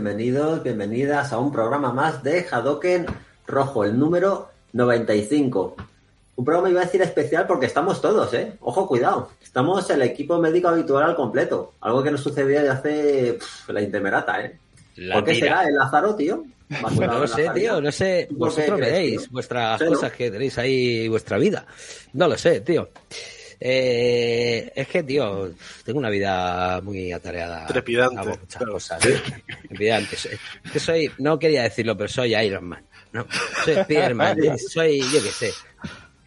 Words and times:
Bienvenidos, 0.00 0.62
bienvenidas 0.62 1.32
a 1.32 1.38
un 1.38 1.50
programa 1.50 1.92
más 1.92 2.22
de 2.22 2.46
Hadoken 2.48 3.04
Rojo, 3.48 3.82
el 3.82 3.98
número 3.98 4.48
95. 4.72 5.74
Un 6.36 6.44
programa 6.44 6.70
iba 6.70 6.82
a 6.82 6.84
decir 6.84 7.02
especial 7.02 7.48
porque 7.48 7.66
estamos 7.66 8.00
todos, 8.00 8.32
¿eh? 8.32 8.52
Ojo, 8.60 8.86
cuidado. 8.86 9.32
Estamos 9.42 9.90
el 9.90 10.02
equipo 10.02 10.38
médico 10.38 10.68
habitual 10.68 11.02
al 11.02 11.16
completo. 11.16 11.72
Algo 11.80 12.04
que 12.04 12.12
nos 12.12 12.20
sucedía 12.20 12.60
desde 12.60 12.70
hace 12.70 13.32
pff, 13.40 13.70
la 13.70 13.82
intemerata, 13.82 14.40
¿eh? 14.40 14.56
La 14.98 15.16
¿Por 15.16 15.24
qué 15.24 15.32
tira. 15.32 15.46
será 15.48 15.64
el 15.64 15.74
Lázaro, 15.74 16.14
tío? 16.14 16.44
Pues 16.80 17.00
no 17.00 17.18
lo 17.18 17.26
sé, 17.26 17.50
tío, 17.52 17.80
no 17.80 17.90
sé. 17.90 18.26
¿Tú 18.30 18.38
por 18.38 18.54
qué 18.54 18.60
Vosotros 18.60 18.80
veréis 18.80 19.28
vuestras 19.30 19.82
cosas 19.82 20.12
que 20.12 20.30
tenéis 20.30 20.56
ahí, 20.58 21.08
vuestra 21.08 21.38
vida. 21.38 21.66
No 22.12 22.28
lo 22.28 22.38
sé, 22.38 22.60
tío. 22.60 22.88
Eh, 23.60 24.70
es 24.74 24.88
que, 24.88 25.02
tío, 25.02 25.50
tengo 25.84 25.98
una 25.98 26.10
vida 26.10 26.80
muy 26.82 27.12
atareada. 27.12 27.66
Trepidante, 27.66 28.16
Hago 28.18 28.30
muchas 28.38 28.56
claro. 28.56 28.72
cosas. 28.74 29.00
Trepidante. 29.68 30.16
Soy- 30.16 30.38
que 30.72 30.80
soy, 30.80 31.10
no 31.18 31.38
quería 31.38 31.62
decirlo, 31.64 31.96
pero 31.96 32.08
soy 32.08 32.34
Iron 32.36 32.64
Man. 32.66 32.84
No, 33.12 33.26
soy 33.64 33.74
Spiderman, 33.76 34.38
soy, 34.58 35.00
yo 35.00 35.22
qué 35.22 35.30
sé. 35.30 35.52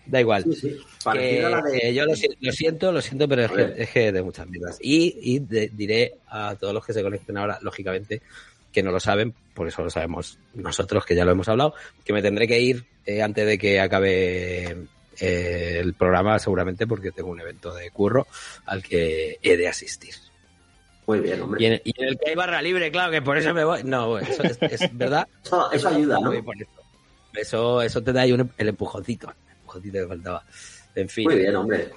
Da 0.05 0.20
igual. 0.20 0.44
Sí, 0.44 0.55
sí. 0.55 0.77
Parecida 1.04 1.48
Que, 1.48 1.49
la 1.49 1.62
de... 1.62 1.94
yo 1.94 2.05
lo, 2.05 2.16
si- 2.16 2.27
lo 2.41 2.52
siento, 2.52 2.91
lo 2.91 3.02
siento, 3.02 3.27
pero 3.27 3.43
es 3.45 3.52
que, 3.52 3.84
es 3.84 3.90
que 3.91 4.12
de 4.12 4.21
muchas 4.23 4.49
vidas. 4.49 4.77
Y, 4.82 5.15
y 5.35 5.40
de- 5.40 5.70
diré 5.74 6.15
a 6.27 6.55
todos 6.59 6.74
los 6.74 6.85
que 6.85 6.93
se 6.93 7.02
conecten 7.02 7.37
ahora, 7.37 7.59
lógicamente, 7.62 8.21
que 8.74 8.84
no 8.84 8.91
lo 8.91 8.99
saben, 8.99 9.34
por 9.54 9.68
eso 9.68 9.84
lo 9.84 9.90
sabemos 9.90 10.37
nosotros, 10.54 11.05
que 11.05 11.15
ya 11.15 11.24
lo 11.26 11.32
hemos 11.32 11.48
hablado, 11.49 11.74
que 12.04 12.13
me 12.13 12.21
tendré 12.21 12.48
que 12.48 12.59
ir 12.59 12.85
eh, 13.05 13.21
antes 13.21 13.46
de 13.46 13.57
que 13.57 13.79
acabe 13.79 14.77
eh, 15.22 15.77
el 15.80 15.94
programa, 15.94 16.38
seguramente, 16.40 16.86
porque 16.88 17.12
tengo 17.12 17.30
un 17.30 17.40
evento 17.40 17.74
de 17.74 17.90
curro 17.91 18.27
al 18.66 18.84
que 18.84 19.38
he 19.41 19.55
de 19.55 19.68
asistir. 19.68 20.16
Muy 21.08 21.20
bien, 21.20 21.41
hombre. 21.41 21.62
Y 21.64 21.66
en, 21.68 21.82
y 21.84 21.94
en 22.02 22.08
el 22.10 22.18
que 22.20 22.30
hay 22.30 22.36
barra 22.36 22.62
libre, 22.62 22.91
claro, 22.91 23.12
que 23.12 23.22
por 23.22 23.38
eso 23.38 23.54
me 23.54 23.64
voy. 23.64 23.84
No, 23.84 24.18
eso 24.20 24.44
es, 24.44 24.58
es 24.62 24.98
verdad. 24.98 25.27
Eso, 25.44 25.72
eso 25.72 25.88
ayuda, 25.90 26.20
¿no? 26.20 26.32
Eso. 27.34 27.82
Eso, 27.82 28.04
te 28.04 28.14
da 28.14 28.22
ahí 28.22 28.32
un- 28.34 28.52
el 28.58 28.68
empujoncito, 28.70 29.27
el 29.30 29.55
empujoncito 29.58 29.98
que 29.99 30.08
faltaba. 30.08 30.44
En 30.96 31.10
fin. 31.10 31.26
Muy 31.26 31.38
bien, 31.38 31.55
hombre. 31.55 31.90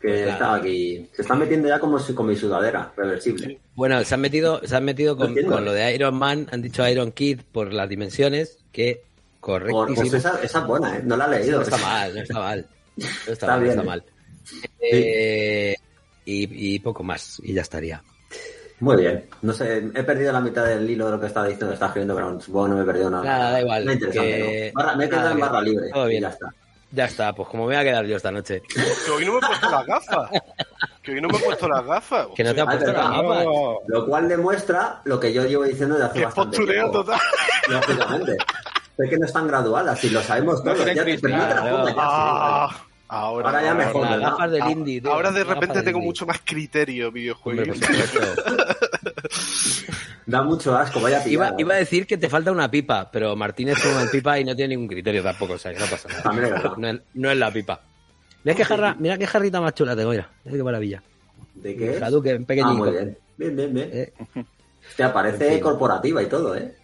Que 0.00 0.08
Pues 0.08 0.20
estaba 0.28 0.56
aquí. 0.56 1.08
Se 1.14 1.22
están 1.22 1.38
metiendo 1.38 1.68
ya 1.68 1.78
como 1.78 1.98
si- 1.98 2.14
con 2.14 2.26
mi 2.26 2.34
sudadera, 2.36 2.92
reversible. 2.96 3.60
Bueno, 3.74 4.02
se 4.04 4.14
han 4.14 4.20
metido, 4.20 4.60
se 4.66 4.74
han 4.76 4.84
metido 4.84 5.16
con, 5.16 5.34
lo 5.34 5.72
de 5.72 5.94
Iron 5.94 6.14
Man, 6.14 6.48
han 6.50 6.62
dicho 6.62 6.86
Iron 6.88 7.12
Kid 7.12 7.40
por 7.52 7.72
las 7.72 7.88
dimensiones, 7.88 8.58
que 8.72 9.02
correctísimo. 9.42 9.94
pues 9.96 10.14
esa, 10.14 10.40
esa 10.42 10.58
es 10.60 10.66
buena, 10.66 10.96
¿eh? 10.96 11.00
No 11.04 11.16
la 11.16 11.26
he 11.26 11.40
leído. 11.40 11.58
no 11.58 11.62
está 11.64 11.76
mal, 11.76 12.14
no 12.14 12.20
está 12.22 12.38
mal. 12.38 12.66
No 12.96 13.04
está, 13.06 13.32
Está 13.32 13.46
mal, 13.48 13.56
no 13.56 13.62
bien, 13.64 13.70
está 13.70 13.82
¿eh? 13.82 13.86
mal. 13.86 14.04
Eh, 14.80 15.76
y, 16.24 16.74
y 16.74 16.78
poco 16.78 17.02
más, 17.02 17.40
y 17.42 17.52
ya 17.52 17.62
estaría. 17.62 18.02
Muy 18.80 18.96
bien. 18.96 19.26
No 19.42 19.52
sé, 19.52 19.78
he 19.94 20.02
perdido 20.02 20.32
la 20.32 20.40
mitad 20.40 20.64
del 20.66 20.88
hilo 20.90 21.06
de 21.06 21.12
lo 21.12 21.20
que 21.20 21.26
estaba 21.26 21.46
diciendo, 21.46 21.72
está 21.72 21.86
escribiendo, 21.86 22.14
pero 22.16 22.40
supongo 22.40 22.64
que 22.66 22.70
no 22.70 22.76
me 22.76 22.82
he 22.82 22.86
perdido 22.86 23.10
nada. 23.10 23.24
Nada, 23.24 23.50
da 23.52 23.60
igual, 23.60 23.82
que- 23.82 23.88
me 24.96 25.04
he 25.04 25.08
quedado 25.08 25.22
nada, 25.22 25.30
en 25.30 25.36
que- 25.36 25.40
barra 25.42 25.60
libre. 25.62 25.90
todo 25.92 26.06
y 26.06 26.10
bien. 26.10 26.22
ya 26.22 26.28
está. 26.30 26.46
Ya 26.94 27.04
está, 27.06 27.32
pues 27.32 27.48
como 27.48 27.62
me 27.66 27.74
voy 27.74 27.76
a 27.80 27.84
quedar 27.84 28.04
yo 28.04 28.16
esta 28.16 28.30
noche. 28.30 28.60
Que 28.68 29.10
hoy 29.10 29.24
no 29.24 29.32
me 29.32 29.38
he 29.38 29.40
puesto 29.46 29.70
las 29.70 29.86
gafas. 29.86 30.30
Que 31.02 31.12
hoy 31.12 31.20
no 31.22 31.28
me 31.28 31.38
he 31.38 31.40
puesto 31.40 31.66
las 31.68 31.86
gafas. 31.86 32.26
Que 32.36 32.44
no 32.44 32.54
te 32.54 32.60
ha 32.60 32.64
Ay, 32.64 32.76
puesto 32.76 32.92
las 32.92 33.02
gafas. 33.10 33.44
No, 33.44 33.78
Lo 33.88 34.06
cual 34.06 34.28
demuestra 34.28 35.00
lo 35.04 35.18
que 35.18 35.32
yo 35.32 35.44
llevo 35.46 35.64
diciendo 35.64 35.94
desde 35.94 36.08
hace 36.08 36.18
Qué 36.18 36.24
bastante 36.26 36.56
postureo 36.58 36.82
tiempo. 36.90 37.04
total. 37.04 37.20
Lógicamente. 37.70 38.36
Es 38.98 39.10
que 39.10 39.16
no 39.18 39.26
están 39.26 39.46
graduadas, 39.48 39.98
si 39.98 40.10
lo 40.10 40.22
sabemos 40.22 40.62
todos. 40.62 40.78
ya 40.84 41.04
te, 41.04 41.18
pero 41.18 41.36
no 41.36 41.44
te 41.48 41.54
ya, 41.54 41.60
sí, 41.62 41.92
Ah, 41.98 42.68
vale. 42.68 42.80
ahora, 43.08 43.48
Ahora 43.48 43.62
ya 43.62 43.74
mejor, 43.74 44.20
gafas 44.20 44.50
del 44.50 44.62
Ah, 44.62 44.70
indie. 44.70 45.00
tío, 45.00 45.12
ahora 45.12 45.30
de 45.32 45.44
repente 45.44 45.82
tengo 45.82 45.98
indie. 45.98 46.06
mucho 46.08 46.26
más 46.26 46.40
criterio 46.44 47.10
videojuegos. 47.10 47.78
Da 50.24 50.42
mucho 50.42 50.76
asco, 50.76 51.00
vaya 51.00 51.20
Iba, 51.26 51.48
a 51.48 51.76
decir 51.78 52.06
que 52.06 52.16
te 52.16 52.28
falta 52.28 52.52
una 52.52 52.70
pipa, 52.70 53.10
pero 53.10 53.34
Martínez 53.34 53.76
tiene 53.82 53.96
una 54.02 54.10
pipa 54.10 54.38
y 54.38 54.44
no 54.44 54.54
tiene 54.54 54.68
ningún 54.76 54.86
criterio 54.88 55.20
tampoco, 55.22 55.54
o 55.54 55.58
sea, 55.58 55.72
que 55.72 55.80
no 55.80 55.86
pasa 55.86 56.08
nada. 56.08 56.22
También 56.22 56.44
es 56.46 56.52
verdad. 56.52 56.76
No 56.76 56.88
es, 56.88 57.00
no 57.14 57.30
es 57.30 57.36
la 57.38 57.50
pipa. 57.52 57.80
Mira 58.44 58.56
qué, 58.56 58.64
jarra, 58.64 58.94
mira 58.98 59.18
qué 59.18 59.26
jarrita 59.26 59.60
más 59.60 59.74
chula 59.74 59.96
tengo, 59.96 60.10
mira. 60.10 60.30
Mira 60.44 60.56
qué 60.56 60.62
maravilla. 60.62 61.02
¿De 61.54 61.76
qué? 61.76 61.98
Hadouken, 62.02 62.42
Ah, 62.42 62.46
pequeñico. 62.46 62.74
muy 62.84 62.90
bien. 62.90 63.18
Bien, 63.36 63.56
bien, 63.56 63.74
bien. 63.74 63.90
¿Eh? 63.92 64.12
Hostia, 64.88 65.12
parece 65.12 65.46
En 65.48 65.52
fin. 65.54 65.60
corporativa 65.62 66.22
y 66.22 66.26
todo, 66.26 66.54
¿eh? 66.56 66.76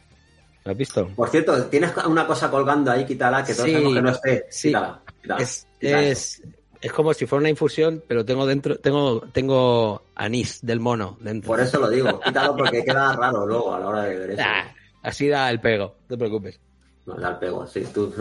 ¿Lo 0.69 0.73
has 0.73 0.77
visto? 0.79 1.09
Por 1.17 1.31
cierto, 1.31 1.65
tienes 1.69 1.93
una 2.07 2.27
cosa 2.27 2.51
colgando 2.51 2.91
ahí, 2.91 3.07
quítala, 3.07 3.43
que 3.43 3.55
todos 3.55 3.65
Sí, 3.65 3.73
sabemos 3.73 3.95
que 3.95 4.03
no 4.03 4.11
esté. 4.11 4.47
sí. 4.51 4.69
Quítala, 4.69 5.01
quítala, 5.23 5.41
Es, 5.43 5.67
quítala 5.81 6.03
es, 6.03 6.43
es 6.83 6.93
como 6.93 7.15
si 7.15 7.25
fuera 7.25 7.41
una 7.41 7.49
infusión, 7.49 8.05
pero 8.07 8.23
tengo 8.23 8.45
dentro, 8.45 8.79
tengo, 8.79 9.23
tengo 9.33 10.03
anís 10.15 10.59
del 10.61 10.79
mono 10.79 11.17
dentro. 11.23 11.47
Por 11.49 11.61
eso 11.61 11.81
lo 11.81 11.89
digo, 11.89 12.21
quítalo 12.21 12.55
porque 12.55 12.85
queda 12.85 13.15
raro 13.17 13.47
luego 13.47 13.75
a 13.75 13.81
la 13.81 13.89
hora 13.89 14.03
de 14.03 14.19
ver 14.19 14.31
eso. 14.33 14.43
Ah, 14.45 14.71
así 15.05 15.27
da 15.29 15.49
el 15.49 15.59
pego, 15.59 15.95
no 16.03 16.07
te 16.07 16.19
preocupes. 16.19 16.61
No, 17.07 17.15
da 17.15 17.31
el 17.31 17.37
pego, 17.39 17.67
sí. 17.67 17.87
Tú, 17.95 18.13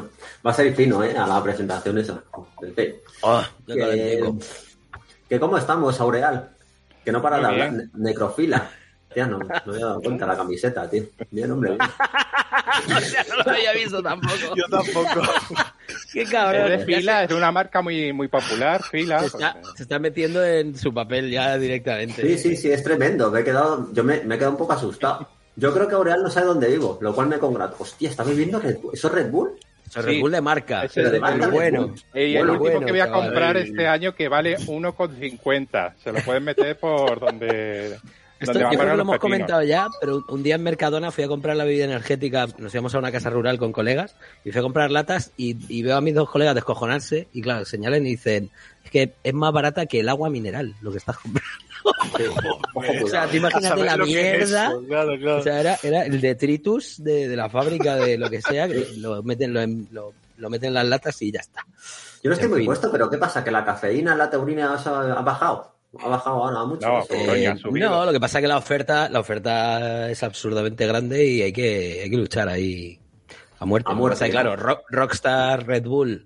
va 0.46 0.52
a 0.52 0.54
ser 0.54 0.74
fino, 0.74 1.04
¿eh? 1.04 1.18
A 1.18 1.28
la 1.28 1.44
presentación 1.44 1.98
esa. 1.98 2.24
Oh, 2.32 2.48
Que, 3.68 4.34
que 5.28 5.38
cómo 5.38 5.58
estamos, 5.58 6.00
Aureal. 6.00 6.52
Que 7.04 7.12
no 7.12 7.22
para 7.22 7.40
de 7.40 7.46
hablar. 7.46 7.74
Necrofila. 7.94 8.72
No, 9.26 9.40
no 9.40 9.46
me 9.48 9.56
había 9.74 9.86
dado 9.86 10.02
cuenta 10.02 10.26
la 10.28 10.38
camiseta, 10.38 10.90
tío. 10.90 11.04
Bien, 11.32 11.52
hombre. 11.52 11.72
bien. 11.72 11.82
O 12.96 13.00
sea, 13.02 13.26
no 13.30 13.36
lo 13.44 13.52
había 13.52 13.74
visto 13.74 14.04
tampoco. 14.04 14.36
Yo 14.56 14.64
tampoco. 14.70 15.22
Qué 16.14 16.22
es 16.24 16.30
cabrón. 16.30 16.70
de 16.70 16.80
fila, 16.80 17.24
es 17.24 17.32
una 17.32 17.52
marca 17.52 17.82
muy, 17.82 18.14
muy 18.14 18.28
popular, 18.28 18.84
fila. 18.84 19.20
Se 19.20 19.26
está, 19.28 19.54
porque- 19.54 19.78
se 19.78 19.84
está 19.84 20.00
metiendo 20.00 20.46
en 20.46 20.78
su 20.78 20.94
papel 20.94 21.32
ya 21.32 21.58
directamente. 21.58 22.22
Sí, 22.22 22.38
sí, 22.38 22.56
sí, 22.58 22.72
es 22.72 22.84
tremendo. 22.84 23.32
Me 23.32 23.40
he 23.40 23.44
quedado, 23.44 23.90
yo 23.94 24.04
me, 24.04 24.22
me 24.24 24.36
he 24.36 24.38
quedado 24.38 24.52
un 24.52 24.58
poco 24.58 24.74
asustado. 24.74 25.28
Yo 25.56 25.74
creo 25.74 25.88
que 25.88 25.96
Aureal 25.96 26.22
no 26.24 26.30
sabe 26.30 26.48
dónde 26.48 26.68
vivo, 26.68 27.00
lo 27.02 27.16
cual 27.16 27.28
me 27.28 27.40
congratulo. 27.40 27.78
Hostia, 27.82 28.10
¿está 28.10 28.24
viviendo 28.24 28.60
Red 28.60 28.78
Bull? 28.80 28.94
¿Eso 28.94 29.08
es 29.08 29.14
Red 29.14 29.32
Bull? 29.32 29.52
Eso 29.90 30.00
es 30.02 30.06
Red 30.06 30.20
Bull 30.20 30.32
de 30.32 30.42
marca. 30.42 30.84
Es 30.84 30.98
el 30.98 31.12
de 31.12 31.20
marca, 31.20 31.48
bueno. 31.48 31.96
Y 32.14 32.20
el 32.36 32.38
Bueno, 32.46 32.52
último 32.54 32.72
bueno, 32.72 32.86
que 32.86 32.92
voy 32.92 33.02
a 33.02 33.12
comprar 33.12 33.58
este 33.58 33.88
año 33.88 34.14
que 34.14 34.28
vale 34.28 34.58
1,50. 34.60 35.94
Se 36.04 36.12
lo 36.12 36.20
pueden 36.20 36.44
meter 36.44 36.78
por 36.78 37.20
donde, 37.20 37.98
Esto, 38.40 38.60
yo 38.60 38.68
creo 38.70 38.80
que 38.80 38.86
lo 38.86 39.02
hemos 39.02 39.16
pepinos. 39.16 39.20
comentado 39.20 39.64
ya, 39.64 39.88
pero 40.00 40.24
un- 40.30 40.44
día 40.44 40.56
en 40.56 40.64
Mercadona 40.64 41.12
fui 41.12 41.24
a 41.24 41.28
comprar 41.28 41.56
la 41.56 41.64
bebida 41.64 41.86
energética, 41.86 42.48
nos 42.58 42.74
íbamos 42.74 42.94
a 42.96 43.00
una 43.00 43.12
casa 43.12 43.30
rural 43.30 43.58
con 43.58 43.72
colegas 43.72 44.16
y 44.46 44.52
fui 44.52 44.60
a 44.60 44.62
comprar 44.62 44.92
latas 44.92 45.32
y, 45.38 45.58
y 45.74 45.82
veo 45.84 45.98
a 45.98 46.02
mis 46.02 46.14
dos 46.14 46.30
colegas 46.30 46.54
descojonarse 46.56 47.28
y 47.34 47.42
claro, 47.42 47.66
señalan 47.66 48.06
y 48.06 48.12
dicen, 48.12 48.52
es 48.84 48.92
que 48.92 49.14
es 49.24 49.34
más 49.34 49.52
barata 49.52 49.86
que 49.88 50.00
el 50.02 50.10
agua 50.10 50.30
mineral 50.30 50.76
lo 50.82 50.92
que 50.92 50.98
estás 50.98 51.18
comprando. 51.18 51.50
O 52.76 53.08
sea, 53.08 53.28
te 53.28 53.38
imagínate 53.38 53.84
la 53.84 53.94
es 53.94 54.00
mierda. 54.08 54.68
eso, 54.68 54.84
Claro, 54.88 55.18
claro. 55.18 55.40
O 55.40 55.44
sea, 55.44 55.60
era, 55.62 55.78
era 55.84 56.06
el 56.06 56.20
detritus 56.20 57.02
de, 57.04 57.28
de 57.30 57.36
la 57.36 57.50
fábrica 57.50 57.96
de 57.96 58.18
lo 58.18 58.30
que 58.30 58.42
sea, 58.42 58.68
que 58.68 58.88
lo 58.98 59.24
meten, 59.24 59.54
lo, 59.54 59.62
en- 59.62 59.88
lo, 59.92 60.14
lo 60.38 60.50
meten 60.50 60.70
en 60.70 60.74
las 60.74 60.86
latas 60.86 61.22
y 61.22 61.32
ya 61.32 61.40
está. 61.40 61.66
Yo 62.24 62.30
no 62.30 62.34
estoy 62.34 62.46
en 62.46 62.52
muy 62.52 62.60
fin. 62.60 62.66
puesto, 62.66 62.92
pero 62.92 63.10
¿qué 63.10 63.18
pasa? 63.18 63.44
¿Que 63.44 63.52
la 63.52 63.64
cafeína, 63.64 64.16
la 64.16 64.30
taurina 64.30 64.74
ha 64.76 65.22
bajado? 65.22 65.77
¿Ha 66.00 66.08
bajado 66.10 66.44
ahora 66.44 66.66
mucho? 66.66 66.88
No, 66.88 67.04
Eh, 67.10 67.56
subido. 67.58 67.90
no, 67.90 68.06
lo 68.06 68.12
que 68.12 68.20
pasa 68.20 68.40
es 68.40 68.42
que 68.44 68.48
la 68.48 68.58
oferta, 68.58 69.10
la 69.10 69.20
oferta 69.20 70.10
es 70.12 70.22
absurdamente 70.22 70.86
grande 70.86 71.26
y 71.26 71.42
hay 71.42 71.54
que, 71.54 72.02
hay 72.04 72.10
que 72.10 72.18
luchar 72.18 72.50
ahí 72.50 73.00
a 73.60 73.66
muerte. 73.66 73.92
A 73.92 73.96
muerte, 73.96 74.20
que, 74.26 74.28
¿no? 74.28 74.32
claro, 74.32 74.56
Rock- 74.56 74.86
Rockstar, 74.90 75.66
Red 75.66 75.84
Bull 75.86 76.26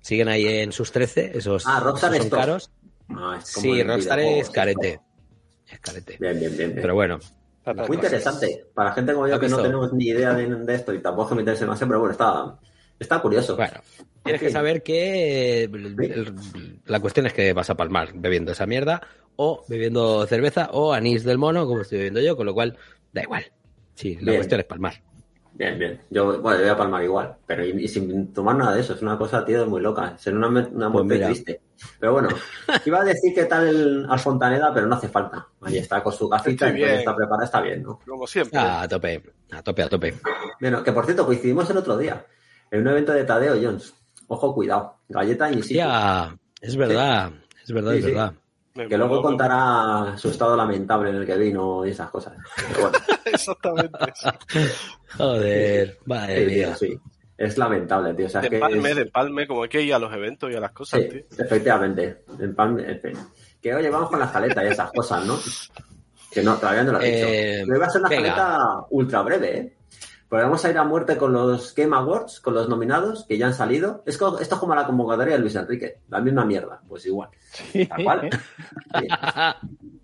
siguen 0.00 0.28
ahí 0.28 0.46
en 0.46 0.72
sus 0.72 0.90
13, 0.92 1.32
esos, 1.38 1.64
Ah, 1.66 1.80
Rockstar 1.80 2.12
esos 2.14 2.28
son 2.28 2.38
caros. 2.38 2.70
Ah, 3.10 3.38
es 3.38 3.52
como 3.52 3.62
Sí, 3.74 3.82
Rockstar 3.82 4.20
es 4.20 4.50
carete. 4.50 5.00
Es 5.70 5.80
carete. 5.80 6.16
Bien, 6.20 6.38
bien, 6.38 6.56
bien. 6.56 6.70
bien. 6.70 6.82
Pero 6.82 6.94
bueno, 6.94 7.18
Muy 7.86 7.94
interesante. 7.96 8.66
Para 8.74 8.92
gente 8.92 9.14
como 9.14 9.28
yo 9.28 9.34
¿Has 9.34 9.40
que 9.40 9.48
no 9.48 9.62
tenemos 9.62 9.92
ni 9.92 10.06
idea 10.06 10.34
de, 10.34 10.46
de 10.48 10.74
esto 10.74 10.92
y 10.92 11.00
tampoco 11.00 11.34
me 11.36 11.42
interese 11.42 11.64
demasiado, 11.64 11.88
pero 11.90 12.00
bueno, 12.00 12.12
está, 12.12 12.58
está 13.02 13.20
curioso. 13.20 13.56
bueno. 13.56 13.80
Tienes 14.24 14.40
En 14.40 14.46
que 14.48 14.52
saber 14.52 14.82
que 14.82 15.68
la 16.86 17.00
cuestión 17.00 17.26
es 17.26 17.32
que 17.32 17.52
vas 17.52 17.70
a 17.70 17.74
palmar 17.76 18.10
bebiendo 18.14 18.52
esa 18.52 18.66
mierda 18.66 19.02
o 19.36 19.64
bebiendo 19.68 20.26
cerveza 20.26 20.68
o 20.72 20.92
anís 20.92 21.24
del 21.24 21.38
mono, 21.38 21.66
como 21.66 21.82
estoy 21.82 21.98
bebiendo 21.98 22.20
yo, 22.20 22.36
con 22.36 22.46
lo 22.46 22.54
cual 22.54 22.76
da 23.12 23.22
igual. 23.22 23.44
Sí, 23.94 24.14
la 24.16 24.22
Bien. 24.32 24.36
cuestión 24.36 24.60
es 24.60 24.66
palmar. 24.66 24.94
Bien, 25.54 25.78
bien. 25.78 26.00
Yo, 26.08 26.40
bueno, 26.40 26.58
yo 26.58 26.64
voy 26.64 26.70
a 26.72 26.76
palmar 26.78 27.02
igual, 27.04 27.34
pero 27.46 27.64
y, 27.66 27.84
y 27.84 27.88
sin 27.88 28.32
tomar 28.32 28.56
nada 28.56 28.74
de 28.74 28.80
eso. 28.80 28.94
Es 28.94 29.02
una 29.02 29.18
cosa, 29.18 29.44
tío, 29.44 29.66
muy 29.66 29.80
loca. 29.82 30.16
Ser 30.16 30.34
una, 30.34 30.48
me- 30.48 30.60
una 30.66 30.90
Pues 30.90 31.04
muerte 31.04 31.24
triste. 31.26 31.60
Pero 31.98 32.12
bueno, 32.12 32.28
iba 32.86 33.00
a 33.00 33.04
decir 33.04 33.34
que 33.34 33.44
tal 33.44 33.66
el 33.68 34.06
Alfontaneda, 34.08 34.72
pero 34.72 34.86
no 34.86 34.94
hace 34.94 35.08
falta. 35.08 35.46
Ahí 35.60 35.76
está 35.78 36.02
con 36.02 36.12
su 36.12 36.28
gafita, 36.28 36.68
entonces 36.68 37.00
está 37.00 37.14
preparada, 37.14 37.44
está 37.44 37.60
bien, 37.60 37.82
¿no? 37.82 37.98
Como 38.06 38.26
siempre. 38.26 38.58
Ah, 38.58 38.82
a 38.82 38.88
tope, 38.88 39.20
a 39.50 39.62
tope, 39.62 39.82
a 39.82 39.88
tope. 39.88 40.14
Bueno, 40.60 40.82
que 40.82 40.92
por 40.92 41.04
cierto, 41.04 41.26
coincidimos 41.26 41.68
el 41.68 41.76
otro 41.76 41.98
día 41.98 42.24
en 42.72 42.80
un 42.80 42.88
evento 42.88 43.12
de 43.12 43.22
Tadeo 43.24 43.54
Jones. 43.62 43.94
Ojo, 44.26 44.52
cuidado. 44.54 44.96
Galleta 45.08 45.50
y 45.52 45.62
sí. 45.62 45.74
Ya, 45.74 46.36
es 46.60 46.74
verdad, 46.76 47.30
es 47.62 47.72
verdad, 47.72 47.92
Sí, 47.92 47.98
es 47.98 48.04
verdad. 48.06 48.32
Que 48.74 48.96
luego 48.96 49.20
contará 49.22 50.16
su 50.16 50.30
estado 50.30 50.56
lamentable 50.56 51.10
en 51.10 51.16
el 51.16 51.26
que 51.26 51.36
vino 51.36 51.84
y 51.86 51.90
esas 51.90 52.08
cosas. 52.10 52.32
Bueno, 52.80 52.96
Exactamente. 53.26 53.98
Joder, 55.16 55.98
madre 56.06 56.40
sí, 56.40 56.46
mía. 56.54 56.66
tío, 56.66 56.76
sí. 56.76 57.00
Es 57.36 57.58
lamentable, 57.58 58.14
tío. 58.14 58.26
O 58.26 58.28
sea, 58.28 58.40
De 58.40 58.48
empalme, 58.48 58.90
es- 58.90 58.96
de 58.96 59.02
empalme, 59.02 59.46
como 59.46 59.62
hay 59.64 59.68
que 59.68 59.82
ir 59.82 59.92
a 59.94 59.98
los 59.98 60.12
eventos 60.12 60.50
y 60.50 60.54
a 60.54 60.60
las 60.60 60.72
cosas, 60.72 61.00
Sí, 61.02 61.08
tío. 61.08 61.44
efectivamente. 61.44 62.24
En 62.38 62.54
en 62.80 63.00
fin. 63.00 63.12
Que 63.60 63.74
oye, 63.74 63.90
vamos 63.90 64.08
con 64.08 64.18
la 64.20 64.26
escaleta 64.26 64.64
y 64.64 64.68
esas 64.68 64.90
cosas, 64.92 65.26
¿no? 65.26 65.38
Que 66.30 66.42
no, 66.42 66.56
todavía 66.56 66.84
no 66.84 66.92
lo 66.92 67.00
he 67.00 67.10
dicho. 67.14 67.26
Eh, 67.28 67.62
Pero 67.66 67.76
iba 67.76 67.86
a 67.86 67.90
ser 67.90 68.00
una 68.00 68.08
venga. 68.10 68.58
ultra 68.90 69.22
breve, 69.22 69.58
¿eh? 69.58 69.76
Pero 70.32 70.44
vamos 70.44 70.64
a 70.64 70.70
ir 70.70 70.78
a 70.78 70.84
muerte 70.84 71.18
con 71.18 71.34
los 71.34 71.74
Game 71.74 71.94
Awards, 71.94 72.40
con 72.40 72.54
los 72.54 72.66
nominados, 72.66 73.26
que 73.28 73.36
ya 73.36 73.48
han 73.48 73.52
salido. 73.52 74.02
Es 74.06 74.14
esto 74.14 74.40
es 74.40 74.48
como 74.48 74.74
la 74.74 74.86
convocatoria 74.86 75.34
de 75.34 75.40
Luis 75.40 75.54
Enrique, 75.56 75.98
la 76.08 76.22
misma 76.22 76.46
mierda, 76.46 76.80
pues 76.88 77.04
igual. 77.04 77.28
Tal 77.86 78.02
cual. 78.02 78.30
Sí. 78.98 79.08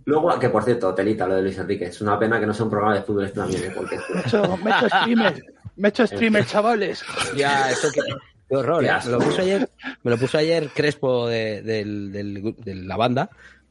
Luego, 0.05 0.39
que 0.39 0.51
por 0.51 0.65
cierto, 0.65 0.95
telita 0.95 1.27
lo 1.27 1.35
de 1.35 1.43
Luis 1.43 1.57
Enrique. 1.57 1.87
Es 1.87 2.03
una 2.03 2.19
pena 2.19 2.39
que 2.39 2.45
no 2.45 2.53
sea 2.53 2.65
un 2.65 2.71
programa 2.71 2.97
de 2.97 3.03
fútbol 3.05 3.25
este 3.25 3.41
también, 3.41 3.65
¿eh? 3.65 3.73
porque 3.75 3.97
Me 3.97 4.21
he 4.21 4.27
hecho, 4.27 4.57
me 4.59 4.71
he 4.71 4.75
hecho 4.77 4.89
streamer. 4.89 5.45
Me 5.77 5.89
he 5.89 5.91
hecho 5.91 6.07
streamer, 6.07 6.47
chavales. 6.47 7.05
Ya, 7.35 7.71
eso 7.71 7.89
que. 7.91 8.03
Qué 8.51 8.55
horror, 8.55 8.85
¿eh? 8.85 8.91
Me 9.07 9.11
lo 9.11 9.19
puso 9.21 9.41
ayer, 9.41 9.71
me 10.03 10.11
lo 10.11 10.19
puso 10.19 10.37
ayer 10.37 10.69
Crespo 10.75 11.27
de 11.27 12.63
la 12.67 12.97
banda. 12.99 13.31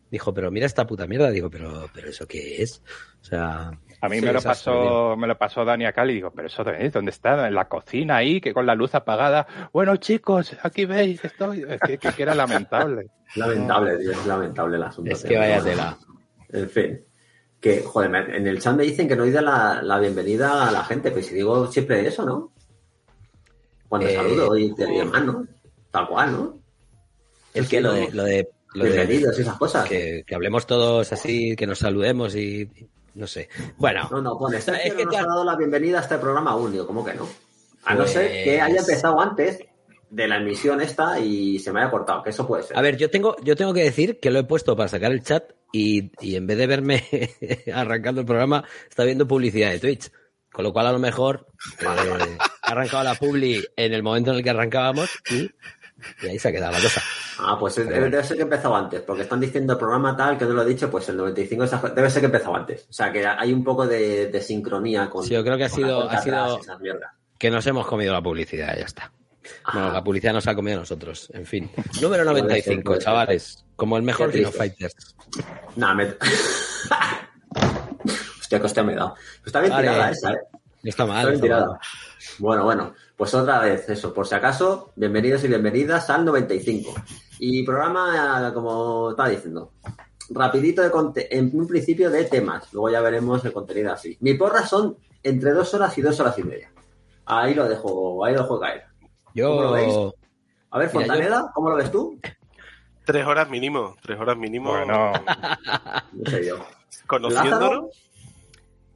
Dijo, 0.09 0.33
pero 0.33 0.49
mira 0.49 0.65
esta 0.65 0.87
puta 0.87 1.05
mierda. 1.05 1.29
Digo, 1.29 1.51
pero, 1.51 1.87
pero 1.93 2.09
¿eso 2.09 2.27
qué 2.27 2.63
es? 2.63 2.81
O 3.21 3.25
sea. 3.25 3.77
A 4.01 4.09
mí 4.09 4.19
sí, 4.19 4.25
me 4.25 4.31
lo 4.33 4.41
pasó, 4.41 5.15
me 5.17 5.25
lo 5.27 5.37
pasó 5.37 5.65
Dani 5.65 5.85
acá 5.85 6.05
y 6.05 6.13
digo, 6.13 6.31
pero 6.31 6.47
eso 6.47 6.63
de 6.63 6.89
dónde 6.89 7.09
está, 7.11 7.47
en 7.47 7.55
la 7.55 7.67
cocina 7.67 8.17
ahí, 8.17 8.39
que 8.39 8.53
con 8.53 8.65
la 8.67 8.75
luz 8.75 8.93
apagada. 8.93 9.47
Bueno, 9.73 9.95
chicos, 9.97 10.55
aquí 10.61 10.85
veis, 10.85 11.23
estoy. 11.25 11.65
Es 11.67 11.79
que, 11.81 11.97
que 11.97 12.21
era 12.23 12.35
lamentable. 12.35 13.07
lamentable, 13.35 13.97
tío, 13.97 14.11
es 14.11 14.25
lamentable 14.27 14.77
el 14.77 14.83
asunto. 14.83 15.11
Es 15.11 15.21
tío. 15.21 15.29
que 15.31 15.37
vaya 15.37 15.55
Pero 15.63 15.65
tela. 15.65 15.97
En 16.49 16.69
fin. 16.69 17.01
Que, 17.59 17.81
joder, 17.81 18.13
en 18.35 18.45
el 18.45 18.59
chat 18.61 18.75
me 18.75 18.83
dicen 18.83 19.07
que 19.07 19.15
no 19.15 19.25
da 19.31 19.41
la, 19.41 19.81
la 19.81 19.97
bienvenida 19.99 20.67
a 20.67 20.71
la 20.71 20.83
gente, 20.83 21.09
pues 21.09 21.25
si 21.25 21.33
digo 21.33 21.65
siempre 21.71 22.05
eso, 22.07 22.23
¿no? 22.23 22.51
Cuando 23.89 24.07
Eh, 24.07 24.13
saludo 24.15 24.55
y, 24.57 24.65
y 24.65 24.73
demás, 24.75 25.25
¿no? 25.25 25.47
Tal 25.89 26.07
cual, 26.07 26.31
¿no? 26.33 26.59
Es 27.55 27.67
que 27.67 27.81
lo 27.81 27.93
de, 27.93 28.11
lo 28.11 28.23
de, 28.25 28.47
lo 28.75 28.83
de- 28.85 28.91
Bienvenidos 28.91 29.39
y 29.39 29.41
esas 29.41 29.57
cosas. 29.57 29.89
que, 29.89 30.23
que 30.27 30.35
hablemos 30.35 30.67
todos 30.67 31.11
así, 31.11 31.55
que 31.55 31.65
nos 31.65 31.79
saludemos 31.79 32.35
y 32.35 32.69
no 33.17 33.27
sé. 33.27 33.49
Bueno, 33.77 34.07
No, 34.11 34.21
no, 34.21 34.37
pone, 34.37 34.57
Es 34.57 34.63
Sergio 34.63 34.95
que 34.95 35.03
no 35.05 35.11
nos 35.11 35.13
te- 35.15 35.17
ha 35.21 35.25
dado 35.27 35.43
la 35.43 35.55
bienvenida 35.55 35.99
a 35.99 36.01
este 36.01 36.17
programa 36.17 36.51
aún, 36.51 36.71
digo, 36.71 36.87
¿cómo 36.87 37.03
que 37.03 37.13
no? 37.13 37.27
A 37.85 37.93
no 37.93 37.99
Pues- 38.01 38.11
ser 38.11 38.43
que 38.43 38.61
haya 38.61 38.79
empezado 38.79 39.19
antes 39.19 39.59
de 40.09 40.27
la 40.27 40.37
emisión 40.37 40.79
esta 40.81 41.19
y 41.19 41.59
se 41.59 41.71
me 41.73 41.81
haya 41.81 41.91
cortado, 41.91 42.23
que 42.23 42.29
eso 42.29 42.47
puede 42.47 42.63
ser. 42.63 42.77
a 42.77 42.81
ver, 42.81 42.95
yo 42.97 43.09
tengo, 43.09 43.35
yo 43.43 43.55
tengo 43.55 43.73
que 43.73 43.83
decir 43.83 44.19
que 44.19 44.31
lo 44.31 44.39
he 44.39 44.43
puesto 44.45 44.75
para 44.75 44.87
sacar 44.87 45.11
el 45.11 45.21
chat 45.23 45.51
y, 45.73 46.11
y 46.21 46.35
en 46.35 46.47
vez 46.47 46.57
de 46.57 46.67
verme 46.67 47.03
arrancando 47.73 48.21
el 48.21 48.27
programa, 48.27 48.63
está 48.89 49.03
viendo 49.03 49.27
publicidad 49.27 49.71
de 49.71 49.79
Twitch. 49.79 50.11
Con 50.49 50.63
lo 50.63 50.73
cual, 50.73 50.87
a 50.87 50.91
lo 50.91 50.97
mejor, 50.97 51.45
eh, 51.81 51.85
ha 52.63 52.71
arrancado 52.71 53.03
la 53.03 53.13
publi 53.15 53.63
en 53.75 53.93
el 53.93 54.01
momento 54.01 54.31
en 54.31 54.37
el 54.37 54.43
que 54.43 54.49
arrancábamos 54.49 55.09
y, 55.29 55.51
y 56.23 56.27
ahí 56.27 56.39
se 56.39 56.49
ha 56.49 56.51
quedado 56.51 56.71
la 56.73 56.81
cosa. 56.81 57.01
Ah, 57.39 57.57
pues 57.59 57.75
debe, 57.75 57.99
bueno. 57.99 58.23
ser 58.23 58.37
que 58.37 58.43
empezó 58.43 58.75
antes, 58.75 59.01
porque 59.01 59.23
están 59.23 59.39
diciendo 59.39 59.73
el 59.73 59.79
programa 59.79 60.15
tal, 60.15 60.37
que 60.37 60.45
no 60.45 60.53
lo 60.53 60.61
he 60.63 60.65
dicho, 60.65 60.89
pues 60.89 61.07
el 61.09 61.17
95 61.17 61.63
esa- 61.63 61.77
debe 61.95 62.09
ser 62.09 62.21
que 62.21 62.25
empezó 62.27 62.55
antes. 62.55 62.85
O 62.89 62.93
sea, 62.93 63.11
que 63.11 63.25
hay 63.25 63.53
un 63.53 63.63
poco 63.63 63.85
de, 63.87 64.27
de 64.27 64.41
sincronía 64.41 65.09
con. 65.09 65.23
Sí, 65.23 65.33
yo 65.33 65.43
creo 65.43 65.57
que 65.57 65.65
ha 65.65 65.69
sido- 65.69 66.09
ha 66.09 66.21
sido-. 66.21 66.59
Que 67.37 67.51
nos 67.51 67.65
hemos 67.67 67.85
comido 67.85 68.13
la 68.13 68.21
publicidad, 68.21 68.75
ya 68.77 68.85
está. 68.85 69.11
Bueno, 69.71 69.89
Ah. 69.89 69.93
la 69.93 70.03
publicidad 70.03 70.33
nos 70.33 70.45
ha 70.47 70.55
comido 70.55 70.77
a 70.77 70.79
nosotros. 70.81 71.29
En 71.33 71.45
fin. 71.45 71.69
Número 72.01 72.23
Puede 72.25 72.35
ser, 72.35 72.43
95, 72.47 72.83
puede 72.83 72.97
ser. 72.99 73.05
chavales. 73.05 73.65
Como 73.75 73.95
el 73.97 74.03
mejor 74.03 74.31
tristes. 74.31 74.57
Fighters. 74.57 75.15
Nah, 75.75 75.93
me. 75.93 76.15
Hostia, 78.39 78.59
que 78.59 78.65
hostia 78.65 78.83
me 78.83 78.93
he 78.93 78.95
dado. 78.95 79.15
Está 79.45 79.59
bien 79.59 79.71
Vale. 79.71 79.87
tirada 79.89 80.11
esa, 80.11 80.31
¿eh? 80.31 80.37
Está 80.83 81.05
mal. 81.05 81.17
Está 81.17 81.29
bien 81.31 81.35
está 81.35 81.35
mal. 81.35 81.41
tirada. 81.41 81.79
Bueno, 82.39 82.63
bueno, 82.63 82.93
pues 83.17 83.33
otra 83.33 83.59
vez, 83.59 83.89
eso, 83.89 84.13
por 84.13 84.27
si 84.27 84.35
acaso, 84.35 84.91
bienvenidos 84.95 85.43
y 85.43 85.47
bienvenidas 85.47 86.09
al 86.09 86.23
95. 86.23 86.93
Y 87.39 87.63
programa, 87.65 88.51
como 88.53 89.09
estaba 89.11 89.29
diciendo, 89.29 89.71
rapidito 90.29 90.81
de 90.83 90.91
conte- 90.91 91.27
en 91.35 91.49
un 91.53 91.67
principio 91.67 92.11
de 92.11 92.25
temas, 92.25 92.71
luego 92.73 92.89
ya 92.91 93.01
veremos 93.01 93.43
el 93.43 93.53
contenido 93.53 93.91
así. 93.91 94.15
Mi 94.21 94.35
porra 94.35 94.65
son 94.67 94.97
entre 95.23 95.51
dos 95.51 95.73
horas 95.73 95.97
y 95.97 96.01
dos 96.01 96.19
horas 96.19 96.37
y 96.37 96.43
media. 96.43 96.71
Ahí 97.25 97.55
lo 97.55 97.67
dejo, 97.67 98.23
ahí 98.23 98.33
lo 98.35 98.43
dejo 98.43 98.59
caer. 98.59 98.83
¿Cómo 99.35 99.61
lo 99.63 99.71
veis? 99.73 99.93
Yo. 99.93 100.13
A 100.71 100.79
ver, 100.79 100.89
Mira, 100.93 100.99
Fontaneda, 101.07 101.51
¿cómo 101.55 101.69
lo 101.71 101.75
ves 101.75 101.91
tú? 101.91 102.19
Tres 103.03 103.25
horas 103.25 103.49
mínimo, 103.49 103.95
tres 104.01 104.19
horas 104.19 104.37
mínimo. 104.37 104.69
Bueno, 104.71 105.11
No 106.13 106.29
sé 106.29 106.45
yo. 106.45 106.57
conociéndolo, 107.07 107.89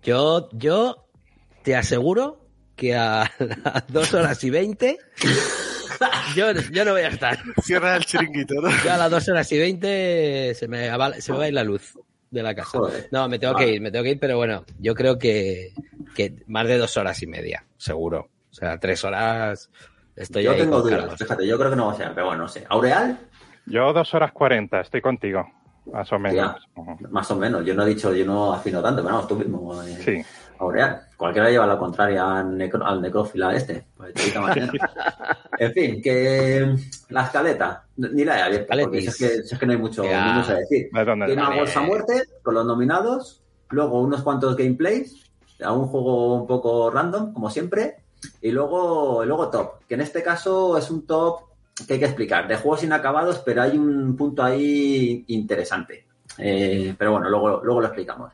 Yo, 0.03 0.49
yo 0.53 1.05
te 1.63 1.75
aseguro 1.75 2.39
que 2.81 2.95
a 2.95 3.29
las 3.39 3.87
dos 3.89 4.11
horas 4.15 4.43
y 4.43 4.49
veinte 4.49 4.97
yo, 6.35 6.51
yo 6.71 6.83
no 6.83 6.93
voy 6.93 7.01
a 7.01 7.09
estar. 7.09 7.37
cierra 7.63 7.95
el 7.95 8.05
chiringuito, 8.05 8.55
¿no? 8.61 8.69
Ya 8.83 8.95
a 8.95 8.97
las 8.97 9.11
dos 9.11 9.29
horas 9.29 9.51
y 9.51 9.59
veinte 9.59 10.53
se 10.55 10.67
me, 10.67 10.89
va, 10.97 11.13
se 11.13 11.31
me 11.31 11.37
va 11.37 11.43
a 11.43 11.47
ir 11.49 11.53
la 11.53 11.63
luz 11.63 11.93
de 12.31 12.41
la 12.41 12.55
casa. 12.55 12.79
Joder. 12.79 13.07
No, 13.11 13.27
me 13.29 13.37
tengo 13.37 13.53
Vale. 13.53 13.65
que 13.67 13.71
ir, 13.73 13.81
me 13.81 13.91
tengo 13.91 14.03
que 14.03 14.09
ir, 14.11 14.19
pero 14.19 14.37
bueno, 14.37 14.65
yo 14.79 14.95
creo 14.95 15.19
que, 15.19 15.73
que 16.15 16.43
más 16.47 16.67
de 16.67 16.77
dos 16.79 16.97
horas 16.97 17.21
y 17.21 17.27
media, 17.27 17.65
seguro. 17.77 18.29
O 18.49 18.53
sea, 18.53 18.79
tres 18.79 19.03
horas 19.03 19.69
estoy 20.15 20.43
yo 20.43 20.51
ahí 20.53 20.57
tengo 20.57 20.81
dudas, 20.81 20.99
Carlos. 21.01 21.19
fíjate, 21.19 21.45
yo 21.47 21.57
creo 21.59 21.69
que 21.69 21.75
no 21.75 21.87
va 21.87 21.93
a 21.93 21.97
ser, 21.97 22.11
pero 22.15 22.25
bueno, 22.27 22.43
no 22.43 22.47
sé. 22.49 22.65
¿Aureal? 22.69 23.19
yo 23.67 23.93
dos 23.93 24.11
horas 24.15 24.31
cuarenta, 24.31 24.81
estoy 24.81 25.01
contigo. 25.01 25.45
Más 25.91 26.11
o 26.13 26.19
menos. 26.19 26.67
Ujú. 26.75 26.95
Más 27.09 27.29
o 27.31 27.35
menos, 27.35 27.65
yo 27.65 27.73
no 27.73 27.83
he 27.83 27.89
dicho, 27.89 28.13
yo 28.13 28.23
no 28.25 28.53
afino 28.53 28.81
tanto, 28.81 29.01
pero 29.03 29.15
vamos, 29.15 29.27
tú 29.27 29.35
mismo. 29.35 29.81
eh, 29.83 29.97
Sí. 30.03 30.21
Aureal. 30.61 31.01
Cualquiera 31.17 31.49
lleva 31.49 31.65
la 31.67 31.77
contraria 31.77 32.39
al, 32.39 32.57
necro- 32.57 32.85
al 32.85 33.01
necrófila 33.01 33.53
este. 33.55 33.87
Pues, 33.97 34.13
en 35.57 35.73
fin, 35.73 36.01
que 36.01 36.75
la 37.09 37.23
escaleta, 37.23 37.85
ni 37.97 38.23
la 38.23 38.39
he 38.39 38.41
abierto, 38.43 38.73
porque 38.81 39.01
si 39.01 39.07
es, 39.07 39.17
que, 39.17 39.43
si 39.43 39.53
es 39.53 39.59
que 39.59 39.65
no 39.65 39.71
hay 39.73 39.77
mucho, 39.77 40.03
Ya. 40.03 40.25
no 40.33 40.39
mucho 40.39 40.51
a 40.51 40.55
decir. 40.55 40.89
Game. 40.93 41.41
Awards 41.41 41.77
a 41.77 41.81
muerte, 41.81 42.23
con 42.43 42.53
los 42.55 42.65
nominados, 42.65 43.41
luego 43.69 44.01
unos 44.01 44.21
cuantos 44.23 44.55
gameplays, 44.55 45.29
a 45.63 45.71
un 45.73 45.87
juego 45.87 46.35
un 46.35 46.47
poco 46.47 46.89
random, 46.89 47.33
como 47.33 47.49
siempre, 47.49 47.97
y 48.41 48.51
luego, 48.51 49.23
luego 49.25 49.49
top, 49.49 49.85
que 49.87 49.95
en 49.95 50.01
este 50.01 50.23
caso 50.23 50.77
es 50.77 50.89
un 50.89 51.05
top 51.05 51.41
que 51.87 51.93
hay 51.93 51.99
que 51.99 52.05
explicar, 52.05 52.47
de 52.47 52.55
juegos 52.57 52.83
inacabados, 52.83 53.39
pero 53.39 53.61
hay 53.63 53.77
un 53.77 54.15
punto 54.15 54.43
ahí 54.43 55.23
interesante. 55.27 56.05
Eh, 56.37 56.95
pero 56.97 57.13
bueno, 57.13 57.29
luego, 57.29 57.61
luego 57.63 57.81
lo 57.81 57.87
explicamos. 57.87 58.31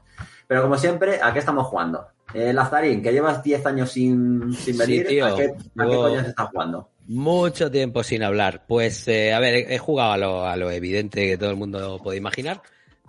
Pero 0.47 0.61
como 0.61 0.77
siempre, 0.77 1.19
¿a 1.21 1.33
qué 1.33 1.39
estamos 1.39 1.67
jugando? 1.67 2.07
Eh, 2.33 2.51
Lazarín, 2.53 3.01
que 3.01 3.11
llevas 3.11 3.41
10 3.41 3.65
años 3.65 3.91
sin, 3.91 4.51
sin 4.53 4.73
Sí, 4.73 4.79
venir, 4.79 5.07
tío. 5.07 5.25
¿a 5.25 5.35
qué, 5.37 5.45
a 5.77 5.85
qué 5.85 5.95
coño 5.95 6.21
se 6.23 6.29
está 6.29 6.45
jugando? 6.47 6.89
Mucho 7.07 7.71
tiempo 7.71 8.03
sin 8.03 8.21
hablar. 8.23 8.65
Pues, 8.67 9.07
eh, 9.07 9.33
a 9.33 9.39
ver, 9.39 9.55
he, 9.55 9.75
he 9.75 9.77
jugado 9.79 10.11
a 10.11 10.17
lo, 10.17 10.45
a 10.45 10.55
lo 10.57 10.69
evidente 10.71 11.25
que 11.25 11.37
todo 11.37 11.49
el 11.51 11.55
mundo 11.55 11.99
puede 12.03 12.17
imaginar, 12.17 12.61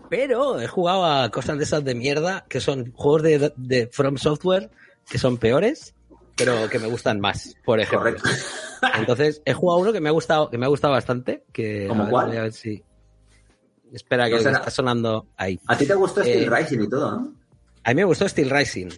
pero 0.08 0.60
he 0.60 0.68
jugado 0.68 1.04
a 1.04 1.30
cosas 1.30 1.58
de 1.58 1.64
esas 1.64 1.84
de 1.84 1.94
mierda, 1.96 2.46
que 2.48 2.60
son 2.60 2.92
juegos 2.92 3.22
de, 3.22 3.52
de 3.56 3.88
From 3.88 4.16
Software, 4.18 4.70
que 5.10 5.18
son 5.18 5.36
peores, 5.36 5.94
pero 6.36 6.68
que 6.70 6.78
me 6.78 6.86
gustan 6.86 7.18
más, 7.18 7.56
por 7.64 7.80
ejemplo. 7.80 7.98
Correcto. 8.12 8.28
Entonces, 8.98 9.42
he 9.44 9.52
jugado 9.52 9.80
uno 9.80 9.92
que 9.92 10.00
me 10.00 10.08
ha 10.08 10.12
gustado, 10.12 10.48
que 10.48 10.58
me 10.58 10.66
ha 10.66 10.68
gustado 10.68 10.92
bastante, 10.94 11.42
que 11.52 11.86
¿Cómo 11.88 12.02
a 12.02 12.06
ver, 12.06 12.10
cuál? 12.12 12.26
voy 12.28 12.36
a 12.36 12.42
ver 12.42 12.52
si... 12.52 12.84
Espera, 13.92 14.26
que 14.28 14.36
No 14.36 14.38
será- 14.42 14.58
está 14.58 14.70
sonando 14.70 15.26
ahí. 15.36 15.58
A 15.66 15.76
ti 15.76 15.86
te 15.86 15.94
gustó 15.94 16.20
Eh, 16.20 16.24
Steel 16.24 16.54
Rising 16.54 16.82
y 16.82 16.88
todo, 16.88 17.10
¿no? 17.10 17.32
A 17.82 17.90
mí 17.90 17.94
me 17.96 18.04
gustó 18.04 18.28
Steel 18.28 18.50
Rising. 18.50 18.88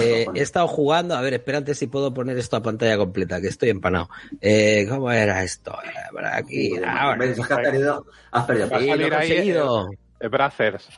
Eh, 0.00 0.26
he 0.34 0.40
estado 0.40 0.66
jugando, 0.68 1.14
a 1.14 1.20
ver, 1.20 1.34
espérate 1.34 1.74
si 1.74 1.86
puedo 1.86 2.12
poner 2.12 2.38
esto 2.38 2.56
a 2.56 2.62
pantalla 2.62 2.96
completa, 2.96 3.40
que 3.40 3.48
estoy 3.48 3.70
empanado. 3.70 4.08
Eh, 4.40 4.86
¿Cómo 4.88 5.10
era 5.10 5.42
esto? 5.42 5.76
Eh, 5.84 5.90
Por 6.10 6.24
aquí, 6.24 6.72
ahora. 6.76 7.18
que 7.34 7.40
has 7.40 7.48
perdido, 7.48 8.06
has 8.30 8.44
perdido. 8.44 8.78
Sí, 8.78 8.86
lo 8.86 9.06
he 9.06 9.10
conseguido. 9.10 9.90
Eh, 10.20 10.28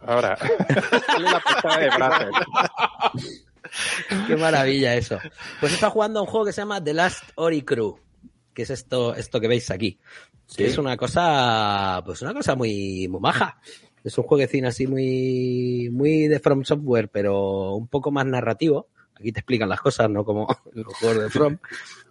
ahora. 0.07 0.39
La 1.19 1.77
de 1.79 1.87
Brazzers. 1.97 2.37
Qué 4.27 4.37
maravilla 4.37 4.95
eso. 4.95 5.19
Pues 5.61 5.73
he 5.73 5.75
estado 5.75 5.93
jugando 5.93 6.21
a 6.21 6.23
un 6.23 6.29
juego 6.29 6.47
que 6.47 6.53
se 6.53 6.61
llama 6.61 6.83
The 6.83 6.95
Last 6.95 7.25
Ori 7.35 7.63
Crew, 7.63 7.99
que 8.55 8.63
es 8.63 8.71
esto, 8.71 9.15
esto 9.15 9.41
que 9.41 9.49
veis 9.49 9.71
aquí. 9.71 9.99
Sí. 10.47 10.59
Que 10.59 10.67
es 10.67 10.79
una 10.79 10.97
cosa, 10.97 12.01
pues 12.05 12.23
una 12.23 12.33
cosa 12.33 12.55
muy, 12.55 13.09
muy 13.09 13.21
maja. 13.21 13.59
Es 14.07 14.17
un 14.19 14.25
jueguecín 14.25 14.65
así 14.67 14.87
muy, 14.87 15.91
muy 15.93 16.29
de 16.29 16.39
From 16.39 16.63
Software, 16.65 17.09
pero 17.11 17.75
un 17.75 17.89
poco 17.89 18.11
más 18.13 18.25
narrativo. 18.25 18.89
Aquí 19.15 19.33
te 19.33 19.41
explican 19.41 19.69
las 19.69 19.81
cosas, 19.81 20.09
no 20.09 20.25
como 20.25 20.47
los 20.73 20.95
juegos 20.95 21.23
de 21.25 21.31
From. 21.31 21.59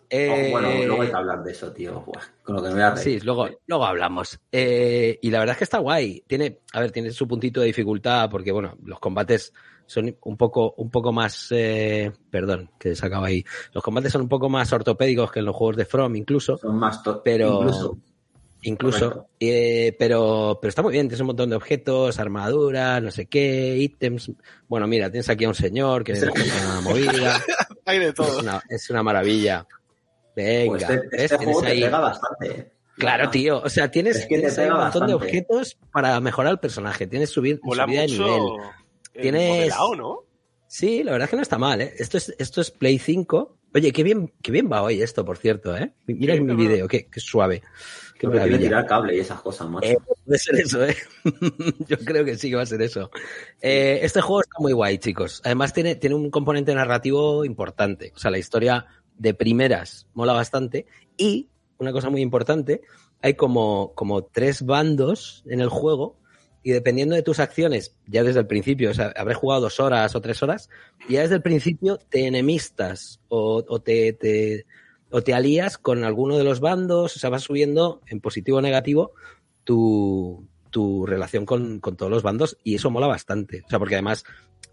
Eh, 0.10 0.30
Oh, 0.48 0.52
bueno, 0.52 0.70
luego 0.86 1.02
hay 1.02 1.08
que 1.10 1.16
hablar 1.16 1.44
de 1.44 1.52
eso, 1.52 1.72
tío. 1.72 2.02
Buah, 2.02 2.22
con 2.44 2.56
lo 2.58 2.62
que 2.62 2.68
me 2.68 2.74
voy 2.76 2.84
a 2.84 2.92
reír. 2.96 3.04
Sí, 3.22 3.26
luego, 3.26 3.48
luego 3.66 3.86
hablamos. 3.86 4.40
Eh, 4.52 5.18
y 5.22 5.32
la 5.32 5.40
verdad 5.40 5.54
es 5.54 5.58
que 5.58 5.64
está 5.64 5.80
guay. 5.80 6.22
Tiene, 6.28 6.60
a 6.74 6.82
ver, 6.82 6.92
tiene 6.92 7.12
su 7.12 7.28
puntito 7.28 7.62
de 7.62 7.68
dificultad 7.68 8.30
porque, 8.30 8.52
bueno, 8.52 8.78
los 8.84 9.00
combates 9.00 9.52
son 9.88 10.16
un 10.22 10.36
poco, 10.38 10.74
un 10.78 10.90
poco 10.92 11.12
más, 11.14 11.48
eh, 11.52 12.12
perdón, 12.30 12.72
que 12.80 12.96
se 12.96 13.06
acaba 13.06 13.28
ahí. 13.28 13.44
Los 13.72 13.84
combates 13.84 14.12
son 14.12 14.24
un 14.24 14.30
poco 14.30 14.50
más 14.50 14.72
ortopédicos 14.74 15.32
que 15.32 15.40
en 15.40 15.46
los 15.46 15.56
juegos 15.56 15.78
de 15.78 15.86
From, 15.86 16.16
incluso. 16.16 16.58
Son 16.58 16.78
más 16.78 17.02
Pero- 17.24 17.62
incluso. 17.62 17.98
Incluso, 18.68 19.28
eh, 19.40 19.96
pero, 20.00 20.58
pero 20.62 20.70
está 20.70 20.82
muy 20.82 20.92
bien, 20.92 21.08
tienes 21.08 21.22
un 21.22 21.28
montón 21.28 21.50
de 21.52 21.56
objetos, 21.56 22.18
armaduras, 22.20 23.02
no 23.02 23.12
sé 23.12 23.28
qué, 23.28 23.78
ítems. 23.78 24.32
Bueno, 24.68 24.88
mira, 24.88 25.10
tienes 25.12 25.30
aquí 25.30 25.46
a 25.46 25.50
un 25.50 25.56
señor 25.56 26.04
que 26.04 26.14
es 26.14 26.24
una 26.24 26.82
movida. 26.82 27.42
Hay 27.86 28.00
de 28.00 28.08
Es 28.08 28.14
todo. 28.16 28.40
una, 28.40 28.62
es 28.68 28.90
una 28.90 29.04
maravilla. 29.04 29.68
Venga, 30.36 30.68
Pues 30.72 30.82
este, 30.84 30.96
este 31.24 31.38
Tienes 31.38 31.46
juego 31.56 31.62
te 31.62 31.68
ahí- 31.68 31.82
pega 31.82 32.00
bastante. 32.00 32.50
eh. 32.52 32.72
Claro, 32.98 33.30
tío. 33.30 33.62
O 33.62 33.70
sea, 33.70 33.92
tienes, 33.92 34.16
Es 34.16 34.22
que 34.24 34.36
tienes 34.36 34.58
ahí 34.58 34.70
un 34.70 34.78
montón 34.78 35.06
de 35.08 35.14
objetos 35.14 35.78
para 35.92 36.20
mejorar 36.22 36.54
el 36.54 36.60
personaje. 36.60 37.06
Tienes 37.08 37.30
subir, 37.30 37.60
Mola 37.62 37.86
subida 37.86 38.02
de 38.02 38.08
nivel. 38.08 38.42
El 39.14 39.22
Tienes- 39.22 39.50
modelado, 39.50 39.96
¿no? 39.96 40.20
Sí, 40.68 41.04
la 41.04 41.12
verdad 41.12 41.26
es 41.26 41.30
que 41.30 41.36
no 41.36 41.42
está 41.44 41.58
mal, 41.58 41.82
¿eh? 41.82 41.94
Esto 42.00 42.18
es, 42.18 42.34
esto 42.40 42.62
es 42.62 42.72
Play 42.72 42.98
5. 42.98 43.58
Oye, 43.76 43.92
qué 43.92 44.04
bien, 44.04 44.34
qué 44.42 44.52
bien 44.52 44.70
va 44.72 44.82
hoy 44.82 45.02
esto, 45.02 45.24
por 45.26 45.38
cierto, 45.38 45.76
¿eh? 45.78 45.92
Mira 46.08 46.36
Sí, 46.36 46.42
mi 46.42 46.56
vídeo, 46.56 46.88
qué, 46.88 47.08
qué 47.08 47.20
suave. 47.20 47.62
Que 48.18 48.28
maravilla. 48.28 48.58
tirar 48.60 48.86
cable 48.86 49.16
y 49.16 49.20
esas 49.20 49.42
cosas, 49.42 49.68
macho. 49.70 49.88
Eh, 49.88 49.98
puede 50.26 50.40
ser 50.40 50.56
eso, 50.56 50.86
¿eh? 50.86 50.96
Yo 51.88 51.98
creo 51.98 52.24
que 52.24 52.38
sí 52.38 52.50
que 52.50 52.56
va 52.56 52.62
a 52.62 52.66
ser 52.66 52.82
eso. 52.82 53.12
Eh, 53.62 54.00
este 54.04 54.22
juego 54.22 54.42
está 54.42 54.56
muy 54.60 54.74
guay, 54.74 54.98
chicos. 55.00 55.42
Además 55.44 55.74
tiene, 55.74 55.96
tiene 55.96 56.16
un 56.16 56.32
componente 56.32 56.74
narrativo 56.74 57.44
importante. 57.44 58.14
O 58.16 58.20
sea, 58.20 58.32
la 58.32 58.38
historia 58.38 58.86
de 59.18 59.34
primeras 59.34 60.08
mola 60.14 60.34
bastante. 60.34 60.86
Y, 61.18 61.50
una 61.78 61.92
cosa 61.92 62.10
muy 62.10 62.22
importante, 62.22 62.82
hay 63.22 63.34
como, 63.34 63.94
como 63.96 64.24
tres 64.24 64.62
bandos 64.62 65.44
en 65.48 65.60
el 65.60 65.70
juego 65.70 66.18
y 66.64 66.72
dependiendo 66.72 67.16
de 67.16 67.22
tus 67.22 67.40
acciones, 67.40 67.96
ya 68.08 68.24
desde 68.24 68.40
el 68.40 68.48
principio, 68.48 68.90
o 68.90 68.94
sea, 68.94 69.14
habré 69.16 69.36
jugado 69.36 69.62
dos 69.62 69.80
horas 69.80 70.16
o 70.16 70.22
tres 70.22 70.42
horas, 70.42 70.70
y 71.08 71.14
ya 71.14 71.22
desde 71.22 71.36
el 71.36 71.44
principio 71.44 71.98
te 72.10 72.26
enemistas 72.26 73.20
o, 73.28 73.64
o 73.68 73.82
te, 73.82 74.14
te- 74.14 74.66
o 75.10 75.22
te 75.22 75.34
alías 75.34 75.78
con 75.78 76.04
alguno 76.04 76.38
de 76.38 76.44
los 76.44 76.60
bandos, 76.60 77.16
o 77.16 77.20
sea, 77.20 77.30
vas 77.30 77.44
subiendo 77.44 78.02
en 78.08 78.22
positivo 78.22 78.58
o 78.58 78.62
negativo 78.62 79.14
tu, 79.64 80.48
tu 80.70 81.06
relación 81.06 81.46
con, 81.46 81.80
con 81.80 81.96
todos 81.96 82.12
los 82.12 82.24
bandos 82.24 82.58
y 82.64 82.76
eso 82.76 82.90
mola 82.90 83.08
bastante. 83.08 83.64
O 83.66 83.70
sea, 83.70 83.80
porque 83.80 83.96
además 83.96 84.26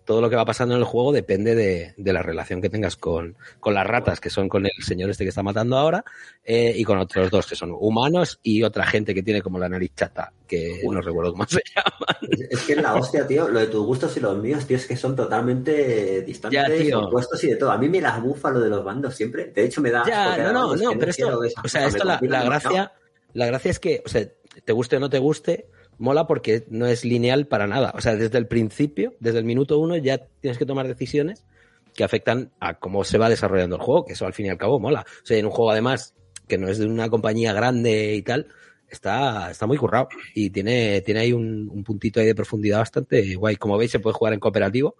todo 0.04 0.20
lo 0.20 0.28
que 0.28 0.36
va 0.36 0.44
pasando 0.44 0.74
en 0.74 0.80
el 0.80 0.86
juego 0.86 1.12
depende 1.12 1.54
de, 1.54 1.94
de 1.96 2.12
la 2.12 2.22
relación 2.22 2.60
que 2.60 2.68
tengas 2.68 2.96
con, 2.96 3.36
con 3.60 3.74
las 3.74 3.86
ratas, 3.86 4.20
que 4.20 4.30
son 4.30 4.48
con 4.48 4.66
el 4.66 4.72
señor 4.84 5.10
este 5.10 5.24
que 5.24 5.28
está 5.28 5.42
matando 5.42 5.76
ahora, 5.76 6.04
eh, 6.44 6.72
y 6.76 6.84
con 6.84 6.98
otros 6.98 7.30
dos 7.30 7.46
que 7.46 7.54
son 7.54 7.70
humanos 7.78 8.40
y 8.42 8.62
otra 8.62 8.84
gente 8.86 9.14
que 9.14 9.22
tiene 9.22 9.42
como 9.42 9.58
la 9.58 9.68
nariz 9.68 9.92
chata, 9.94 10.32
que 10.46 10.80
no 10.84 11.00
recuerdo 11.00 11.32
cómo 11.32 11.46
se 11.46 11.62
llama. 11.74 12.18
Es, 12.50 12.62
que 12.62 12.72
es 12.72 12.82
la 12.82 12.94
hostia, 12.94 13.26
tío. 13.26 13.48
Lo 13.48 13.60
de 13.60 13.66
tus 13.66 13.84
gustos 13.86 14.16
y 14.16 14.20
los 14.20 14.36
míos, 14.38 14.66
tío, 14.66 14.76
es 14.76 14.86
que 14.86 14.96
son 14.96 15.14
totalmente 15.14 16.22
distantes, 16.22 16.88
Ya, 16.88 16.98
opuestos 16.98 17.42
y 17.44 17.48
de 17.48 17.56
todo. 17.56 17.70
A 17.70 17.78
mí 17.78 17.88
me 17.88 18.00
las 18.00 18.20
bufa 18.20 18.50
lo 18.50 18.60
de 18.60 18.68
los 18.68 18.84
bandos 18.84 19.14
siempre. 19.14 19.46
De 19.46 19.64
hecho, 19.64 19.80
me 19.80 19.90
da. 19.90 20.04
Ya, 20.06 20.36
no, 20.38 20.52
no, 20.52 20.76
no, 20.76 20.98
pero 20.98 21.10
esto, 21.10 21.40
o 21.64 21.68
sea, 21.68 21.86
esto 21.86 22.04
la, 22.04 22.18
gracia, 22.18 22.92
la 23.34 23.46
gracia 23.46 23.70
es 23.70 23.78
que, 23.78 24.02
o 24.04 24.08
sea, 24.08 24.26
te 24.64 24.72
guste 24.72 24.96
o 24.96 25.00
no 25.00 25.08
te 25.08 25.18
guste, 25.18 25.66
mola 26.02 26.26
porque 26.26 26.64
no 26.68 26.86
es 26.86 27.04
lineal 27.04 27.46
para 27.46 27.66
nada. 27.66 27.92
O 27.96 28.00
sea, 28.00 28.16
desde 28.16 28.36
el 28.36 28.48
principio, 28.48 29.14
desde 29.20 29.38
el 29.38 29.44
minuto 29.44 29.78
uno, 29.78 29.96
ya 29.96 30.18
tienes 30.40 30.58
que 30.58 30.66
tomar 30.66 30.88
decisiones 30.88 31.46
que 31.94 32.04
afectan 32.04 32.50
a 32.58 32.74
cómo 32.74 33.04
se 33.04 33.18
va 33.18 33.28
desarrollando 33.28 33.76
el 33.76 33.82
juego, 33.82 34.04
que 34.04 34.14
eso 34.14 34.26
al 34.26 34.32
fin 34.32 34.46
y 34.46 34.48
al 34.50 34.58
cabo 34.58 34.80
mola. 34.80 35.06
O 35.22 35.26
sea, 35.26 35.38
en 35.38 35.46
un 35.46 35.52
juego 35.52 35.70
además 35.70 36.14
que 36.48 36.58
no 36.58 36.68
es 36.68 36.78
de 36.78 36.86
una 36.86 37.08
compañía 37.08 37.52
grande 37.52 38.14
y 38.14 38.22
tal, 38.22 38.48
está, 38.88 39.50
está 39.50 39.66
muy 39.66 39.78
currado 39.78 40.08
y 40.34 40.50
tiene, 40.50 41.00
tiene 41.02 41.20
ahí 41.20 41.32
un, 41.32 41.68
un 41.70 41.84
puntito 41.84 42.20
ahí 42.20 42.26
de 42.26 42.34
profundidad 42.34 42.78
bastante 42.78 43.34
guay. 43.36 43.56
Como 43.56 43.78
veis, 43.78 43.92
se 43.92 44.00
puede 44.00 44.14
jugar 44.14 44.34
en 44.34 44.40
cooperativo, 44.40 44.96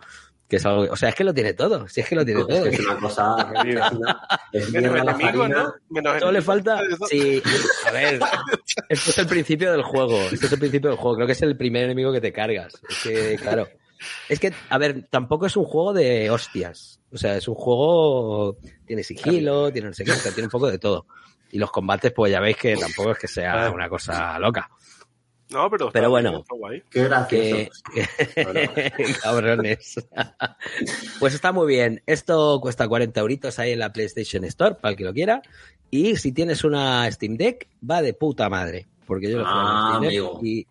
que 0.52 0.56
es 0.58 0.66
algo, 0.66 0.82
o 0.92 0.96
sea, 0.96 1.08
es 1.08 1.14
que 1.14 1.24
lo 1.24 1.32
tiene 1.32 1.54
todo, 1.54 1.88
si 1.88 2.02
es 2.02 2.06
que 2.10 2.14
lo 2.14 2.26
tiene 2.26 2.42
Es 2.42 2.46
todo. 2.46 2.62
que 2.64 2.68
es 2.68 2.80
una 2.80 2.96
cosa. 2.98 3.36
Es 3.64 3.92
una- 3.92 4.20
es 4.52 4.70
Menos 4.70 4.90
enemigos, 5.00 5.18
farina. 5.48 5.48
¿no? 5.62 5.74
Menos 5.88 6.18
Todo 6.18 6.30
le 6.32 6.42
falta. 6.42 6.80
Sí, 7.08 7.42
a 7.88 7.90
ver. 7.90 8.20
Esto 8.90 9.10
es 9.10 9.16
el 9.18 9.26
principio 9.26 9.72
del 9.72 9.82
juego. 9.82 10.20
Esto 10.30 10.44
es 10.44 10.52
el 10.52 10.58
principio 10.58 10.90
del 10.90 10.98
juego. 10.98 11.14
Creo 11.16 11.26
que 11.26 11.32
es 11.32 11.40
el 11.40 11.56
primer 11.56 11.84
enemigo 11.84 12.12
que 12.12 12.20
te 12.20 12.34
cargas. 12.34 12.74
Es 12.86 12.98
que, 13.02 13.36
claro. 13.40 13.66
Es 14.28 14.38
que, 14.40 14.52
a 14.68 14.76
ver, 14.76 15.06
tampoco 15.08 15.46
es 15.46 15.56
un 15.56 15.64
juego 15.64 15.94
de 15.94 16.30
hostias. 16.30 17.00
O 17.10 17.16
sea, 17.16 17.34
es 17.34 17.48
un 17.48 17.54
juego. 17.54 18.58
Tiene 18.84 19.02
sigilo, 19.04 19.72
tiene 19.72 19.88
no 19.88 19.94
sé 19.94 20.04
qué, 20.04 20.12
tiene 20.34 20.48
un 20.48 20.50
poco 20.50 20.70
de 20.70 20.78
todo. 20.78 21.06
Y 21.50 21.58
los 21.58 21.70
combates, 21.70 22.12
pues 22.12 22.30
ya 22.30 22.40
veis 22.40 22.58
que 22.58 22.76
tampoco 22.76 23.12
es 23.12 23.18
que 23.18 23.28
sea 23.28 23.70
una 23.70 23.88
cosa 23.88 24.38
loca. 24.38 24.68
No, 25.52 25.70
pero, 25.70 25.90
Pero 25.92 26.10
bueno. 26.10 26.44
guay. 26.48 26.82
Qué 26.90 27.04
gracioso. 27.04 27.70
Que... 27.94 29.12
Cabrones. 29.22 29.94
pues 31.20 31.34
está 31.34 31.52
muy 31.52 31.66
bien. 31.66 32.02
Esto 32.06 32.58
cuesta 32.60 32.88
40 32.88 33.20
euritos 33.20 33.58
ahí 33.58 33.72
en 33.72 33.78
la 33.78 33.92
PlayStation 33.92 34.44
Store, 34.44 34.76
para 34.76 34.90
el 34.92 34.96
que 34.96 35.04
lo 35.04 35.12
quiera. 35.12 35.42
Y 35.90 36.16
si 36.16 36.32
tienes 36.32 36.64
una 36.64 37.10
Steam 37.10 37.36
Deck, 37.36 37.68
va 37.88 38.02
de 38.02 38.14
puta 38.14 38.48
madre. 38.48 38.86
Porque 39.06 39.30
yo 39.30 39.38
lo 39.38 39.44
juego 39.44 39.60
en 39.60 39.66
Ah, 39.66 39.88
Steam 39.88 40.00
Deck 40.02 40.08
amigo. 40.10 40.40
y, 40.42 40.66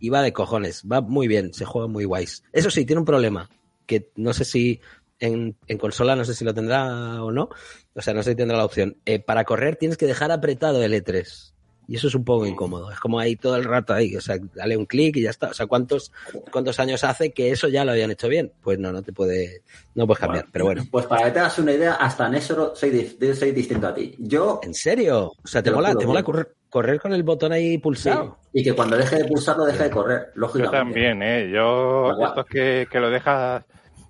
y 0.00 0.08
va 0.10 0.22
de 0.22 0.32
cojones. 0.32 0.82
Va 0.90 1.00
muy 1.00 1.28
bien, 1.28 1.54
se 1.54 1.64
juega 1.64 1.88
muy 1.88 2.04
guays. 2.04 2.42
Eso 2.52 2.70
sí, 2.70 2.84
tiene 2.84 3.00
un 3.00 3.06
problema. 3.06 3.48
Que 3.86 4.10
no 4.16 4.32
sé 4.34 4.44
si 4.44 4.80
en, 5.18 5.56
en 5.66 5.78
consola, 5.78 6.14
no 6.16 6.24
sé 6.24 6.34
si 6.34 6.44
lo 6.44 6.52
tendrá 6.52 7.22
o 7.22 7.30
no. 7.32 7.48
O 7.94 8.02
sea, 8.02 8.12
no 8.12 8.22
sé 8.22 8.30
si 8.32 8.36
tendrá 8.36 8.58
la 8.58 8.64
opción. 8.66 8.98
Eh, 9.06 9.18
para 9.18 9.44
correr 9.44 9.76
tienes 9.76 9.96
que 9.96 10.06
dejar 10.06 10.30
apretado 10.30 10.82
el 10.82 10.92
E3. 10.92 11.52
Y 11.88 11.96
eso 11.96 12.08
es 12.08 12.14
un 12.14 12.24
poco 12.24 12.46
incómodo. 12.46 12.90
Es 12.90 12.98
como 12.98 13.18
ahí 13.18 13.36
todo 13.36 13.56
el 13.56 13.64
rato 13.64 13.94
ahí. 13.94 14.16
O 14.16 14.20
sea, 14.20 14.36
dale 14.54 14.76
un 14.76 14.86
clic 14.86 15.16
y 15.16 15.22
ya 15.22 15.30
está. 15.30 15.50
O 15.50 15.54
sea, 15.54 15.66
¿cuántos, 15.66 16.12
cuántos 16.50 16.80
años 16.80 17.04
hace 17.04 17.30
que 17.30 17.50
eso 17.50 17.68
ya 17.68 17.84
lo 17.84 17.92
habían 17.92 18.10
hecho 18.10 18.28
bien? 18.28 18.52
Pues 18.60 18.78
no, 18.78 18.92
no 18.92 19.02
te 19.02 19.12
puede, 19.12 19.62
no 19.94 20.06
puedes 20.06 20.20
cambiar. 20.20 20.46
Pero 20.50 20.64
bueno. 20.64 20.84
Pues 20.90 21.06
para 21.06 21.26
que 21.26 21.30
te 21.32 21.38
hagas 21.40 21.58
una 21.58 21.72
idea, 21.72 21.94
hasta 21.94 22.26
en 22.26 22.34
eso 22.34 22.74
soy, 22.74 23.16
soy 23.34 23.52
distinto 23.52 23.86
a 23.86 23.94
ti. 23.94 24.14
Yo. 24.18 24.60
¿En 24.62 24.74
serio? 24.74 25.32
O 25.42 25.46
sea, 25.46 25.62
¿te 25.62 25.70
mola, 25.70 25.94
te 25.94 26.06
mola 26.06 26.22
correr, 26.22 26.54
correr 26.68 27.00
con 27.00 27.12
el 27.12 27.22
botón 27.22 27.52
ahí 27.52 27.72
sí, 27.72 27.78
pulsado? 27.78 28.38
y 28.52 28.64
que 28.64 28.72
cuando 28.72 28.96
deje 28.96 29.16
de 29.16 29.24
pulsarlo, 29.26 29.64
deje 29.64 29.84
de 29.84 29.90
correr. 29.90 30.26
Yo 30.34 30.40
Lógicamente. 30.40 30.78
también, 30.78 31.22
¿eh? 31.22 31.50
Yo, 31.52 32.10
estos 32.20 32.46
que, 32.46 32.88
que 32.90 33.00
lo 33.00 33.10
dejas, 33.10 33.64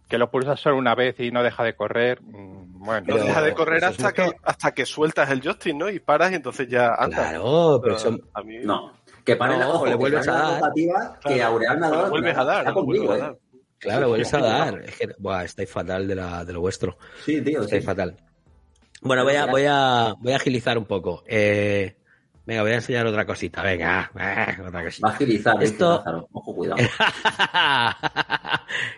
que 0.09 0.19
lo 0.19 0.31
pulsas 0.31 0.61
solo 0.61 0.77
una 0.77 0.95
vez 0.95 1.19
y 1.19 1.31
no 1.31 1.43
deja 1.43 1.65
de 1.65 1.75
correr, 1.75 2.21
mm, 2.23 2.79
bueno. 2.85 3.01
No 3.07 3.15
Pero- 3.15 3.25
deja 3.27 3.43
de 3.43 3.55
correr 3.55 3.85
hasta 3.85 4.13
que, 4.13 4.31
hasta 4.43 4.73
que 4.73 4.87
sueltas 4.87 5.31
el 5.31 5.41
joystick, 5.43 5.75
¿no? 5.75 5.89
Y 5.91 5.99
paras 6.01 6.31
y 6.33 6.37
entonces 6.37 6.69
ya 6.69 6.95
andas. 6.95 7.31
Claro, 7.31 7.81
pero 7.83 7.97
eso, 7.97 8.17
a 8.35 8.43
mí 8.43 8.59
No. 8.63 8.93
Que 9.25 9.35
pare 9.35 9.55
No, 9.55 9.59
la, 9.59 9.69
ojo, 9.71 9.87
le 9.87 9.95
vuelves 9.97 10.29
a 10.29 10.33
la 10.33 10.61
dar. 10.61 10.73
que 11.21 11.43
Aureal 11.43 11.79
me 11.81 11.87
ha 11.87 11.91
dado. 11.91 12.11
vuelves 12.11 12.39
a 12.39 12.45
dar, 12.45 12.59
está 12.59 12.71
lo 12.71 12.77
conmigo, 12.77 13.07
vuelves 13.07 13.23
a 13.23 13.27
eh. 13.27 13.29
dar. 13.31 13.39
claro, 13.81 14.09
vuelves 14.09 14.35
a 14.35 14.39
dar. 14.41 14.79
Es 14.85 14.97
que, 14.99 15.09
buah, 15.19 15.45
estáis 15.45 15.69
fatal 15.71 16.07
de, 16.07 16.15
la, 16.15 16.45
de 16.45 16.53
lo 16.53 16.61
vuestro. 16.61 16.97
Sí, 17.25 17.43
tío. 17.43 17.63
Estáis 17.63 17.83
Sí. 17.83 17.87
fatal. 17.87 18.17
Bueno, 19.03 19.25
voy 19.25 19.35
a, 19.35 19.47
voy 19.47 19.65
a, 19.69 20.15
voy 20.21 20.33
a 20.33 20.37
agilizar 20.37 20.79
un 20.79 20.85
poco. 20.87 21.25
Eh, 21.27 21.97
venga, 22.47 22.63
voy 22.63 22.73
a 22.73 22.77
enseñar 22.77 23.07
otra 23.07 23.27
cosita. 23.27 23.63
Venga, 23.63 24.11
eh, 24.19 24.57
otra 24.61 24.71
Va 24.71 24.81
a 24.81 24.85
cosita. 24.85 25.09
agilizar, 25.09 25.59
dice 25.59 25.73
Esto- 25.73 25.97
Lázaro. 25.99 26.29
Ojo, 26.33 26.55
cuidado. 26.55 26.81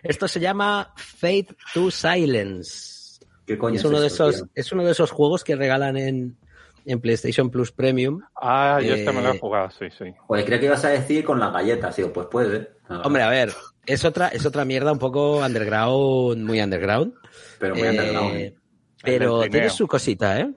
Esto 0.03 0.29
se 0.29 0.41
llama 0.41 0.93
Fate 0.97 1.49
to 1.75 1.91
Silence. 1.91 3.19
¿Qué 3.47 3.57
coño 3.59 3.77
Es 3.77 3.85
uno 3.85 4.01
de 4.01 4.07
esto, 4.09 4.29
esos, 4.29 4.43
tío? 4.43 4.51
es 4.55 4.73
uno 4.73 4.85
de 4.85 4.93
esos 4.93 5.11
juegos 5.11 5.43
que 5.45 5.57
regalan 5.57 5.97
en, 5.97 6.37
en 6.85 7.01
PlayStation 7.01 7.51
Plus 7.51 7.73
Premium. 7.73 8.21
Ah, 8.41 8.79
yo 8.83 8.95
este 8.95 9.11
me 9.13 9.23
lo 9.23 9.33
Eh, 9.33 9.37
he 9.37 9.39
jugado, 9.39 9.71
sí, 9.71 9.87
sí. 9.97 10.05
Joder, 10.27 10.45
creo 10.45 10.61
que 10.61 10.67
ibas 10.67 10.85
a 10.85 10.89
decir 10.91 11.25
con 11.25 11.41
las 11.41 11.53
galletas. 11.53 11.97
Digo, 11.97 12.13
pues 12.13 12.27
puede. 12.27 12.73
Ah, 12.89 13.03
Hombre, 13.05 13.23
a 13.23 13.31
ver, 13.31 13.53
es 13.87 14.05
otra, 14.05 14.29
es 14.29 14.45
otra 14.45 14.65
mierda 14.67 14.93
un 14.93 14.99
poco 14.99 15.39
underground, 15.39 16.45
muy 16.45 16.61
underground. 16.61 17.15
Pero 17.59 17.75
muy 17.75 17.85
Eh, 17.87 17.91
underground. 17.91 18.37
¿eh? 18.37 18.55
pero 19.03 19.41
tiene 19.49 19.71
su 19.71 19.87
cosita, 19.87 20.41
¿eh? 20.41 20.51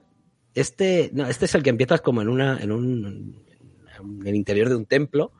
Este, 0.54 1.10
no, 1.12 1.26
este 1.26 1.46
es 1.46 1.54
el 1.54 1.62
que 1.62 1.70
empiezas 1.70 2.00
como 2.00 2.20
en 2.22 2.28
una, 2.28 2.58
en 2.60 2.72
un, 2.72 3.42
en 4.20 4.26
el 4.26 4.34
interior 4.34 4.68
de 4.68 4.76
un 4.76 4.86
templo 4.86 5.32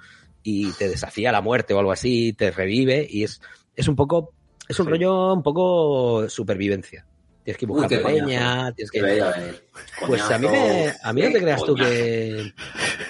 y 0.43 0.71
te 0.73 0.89
desafía 0.89 1.29
a 1.29 1.33
la 1.33 1.41
muerte 1.41 1.75
o 1.75 1.79
algo 1.79 1.93
así, 1.93 2.33
te 2.33 2.51
revive 2.51 3.07
y 3.09 3.25
es, 3.25 3.41
es 3.77 3.89
un 3.89 3.97
poco, 3.97 4.33
es 4.69 4.79
un 4.81 4.87
Sí. 4.87 4.91
rollo 4.91 5.35
un 5.35 5.43
poco 5.43 6.29
supervivencia. 6.29 7.07
Tienes 7.45 7.59
que 7.59 7.67
buscar 7.67 8.01
coñazo. 8.03 8.73
tienes 8.75 8.91
Que. 8.91 9.61
Pues 10.07 10.23
a 10.23 10.39
mí, 10.39 10.47
me, 10.49 10.93
a 11.03 11.13
mí 11.13 11.23
no 11.23 11.33
te 11.33 11.41
creas 11.41 11.65
tú 11.65 11.75
que... 11.75 12.53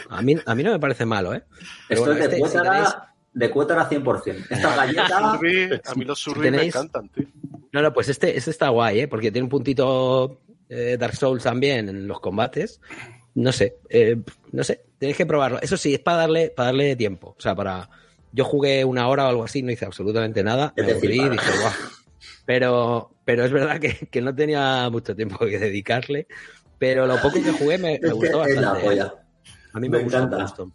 A 0.08 0.22
mí, 0.22 0.36
a 0.44 0.54
mí 0.54 0.62
no 0.62 0.72
me 0.72 0.78
parece 0.80 1.04
malo, 1.04 1.34
¿eh? 1.34 1.42
Pero 1.88 2.00
Esto 2.00 2.12
bueno, 2.12 2.12
es 2.24 2.30
de 2.30 2.36
este, 2.38 2.48
si 2.48 2.56
tenéis- 2.58 2.96
de 3.34 3.50
cuétara 3.50 3.88
100%. 3.90 4.46
Esta 4.50 4.76
galleta. 4.76 5.08
Surri- 5.38 5.80
a 5.84 5.94
mí 5.94 6.04
los 6.06 6.18
surris 6.18 6.50
me 6.50 6.58
tenéis- 6.58 6.66
encantan, 6.68 7.08
tío. 7.10 7.26
No, 7.72 7.80
no, 7.82 7.92
pues 7.92 8.08
este, 8.08 8.36
este 8.36 8.50
está 8.50 8.68
guay, 8.70 9.00
¿eh? 9.00 9.08
Porque 9.08 9.30
tiene 9.30 9.44
un 9.44 9.48
puntito 9.50 10.40
eh, 10.72 10.96
Dark 10.98 11.14
Souls 11.16 11.42
también 11.42 11.88
en 11.88 12.08
los 12.08 12.20
combates. 12.20 12.80
No 13.34 13.52
sé, 13.52 13.76
eh, 13.88 14.16
no 14.52 14.64
sé, 14.64 14.84
tenéis 14.98 15.16
que 15.16 15.26
probarlo. 15.26 15.60
Eso 15.60 15.76
sí, 15.76 15.94
es 15.94 16.00
para 16.00 16.18
darle, 16.18 16.50
para 16.50 16.66
darle 16.66 16.96
tiempo. 16.96 17.34
O 17.38 17.40
sea, 17.40 17.54
para. 17.54 17.88
Yo 18.32 18.44
jugué 18.44 18.84
una 18.84 19.08
hora 19.08 19.26
o 19.26 19.28
algo 19.28 19.44
así, 19.44 19.62
no 19.62 19.70
hice 19.70 19.84
absolutamente 19.84 20.42
nada. 20.42 20.72
Me 20.76 20.92
aburrí 20.92 21.20
y 21.20 21.28
dije, 21.28 21.50
guau. 21.60 21.72
Pero, 22.46 23.10
pero 23.24 23.44
es 23.44 23.52
verdad 23.52 23.78
que, 23.78 24.08
que 24.10 24.22
no 24.22 24.34
tenía 24.34 24.88
mucho 24.90 25.14
tiempo 25.14 25.38
que 25.40 25.58
dedicarle. 25.58 26.26
Pero 26.78 27.06
lo 27.06 27.20
poco 27.20 27.42
que 27.42 27.52
jugué 27.52 27.78
me, 27.78 27.98
me 28.02 28.12
gustó 28.12 28.38
bastante. 28.38 28.94
¿eh? 28.94 29.02
A 29.74 29.80
mí 29.80 29.88
me, 29.88 29.98
Me 29.98 30.04
gustó, 30.04 30.26
me 30.26 30.42
gustó. 30.42 30.72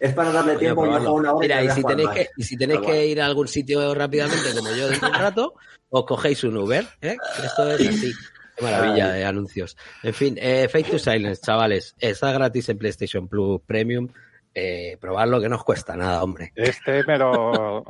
Es 0.00 0.12
para 0.12 0.32
darle 0.32 0.52
a 0.52 0.58
tiempo 0.58 0.82
una 0.82 0.98
hora 0.98 1.32
Mira, 1.40 1.62
y 1.62 1.70
si 1.70 1.82
tenéis 1.82 2.08
que, 2.10 2.28
y 2.36 2.42
si 2.42 2.56
tenéis 2.56 2.80
que 2.80 3.06
ir 3.06 3.20
a 3.20 3.26
algún 3.26 3.48
sitio 3.48 3.94
rápidamente, 3.94 4.54
como 4.54 4.70
yo 4.72 4.88
dentro 4.88 5.08
de 5.08 5.14
un 5.14 5.20
rato, 5.20 5.54
os 5.90 6.04
cogéis 6.04 6.42
un 6.44 6.56
Uber, 6.56 6.84
¿eh? 7.00 7.16
Esto 7.44 7.70
es 7.70 7.88
así. 7.88 8.12
Qué 8.56 8.62
maravilla 8.64 9.12
de 9.12 9.24
anuncios. 9.24 9.76
En 10.02 10.14
fin, 10.14 10.36
eh, 10.40 10.68
Fake 10.70 10.90
to 10.90 10.98
Silence, 10.98 11.42
chavales. 11.44 11.94
Está 11.98 12.32
gratis 12.32 12.68
en 12.68 12.78
PlayStation 12.78 13.26
Plus 13.28 13.60
Premium. 13.66 14.08
Eh, 14.54 14.96
probarlo 15.00 15.40
que 15.40 15.48
no 15.48 15.56
os 15.56 15.64
cuesta 15.64 15.96
nada, 15.96 16.22
hombre. 16.22 16.52
Este 16.54 17.02
me 17.04 17.18
lo... 17.18 17.84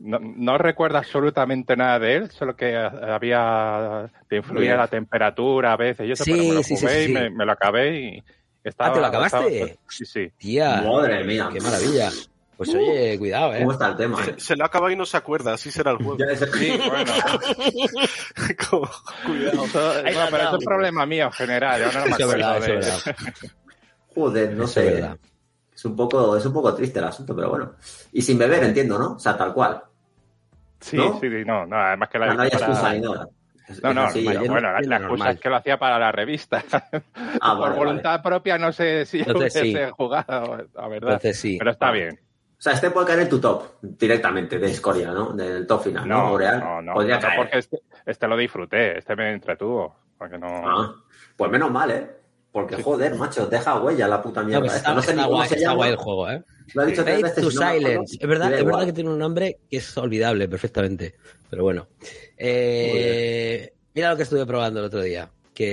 No, 0.00 0.18
no 0.18 0.58
recuerdo 0.58 0.98
absolutamente 0.98 1.76
nada 1.76 1.98
de 1.98 2.16
él, 2.16 2.30
solo 2.30 2.54
que 2.54 2.76
había... 2.76 4.10
Te 4.28 4.36
influía 4.36 4.76
la 4.76 4.88
temperatura 4.88 5.72
a 5.72 5.76
veces 5.76 6.06
y 6.08 6.12
eso, 6.12 6.24
Sí, 6.24 6.32
pero 6.32 6.44
me 6.44 6.54
lo 6.54 6.62
sí, 6.62 6.76
sí, 6.76 6.82
jugué 6.84 7.04
sí, 7.04 7.10
y 7.10 7.14
me, 7.14 7.30
me 7.30 7.46
lo 7.46 7.52
acabé 7.52 7.98
y 8.00 8.22
estaba... 8.62 8.90
Ah, 8.90 8.92
¿te 8.92 9.00
lo 9.00 9.06
acabaste? 9.06 9.62
estaba- 9.62 9.80
sí, 9.88 10.04
sí. 10.04 10.30
Tía, 10.36 10.82
Madre 10.82 11.24
mía. 11.24 11.48
qué 11.52 11.60
maravilla. 11.60 12.10
Pues 12.56 12.72
oye, 12.74 13.18
cuidado, 13.18 13.52
¿eh? 13.54 13.58
¿Cómo 13.60 13.72
está 13.72 13.88
el 13.88 13.96
tema? 13.96 14.20
eh? 14.22 14.34
Se, 14.36 14.40
se 14.40 14.56
lo 14.56 14.64
acaba 14.64 14.92
y 14.92 14.96
no 14.96 15.04
se 15.04 15.16
acuerda, 15.16 15.54
así 15.54 15.70
será 15.70 15.90
el 15.90 15.96
juego. 15.96 16.16
Ya 16.18 16.26
es- 16.26 16.40
Sí, 16.52 16.78
bueno. 16.88 17.12
Como- 18.70 18.90
Cuidado. 19.26 19.56
No, 19.56 20.26
pero 20.30 20.42
eso 20.44 20.56
es 20.58 20.64
problema 20.64 21.06
mío 21.06 21.24
en 21.26 21.32
general. 21.32 21.80
Yo 21.80 21.86
no 21.98 22.06
me 22.06 22.12
acuerdo 22.12 22.28
verdad, 22.28 22.56
eso 22.58 22.66
de- 22.72 22.78
es 22.78 23.04
verdad. 23.04 23.16
Joder, 24.14 24.52
no 24.52 24.64
es 24.64 24.70
sé. 24.70 24.84
verdad. 24.84 25.18
Es 25.74 25.84
un 25.84 25.96
poco, 25.96 26.36
es 26.36 26.46
un 26.46 26.52
poco 26.52 26.72
triste 26.74 27.00
el 27.00 27.04
asunto, 27.06 27.34
pero 27.34 27.50
bueno. 27.50 27.72
Y 28.12 28.22
sin 28.22 28.38
beber, 28.38 28.62
entiendo, 28.62 28.96
¿no? 28.98 29.14
O 29.14 29.18
sea, 29.18 29.36
tal 29.36 29.52
cual. 29.52 29.82
Sí, 30.80 30.96
¿No? 30.96 31.18
sí, 31.20 31.28
sí, 31.28 31.44
no, 31.44 31.66
no, 31.66 31.76
además 31.76 32.08
que 32.08 32.18
la 32.18 32.34
no 32.34 32.42
hay 32.42 32.50
para- 32.50 32.66
excusa 32.66 32.92
ni 32.92 33.00
nada. 33.00 33.28
No, 33.82 33.94
no, 33.94 34.02
así, 34.02 34.22
¿no? 34.22 34.40
bueno, 34.44 34.70
la, 34.72 34.80
la 34.82 34.96
excusa 34.98 35.30
es 35.30 35.40
que 35.40 35.48
lo 35.48 35.56
hacía 35.56 35.78
para 35.78 35.98
la 35.98 36.12
revista. 36.12 36.62
Ah, 37.40 37.56
Por 37.56 37.60
vale, 37.70 37.76
voluntad 37.76 38.10
vale. 38.10 38.22
propia 38.22 38.58
no 38.58 38.70
sé 38.72 39.06
si 39.06 39.20
Entonces 39.20 39.62
hubiese 39.62 39.86
sí. 39.86 39.92
jugado, 39.96 40.58
la 40.74 40.86
verdad. 40.88 41.12
Entonces 41.14 41.40
sí. 41.40 41.56
Pero 41.58 41.70
está 41.70 41.90
bien. 41.90 42.20
O 42.56 42.62
sea, 42.64 42.72
este 42.72 42.90
puede 42.90 43.06
caer 43.06 43.20
en 43.20 43.28
tu 43.28 43.40
top 43.40 43.62
directamente 43.82 44.58
de 44.58 44.70
Escoria, 44.70 45.10
¿no? 45.10 45.32
Del 45.32 45.66
top 45.66 45.82
final, 45.84 46.08
¿no? 46.08 46.38
No, 46.38 46.38
no, 46.60 46.82
no, 46.82 46.94
Podría 46.94 47.16
no, 47.16 47.20
caer. 47.20 47.36
porque 47.38 47.58
este, 47.58 47.82
este 48.06 48.26
lo 48.28 48.36
disfruté, 48.36 48.98
este 48.98 49.16
me 49.16 49.32
entretuvo. 49.32 49.96
Porque 50.16 50.38
no... 50.38 50.46
Ah, 50.46 50.94
pues 51.36 51.50
menos 51.50 51.70
mal, 51.70 51.90
¿eh? 51.90 52.10
Porque, 52.52 52.80
joder, 52.82 53.16
macho, 53.16 53.46
deja 53.46 53.80
huella 53.80 54.06
la 54.06 54.22
puta 54.22 54.40
No, 54.42 54.46
mierda. 54.46 54.62
pero 54.62 54.74
esta. 54.76 54.78
está, 54.78 54.94
No 54.94 55.02
sé 55.02 55.12
ni 55.14 55.20
está 55.20 55.26
guay, 55.28 55.48
se 55.48 55.54
está 55.56 55.66
llama. 55.66 55.74
guay 55.76 55.90
el 55.90 55.96
juego, 55.96 56.30
¿eh? 56.30 56.42
Lo 56.72 56.82
ha 56.82 56.84
dicho 56.86 57.04
tres 57.04 57.20
Fade 57.20 57.22
veces. 57.34 57.44
to 57.54 57.60
no. 57.60 57.72
Silence. 57.72 58.16
Es 58.20 58.28
verdad, 58.28 58.46
es 58.52 58.56
verdad 58.58 58.68
igual. 58.70 58.86
que 58.86 58.92
tiene 58.92 59.10
un 59.10 59.18
nombre 59.18 59.58
que 59.68 59.76
es 59.78 59.98
olvidable 59.98 60.48
perfectamente. 60.48 61.16
Pero 61.50 61.64
bueno. 61.64 61.88
Eh, 62.38 63.72
mira 63.94 64.10
lo 64.10 64.16
que 64.16 64.22
estuve 64.22 64.46
probando 64.46 64.78
el 64.80 64.86
otro 64.86 65.00
día. 65.02 65.28
Que, 65.54 65.72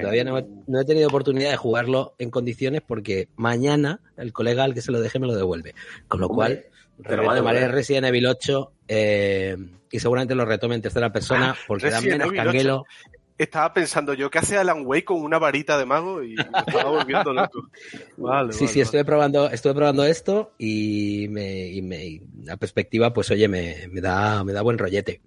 todavía 0.00 0.24
no, 0.24 0.38
he- 0.38 0.46
no 0.66 0.80
he 0.80 0.84
tenido 0.84 1.08
oportunidad 1.08 1.50
de 1.50 1.56
jugarlo 1.56 2.14
en 2.18 2.30
condiciones 2.30 2.82
porque 2.86 3.28
mañana 3.36 4.00
el 4.18 4.32
colega 4.32 4.64
al 4.64 4.74
que 4.74 4.82
se 4.82 4.92
lo 4.92 5.00
deje 5.00 5.18
me 5.18 5.26
lo 5.26 5.34
devuelve. 5.34 5.74
Con 6.06 6.20
lo 6.20 6.26
Hombre, 6.26 6.68
cual, 6.98 7.18
retomaré. 7.34 7.68
Resident 7.68 8.06
Evil 8.06 8.26
8 8.26 8.72
eh, 8.88 9.56
y 9.90 9.98
seguramente 10.00 10.34
lo 10.34 10.44
retome 10.44 10.74
en 10.74 10.82
tercera 10.82 11.10
persona 11.12 11.52
Ah, 11.52 11.56
porque 11.66 11.88
da 11.90 12.00
menos 12.02 12.28
Evil 12.28 12.40
8. 12.40 12.44
canguelo. 12.46 12.84
Estaba 13.38 13.72
pensando 13.74 14.14
yo, 14.14 14.30
¿qué 14.30 14.38
hace 14.38 14.56
Alan 14.56 14.82
Wake 14.86 15.04
con 15.04 15.20
una 15.22 15.38
varita 15.38 15.76
de 15.78 15.84
mago? 15.84 16.22
Y 16.22 16.34
me 16.36 16.42
estaba 16.66 16.90
volviendo 16.90 17.32
loco. 17.34 17.68
Vale, 18.16 18.52
Sí, 18.52 18.60
vale, 18.60 18.72
sí, 18.72 18.80
estuve 18.80 19.04
probando, 19.04 19.50
estuve 19.50 19.74
probando 19.74 20.04
esto 20.06 20.52
y, 20.58 21.26
me, 21.28 21.66
y 21.68 21.82
me- 21.82 22.04
y 22.06 22.22
la 22.44 22.56
perspectiva, 22.56 23.12
pues 23.12 23.30
oye, 23.30 23.46
me, 23.46 23.88
me 23.90 24.00
da, 24.00 24.42
me 24.42 24.54
da 24.54 24.62
buen 24.62 24.78
rollete. 24.78 25.20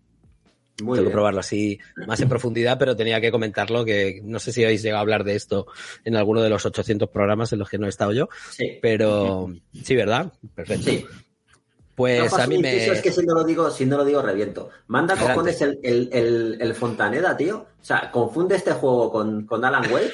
Muy 0.82 0.98
Tengo 0.98 1.10
que 1.10 1.14
probarlo 1.14 1.40
así 1.40 1.80
más 2.08 2.20
en 2.22 2.30
profundidad, 2.30 2.78
pero 2.80 2.96
tenía 2.96 3.20
que 3.22 3.32
comentarlo, 3.32 3.84
que 3.86 4.22
no 4.24 4.40
sé 4.40 4.52
si 4.52 4.64
habéis 4.64 4.82
llegado 4.82 5.00
a 5.00 5.02
hablar 5.02 5.24
de 5.24 5.36
esto 5.36 5.68
en 6.06 6.16
alguno 6.16 6.42
de 6.42 6.50
los 6.50 6.66
800 6.66 7.10
programas 7.10 7.52
en 7.54 7.60
los 7.60 7.70
que 7.70 7.78
no 7.78 7.86
he 7.86 7.90
estado 7.90 8.14
yo, 8.14 8.30
Sí. 8.52 8.78
pero 8.82 9.50
sí, 9.84 9.96
¿verdad? 9.96 10.32
Perfecto. 10.56 10.90
Sí. 10.92 11.06
Pues 11.96 12.32
No 12.32 12.38
a 12.38 12.48
mí 12.48 12.58
me... 12.60 12.86
Es 12.88 13.02
que 13.02 13.12
si 13.12 13.26
no 13.26 13.34
lo 13.34 13.44
digo, 13.44 13.70
si 13.70 13.86
no 13.86 13.98
lo 13.98 14.06
digo, 14.06 14.22
reviento. 14.22 14.70
Manda 14.88 15.16
Adelante. 15.16 15.34
cojones 15.36 15.62
el, 15.62 15.80
el, 15.84 16.10
el, 16.14 16.58
el 16.62 16.74
Fontaneda, 16.74 17.36
tío. 17.36 17.58
O 17.82 17.84
sea, 17.84 18.10
confunde 18.10 18.56
este 18.56 18.72
juego 18.72 19.12
con, 19.12 19.46
con 19.46 19.66
Alan 19.66 19.84
Wake. 19.92 20.14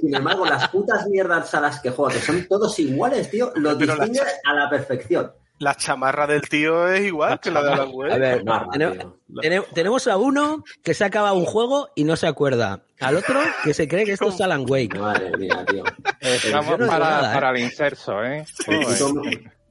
Sin 0.00 0.12
embargo, 0.12 0.44
las 0.44 0.68
putas 0.70 1.06
mierdas 1.06 1.54
a 1.54 1.60
las 1.60 1.78
que 1.80 1.90
juega, 1.90 2.14
que 2.14 2.20
son 2.20 2.46
todos 2.48 2.76
iguales, 2.80 3.30
tío, 3.30 3.52
lo 3.54 3.74
la 3.74 3.78
distingue 3.78 4.20
a 4.44 4.54
la 4.54 4.68
perfección. 4.68 5.30
La 5.60 5.74
chamarra 5.74 6.26
del 6.26 6.40
tío 6.48 6.88
es 6.88 7.04
igual 7.04 7.38
que 7.38 7.50
la 7.50 7.62
de 7.62 7.72
Alan 7.74 7.90
Wake. 7.92 8.14
A 8.14 8.16
ver, 8.16 8.44
tenemos, 9.74 10.06
a 10.06 10.16
uno 10.16 10.64
que 10.82 10.94
se 10.94 11.04
acaba 11.04 11.34
un 11.34 11.44
juego 11.44 11.90
y 11.94 12.04
no 12.04 12.16
se 12.16 12.26
acuerda. 12.26 12.80
Al 12.98 13.16
otro 13.16 13.38
que 13.62 13.74
se 13.74 13.86
cree 13.86 14.06
que 14.06 14.12
esto 14.12 14.30
es 14.30 14.40
Alan 14.40 14.64
Wake. 14.66 14.98
Madre 14.98 15.36
mía, 15.36 15.62
tío. 15.66 15.84
Estamos 16.18 16.78
no 16.78 16.86
para, 16.86 16.98
nada, 17.10 17.30
¿eh? 17.30 17.34
para 17.34 17.50
el 17.50 17.58
inserso, 17.58 18.24
¿eh? 18.24 18.46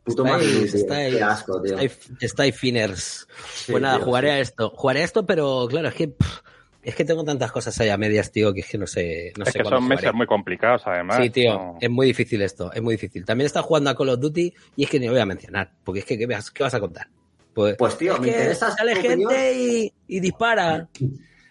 Puto, 0.04 0.26
tío. 0.30 0.86
Qué 0.88 1.24
asco, 1.24 1.60
tío. 1.60 2.54
finers. 2.54 3.28
Sí, 3.56 3.72
pues 3.72 3.82
nada, 3.82 3.96
tío, 3.96 4.06
jugaré 4.06 4.28
sí. 4.28 4.34
a 4.34 4.40
esto. 4.42 4.70
Jugaré 4.76 5.02
a 5.02 5.06
esto, 5.06 5.26
pero 5.26 5.66
claro, 5.68 5.88
es 5.88 5.96
que 5.96 6.10
pff, 6.10 6.40
es 6.82 6.96
que 6.96 7.04
tengo 7.06 7.24
tantas 7.24 7.52
cosas 7.52 7.78
ahí 7.82 7.90
a 7.90 7.98
medias, 7.98 8.32
tío, 8.32 8.54
que 8.54 8.62
es 8.62 8.68
que 8.68 8.78
no 8.78 8.88
sé, 8.88 9.34
no 9.38 9.44
es 9.44 9.52
sé 9.52 9.60
que 9.60 9.66
son 9.66 9.84
meses 9.88 10.02
jugaré. 10.06 10.18
muy 10.18 10.28
complicados, 10.28 10.84
además. 10.86 11.18
Sí, 11.22 11.30
tío, 11.30 11.54
No- 11.54 11.78
es 11.80 11.90
muy 11.90 12.08
difícil 12.08 12.42
esto, 12.42 12.72
es 12.74 12.82
muy 12.82 12.94
difícil. 12.96 13.26
También 13.26 13.46
está 13.48 13.62
jugando 13.62 13.90
a 13.90 13.96
Call 13.96 14.10
of 14.10 14.20
Duty 14.20 14.54
y 14.76 14.84
es 14.84 14.90
que 14.90 15.00
ni 15.00 15.08
lo 15.08 15.12
voy 15.14 15.22
a 15.22 15.26
mencionar, 15.26 15.72
porque 15.84 16.00
es 16.00 16.06
que 16.06 16.18
¿qué 16.18 16.26
vas, 16.26 16.52
qué 16.52 16.64
vas 16.64 16.74
a 16.74 16.80
contar? 16.80 17.08
Pues, 17.54 17.76
Pues, 17.78 17.98
tío, 17.98 18.14
es 18.14 18.20
me 18.22 18.28
que 18.28 18.32
interesa 18.38 18.72
sale 18.72 18.96
gente 18.96 19.54
y, 19.54 19.94
y 20.08 20.20
dispara. 20.20 20.88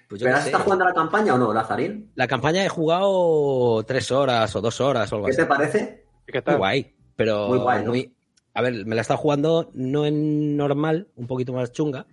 Pues 0.09 0.23
yo 0.23 0.25
¿Pero 0.25 0.39
has 0.39 0.47
estado 0.47 0.65
jugando 0.65 0.87
a 0.87 0.89
la 0.89 0.95
campaña 0.95 1.35
o 1.35 1.39
no, 1.39 1.53
Lazarín? 1.53 2.11
La 2.15 2.27
campaña 2.27 2.65
he 2.65 2.69
jugado 2.71 3.83
tres 3.85 4.11
horas 4.11 4.57
o 4.57 4.61
dos 4.63 4.81
horas 4.81 5.13
o 5.13 5.17
algo 5.17 5.27
¿Qué 5.27 5.33
así. 5.33 5.43
te 5.43 5.47
parece? 5.47 6.05
¿Qué 6.27 6.43
Muy 6.47 6.55
guay, 6.57 6.95
pero 7.15 7.49
Muy 7.49 7.59
guay, 7.59 7.83
¿no? 7.85 7.91
muy- 7.91 8.15
A 8.55 8.63
ver, 8.63 8.87
me 8.87 8.95
la 8.97 9.03
está 9.03 9.17
jugando 9.19 9.71
no 9.75 10.07
en 10.07 10.57
normal, 10.57 11.09
un 11.17 11.27
poquito 11.27 11.53
más 11.53 11.73
chunga, 11.73 12.07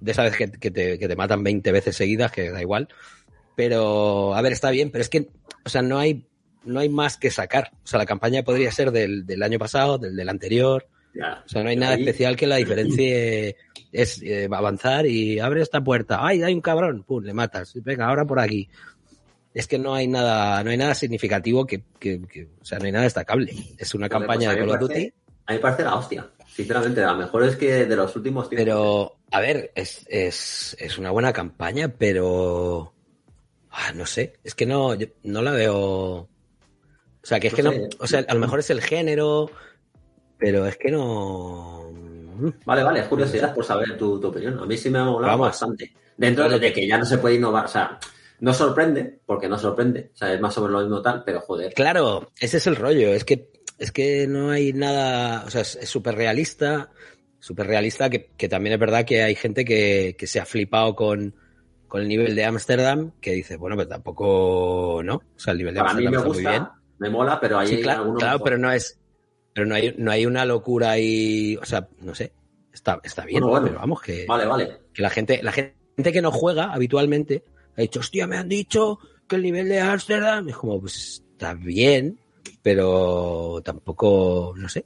de 0.00 0.12
esa 0.12 0.22
vez 0.22 0.36
que, 0.36 0.50
que 0.50 0.70
te, 0.70 0.98
que 0.98 1.08
te 1.08 1.16
matan 1.16 1.42
20 1.42 1.72
veces 1.72 1.96
seguidas, 1.96 2.30
que 2.32 2.50
da 2.50 2.60
igual. 2.60 2.88
Pero, 3.56 4.34
a 4.34 4.42
ver, 4.42 4.52
está 4.52 4.70
bien, 4.70 4.90
pero 4.90 5.02
es 5.02 5.08
que, 5.08 5.28
o 5.64 5.68
sea, 5.68 5.82
no 5.82 5.98
hay, 5.98 6.24
no 6.64 6.80
hay 6.80 6.88
más 6.88 7.16
que 7.16 7.30
sacar. 7.30 7.72
O 7.82 7.86
sea, 7.86 7.98
la 7.98 8.06
campaña 8.06 8.42
podría 8.42 8.70
ser 8.70 8.92
del, 8.92 9.26
del 9.26 9.42
año 9.42 9.58
pasado, 9.58 9.98
del, 9.98 10.14
del 10.14 10.28
anterior. 10.28 10.86
Ya. 11.14 11.42
O 11.44 11.48
sea, 11.48 11.62
no 11.64 11.70
hay 11.70 11.76
nada 11.76 11.94
Ahí- 11.94 12.00
especial 12.02 12.36
que 12.36 12.46
la 12.46 12.56
diferencie 12.56 13.56
es 13.92 14.22
eh, 14.22 14.48
avanzar 14.52 15.06
y 15.06 15.40
abre 15.40 15.62
esta 15.62 15.82
puerta. 15.82 16.18
¡Ay, 16.24 16.42
hay 16.42 16.54
un 16.54 16.60
cabrón! 16.60 17.02
¡Pum! 17.02 17.24
Le 17.24 17.34
matas. 17.34 17.72
Venga, 17.82 18.06
ahora 18.06 18.24
por 18.24 18.38
aquí. 18.38 18.68
Es 19.54 19.66
que 19.66 19.78
no 19.78 19.94
hay 19.94 20.06
nada, 20.06 20.62
no 20.62 20.70
hay 20.70 20.76
nada 20.76 20.94
significativo 20.94 21.66
que, 21.66 21.82
que- 21.98 22.20
que- 22.30 22.48
o 22.60 22.64
sea, 22.64 22.78
no 22.78 22.84
hay 22.84 22.92
nada 22.92 23.04
destacable. 23.04 23.52
Es 23.76 23.92
una 23.94 24.08
campaña 24.08 24.50
pues 24.50 24.60
de 24.60 24.60
Call 24.60 24.70
of 24.70 24.88
parece- 24.88 25.00
Duty, 25.00 25.14
A 25.46 25.52
mí 25.52 25.56
me 25.56 25.62
parece 25.62 25.82
la 25.82 25.94
hostia. 25.96 26.30
Sinceramente, 26.54 27.00
la 27.00 27.14
mejor 27.14 27.42
es 27.44 27.56
que 27.56 27.86
de 27.86 27.96
los 27.96 28.14
últimos 28.14 28.48
tiempos. 28.48 28.64
pero, 28.64 29.17
a 29.30 29.40
ver, 29.40 29.72
es, 29.74 30.06
es, 30.08 30.76
es 30.78 30.98
una 30.98 31.10
buena 31.10 31.32
campaña, 31.32 31.88
pero, 31.96 32.92
ah, 33.70 33.92
no 33.94 34.06
sé, 34.06 34.34
es 34.44 34.54
que 34.54 34.66
no, 34.66 34.94
yo 34.94 35.06
no 35.24 35.42
la 35.42 35.52
veo, 35.52 35.76
o 35.76 36.28
sea, 37.22 37.40
que 37.40 37.48
es 37.48 37.54
que 37.54 37.62
no, 37.62 37.72
o 37.98 38.06
sea, 38.06 38.24
a 38.28 38.34
lo 38.34 38.40
mejor 38.40 38.60
es 38.60 38.70
el 38.70 38.80
género, 38.80 39.50
pero 40.38 40.66
es 40.66 40.76
que 40.76 40.90
no, 40.90 41.92
Vale, 42.64 42.82
vale, 42.82 43.00
es 43.00 43.08
curiosidad 43.08 43.54
por 43.54 43.64
saber 43.64 43.96
tu, 43.96 44.20
tu 44.20 44.28
opinión. 44.28 44.58
A 44.58 44.66
mí 44.66 44.76
sí 44.76 44.90
me 44.90 44.98
ha 44.98 45.04
molado 45.04 45.32
Vamos. 45.32 45.48
bastante. 45.48 45.92
Dentro 46.16 46.48
de, 46.48 46.58
de 46.58 46.72
que 46.72 46.86
ya 46.86 46.98
no 46.98 47.04
se 47.04 47.18
puede 47.18 47.36
innovar, 47.36 47.64
o 47.66 47.68
sea, 47.68 47.98
no 48.40 48.54
sorprende, 48.54 49.20
porque 49.26 49.48
no 49.48 49.58
sorprende, 49.58 50.10
o 50.14 50.16
sea, 50.16 50.32
es 50.32 50.40
más 50.40 50.56
o 50.58 50.62
menos 50.62 50.80
lo 50.82 50.86
mismo 50.86 51.02
tal, 51.02 51.22
pero 51.24 51.40
joder. 51.40 51.74
Claro, 51.74 52.30
ese 52.38 52.58
es 52.58 52.66
el 52.66 52.76
rollo. 52.76 53.12
Es 53.12 53.24
que, 53.24 53.50
es 53.78 53.92
que 53.92 54.26
no 54.26 54.50
hay 54.50 54.72
nada. 54.72 55.44
O 55.46 55.50
sea, 55.50 55.62
es 55.62 55.78
súper 55.88 56.14
realista. 56.14 56.90
Súper 57.40 57.66
realista, 57.66 58.10
que, 58.10 58.30
que 58.36 58.48
también 58.48 58.74
es 58.74 58.80
verdad 58.80 59.04
que 59.04 59.22
hay 59.22 59.34
gente 59.34 59.64
que, 59.64 60.16
que 60.18 60.26
se 60.26 60.40
ha 60.40 60.44
flipado 60.44 60.94
con, 60.96 61.34
con 61.86 62.02
el 62.02 62.08
nivel 62.08 62.34
de 62.34 62.44
Ámsterdam, 62.44 63.12
que 63.20 63.32
dice, 63.32 63.56
bueno, 63.56 63.76
pero 63.76 63.88
tampoco, 63.88 65.00
¿no? 65.04 65.14
O 65.16 65.38
sea, 65.38 65.52
el 65.52 65.58
nivel 65.58 65.74
de 65.74 65.80
Ámsterdam 65.80 66.14
está 66.14 66.26
muy 66.26 66.38
bien. 66.38 66.52
gusta, 66.58 66.80
me 66.98 67.10
mola, 67.10 67.40
pero 67.40 67.58
ahí 67.58 67.68
Sí, 67.68 67.74
hay 67.76 67.82
claro, 67.82 68.40
pero 68.42 68.58
no 68.58 68.70
es. 68.72 68.98
Pero 69.54 69.66
no 69.66 69.74
hay, 69.74 69.94
no 69.96 70.10
hay 70.10 70.26
una 70.26 70.44
locura 70.44 70.90
ahí. 70.90 71.56
O 71.56 71.64
sea, 71.64 71.88
no 72.00 72.14
sé. 72.14 72.32
Está, 72.72 73.00
está 73.02 73.24
bien, 73.24 73.40
Bueno, 73.40 73.50
bueno. 73.50 73.66
pero 73.68 73.78
vamos, 73.80 74.00
que, 74.02 74.24
Vale, 74.26 74.46
vale. 74.46 74.78
que 74.92 75.02
la 75.02 75.10
gente, 75.10 75.40
la 75.42 75.50
gente 75.52 76.12
que 76.12 76.22
no 76.22 76.30
juega 76.30 76.72
habitualmente 76.72 77.42
ha 77.76 77.80
dicho, 77.80 78.00
hostia, 78.00 78.26
me 78.26 78.36
han 78.36 78.48
dicho 78.48 78.98
que 79.28 79.36
el 79.36 79.42
nivel 79.42 79.68
de 79.68 79.80
Ámsterdam 79.80 80.48
es 80.48 80.56
como, 80.56 80.80
pues 80.80 81.22
está 81.32 81.54
bien, 81.54 82.18
pero 82.62 83.60
tampoco, 83.64 84.54
no 84.56 84.68
sé. 84.68 84.84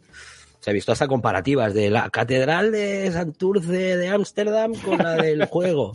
Se 0.63 0.71
ha 0.71 0.73
visto 0.73 0.93
hasta 0.93 1.09
comparativas 1.09 1.75
de 1.75 1.91
la 1.91 2.09
catedral 2.09 2.71
de 2.73 3.11
Santurce 3.13 3.97
de 3.99 4.09
Ámsterdam 4.09 4.73
con 4.77 4.97
la 4.99 5.17
del 5.17 5.45
juego. 5.47 5.93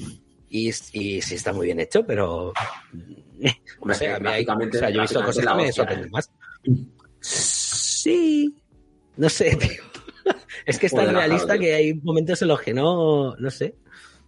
Y, 0.49 0.67
y 0.69 1.21
sí 1.21 1.35
está 1.35 1.53
muy 1.53 1.65
bien 1.67 1.79
hecho, 1.79 2.05
pero 2.05 2.53
no 3.85 3.93
sé, 3.93 4.13
a 4.13 4.19
mí 4.19 4.27
hay, 4.29 4.45
o 4.45 4.71
sea, 4.77 4.89
yo 4.89 4.99
he 4.99 5.01
visto 5.03 5.23
cosas 5.23 5.45
que 5.45 5.53
me 5.55 5.71
sorprenden 5.71 6.11
más. 6.11 6.29
Sí, 7.19 8.53
no 9.17 9.29
sé, 9.29 9.55
tío. 9.55 9.69
Es 10.65 10.77
que 10.79 10.87
es 10.87 10.93
tan 10.93 11.13
realista 11.15 11.57
que 11.57 11.73
hay 11.73 11.93
momentos 11.93 12.41
en 12.41 12.49
los 12.49 12.59
que 12.61 12.73
no, 12.73 13.33
no 13.37 13.49
sé. 13.49 13.75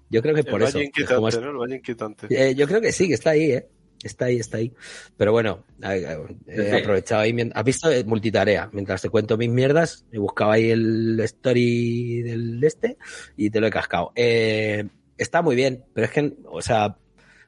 Yo 0.10 0.21
creo 0.21 0.34
que 0.34 0.39
El 0.39 0.45
por 0.47 0.62
valle 0.62 0.69
eso. 0.69 0.80
es 0.80 0.86
inquietante, 0.86 1.15
como 1.15 1.28
es- 1.28 1.41
¿no? 1.41 1.49
El 1.49 1.58
valle 1.58 1.75
inquietante. 1.75 2.28
eh, 2.30 2.56
yo 2.56 2.65
creo 2.65 2.80
que 2.80 2.93
sí, 2.93 3.10
que 3.10 3.15
está 3.15 3.32
ahí, 3.32 3.52
¿eh? 3.52 3.67
Está 4.04 4.26
ahí, 4.26 4.38
está 4.38 4.58
ahí. 4.58 4.72
Pero 5.18 5.32
bueno, 5.34 5.66
eh, 5.84 6.18
he 6.48 6.56
Perfecto. 6.56 6.78
aprovechado 6.78 7.22
ahí. 7.22 7.36
¿Has 7.54 7.64
visto 7.66 7.92
Eh, 7.92 8.04
multitarea? 8.06 8.70
Mientras 8.72 9.02
te 9.02 9.10
cuento 9.10 9.38
mis 9.38 9.50
mierdas, 9.50 10.06
he 10.12 10.18
buscado 10.18 10.52
ahí 10.52 10.70
el 10.72 11.20
story 11.22 12.22
del 12.22 12.64
este 12.64 12.98
y 13.36 13.50
te 13.50 13.60
lo 13.60 13.68
he 13.68 13.72
cascado. 13.72 14.12
Eh, 14.16 14.88
está 15.18 15.42
muy 15.42 15.56
bien, 15.56 15.84
pero 15.94 16.06
es 16.06 16.12
que, 16.12 16.34
o 16.46 16.62
sea, 16.62 16.96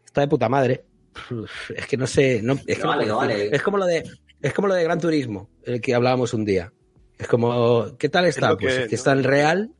está 0.05 0.21
de 0.21 0.27
puta 0.27 0.49
madre. 0.49 0.83
Es 1.75 1.87
que 1.87 1.97
no 1.97 2.07
sé, 2.07 2.41
no, 2.41 2.53
es, 2.67 2.77
que 2.77 2.83
no 2.83 2.87
vale, 2.89 3.11
vale. 3.11 3.55
es 3.55 3.61
como 3.61 3.77
lo 3.77 3.85
de, 3.85 4.03
es 4.41 4.53
como 4.53 4.67
lo 4.69 4.73
de 4.73 4.83
Gran 4.83 4.99
Turismo, 4.99 5.49
el 5.63 5.79
que 5.81 5.93
hablábamos 5.93 6.33
un 6.33 6.45
día. 6.45 6.71
Es 7.17 7.27
como, 7.27 7.97
¿qué 7.97 8.09
tal 8.09 8.25
está? 8.25 8.57
pues 8.57 8.73
es, 8.73 8.79
es 8.81 8.85
que 8.87 8.95
¿no? 8.95 8.97
está 8.97 9.11
en 9.13 9.23
real, 9.23 9.71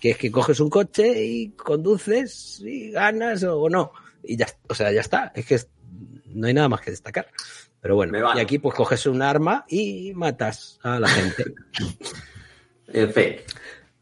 que 0.00 0.10
es 0.10 0.18
que 0.18 0.30
coges 0.30 0.60
un 0.60 0.68
coche 0.70 1.24
y 1.24 1.50
conduces 1.50 2.60
y 2.64 2.90
ganas 2.90 3.44
o, 3.44 3.60
o 3.60 3.68
no. 3.70 3.92
Y 4.24 4.36
ya, 4.36 4.46
o 4.68 4.74
sea, 4.74 4.90
ya 4.92 5.00
está. 5.00 5.30
Es 5.34 5.46
que 5.46 5.54
es- 5.56 5.68
no 6.34 6.46
hay 6.46 6.54
nada 6.54 6.68
más 6.68 6.80
que 6.80 6.90
destacar. 6.90 7.28
Pero 7.80 7.94
bueno, 7.96 8.12
vale. 8.22 8.40
y 8.40 8.42
aquí 8.44 8.58
pues 8.58 8.74
coges 8.74 9.06
un 9.06 9.22
arma 9.22 9.64
y 9.68 10.12
matas 10.14 10.78
a 10.82 10.98
la 11.00 11.08
gente. 11.08 11.44
En 12.92 13.12
fin. 13.12 13.36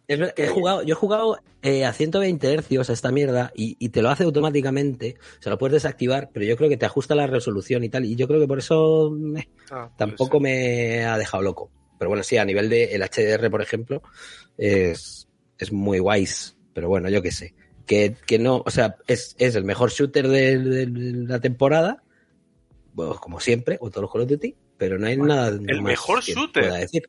Es 0.09 0.21
he 0.37 0.47
jugado, 0.47 0.85
yo 0.85 0.93
he 0.93 0.97
jugado 0.97 1.39
eh, 1.63 1.85
a 1.85 1.93
120 1.93 2.53
hercios 2.55 2.89
a 2.89 2.93
esta 2.93 3.11
mierda 3.11 3.51
y, 3.57 3.77
y 3.81 3.89
te 3.89 4.01
lo 4.03 4.09
hace 4.11 4.23
automáticamente. 4.23 5.17
Se 5.41 5.51
lo 5.51 5.59
puedes 5.59 5.73
desactivar, 5.83 6.31
pero 6.33 6.47
yo 6.47 6.57
creo 6.57 6.69
que 6.69 6.77
te 6.77 6.87
ajusta 6.87 7.17
la 7.17 7.27
resolución 7.27 7.83
y 7.83 7.89
tal. 7.89 8.05
Y 8.05 8.15
yo 8.15 8.29
creo 8.29 8.39
que 8.41 8.47
por 8.47 8.59
eso 8.61 9.13
eh, 9.37 9.49
Ah, 9.73 9.91
tampoco 9.99 10.39
me 10.39 11.05
ha 11.05 11.19
dejado 11.19 11.43
loco. 11.43 11.71
Pero 11.99 12.09
bueno, 12.11 12.23
sí, 12.23 12.37
a 12.37 12.45
nivel 12.45 12.69
de 12.69 12.95
el 12.95 13.03
HDR, 13.03 13.51
por 13.51 13.63
ejemplo, 13.63 14.01
es, 14.57 15.27
es 15.59 15.73
muy 15.73 15.99
guays. 15.99 16.57
Pero 16.73 16.89
bueno, 16.89 17.09
yo 17.09 17.21
qué 17.21 17.33
sé. 17.33 17.55
Que, 17.87 18.15
que 18.27 18.39
no, 18.39 18.63
o 18.65 18.71
sea, 18.71 18.97
es, 19.09 19.35
es 19.39 19.57
el 19.57 19.65
mejor 19.65 19.91
shooter 19.91 20.29
de, 20.29 20.59
de- 20.59 20.87
de 20.87 21.27
la 21.27 21.41
temporada, 21.41 22.05
bueno, 22.97 23.15
como 23.21 23.39
siempre, 23.41 23.77
o 23.81 23.91
todos 23.91 24.03
los 24.03 24.11
Call 24.13 24.23
of 24.23 24.29
Duty, 24.29 24.55
pero 24.79 24.99
no 24.99 25.07
hay 25.07 25.17
nada 25.19 25.49
¿el 25.49 25.61
más 25.83 25.83
mejor 25.83 26.25
que 26.25 26.33
shooter? 26.33 26.65
pueda 26.65 26.79
decir. 26.79 27.03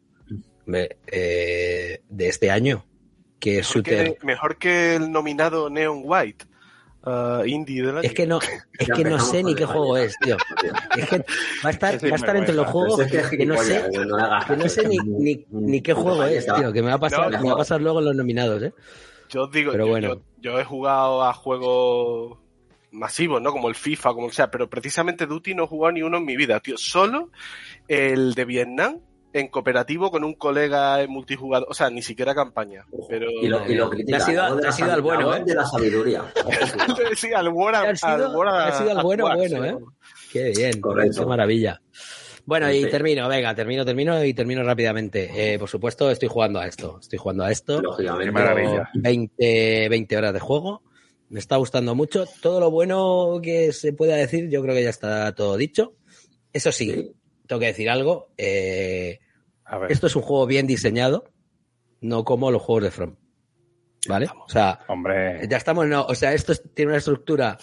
Me- 0.66 0.98
eh, 1.08 2.02
de 2.10 2.28
este 2.28 2.52
año. 2.52 2.86
Que 3.40 3.58
Mejor 3.58 3.74
shooter. 3.76 4.18
que, 4.18 4.26
mejor 4.26 4.58
que 4.58 4.96
el 4.96 5.12
nominado 5.12 5.70
Neon 5.70 6.02
White. 6.04 6.46
ah, 7.04 7.42
indie 7.46 7.82
del 7.84 7.92
año. 8.00 8.02
Es 8.02 8.14
que 8.14 8.28
no, 8.28 8.40
es 8.78 8.88
que 8.90 9.04
no 9.06 9.18
sé 9.20 9.44
ni 9.44 9.56
qué 9.56 9.64
juego 9.66 9.96
es, 9.96 10.14
tío. 10.22 10.36
Es 10.98 11.08
que 11.10 11.18
va 11.20 11.24
a 11.64 11.70
estar, 11.70 12.04
va 12.04 12.10
a 12.12 12.16
estar 12.16 12.36
entre 12.36 12.54
los 12.54 12.68
juegos 12.68 13.00
es 13.00 13.30
que 13.30 13.38
que 13.38 13.46
no 13.46 13.58
sé, 13.64 13.86
que 14.48 14.56
no 14.58 14.68
sé 14.68 14.88
ni, 14.90 14.98
ni, 15.52 15.80
qué 15.82 15.94
juego 15.94 16.22
es, 16.26 16.46
tío. 16.46 16.74
Que 16.74 16.82
me 16.82 16.90
va 16.90 16.96
a 16.96 17.00
pasar, 17.00 17.32
No, 17.32 17.40
me 17.42 17.48
va 17.48 17.54
a 17.54 17.58
pasar 17.58 17.80
luego 17.80 18.00
en 18.00 18.06
los 18.06 18.16
nominados, 18.18 18.62
¿eh? 18.62 18.74
Yo 19.30 19.44
os 19.44 19.52
digo, 19.52 19.72
Pero 19.72 19.86
yo, 19.86 19.92
bueno. 19.92 20.08
yo- 20.16 20.22
yo 20.42 20.60
he 20.60 20.66
jugado 20.66 21.24
a 21.24 21.34
juegos 21.34 22.40
masivos, 22.92 23.42
¿no? 23.42 23.52
Como 23.52 23.70
el 23.70 23.76
FIFA, 23.76 24.14
como 24.14 24.30
sea, 24.32 24.50
pero 24.52 24.70
precisamente 24.70 25.26
Duty 25.26 25.54
no 25.56 25.64
he 25.66 25.68
jugado 25.68 25.92
ni 25.94 26.02
uno 26.02 26.18
en 26.18 26.26
mi 26.26 26.36
vida, 26.36 26.60
tío. 26.60 26.78
Solo 26.78 27.30
el 27.88 28.34
de 28.34 28.46
Vietnam 28.46 29.00
en 29.34 29.50
cooperativo 29.50 30.10
con 30.10 30.24
un 30.24 30.34
colega 30.34 31.02
en 31.02 31.12
multijugador, 31.12 31.68
o 31.70 31.74
sea, 31.74 31.90
ni 31.90 32.02
siquiera 32.02 32.34
campaña. 32.34 32.86
Pero 33.10 33.30
Y 33.30 33.48
lo, 33.48 33.70
y 33.70 33.76
lo 33.76 33.90
critica. 33.90 34.18
Te 34.18 34.24
has 34.24 34.30
ido- 34.30 34.60
te 34.60 34.68
has 34.68 34.82
al 34.82 35.02
bueno, 35.02 35.36
¿eh? 35.36 35.44
de 35.46 35.54
la 35.54 35.66
sabiduría. 35.66 36.24
sí, 37.16 37.34
al 37.34 37.48
ido- 37.48 37.68
al 37.68 37.84
te 37.84 37.90
has 37.90 38.04
ido 38.82 38.92
al 38.92 39.04
bueno, 39.04 39.28
actuar, 39.28 39.50
bueno, 39.50 39.66
¿eh? 39.66 39.78
Qué 40.32 40.52
bien, 40.56 40.82
Correcto. 40.82 41.22
qué 41.22 41.26
maravilla. 41.28 41.82
Bueno, 42.46 42.72
y 42.72 42.84
Sí. 42.86 42.90
termino, 42.90 43.28
venga, 43.28 43.54
termino, 43.54 43.84
termino 43.84 44.24
y 44.24 44.34
termino 44.34 44.64
rápidamente. 44.64 45.54
Eh, 45.54 45.60
por 45.60 45.68
supuesto, 45.68 46.10
estoy 46.10 46.30
jugando 46.30 46.60
a 46.60 46.66
esto. 46.66 46.98
Estoy 47.02 47.20
jugando 47.20 47.44
a 47.44 47.52
esto. 47.52 47.82
Lógicamente. 47.82 48.26
Qué 48.26 48.32
maravilla. 48.32 48.90
20, 48.94 49.90
20 49.90 50.18
horas 50.18 50.34
de 50.34 50.40
juego. 50.40 50.82
Me 51.30 51.40
está 51.40 51.58
gustando 51.58 51.94
mucho. 51.96 52.26
Todo 52.42 52.60
lo 52.60 52.72
bueno 52.72 53.40
que 53.44 53.74
se 53.74 53.92
pueda 53.94 54.16
decir, 54.16 54.50
yo 54.50 54.62
creo 54.62 54.74
que 54.76 54.84
ya 54.84 54.90
está 54.90 55.34
todo 55.36 55.58
dicho. 55.58 55.96
Eso 56.54 56.72
sí, 56.72 56.92
Sí. 56.92 57.12
tengo 57.48 57.60
que 57.60 57.66
decir 57.68 57.90
algo. 57.90 58.30
eh, 58.38 59.20
A 59.66 59.78
ver, 59.78 59.92
esto 59.92 60.08
es 60.08 60.16
un 60.16 60.22
juego 60.22 60.46
bien 60.46 60.66
diseñado, 60.68 61.26
no 62.00 62.24
como 62.24 62.50
los 62.52 62.62
juegos 62.62 62.84
de 62.86 62.92
From. 62.92 63.16
¿Vale? 64.08 64.28
O 64.46 64.50
sea, 64.50 64.80
hombre, 64.88 65.46
ya 65.50 65.58
estamos, 65.58 65.86
no, 65.88 66.06
o 66.06 66.16
sea, 66.16 66.34
esto 66.34 66.54
es- 66.54 66.64
tiene 66.74 66.92
una 66.92 67.00
estructura 67.00 67.58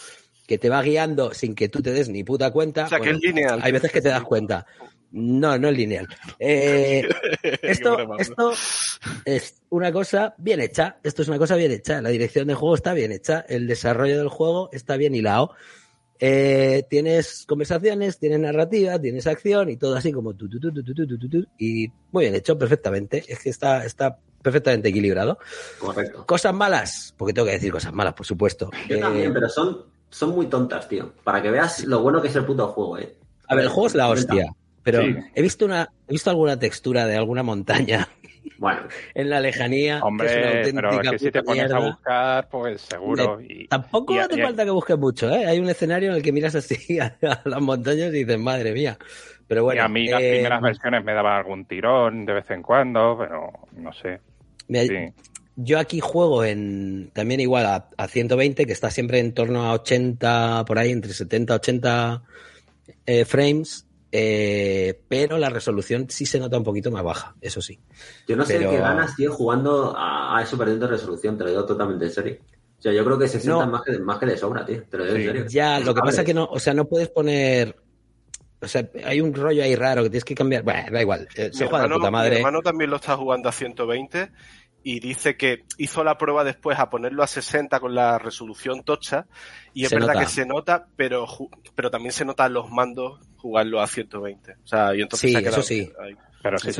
que 0.46 0.59
te 0.59 0.68
va 0.68 0.83
guiando 0.83 1.33
sin 1.33 1.55
que 1.55 1.70
tú 1.70 1.81
te 1.81 1.90
des 1.92 2.11
ni 2.11 2.22
puta 2.22 2.50
cuenta. 2.50 2.85
O 2.85 2.88
sea, 2.88 3.00
que 3.00 3.11
es 3.11 3.18
lineal. 3.20 3.61
hay 3.62 3.72
veces 3.72 3.90
que 3.90 4.03
te 4.03 4.11
das 4.11 4.24
cuenta. 4.24 4.66
No, 5.14 5.57
no 5.59 5.68
es 5.68 5.77
lineal. 5.77 6.09
Eh, 6.40 7.09
esto, 7.62 7.96
esto 8.18 8.53
es 9.24 9.62
una 9.70 9.92
cosa 9.92 10.35
bien 10.38 10.61
hecha. 10.61 10.98
Esto 11.05 11.22
es 11.22 11.29
una 11.29 11.38
cosa 11.38 11.55
bien 11.55 11.70
hecha. 11.70 12.03
La 12.03 12.09
dirección 12.09 12.48
de 12.48 12.55
juego 12.55 12.74
está 12.74 12.94
bien 12.94 13.12
hecha. 13.12 13.44
El 13.48 13.68
desarrollo 13.68 14.18
del 14.18 14.29
juego 14.29 14.70
está 14.72 14.96
bien 14.96 15.14
hilado. 15.14 15.53
Eh, 16.18 16.85
tienes 16.90 17.44
conversaciones, 17.46 18.18
tienes 18.18 18.40
narrativa, 18.40 18.98
tienes 18.98 19.29
acción 19.29 19.70
y 19.70 19.77
todo 19.77 19.94
así 19.94 20.11
como 20.11 20.35
tu, 20.35 20.48
tu, 20.48 20.59
tu, 20.59 20.72
tu, 20.83 21.46
y 21.59 21.92
muy 22.11 22.24
bien 22.24 22.35
hecho, 22.35 22.59
perfectamente. 22.59 23.24
Es 23.29 23.38
que 23.38 23.50
está, 23.50 23.85
está 23.85 24.18
perfectamente 24.42 24.88
equilibrado. 24.88 25.38
Correcto. 25.79 26.27
Cosas 26.27 26.55
malas, 26.55 27.14
porque 27.16 27.33
tengo 27.33 27.46
que 27.46 27.53
decir 27.53 27.70
cosas 27.70 27.92
malas, 27.92 28.14
por 28.14 28.27
supuesto. 28.27 28.68
Yo 28.88 28.98
también, 28.98 29.31
eh, 29.31 29.33
pero 29.33 29.48
son, 29.48 29.85
son 30.11 30.31
muy 30.31 30.46
tontas, 30.46 30.88
tío. 30.88 31.12
Para 31.22 31.40
que 31.40 31.53
veas 31.53 31.85
lo 31.85 32.03
bueno 32.03 32.20
que 32.20 32.29
es 32.29 32.35
el 32.35 32.44
puto 32.44 32.66
juego, 32.66 32.98
eh. 32.98 33.16
A 33.46 33.55
ver, 33.55 33.64
el 33.64 33.70
juego 33.70 33.87
es 33.87 33.94
la 33.94 34.09
hostia 34.09 34.46
pero 34.85 35.01
Sí. 35.03 35.16
he 35.35 35.42
visto 35.42 35.64
una, 35.64 35.90
he 36.07 36.12
visto 36.12 36.31
alguna 36.31 36.57
textura 36.59 37.07
de 37.07 37.16
alguna 37.16 37.42
montaña 37.42 38.09
Bueno, 38.59 38.83
en 39.14 39.31
la 39.31 39.40
lejanía. 39.40 39.94
que 39.94 39.97
es 39.97 40.03
una 40.03 40.07
hombre, 40.07 40.29
pero 40.75 41.01
es 41.01 41.11
que 41.11 41.18
si 41.18 41.31
te 41.33 41.42
pones 41.42 41.70
a 41.73 41.79
buscar, 41.81 42.49
pues 42.49 42.83
seguro. 42.83 43.40
Y, 43.40 43.66
Tampoco 43.66 44.14
y- 44.14 44.18
hace 44.18 44.38
y- 44.38 44.42
falta 44.42 44.64
que 44.64 44.70
busques 44.70 44.97
mucho, 44.97 45.29
¿eh? 45.31 45.44
Hay 45.47 45.59
un 45.59 45.68
escenario 45.68 46.11
en 46.11 46.16
el 46.16 46.23
que 46.23 46.31
miras 46.33 46.55
así 46.55 46.99
a, 47.01 47.16
a 47.20 47.42
las 47.44 47.61
montañas 47.61 48.09
y 48.14 48.18
dices, 48.18 48.38
madre 48.38 48.73
mía. 48.73 48.97
Pero 49.49 49.62
y 49.62 49.64
bueno, 49.64 49.83
a 49.83 49.88
mí 49.88 50.07
las 50.07 50.23
eh, 50.23 50.31
primeras 50.35 50.62
versiones 50.62 51.05
me 51.05 51.12
daban 51.12 51.37
algún 51.37 51.64
tirón 51.66 52.25
de 52.25 52.33
vez 52.33 52.51
en 52.51 52.62
cuando, 52.62 53.16
pero 53.18 53.51
no 53.77 53.92
sé. 53.92 54.20
Sí. 54.68 54.88
yo 55.57 55.79
aquí 55.79 56.01
juego 56.01 56.44
en 56.44 57.11
también 57.12 57.40
igual 57.40 57.66
a, 57.66 57.88
a 57.99 58.09
120, 58.09 58.64
que 58.66 58.73
está 58.73 58.90
siempre 58.90 59.18
en 59.18 59.35
torno 59.35 59.64
a 59.64 59.73
80, 59.75 60.64
por 60.64 60.79
ahí, 60.79 60.90
entre 60.92 61.12
70 61.12 61.53
y 61.53 61.57
80 61.57 62.23
eh, 63.07 63.25
frames, 63.27 63.87
eh, 64.16 65.00
pero 65.09 65.38
la 65.38 65.50
resolución 65.50 66.07
sí 66.09 66.24
se 66.24 66.38
nota 66.38 66.57
un 66.57 66.62
poquito 66.62 66.88
más 66.92 67.03
baja, 67.03 67.35
eso 67.40 67.61
sí. 67.61 67.81
yo 68.29 68.37
no 68.37 68.44
sé 68.46 68.59
Pero- 68.59 68.70
qué 68.70 68.77
ganas, 68.79 69.16
tío, 69.16 69.33
jugando 69.33 69.92
a, 69.96 70.38
a 70.38 70.42
eso 70.42 70.57
perdiendo 70.57 70.87
resolución. 70.87 71.37
Te 71.37 71.42
lo 71.42 71.50
digo 71.50 71.64
totalmente 71.66 72.05
en 72.05 72.11
serio. 72.12 72.37
O 72.79 72.83
sea, 72.85 72.92
yo 72.92 73.05
creo 73.05 73.18
que 73.18 73.27
se 73.27 73.40
sientan 73.40 73.66
No. 73.66 73.72
más, 73.72 73.83
que, 73.83 73.98
más 73.98 74.18
que 74.18 74.27
de 74.27 74.37
sobra, 74.37 74.64
tío. 74.64 74.85
Te 74.88 74.98
lo 74.98 75.05
digo 75.05 75.16
Sí. 75.16 75.22
en 75.22 75.27
serio. 75.33 75.46
Ya, 75.48 75.81
lo 75.81 75.92
que 75.94 76.00
pasa 76.03 76.20
es 76.20 76.27
que 76.27 76.35
no, 76.35 76.44
o 76.44 76.61
sea, 76.61 76.74
no 76.74 76.85
puedes 76.85 77.09
poner. 77.09 77.74
O 78.61 78.68
sea, 78.68 78.88
hay 79.05 79.20
un 79.20 79.35
rollo 79.35 79.64
ahí 79.64 79.74
raro 79.74 80.05
que 80.05 80.11
tienes 80.11 80.24
que 80.24 80.35
cambiar. 80.37 80.62
Bueno, 80.62 80.92
da 80.92 81.00
igual. 81.00 81.27
eh, 81.35 81.50
Se 81.53 81.64
Mi 81.64 81.68
juega 81.70 81.79
de 81.81 81.85
hermano, 81.87 81.96
puta 81.96 82.09
mi 82.09 82.12
madre. 82.12 82.37
hermano 82.37 82.61
también 82.62 82.90
lo 82.90 82.96
está 82.96 83.16
jugando 83.16 83.48
a 83.48 83.53
120 83.53 84.31
y 84.85 85.00
dice 85.00 85.37
que 85.37 85.64
hizo 85.79 86.05
la 86.05 86.16
prueba 86.18 86.44
después 86.44 86.79
a 86.79 86.88
ponerlo 86.88 87.22
a 87.24 87.27
60 87.27 87.81
con 87.81 87.94
la 87.96 88.18
resolución 88.18 88.85
tocha 88.85 89.27
y 89.72 89.83
es 89.85 89.88
Se 89.88 89.96
verdad 89.96 90.14
nota. 90.14 90.20
que 90.20 90.31
se 90.31 90.46
nota, 90.46 90.87
pero 90.94 91.27
pero 91.74 91.90
también 91.90 92.12
se 92.12 92.24
nota 92.24 92.46
en 92.46 92.53
los 92.53 92.70
mandos 92.70 93.18
jugarlo 93.44 93.83
a 93.83 93.87
120. 93.87 94.52
O 94.52 94.66
sea, 94.66 94.94
y 94.94 95.02
entonces 95.02 95.28
Sí, 95.28 95.33
se 95.33 95.37
ha 95.38 95.40
quedado 95.42 95.61
eso 95.61 95.68
sí. 95.68 95.92
ahí. 96.00 96.16
Pero 96.42 96.59
sí, 96.59 96.70
Es 96.70 96.76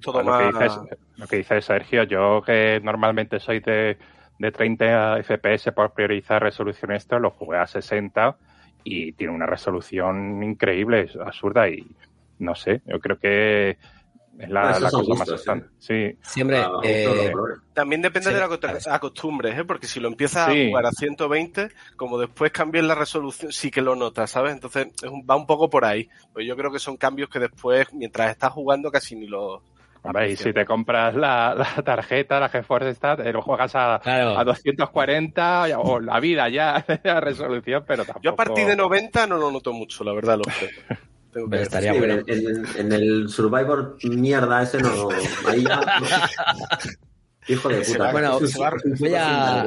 todo 0.00 0.22
lo, 0.22 0.38
que 0.38 0.44
dices, 0.46 0.72
lo 1.16 1.26
que 1.26 1.36
dice 1.36 1.60
Sergio, 1.62 2.04
yo 2.04 2.42
que 2.46 2.80
normalmente 2.82 3.40
soy 3.40 3.58
de, 3.58 3.98
de 4.38 4.52
30 4.52 5.22
FPS 5.24 5.72
por 5.72 5.92
priorizar 5.92 6.40
resolución 6.42 6.92
esto, 6.92 7.18
lo 7.18 7.30
jugué 7.32 7.58
a 7.58 7.66
60 7.66 8.36
y 8.84 9.12
tiene 9.14 9.32
una 9.32 9.46
resolución 9.46 10.42
increíble, 10.44 11.02
es 11.02 11.16
absurda 11.16 11.68
y 11.68 11.84
no 12.38 12.54
sé, 12.54 12.82
yo 12.86 13.00
creo 13.00 13.18
que 13.18 13.78
es 14.38 14.50
la, 14.50 14.90
son 14.90 15.04
cosa 15.06 15.18
más 15.18 15.28
estándar. 15.28 15.68
Sí, 15.78 16.16
Siempre. 16.22 16.58
a- 16.58 16.66
a 16.66 16.80
eh. 16.84 17.32
También 17.72 18.02
depende 18.02 18.28
Sí, 18.28 18.34
de 18.34 18.40
la 18.40 18.48
co- 18.48 18.58
claro. 18.60 18.78
acostumbres, 18.90 19.58
¿eh? 19.58 19.64
porque 19.64 19.86
si 19.86 20.00
lo 20.00 20.08
empiezas 20.08 20.50
Sí. 20.52 20.64
a 20.64 20.68
jugar 20.68 20.86
a 20.86 20.90
120, 20.92 21.68
como 21.96 22.18
después 22.18 22.50
cambias 22.52 22.84
la 22.84 22.94
resolución, 22.94 23.52
sí 23.52 23.70
que 23.70 23.80
lo 23.82 23.94
notas, 23.96 24.30
¿sabes? 24.30 24.52
Entonces 24.52 24.88
es 25.02 25.10
un- 25.10 25.26
va 25.28 25.36
un 25.36 25.46
poco 25.46 25.68
por 25.70 25.84
ahí. 25.84 26.08
Pues 26.32 26.46
yo 26.46 26.56
creo 26.56 26.70
que 26.70 26.78
son 26.78 26.96
cambios 26.96 27.28
que 27.28 27.38
después, 27.38 27.92
mientras 27.94 28.30
estás 28.30 28.52
jugando, 28.52 28.90
casi 28.90 29.16
ni 29.16 29.26
los... 29.26 29.60
Hombre, 30.02 30.30
y 30.30 30.36
si 30.36 30.52
te 30.52 30.64
compras 30.64 31.16
la, 31.16 31.52
la 31.76 31.82
tarjeta, 31.82 32.38
la 32.38 32.48
GeForce 32.48 32.90
esta, 32.90 33.16
te 33.16 33.32
lo 33.32 33.42
juegas 33.42 33.74
a, 33.74 33.98
Claro. 34.02 34.38
a 34.38 34.44
240 34.44 35.66
o 35.78 35.98
la 36.00 36.20
vida 36.20 36.48
ya, 36.48 36.84
la 37.04 37.20
resolución, 37.20 37.84
pero 37.86 38.04
tampoco... 38.04 38.22
Yo 38.22 38.30
a 38.30 38.36
partir 38.36 38.66
de 38.66 38.76
90 38.76 39.26
no 39.26 39.36
lo 39.36 39.50
noto 39.50 39.72
mucho, 39.72 40.04
la 40.04 40.12
verdad, 40.12 40.38
juegos. 40.38 40.74
Tengo 41.36 41.48
que 41.48 41.50
Pero 41.50 41.62
estaría 41.64 41.92
Sí, 41.92 41.98
bueno. 41.98 42.14
en, 42.14 42.24
en- 42.30 42.66
en 42.78 42.92
el 42.92 43.28
Survivor 43.28 43.98
mierda 44.04 44.62
ese 44.62 44.78
no. 44.80 45.08
Ahí 45.46 45.62
ya. 45.64 45.80
Hijo 47.48 47.68
de 47.68 47.80
puta. 47.82 48.10
Bueno, 48.10 48.40
voy 48.98 49.14
a-. 49.14 49.66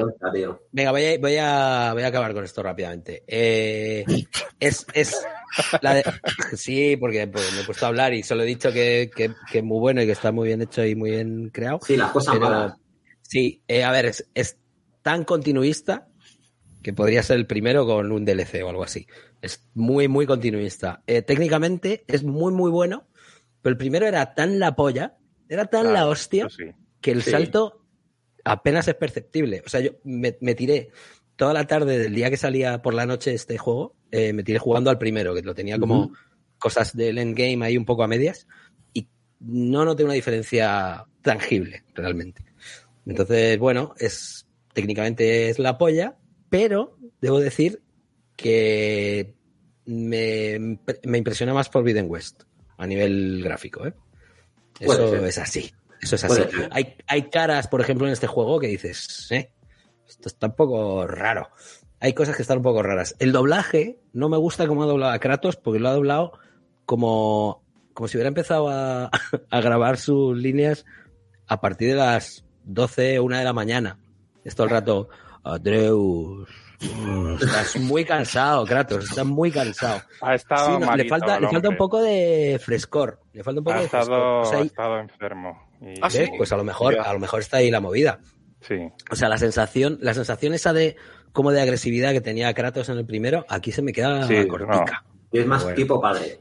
Venga, 0.72 0.92
voy 0.92 1.06
a, 1.06 1.18
voy, 1.20 1.38
a, 1.40 1.92
voy 1.94 2.04
a 2.04 2.08
acabar 2.08 2.34
con 2.34 2.44
esto 2.44 2.62
rápidamente. 2.64 3.24
Eh, 3.28 4.04
es, 4.60 4.86
es 4.94 5.16
la 5.82 5.94
de- 5.94 6.04
sí, 6.58 6.98
porque 6.98 7.28
pues, 7.28 7.54
me 7.54 7.62
he 7.62 7.64
puesto 7.64 7.86
a 7.86 7.90
hablar 7.90 8.14
y 8.16 8.24
solo 8.24 8.42
he 8.44 8.48
dicho 8.48 8.72
que, 8.74 9.10
que, 9.16 9.32
que 9.52 9.60
es 9.60 9.64
muy 9.64 9.80
bueno 9.80 10.02
y 10.02 10.08
que 10.08 10.12
está 10.14 10.32
muy 10.32 10.48
bien 10.48 10.62
hecho 10.64 10.84
y 10.84 10.96
muy 10.96 11.12
bien 11.12 11.52
creado. 11.54 11.80
Sí, 11.86 11.96
las 11.96 12.12
cosas 12.12 12.34
Pero- 12.34 12.50
malas. 12.50 12.74
Sí, 13.22 13.62
eh, 13.68 13.84
a 13.84 13.92
ver, 13.92 14.08
es, 14.08 14.28
es 14.34 14.58
tan 15.04 15.24
continuista 15.24 16.08
que 16.82 16.94
podría 16.94 17.24
ser 17.24 17.38
el 17.38 17.46
primero 17.46 17.86
con 17.86 18.12
un 18.12 18.26
DLC 18.26 18.63
o 18.63 18.70
algo 18.70 18.84
así. 18.84 19.08
Es 19.42 19.68
muy, 19.74 20.08
muy 20.08 20.26
continuista. 20.26 21.04
Eh, 21.08 21.22
técnicamente 21.22 22.04
es 22.08 22.24
muy, 22.24 22.54
muy 22.54 22.72
bueno, 22.72 23.08
pero 23.62 23.72
el 23.72 23.78
primero 23.78 24.06
era 24.06 24.34
tan 24.36 24.60
la 24.60 24.76
polla, 24.76 25.18
era 25.50 25.65
tan 25.65 25.92
la 25.94 26.08
hostia, 26.08 26.48
sí. 26.50 26.65
que 27.02 27.12
el 27.12 27.22
Sí. 27.24 27.32
salto 27.32 27.86
apenas 28.46 28.88
es 28.88 28.96
perceptible. 28.96 29.62
O 29.65 29.70
sea, 29.70 29.82
yo 29.82 29.92
me, 30.04 30.38
me 30.42 30.56
tiré 30.56 30.92
toda 31.36 31.54
la 31.54 31.68
tarde 31.68 31.98
del 32.00 32.13
día 32.15 32.30
que 32.30 32.38
salía 32.38 32.82
por 32.82 32.94
la 32.94 33.06
noche 33.06 33.34
este 33.34 33.58
juego, 33.58 33.96
eh, 34.12 34.34
me 34.34 34.44
tiré 34.44 34.60
jugando 34.60 34.89
al 34.89 34.98
primero, 34.98 35.34
que 35.34 35.42
lo 35.42 35.54
tenía 35.56 35.78
como 35.80 36.12
cosas 36.58 36.96
del 36.96 37.18
endgame 37.18 37.65
ahí 37.65 37.78
un 37.78 37.86
poco 37.86 38.04
a 38.04 38.08
medias, 38.08 38.48
y 38.94 39.08
no 39.39 39.86
noté 39.86 40.04
una 40.04 40.13
diferencia 40.13 41.06
tangible, 41.22 41.84
realmente. 41.96 42.44
Entonces, 43.06 43.58
bueno, 43.58 43.94
es 43.98 44.46
técnicamente 44.74 45.50
es 45.50 45.60
la 45.60 45.78
polla, 45.78 46.18
pero 46.50 46.98
debo 47.22 47.40
decir 47.40 47.82
que 48.36 49.34
me, 49.86 50.80
me 51.04 51.18
impresiona 51.18 51.54
más 51.54 51.70
Forbidden 51.70 52.10
West 52.10 52.44
a 52.78 52.88
nivel 52.88 53.42
gráfico, 53.44 53.86
¿eh? 53.86 53.94
Eso 54.80 55.26
es 55.26 55.38
así. 55.38 55.72
Eso 56.02 56.16
es 56.16 56.24
así. 56.24 56.42
Hay, 56.72 56.96
hay 57.08 57.30
caras, 57.30 57.68
por 57.68 57.82
ejemplo, 57.82 58.08
en 58.08 58.14
este 58.14 58.28
juego 58.28 58.60
que 58.60 58.68
dices, 58.68 59.28
eh, 59.32 59.52
esto 60.08 60.30
está 60.30 60.48
un 60.48 60.56
poco 60.56 61.06
raro. 61.06 61.50
Hay 62.00 62.14
cosas 62.14 62.36
que 62.36 62.42
están 62.42 62.60
un 62.60 62.64
poco 62.64 62.82
raras. 62.82 63.16
El 63.20 63.34
doblaje 63.34 64.00
no 64.14 64.30
me 64.30 64.38
gusta 64.38 64.68
cómo 64.68 64.84
ha 64.84 64.88
doblado 64.88 65.12
a 65.12 65.20
Kratos 65.20 65.58
porque 65.58 65.80
lo 65.80 65.90
ha 65.90 65.94
doblado 65.94 66.40
como, 66.86 67.62
como 67.94 68.08
si 68.08 68.16
hubiera 68.16 68.30
empezado 68.30 68.70
a, 68.70 69.12
a 69.50 69.62
grabar 69.62 69.98
sus 69.98 70.38
líneas 70.38 70.86
a 71.48 71.60
partir 71.60 71.90
de 71.90 71.96
las 71.96 72.46
12, 72.64 73.20
una 73.20 73.40
de 73.40 73.46
la 73.46 73.54
mañana. 73.54 74.00
Es 74.46 74.56
todo 74.56 74.66
el 74.66 74.72
rato, 74.72 75.10
Atreus, 75.43 76.47
mm, 76.82 77.36
estás 77.41 77.78
muy 77.78 78.06
cansado, 78.06 78.65
Kratos, 78.65 79.06
estás 79.10 79.25
muy 79.25 79.52
cansado. 79.52 80.02
Ha 80.21 80.36
estado 80.36 80.78
Sí, 80.80 80.86
no, 80.86 80.95
le 80.95 81.08
falta, 81.08 81.39
le 81.39 81.47
falta 81.49 81.69
un 81.69 81.78
poco 81.78 82.02
de 82.02 82.60
frescor. 82.63 83.19
Le 83.34 83.43
falta 83.43 83.60
un 83.62 83.63
poco 83.63 83.78
Ha 83.78 83.82
de 83.82 83.88
frescor. 83.89 84.13
estado, 84.15 84.39
O 84.41 84.45
sea, 84.45 84.58
ha 84.60 84.62
estado 84.62 84.99
enfermo. 84.99 85.69
Y- 85.82 85.93
Ah, 86.02 86.10
sí. 86.10 86.25
Pues 86.38 86.52
a 86.52 86.58
lo 86.58 86.63
mejor, 86.63 86.97
a 86.99 87.13
lo 87.13 87.19
mejor 87.19 87.39
está 87.39 87.58
ahí 87.58 87.71
la 87.71 87.80
movida. 87.80 88.19
Sí. 88.62 88.75
O 89.10 89.15
sea, 89.15 89.30
la 89.30 89.38
sensación, 89.38 89.97
la 90.02 90.13
sensación 90.13 90.54
esa 90.54 90.73
de 90.73 90.97
como 91.32 91.52
de 91.52 91.62
agresividad 91.62 92.12
que 92.12 92.21
tenía 92.21 92.54
Kratos 92.54 92.89
en 92.89 92.97
el 92.97 93.06
primero, 93.06 93.45
aquí 93.47 93.71
se 93.71 93.82
me 93.82 93.93
queda 93.93 94.28
Sí, 94.28 94.47
cortica. 94.47 95.06
Y 95.32 95.39
es 95.39 95.45
más 95.45 95.63
Bueno. 95.63 95.75
tipo 95.75 96.02
padre. 96.02 96.39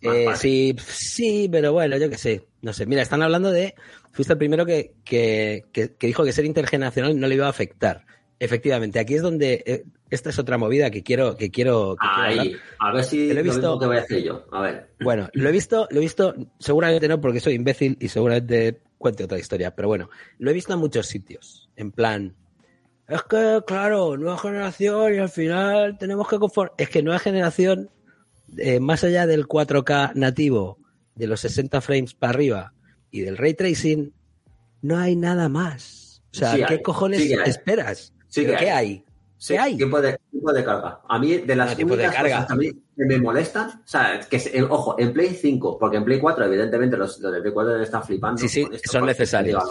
Eh, 0.00 0.26
sí, 0.36 0.76
sí, 0.86 1.48
pero 1.50 1.72
bueno, 1.72 1.96
yo 1.96 2.08
qué 2.10 2.18
sé. 2.18 2.46
No 2.62 2.72
sé. 2.72 2.86
Mira, 2.86 3.02
están 3.02 3.22
hablando 3.22 3.50
de. 3.50 3.74
Fuiste 4.12 4.32
el 4.32 4.38
primero 4.38 4.64
que, 4.66 4.94
que, 5.04 5.64
que- 5.72 5.94
que 5.94 6.06
dijo 6.06 6.24
que 6.24 6.32
ser 6.32 6.44
intergeneracional 6.44 7.18
no 7.18 7.26
le 7.28 7.34
iba 7.34 7.46
a 7.46 7.50
afectar. 7.50 8.04
Efectivamente, 8.40 8.98
aquí 9.00 9.14
es 9.14 9.22
donde. 9.22 9.62
eh, 9.66 9.84
esta 10.10 10.30
es 10.30 10.38
otra 10.38 10.56
movida 10.56 10.90
que 10.90 11.02
quiero, 11.02 11.36
que 11.36 11.50
quiero, 11.50 11.94
que 11.96 12.06
quiero 12.14 12.26
hablar. 12.30 12.46
Ahí, 12.46 12.56
a 12.78 12.92
ver 12.92 13.04
si 13.04 13.26
lo 13.26 13.32
he 13.32 13.34
lo 13.34 13.42
visto- 13.42 13.58
mismo 13.60 13.78
que 13.80 13.86
voy 13.86 13.96
a 13.96 14.00
hacer 14.00 14.22
yo. 14.22 14.46
A 14.52 14.62
ver. 14.62 14.88
Bueno, 15.00 15.28
lo 15.34 15.48
he 15.48 15.52
visto, 15.52 15.86
lo 15.90 15.98
he 15.98 16.00
visto, 16.00 16.34
seguramente 16.58 17.08
no 17.08 17.20
porque 17.20 17.40
soy 17.40 17.54
imbécil 17.54 17.96
y 18.00 18.08
seguramente 18.08 18.80
cuente 18.96 19.24
otra 19.24 19.38
historia, 19.38 19.74
pero 19.74 19.88
bueno, 19.88 20.08
lo 20.38 20.50
he 20.50 20.54
visto 20.54 20.72
en 20.72 20.78
muchos 20.78 21.06
sitios, 21.06 21.68
en 21.76 21.92
plan, 21.92 22.34
es 23.06 23.22
que, 23.24 23.60
claro, 23.66 24.16
nueva 24.16 24.38
generación 24.38 25.14
y 25.14 25.18
al 25.18 25.28
final 25.28 25.98
tenemos 25.98 26.26
que 26.26 26.38
conformar, 26.38 26.72
es 26.78 26.88
que 26.88 27.02
nueva 27.02 27.18
generación, 27.18 27.90
eh, 28.56 28.80
más 28.80 29.04
allá 29.04 29.26
del 29.26 29.46
4K 29.46 30.12
nativo, 30.14 30.78
de 31.14 31.26
los 31.26 31.40
60 31.40 31.80
frames 31.80 32.14
para 32.14 32.30
arriba 32.30 32.72
y 33.10 33.20
del 33.20 33.36
ray 33.36 33.54
tracing, 33.54 34.12
no 34.82 34.96
hay 34.98 35.16
nada 35.16 35.48
más. 35.48 36.22
O 36.32 36.36
sea, 36.38 36.52
Sí 36.52 36.58
¿qué 36.66 36.74
hay, 36.74 36.82
cojones 36.82 37.22
sí 37.22 37.32
esperas? 37.44 38.12
Sí 38.28 38.42
¿Pero 38.42 38.58
que 38.58 38.64
¿Qué 38.64 38.70
hay. 38.70 39.04
Sí, 39.36 39.54
¿Qué 39.54 39.58
hay? 39.58 39.76
Tiempo 39.76 40.00
de, 40.00 40.18
tiempo 40.30 40.52
de 40.52 40.64
carga. 40.64 41.00
A 41.08 41.18
mí, 41.18 41.36
de 41.38 41.54
las 41.56 41.76
de 41.76 41.84
únicas 41.84 42.14
carga. 42.14 42.42
cosas 42.42 42.58
que, 42.58 42.74
me 42.96 43.18
molestan, 43.18 43.68
o 43.70 43.86
sea, 43.86 44.20
que, 44.28 44.40
se- 44.40 44.56
en- 44.58 44.64
ojo, 44.64 44.96
en 44.98 45.12
Play 45.12 45.34
5, 45.34 45.78
porque 45.78 45.96
en 45.96 46.04
Play 46.04 46.18
4, 46.18 46.44
evidentemente, 46.44 46.96
los, 46.96 47.20
los 47.20 47.32
de 47.32 47.40
Play 47.40 47.52
4 47.52 47.80
están 47.80 48.02
flipando. 48.02 48.40
Sí, 48.40 48.48
sí, 48.48 48.66
son 48.84 49.06
necesarios. 49.06 49.62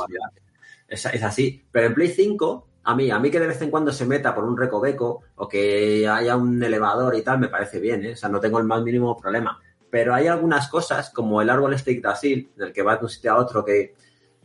Es, 0.87 1.05
es 1.05 1.23
así. 1.23 1.63
Pero 1.71 1.87
en 1.87 1.93
Play 1.93 2.07
5, 2.09 2.67
a 2.89 2.95
mí, 2.95 3.11
a 3.11 3.19
mí 3.19 3.29
que 3.29 3.39
de 3.39 3.47
vez 3.47 3.61
en 3.61 3.69
cuando 3.69 3.91
se 3.91 4.05
meta 4.05 4.33
por 4.33 4.45
un 4.45 4.57
recoveco 4.57 5.21
o 5.35 5.47
que 5.47 6.07
haya 6.07 6.37
un 6.37 6.63
elevador 6.63 7.15
y 7.15 7.21
tal, 7.21 7.37
me 7.39 7.49
parece 7.49 7.79
bien, 7.81 8.05
¿eh? 8.05 8.13
O 8.13 8.15
sea, 8.15 8.29
no 8.29 8.39
tengo 8.39 8.59
el 8.59 8.63
más 8.65 8.81
mínimo 8.81 9.17
problema. 9.17 9.59
Pero 9.89 10.13
hay 10.13 10.27
algunas 10.27 10.69
cosas, 10.69 11.09
como 11.09 11.41
el 11.41 11.49
árbol 11.49 11.73
este 11.73 11.91
Yggdrasil, 11.93 12.49
en 12.57 12.63
el 12.63 12.71
que 12.73 12.81
vas 12.83 12.99
de 12.99 13.05
un 13.05 13.09
sitio 13.09 13.33
a 13.33 13.37
otro, 13.39 13.63
que 13.65 13.93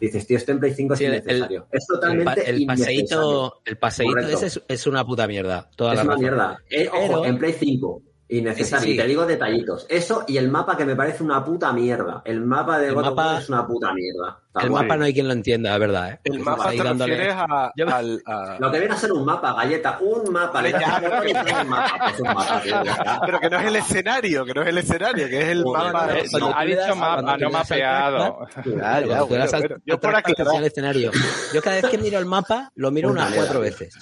dices, 0.01 0.27
tío, 0.27 0.37
esto 0.37 0.51
en 0.53 0.59
Play 0.61 0.75
5 0.75 0.97
Sí, 0.97 1.05
es 1.05 1.11
el- 1.11 1.17
innecesario. 1.19 1.67
es 1.71 1.87
El, 1.89 1.95
totalmente 1.95 2.51
el 2.51 2.61
innecesario. 2.63 3.01
paseíto, 3.07 3.61
el 3.65 3.79
paseíto 3.79 4.19
ese 4.19 4.47
es, 4.47 4.63
es 4.67 4.87
una 4.89 5.05
puta 5.05 5.27
mierda. 5.29 5.71
Toda 5.77 5.93
Es 5.93 5.97
la 5.99 6.03
una 6.03 6.11
razón. 6.13 6.23
mierda. 6.23 6.59
Eh, 6.69 6.89
ojo, 6.89 7.01
Pero- 7.07 7.25
en 7.27 7.39
Play 7.39 7.53
5. 7.53 8.03
Innecesario. 8.39 8.81
Sí, 8.81 8.87
sí, 8.87 8.93
sí. 8.93 8.95
Y 8.95 8.97
te 8.97 9.07
digo 9.09 9.27
detallitos. 9.27 9.87
Eso 9.89 10.25
y 10.27 10.37
el 10.37 10.49
mapa 10.49 10.77
que 10.77 10.85
me 10.85 10.97
parece 10.97 11.23
una 11.23 11.45
puta 11.45 11.73
mierda. 11.73 12.23
El 12.25 12.41
mapa 12.41 12.79
de 12.79 12.89
El 12.89 12.95
God 12.95 13.05
of 13.09 13.11
mapa- 13.15 13.27
War 13.33 13.43
es 13.43 13.49
una 13.49 13.67
puta 13.67 13.93
mierda. 13.93 14.39
El 14.55 14.69
cual. 14.69 14.83
mapa 14.83 14.97
no 14.99 15.05
hay 15.05 15.15
quien 15.15 15.27
lo 15.29 15.33
entienda, 15.33 15.71
la 15.71 15.79
verdad. 15.79 16.11
¿eh? 16.13 16.21
El 16.25 16.33
Porque 16.33 16.45
mapa 16.45 16.69
ahí 16.69 16.77
te 16.79 16.85
dándole- 16.85 17.15
refieres 17.17 17.37
a, 17.39 17.73
Yo- 17.77 17.89
al... 17.95 18.23
a- 18.27 18.57
Lo 18.59 18.71
que 18.71 18.79
viene 18.81 18.95
a 18.95 18.99
ser 18.99 19.13
un 19.13 19.25
mapa, 19.25 19.53
galleta. 19.55 19.99
Un 20.01 20.33
mapa. 20.33 20.61
Le 20.63 20.71
Ya, 20.73 20.99
pero- 21.01 21.23
el 21.23 21.67
mapa. 21.67 22.13
Un 22.19 22.25
mapa, 22.29 22.61
tío. 22.63 22.77
Pero 23.27 23.41
que 23.41 23.51
no 23.51 23.59
es 23.59 23.67
el 23.67 23.77
escenario, 23.77 24.45
que 24.45 24.55
no 24.55 24.63
es 24.63 24.69
el 24.69 24.79
escenario, 24.79 25.29
que 25.29 25.41
es 25.43 25.49
el 25.49 25.63
Joder, 25.63 25.93
mapa... 25.93 26.19
Eh, 26.19 26.25
cuando 26.31 26.49
ha 26.57 26.65
das- 26.65 26.67
dicho 26.67 26.97
mapa, 26.97 27.37
no 27.39 27.51
mapeado. 27.51 28.39
Bueno, 28.65 29.27
bueno. 29.27 29.47
Yo 29.87 30.01
por 30.01 30.13
sale 30.23 30.59
el 30.59 30.65
escenario. 30.65 31.11
Yo 31.55 31.63
cada 31.63 31.77
vez 31.77 31.87
que 31.91 31.99
miro 31.99 32.19
el 32.19 32.27
mapa, 32.27 32.71
lo 32.75 32.91
miro 32.91 33.11
Una 33.11 33.23
unas 33.27 33.35
cuatro 33.35 33.61
veces. 33.61 33.95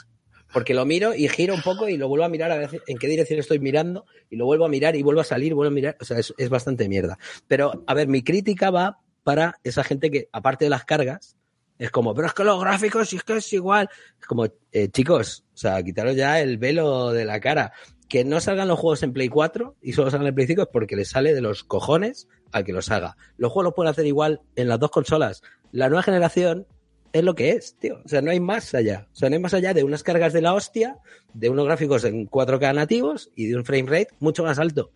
Porque 0.52 0.74
lo 0.74 0.84
miro 0.84 1.14
y 1.14 1.28
giro 1.28 1.54
un 1.54 1.62
poco 1.62 1.88
y 1.88 1.96
lo 1.96 2.08
vuelvo 2.08 2.24
a 2.24 2.28
mirar 2.28 2.50
a 2.50 2.56
ver 2.56 2.82
en 2.86 2.98
qué 2.98 3.06
dirección 3.06 3.38
estoy 3.38 3.58
mirando 3.58 4.04
y 4.28 4.36
lo 4.36 4.46
vuelvo 4.46 4.64
a 4.64 4.68
mirar 4.68 4.96
y 4.96 5.02
vuelvo 5.02 5.20
a 5.20 5.24
salir, 5.24 5.54
vuelvo 5.54 5.70
a 5.70 5.74
mirar. 5.74 5.96
O 6.00 6.04
sea, 6.04 6.18
es, 6.18 6.34
es 6.36 6.48
bastante 6.48 6.88
mierda. 6.88 7.18
Pero, 7.46 7.84
a 7.86 7.94
ver, 7.94 8.08
mi 8.08 8.22
crítica 8.22 8.70
va 8.70 9.00
para 9.22 9.60
esa 9.64 9.84
gente 9.84 10.10
que, 10.10 10.28
aparte 10.32 10.64
de 10.64 10.70
las 10.70 10.84
cargas, 10.84 11.36
es 11.80 11.90
como, 11.90 12.14
pero 12.14 12.26
es 12.26 12.34
que 12.34 12.44
los 12.44 12.60
gráficos, 12.60 13.10
es 13.12 13.22
que 13.22 13.38
es 13.38 13.52
igual. 13.54 13.88
Es 14.20 14.26
como, 14.26 14.46
eh, 14.70 14.88
chicos, 14.88 15.46
o 15.54 15.56
sea, 15.56 15.82
quitaros 15.82 16.14
ya 16.14 16.38
el 16.40 16.58
velo 16.58 17.10
de 17.10 17.24
la 17.24 17.40
cara. 17.40 17.72
Que 18.06 18.22
no 18.22 18.38
salgan 18.40 18.68
los 18.68 18.78
juegos 18.78 19.02
en 19.02 19.14
Play 19.14 19.28
4 19.28 19.76
y 19.80 19.94
solo 19.94 20.10
salgan 20.10 20.28
en 20.28 20.34
Play 20.34 20.46
5 20.46 20.62
es 20.62 20.68
porque 20.70 20.94
les 20.94 21.08
sale 21.08 21.32
de 21.32 21.40
los 21.40 21.64
cojones 21.64 22.28
al 22.52 22.64
que 22.64 22.72
los 22.74 22.90
haga. 22.90 23.16
Los 23.38 23.50
juegos 23.50 23.68
los 23.68 23.74
pueden 23.74 23.90
hacer 23.90 24.04
igual 24.04 24.42
en 24.56 24.68
las 24.68 24.78
dos 24.78 24.90
consolas. 24.90 25.42
La 25.72 25.88
nueva 25.88 26.02
generación 26.02 26.66
es 27.12 27.25
lo 27.25 27.35
que 27.35 27.51
es, 27.51 27.77
tío. 27.79 28.01
O 28.05 28.09
sea, 28.09 28.23
no 28.23 28.31
hay 28.31 28.40
más 28.40 28.75
allá. 28.75 29.09
O 29.12 29.16
sea, 29.16 29.29
no 29.29 29.37
hay 29.37 29.40
más 29.40 29.55
allá 29.55 29.75
de 29.75 29.85
unas 29.85 30.03
cargas 30.03 30.33
de 30.33 30.42
la 30.42 30.55
hostia, 30.55 30.99
de 31.35 31.49
unos 31.49 31.66
gráficos 31.66 32.05
en 32.05 32.29
4K 32.29 32.75
nativos 32.75 33.31
y 33.35 33.46
de 33.46 33.57
un 33.57 33.64
frame 33.64 33.90
rate 33.90 34.09
mucho 34.20 34.44
más 34.44 34.59
alto. 34.59 34.92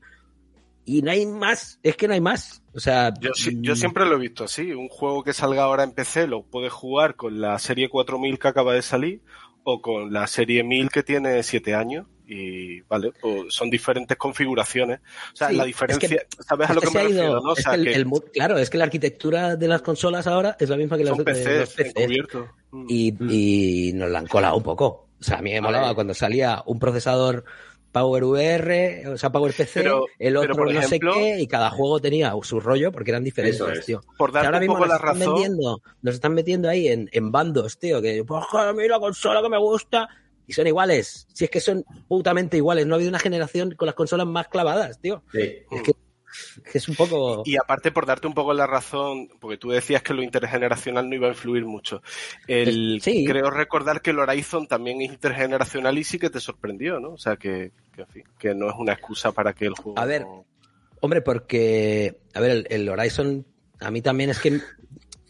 Y 0.84 1.02
no 1.02 1.10
hay 1.10 1.24
más, 1.26 1.80
es 1.82 1.96
que 1.96 2.06
no 2.06 2.14
hay 2.14 2.20
más. 2.20 2.62
O 2.74 2.80
sea, 2.80 3.12
Yo, 3.20 3.30
mm, 3.30 3.74
siempre 3.74 4.04
lo 4.04 4.16
he 4.16 4.18
visto 4.18 4.44
así. 4.44 4.72
Un 4.72 4.88
juego 4.88 5.24
que 5.24 5.32
salga 5.32 5.64
ahora 5.64 5.82
en 5.82 5.92
PC 5.92 6.26
lo 6.26 6.42
puedes 6.42 6.72
jugar 6.72 7.16
con 7.16 7.40
la 7.40 7.58
serie 7.58 7.88
4000 7.88 8.38
que 8.38 8.48
acaba 8.48 8.74
de 8.74 8.82
salir 8.82 9.22
o 9.62 9.80
con 9.80 10.12
la 10.12 10.26
serie 10.26 10.62
1000 10.62 10.90
que 10.90 11.02
tiene 11.02 11.42
7 11.42 11.74
años. 11.74 12.06
Y 12.26 12.80
vale, 12.82 13.12
pues 13.20 13.52
son 13.54 13.68
diferentes 13.68 14.16
configuraciones. 14.16 15.00
O 15.32 15.36
sea, 15.36 15.48
Sí, 15.50 15.56
la 15.56 15.64
es 15.64 15.66
diferencia, 15.66 16.08
que- 16.08 16.26
¿sabes 16.42 16.70
a 16.70 16.72
es 16.72 16.76
lo 16.76 16.80
que 16.80 16.90
me 16.90 17.00
ha 17.00 17.02
ido- 17.04 17.10
refiero? 17.20 17.40
¿no? 17.42 17.50
O 17.50 17.56
es 17.56 17.62
sea, 17.62 17.72
que 17.72 17.78
el- 17.80 17.84
que 17.84 17.94
el 17.94 18.06
mu- 18.06 18.20
claro, 18.32 18.58
es 18.58 18.70
que 18.70 18.78
la 18.78 18.84
arquitectura 18.84 19.56
de 19.56 19.68
las 19.68 19.82
consolas 19.82 20.26
ahora 20.26 20.56
es 20.58 20.68
la 20.70 20.76
misma 20.76 20.96
que 20.96 21.04
las 21.04 21.16
de 21.18 21.24
los 21.24 21.38
PCs 21.74 21.78
encubiertos. 21.80 22.46
Mm. 22.70 22.86
y, 22.88 23.92
nos 23.94 24.10
la 24.10 24.18
han 24.20 24.26
colado 24.26 24.56
un 24.56 24.62
poco. 24.62 25.08
O 25.20 25.22
sea, 25.24 25.38
a 25.38 25.42
mí 25.42 25.50
me 25.50 25.58
A 25.58 25.62
molaba 25.62 25.94
cuando 25.94 26.14
salía 26.14 26.62
un 26.66 26.78
procesador 26.78 27.44
Power 27.92 28.24
VR, 28.24 29.06
o 29.08 29.16
sea, 29.16 29.30
Power 29.30 29.52
PC, 29.56 29.82
Pero- 29.82 30.06
el 30.18 30.36
otro 30.36 30.54
por 30.56 30.72
no 30.74 30.82
sé 30.82 30.98
qué, 30.98 31.40
y 31.40 31.46
cada 31.46 31.70
juego 31.70 32.00
tenía 32.00 32.34
su 32.42 32.58
rollo 32.58 32.90
porque 32.90 33.12
eran 33.12 33.22
diferentes, 33.22 33.60
es. 33.78 33.86
tío. 33.86 34.00
Por 34.18 34.32
darte 34.32 34.46
ahora 34.46 34.58
un 34.58 34.62
mismo 34.62 34.74
poco 34.74 34.86
la 34.86 34.94
nos 34.98 35.02
están 35.04 35.18
razón, 35.20 35.78
nos 36.02 36.14
están 36.14 36.34
metiendo 36.34 36.68
ahí 36.68 36.88
en, 36.88 37.08
en 37.12 37.30
bandos, 37.30 37.78
tío, 37.78 38.02
que 38.02 38.24
pues 38.24 38.44
joder, 38.46 38.68
a 38.68 38.72
mí 38.72 38.88
la 38.88 38.98
consola 38.98 39.40
que 39.42 39.48
me 39.48 39.58
gusta 39.58 40.08
y 40.46 40.52
son 40.52 40.66
iguales. 40.66 41.26
Si 41.32 41.44
es 41.44 41.50
que 41.50 41.60
son 41.60 41.84
putamente 42.08 42.56
iguales, 42.56 42.86
no 42.86 42.94
ha 42.94 42.96
habido 42.96 43.08
una 43.10 43.18
generación 43.18 43.72
con 43.72 43.86
las 43.86 43.94
consolas 43.94 44.26
más 44.26 44.48
clavadas, 44.48 45.00
tío. 45.00 45.22
Sí. 45.32 45.40
Es 45.70 45.82
que, 45.82 45.92
que 46.72 46.78
es 46.78 46.88
un 46.88 46.96
poco 46.96 47.42
Y 47.46 47.56
aparte, 47.56 47.92
por 47.92 48.06
darte 48.06 48.26
un 48.26 48.34
poco 48.34 48.52
la 48.54 48.66
razón, 48.66 49.28
porque 49.40 49.56
tú 49.56 49.70
decías 49.70 50.02
que 50.02 50.14
lo 50.14 50.22
intergeneracional 50.22 51.08
no 51.08 51.14
iba 51.14 51.28
a 51.28 51.30
influir 51.30 51.64
mucho. 51.64 52.02
El, 52.46 53.00
sí. 53.02 53.24
Creo 53.24 53.50
recordar 53.50 54.02
que 54.02 54.10
el 54.10 54.18
Horizon 54.18 54.66
también 54.66 55.00
es 55.00 55.10
intergeneracional 55.12 55.96
y 55.96 56.04
sí 56.04 56.18
que 56.18 56.30
te 56.30 56.40
sorprendió, 56.40 56.98
¿no? 57.00 57.12
O 57.12 57.18
sea, 57.18 57.36
que, 57.36 57.72
que, 57.94 58.02
en 58.02 58.08
fin, 58.08 58.24
que 58.38 58.54
no 58.54 58.68
es 58.68 58.74
una 58.78 58.92
excusa 58.92 59.32
para 59.32 59.52
que 59.52 59.66
el 59.66 59.74
juego. 59.74 59.98
A 59.98 60.04
ver, 60.04 60.22
no- 60.22 60.44
Hombre, 61.00 61.20
porque, 61.20 62.16
a 62.32 62.40
ver, 62.40 62.50
el, 62.50 62.66
el 62.70 62.88
Horizon, 62.88 63.46
a 63.80 63.90
mí 63.90 64.00
también 64.00 64.30
es 64.30 64.38
que 64.40 64.58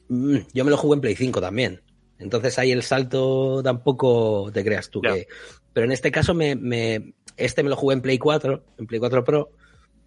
mm, 0.09 0.37
yo 0.53 0.65
me 0.65 0.71
lo 0.71 0.77
jugué 0.77 0.95
en 0.95 1.01
Play 1.01 1.17
5 1.17 1.41
también. 1.41 1.83
Entonces 2.19 2.59
ahí 2.59 2.71
el 2.73 2.83
salto 2.83 3.63
tampoco 3.63 4.51
te 4.53 4.65
creas 4.65 4.89
tú 4.91 5.01
que. 5.01 5.27
Pero 5.73 5.87
en 5.87 5.93
este 5.93 6.11
caso 6.13 6.35
me, 6.35 6.55
me- 6.55 7.15
este 7.37 7.63
me 7.63 7.69
lo 7.71 7.77
jugué 7.77 7.95
en 7.95 8.03
Play 8.03 8.19
4, 8.19 8.65
en 8.79 8.87
Play 8.87 9.01
4 9.01 9.25
Pro, 9.25 9.51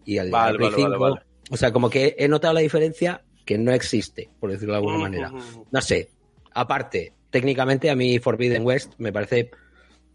y 0.05 0.17
al 0.17 0.29
Vale, 0.31 0.49
al 0.51 0.57
Play 0.57 0.69
vale, 0.69 0.83
5. 0.83 0.89
vale, 0.99 1.13
vale. 1.15 1.25
O 1.49 1.57
sea, 1.57 1.71
como 1.71 1.89
que 1.89 2.15
he 2.17 2.27
notado 2.27 2.53
la 2.53 2.61
diferencia 2.61 3.23
que 3.45 3.57
no 3.57 3.71
existe, 3.73 4.29
por 4.39 4.51
decirlo 4.51 4.73
de 4.73 4.77
alguna 4.79 4.97
manera. 4.97 5.31
No 5.71 5.81
sé. 5.81 6.09
Aparte, 6.53 7.13
técnicamente 7.29 7.89
a 7.89 7.95
mí 7.95 8.19
Forbidden 8.19 8.65
West 8.65 8.93
me 8.97 9.11
parece 9.13 9.51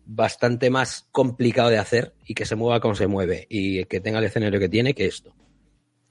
bastante 0.04 0.68
más 0.70 1.06
complicado 1.12 1.70
de 1.70 1.78
hacer 1.78 2.14
y 2.26 2.34
que 2.34 2.44
se 2.44 2.56
mueva 2.56 2.80
como 2.80 2.94
se 2.94 3.06
mueve 3.06 3.46
y 3.48 3.84
que 3.84 4.00
tenga 4.00 4.18
el 4.18 4.24
escenario 4.24 4.58
que 4.58 4.68
tiene 4.68 4.94
que 4.94 5.06
esto. 5.06 5.34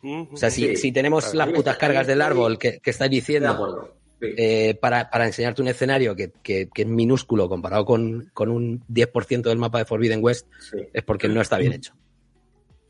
O 0.04 0.36
sea, 0.38 0.50
si, 0.50 0.70
Sí, 0.70 0.76
si 0.78 0.92
tenemos 0.92 1.26
claro. 1.32 1.52
las 1.52 1.56
putas 1.58 1.78
cargas 1.78 2.08
del 2.08 2.22
árbol 2.22 2.58
que, 2.58 2.80
que 2.80 2.90
estáis 2.90 3.12
diciendo. 3.12 3.94
Sí. 4.22 4.28
eh, 4.38 4.78
para, 4.80 5.10
para 5.10 5.26
enseñarte 5.26 5.62
un 5.64 5.68
escenario 5.68 6.16
que, 6.16 6.32
que- 6.44 6.70
que 6.74 6.84
es 6.84 6.88
minúsculo 6.88 7.50
comparado 7.50 7.84
con, 7.86 8.30
con 8.34 8.50
un 8.50 8.84
10% 8.88 9.50
del 9.50 9.58
mapa 9.58 9.80
de 9.80 9.86
Forbidden 9.86 10.24
West, 10.24 10.48
Sí. 10.60 10.78
es 10.94 11.04
porque 11.04 11.28
no 11.28 11.42
está 11.42 11.58
bien 11.58 11.74
hecho. 11.74 11.94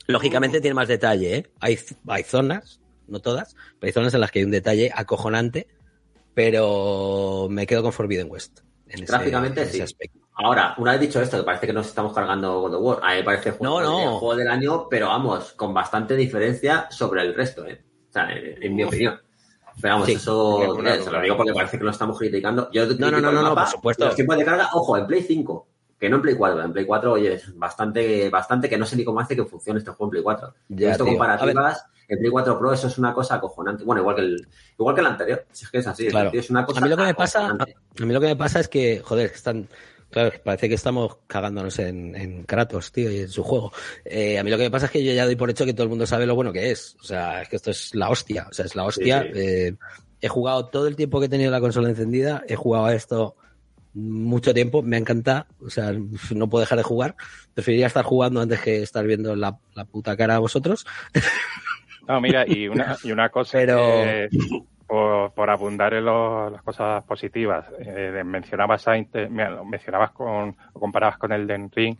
Lógicamente 0.07 0.59
tiene 0.59 0.73
más 0.73 0.87
detalle, 0.89 1.35
¿eh? 1.37 1.47
Hay, 1.61 1.79
hay 2.07 2.23
zonas, 2.23 2.81
no 3.07 3.19
todas, 3.21 3.55
pero 3.79 3.87
hay 3.89 3.93
zonas 3.93 4.13
en 4.13 4.19
las 4.19 4.29
que 4.31 4.39
hay 4.39 4.45
un 4.45 4.51
detalle 4.51 4.91
acojonante, 4.93 5.67
pero 6.33 7.47
me 7.49 7.65
quedo 7.67 7.83
con 7.83 7.93
Forbidden 7.93 8.29
West. 8.29 8.59
En 8.87 9.03
ese, 9.03 9.05
Gráficamente 9.11 9.61
en 9.61 9.67
ese 9.67 9.77
sí. 9.77 9.81
aspecto. 9.83 10.19
Ahora, 10.33 10.75
una 10.77 10.91
vez 10.93 11.01
dicho 11.01 11.21
esto, 11.21 11.37
que 11.37 11.43
parece 11.43 11.67
que 11.67 11.73
nos 11.73 11.87
estamos 11.87 12.13
cargando 12.13 12.61
God 12.61 12.73
of 12.75 12.81
War, 12.81 12.99
a 13.03 13.11
mí 13.11 13.17
me 13.19 13.23
parece 13.23 13.51
juego, 13.51 13.79
No, 13.81 13.89
no. 13.89 14.01
el 14.03 14.09
juego 14.19 14.35
del 14.35 14.47
año, 14.49 14.87
pero 14.89 15.07
vamos, 15.07 15.53
con 15.53 15.73
bastante 15.73 16.15
diferencia 16.15 16.87
sobre 16.89 17.21
el 17.21 17.33
resto, 17.35 17.65
¿eh? 17.65 17.81
O 18.09 18.11
sea, 18.11 18.29
en, 18.31 18.61
en 18.63 18.75
mi 18.75 18.83
opinión. 18.83 19.19
Pero 19.79 19.93
vamos, 19.93 20.07
Sí, 20.07 20.13
eso 20.13 20.81
eh, 20.83 21.01
se 21.01 21.11
lo 21.11 21.21
digo 21.21 21.37
porque 21.37 21.53
parece 21.53 21.77
que 21.77 21.83
lo 21.83 21.91
estamos 21.91 22.17
criticando. 22.17 22.69
Yo 22.71 22.85
No, 22.97 23.11
no, 23.11 23.21
no, 23.21 23.31
no, 23.31 23.41
no, 23.41 23.49
mapa 23.49 23.61
por 23.63 23.71
supuesto. 23.71 24.05
Los 24.05 24.15
tiempos 24.15 24.37
de 24.37 24.45
carga, 24.45 24.69
ojo, 24.73 24.97
en 24.97 25.07
Play 25.07 25.21
5, 25.23 25.67
que 25.99 26.09
no 26.09 26.17
en 26.17 26.21
Play 26.23 26.35
4. 26.35 26.63
En 26.63 26.73
Play 26.73 26.85
4, 26.85 27.11
oye, 27.13 27.33
es 27.35 27.57
bastante, 27.57 28.29
bastante 28.29 28.67
que 28.67 28.77
no 28.77 28.85
sé 28.85 28.95
ni 28.95 29.03
cómo 29.03 29.19
hace 29.19 29.35
que 29.35 29.45
funcione 29.45 29.79
este 29.79 29.91
juego 29.91 30.05
en 30.05 30.09
Play 30.11 30.23
4. 30.23 30.53
Ya, 30.69 30.85
He 30.85 30.89
visto 30.89 31.03
tío. 31.05 31.13
comparativas, 31.13 31.85
en 32.07 32.19
Play 32.19 32.31
4 32.31 32.59
Pro 32.59 32.73
eso 32.73 32.87
es 32.87 32.97
una 32.97 33.13
cosa 33.13 33.35
acojonante. 33.35 33.83
Bueno, 33.83 34.01
igual 34.01 34.15
que 34.17 34.21
el, 34.23 34.47
igual 34.77 34.95
que 34.95 35.01
el 35.01 35.07
anterior. 35.07 35.45
Si 35.51 35.65
es 35.65 35.71
que 35.71 35.77
es 35.77 35.87
así, 35.87 36.07
Claro. 36.07 36.31
tío, 36.31 36.39
es 36.41 36.49
una 36.49 36.65
cosa 36.65 36.79
A 36.79 36.83
mí 36.83 36.89
lo 36.89 36.97
que 36.97 37.03
me 37.03 37.13
pasa, 37.13 37.47
a, 37.47 37.51
a 37.51 38.05
mí 38.05 38.13
lo 38.13 38.19
que 38.19 38.27
me 38.27 38.35
pasa 38.35 38.59
es 38.59 38.67
que, 38.67 38.99
joder, 39.03 39.29
que 39.29 39.35
están, 39.35 39.69
claro, 40.11 40.31
parece 40.43 40.69
que 40.69 40.75
estamos 40.75 41.17
cagándonos 41.27 41.79
en, 41.79 42.15
en 42.15 42.43
Kratos, 42.43 42.91
tío, 42.91 43.11
y 43.11 43.19
en 43.21 43.29
su 43.29 43.43
juego. 43.43 43.71
Eh, 44.05 44.37
a 44.37 44.43
mí 44.43 44.51
lo 44.51 44.57
que 44.57 44.63
me 44.63 44.71
pasa 44.71 44.85
es 44.87 44.91
que 44.91 45.03
yo 45.03 45.13
ya 45.13 45.25
doy 45.25 45.35
por 45.35 45.49
hecho 45.49 45.65
que 45.65 45.73
todo 45.73 45.83
el 45.83 45.89
mundo 45.89 46.05
sabe 46.05 46.25
lo 46.25 46.35
bueno 46.35 46.53
que 46.53 46.71
es. 46.71 46.95
O 47.01 47.03
sea, 47.03 47.41
es 47.41 47.49
que 47.49 47.55
esto 47.55 47.71
es 47.71 47.95
la 47.95 48.09
hostia. 48.09 48.47
O 48.49 48.53
sea, 48.53 48.65
es 48.65 48.75
la 48.75 48.83
hostia. 48.85 49.23
Sí, 49.23 49.29
sí. 49.33 49.39
Eh, 49.39 49.75
he 50.21 50.27
jugado 50.27 50.67
todo 50.67 50.87
el 50.87 50.95
tiempo 50.95 51.19
que 51.19 51.25
he 51.25 51.29
tenido 51.29 51.49
la 51.51 51.59
consola 51.59 51.89
encendida, 51.89 52.43
he 52.47 52.55
jugado 52.55 52.85
a 52.85 52.93
esto 52.93 53.35
mucho 53.93 54.53
tiempo, 54.53 54.81
me 54.81 54.95
encanta, 54.97 55.47
o 55.59 55.69
sea, 55.69 55.93
no 56.33 56.47
puedo 56.49 56.61
dejar 56.61 56.77
de 56.77 56.83
jugar. 56.83 57.15
Preferiría 57.53 57.87
estar 57.87 58.05
jugando 58.05 58.39
antes 58.39 58.61
que 58.61 58.81
estar 58.83 59.05
viendo 59.05 59.35
la, 59.35 59.57
la 59.73 59.85
puta 59.85 60.15
cara 60.15 60.35
a 60.35 60.39
vosotros. 60.39 60.85
No, 62.07 62.19
mira, 62.21 62.45
y 62.47 62.67
una, 62.67 62.97
y 63.03 63.11
una 63.11 63.29
cosa 63.29 63.57
Pero- 63.59 63.77
que, 64.03 64.29
por, 64.91 65.31
por 65.31 65.49
abundar 65.49 65.93
en 65.93 66.03
las 66.03 66.61
cosas 66.63 67.01
positivas, 67.05 67.65
eh, 67.79 68.23
mencionabas 68.25 68.85
mencionabas 68.89 70.11
con, 70.11 70.57
o 70.73 70.79
comparabas 70.81 71.17
con 71.17 71.31
el 71.31 71.47
Den 71.47 71.71
Ring. 71.71 71.95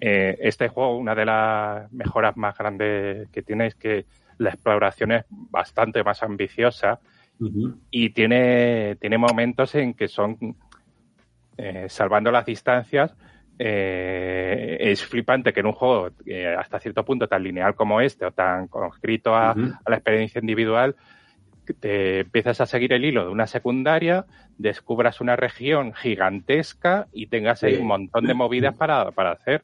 Eh, 0.00 0.38
este 0.40 0.68
juego, 0.68 0.96
una 0.96 1.14
de 1.14 1.26
las 1.26 1.92
mejoras 1.92 2.34
más 2.38 2.56
grandes 2.56 3.28
que 3.28 3.42
tiene 3.42 3.66
es 3.66 3.74
que 3.74 4.06
la 4.38 4.48
exploración 4.48 5.12
es 5.12 5.26
bastante 5.28 6.02
más 6.02 6.22
ambiciosa 6.22 7.00
y 7.90 8.10
tiene, 8.10 8.96
tiene 8.98 9.18
momentos 9.18 9.74
en 9.74 9.92
que 9.92 10.08
son, 10.08 10.56
eh, 11.58 11.84
salvando 11.90 12.30
las 12.30 12.46
distancias, 12.46 13.14
eh, 13.58 14.78
es 14.80 15.04
flipante 15.04 15.52
que 15.52 15.60
en 15.60 15.66
un 15.66 15.72
juego 15.72 16.08
eh, 16.24 16.56
hasta 16.58 16.80
cierto 16.80 17.04
punto 17.04 17.28
tan 17.28 17.42
lineal 17.42 17.74
como 17.74 18.00
este 18.00 18.24
o 18.24 18.32
tan 18.32 18.68
conscrito 18.68 19.34
a, 19.34 19.54
la 19.86 19.96
experiencia 19.96 20.40
individual, 20.40 20.96
te 21.80 22.20
empiezas 22.20 22.60
a 22.60 22.66
seguir 22.66 22.92
el 22.92 23.04
hilo 23.04 23.24
de 23.24 23.30
una 23.30 23.46
secundaria, 23.46 24.26
descubras 24.58 25.20
una 25.20 25.36
región 25.36 25.92
gigantesca 25.94 27.06
y 27.12 27.26
tengas 27.28 27.62
ahí 27.62 27.74
Sí. 27.76 27.80
un 27.80 27.86
montón 27.88 28.24
de 28.26 28.34
movidas 28.34 28.74
para, 28.76 29.10
para 29.12 29.32
hacer. 29.32 29.62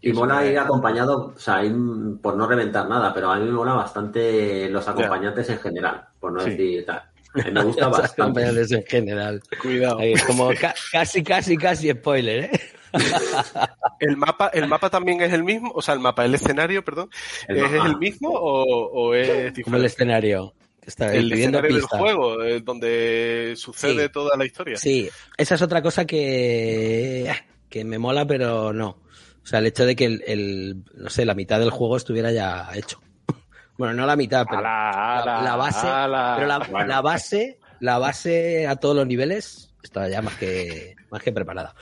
Y 0.00 0.12
mola 0.12 0.40
me- 0.40 0.48
ir 0.50 0.58
acompañado, 0.58 1.32
o 1.36 1.38
sea, 1.38 1.64
ir, 1.64 1.74
por 2.20 2.36
no 2.36 2.46
reventar 2.48 2.88
nada, 2.88 3.12
pero 3.14 3.30
a 3.30 3.36
mí 3.38 3.44
me 3.44 3.52
mola 3.52 3.74
bastante 3.74 4.68
los 4.68 4.88
acompañantes 4.88 5.48
en 5.50 5.58
general, 5.58 6.04
por 6.18 6.32
no 6.32 6.40
Sí. 6.40 6.50
decir 6.50 6.84
tal. 6.86 7.02
Mí 7.34 7.42
me 7.52 7.62
gusta 7.62 7.84
Los 7.88 7.98
bastante. 7.98 8.22
acompañantes 8.22 8.72
en 8.72 8.84
general. 8.84 9.40
Cuidado. 9.62 9.98
Ahí 10.00 10.12
es 10.14 10.24
como 10.24 10.48
ca- 10.60 10.74
casi, 10.90 11.22
casi, 11.22 11.56
casi 11.56 11.90
spoiler, 11.90 12.44
¿eh? 12.44 12.60
¿El 14.00 14.16
mapa, 14.16 14.48
¿El 14.52 14.68
mapa 14.68 14.90
también 14.90 15.20
es 15.20 15.32
el 15.32 15.44
mismo? 15.44 15.70
O 15.74 15.82
sea, 15.82 15.94
el 15.94 16.00
mapa, 16.00 16.24
el 16.24 16.34
escenario, 16.34 16.84
perdón, 16.84 17.10
El 17.48 17.58
¿es 17.58 17.72
el 17.72 17.96
mismo 17.98 18.30
o, 18.30 18.64
o 18.64 19.14
es 19.14 19.28
Como 19.28 19.46
el 19.46 19.52
diferente? 19.54 19.86
escenario. 19.86 20.52
Está 20.86 21.14
El 21.14 21.32
escenario 21.32 21.72
del 21.74 21.82
juego, 21.82 22.42
eh, 22.42 22.60
donde 22.60 23.54
sucede 23.56 24.04
Sí. 24.04 24.12
toda 24.12 24.36
la 24.36 24.44
historia. 24.44 24.76
Sí, 24.76 25.08
esa 25.36 25.54
es 25.54 25.62
otra 25.62 25.80
cosa 25.82 26.04
que, 26.04 27.32
que 27.68 27.84
me 27.84 27.98
mola, 27.98 28.26
pero 28.26 28.72
no. 28.72 28.88
O 29.42 29.46
sea, 29.46 29.58
el 29.60 29.66
hecho 29.66 29.84
de 29.86 29.96
que 29.96 30.04
el, 30.06 30.22
el- 30.26 30.84
no 30.94 31.10
sé, 31.10 31.24
la 31.24 31.34
mitad 31.34 31.58
del 31.60 31.70
juego 31.70 31.96
estuviera 31.96 32.32
ya 32.32 32.68
hecho. 32.74 33.00
Bueno, 33.76 33.92
no 33.94 34.06
la 34.06 34.14
mitad, 34.14 34.46
pero 34.48 34.60
Ala, 34.60 34.90
ala, 35.18 35.24
la, 35.36 35.42
la 35.42 35.56
base, 35.56 35.86
ala. 35.88 36.34
pero 36.36 36.46
la, 36.46 36.58
Bueno. 36.60 36.86
la 36.86 37.00
base, 37.00 37.58
la 37.80 37.98
base 37.98 38.68
a 38.68 38.76
todos 38.76 38.94
los 38.94 39.04
niveles 39.04 39.74
está 39.82 40.08
ya 40.08 40.22
más 40.22 40.34
que, 40.36 40.94
más 41.10 41.20
que 41.24 41.32
preparada. 41.32 41.74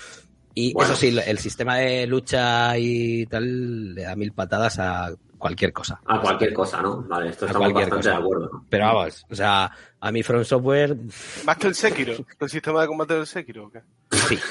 Y 0.55 0.73
Bueno. 0.73 0.91
eso 0.95 0.99
sí, 1.01 1.15
el 1.27 1.39
sistema 1.39 1.77
de 1.77 2.07
lucha 2.07 2.79
y 2.79 3.27
tal 3.27 3.95
le 3.95 4.03
da 4.05 4.17
mil 4.17 4.33
patadas 4.33 4.79
a 4.79 5.11
cualquier 5.43 5.73
cosa. 5.73 6.01
A 6.07 6.21
cualquier 6.21 6.53
cosa, 6.55 6.81
¿no? 6.81 7.03
Vale, 7.03 7.31
esto 7.31 7.47
cualquier 7.49 7.73
bastante 7.91 7.97
cosa. 7.97 8.11
de 8.11 8.17
acuerdo. 8.17 8.51
¿no? 8.53 8.67
Pero 8.71 8.87
vamos, 8.87 9.27
o 9.29 9.35
sea, 9.35 9.71
a 10.01 10.13
mí 10.13 10.23
From 10.23 10.45
Software, 10.45 10.97
Más 11.45 11.57
que 11.59 11.67
el 11.67 11.75
Sekiro, 11.75 12.15
el 12.41 12.49
sistema 12.49 12.81
de 12.83 12.87
combate 12.87 13.15
del 13.15 13.27
Sekiro. 13.27 13.67
¿o 13.67 13.71
qué? 13.71 13.81
sí. 14.13 14.39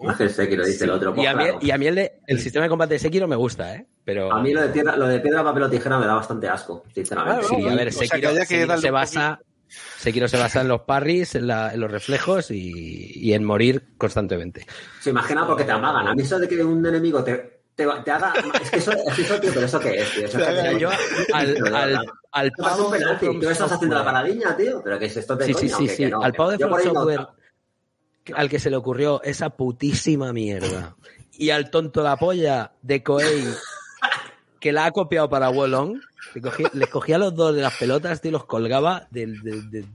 Más 0.00 0.16
que 0.16 0.24
el 0.24 0.30
Sekiro, 0.30 0.64
dice 0.64 0.84
el 0.84 0.90
otro. 0.90 1.10
Y 1.10 1.14
pues 1.14 1.28
a 1.28 1.34
mí, 1.34 1.42
claro. 1.44 1.58
y 1.60 1.70
a 1.72 1.78
mí 1.78 1.86
el, 1.88 1.94
de- 1.96 2.20
el 2.28 2.38
sistema 2.38 2.62
de 2.64 2.68
combate 2.68 2.94
de 2.94 2.98
Sekiro 3.00 3.26
me 3.26 3.34
gusta, 3.34 3.74
¿eh? 3.74 3.86
Pero 4.04 4.32
A 4.32 4.40
mí 4.40 4.52
lo 4.52 4.62
de, 4.62 4.68
piedra, 4.68 4.96
lo 4.96 5.08
de 5.08 5.18
piedra, 5.20 5.42
papel 5.42 5.64
o 5.64 5.70
tijera 5.70 5.98
me 5.98 6.06
da 6.06 6.14
bastante 6.14 6.48
asco, 6.48 6.84
sinceramente. 6.94 7.44
Ah, 7.44 7.48
sí, 7.48 7.66
a 7.68 7.74
ver, 7.74 7.88
O 7.88 7.90
sea, 7.90 8.00
que 8.02 8.06
Sekiro, 8.08 8.32
que 8.74 8.80
se 8.80 8.90
basa 8.92 9.40
Sekiro 9.98 10.28
se 10.28 10.36
basa 10.38 10.60
en 10.60 10.68
los 10.68 10.82
parries, 10.82 11.34
en, 11.34 11.48
la- 11.48 11.74
en 11.74 11.80
los 11.80 11.90
reflejos 11.90 12.50
y, 12.52 13.10
y 13.14 13.32
en 13.34 13.42
morir 13.44 13.88
constantemente. 13.98 14.64
Se 15.00 15.10
imagina 15.10 15.44
porque 15.46 15.64
te 15.64 15.72
amagan. 15.72 16.06
A 16.06 16.14
mí 16.14 16.22
eso 16.22 16.38
de 16.38 16.48
que 16.48 16.62
un 16.64 16.86
enemigo 16.86 17.22
te, 17.24 17.57
te, 17.78 17.86
te 18.04 18.10
haga... 18.10 18.32
Es 18.60 18.70
que 18.70 18.76
eso, 18.78 18.92
es 18.92 19.14
que 19.14 19.22
eso, 19.22 19.40
tío, 19.40 19.50
pero 19.54 19.66
¿eso 19.66 19.78
qué 19.80 20.00
es, 20.02 20.12
tío? 20.12 20.24
Eso 20.26 20.38
es 20.40 20.72
que- 20.74 20.80
yo 20.80 20.90
al, 21.32 21.74
al, 21.74 22.06
al 22.32 22.52
pavo 22.52 22.90
penalti. 22.90 23.26
Tú 23.40 23.48
estás 23.48 23.70
haciendo 23.72 23.94
la 23.94 24.02
Software- 24.02 24.04
paradilla, 24.04 24.56
tío. 24.56 24.82
Pero 24.82 24.98
que 24.98 25.04
es 25.06 25.16
esto 25.16 25.36
de 25.36 25.46
Sí, 25.46 25.54
sí, 25.54 25.60
coña, 25.70 25.76
sí, 25.78 25.88
sí. 25.88 25.96
Que 26.04 26.08
no, 26.10 26.22
Al 26.22 26.32
que- 26.32 26.36
pavo 26.36 26.50
de 26.50 26.58
From 26.58 26.74
ahí 26.74 26.84
no- 26.86 26.92
Software, 26.94 27.26
al 28.34 28.48
que 28.50 28.58
se 28.58 28.68
le 28.70 28.76
ocurrió 28.76 29.22
esa 29.22 29.50
putísima 29.50 30.32
mierda, 30.32 30.96
y 31.32 31.50
al 31.50 31.70
tonto 31.70 32.02
la 32.02 32.16
polla 32.16 32.72
de 32.82 33.02
Koei, 33.04 33.44
que 34.60 34.72
la 34.72 34.86
ha 34.86 34.90
copiado 34.90 35.30
para 35.30 35.48
Wallon, 35.50 36.02
le 36.34 36.40
cogía, 36.42 36.70
les 36.74 36.88
cogía 36.90 37.16
los 37.16 37.34
dos 37.34 37.54
de 37.54 37.62
las 37.62 37.76
pelotas 37.76 38.20
tío, 38.20 38.30
y 38.30 38.32
los 38.32 38.44
colgaba 38.44 39.06
del... 39.10 39.40
De, 39.42 39.62
de- 39.62 39.86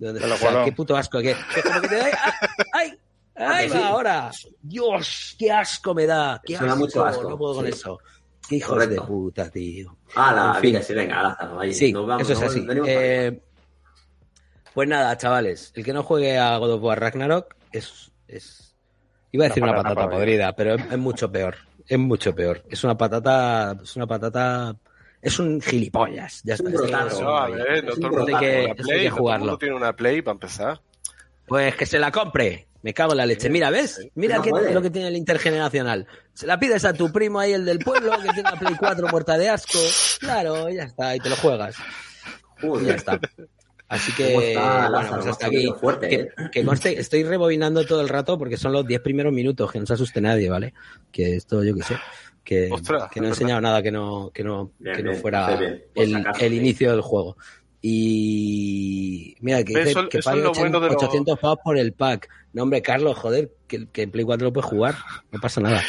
de 0.00 0.06
donde- 0.12 0.24
o 0.32 0.36
sea, 0.36 0.64
qué 0.64 0.72
puto 0.72 0.96
asco, 0.96 1.18
que, 1.20 1.34
que 1.54 1.62
como 1.62 1.80
que 1.80 1.88
te 1.88 1.96
da... 1.96 2.04
¡Ay! 2.72 2.90
¡Ay! 2.90 2.98
Sí? 3.68 3.78
va 3.78 3.88
ahora! 3.88 4.30
¡Dios! 4.62 5.36
¡Qué 5.38 5.50
asco 5.52 5.94
me 5.94 6.06
da! 6.06 6.40
¡Qué 6.44 6.56
asco! 6.56 6.76
mucho 6.76 7.04
asco, 7.04 7.30
No 7.30 7.38
puedo 7.38 7.54
con 7.56 7.64
sí. 7.66 7.70
eso. 7.72 7.98
¡Qué 8.48 8.56
hijos 8.56 8.70
Correcto. 8.70 9.02
de 9.02 9.06
puta, 9.06 9.50
tío! 9.50 9.96
Ah, 10.16 10.52
En 10.56 10.60
fin. 10.62 10.74
la 10.74 10.82
sí, 10.82 10.94
venga, 10.94 11.36
ahí. 11.60 11.74
Sí, 11.74 11.92
Nos 11.92 12.06
vamos, 12.06 12.22
eso 12.22 12.32
es 12.32 12.40
nos 12.40 12.50
así. 12.50 12.66
Eh, 12.86 13.40
pues 14.74 14.88
nada, 14.88 15.16
chavales, 15.16 15.72
el 15.74 15.84
que 15.84 15.92
no 15.92 16.02
juegue 16.02 16.38
a 16.38 16.56
God 16.56 16.72
of 16.74 16.82
War 16.82 17.00
Ragnarok 17.00 17.54
es, 17.72 18.10
es 18.28 18.74
iba 19.32 19.44
a 19.44 19.48
decir 19.48 19.62
Una 19.62 19.72
una 19.72 19.82
patata 19.82 19.94
patata 20.02 20.16
podrida, 20.16 20.52
pero 20.54 20.74
es, 20.76 20.84
es 20.92 20.98
mucho 20.98 21.30
peor. 21.30 21.56
Es 21.86 21.98
mucho 21.98 22.34
peor. 22.34 22.64
Es 22.70 22.84
una 22.84 22.96
patata, 22.96 23.76
es 23.82 23.96
una 23.96 24.06
patata, 24.06 24.76
es 25.20 25.38
un 25.38 25.60
gilipollas. 25.60 26.42
Ya 26.44 26.54
Es 26.54 26.60
está. 26.60 27.04
No, 27.20 27.36
a 27.36 27.48
ver, 27.48 27.84
no 27.84 27.94
todo 27.94 28.06
el 28.06 28.12
mundo 29.40 29.58
tiene 29.58 29.74
una 29.74 29.94
Play 29.94 30.22
para 30.22 30.34
empezar. 30.34 30.80
Pues 31.46 31.74
que 31.76 31.86
se 31.86 31.98
la 31.98 32.12
compre. 32.12 32.67
Me 32.82 32.94
cago 32.94 33.12
en 33.12 33.18
la 33.18 33.26
leche. 33.26 33.50
Mira, 33.50 33.70
¿ves? 33.70 34.00
Mira 34.14 34.40
qué 34.40 34.50
lo 34.50 34.80
que 34.80 34.90
tiene 34.90 35.08
el 35.08 35.16
intergeneracional. 35.16 36.06
Se 36.32 36.46
la 36.46 36.60
pides 36.60 36.84
a 36.84 36.92
tu 36.92 37.10
primo 37.10 37.40
ahí, 37.40 37.52
el 37.52 37.64
del 37.64 37.80
pueblo, 37.80 38.12
que 38.22 38.28
tiene 38.28 38.42
la 38.42 38.56
Play 38.56 38.74
4 38.78 39.08
muerta 39.08 39.36
de 39.36 39.48
asco. 39.48 39.78
Claro, 40.20 40.68
ya 40.70 40.84
está, 40.84 41.16
y 41.16 41.20
te 41.20 41.28
lo 41.28 41.36
juegas. 41.36 41.76
Joder. 42.60 42.86
Ya 42.86 42.94
está. 42.94 43.20
Así 43.88 44.12
que, 44.12 44.34
¿Cómo 44.34 44.42
está 44.42 44.90
bueno, 44.90 45.10
pues 45.14 45.26
hasta 45.26 45.46
aquí. 45.46 45.72
fuerte, 45.80 46.08
que, 46.08 46.14
¿eh? 46.16 46.30
que 46.52 46.64
conste, 46.64 47.00
estoy 47.00 47.24
rebobinando 47.24 47.86
todo 47.86 48.02
el 48.02 48.08
rato 48.10 48.36
porque 48.36 48.58
son 48.58 48.72
los 48.72 48.86
10 48.86 49.00
primeros 49.00 49.32
minutos, 49.32 49.72
que 49.72 49.80
no 49.80 49.86
se 49.86 49.94
asuste 49.94 50.20
nadie, 50.20 50.50
¿vale? 50.50 50.74
Que 51.10 51.36
esto, 51.36 51.64
yo 51.64 51.74
qué 51.74 51.82
sé, 51.82 51.96
que, 52.44 52.68
Ostras, 52.70 53.10
que 53.10 53.20
no 53.20 53.26
he 53.26 53.30
enseñado 53.30 53.62
nada 53.62 53.82
que 53.82 53.90
no, 53.90 54.30
que 54.32 54.44
no, 54.44 54.72
Bien, 54.78 54.96
que 54.96 55.02
no 55.02 55.14
fuera 55.14 55.56
bien, 55.56 55.84
el, 55.94 56.16
acaso, 56.16 56.44
el 56.44 56.52
sí. 56.52 56.56
inicio 56.58 56.90
del 56.90 57.00
juego. 57.00 57.38
Y 57.80 59.36
mira, 59.40 59.58
que, 59.64 59.74
dice 59.74 59.90
Eso- 59.90 60.08
que 60.08 60.18
eso 60.18 60.30
es 60.30 60.34
pague 60.34 60.42
lo 60.42 60.52
bueno 60.52 60.80
de 60.80 60.88
los- 60.88 60.96
800 61.02 61.38
pavos 61.38 61.58
por 61.62 61.76
el 61.78 61.92
pack. 61.92 62.28
No, 62.52 62.62
hombre, 62.64 62.82
Carlos, 62.82 63.16
joder, 63.18 63.50
que, 63.66 63.86
que 63.88 64.02
en 64.02 64.10
Play 64.10 64.24
4 64.24 64.46
lo 64.46 64.52
puedes 64.52 64.68
jugar, 64.70 64.94
no 65.30 65.38
pasa 65.40 65.60
nada. 65.60 65.82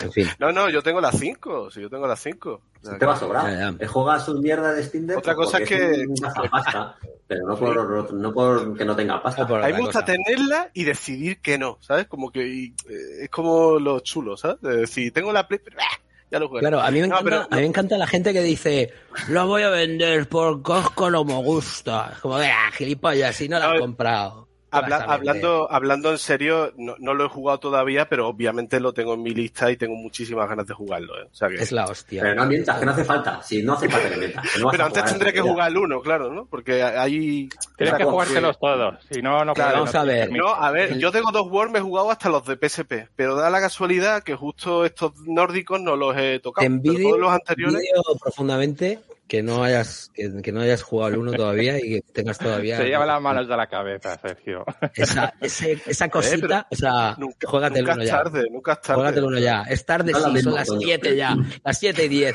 En 0.00 0.12
fin. 0.12 0.26
No, 0.38 0.52
no, 0.52 0.70
yo 0.70 0.80
tengo 0.82 1.00
las 1.00 1.18
5, 1.18 1.70
si 1.70 1.80
yo 1.80 1.90
tengo 1.90 2.06
las 2.06 2.20
5. 2.22 2.60
Te 2.98 3.04
va 3.04 3.14
a 3.14 3.16
sobrar. 3.16 3.44
Ya, 3.52 3.58
ya. 3.58 3.74
Él 3.78 3.88
juega 3.88 4.20
sus 4.20 4.40
mierdas 4.40 4.76
de 4.76 4.84
Steam 4.84 5.06
Deck 5.06 5.18
Otra 5.18 5.34
cosa 5.34 5.58
es 5.58 5.68
que- 5.68 6.06
un 6.08 6.14
gastapasta, 6.14 6.96
pero 7.26 7.46
no 7.46 7.56
por, 7.58 8.14
no 8.14 8.32
por 8.32 8.76
que 8.78 8.84
no 8.84 8.94
tenga 8.94 9.20
pasta. 9.20 9.44
Me 9.46 9.72
gusta 9.80 10.04
tenerla 10.04 10.70
y 10.72 10.84
decidir 10.84 11.40
que 11.40 11.58
no, 11.58 11.78
¿sabes? 11.80 12.06
Como 12.06 12.30
que 12.30 12.46
y, 12.46 12.64
eh, 12.88 13.24
es 13.24 13.28
como 13.30 13.78
lo 13.80 13.98
chulo, 14.00 14.36
¿sabes? 14.36 14.60
De 14.60 14.76
decir, 14.76 15.12
tengo 15.12 15.32
la 15.32 15.46
Play, 15.48 15.60
pero 15.64 15.76
¡ah! 15.80 16.00
Ya 16.30 16.38
lo 16.38 16.48
jugué. 16.48 16.60
Claro, 16.60 16.80
a 16.80 16.90
mí, 16.90 17.00
me 17.00 17.06
No, 17.08 17.14
encanta, 17.18 17.24
pero- 17.24 17.42
a 17.50 17.54
mí 17.56 17.60
me 17.62 17.66
encanta 17.66 17.98
la 17.98 18.06
gente 18.06 18.32
que 18.32 18.42
dice, 18.42 18.92
lo 19.28 19.46
voy 19.46 19.62
a 19.62 19.70
vender 19.70 20.28
por 20.28 20.62
Costco 20.62 21.10
no 21.10 21.24
me 21.24 21.34
gusta. 21.42 22.10
Es 22.14 22.18
como, 22.18 22.36
ah, 22.36 22.70
gilipollas, 22.76 23.36
si 23.36 23.48
no 23.48 23.58
la 23.58 23.66
No, 23.68 23.72
has 23.74 23.80
comprado. 23.80 24.47
Hablando, 24.70 25.70
hablando 25.70 26.10
en 26.10 26.18
serio, 26.18 26.72
no, 26.76 26.96
no 26.98 27.14
lo 27.14 27.26
he 27.26 27.28
jugado 27.28 27.58
todavía, 27.58 28.08
pero 28.08 28.28
obviamente 28.28 28.80
lo 28.80 28.92
tengo 28.92 29.14
en 29.14 29.22
mi 29.22 29.30
lista 29.30 29.70
y 29.70 29.76
tengo 29.76 29.94
muchísimas 29.94 30.48
ganas 30.48 30.66
de 30.66 30.74
jugarlo. 30.74 31.18
¿eh? 31.20 31.28
O 31.30 31.34
sea 31.34 31.48
que... 31.48 31.56
Es 31.56 31.72
la 31.72 31.86
hostia. 31.86 32.22
Pero 32.22 32.34
no 32.34 32.46
mientas, 32.46 32.78
que 32.78 32.86
no 32.86 32.92
hace 32.92 33.04
falta. 33.04 33.42
Si 33.42 33.62
no 33.62 33.74
hace 33.74 33.88
falta 33.88 34.10
que 34.10 34.16
mientas. 34.16 34.52
que 34.52 34.58
no 34.60 34.66
vas 34.66 34.72
Pero 34.72 34.84
antes 34.86 35.04
tendré 35.04 35.32
que 35.32 35.40
jugar 35.40 35.68
al 35.68 35.76
1, 35.76 36.00
claro, 36.00 36.32
¿no? 36.32 36.46
Porque 36.46 36.82
hay... 36.82 37.48
Tienes 37.76 37.94
que 37.94 37.98
Claro, 37.98 38.10
jugártelos 38.10 38.58
todos, 38.58 38.94
si 39.10 39.22
no, 39.22 39.44
no 39.44 39.54
Claro, 39.54 39.78
vamos 39.78 39.94
no 39.94 40.00
a 40.00 40.04
ver. 40.04 40.32
No, 40.32 40.48
a 40.48 40.70
ver, 40.70 40.98
yo 40.98 41.10
de 41.10 41.20
God 41.20 41.36
of 41.36 41.52
War 41.52 41.70
me 41.70 41.78
he 41.78 41.82
jugado 41.82 42.10
hasta 42.10 42.28
los 42.28 42.44
de 42.44 42.56
PSP, 42.56 43.08
pero 43.16 43.34
da 43.34 43.50
la 43.50 43.60
casualidad 43.60 44.22
que 44.22 44.34
justo 44.34 44.84
estos 44.84 45.12
nórdicos 45.26 45.80
no 45.80 45.96
los 45.96 46.16
he 46.16 46.38
tocado. 46.40 46.66
envidio, 46.66 47.08
todos 47.08 47.20
los 47.20 47.32
anteriores... 47.32 47.74
envidio 47.74 48.02
profundamente 48.20 49.00
que 49.28 49.42
no 49.42 49.62
hayas 49.62 50.10
que, 50.14 50.40
que 50.42 50.52
no 50.52 50.60
hayas 50.62 50.82
jugado 50.82 51.12
el 51.12 51.18
1 51.18 51.32
todavía 51.34 51.76
y 51.78 52.00
que 52.00 52.02
tengas 52.12 52.38
todavía 52.38 52.78
Se 52.78 52.84
lleva 52.86 53.04
las 53.06 53.20
manos 53.20 53.46
de 53.46 53.56
la 53.56 53.66
cabeza, 53.66 54.18
Sergio. 54.20 54.64
esa, 54.96 55.34
ese- 55.40 55.80
esa 55.86 56.08
cosita, 56.08 56.66
o 56.70 56.74
sea, 56.74 57.14
Nunca, 57.18 57.46
juégate 57.48 57.78
el 57.80 57.84
nunca 57.84 57.94
1 57.94 58.02
es 58.02 58.08
ya. 58.08 58.16
tarde, 58.22 58.44
nunca 58.50 58.72
es 58.72 58.80
tarde. 58.80 58.94
Juégate 58.94 59.18
el 59.18 59.24
1 59.26 59.38
ya. 59.38 59.62
Es 59.68 59.84
tarde, 59.86 60.12
No 60.12 60.18
sí, 60.34 60.40
son 60.42 60.54
las 60.54 60.68
coño. 60.68 60.80
7 60.82 61.16
ya. 61.16 61.36
Las 61.62 61.78
7 61.78 62.04
y 62.04 62.08
10. 62.08 62.34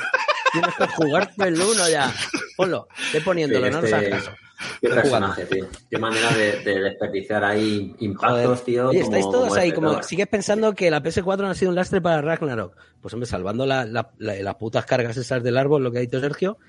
Tienes 0.53 0.75
que 0.75 0.87
jugarte 0.87 1.47
el 1.47 1.59
1 1.59 1.89
ya. 1.89 2.13
Ponlo, 2.55 2.87
ve 3.11 3.21
poniéndolo, 3.21 3.65
no 3.71 3.81
nos 3.81 3.85
este- 3.85 3.95
hagas 3.95 4.23
caso. 4.25 4.37
Qué 4.79 4.87
personaje, 4.87 5.45
tío. 5.45 5.65
Qué 5.89 5.97
manera 5.97 6.29
de, 6.31 6.59
de 6.63 6.79
desperdiciar 6.79 7.43
ahí 7.43 7.93
impactos, 7.99 8.43
Joder. 8.45 8.59
tío. 8.59 8.89
Oye, 8.89 9.01
como- 9.01 9.15
estáis 9.15 9.25
todos 9.25 9.47
como 9.49 9.55
ahí, 9.55 9.67
este, 9.69 9.75
como 9.75 9.91
todo. 9.93 10.03
sigues 10.03 10.27
pensando 10.27 10.73
que 10.73 10.89
la 10.91 11.01
PS4 11.03 11.37
no 11.41 11.49
ha 11.49 11.55
sido 11.55 11.69
un 11.69 11.75
lastre 11.75 11.99
para 11.99 12.21
Ragnarok. 12.21 12.77
Pues 13.01 13.13
hombre, 13.13 13.27
salvando 13.27 13.65
la- 13.65 13.83
la- 13.85 14.11
la- 14.19 14.35
las 14.35 14.55
putas 14.55 14.85
cargas 14.85 15.17
esas 15.17 15.43
del 15.43 15.57
árbol, 15.57 15.83
lo 15.83 15.91
que 15.91 15.97
ha 15.97 16.01
dicho 16.01 16.21
Sergio, 16.21 16.59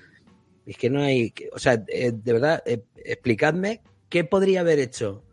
es 0.65 0.77
que 0.77 0.89
no 0.89 1.01
hay, 1.01 1.31
que- 1.31 1.49
o 1.53 1.59
sea, 1.59 1.83
eh, 1.87 2.11
de 2.13 2.33
verdad, 2.33 2.63
eh, 2.65 2.81
explicadme 2.97 3.81
qué 4.09 4.23
podría 4.23 4.61
haber 4.61 4.79
hecho 4.79 5.23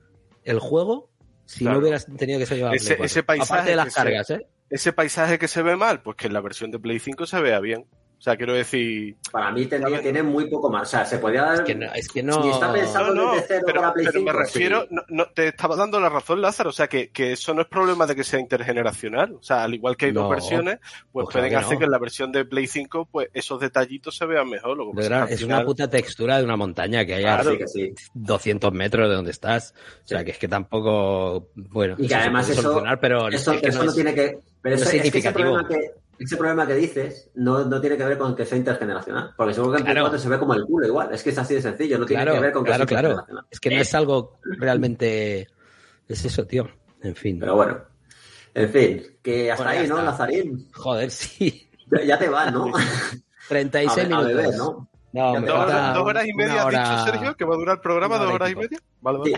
el 0.44 0.58
juego 0.58 1.10
si 1.46 1.60
Claro. 1.60 1.74
no 1.76 1.82
hubieras 1.82 2.06
tenido 2.16 2.38
que 2.38 2.46
ser 2.46 2.56
llevado 2.58 2.72
a 2.74 2.76
Ese- 2.76 2.86
Play 2.86 2.96
4. 2.98 3.06
ese 3.06 3.22
paisaje 3.22 3.52
Aparte 3.52 3.70
de 3.70 3.76
las 3.76 3.92
se- 3.92 4.00
cargas, 4.00 4.30
¿eh? 4.30 4.46
Ese 4.70 4.92
paisaje 4.92 5.38
que 5.38 5.48
se 5.48 5.62
ve 5.62 5.76
mal, 5.76 6.02
pues 6.02 6.16
que 6.16 6.26
en 6.28 6.32
la 6.32 6.40
versión 6.40 6.70
de 6.70 6.78
Play 6.78 6.98
5 6.98 7.26
se 7.26 7.40
vea 7.40 7.60
bien. 7.60 7.86
O 8.22 8.24
sea, 8.24 8.36
quiero 8.36 8.54
decir. 8.54 9.16
Para 9.32 9.50
mí 9.50 9.66
tendría, 9.66 9.88
Claro. 9.88 10.02
tiene 10.04 10.22
muy 10.22 10.48
poco 10.48 10.70
más. 10.70 10.82
O 10.82 10.90
sea, 10.92 11.04
se 11.04 11.18
podía 11.18 11.42
dar. 11.42 11.54
Es 11.54 11.60
que 11.62 11.74
no, 11.74 11.92
es 11.92 12.08
que 12.08 12.22
no. 12.22 12.40
Si 12.40 12.50
está 12.50 12.72
pensado- 12.72 13.12
No, 13.12 13.24
no, 13.24 13.32
desde 13.32 13.46
cero 13.48 13.62
pero, 13.66 13.80
para 13.80 13.92
Play 13.94 14.06
pero 14.06 14.20
me 14.20 14.30
5, 14.30 14.38
refiero, 14.44 14.80
sí. 14.82 14.88
no, 14.92 15.02
no, 15.08 15.26
te 15.34 15.48
estaba 15.48 15.74
dando 15.74 15.98
la 15.98 16.08
razón, 16.08 16.40
Lázaro, 16.40 16.70
o 16.70 16.72
sea, 16.72 16.86
que, 16.86 17.10
que 17.10 17.32
eso 17.32 17.52
no 17.52 17.62
es 17.62 17.66
problema 17.66 18.06
de 18.06 18.14
que 18.14 18.22
sea 18.22 18.38
intergeneracional, 18.38 19.32
o 19.34 19.42
sea, 19.42 19.64
al 19.64 19.74
igual 19.74 19.96
que 19.96 20.06
hay 20.06 20.12
No, 20.12 20.20
dos 20.20 20.30
versiones, 20.30 20.78
pues, 20.80 20.92
pues 21.10 21.26
claro 21.30 21.32
pueden 21.32 21.50
que 21.50 21.56
hacer 21.56 21.72
no. 21.72 21.78
que 21.80 21.84
en 21.86 21.90
la 21.90 21.98
versión 21.98 22.30
de 22.30 22.44
Play 22.44 22.68
5, 22.68 23.08
pues 23.10 23.28
esos 23.34 23.58
detallitos 23.58 24.16
se 24.16 24.24
vean 24.24 24.48
mejor. 24.48 24.76
Lo 24.76 24.92
que 24.92 24.98
verdad, 24.98 25.24
es 25.28 25.42
una 25.42 25.56
final- 25.56 25.64
puta 25.66 25.90
textura 25.90 26.38
de 26.38 26.44
una 26.44 26.56
montaña 26.56 27.04
que 27.04 27.14
hay 27.14 27.24
a 27.24 27.38
Claro, 27.40 27.50
sí 27.50 27.58
que 27.58 27.66
sí. 27.66 27.92
200 28.14 28.72
metros 28.72 29.08
de 29.08 29.16
donde 29.16 29.32
estás. 29.32 29.74
O 30.04 30.06
sea, 30.06 30.20
Sí. 30.20 30.24
que 30.26 30.30
es 30.30 30.38
que 30.38 30.46
tampoco. 30.46 31.48
Bueno, 31.56 31.94
Y 31.94 32.02
que 32.02 32.04
eso 32.06 32.14
se 32.14 32.20
además 32.20 32.46
puede 32.46 32.52
eso, 32.60 32.62
solucionar, 32.62 33.00
pero 33.00 33.28
eso, 33.30 33.52
es 33.52 33.60
que 33.62 33.68
eso 33.68 33.78
no 33.78 33.84
no 33.86 33.90
es- 33.90 33.94
tiene 33.96 34.14
que. 34.14 34.38
Pero 34.62 34.76
no 34.76 34.80
eso- 34.82 34.90
es 34.90 34.94
es 34.94 35.02
que 35.02 35.08
ese 35.08 35.10
significativo. 35.10 35.54
problema 35.56 35.68
que, 35.68 35.90
ese 36.18 36.36
problema 36.36 36.66
que 36.66 36.74
dices 36.74 37.30
no, 37.34 37.64
no 37.64 37.80
tiene 37.80 37.96
que 37.96 38.04
ver 38.04 38.18
con 38.18 38.34
que 38.36 38.46
sea 38.46 38.58
intergeneracional. 38.58 39.34
Porque 39.36 39.54
seguro 39.54 39.72
que 39.72 39.78
en 39.78 39.84
Claro. 39.84 40.00
4 40.02 40.18
se 40.18 40.28
ve 40.28 40.38
como 40.38 40.54
el 40.54 40.64
culo 40.64 40.86
igual. 40.86 41.12
Es 41.12 41.22
que 41.22 41.30
es 41.30 41.38
así 41.38 41.54
de 41.54 41.62
sencillo. 41.62 41.98
No 41.98 42.06
tiene 42.06 42.22
Claro, 42.22 42.36
que 42.38 42.42
ver 42.44 42.52
con 42.52 42.62
que 42.64 42.68
claro, 42.68 42.78
sea 42.80 42.86
claro. 42.86 43.08
intergeneracional. 43.08 43.46
Es 43.50 43.60
que 43.60 43.70
no 43.70 43.76
Eh, 43.76 43.80
es 43.80 43.94
algo 43.94 44.38
realmente. 44.42 45.48
Es 46.08 46.24
eso, 46.24 46.46
tío. 46.46 46.68
En 47.02 47.14
fin. 47.16 47.38
Pero 47.40 47.56
bueno. 47.56 47.78
En 48.54 48.68
fin, 48.68 49.02
que 49.22 49.50
hasta 49.50 49.64
Bueno, 49.64 49.80
ahí, 49.80 49.88
¿no, 49.88 49.98
está. 49.98 50.10
Lazarín? 50.10 50.68
Joder, 50.74 51.10
sí. 51.10 51.68
Ya, 51.90 52.04
ya 52.04 52.18
te 52.18 52.28
vas, 52.28 52.52
¿no? 52.52 52.70
36 53.48 53.90
A 53.90 53.94
be- 53.94 54.02
a 54.02 54.06
minutos. 54.18 54.26
beber, 54.28 54.56
¿no? 54.56 54.88
No, 55.14 55.40
¿Dos, 55.40 55.50
horas, 55.50 55.94
dos 55.94 56.04
horas 56.06 56.26
y 56.26 56.32
media 56.34 56.60
has 56.60 56.64
hora- 56.66 56.90
dicho, 56.90 57.04
Sergio, 57.04 57.36
que 57.36 57.44
va 57.44 57.54
a 57.54 57.58
durar 57.58 57.76
el 57.76 57.80
programa 57.82 58.16
dos 58.16 58.26
hora 58.26 58.34
horas 58.36 58.50
y 58.50 58.56
media? 58.56 58.78
Vale, 59.00 59.18
vale. 59.18 59.34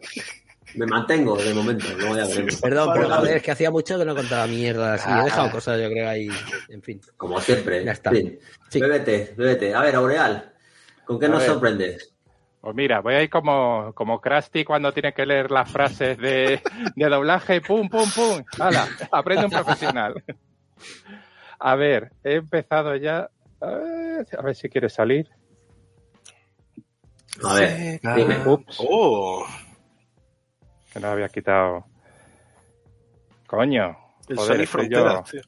Sí. 0.00 0.20
Me 0.78 0.86
mantengo 0.86 1.36
de 1.36 1.52
momento. 1.54 1.86
Luego 1.98 2.16
ya 2.16 2.26
veremos. 2.26 2.56
Perdón, 2.60 2.90
pero 2.94 3.08
joder, 3.10 3.36
es 3.38 3.42
que 3.42 3.50
hacía 3.50 3.70
mucho 3.70 3.98
que 3.98 4.04
no 4.04 4.14
contaba 4.14 4.46
mierdas 4.46 5.04
y 5.06 5.10
he 5.10 5.24
dejado 5.24 5.50
cosas, 5.50 5.80
yo 5.80 5.88
creo, 5.88 6.08
ahí. 6.08 6.28
En 6.68 6.82
fin. 6.82 7.00
Como 7.16 7.40
siempre. 7.40 7.84
Ya 7.84 7.92
está. 7.92 8.10
En 8.10 8.16
fin. 8.16 8.38
Sí. 8.68 8.80
Bébete, 8.80 9.34
bébete. 9.36 9.74
A 9.74 9.80
ver, 9.82 9.96
Aureal, 9.96 10.52
¿con 11.04 11.18
qué 11.18 11.26
A 11.26 11.28
nos 11.30 11.40
ver. 11.40 11.48
sorprendes? 11.50 12.14
Pues 12.60 12.74
mira, 12.74 13.00
voy 13.00 13.14
a 13.14 13.22
ir 13.22 13.30
como, 13.30 13.92
como 13.94 14.20
Krusty 14.20 14.64
cuando 14.64 14.92
tiene 14.92 15.12
que 15.12 15.24
leer 15.26 15.50
las 15.50 15.70
frases 15.70 16.18
de, 16.18 16.60
de 16.96 17.08
doblaje, 17.08 17.60
pum, 17.60 17.88
pum, 17.88 18.08
pum. 18.14 18.42
¡Hala! 18.58 18.86
Aprende 19.12 19.44
un 19.46 19.50
profesional. 19.50 20.22
A 21.58 21.74
ver, 21.76 22.12
he 22.24 22.34
empezado 22.34 22.94
ya. 22.96 23.30
A 23.60 23.66
ver, 23.66 24.26
a 24.38 24.42
ver 24.42 24.54
si 24.54 24.68
quiere 24.68 24.88
salir. 24.88 25.28
A 27.44 27.54
ver, 27.54 28.00
dime. 28.16 28.38
Ups, 28.46 28.78
Oh, 28.80 29.44
no 31.00 31.08
había 31.08 31.28
quitado. 31.28 31.84
Coño. 33.46 33.96
el 34.28 34.36
joder, 34.36 34.88
yo. 34.90 35.22
Tío. 35.30 35.40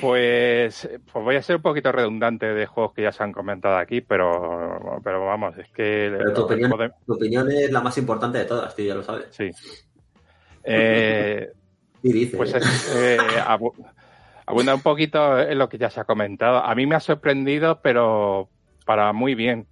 Pues, 0.00 0.88
pues 1.10 1.24
voy 1.24 1.36
a 1.36 1.42
ser 1.42 1.56
un 1.56 1.62
poquito 1.62 1.90
redundante 1.90 2.46
de 2.46 2.66
juegos 2.66 2.92
que 2.92 3.02
ya 3.02 3.12
se 3.12 3.22
han 3.22 3.32
comentado 3.32 3.78
aquí, 3.78 4.02
pero, 4.02 5.00
pero 5.02 5.24
vamos, 5.24 5.56
es 5.56 5.68
que 5.68 6.14
Pero 6.18 6.34
tu 6.34 6.42
opinión, 6.42 6.92
tu 7.06 7.14
opinión 7.14 7.50
es 7.50 7.70
la 7.72 7.80
más 7.80 7.96
importante 7.96 8.38
de 8.38 8.44
todas, 8.44 8.74
tío, 8.76 8.86
ya 8.86 8.94
lo 8.94 9.02
sabes. 9.02 9.26
sí. 9.30 9.50
Eh, 10.64 11.50
Y. 12.02 12.26
Pues 12.26 12.54
es, 12.54 12.94
eh, 12.96 13.18
abu- 13.46 13.74
abunda 14.46 14.74
un 14.74 14.80
poquito 14.80 15.38
en 15.38 15.58
lo 15.58 15.68
que 15.68 15.76
ya 15.76 15.90
se 15.90 16.00
ha 16.00 16.04
comentado. 16.04 16.56
A 16.64 16.74
mí 16.74 16.86
me 16.86 16.94
ha 16.94 17.00
sorprendido, 17.00 17.80
pero 17.82 18.48
para 18.86 19.12
muy 19.12 19.34
bien. 19.34 19.66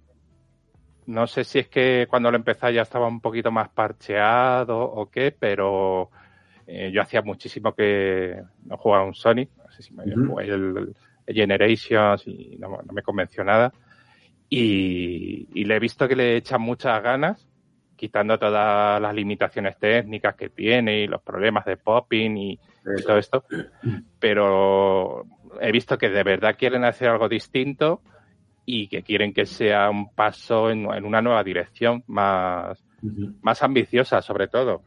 No 1.09 1.25
sé 1.25 1.43
si 1.43 1.57
es 1.57 1.67
que 1.69 2.05
cuando 2.07 2.29
lo 2.29 2.37
empecé 2.37 2.71
ya 2.71 2.83
estaba 2.83 3.07
un 3.07 3.19
poquito 3.19 3.49
más 3.51 3.69
parcheado 3.69 4.79
o 4.79 5.09
qué, 5.09 5.31
pero 5.31 6.11
eh, 6.67 6.91
yo 6.93 7.01
hacía 7.01 7.23
muchísimo 7.23 7.73
que 7.73 8.39
no 8.65 8.77
jugaba 8.77 9.05
un 9.05 9.15
Sonic. 9.15 9.49
No 9.57 9.71
sé 9.71 9.81
si 9.81 9.91
me 9.95 10.03
Ujú. 10.05 10.27
jugué 10.27 10.45
el, 10.45 10.93
el 11.25 11.35
Generations 11.35 12.27
y 12.27 12.57
no, 12.59 12.69
no 12.69 12.93
me 12.93 13.01
convenció 13.01 13.43
nada. 13.43 13.73
Y, 14.49 15.47
y 15.51 15.65
le 15.65 15.77
he 15.77 15.79
visto 15.79 16.07
que 16.07 16.15
le 16.15 16.37
echan 16.37 16.61
muchas 16.61 17.01
ganas, 17.01 17.47
quitando 17.95 18.37
todas 18.37 19.01
las 19.01 19.15
limitaciones 19.15 19.79
técnicas 19.79 20.35
que 20.35 20.49
tiene 20.49 20.99
y 20.99 21.07
los 21.07 21.23
problemas 21.23 21.65
de 21.65 21.77
popping 21.77 22.37
y, 22.37 22.59
todo 23.03 23.17
esto. 23.17 23.45
Pero 24.19 25.25
he 25.59 25.71
visto 25.71 25.97
que 25.97 26.09
de 26.09 26.21
verdad 26.21 26.55
quieren 26.55 26.85
hacer 26.85 27.09
algo 27.09 27.27
distinto 27.27 28.03
y 28.71 28.87
que 28.87 29.01
quieren 29.01 29.33
que 29.33 29.47
sea 29.47 29.89
un 29.89 30.13
paso 30.13 30.69
en, 30.69 30.85
en 30.93 31.03
una 31.03 31.23
nueva 31.23 31.43
dirección 31.43 32.03
más, 32.05 32.85
más 33.41 33.63
ambiciosa, 33.63 34.21
sobre 34.21 34.47
todo. 34.47 34.83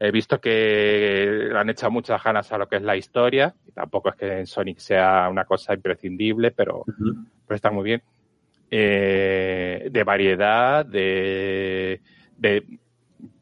He 0.00 0.10
visto 0.10 0.40
que 0.40 1.48
le 1.52 1.56
han 1.56 1.70
echado 1.70 1.92
muchas 1.92 2.20
ganas 2.20 2.50
a 2.50 2.58
lo 2.58 2.68
que 2.68 2.76
es 2.76 2.82
la 2.82 2.96
historia. 2.96 3.54
Y 3.68 3.70
tampoco 3.70 4.08
es 4.08 4.16
que 4.16 4.40
en 4.40 4.46
Sonic 4.46 4.78
sea 4.78 5.28
una 5.30 5.44
cosa 5.44 5.74
imprescindible, 5.74 6.50
pero, 6.50 6.84
pero 7.46 7.54
está 7.54 7.70
muy 7.70 7.84
bien. 7.84 8.02
Eh, 8.68 9.88
de 9.92 10.02
variedad, 10.02 10.84
de, 10.84 12.00
de, 12.36 12.66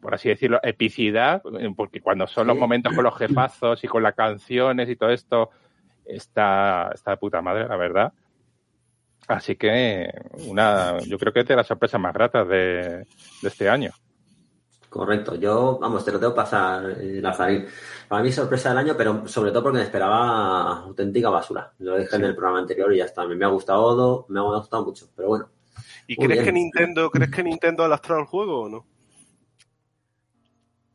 por 0.03 0.13
así 0.13 0.29
decirlo, 0.29 0.61
epicidad, 0.63 1.43
porque 1.75 2.03
cuando 2.03 2.27
son 2.27 2.47
los 2.47 2.59
momentos 2.59 2.95
con 2.95 3.05
los 3.05 3.17
jefazos 3.17 3.83
y 3.83 3.89
con 3.89 4.03
las 4.03 4.15
canciones 4.15 4.91
y 4.91 4.97
todo 4.97 5.09
esto, 5.09 5.49
está, 6.05 6.91
está 6.93 7.13
de 7.13 7.17
puta 7.17 7.41
madre, 7.41 7.67
la 7.67 7.77
verdad. 7.77 8.13
Así 9.29 9.57
que 9.57 10.11
una, 10.47 10.99
yo 11.01 11.19
creo 11.19 11.33
que 11.33 11.41
es 11.41 11.49
de 11.49 11.57
las 11.57 11.67
sorpresas 11.67 12.01
más 12.01 12.13
gratas 12.13 12.47
de, 12.49 13.07
de 13.43 13.49
este 13.49 13.69
año. 13.69 13.93
Correcto. 14.93 15.37
Yo, 15.37 15.79
vamos, 15.81 16.05
te 16.05 16.13
lo 16.13 16.21
tengo 16.21 16.35
que 16.35 16.37
pasar, 16.37 16.99
eh, 17.01 17.19
Lazarín. 17.23 17.65
Para 18.07 18.23
mí 18.23 18.31
sorpresa 18.31 18.69
del 18.69 18.79
año, 18.79 18.95
pero 18.95 19.27
sobre 19.27 19.51
todo 19.51 19.63
porque 19.63 19.79
me 19.79 19.85
esperaba 19.85 20.83
auténtica 20.83 21.31
basura. 21.31 21.73
Lo 21.79 21.97
dije 21.97 22.15
en 22.17 22.25
el 22.25 22.35
programa 22.35 22.59
anterior 22.59 22.93
y 22.93 22.99
ya 22.99 23.07
está. 23.07 23.27
Me 23.27 23.43
ha 23.43 23.49
gustado, 23.49 24.27
me 24.29 24.39
ha 24.39 24.43
gustado 24.43 24.85
mucho, 24.85 25.09
pero 25.17 25.29
bueno. 25.29 25.49
¿Y 26.07 26.15
crees 26.17 26.33
bien. 26.33 26.45
que 26.45 26.53
Nintendo, 26.53 27.11
crees 27.11 27.31
que 27.31 27.43
Nintendo 27.43 27.85
ha 27.85 27.89
lastrado 27.89 28.21
el 28.21 28.27
juego 28.27 28.65
o 28.65 28.69
no? 28.69 28.87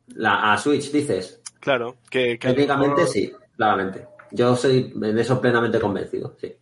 La, 0.10 0.54
a 0.54 0.58
Switch, 0.60 0.92
dices. 0.92 1.42
Claro, 1.60 1.98
que, 2.08 2.38
Técnicamente 2.38 3.08
sí, 3.08 3.34
claramente. 3.56 4.08
Yo 4.30 4.56
soy 4.56 4.94
de 4.96 5.20
eso 5.20 5.42
plenamente 5.42 5.80
convencido, 5.80 6.36
sí. 6.40 6.56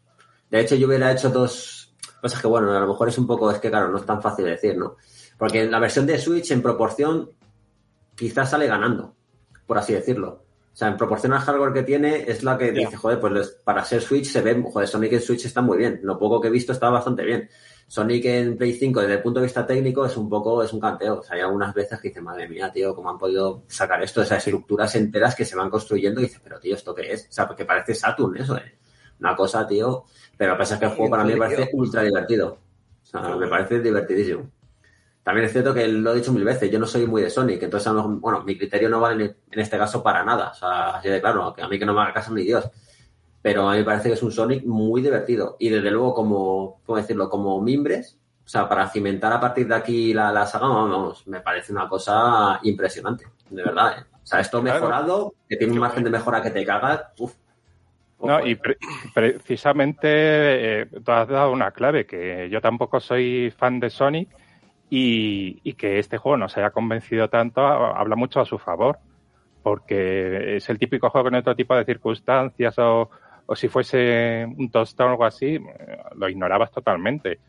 De 0.49 0.59
hecho, 0.59 0.75
yo 0.75 0.87
hubiera 0.87 1.11
hecho 1.11 1.29
dos 1.29 1.95
cosas 2.21 2.41
que, 2.41 2.47
bueno, 2.47 2.71
a 2.71 2.79
lo 2.79 2.87
mejor 2.87 3.09
es 3.09 3.17
un 3.17 3.27
poco, 3.27 3.51
es 3.51 3.59
que 3.59 3.69
claro, 3.69 3.89
no 3.89 3.97
es 3.97 4.05
tan 4.05 4.21
fácil 4.21 4.45
de 4.45 4.51
decir, 4.51 4.77
¿no? 4.77 4.95
Porque 5.37 5.63
en 5.63 5.71
la 5.71 5.79
versión 5.79 6.05
de 6.05 6.17
Switch, 6.17 6.51
en 6.51 6.61
proporción, 6.61 7.29
quizás 8.15 8.49
sale 8.49 8.67
ganando, 8.67 9.15
por 9.65 9.77
así 9.77 9.93
decirlo. 9.93 10.45
O 10.75 10.77
sea, 10.77 10.89
en 10.89 10.97
proporción 10.97 11.31
al 11.31 11.39
hardware 11.39 11.71
que 11.71 11.83
tiene, 11.83 12.25
es 12.27 12.43
la 12.43 12.57
que 12.57 12.71
dice, 12.73 12.97
joder, 12.97 13.17
pues 13.19 13.59
para 13.63 13.85
ser 13.85 14.01
Switch 14.01 14.25
se 14.25 14.41
ve, 14.41 14.61
joder, 14.61 14.89
Sonic 14.89 15.13
en 15.13 15.21
Switch 15.21 15.45
está 15.45 15.61
muy 15.61 15.77
bien. 15.77 16.01
Lo 16.03 16.19
poco 16.19 16.41
que 16.41 16.49
he 16.49 16.51
visto 16.51 16.73
está 16.73 16.89
bastante 16.89 17.23
bien. 17.23 17.49
Sonic 17.87 18.25
en 18.25 18.57
Play 18.57 18.73
5, 18.73 18.99
desde 18.99 19.13
el 19.13 19.21
punto 19.21 19.39
de 19.39 19.45
vista 19.45 19.65
técnico, 19.65 20.05
es 20.05 20.17
un 20.17 20.27
poco, 20.27 20.61
es 20.63 20.73
un 20.73 20.81
canteo. 20.81 21.19
O 21.19 21.23
sea, 21.23 21.37
hay 21.37 21.43
algunas 21.43 21.73
veces 21.73 21.97
que 22.01 22.09
dices, 22.09 22.21
madre 22.21 22.49
mía, 22.49 22.71
tío, 22.73 22.93
¿cómo 22.93 23.09
han 23.09 23.17
podido 23.17 23.63
sacar 23.67 24.03
esto? 24.03 24.21
Esas 24.21 24.39
estructuras 24.39 24.93
enteras 24.95 25.33
que 25.33 25.45
se 25.45 25.55
van 25.55 25.69
construyendo 25.69 26.19
y 26.19 26.23
dices, 26.23 26.41
pero 26.43 26.59
tío, 26.59 26.75
¿esto 26.75 26.93
qué 26.93 27.13
es? 27.13 27.27
O 27.29 27.31
sea, 27.31 27.47
porque 27.47 27.63
parece 27.63 27.95
Saturn 27.95 28.35
eso, 28.35 28.57
¿eh? 28.57 28.77
Una 29.19 29.35
cosa, 29.35 29.67
tío. 29.67 30.05
Pero 30.37 30.51
lo 30.51 30.57
que 30.57 30.59
pasa 30.59 30.73
es 30.75 30.79
que 30.79 30.85
el 30.85 30.91
juego 30.91 31.11
para 31.11 31.23
mí 31.23 31.33
me 31.33 31.39
parece 31.39 31.69
ultra 31.73 32.01
divertido. 32.01 32.57
O 33.03 33.05
sea, 33.05 33.35
me 33.35 33.47
parece 33.47 33.79
divertidísimo. 33.79 34.49
También 35.23 35.45
es 35.45 35.53
cierto 35.53 35.73
que 35.73 35.87
lo 35.87 36.11
he 36.11 36.17
dicho 36.17 36.31
mil 36.31 36.43
veces, 36.43 36.69
yo 36.69 36.77
no 36.77 36.85
soy 36.85 37.07
muy 37.07 37.23
de 37.23 37.31
Sonic, 37.31 37.63
entonces 37.63 37.87
a 37.87 37.93
lo 37.93 38.03
mejor, 38.03 38.19
bueno, 38.19 38.43
mi 38.43 38.55
criterio 38.59 38.89
no 38.89 38.99
vale 38.99 39.37
en, 39.49 39.59
este 39.59 39.75
caso 39.75 40.03
para 40.03 40.23
nada. 40.23 40.49
O 40.51 40.53
sea, 40.53 40.97
así 40.97 41.09
de 41.09 41.19
claro, 41.19 41.51
que 41.51 41.63
a 41.63 41.67
mí 41.67 41.79
que 41.79 41.85
no 41.85 41.95
me 41.95 42.01
haga 42.01 42.13
caso 42.13 42.31
ni 42.31 42.43
Dios. 42.43 42.69
Pero 43.41 43.67
a 43.67 43.71
mí 43.71 43.79
me 43.79 43.83
parece 43.83 44.09
que 44.09 44.13
es 44.13 44.23
un 44.23 44.31
Sonic 44.31 44.65
muy 44.65 45.01
divertido. 45.01 45.55
Y 45.59 45.69
desde 45.69 45.89
luego, 45.89 46.13
como, 46.13 46.81
¿cómo 46.85 46.97
decirlo? 46.97 47.27
Como 47.29 47.59
mimbres, 47.59 48.19
o 48.45 48.47
sea, 48.47 48.69
para 48.69 48.87
cimentar 48.89 49.33
a 49.33 49.39
partir 49.39 49.67
de 49.67 49.75
aquí 49.75 50.13
la, 50.13 50.31
la 50.31 50.45
saga, 50.45 50.67
vamos, 50.67 51.25
me 51.27 51.41
parece 51.41 51.71
una 51.71 51.89
cosa 51.89 52.59
impresionante, 52.61 53.25
de 53.49 53.63
verdad. 53.63 53.97
¿eh? 53.97 54.05
O 54.11 54.25
sea, 54.27 54.41
esto 54.41 54.61
Claro. 54.61 54.79
mejorado, 54.79 55.33
que 55.49 55.57
tiene 55.57 55.73
un 55.73 55.79
margen 55.79 56.03
de 56.03 56.11
mejora 56.11 56.41
que 56.41 56.51
te 56.51 56.63
cagas, 56.63 57.01
uf, 57.17 57.33
Ojo, 57.33 57.44
No, 58.19 58.39
eh. 58.39 58.49
y 58.49 58.55
pre- 58.55 58.77
precisamente 59.13 60.07
eh, 60.81 60.85
tú 61.03 61.11
has 61.11 61.27
dado 61.27 61.51
una 61.51 61.71
clave, 61.71 62.05
que 62.05 62.49
yo 62.49 62.61
tampoco 62.61 62.99
soy 62.99 63.51
fan 63.55 63.79
de 63.79 63.89
Sonic 63.89 64.29
y, 64.89 65.59
y 65.63 65.73
que 65.73 65.99
este 65.99 66.17
juego 66.17 66.37
no 66.37 66.47
se 66.49 66.59
haya 66.59 66.71
convencido 66.71 67.29
tanto 67.29 67.61
a- 67.61 67.99
habla 67.99 68.15
mucho 68.15 68.39
a 68.39 68.45
su 68.45 68.57
favor, 68.57 68.97
porque 69.63 70.57
es 70.57 70.69
el 70.69 70.79
típico 70.79 71.09
juego 71.09 71.27
en 71.27 71.35
otro 71.35 71.55
tipo 71.55 71.75
de 71.75 71.85
circunstancias 71.85 72.77
o, 72.79 73.09
o 73.47 73.55
si 73.55 73.67
fuese 73.67 74.45
un 74.45 74.69
tostón 74.71 75.07
o 75.07 75.11
algo 75.11 75.25
así, 75.25 75.55
eh, 75.55 75.59
lo 76.15 76.29
ignorabas 76.29 76.71
totalmente. 76.71 77.39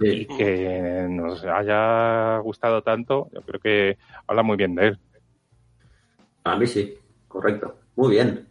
Y 0.00 0.26
que 0.26 1.06
nos 1.08 1.44
haya 1.44 2.38
gustado 2.38 2.82
tanto, 2.82 3.28
yo 3.32 3.40
creo 3.42 3.60
que 3.60 3.98
habla 4.26 4.42
muy 4.42 4.56
bien 4.56 4.74
de 4.74 4.86
él. 4.88 4.98
A 6.44 6.56
mí 6.56 6.66
sí, 6.66 6.94
correcto. 7.26 7.78
Muy 7.96 8.10
bien. 8.12 8.48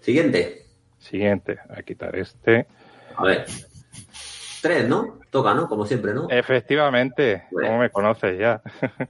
Siguiente. 0.00 0.59
Siguiente, 1.00 1.58
a 1.68 1.82
quitar 1.82 2.14
este. 2.14 2.66
A 3.16 3.24
ver. 3.24 3.46
Tres, 4.62 4.86
¿no? 4.88 5.18
Toca, 5.30 5.54
¿no? 5.54 5.66
Como 5.68 5.86
siempre, 5.86 6.12
¿no? 6.12 6.28
Efectivamente, 6.28 7.44
Bueno. 7.50 7.68
¿cómo 7.68 7.80
me 7.80 7.90
conoces 7.90 8.38
ya? 8.38 8.60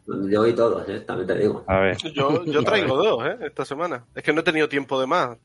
Yo 0.07 0.47
y 0.47 0.55
todos, 0.55 0.89
¿eh? 0.89 1.01
También 1.01 1.27
te 1.27 1.35
digo. 1.35 1.65
A 1.67 1.81
ver. 1.81 1.97
Yo, 2.15 2.45
yo 2.45 2.63
traigo 2.65 2.97
dos, 2.97 3.27
¿eh? 3.27 3.37
Esta 3.43 3.65
semana. 3.65 4.05
Es 4.15 4.23
que 4.23 4.33
no 4.33 4.41
he 4.41 4.45
tenido 4.45 4.69
tiempo 4.69 5.01
de 5.01 5.07
más. 5.07 5.37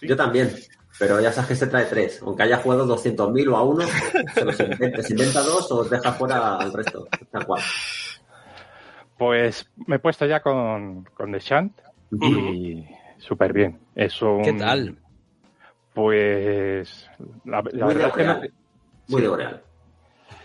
Yo 0.00 0.16
también. 0.16 0.50
Pero 0.98 1.20
ya 1.20 1.32
sabes 1.32 1.48
que 1.48 1.56
se 1.56 1.66
trae 1.66 1.84
tres. 1.84 2.22
Aunque 2.22 2.44
haya 2.44 2.56
jugado 2.58 2.86
200.000 2.86 3.52
o 3.52 3.56
a 3.56 3.62
uno, 3.64 3.84
se 4.32 4.44
los 4.44 4.58
inventa, 4.60 5.02
se 5.02 5.12
inventa 5.12 5.42
dos 5.42 5.70
o 5.72 5.84
deja 5.84 6.12
fuera 6.12 6.56
al 6.56 6.72
resto. 6.72 7.06
Tal 7.30 7.44
cual. 7.46 7.62
Pues 9.18 9.68
me 9.86 9.96
he 9.96 9.98
puesto 9.98 10.24
ya 10.26 10.40
con, 10.40 11.04
con 11.14 11.32
The 11.32 11.38
Shant 11.40 11.78
y 12.20 12.84
súper 13.18 13.52
bien. 13.52 13.78
Es 13.94 14.20
un, 14.22 14.42
¿Qué 14.42 14.52
tal? 14.54 14.96
Pues 15.94 17.08
la, 17.44 17.62
verdad 17.62 18.08
es 18.08 18.12
que 18.12 18.24
no-. 18.24 18.40
Muy 19.08 19.22
de 19.22 19.28
Boreal. 19.28 19.62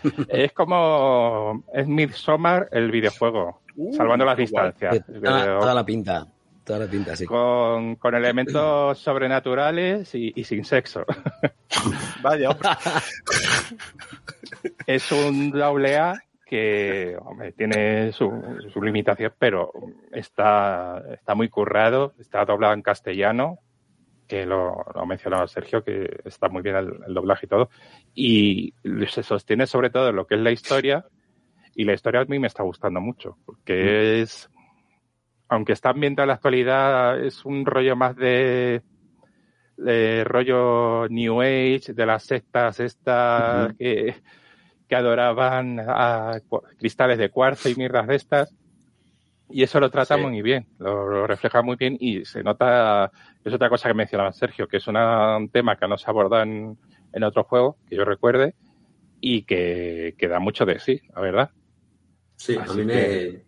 es 0.29 0.53
como 0.53 1.63
es 1.73 1.87
Midsommar 1.87 2.69
el 2.71 2.91
videojuego, 2.91 3.59
Uh, 3.79 3.93
salvando 3.93 4.25
las 4.25 4.35
distancias. 4.35 5.05
Toda, 5.05 5.19
Pero 5.21 5.59
toda 5.59 5.73
la 5.73 5.85
pinta. 5.85 6.27
Toda 6.65 6.79
la 6.79 6.87
pinta, 6.87 7.15
sí. 7.15 7.25
con, 7.25 7.95
con 7.95 8.13
elementos 8.13 8.99
sobrenaturales 8.99 10.13
y, 10.15 10.33
y 10.35 10.43
sin 10.43 10.65
sexo. 10.65 11.05
Vaya, 12.21 12.49
hombre. 12.49 12.69
es 14.85 15.09
un 15.13 15.51
doble 15.51 15.97
A 15.97 16.21
que 16.45 17.15
hombre, 17.23 17.53
tiene 17.53 18.11
su, 18.11 18.29
su 18.73 18.81
limitación, 18.81 19.31
pero 19.39 19.71
está, 20.11 21.01
está 21.13 21.35
muy 21.35 21.47
currado, 21.47 22.13
está 22.19 22.43
doblado 22.43 22.73
en 22.73 22.81
castellano, 22.81 23.59
que 24.29 24.45
lo, 24.45 24.85
lo 24.93 25.01
ha 25.01 25.05
mencionado 25.05 25.47
Sergio, 25.47 25.83
que 25.83 26.21
está 26.23 26.47
muy 26.47 26.61
bien 26.61 26.75
el, 26.75 26.93
el 27.07 27.13
doblaje 27.15 27.47
y 27.47 27.49
todo, 27.49 27.69
y 28.13 28.73
se 29.09 29.23
sostiene 29.23 29.65
sobre 29.65 29.89
todo 29.89 30.09
en 30.09 30.15
lo 30.15 30.27
que 30.27 30.35
es 30.35 30.41
la 30.41 30.51
historia, 30.51 31.03
y 31.75 31.83
la 31.83 31.93
historia 31.93 32.21
a 32.21 32.25
mí 32.25 32.37
me 32.37 32.47
está 32.47 32.61
gustando 32.61 33.01
mucho, 33.01 33.37
porque 33.45 34.21
es, 34.21 34.49
aunque 35.47 35.73
está 35.73 35.89
ambientada 35.89 36.25
en 36.25 36.27
la 36.27 36.33
actualidad, 36.35 37.19
es 37.19 37.43
un 37.43 37.65
rollo 37.65 37.95
más 37.95 38.15
de, 38.15 38.83
de 39.77 40.23
rollo 40.25 41.07
New 41.09 41.41
Age, 41.41 41.93
de 41.93 42.05
las 42.05 42.23
sectas 42.23 42.79
estas 42.79 43.73
que, 43.75 44.15
que 44.87 44.95
adoraban 44.95 45.79
a 45.79 46.39
cristales 46.77 47.17
de 47.17 47.29
cuarzo 47.29 47.67
y 47.67 47.75
mierdas 47.75 48.07
de 48.07 48.15
estas. 48.15 48.55
Y 49.49 49.63
eso 49.63 49.79
lo 49.79 49.89
trata 49.89 50.15
Sí. 50.15 50.21
muy 50.21 50.41
bien, 50.41 50.67
lo, 50.77 51.07
lo 51.09 51.27
refleja 51.27 51.61
muy 51.61 51.75
bien 51.75 51.97
y 51.99 52.23
se 52.25 52.43
nota, 52.43 53.11
es 53.43 53.53
otra 53.53 53.69
cosa 53.69 53.87
que 53.89 53.95
mencionaba 53.95 54.31
Sergio, 54.31 54.67
que 54.67 54.77
es 54.77 54.87
una- 54.87 55.37
un 55.37 55.49
tema 55.49 55.75
que 55.75 55.87
no 55.87 55.97
se 55.97 56.09
aborda 56.09 56.43
en, 56.43 56.77
en 57.11 57.23
otro 57.23 57.43
juego, 57.43 57.77
que 57.87 57.95
yo 57.95 58.05
recuerde, 58.05 58.55
y 59.19 59.43
que, 59.43 60.15
que 60.17 60.27
da 60.27 60.39
mucho 60.39 60.65
de 60.65 60.79
sí, 60.79 61.01
la 61.15 61.21
verdad. 61.21 61.49
Sí, 62.37 62.57
a 62.57 62.73
mí 62.73 62.83
me, 62.83 62.93
que- 62.93 63.45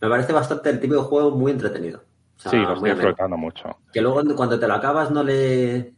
me 0.00 0.08
parece 0.08 0.32
bastante 0.32 0.70
el 0.70 0.80
típico 0.80 1.02
juego 1.04 1.30
muy 1.30 1.52
entretenido. 1.52 2.04
O 2.36 2.40
sea, 2.40 2.50
sí, 2.52 2.58
lo 2.58 2.74
estoy 2.74 2.90
disfrutando 2.90 3.36
mucho. 3.36 3.78
Que 3.92 4.00
luego 4.00 4.22
cuando 4.36 4.60
te 4.60 4.68
lo 4.68 4.74
acabas 4.74 5.10
no 5.10 5.22
le, 5.24 5.94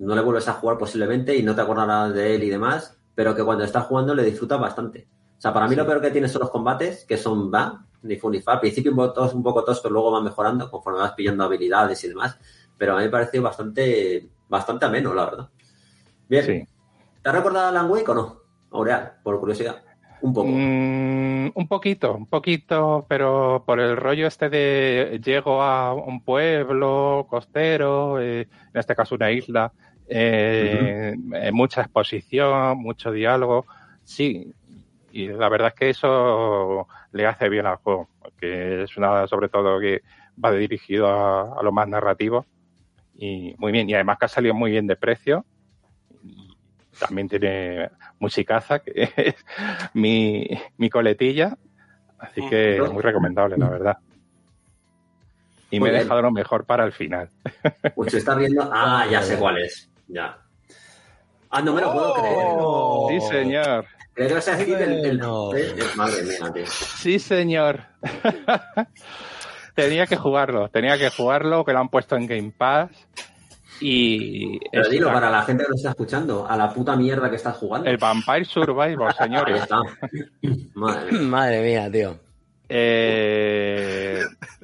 no 0.00 0.14
le 0.14 0.20
vuelves 0.20 0.48
a 0.48 0.54
jugar 0.54 0.76
posiblemente 0.76 1.34
y 1.36 1.42
no 1.42 1.54
te 1.54 1.62
acordarás 1.62 2.12
de 2.12 2.34
él 2.34 2.42
y 2.42 2.50
demás, 2.50 3.00
pero 3.14 3.34
que 3.34 3.44
cuando 3.44 3.64
estás 3.64 3.86
jugando 3.86 4.14
le 4.14 4.24
disfrutas 4.24 4.60
bastante. 4.60 5.08
O 5.38 5.40
sea, 5.40 5.54
para 5.54 5.66
mí 5.66 5.70
Sí. 5.74 5.76
lo 5.76 5.86
peor 5.86 6.00
que 6.02 6.10
tiene 6.10 6.28
son 6.28 6.40
los 6.40 6.50
combates, 6.50 7.04
que 7.06 7.16
son 7.16 7.50
va, 7.52 7.86
ni 8.02 8.16
fu 8.16 8.30
ni 8.30 8.40
fa. 8.40 8.52
Al 8.52 8.60
principio 8.60 8.90
un 8.92 8.96
poco, 8.96 9.12
tos- 9.12 9.34
un 9.34 9.42
poco 9.42 9.64
toscos, 9.64 9.90
luego 9.90 10.10
van 10.10 10.24
mejorando 10.24 10.70
conforme 10.70 11.00
vas 11.00 11.12
pillando 11.12 11.44
habilidades 11.44 12.02
y 12.04 12.08
demás. 12.08 12.38
Pero 12.76 12.94
a 12.94 12.98
mí 12.98 13.04
me 13.04 13.10
pareció 13.10 13.42
bastante, 13.42 14.28
bastante 14.48 14.84
ameno, 14.86 15.12
la 15.14 15.24
verdad. 15.24 15.48
Bien. 16.28 16.44
Sí. 16.44 16.64
¿Te 17.22 17.28
has 17.28 17.34
recordado 17.34 17.66
a 17.66 17.68
Alan 17.70 17.90
Wake 17.90 18.10
o 18.10 18.14
no? 18.14 18.36
Aureal, 18.70 19.14
por 19.22 19.40
curiosidad. 19.40 19.82
Un 20.20 20.32
poco. 20.32 20.48
Mm, 20.48 21.52
un 21.54 21.68
poquito, 21.68 22.14
un 22.14 22.26
poquito, 22.26 23.06
pero 23.08 23.62
por 23.64 23.78
el 23.80 23.96
rollo 23.96 24.26
este 24.26 24.48
de 24.48 25.20
llego 25.24 25.62
a 25.62 25.94
un 25.94 26.22
pueblo 26.24 27.26
costero, 27.30 28.20
eh, 28.20 28.42
en 28.42 28.80
este 28.80 28.94
caso 28.96 29.14
una 29.14 29.30
isla, 29.30 29.72
eh, 30.08 31.14
eh, 31.34 31.52
mucha 31.52 31.82
exposición, 31.82 32.78
mucho 32.78 33.12
diálogo, 33.12 33.66
sí, 34.04 34.52
y 35.12 35.28
la 35.28 35.48
verdad 35.48 35.68
es 35.68 35.74
que 35.74 35.90
eso 35.90 36.86
le 37.12 37.26
hace 37.26 37.48
bien 37.48 37.66
al 37.66 37.76
juego, 37.76 38.08
porque 38.20 38.82
es 38.82 38.96
una, 38.96 39.26
sobre 39.26 39.48
todo, 39.48 39.80
que 39.80 40.02
va 40.42 40.52
dirigido 40.52 41.08
a, 41.08 41.58
a 41.58 41.62
lo 41.62 41.72
más 41.72 41.88
narrativo 41.88 42.46
y 43.18 43.52
muy 43.58 43.72
bien, 43.72 43.90
y 43.90 43.94
además 43.94 44.16
que 44.18 44.26
ha 44.26 44.28
salido 44.28 44.54
muy 44.54 44.70
bien 44.70 44.86
de 44.86 44.94
precio. 44.94 45.44
Y 46.22 46.56
también 46.98 47.28
tiene 47.28 47.90
musicaza, 48.20 48.78
que 48.78 48.92
es 49.16 49.34
mi, 49.92 50.48
mi 50.76 50.88
coletilla. 50.88 51.58
Así 52.16 52.40
que 52.48 52.80
muy 52.90 53.02
recomendable, 53.02 53.56
la 53.58 53.68
verdad. 53.68 53.98
Y 55.70 55.80
Muy 55.80 55.90
me 55.90 55.96
he 55.96 56.00
dejado 56.00 56.22
lo 56.22 56.30
mejor 56.30 56.64
para 56.64 56.84
el 56.84 56.92
final. 56.92 57.28
Pues 57.94 58.12
se 58.12 58.18
está 58.18 58.36
viendo. 58.36 58.68
Ah, 58.72 59.04
ya 59.10 59.20
sé 59.20 59.36
cuál 59.36 59.58
es. 59.58 59.90
Ya. 60.06 60.38
Ah, 61.50 61.60
no 61.60 61.74
me 61.74 61.80
lo 61.80 61.92
puedo 61.92 62.14
creer. 62.14 63.20
Sí, 63.20 63.28
señor. 63.28 63.86
Que 64.18 64.34
vas 64.34 64.48
a 64.48 64.56
decir 64.56 64.74
el, 64.74 65.20
eh, 65.20 65.20
eh, 65.56 65.74
Madre 65.94 66.22
mía, 66.24 66.52
tío. 66.52 66.64
Sí, 66.66 67.18
señor. 67.20 67.80
tenía 69.74 70.06
que 70.06 70.16
jugarlo, 70.16 70.68
tenía 70.68 70.98
que 70.98 71.08
jugarlo, 71.10 71.64
que 71.64 71.72
lo 71.72 71.78
han 71.78 71.88
puesto 71.88 72.16
en 72.16 72.26
Game 72.26 72.52
Pass. 72.56 72.90
Y 73.80 74.58
Pero 74.72 74.82
es 74.82 74.90
dilo 74.90 75.06
la- 75.06 75.12
para 75.14 75.30
la 75.30 75.42
gente 75.42 75.62
que 75.62 75.68
lo 75.70 75.76
está 75.76 75.90
escuchando, 75.90 76.46
a 76.50 76.56
la 76.56 76.68
puta 76.74 76.96
mierda 76.96 77.30
que 77.30 77.36
estás 77.36 77.56
jugando. 77.56 77.88
el 77.88 77.96
Vampire 77.96 78.44
Survivor, 78.44 79.08
Ahí 79.16 79.16
señores. 79.28 79.62
está. 79.62 79.78
Madre 80.74 81.12
mía. 81.12 81.20
Madre 81.22 81.62
mía, 81.62 81.90
tío. 81.90 82.18
Eh, 82.68 84.20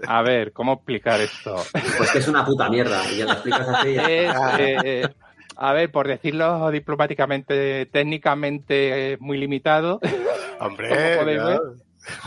a 0.07 0.23
ver, 0.23 0.53
¿cómo 0.53 0.73
explicar 0.75 1.21
esto? 1.21 1.55
Pues 1.97 2.11
que 2.11 2.19
es 2.19 2.27
una 2.29 2.45
puta 2.45 2.69
mierda. 2.69 3.01
Y 3.13 3.19
ya 3.19 3.25
lo 3.27 3.33
explicas 3.33 3.69
así. 3.69 3.97
Es, 3.99 4.35
eh, 4.59 5.09
a 5.57 5.73
ver, 5.73 5.91
por 5.91 6.09
decirlo 6.09 6.71
diplomáticamente, 6.71 7.87
técnicamente 7.87 9.13
eh, 9.13 9.17
muy 9.21 9.39
limitado. 9.39 10.01
Hombre. 10.61 10.91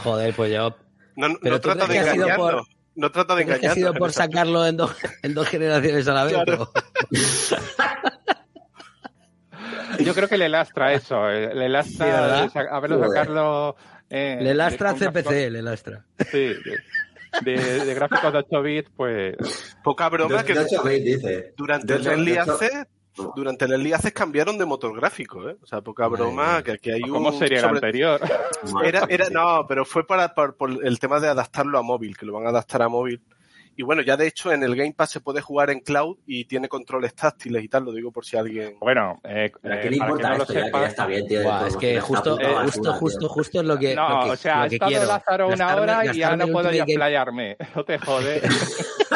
Joder, 0.04 0.34
pues 0.34 0.52
yo. 0.52 0.76
no, 1.16 1.30
no 1.30 1.36
Pero 1.42 1.62
tú 1.62 1.70
trata 1.70 1.88
de 1.88 1.98
engañarnos. 2.00 2.38
por- 2.38 2.64
No 2.96 3.12
trata 3.12 3.36
de 3.36 3.46
¿Crees 3.46 3.60
que 3.60 3.68
ha 3.68 3.74
sido 3.74 3.94
por 3.94 4.12
sacarlo 4.12 4.66
en, 4.66 4.78
dos 4.78 4.96
en 5.24 5.34
dos 5.34 5.48
generaciones 5.48 6.08
a 6.08 6.14
la 6.14 6.24
vez? 6.24 6.34
Claro. 6.34 6.72
Yo 10.00 10.14
creo 10.14 10.28
que 10.28 10.38
le 10.38 10.50
lastra 10.50 10.94
eso. 10.94 11.30
eh, 11.30 11.54
Le 11.56 11.70
lastra 11.70 12.44
haberlo 12.72 12.98
Joder. 12.98 13.10
sacarlo. 13.10 13.76
eh, 14.10 14.38
Le 14.42 14.54
lastra 14.54 14.94
CPC, 14.94 15.50
le 15.52 15.62
lastra. 15.62 16.06
Sí, 16.32 16.54
de, 17.44 17.52
de- 17.52 17.86
de 17.86 17.94
gráficos 17.94 18.32
de 18.32 18.40
8 18.40 18.62
bits, 18.62 18.90
pues. 18.96 19.36
Poca 19.84 20.10
broma 20.10 20.44
De- 20.44 20.46
que 20.46 20.54
de 20.54 21.00
dice. 21.00 21.54
durante 21.58 21.88
de 21.94 21.96
el 21.96 22.02
hecho- 22.02 22.12
Early 22.12 22.38
durante 23.36 23.66
el 23.66 23.72
Early 23.74 23.94
Access 23.94 24.14
cambiaron 24.14 24.58
de 24.58 24.66
motor 24.66 24.96
gráfico, 24.96 25.50
¿eh? 25.50 25.56
O 25.62 25.66
sea, 25.66 25.82
poca 25.82 26.08
broma 26.08 26.62
que 26.64 26.72
aquí 26.74 26.92
hay 26.92 27.02
un... 27.04 27.12
¿Cómo 27.12 27.32
sería 27.34 27.58
el 27.60 27.64
sobre- 27.64 27.76
anterior? 27.78 28.22
Era, 28.84 29.06
era, 29.10 29.30
no, 29.30 29.66
pero 29.68 29.86
fue 29.86 30.06
para, 30.06 30.34
por, 30.34 30.56
por 30.56 30.86
el 30.86 31.00
tema 31.00 31.20
de 31.20 31.28
adaptarlo 31.28 31.78
a 31.78 31.82
móvil, 31.84 32.18
que 32.18 32.26
lo 32.26 32.34
van 32.34 32.46
a 32.48 32.50
adaptar 32.50 32.82
a 32.82 32.90
móvil. 32.90 33.22
Y 33.80 33.84
bueno, 33.84 34.02
ya 34.02 34.18
de 34.18 34.26
hecho 34.26 34.52
en 34.52 34.64
el 34.64 34.76
Game 34.76 34.94
Pass 34.98 35.12
se 35.12 35.20
puede 35.20 35.40
jugar 35.40 35.70
en 35.70 35.82
cloud 35.82 36.18
y 36.26 36.46
tiene 36.46 36.68
controles 36.68 37.14
táctiles 37.14 37.64
y 37.64 37.68
tal, 37.70 37.84
lo 37.86 37.92
digo 37.92 38.12
por 38.12 38.26
si 38.26 38.36
alguien... 38.36 38.76
Bueno, 38.80 39.20
eh, 39.24 39.52
¿Pero 39.62 39.74
a 39.74 39.78
eh, 39.78 39.82
quién 39.82 39.94
le 39.94 40.00
para 40.00 40.10
importa 40.10 40.30
no 40.30 40.42
esto? 40.42 40.54
Ya, 40.56 40.64
que 40.66 40.72
ya 40.72 40.86
está 40.88 41.06
bien, 41.06 41.28
tío. 41.28 41.44
Buah, 41.44 41.68
es 41.68 41.78
que 41.78 42.02
justo, 42.02 42.40
eh, 42.40 42.44
basura, 42.46 42.64
justo, 42.64 42.94
justo, 42.94 43.30
justo 43.30 43.60
es 43.62 43.66
lo 43.68 43.78
que, 43.78 43.94
No, 43.96 44.10
lo 44.10 44.24
que, 44.26 44.30
o 44.32 44.36
sea, 44.36 44.56
lo 44.56 44.62
ha 44.64 44.66
estado 44.68 44.90
quiero. 44.90 45.06
Lázaro 45.06 45.48
una 45.50 45.56
Gastarme- 45.56 45.82
hora 45.82 46.06
y 46.12 46.18
ya 46.18 46.36
no 46.36 46.48
puedo 46.48 46.72
ya 46.72 46.80
Game- 46.80 46.92
explayarme. 46.94 47.58
No 47.76 47.84
te 47.86 48.00
jodes. 48.00 48.98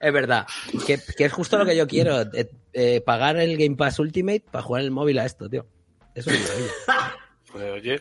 Es 0.00 0.12
verdad, 0.12 0.46
que, 0.86 0.98
que 1.16 1.24
es 1.26 1.32
justo 1.32 1.58
lo 1.58 1.66
que 1.66 1.76
yo 1.76 1.86
quiero, 1.86 2.22
eh, 2.22 2.48
eh, 2.72 3.00
pagar 3.02 3.36
el 3.36 3.56
Game 3.58 3.76
Pass 3.76 3.98
Ultimate 3.98 4.44
para 4.50 4.62
jugar 4.62 4.82
el 4.82 4.90
móvil 4.90 5.18
a 5.18 5.26
esto, 5.26 5.48
tío. 5.48 5.66
Eso 6.14 6.30
es 6.30 6.40
maravilla. 6.40 7.16
Pues 7.52 7.64
oye, 7.72 8.00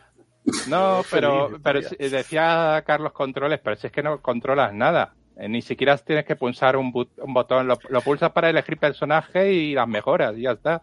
No, 0.68 1.04
Feliz, 1.04 1.30
pero, 1.62 1.82
decía 1.98 2.84
Carlos 2.88 3.12
controles, 3.12 3.60
pero 3.64 3.76
si 3.76 3.88
es 3.88 3.94
que 3.94 4.02
no 4.04 4.22
controlas 4.22 4.74
nada. 4.74 5.14
Eh, 5.38 5.50
Ni 5.50 5.62
siquiera 5.62 5.98
tienes 5.98 6.26
que 6.26 6.36
pulsar 6.36 6.78
un, 6.78 6.92
but- 6.92 7.18
un 7.20 7.34
botón, 7.34 7.68
lo, 7.68 7.78
lo 7.90 8.02
pulsas 8.02 8.32
para 8.32 8.50
elegir 8.50 8.78
personaje 8.78 9.52
y 9.52 9.74
las 9.74 9.88
mejoras 9.88 10.38
y 10.38 10.42
ya 10.44 10.52
está. 10.52 10.82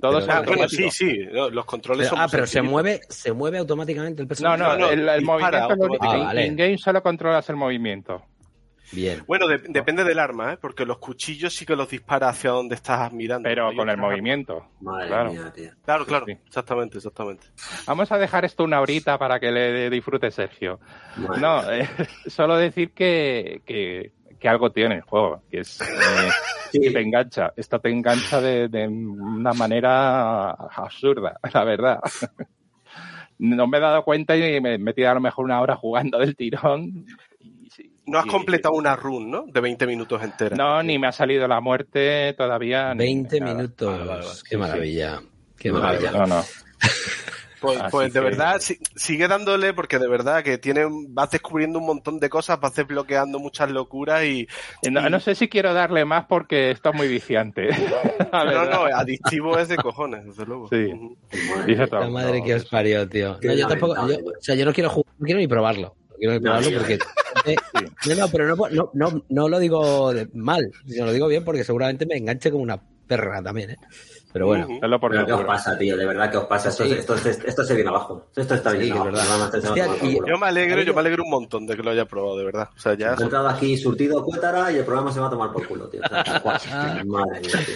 Todo 0.00 0.20
Pero 0.26 0.42
bueno, 0.44 0.62
Ah, 0.64 0.68
sí, 0.68 0.90
sí, 0.90 1.18
los 1.32 1.64
controles 1.64 2.06
Pero- 2.06 2.16
son 2.16 2.20
ah, 2.20 2.28
pero 2.30 2.46
se 2.46 2.62
mueve, 2.62 3.00
se 3.08 3.32
mueve 3.32 3.58
automáticamente 3.58 4.22
el 4.22 4.26
No, 4.26 4.28
personaje. 4.28 4.62
no, 4.62 4.76
no, 4.78 4.90
el, 4.90 5.08
el 5.08 5.22
movimiento 5.22 5.76
lo. 5.76 5.94
Ah, 6.00 6.16
vale. 6.16 6.46
En 6.46 6.56
game 6.56 6.78
solo 6.78 7.02
controlas 7.02 7.48
el 7.50 7.56
movimiento. 7.56 8.22
Bien. 8.92 9.22
Bueno, 9.26 9.46
de- 9.46 9.58
depende 9.68 10.02
del 10.04 10.18
arma, 10.18 10.54
¿eh? 10.54 10.58
porque 10.60 10.84
los 10.84 10.98
cuchillos 10.98 11.54
sí 11.54 11.64
que 11.64 11.76
los 11.76 11.88
dispara 11.88 12.28
hacia 12.28 12.50
donde 12.50 12.74
estás 12.74 13.12
mirando. 13.12 13.48
Pero 13.48 13.72
con 13.74 13.88
el 13.88 13.96
movimiento. 13.96 14.66
Madre 14.80 15.06
Claro. 15.08 15.32
mía. 15.32 15.52
Claro, 15.84 16.06
claro, 16.06 16.26
Sí. 16.26 16.32
exactamente, 16.46 16.98
exactamente. 16.98 17.46
Vamos 17.86 18.10
a 18.10 18.18
dejar 18.18 18.44
esto 18.44 18.64
una 18.64 18.80
horita 18.80 19.16
para 19.18 19.38
que 19.38 19.50
le 19.52 19.90
disfrute 19.90 20.30
Sergio. 20.30 20.80
Madre 21.16 21.40
No, 21.40 21.70
eh, 21.72 21.88
solo 22.26 22.56
decir 22.56 22.92
que, 22.92 23.62
que, 23.64 24.12
que 24.38 24.48
algo 24.48 24.70
tiene 24.72 24.96
el 24.96 25.02
juego, 25.02 25.42
que 25.50 25.60
es 25.60 25.80
eh, 25.80 25.84
Sí. 26.72 26.80
que 26.80 26.90
te 26.92 27.00
engancha. 27.00 27.52
Esto 27.56 27.80
te 27.80 27.90
engancha 27.90 28.40
de, 28.40 28.68
de 28.68 28.86
una 28.88 29.52
manera 29.52 30.50
absurda, 30.50 31.38
la 31.54 31.64
verdad. 31.64 32.00
No 33.42 33.66
me 33.66 33.78
he 33.78 33.80
dado 33.80 34.04
cuenta 34.04 34.36
y 34.36 34.60
me, 34.60 34.74
he 34.74 34.92
tirado 34.92 35.12
a 35.12 35.14
lo 35.14 35.20
mejor 35.22 35.46
una 35.46 35.62
hora 35.62 35.74
jugando 35.74 36.18
del 36.18 36.36
tirón. 36.36 37.06
Y 37.40 37.90
No 38.06 38.18
has 38.18 38.26
y- 38.26 38.28
completado 38.28 38.74
una 38.74 38.96
run, 38.96 39.30
¿no? 39.30 39.44
De 39.46 39.60
20 39.60 39.86
minutos 39.86 40.22
entera. 40.22 40.56
No, 40.56 40.82
ni 40.82 40.98
me 40.98 41.06
ha 41.06 41.12
salido 41.12 41.46
la 41.48 41.60
muerte 41.60 42.34
todavía. 42.34 42.92
ni 42.94 43.04
20 43.04 43.40
nada. 43.40 43.54
minutos. 43.54 43.88
Vale, 43.92 44.04
vale, 44.04 44.20
vale. 44.26 44.38
Qué 44.42 44.48
Sí, 44.50 44.56
maravilla. 44.56 45.20
Qué 45.58 45.70
Vale, 45.70 45.84
maravilla. 45.84 46.10
No, 46.12 46.26
no. 46.26 46.44
Pues, 47.60 47.78
pues 47.90 48.14
de 48.14 48.20
que- 48.20 48.24
verdad, 48.24 48.56
si- 48.58 48.78
sigue 48.96 49.28
dándole, 49.28 49.74
porque 49.74 49.98
de 49.98 50.08
verdad 50.08 50.42
que 50.42 50.56
tiene, 50.56 50.86
vas 51.10 51.30
descubriendo 51.30 51.78
un 51.78 51.84
montón 51.84 52.18
de 52.18 52.30
cosas, 52.30 52.58
vas 52.58 52.74
desbloqueando 52.74 53.38
muchas 53.38 53.70
locuras 53.70 54.24
y. 54.24 54.48
No, 54.90 55.10
no 55.10 55.20
sé 55.20 55.34
si 55.34 55.46
quiero 55.46 55.74
darle 55.74 56.06
más 56.06 56.24
porque 56.24 56.70
esto 56.70 56.88
es 56.88 56.94
muy 56.96 57.06
viciante. 57.08 57.68
No, 58.32 58.64
no, 58.64 58.84
adictivo 58.96 59.58
es 59.58 59.68
de 59.68 59.76
cojones, 59.76 60.24
desde 60.24 60.46
luego. 60.46 60.68
Sí. 60.68 60.88
Mía. 61.66 61.86
todo. 61.86 62.00
La 62.00 62.08
madre 62.08 62.42
que 62.42 62.54
os 62.54 62.64
parió, 62.64 63.06
tío. 63.06 63.36
No, 63.42 63.52
yo 63.54 63.66
tampoco, 63.68 63.94
yo, 64.08 64.14
o 64.16 64.32
sea, 64.40 64.54
yo 64.54 64.64
no 64.64 64.72
quiero 64.72 64.88
jugar, 64.88 65.12
no 65.18 65.24
quiero 65.26 65.40
ni 65.40 65.46
probarlo. 65.48 65.94
No 66.10 66.14
quiero 66.16 66.32
ni 66.34 66.38
No, 66.38 66.42
probarlo 66.44 66.68
sí. 66.70 66.74
porque... 66.78 66.98
eh, 67.46 67.56
no, 68.08 68.14
no, 68.14 68.28
pero 68.28 68.54
no, 68.54 68.68
no, 68.70 68.90
no, 68.94 69.22
no 69.28 69.48
lo 69.48 69.58
digo 69.58 70.12
mal, 70.34 70.70
yo 70.86 71.04
lo 71.06 71.12
digo 71.12 71.28
bien 71.28 71.44
porque 71.44 71.64
seguramente 71.64 72.06
me 72.06 72.16
enganche 72.16 72.50
como 72.50 72.62
una 72.62 72.80
perra 73.06 73.42
también, 73.42 73.70
¿eh? 73.70 73.76
Pero 74.32 74.46
bueno. 74.46 74.68
Hazlo 74.80 75.00
por 75.00 75.10
Pero 75.10 75.26
¿qué 75.26 75.32
os 75.32 75.44
pasa, 75.44 75.76
tío? 75.76 75.96
De 75.96 76.06
verdad, 76.06 76.30
¿qué 76.30 76.36
os 76.36 76.44
pasa? 76.44 76.68
Esto, 76.68 76.84
Sí. 76.84 76.92
esto, 76.92 77.16
esto, 77.16 77.48
esto 77.48 77.64
se 77.64 77.74
viene 77.74 77.90
abajo. 77.90 78.28
Esto 78.36 78.54
está 78.54 78.70
Sí, 78.70 78.76
bien 78.78 78.92
abajo. 78.92 79.06
verdad. 79.06 79.54
Hostia, 79.54 79.88
y-. 80.02 80.18
Yo 80.24 80.38
me 80.38 80.46
alegro, 80.46 80.82
yo 80.82 80.94
me 80.94 81.00
alegro 81.00 81.24
un 81.24 81.30
montón 81.30 81.66
de 81.66 81.76
que 81.76 81.82
lo 81.82 81.90
haya 81.90 82.04
probado, 82.04 82.38
de 82.38 82.44
verdad. 82.44 82.68
O 82.76 82.78
sea, 82.78 82.94
ya. 82.94 83.16
He 83.18 83.22
entrado 83.24 83.48
aquí 83.48 83.76
surtido 83.76 84.22
cuétara 84.24 84.70
y 84.70 84.76
el 84.76 84.84
programa 84.84 85.12
se 85.12 85.18
va 85.18 85.26
a 85.26 85.30
tomar 85.30 85.50
por 85.52 85.66
culo, 85.66 85.88
tío. 85.88 86.00
O 86.04 86.08
sea, 86.08 86.22
tal 86.22 86.42
cual. 86.42 86.60
Madre 87.06 87.40
mía, 87.40 87.50
tío. 87.66 87.74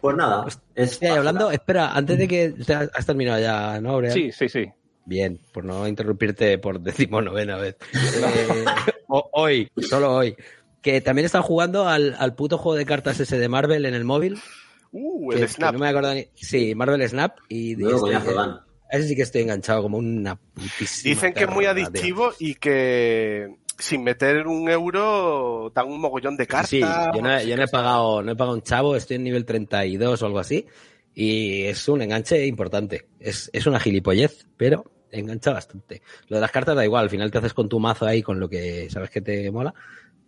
Pues 0.00 0.16
nada. 0.16 0.46
Es 0.76 0.92
Hostia, 0.92 1.16
hablando, 1.16 1.50
espera, 1.50 1.92
antes 1.92 2.18
de 2.18 2.28
que 2.28 2.50
te 2.50 2.74
has 2.74 2.88
has 2.94 3.04
terminado 3.06 3.40
ya, 3.40 3.80
¿no, 3.80 3.90
Aurea? 3.94 4.12
Sí, 4.12 4.30
sí, 4.30 4.48
sí. 4.48 4.64
Bien, 5.08 5.40
por 5.52 5.64
no 5.64 5.88
interrumpirte 5.88 6.58
por 6.58 6.80
decimonovena 6.82 7.56
vez. 7.56 7.76
Eh, 7.94 8.64
hoy, 9.08 9.70
solo 9.88 10.14
hoy. 10.14 10.36
Que 10.82 11.00
también 11.00 11.26
están 11.26 11.42
jugando 11.42 11.88
al, 11.88 12.14
al 12.18 12.34
puto 12.34 12.58
juego 12.58 12.76
de 12.76 12.84
cartas 12.86 13.18
ese 13.18 13.38
de 13.38 13.48
Marvel 13.48 13.86
en 13.86 13.94
el 13.94 14.04
móvil. 14.04 14.38
Uh, 14.92 15.32
el 15.32 15.40
que 15.40 15.48
Snap. 15.48 15.72
no 15.72 15.78
me 15.80 15.88
acuerdo 15.88 16.14
ni. 16.14 16.28
Sí, 16.34 16.74
Marvel 16.74 17.06
Snap. 17.08 17.38
Y 17.48 17.74
coñazo, 17.82 18.34
Dan. 18.34 18.50
a 18.50 18.96
ese 18.96 19.08
sí 19.08 19.16
que 19.16 19.22
estoy 19.22 19.42
enganchado 19.42 19.82
como 19.82 19.96
una 19.98 20.36
putísima. 20.36 21.14
Dicen 21.14 21.32
que 21.32 21.44
es 21.44 21.50
muy 21.50 21.64
adictivo 21.64 22.32
y 22.38 22.54
que 22.56 23.48
sin 23.78 24.04
meter 24.04 24.46
un 24.46 24.68
euro 24.68 25.72
dan 25.74 25.88
un 25.88 26.00
mogollón 26.00 26.36
de 26.36 26.46
cartas. 26.46 26.70
Sí, 26.70 26.80
yo 26.80 27.22
no, 27.22 27.34
he- 27.38 27.46
yo 27.46 27.56
no 27.56 27.64
he 27.64 27.68
pagado, 27.68 28.22
no 28.22 28.32
he 28.32 28.36
pagado 28.36 28.56
un 28.56 28.62
chavo, 28.62 28.94
estoy 28.96 29.16
en 29.16 29.24
nivel 29.24 29.44
32 29.46 30.22
o 30.22 30.26
algo 30.26 30.38
así. 30.38 30.66
Y 31.14 31.62
es 31.64 31.88
un 31.88 32.02
enganche 32.02 32.46
importante. 32.46 33.08
Es, 33.18 33.50
es 33.52 33.66
una 33.66 33.80
gilipollez, 33.80 34.46
pero 34.56 34.84
engancha 35.12 35.52
bastante. 35.52 36.02
Lo 36.28 36.36
de 36.36 36.40
las 36.40 36.50
cartas 36.50 36.76
da 36.76 36.84
igual, 36.84 37.04
al 37.04 37.10
final 37.10 37.30
te 37.30 37.38
haces 37.38 37.54
con 37.54 37.68
tu 37.68 37.78
mazo 37.80 38.06
ahí 38.06 38.22
con 38.22 38.40
lo 38.40 38.48
que 38.48 38.88
sabes 38.90 39.10
que 39.10 39.20
te 39.20 39.50
mola. 39.50 39.74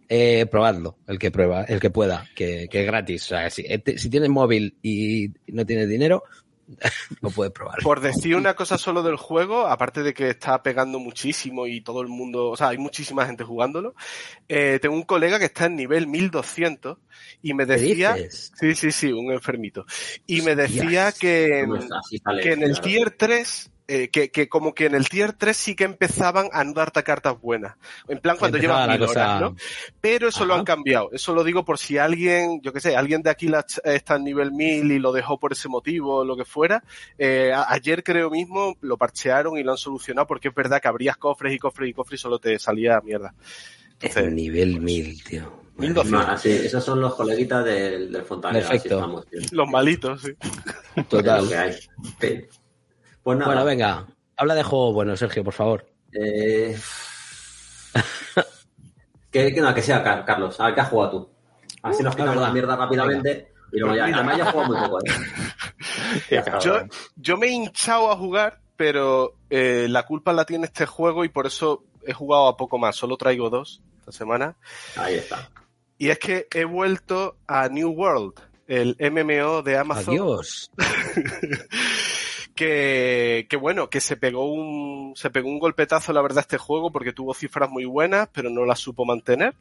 Eh, 0.08 0.46
probadlo, 0.46 0.98
el 1.06 1.18
que 1.18 1.30
prueba, 1.30 1.62
el 1.62 1.78
que 1.78 1.90
pueda, 1.90 2.26
que, 2.34 2.68
que 2.68 2.80
es 2.80 2.86
gratis. 2.86 3.24
O 3.26 3.28
sea, 3.28 3.48
si, 3.48 3.62
eh, 3.62 3.82
si 3.96 4.10
tienes 4.10 4.28
móvil 4.28 4.76
y 4.82 5.32
no 5.46 5.64
tienes 5.64 5.88
dinero, 5.88 6.24
lo 7.20 7.30
puedes 7.30 7.52
probar. 7.52 7.78
Por 7.82 8.00
decir 8.00 8.36
una 8.36 8.54
cosa 8.54 8.78
solo 8.78 9.02
del 9.02 9.16
juego, 9.16 9.66
aparte 9.66 10.02
de 10.02 10.14
que 10.14 10.30
está 10.30 10.62
pegando 10.62 10.98
muchísimo 10.98 11.66
y 11.66 11.80
todo 11.80 12.00
el 12.02 12.08
mundo, 12.08 12.50
o 12.50 12.56
sea, 12.56 12.68
hay 12.68 12.78
muchísima 12.78 13.26
gente 13.26 13.44
jugándolo, 13.44 13.94
eh, 14.48 14.78
tengo 14.80 14.94
un 14.94 15.02
colega 15.02 15.38
que 15.38 15.46
está 15.46 15.66
en 15.66 15.76
nivel 15.76 16.06
1200 16.06 16.98
y 17.42 17.54
me 17.54 17.66
¿Qué 17.66 17.72
decía, 17.72 18.16
sí, 18.30 18.74
sí, 18.74 18.92
sí, 18.92 19.12
un 19.12 19.32
enfermito, 19.32 19.84
y 20.26 20.42
me 20.42 20.54
decía 20.56 21.12
que, 21.12 21.66
que 22.42 22.52
en 22.52 22.62
el 22.62 22.80
tier 22.80 23.10
3, 23.10 23.70
eh, 23.92 24.08
que, 24.08 24.30
que 24.30 24.48
como 24.48 24.72
que 24.74 24.86
en 24.86 24.94
el 24.94 25.08
tier 25.08 25.32
3 25.32 25.56
sí 25.56 25.74
que 25.74 25.84
empezaban 25.84 26.48
a 26.52 26.62
no 26.64 26.72
darte 26.72 27.02
cartas 27.02 27.40
buenas. 27.40 27.76
En 28.08 28.18
plan 28.20 28.36
cuando 28.38 28.58
llevas 28.58 28.86
la 28.86 28.96
mil 28.96 29.06
cosa- 29.06 29.36
horas, 29.36 29.40
¿no? 29.40 29.56
Pero 30.00 30.28
eso 30.28 30.44
lo 30.44 30.54
han 30.54 30.64
cambiado. 30.64 31.10
Eso 31.12 31.34
lo 31.34 31.42
digo 31.44 31.64
por 31.64 31.78
si 31.78 31.98
alguien, 31.98 32.60
yo 32.62 32.72
qué 32.72 32.80
sé, 32.80 32.96
alguien 32.96 33.22
de 33.22 33.30
aquí 33.30 33.48
la- 33.48 33.64
está 33.84 34.16
en 34.16 34.24
nivel 34.24 34.52
1000 34.52 34.92
y 34.92 34.98
lo 34.98 35.12
dejó 35.12 35.38
por 35.38 35.52
ese 35.52 35.68
motivo 35.68 36.18
o 36.18 36.24
lo 36.24 36.36
que 36.36 36.44
fuera. 36.44 36.82
Eh, 37.18 37.52
a- 37.54 37.66
ayer 37.72 38.04
creo 38.04 38.30
mismo 38.30 38.76
lo 38.80 38.96
parchearon 38.96 39.58
y 39.58 39.62
lo 39.62 39.72
han 39.72 39.78
solucionado 39.78 40.26
porque 40.26 40.48
es 40.48 40.54
verdad 40.54 40.80
que 40.80 40.88
abrías 40.88 41.16
cofres 41.16 41.52
y 41.54 41.58
cofres 41.58 41.90
y 41.90 41.92
cofres 41.92 42.20
y 42.20 42.22
solo 42.22 42.38
te 42.38 42.58
salía 42.58 43.00
mierda. 43.02 43.34
Es 44.00 44.10
Entonces, 44.16 44.32
nivel 44.32 44.80
1000, 44.80 45.24
tío. 45.24 45.60
1200. 45.76 46.26
Ma- 46.26 46.36
sí, 46.36 46.50
esos 46.50 46.84
son 46.84 47.00
los 47.00 47.14
coleguitas 47.14 47.64
del, 47.64 48.12
del 48.12 48.22
Fontanero. 48.24 48.66
así 48.66 48.72
Perfecto. 48.88 48.96
estamos, 48.96 49.26
los 49.52 49.68
malitos, 49.68 50.20
sí. 50.22 50.32
Es 50.96 51.08
Total. 51.08 51.42
lo 51.42 51.48
que 51.48 51.56
hay. 51.56 51.74
Pues 53.22 53.38
nada. 53.38 53.50
Bueno, 53.52 53.64
venga, 53.64 54.06
habla 54.36 54.54
de 54.54 54.62
juego 54.62 54.92
bueno, 54.92 55.16
Sergio, 55.16 55.44
por 55.44 55.54
favor. 55.54 55.86
Eh... 56.12 56.78
que, 59.30 59.54
que 59.54 59.60
no, 59.60 59.74
que 59.74 59.82
sea 59.82 60.02
Car- 60.02 60.24
Carlos. 60.24 60.58
A 60.60 60.66
ver, 60.66 60.74
¿qué 60.74 60.80
has 60.80 60.88
jugado 60.88 61.10
tú? 61.10 61.30
Así 61.82 62.02
nos 62.02 62.14
Ah, 62.14 62.16
quitamos 62.16 62.42
la 62.42 62.52
mierda 62.52 62.76
rápidamente. 62.76 63.52
Y 63.72 63.78
luego 63.78 63.94
ya, 63.94 64.04
además 64.06 64.36
yo 64.38 64.44
he 64.44 64.50
jugado 64.52 64.72
muy 64.72 64.80
poco, 64.88 64.98
¿eh? 65.00 66.44
Yo, 66.60 66.80
yo 67.16 67.36
me 67.36 67.46
he 67.46 67.50
hinchado 67.50 68.10
a 68.10 68.16
jugar, 68.16 68.60
pero 68.76 69.34
eh, 69.48 69.86
la 69.88 70.04
culpa 70.04 70.32
la 70.32 70.44
tiene 70.44 70.66
este 70.66 70.84
juego 70.86 71.24
y 71.24 71.28
por 71.28 71.46
eso 71.46 71.84
he 72.04 72.12
jugado 72.12 72.48
a 72.48 72.56
poco 72.56 72.78
más. 72.78 72.96
Solo 72.96 73.16
traigo 73.16 73.48
dos 73.48 73.80
esta 74.00 74.10
semana. 74.12 74.56
Ahí 74.96 75.14
está. 75.14 75.48
Y 75.98 76.08
es 76.10 76.18
que 76.18 76.48
he 76.52 76.64
vuelto 76.64 77.36
a 77.46 77.68
New 77.68 77.90
World, 77.90 78.34
el 78.66 78.96
MMO 78.98 79.62
de 79.62 79.78
Amazon. 79.78 80.14
Adiós. 80.14 80.70
que, 82.54 83.46
que 83.48 83.56
bueno, 83.56 83.90
que 83.90 84.00
se 84.00 84.16
pegó 84.16 84.52
un, 84.52 85.14
se 85.16 85.30
pegó 85.30 85.48
un 85.48 85.58
golpetazo, 85.58 86.12
la 86.12 86.22
verdad, 86.22 86.40
este 86.40 86.58
juego, 86.58 86.90
porque 86.90 87.12
tuvo 87.12 87.34
cifras 87.34 87.70
muy 87.70 87.84
buenas, 87.84 88.28
pero 88.32 88.50
no 88.50 88.64
las 88.64 88.78
supo 88.78 89.04
mantener. 89.04 89.54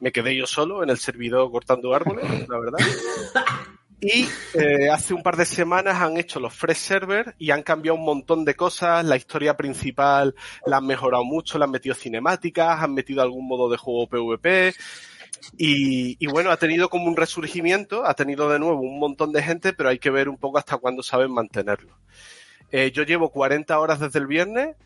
Me 0.00 0.12
quedé 0.12 0.36
yo 0.36 0.46
solo 0.46 0.82
en 0.82 0.90
el 0.90 0.98
servidor 0.98 1.50
cortando 1.50 1.94
árboles, 1.94 2.48
la 2.48 2.58
verdad. 2.58 2.78
Y 4.00 4.28
eh, 4.54 4.88
hace 4.90 5.12
un 5.12 5.24
par 5.24 5.36
de 5.36 5.44
semanas 5.44 6.00
han 6.00 6.16
hecho 6.18 6.38
los 6.38 6.54
fresh 6.54 6.76
servers 6.76 7.34
y 7.36 7.50
han 7.50 7.64
cambiado 7.64 7.98
un 7.98 8.04
montón 8.04 8.44
de 8.44 8.54
cosas. 8.54 9.04
La 9.04 9.16
historia 9.16 9.56
principal 9.56 10.36
la 10.66 10.76
han 10.76 10.86
mejorado 10.86 11.24
mucho, 11.24 11.58
le 11.58 11.64
han 11.64 11.72
metido 11.72 11.96
cinemáticas, 11.96 12.80
han 12.80 12.94
metido 12.94 13.22
algún 13.22 13.48
modo 13.48 13.68
de 13.68 13.76
juego 13.76 14.06
PvP. 14.06 14.72
Y, 15.56 16.16
y 16.18 16.26
bueno, 16.26 16.50
ha 16.50 16.56
tenido 16.56 16.88
como 16.88 17.06
un 17.06 17.16
resurgimiento, 17.16 18.06
ha 18.06 18.14
tenido 18.14 18.48
de 18.48 18.58
nuevo 18.58 18.80
un 18.80 18.98
montón 18.98 19.32
de 19.32 19.42
gente, 19.42 19.72
pero 19.72 19.88
hay 19.88 19.98
que 19.98 20.10
ver 20.10 20.28
un 20.28 20.38
poco 20.38 20.58
hasta 20.58 20.76
cuándo 20.76 21.02
saben 21.02 21.32
mantenerlo. 21.32 21.96
Eh, 22.70 22.90
yo 22.92 23.02
llevo 23.02 23.30
40 23.30 23.78
horas 23.78 24.00
desde 24.00 24.18
el 24.18 24.26
viernes 24.26 24.76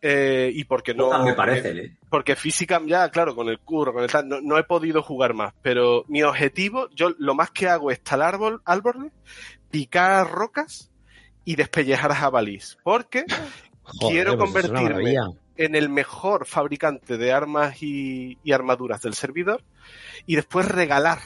eh, 0.00 0.50
y 0.54 0.64
porque 0.64 0.94
no... 0.94 1.24
Me 1.24 1.34
parecen, 1.34 1.78
¿eh? 1.78 1.98
porque 2.10 2.36
física 2.36 2.80
ya, 2.86 3.08
claro, 3.10 3.34
con 3.34 3.48
el 3.48 3.58
curro, 3.58 3.92
con 3.92 4.04
el 4.04 4.10
tal, 4.10 4.28
no, 4.28 4.40
no 4.40 4.58
he 4.58 4.64
podido 4.64 5.02
jugar 5.02 5.34
más, 5.34 5.54
pero 5.62 6.04
mi 6.08 6.22
objetivo, 6.22 6.88
yo 6.94 7.10
lo 7.18 7.34
más 7.34 7.50
que 7.50 7.68
hago 7.68 7.90
es 7.90 8.00
talar 8.02 8.34
árbol, 8.34 8.62
árboles, 8.64 9.12
picar 9.70 10.30
rocas 10.30 10.92
y 11.44 11.56
despellejar 11.56 12.12
jabalís, 12.12 12.78
porque 12.84 13.24
Joder, 13.84 14.14
Quiero 14.14 14.38
pues 14.38 14.50
convertirme. 14.50 15.16
En 15.56 15.74
el 15.74 15.88
mejor 15.88 16.46
fabricante 16.46 17.16
de 17.16 17.32
armas 17.32 17.82
y, 17.82 18.38
y 18.42 18.52
armaduras 18.52 19.02
del 19.02 19.14
servidor 19.14 19.62
y 20.26 20.36
después 20.36 20.66
regalar 20.66 21.18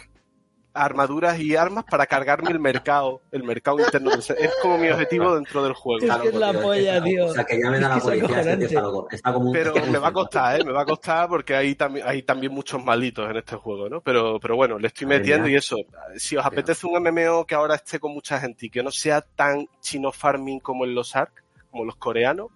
armaduras 0.79 1.41
y 1.41 1.57
armas 1.57 1.85
para 1.85 2.07
cargarme 2.07 2.51
el 2.51 2.61
mercado, 2.61 3.22
el 3.33 3.43
mercado 3.43 3.81
interno. 3.81 4.11
del 4.11 4.20
Es 4.20 4.53
como 4.62 4.79
mi 4.79 4.89
objetivo 4.89 5.35
dentro 5.35 5.62
del 5.62 5.72
juego. 5.72 6.07
Es 6.07 6.20
que 6.20 6.29
es 6.29 6.35
la 6.35 6.53
polla, 6.53 7.03
tío. 7.03 7.26
O 7.26 7.35
sea, 7.35 7.45
que 7.45 7.59
llamen 7.59 7.85
a 7.85 7.89
la 7.89 7.97
Es 7.97 8.05
que 8.05 8.16
es 8.16 8.22
policía. 8.22 8.83
Está 9.11 9.33
como 9.33 9.47
un... 9.47 9.53
Pero 9.53 9.74
me 9.87 9.99
va 9.99 10.09
a 10.09 10.12
costar, 10.12 10.61
¿eh? 10.61 10.64
Me 10.64 10.72
va 10.72 10.83
a 10.83 10.87
costar 10.87 11.29
porque 11.29 11.55
hay 11.55 11.74
también, 11.74 12.07
hay 12.07 12.22
también 12.22 12.53
muchos 12.53 12.83
malitos 12.83 13.29
en 13.29 13.37
este 13.37 13.57
juego, 13.57 13.89
¿no? 13.89 14.01
Pero, 14.01 14.39
pero 14.41 14.57
bueno, 14.57 14.79
le 14.79 14.89
estoy 14.89 15.07
metiendo 15.07 15.49
y 15.49 15.57
eso. 15.57 15.76
Si 16.16 16.37
os 16.37 16.45
apetece 16.45 16.87
un 16.87 17.03
MMO 17.03 17.45
que 17.47 17.55
ahora 17.55 17.74
esté 17.74 17.99
con 17.99 18.12
mucha 18.12 18.41
gente 18.41 18.66
y 18.66 18.70
que 18.70 18.83
no 18.83 18.91
sea 18.91 19.20
tan 19.20 19.66
chino 19.81 20.12
farming 20.12 20.61
como 20.61 20.85
en 20.85 20.95
los 20.95 21.16
ARC, 21.16 21.45
como 21.70 21.85
los 21.85 21.97
coreanos, 21.97 22.49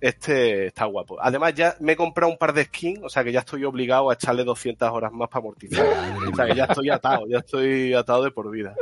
este 0.00 0.66
está 0.66 0.84
guapo. 0.84 1.16
Además, 1.20 1.54
ya 1.54 1.74
me 1.80 1.92
he 1.92 1.96
comprado 1.96 2.30
un 2.30 2.38
par 2.38 2.52
de 2.52 2.64
skins, 2.64 3.00
o 3.02 3.08
sea 3.08 3.24
que 3.24 3.32
ya 3.32 3.40
estoy 3.40 3.64
obligado 3.64 4.10
a 4.10 4.14
echarle 4.14 4.44
200 4.44 4.90
horas 4.90 5.12
más 5.12 5.28
para 5.28 5.40
amortizar. 5.40 5.86
o 6.32 6.36
sea 6.36 6.46
que 6.46 6.54
ya 6.54 6.64
estoy 6.64 6.90
atado, 6.90 7.26
ya 7.28 7.38
estoy 7.38 7.94
atado 7.94 8.24
de 8.24 8.30
por 8.30 8.50
vida. 8.50 8.74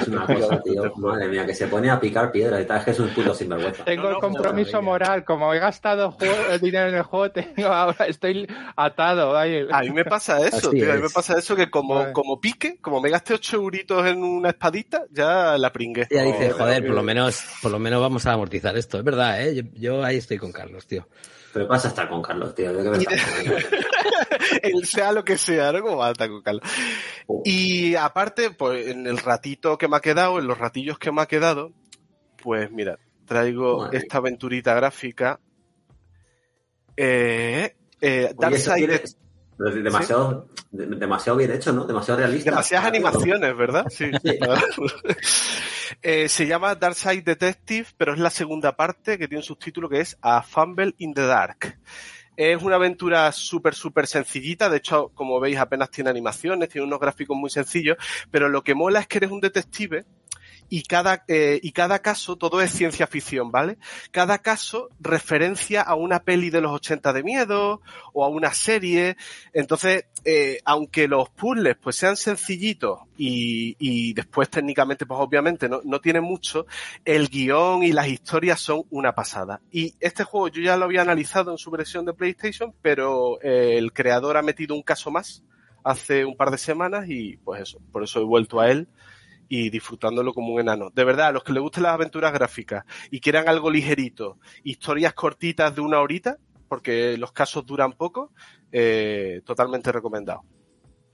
Es 0.00 0.08
una 0.08 0.26
cosa, 0.26 0.60
tío. 0.64 0.92
Madre 0.96 1.28
mía, 1.28 1.44
que 1.46 1.54
se 1.54 1.66
pone 1.66 1.90
a 1.90 2.00
picar 2.00 2.30
piedra 2.32 2.60
y 2.60 2.64
tal. 2.66 2.78
Es 2.78 2.84
que 2.84 2.90
es 2.92 3.00
un 3.00 3.08
puto 3.10 3.34
sinvergüenza. 3.34 3.84
Tengo 3.84 4.04
No, 4.04 4.10
el 4.10 4.16
compromiso 4.16 4.78
no, 4.78 4.82
moral. 4.82 5.24
Como 5.24 5.52
he 5.54 5.58
gastado 5.58 6.12
juego- 6.12 6.58
dinero 6.60 6.88
en 6.88 6.94
el 6.96 7.02
juego, 7.02 7.30
tengo 7.32 7.68
ahora 7.68 8.06
estoy 8.06 8.46
atado. 8.76 9.36
ay. 9.36 9.66
A 9.70 9.80
mí 9.80 9.90
me 9.90 10.04
pasa 10.04 10.40
eso, 10.46 10.56
Así 10.68 10.70
tío. 10.70 10.90
A 10.92 10.96
mí 10.96 11.02
me 11.02 11.10
pasa 11.10 11.38
eso 11.38 11.54
que 11.56 11.70
como, 11.70 11.96
Vale. 11.96 12.12
como 12.12 12.40
pique, 12.40 12.78
como 12.80 13.00
me 13.00 13.10
gaste 13.10 13.34
8 13.34 13.56
euritos 13.56 14.06
en 14.06 14.22
una 14.22 14.50
espadita, 14.50 15.04
ya 15.10 15.56
la 15.58 15.70
pringué. 15.72 16.06
Ya 16.10 16.22
dice, 16.22 16.50
joder, 16.50 16.84
por 16.86 16.94
lo 16.94 17.02
menos, 17.02 17.44
por 17.62 17.70
lo 17.70 17.78
menos 17.78 18.00
vamos 18.00 18.26
a 18.26 18.32
amortizar 18.32 18.76
esto. 18.76 18.98
Es 18.98 19.04
verdad, 19.04 19.42
¿eh? 19.42 19.54
Yo, 19.54 19.62
yo 19.74 20.04
ahí 20.04 20.16
estoy 20.16 20.38
con 20.38 20.52
Carlos, 20.62 20.86
tío. 20.86 21.08
Pero 21.52 21.66
pasa 21.66 21.88
estar 21.88 22.08
con 22.08 22.22
Carlos, 22.22 22.54
tío. 22.54 22.72
¿de 22.72 22.84
qué 22.84 22.90
me 22.90 22.98
estás 22.98 23.20
hablando? 23.28 23.56
el 24.62 24.86
sea 24.86 25.10
lo 25.10 25.24
que 25.24 25.36
sea, 25.36 25.72
¿no? 25.72 25.82
Como 25.82 25.96
va 25.96 26.08
a 26.08 26.12
estar 26.12 26.28
con 26.28 26.40
Carlos. 26.40 26.62
Y 27.44 27.96
aparte, 27.96 28.50
pues 28.50 28.86
en 28.86 29.08
el 29.08 29.18
ratito 29.18 29.76
que 29.76 29.88
me 29.88 29.96
ha 29.96 30.00
quedado, 30.00 30.38
en 30.38 30.46
los 30.46 30.58
ratillos 30.58 31.00
que 31.00 31.10
me 31.10 31.20
ha 31.20 31.26
quedado, 31.26 31.72
pues 32.40 32.70
mira, 32.70 32.98
traigo 33.26 33.78
Madre. 33.78 33.98
esta 33.98 34.18
aventurita 34.18 34.74
gráfica. 34.74 35.40
Eh, 36.96 37.74
eh, 38.00 38.32
Oye, 38.36 38.56
eso 38.56 38.72
Demasiado, 39.70 40.48
de- 40.70 40.86
demasiado 40.86 41.38
bien 41.38 41.52
hecho, 41.52 41.72
¿no? 41.72 41.84
Demasiado 41.86 42.18
realista. 42.20 42.50
Demasiadas 42.50 42.86
animaciones, 42.86 43.56
¿verdad? 43.56 43.86
Sí. 43.90 44.10
Sí. 44.22 44.38
Eh, 46.00 46.28
se 46.28 46.46
llama 46.46 46.74
Darkside 46.74 47.22
Detective, 47.22 47.86
pero 47.96 48.14
es 48.14 48.18
la 48.18 48.30
segunda 48.30 48.74
parte 48.74 49.18
que 49.18 49.28
tiene 49.28 49.40
un 49.40 49.44
subtítulo 49.44 49.88
que 49.88 50.00
es 50.00 50.16
A 50.22 50.42
Fumble 50.42 50.94
in 50.98 51.12
the 51.14 51.26
Dark. 51.26 51.78
Es 52.34 52.60
una 52.62 52.76
aventura 52.76 53.30
súper, 53.30 53.74
súper 53.74 54.06
sencillita. 54.06 54.70
De 54.70 54.78
hecho, 54.78 55.10
como 55.14 55.38
veis, 55.38 55.58
apenas 55.58 55.90
tiene 55.90 56.08
animaciones, 56.10 56.70
tiene 56.70 56.86
unos 56.86 56.98
gráficos 56.98 57.36
muy 57.36 57.50
sencillos. 57.50 57.98
Pero 58.30 58.48
lo 58.48 58.62
que 58.64 58.74
mola 58.74 59.00
es 59.00 59.06
que 59.06 59.18
eres 59.18 59.30
un 59.30 59.40
detective 59.40 60.04
y 60.72 60.84
cada, 60.84 61.22
eh, 61.28 61.60
y 61.62 61.72
cada 61.72 61.98
caso, 61.98 62.36
todo 62.36 62.62
es 62.62 62.70
ciencia 62.70 63.06
ficción, 63.06 63.50
¿vale? 63.50 63.76
Cada 64.10 64.38
caso 64.38 64.88
referencia 65.00 65.82
a 65.82 65.96
una 65.96 66.20
peli 66.20 66.48
de 66.48 66.62
los 66.62 66.72
80 66.72 67.12
de 67.12 67.22
miedo 67.22 67.82
o 68.14 68.24
a 68.24 68.28
una 68.28 68.54
serie. 68.54 69.18
Entonces, 69.52 70.06
eh, 70.24 70.60
aunque 70.64 71.08
los 71.08 71.28
puzzles 71.28 71.76
pues 71.76 71.96
sean 71.96 72.16
sencillitos 72.16 73.00
y, 73.18 73.76
y 73.78 74.14
después 74.14 74.48
técnicamente 74.48 75.04
pues 75.04 75.20
obviamente 75.20 75.68
no, 75.68 75.82
no 75.84 76.00
tiene 76.00 76.22
mucho, 76.22 76.64
el 77.04 77.28
guion 77.28 77.82
y 77.82 77.92
las 77.92 78.08
historias 78.08 78.58
son 78.58 78.84
una 78.88 79.14
pasada. 79.14 79.60
Y 79.70 79.94
este 80.00 80.24
juego 80.24 80.48
yo 80.48 80.62
ya 80.62 80.78
lo 80.78 80.86
había 80.86 81.02
analizado 81.02 81.50
en 81.50 81.58
su 81.58 81.70
versión 81.70 82.06
de 82.06 82.14
PlayStation, 82.14 82.72
pero 82.80 83.38
eh, 83.42 83.76
el 83.76 83.92
creador 83.92 84.38
ha 84.38 84.42
metido 84.42 84.74
un 84.74 84.82
caso 84.82 85.10
más 85.10 85.42
hace 85.84 86.24
un 86.24 86.34
par 86.34 86.50
de 86.50 86.56
semanas 86.56 87.10
y 87.10 87.36
pues 87.44 87.60
eso, 87.60 87.78
por 87.92 88.04
eso 88.04 88.20
he 88.20 88.24
vuelto 88.24 88.58
a 88.58 88.70
él 88.70 88.88
y 89.54 89.68
disfrutándolo 89.68 90.32
como 90.32 90.54
un 90.54 90.60
enano. 90.60 90.88
De 90.94 91.04
verdad, 91.04 91.26
a 91.26 91.32
los 91.32 91.44
que 91.44 91.52
les 91.52 91.60
gusten 91.60 91.82
las 91.82 91.92
aventuras 91.92 92.32
gráficas 92.32 92.86
y 93.10 93.20
quieran 93.20 93.50
algo 93.50 93.70
ligerito, 93.70 94.38
historias 94.64 95.12
cortitas 95.12 95.74
de 95.74 95.82
una 95.82 96.00
horita, 96.00 96.38
porque 96.68 97.18
los 97.18 97.32
casos 97.32 97.66
duran 97.66 97.92
poco, 97.92 98.32
eh, 98.72 99.42
totalmente 99.44 99.92
recomendado. 99.92 100.40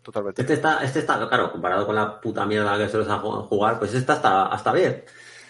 Totalmente. 0.02 0.42
Este 0.42 0.54
está, 0.54 0.84
este 0.84 1.00
está, 1.00 1.28
claro, 1.28 1.50
comparado 1.50 1.84
con 1.84 1.96
la 1.96 2.20
puta 2.20 2.46
mierda 2.46 2.78
que 2.78 2.88
sueles 2.88 3.08
jugar, 3.48 3.80
pues 3.80 3.92
este 3.92 4.12
está 4.12 4.46
hasta 4.46 4.70
bien. 4.72 5.02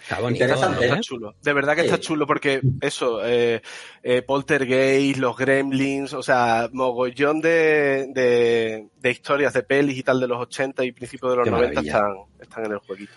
Está 0.09 0.21
bonito, 0.23 0.43
Interesante, 0.45 0.85
¿eh? 0.85 0.89
Está 0.89 1.01
chulo. 1.01 1.35
De 1.43 1.53
verdad 1.53 1.75
que 1.75 1.83
Sí. 1.83 1.87
está 1.89 2.01
chulo 2.01 2.27
porque 2.27 2.63
eso, 2.81 3.21
eh, 3.27 3.61
eh, 4.03 4.23
Poltergeist, 4.23 5.19
los 5.19 5.37
Gremlins, 5.37 6.15
o 6.15 6.23
sea, 6.23 6.71
mogollón 6.73 7.43
de, 7.43 8.07
de, 8.15 8.89
de 8.97 9.11
historias 9.11 9.53
de 9.53 9.63
pelis 9.65 9.99
y 9.99 10.03
tal 10.03 10.19
de 10.19 10.27
los 10.27 10.41
80 10.41 10.83
y 10.85 10.93
principios 10.93 11.33
de 11.33 11.37
los 11.37 11.45
Qué 11.45 11.51
90 11.51 11.75
maravilla. 11.83 11.93
están, 11.99 12.17
están 12.41 12.65
en 12.65 12.73
el 12.73 12.79
jueguito. 12.79 13.13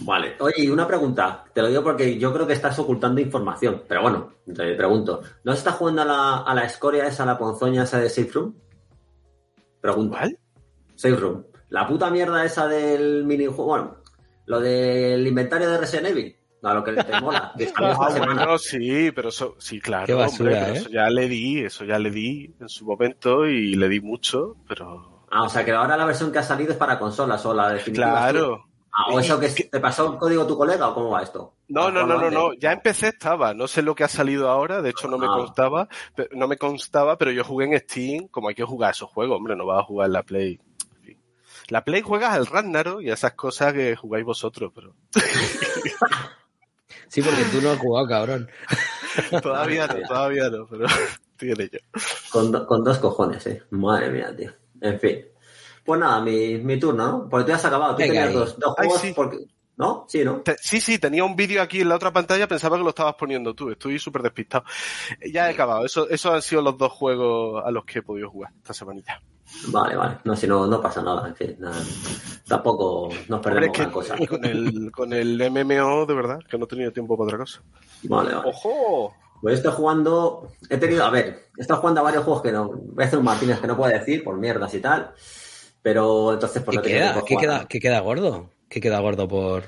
Vale. 0.00 0.34
Oye, 0.40 0.54
y 0.64 0.68
una 0.68 0.86
pregunta. 0.86 1.44
Te 1.54 1.62
lo 1.62 1.68
digo 1.68 1.82
porque 1.82 2.18
yo 2.18 2.30
creo 2.34 2.46
que 2.46 2.52
estás 2.52 2.78
ocultando 2.78 3.22
información. 3.22 3.82
Pero 3.88 4.02
bueno, 4.02 4.32
te 4.44 4.74
pregunto. 4.74 5.22
¿No 5.44 5.52
estás 5.54 5.76
jugando 5.76 6.02
a 6.02 6.04
la, 6.04 6.36
a 6.42 6.54
la 6.54 6.64
escoria 6.64 7.06
esa, 7.06 7.22
a 7.22 7.26
la 7.26 7.38
ponzoña 7.38 7.84
esa 7.84 8.00
de 8.00 8.10
Safe 8.10 8.30
Room? 8.32 8.54
Pregunta. 9.80 10.18
¿Cuál? 10.18 10.38
Safe 10.94 11.16
Room. 11.16 11.46
La 11.70 11.86
puta 11.88 12.10
mierda 12.10 12.44
esa 12.44 12.68
del 12.68 13.24
minijuego. 13.24 13.64
Bueno, 13.64 13.96
lo 14.46 14.60
del 14.60 15.26
inventario 15.26 15.70
de 15.70 15.78
Resident 15.78 16.08
Evil. 16.08 16.36
A 16.62 16.72
lo 16.72 16.82
que 16.82 16.92
te 16.92 17.20
mola. 17.20 17.52
Ah, 17.76 18.08
bueno, 18.16 18.56
sí, 18.58 19.10
pero 19.12 19.28
eso, 19.28 19.54
sí, 19.58 19.80
claro, 19.80 20.06
Qué 20.06 20.14
basura, 20.14 20.50
hombre, 20.52 20.60
pero 20.64 20.74
¿eh? 20.74 20.78
eso 20.78 20.88
ya 20.90 21.10
le 21.10 21.28
di, 21.28 21.60
eso 21.60 21.84
ya 21.84 21.98
le 21.98 22.10
di 22.10 22.54
en 22.58 22.68
su 22.70 22.86
momento 22.86 23.46
y 23.46 23.74
le 23.74 23.88
di 23.88 24.00
mucho, 24.00 24.56
pero 24.66 25.26
Ah, 25.30 25.42
o 25.42 25.48
sea 25.48 25.64
que 25.64 25.72
ahora 25.72 25.96
la 25.96 26.04
versión 26.06 26.30
que 26.32 26.38
ha 26.38 26.42
salido 26.42 26.72
es 26.72 26.78
para 26.78 26.98
consolas 26.98 27.44
o 27.44 27.52
la 27.52 27.70
definitiva. 27.72 28.06
claro. 28.12 28.64
Ah, 28.96 29.12
¿O 29.12 29.18
eso 29.18 29.40
que 29.40 29.48
te 29.48 29.80
pasó 29.80 30.12
el 30.12 30.18
código 30.18 30.46
tu 30.46 30.56
colega 30.56 30.88
o 30.88 30.94
cómo 30.94 31.10
va 31.10 31.22
esto? 31.22 31.54
No, 31.68 31.88
¿Has 31.88 31.92
no, 31.94 32.06
no, 32.06 32.16
no, 32.16 32.30
no, 32.30 32.52
ya 32.54 32.70
empecé 32.72 33.08
estaba, 33.08 33.52
no 33.52 33.66
sé 33.66 33.82
lo 33.82 33.94
que 33.96 34.04
ha 34.04 34.08
salido 34.08 34.48
ahora, 34.48 34.80
de 34.82 34.90
hecho 34.90 35.08
no 35.08 35.18
me 35.18 35.26
Ah. 35.26 35.34
constaba, 35.36 35.88
no 36.30 36.46
me 36.46 36.56
constaba, 36.56 37.18
pero 37.18 37.32
yo 37.32 37.42
jugué 37.42 37.66
en 37.66 37.76
Steam, 37.80 38.28
como 38.28 38.48
hay 38.48 38.54
que 38.54 38.62
jugar 38.62 38.92
esos 38.92 39.10
juegos, 39.10 39.36
hombre, 39.36 39.56
no 39.56 39.66
vas 39.66 39.80
a 39.80 39.84
jugar 39.84 40.06
en 40.06 40.12
la 40.12 40.22
Play. 40.22 40.60
La 41.68 41.84
Play 41.84 42.02
juegas 42.02 42.34
al 42.34 42.46
Ragnarok 42.46 43.02
y 43.02 43.10
a 43.10 43.14
esas 43.14 43.32
cosas 43.34 43.72
que 43.72 43.96
jugáis 43.96 44.24
vosotros, 44.24 44.72
pero 44.74 44.94
Sí, 47.08 47.22
porque 47.22 47.44
tú 47.52 47.60
no 47.60 47.70
has 47.70 47.78
jugado, 47.78 48.08
cabrón. 48.08 48.48
todavía 49.42 49.86
no, 49.86 49.94
todavía 50.08 50.50
no, 50.50 50.66
pero 50.66 50.86
tiene 51.36 51.68
yo. 51.72 51.78
Con, 52.30 52.50
do- 52.50 52.66
con 52.66 52.82
dos 52.82 52.98
cojones, 52.98 53.46
eh. 53.46 53.62
Madre 53.70 54.10
mía, 54.10 54.34
tío. 54.36 54.52
En 54.80 54.98
fin. 54.98 55.24
Pues 55.84 56.00
nada, 56.00 56.20
mi, 56.20 56.58
mi 56.58 56.78
turno, 56.78 57.06
¿no? 57.06 57.28
Porque 57.28 57.44
tú 57.44 57.48
ya 57.50 57.56
has 57.56 57.64
acabado. 57.64 57.92
Tú 57.94 57.98
Venga 57.98 58.14
tenías 58.14 58.32
dos, 58.32 58.58
dos 58.58 58.74
Ay, 58.78 58.86
juegos 58.86 59.00
sí. 59.02 59.12
porque... 59.14 59.38
¿No? 59.76 60.06
Sí, 60.08 60.24
¿no? 60.24 60.40
Te- 60.42 60.56
sí, 60.60 60.80
sí, 60.80 60.98
tenía 61.00 61.24
un 61.24 61.34
vídeo 61.34 61.60
aquí 61.60 61.80
en 61.80 61.88
la 61.88 61.96
otra 61.96 62.12
pantalla, 62.12 62.46
pensaba 62.46 62.76
que 62.76 62.84
lo 62.84 62.90
estabas 62.90 63.16
poniendo 63.16 63.54
tú, 63.54 63.70
estoy 63.70 63.98
súper 63.98 64.22
despistado. 64.22 64.64
Ya 65.32 65.48
he 65.50 65.52
acabado, 65.52 65.84
eso, 65.84 66.08
esos 66.08 66.32
han 66.32 66.42
sido 66.42 66.62
los 66.62 66.78
dos 66.78 66.92
juegos 66.92 67.60
a 67.66 67.72
los 67.72 67.84
que 67.84 67.98
he 67.98 68.02
podido 68.02 68.30
jugar 68.30 68.52
esta 68.56 68.72
semanita. 68.72 69.20
Vale, 69.68 69.96
vale. 69.96 70.18
No, 70.24 70.36
si 70.36 70.46
no, 70.46 70.66
no 70.66 70.80
pasa 70.80 71.02
nada. 71.02 71.26
En 71.28 71.34
fin, 71.36 71.56
nada. 71.58 71.76
Tampoco 72.46 73.08
nos 73.28 73.38
Hombre, 73.46 73.52
perdemos 73.70 73.78
es 73.78 73.86
que 73.86 73.92
cosa. 73.92 74.16
con 74.28 74.44
el, 74.44 74.92
con 74.92 75.12
el 75.12 75.50
MMO, 75.50 76.06
de 76.06 76.14
verdad, 76.14 76.38
que 76.48 76.58
no 76.58 76.64
he 76.64 76.68
tenido 76.68 76.92
tiempo 76.92 77.16
para 77.16 77.24
otra 77.26 77.38
cosa. 77.38 77.62
Vale, 78.04 78.34
vale. 78.34 78.48
¡Ojo! 78.50 79.14
Pues 79.40 79.56
estoy 79.56 79.72
jugando... 79.72 80.48
He 80.70 80.76
tenido... 80.78 81.04
A 81.04 81.10
ver, 81.10 81.48
he 81.56 81.60
estado 81.60 81.80
jugando 81.80 82.00
a 82.00 82.04
varios 82.04 82.24
juegos 82.24 82.42
que 82.42 82.52
no... 82.52 82.68
Voy 82.68 83.04
a 83.04 83.06
hacer 83.06 83.18
un 83.18 83.24
Martínez 83.24 83.60
que 83.60 83.66
no 83.66 83.76
puedo 83.76 83.92
decir 83.92 84.22
por 84.24 84.36
mierdas 84.36 84.72
y 84.74 84.80
tal. 84.80 85.12
Pero 85.82 86.32
entonces 86.34 86.62
pues 86.62 86.78
¿Qué 86.78 86.78
no 86.78 86.82
queda? 86.82 87.14
¿Qué 87.24 87.34
jugar. 87.34 87.40
queda, 87.40 87.66
¿Qué 87.68 87.80
queda 87.80 88.00
gordo? 88.00 88.50
¿Qué 88.68 88.80
queda 88.80 89.00
gordo 89.00 89.28
por 89.28 89.64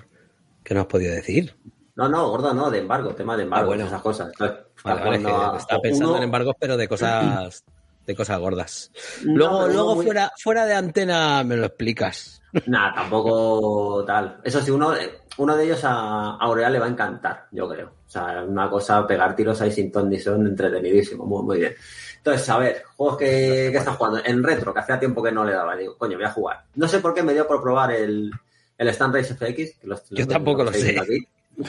que 0.64 0.72
no 0.74 0.80
has 0.80 0.87
podido 0.87 1.14
decir? 1.14 1.57
No, 1.95 2.09
no, 2.09 2.28
gordo 2.30 2.53
no, 2.55 2.70
de 2.70 2.78
embargo, 2.78 3.14
tema 3.14 3.37
de 3.37 3.43
embargo, 3.45 3.64
Ah, 3.64 3.68
bueno. 3.68 3.87
esas 3.87 4.03
cosas. 4.03 4.28
Está- 4.32 4.47
está 4.76 4.95
Vale, 4.95 5.01
vale, 5.05 5.18
que 5.22 5.26
a- 5.30 5.57
estaba 5.59 5.78
a 5.78 5.82
pensando 5.82 6.09
uno- 6.11 6.16
en 6.18 6.24
embargos, 6.24 6.55
pero 6.59 6.76
de 6.76 6.89
cosas 6.89 7.64
de 8.07 8.14
cosas 8.14 8.38
gordas. 8.38 8.90
No, 9.24 9.34
luego, 9.36 9.68
luego 9.68 9.94
muy- 9.96 10.04
fuera, 10.07 10.32
fuera 10.42 10.64
de 10.66 10.74
antena 10.74 11.42
me 11.44 11.57
lo 11.57 11.66
explicas. 11.66 12.40
Nah, 12.66 12.94
tampoco 12.94 14.04
tal. 14.07 14.40
Eso 14.44 14.62
sí, 14.62 14.70
uno, 14.70 14.94
uno 15.38 15.57
de 15.57 15.64
ellos 15.64 15.80
a 15.84 16.36
Aurea 16.36 16.70
le 16.70 16.78
va 16.78 16.86
a 16.86 16.90
encantar, 16.90 17.46
yo 17.50 17.68
creo. 17.68 17.88
O 18.07 18.09
sea, 18.09 18.44
una 18.46 18.70
cosa, 18.70 19.07
pegar 19.07 19.34
tiros 19.36 19.61
ahí 19.61 19.70
sin 19.72 19.90
ton 19.92 20.09
ni 20.09 20.18
son, 20.18 20.46
entretenidísimo, 20.46 21.26
muy, 21.26 21.42
muy 21.42 21.59
bien. 21.59 21.74
Entonces, 22.18 22.48
a 22.48 22.59
ver, 22.59 22.82
juegos 22.96 23.18
que, 23.18 23.68
que 23.72 23.76
estás 23.78 23.96
jugando. 23.96 24.20
En 24.24 24.42
retro, 24.42 24.72
que 24.72 24.80
hacía 24.80 24.98
tiempo 24.98 25.22
que 25.22 25.32
no 25.32 25.44
le 25.44 25.52
daba. 25.52 25.76
Digo, 25.76 25.96
coño, 25.98 26.16
voy 26.16 26.26
a 26.26 26.30
jugar. 26.30 26.64
No 26.76 26.88
sé 26.88 27.00
por 27.00 27.12
qué 27.14 27.22
me 27.22 27.32
dio 27.34 27.46
por 27.46 27.61
probar 27.62 27.92
el, 27.92 28.30
el 28.78 28.88
Stand 28.88 29.14
Race 29.14 29.34
FX. 29.34 29.78
Que 29.78 29.86
los- 29.86 30.09
Yo 30.11 30.18
los- 30.24 30.28
tampoco 30.28 30.64
los 30.64 30.74
lo 30.74 30.80
sé. 30.80 30.98
aquí. 30.98 31.28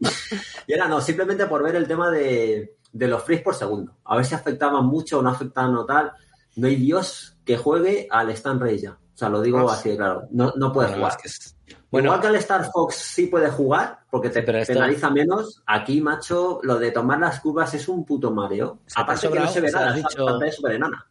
y 0.66 0.72
era, 0.72 0.86
no, 0.88 1.00
simplemente 1.00 1.46
por 1.46 1.62
ver 1.62 1.76
el 1.76 1.86
tema 1.86 2.10
de, 2.10 2.76
de 2.92 3.08
los 3.08 3.22
frames 3.22 3.44
por 3.44 3.54
segundo. 3.54 3.96
A 4.04 4.16
ver 4.16 4.24
si 4.24 4.34
afectaban 4.34 4.84
mucho 4.86 5.18
o 5.18 5.22
no 5.22 5.30
afectaban 5.30 5.74
o 5.76 5.84
tal. 5.84 6.12
No 6.56 6.66
hay 6.68 6.76
Dios 6.76 7.36
que 7.44 7.56
juegue 7.56 8.06
al 8.10 8.30
Stand 8.30 8.62
Race 8.62 8.78
ya. 8.78 8.92
O 8.92 9.16
sea, 9.16 9.28
lo 9.28 9.40
digo 9.42 9.58
Ah, 9.68 9.74
así 9.74 9.90
de 9.90 9.96
claro. 9.96 10.28
No, 10.30 10.52
no 10.56 10.72
puede 10.72 10.88
Bueno, 10.88 10.98
jugar. 11.06 11.12
es 11.16 11.22
que 11.22 11.28
es- 11.28 11.50
bueno, 11.90 12.06
Igual 12.08 12.20
que 12.22 12.26
el 12.26 12.34
Star 12.36 12.68
Fox 12.72 12.96
sí 12.96 13.26
puede 13.28 13.48
jugar, 13.50 14.00
porque 14.10 14.28
te 14.28 14.40
esto- 14.40 14.72
penaliza 14.72 15.10
menos, 15.10 15.62
aquí, 15.66 16.00
macho, 16.00 16.58
lo 16.64 16.76
de 16.80 16.90
tomar 16.90 17.20
las 17.20 17.38
curvas 17.40 17.72
es 17.74 17.86
un 17.88 18.04
puto 18.04 18.32
mareo. 18.32 18.80
Aparte 18.96 19.28
que 19.28 19.38
no 19.38 19.46
se 19.46 19.60
ve 19.60 19.70
nada, 19.70 19.90
es 19.90 19.96
dicho- 19.96 20.24
pantalla 20.26 20.50
súper 20.52 20.72
enana. 20.72 21.06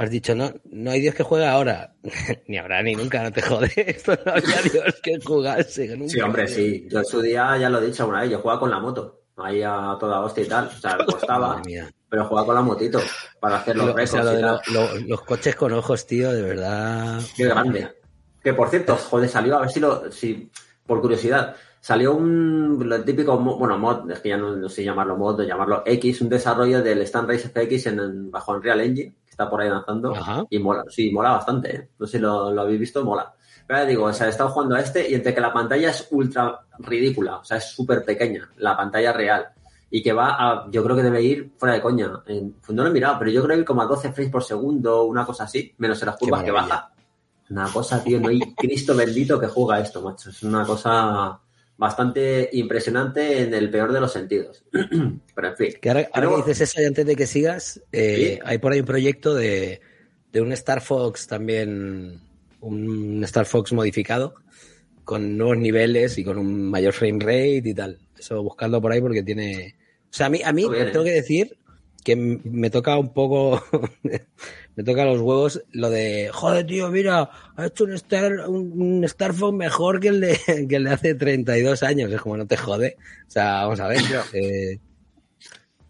Has 0.00 0.10
dicho, 0.10 0.34
no, 0.34 0.52
no 0.70 0.90
hay 0.92 1.00
Dios 1.00 1.14
que 1.14 1.22
juegue 1.22 1.46
ahora. 1.46 1.94
ni 2.48 2.56
habrá 2.56 2.82
ni 2.82 2.94
nunca, 2.94 3.22
no 3.22 3.32
te 3.32 3.42
jode. 3.42 3.72
Esto 3.76 4.12
no 4.24 4.32
había 4.32 4.62
Dios 4.62 4.94
que 5.02 5.18
jugase. 5.24 5.96
Nunca. 5.96 6.12
Sí, 6.12 6.20
hombre, 6.20 6.48
sí. 6.48 6.86
Yo 6.90 7.00
en 7.00 7.04
su 7.04 7.20
día 7.20 7.56
ya 7.58 7.68
lo 7.68 7.80
he 7.82 7.86
dicho 7.86 8.04
alguna 8.04 8.22
vez, 8.22 8.30
yo 8.30 8.38
jugaba 8.38 8.60
con 8.60 8.70
la 8.70 8.78
moto, 8.80 9.22
ahí 9.36 9.62
a 9.62 9.96
toda 9.98 10.20
hostia 10.20 10.44
y 10.44 10.48
tal. 10.48 10.66
O 10.68 10.78
sea, 10.80 10.96
costaba, 11.06 11.60
pero 12.08 12.24
jugaba 12.24 12.46
con 12.46 12.54
la 12.54 12.62
motito 12.62 13.00
para 13.40 13.56
hacer 13.58 13.76
los 13.76 13.86
Lo- 13.86 13.92
o 13.92 13.96
récords 13.96 14.10
sea, 14.12 14.22
lo 14.24 14.32
y 14.32 14.36
de 14.36 14.42
tal. 14.42 14.60
lo- 14.72 14.94
lo- 14.94 15.06
los 15.08 15.22
coches 15.22 15.56
con 15.56 15.72
ojos, 15.72 16.06
tío, 16.06 16.32
de 16.32 16.42
verdad. 16.42 17.20
Qué 17.36 17.44
grande. 17.44 17.88
Que 18.42 18.54
por 18.54 18.70
cierto, 18.70 18.96
joder, 18.96 19.28
salió, 19.28 19.56
a 19.56 19.60
ver 19.62 19.70
si 19.70 19.80
lo, 19.80 20.10
si, 20.12 20.48
por 20.86 21.00
curiosidad, 21.00 21.56
salió 21.80 22.14
un 22.14 22.88
lo 22.88 23.02
típico, 23.04 23.36
bueno, 23.36 23.76
mod, 23.78 24.10
es 24.12 24.20
que 24.20 24.28
ya 24.30 24.36
no, 24.36 24.54
no 24.56 24.68
sé 24.68 24.84
llamarlo 24.84 25.16
mod 25.16 25.40
o 25.40 25.42
llamarlo 25.42 25.82
X, 25.84 26.20
un 26.22 26.28
desarrollo 26.28 26.80
del 26.82 27.02
Stand 27.02 27.28
Race 27.28 27.48
FX 27.48 27.86
en, 27.88 27.98
en- 27.98 28.30
bajo 28.30 28.52
Unreal 28.52 28.80
Engine, 28.80 29.14
está 29.38 29.48
por 29.48 29.60
ahí 29.60 29.68
lanzando. 29.68 30.14
Ajá. 30.16 30.44
Y 30.50 30.58
mola, 30.58 30.82
sí, 30.88 31.12
mola 31.12 31.30
bastante, 31.30 31.76
¿eh? 31.76 31.88
No 31.96 32.06
sé 32.06 32.16
si 32.16 32.18
lo, 32.18 32.50
lo 32.52 32.62
habéis 32.62 32.80
visto, 32.80 33.04
mola. 33.04 33.32
Pero 33.68 33.78
ya 33.80 33.84
digo, 33.86 34.04
o 34.06 34.12
sea, 34.12 34.26
he 34.26 34.30
estado 34.30 34.50
jugando 34.50 34.74
a 34.74 34.80
este 34.80 35.08
y 35.08 35.14
entre 35.14 35.32
que 35.34 35.40
la 35.40 35.52
pantalla 35.52 35.90
es 35.90 36.08
ultra 36.10 36.60
ridícula, 36.80 37.36
o 37.36 37.44
sea, 37.44 37.58
es 37.58 37.64
súper 37.70 38.04
pequeña, 38.04 38.50
la 38.56 38.76
pantalla 38.76 39.12
real. 39.12 39.46
Y 39.90 40.02
que 40.02 40.12
va 40.12 40.36
a, 40.38 40.70
yo 40.70 40.82
creo 40.82 40.96
que 40.96 41.02
debe 41.02 41.22
ir 41.22 41.52
fuera 41.56 41.74
de 41.76 41.80
coña. 41.80 42.10
En- 42.26 42.52
pues 42.54 42.70
no 42.74 42.82
lo 42.82 42.88
he 42.90 42.92
mirado, 42.92 43.18
pero 43.20 43.30
yo 43.30 43.42
creo 43.44 43.54
que 43.56 43.60
ir 43.60 43.66
como 43.66 43.82
a 43.82 43.86
12 43.86 44.12
frames 44.12 44.32
por 44.32 44.42
segundo, 44.42 45.04
una 45.04 45.24
cosa 45.24 45.44
así, 45.44 45.72
menos 45.78 46.00
en 46.02 46.06
las 46.06 46.16
curvas 46.16 46.42
que 46.42 46.50
baja. 46.50 46.90
Una 47.50 47.68
cosa, 47.72 48.02
tío, 48.02 48.20
no 48.20 48.28
hay 48.28 48.40
Cristo 48.56 48.94
bendito 48.96 49.38
que 49.40 49.46
juega 49.46 49.80
esto, 49.80 50.02
macho. 50.02 50.30
Es 50.30 50.42
una 50.42 50.66
cosa 50.66 51.38
bastante 51.78 52.50
impresionante 52.52 53.42
en 53.42 53.54
el 53.54 53.70
peor 53.70 53.92
de 53.92 54.00
los 54.00 54.12
sentidos. 54.12 54.64
pero 55.34 55.48
en 55.48 55.56
fin. 55.56 55.68
Que 55.80 55.88
ahora, 55.88 56.08
ahora 56.12 56.28
que 56.28 56.36
dices 56.50 56.60
eso 56.60 56.82
y 56.82 56.84
antes 56.84 57.06
de 57.06 57.16
que 57.16 57.26
sigas, 57.26 57.80
eh, 57.92 58.34
Sí. 58.34 58.40
hay 58.44 58.58
por 58.58 58.72
ahí 58.72 58.80
un 58.80 58.86
proyecto 58.86 59.34
de, 59.34 59.80
de 60.32 60.40
un 60.40 60.52
Star 60.52 60.82
Fox 60.82 61.26
también, 61.28 62.20
un 62.60 63.22
Star 63.24 63.46
Fox 63.46 63.72
modificado, 63.72 64.34
con 65.04 65.38
nuevos 65.38 65.56
niveles 65.56 66.18
y 66.18 66.24
con 66.24 66.36
un 66.36 66.68
mayor 66.68 66.92
frame 66.92 67.20
rate 67.20 67.62
y 67.64 67.74
tal. 67.74 67.98
Eso 68.18 68.42
buscarlo 68.42 68.80
por 68.82 68.92
ahí 68.92 69.00
porque 69.00 69.22
tiene... 69.22 69.76
O 70.04 70.12
sea, 70.12 70.26
a 70.26 70.30
mí, 70.30 70.40
a 70.44 70.52
mí 70.52 70.64
¿eh? 70.64 70.90
tengo 70.92 71.04
que 71.04 71.12
decir 71.12 71.56
que 72.04 72.16
me 72.16 72.70
toca 72.70 72.98
un 72.98 73.12
poco, 73.12 73.62
me 74.78 74.84
toca 74.84 75.04
los 75.04 75.20
huevos 75.20 75.60
lo 75.72 75.90
de, 75.90 76.30
joder, 76.32 76.64
tío, 76.64 76.88
mira, 76.88 77.28
ha 77.56 77.66
hecho 77.66 77.82
un 77.82 77.94
Star, 77.94 78.48
un, 78.48 78.80
un 78.80 79.02
Star 79.06 79.34
Fox 79.34 79.52
mejor 79.52 79.98
que 79.98 80.06
el, 80.06 80.20
de, 80.20 80.38
que 80.68 80.76
el 80.76 80.84
de 80.84 80.90
hace 80.90 81.14
32 81.16 81.82
años. 81.82 82.12
Es 82.12 82.20
como, 82.20 82.36
no 82.36 82.46
te 82.46 82.56
jode. 82.56 82.96
O 83.26 83.30
sea, 83.30 83.64
vamos 83.64 83.80
a 83.80 83.88
ver. 83.88 84.00
eh, 84.34 84.78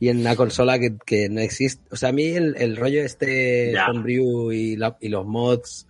y 0.01 0.09
en 0.09 0.21
una 0.21 0.35
consola 0.37 0.79
que, 0.79 0.97
que 1.05 1.29
no 1.29 1.43
existe. 1.43 1.83
O 1.91 1.97
sea, 1.97 2.09
a 2.09 2.13
mí 2.13 2.29
el, 2.29 2.55
el 2.57 2.79
rollo 2.79 3.03
este. 3.03 3.73
Homebrew 3.91 4.53
y, 4.53 4.77
la- 4.77 4.97
y 5.03 5.11
los 5.11 5.27
mods 5.27 5.87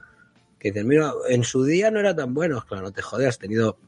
que 0.58 0.72
dicen, 0.72 0.88
mira, 0.88 1.12
en 1.28 1.44
su 1.44 1.62
día 1.64 1.92
no 1.92 2.00
era 2.00 2.16
tan 2.16 2.34
bueno. 2.34 2.64
Claro, 2.66 2.82
no 2.82 2.90
te 2.92 3.00
jodes, 3.00 3.28
has 3.28 3.38
tenido 3.38 3.78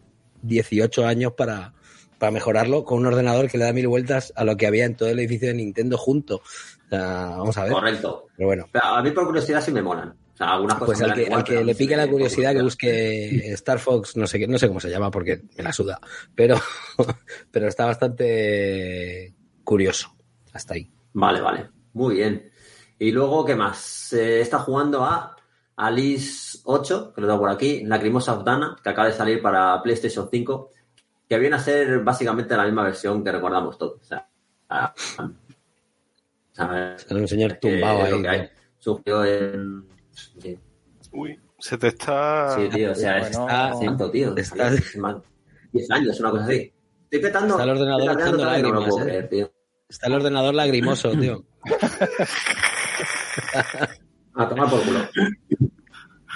18 0.42 1.04
años 1.04 1.32
para, 1.32 1.74
para 2.20 2.30
mejorarlo 2.30 2.84
con 2.84 2.98
un 3.00 3.06
ordenador 3.06 3.50
que 3.50 3.58
le 3.58 3.64
da 3.64 3.72
mil 3.72 3.88
vueltas 3.88 4.32
a 4.36 4.44
lo 4.44 4.56
que 4.56 4.68
había 4.68 4.84
en 4.84 4.94
todo 4.94 5.08
el 5.08 5.18
edificio 5.18 5.48
de 5.48 5.54
Nintendo 5.54 5.98
junto. 5.98 6.42
Sea, 6.90 7.36
vamos 7.38 7.56
a 7.56 7.64
ver. 7.64 7.72
Correcto. 7.72 8.26
Pero 8.36 8.46
bueno, 8.48 8.68
Pero 8.72 8.84
a 8.84 9.02
mí 9.02 9.12
por 9.12 9.26
curiosidad 9.26 9.60
sí 9.60 9.70
me 9.70 9.80
molan. 9.80 10.08
O 10.10 10.36
sea, 10.36 10.54
algunas 10.54 10.76
cosas 10.76 10.98
pues 10.98 11.02
al 11.02 11.14
que, 11.14 11.22
igual, 11.22 11.44
al 11.48 11.66
le 11.66 11.74
pique 11.74 11.96
la 11.96 12.08
curiosidad 12.08 12.52
que 12.52 12.62
busque 12.62 13.52
Star 13.52 13.78
Fox, 13.78 14.16
no 14.16 14.26
sé 14.26 14.38
qué, 14.38 14.48
no 14.48 14.58
sé 14.58 14.66
cómo 14.66 14.80
se 14.80 14.90
llama 14.90 15.10
porque 15.10 15.42
me 15.56 15.62
la 15.62 15.72
suda, 15.72 16.00
pero, 16.34 16.56
pero 17.50 17.68
está 17.68 17.86
bastante 17.86 19.34
curioso. 19.62 20.12
Hasta 20.52 20.74
ahí. 20.74 20.90
Vale, 21.12 21.40
vale. 21.40 21.70
Muy 21.92 22.16
bien. 22.16 22.50
Y 22.98 23.12
luego, 23.12 23.44
¿qué 23.44 23.54
más? 23.54 24.12
Eh, 24.12 24.40
está 24.40 24.58
jugando 24.58 25.04
a 25.04 25.36
Alice 25.76 26.58
8, 26.64 27.12
que 27.14 27.20
lo 27.20 27.26
tengo 27.28 27.40
por 27.40 27.50
aquí, 27.50 27.84
Lacrimosa 27.84 28.34
of 28.34 28.44
Dana, 28.44 28.76
que 28.82 28.88
acaba 28.90 29.08
de 29.08 29.14
salir 29.14 29.40
para 29.40 29.80
PlayStation 29.82 30.28
5, 30.30 30.70
que 31.28 31.38
viene 31.38 31.56
a 31.56 31.60
ser 31.60 32.00
básicamente 32.00 32.56
la 32.56 32.64
misma 32.64 32.82
versión 32.82 33.22
que 33.22 33.30
recordamos 33.30 33.78
todos. 33.78 34.00
O 34.00 34.04
sea, 34.04 34.26
sea, 36.68 36.96
Era 37.10 37.20
un 37.20 37.28
señor 37.28 37.52
tumbado 37.60 38.02
ahí. 38.04 38.26
hay. 38.26 38.48
Surgió 38.78 39.24
en... 39.24 39.84
Sí, 40.12 40.58
Uy, 41.12 41.38
se 41.58 41.76
te 41.78 41.88
está. 41.88 42.54
sí, 42.56 42.68
tío, 42.68 42.92
o 42.92 42.94
sea, 42.94 43.18
bueno, 43.20 43.26
está... 43.26 43.70
¿Cuánto, 43.74 44.10
tío? 44.10 44.36
está- 44.36 44.66
Hace 44.68 44.98
más- 44.98 45.16
10 45.72 45.90
años, 45.90 46.20
una 46.20 46.30
cosa 46.30 46.44
así. 46.44 46.72
Estoy 47.04 47.20
petando... 47.20 47.54
Está 47.54 47.64
el 47.64 47.70
ordenador 47.70 48.02
echando 48.20 48.44
no 48.44 48.98
¿eh? 49.00 49.02
creer, 49.04 49.28
tío. 49.28 49.52
Está 49.88 50.06
el 50.06 50.12
ordenador 50.14 50.54
lagrimoso, 50.54 51.10
tío. 51.20 51.44
A 54.34 54.48
tomar 54.48 54.70
por 54.70 54.82
culo. 54.84 55.00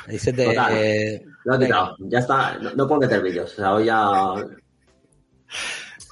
Ahí 0.07 0.19
se 0.19 0.33
te. 0.33 0.45
Total. 0.45 0.73
eh, 0.77 1.25
Lo 1.45 1.55
he 1.55 1.59
quitado. 1.61 1.97
Ya 2.01 2.19
está. 2.19 2.59
No, 2.59 2.71
no 2.75 2.89
puedo 2.89 3.01
meter 3.03 3.23
vídeos. 3.23 3.53
O 3.53 3.57
sea, 3.57 3.75
hoy 3.75 3.87
ya. 3.87 3.97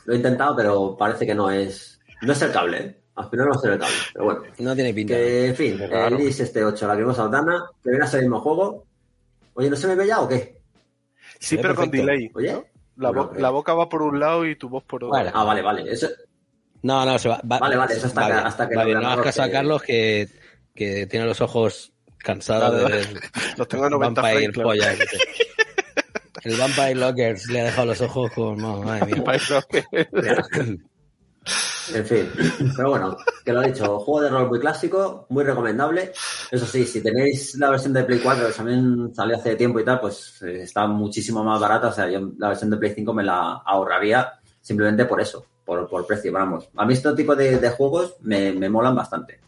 Lo 0.04 0.12
he 0.12 0.16
intentado, 0.16 0.56
pero 0.56 0.96
parece 0.96 1.26
que 1.26 1.34
no 1.34 1.50
es. 1.50 2.00
No 2.22 2.32
es 2.32 2.42
el 2.42 2.52
cable. 2.52 3.01
Al 3.14 3.28
final 3.28 3.46
no 3.46 3.52
es 3.54 3.64
el 3.64 3.78
cable. 3.78 3.94
Pero 4.12 4.24
bueno. 4.24 4.42
no 4.58 4.74
tiene 4.74 4.94
pinta. 4.94 5.14
Que, 5.14 5.46
en 5.48 5.56
fin, 5.56 5.80
el 5.80 6.20
IS 6.20 6.40
este 6.40 6.64
8, 6.64 6.86
la 6.86 6.96
que 6.96 7.02
Aldana, 7.20 7.64
que 7.82 7.90
viene 7.90 8.04
a 8.04 8.08
ser 8.08 8.20
el 8.20 8.26
mismo 8.26 8.40
juego. 8.40 8.86
Oye, 9.54 9.68
¿no 9.68 9.76
se 9.76 9.86
me 9.86 9.94
ve 9.94 10.06
ya 10.06 10.20
o 10.20 10.28
qué? 10.28 10.56
Sí, 11.38 11.58
pero 11.58 11.74
con 11.74 11.90
delay. 11.90 12.30
Oye. 12.34 12.52
¿no? 12.52 12.64
La, 12.96 13.10
bo- 13.10 13.32
eh. 13.34 13.40
la 13.40 13.50
boca 13.50 13.74
va 13.74 13.88
por 13.88 14.02
un 14.02 14.18
lado 14.20 14.46
y 14.46 14.56
tu 14.56 14.68
voz 14.68 14.84
por 14.84 15.04
otro. 15.04 15.12
Vale. 15.16 15.30
Ah, 15.34 15.44
vale, 15.44 15.60
vale. 15.62 15.90
Eso, 15.92 16.08
No, 16.82 17.04
no, 17.04 17.18
se 17.18 17.28
va. 17.28 17.40
va- 17.50 17.58
Vale, 17.58 17.76
vale, 17.76 17.94
eso 17.94 18.06
hasta 18.06 18.20
va 18.20 18.26
que- 18.28 18.32
bien. 18.32 18.46
hasta 18.46 18.68
que 18.68 18.76
Va 18.76 18.82
el 18.82 18.88
bien, 18.88 19.00
no 19.00 19.08
hagas 19.08 19.24
caso 19.26 19.42
a 19.42 19.50
Carlos 19.50 19.82
que, 19.82 20.28
que 20.74 21.06
tiene 21.06 21.26
los 21.26 21.40
ojos 21.40 21.92
cansados 22.18 22.70
Vale, 22.70 22.76
de 22.78 22.82
vale. 23.04 23.14
ver 23.14 23.22
Los 23.58 23.68
tengo 23.68 23.84
a 23.84 23.90
90 23.90 24.22
Vampire 24.22 24.52
claro. 24.52 24.72
El 26.44 26.56
Vampire 26.56 26.94
Lockers 26.96 27.46
le 27.50 27.60
ha 27.60 27.64
dejado 27.64 27.86
los 27.88 28.00
ojos 28.00 28.30
con. 28.32 28.60
madre 28.60 29.14
mía. 29.14 29.24
En 31.94 32.06
fin, 32.06 32.30
pero 32.76 32.90
bueno, 32.90 33.16
que 33.44 33.52
lo 33.52 33.62
he 33.62 33.72
dicho, 33.72 33.98
juego 33.98 34.22
de 34.22 34.30
rol 34.30 34.48
muy 34.48 34.60
clásico, 34.60 35.26
muy 35.28 35.44
recomendable. 35.44 36.12
Eso 36.50 36.66
sí, 36.66 36.84
si 36.84 37.02
tenéis 37.02 37.54
la 37.56 37.70
versión 37.70 37.92
de 37.92 38.04
Play 38.04 38.20
4, 38.20 38.46
que 38.46 38.52
también 38.52 39.14
salió 39.14 39.36
hace 39.36 39.56
tiempo 39.56 39.80
y 39.80 39.84
tal, 39.84 40.00
pues 40.00 40.42
eh, 40.42 40.62
está 40.62 40.86
muchísimo 40.86 41.44
más 41.44 41.60
barata. 41.60 41.88
O 41.88 41.92
sea, 41.92 42.08
yo 42.08 42.32
la 42.38 42.48
versión 42.48 42.70
de 42.70 42.76
Play 42.76 42.92
5 42.94 43.12
me 43.12 43.24
la 43.24 43.62
ahorraría 43.64 44.32
simplemente 44.60 45.04
por 45.04 45.20
eso, 45.20 45.44
por, 45.64 45.88
por 45.88 46.06
precio. 46.06 46.32
Vamos, 46.32 46.68
a 46.76 46.86
mí 46.86 46.94
este 46.94 47.12
tipo 47.14 47.36
de, 47.36 47.58
de 47.58 47.70
juegos 47.70 48.16
me, 48.20 48.52
me 48.52 48.68
molan 48.68 48.94
bastante. 48.94 49.40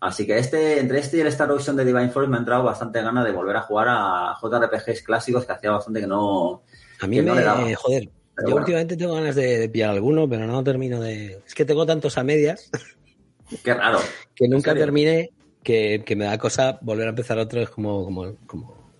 Así 0.00 0.26
que 0.26 0.38
este, 0.38 0.80
entre 0.80 0.98
este 0.98 1.18
y 1.18 1.20
el 1.20 1.26
Star 1.26 1.50
Ocean 1.52 1.76
de 1.76 1.84
Divine 1.84 2.08
Force 2.08 2.28
me 2.28 2.36
ha 2.36 2.40
entrado 2.40 2.64
bastante 2.64 3.02
ganas 3.02 3.24
de 3.24 3.32
volver 3.32 3.56
a 3.56 3.62
jugar 3.62 3.88
a 3.90 4.34
JRPGs 4.40 5.02
clásicos 5.02 5.44
que 5.44 5.52
hacía 5.52 5.72
bastante 5.72 6.00
que 6.00 6.06
no. 6.06 6.62
A 7.00 7.06
mí 7.06 7.16
que 7.16 7.22
no 7.22 7.34
me. 7.34 7.40
le 7.40 7.46
daba. 7.46 7.62
joder. 7.76 8.08
Pero 8.40 8.48
yo 8.48 8.54
bueno. 8.54 8.64
últimamente 8.64 8.96
tengo 8.96 9.14
ganas 9.14 9.34
de, 9.34 9.58
de 9.58 9.68
pillar 9.68 9.90
alguno, 9.90 10.28
pero 10.28 10.46
no 10.46 10.64
termino 10.64 11.00
de. 11.00 11.40
Es 11.46 11.54
que 11.54 11.64
tengo 11.64 11.84
tantos 11.86 12.16
a 12.18 12.24
medias 12.24 12.70
Qué 13.64 13.74
raro. 13.74 13.98
que 14.34 14.48
nunca 14.48 14.74
terminé 14.74 15.30
que, 15.62 16.02
que 16.04 16.16
me 16.16 16.24
da 16.24 16.38
cosa 16.38 16.78
volver 16.80 17.06
a 17.06 17.10
empezar 17.10 17.38
otro. 17.38 17.60
Es 17.60 17.70
como, 17.70 18.04
como, 18.04 18.36
como 18.46 18.90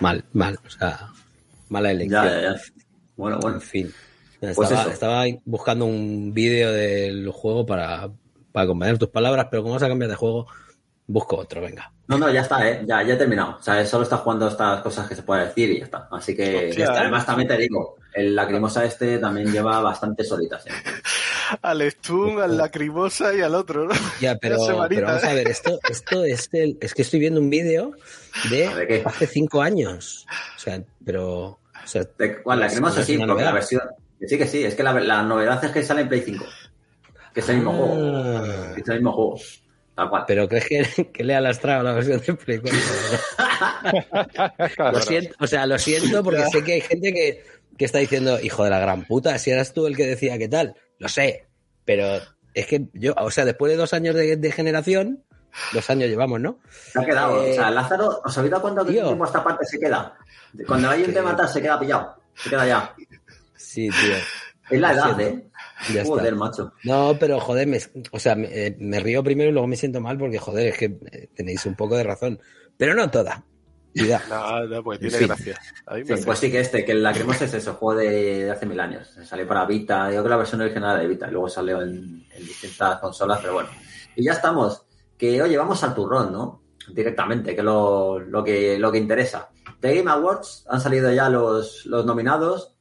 mal, 0.00 0.24
mal. 0.32 0.58
O 0.66 0.70
sea, 0.70 1.12
mala 1.68 1.90
elección. 1.90 2.24
Ya, 2.24 2.30
ya, 2.30 2.54
ya. 2.54 2.60
Bueno, 3.16 3.38
bueno. 3.40 3.56
En 3.56 3.62
fin. 3.62 3.94
Pues 4.40 4.58
Estaba, 4.58 4.92
estaba 4.92 5.24
buscando 5.44 5.84
un 5.84 6.32
vídeo 6.32 6.72
del 6.72 7.28
juego 7.30 7.66
para, 7.66 8.08
para 8.52 8.64
acompañar 8.64 8.96
tus 8.96 9.08
palabras, 9.08 9.48
pero 9.50 9.62
como 9.62 9.74
vas 9.74 9.82
a 9.82 9.88
cambiar 9.88 10.10
de 10.10 10.16
juego, 10.16 10.46
busco 11.08 11.36
otro, 11.36 11.60
venga. 11.60 11.92
No, 12.06 12.16
no, 12.16 12.30
ya 12.30 12.42
está, 12.42 12.66
¿eh? 12.68 12.84
Ya, 12.86 13.02
ya 13.02 13.14
he 13.14 13.16
terminado. 13.16 13.56
O 13.58 13.62
sea, 13.62 13.84
solo 13.84 14.04
está 14.04 14.16
jugando 14.18 14.48
estas 14.48 14.80
cosas 14.80 15.08
que 15.08 15.14
se 15.14 15.22
puede 15.22 15.46
decir 15.46 15.70
y 15.70 15.78
ya 15.78 15.84
está. 15.84 16.08
Así 16.10 16.34
que, 16.34 16.68
Hostia, 16.68 16.70
ya 16.70 16.84
está. 16.84 16.94
¿eh? 16.94 17.00
además, 17.00 17.26
también 17.26 17.48
te 17.48 17.56
digo, 17.58 17.96
el 18.14 18.34
lacrimosa 18.34 18.84
este 18.84 19.18
también 19.18 19.52
lleva 19.52 19.80
bastantes 19.80 20.30
horitas. 20.32 20.66
¿eh? 20.66 20.70
Al 21.62 21.80
Stun, 21.90 22.42
al 22.42 22.58
Lacrimosa 22.58 23.34
y 23.34 23.40
al 23.40 23.54
otro, 23.54 23.86
¿no? 23.86 23.94
Ya, 24.20 24.36
pero, 24.36 24.58
vamos 24.58 24.90
¿eh? 25.24 25.26
a 25.26 25.32
ver, 25.32 25.48
esto, 25.48 25.78
esto 25.88 26.22
es, 26.24 26.50
el- 26.52 26.76
es 26.78 26.92
que 26.92 27.00
estoy 27.00 27.20
viendo 27.20 27.40
un 27.40 27.48
vídeo 27.48 27.92
de 28.50 29.02
hace 29.06 29.26
cinco 29.26 29.62
años. 29.62 30.26
O 30.56 30.58
sea, 30.58 30.82
pero. 31.04 31.44
O 31.46 31.86
sea, 31.86 32.02
¿De 32.18 32.42
cuál? 32.42 32.60
Lacrimosa 32.60 33.02
sí, 33.02 33.16
porque 33.16 33.44
la 33.44 33.52
versión... 33.52 33.80
que 34.20 34.28
Sí, 34.28 34.36
que 34.36 34.46
sí. 34.46 34.62
Es 34.62 34.74
que 34.74 34.82
la, 34.82 34.92
la 35.00 35.22
novedad 35.22 35.64
es 35.64 35.70
que 35.70 35.82
sale 35.82 36.02
en 36.02 36.08
Play 36.10 36.20
5. 36.20 36.44
Que 37.32 37.40
es 37.40 37.48
el 37.48 37.56
mismo 37.56 37.72
Ah. 37.72 37.76
juego. 38.44 38.74
Que 38.74 38.80
es 38.82 38.88
el 38.88 38.94
mismo 38.96 39.12
juego. 39.12 39.40
Tal 39.94 40.10
cual. 40.10 40.24
Pero 40.26 40.48
crees 40.48 40.66
que, 40.66 41.10
que 41.10 41.24
le 41.24 41.34
ha 41.34 41.40
lastrado 41.40 41.82
la 41.82 41.92
versión 41.94 42.20
de 42.20 42.34
Play 42.34 42.58
4? 42.58 42.78
Claro, 44.76 44.92
Lo 44.98 45.00
siento, 45.00 45.34
o 45.40 45.46
sea, 45.46 45.66
lo 45.66 45.78
siento 45.78 46.22
porque 46.22 46.44
sé 46.52 46.62
que 46.62 46.74
hay 46.74 46.80
gente 46.82 47.12
que, 47.12 47.44
que 47.78 47.84
está 47.84 47.98
diciendo, 47.98 48.38
hijo 48.40 48.64
de 48.64 48.70
la 48.70 48.80
gran 48.80 49.04
puta, 49.04 49.38
si 49.38 49.50
eras 49.50 49.72
tú 49.72 49.86
el 49.86 49.96
que 49.96 50.06
decía 50.06 50.36
qué 50.36 50.48
tal. 50.48 50.74
Lo 50.98 51.08
sé, 51.08 51.46
pero 51.84 52.20
es 52.52 52.66
que 52.66 52.88
yo, 52.92 53.14
o 53.16 53.30
sea, 53.30 53.44
después 53.44 53.70
de 53.70 53.78
dos 53.78 53.94
años 53.94 54.14
de, 54.14 54.36
de 54.36 54.52
generación, 54.52 55.24
dos 55.72 55.88
años 55.88 56.08
llevamos, 56.08 56.40
¿no? 56.40 56.58
Se 56.92 57.00
ha 57.00 57.04
quedado. 57.04 57.44
Eh, 57.44 57.52
o 57.52 57.54
sea, 57.54 57.70
Lázaro, 57.70 58.20
¿os 58.24 58.36
habéis 58.36 58.50
dado 58.50 58.62
cuenta 58.62 58.84
que 58.84 58.92
tío. 58.92 59.06
tiempo 59.06 59.24
esta 59.24 59.42
parte 59.44 59.64
se 59.64 59.78
queda? 59.78 60.14
Cuando 60.66 60.90
hay 60.90 61.04
un 61.04 61.14
tema 61.14 61.36
tal, 61.36 61.48
se 61.48 61.62
queda 61.62 61.78
pillado. 61.78 62.16
Se 62.34 62.50
queda 62.50 62.66
ya. 62.66 62.94
Sí, 63.56 63.88
tío. 63.88 64.16
Es 64.70 64.80
la 64.80 64.92
edad. 64.92 65.20
¿eh? 65.20 65.48
Ya 65.94 66.04
Joder, 66.04 66.32
está. 66.32 66.36
macho. 66.36 66.72
No, 66.84 67.16
pero 67.18 67.40
joder, 67.40 67.66
me, 67.68 67.78
o 68.10 68.18
sea, 68.18 68.34
me, 68.34 68.48
eh, 68.48 68.76
me 68.78 68.98
río 69.00 69.22
primero 69.22 69.50
y 69.50 69.52
luego 69.52 69.68
me 69.68 69.76
siento 69.76 70.00
mal 70.00 70.18
porque, 70.18 70.38
joder, 70.38 70.68
es 70.68 70.78
que 70.78 70.98
eh, 71.12 71.28
tenéis 71.34 71.64
un 71.66 71.76
poco 71.76 71.96
de 71.96 72.02
razón. 72.02 72.40
Pero 72.76 72.94
no 72.94 73.10
toda. 73.10 73.44
Cuidado. 73.94 74.24
No, 74.28 74.66
no, 74.76 74.82
pues 74.82 74.98
tiene 75.00 75.18
Sí. 75.18 75.26
gracia. 75.26 75.58
A 75.86 75.94
mí 75.94 76.00
me 76.00 76.06
Sí, 76.06 76.12
hace- 76.14 76.24
pues 76.26 76.38
sí 76.38 76.50
que 76.50 76.60
este, 76.60 76.84
que 76.84 76.92
el 76.92 77.02
Lacrimosa 77.02 77.44
es 77.46 77.54
eso, 77.54 77.74
juego 77.74 78.00
de, 78.00 78.44
de 78.44 78.50
hace 78.50 78.66
mil 78.66 78.78
años. 78.80 79.08
Salió 79.24 79.46
para 79.46 79.64
Vita, 79.66 80.06
yo 80.06 80.12
creo 80.12 80.22
que 80.24 80.28
la 80.30 80.36
versión 80.36 80.60
original 80.60 80.90
era 80.92 81.00
de 81.02 81.08
Vita, 81.08 81.28
y 81.28 81.30
luego 81.32 81.48
salió 81.48 81.80
en, 81.82 82.26
en 82.30 82.38
distintas 82.46 82.98
consolas, 83.00 83.38
pero 83.40 83.54
bueno. 83.54 83.68
Y 84.16 84.24
ya 84.24 84.32
estamos. 84.32 84.82
Que 85.16 85.42
oye, 85.42 85.56
vamos 85.56 85.82
al 85.82 85.94
turrón, 85.94 86.32
¿no? 86.32 86.62
Directamente, 86.92 87.54
que 87.54 87.60
es 87.60 87.64
lo, 87.64 88.18
lo 88.20 88.42
que 88.44 88.78
lo 88.78 88.90
que 88.92 88.98
interesa. 88.98 89.48
The 89.80 89.94
Game 89.96 90.10
Awards 90.10 90.64
han 90.68 90.80
salido 90.80 91.12
ya 91.12 91.28
los, 91.28 91.84
los 91.86 92.04
nominados 92.06 92.74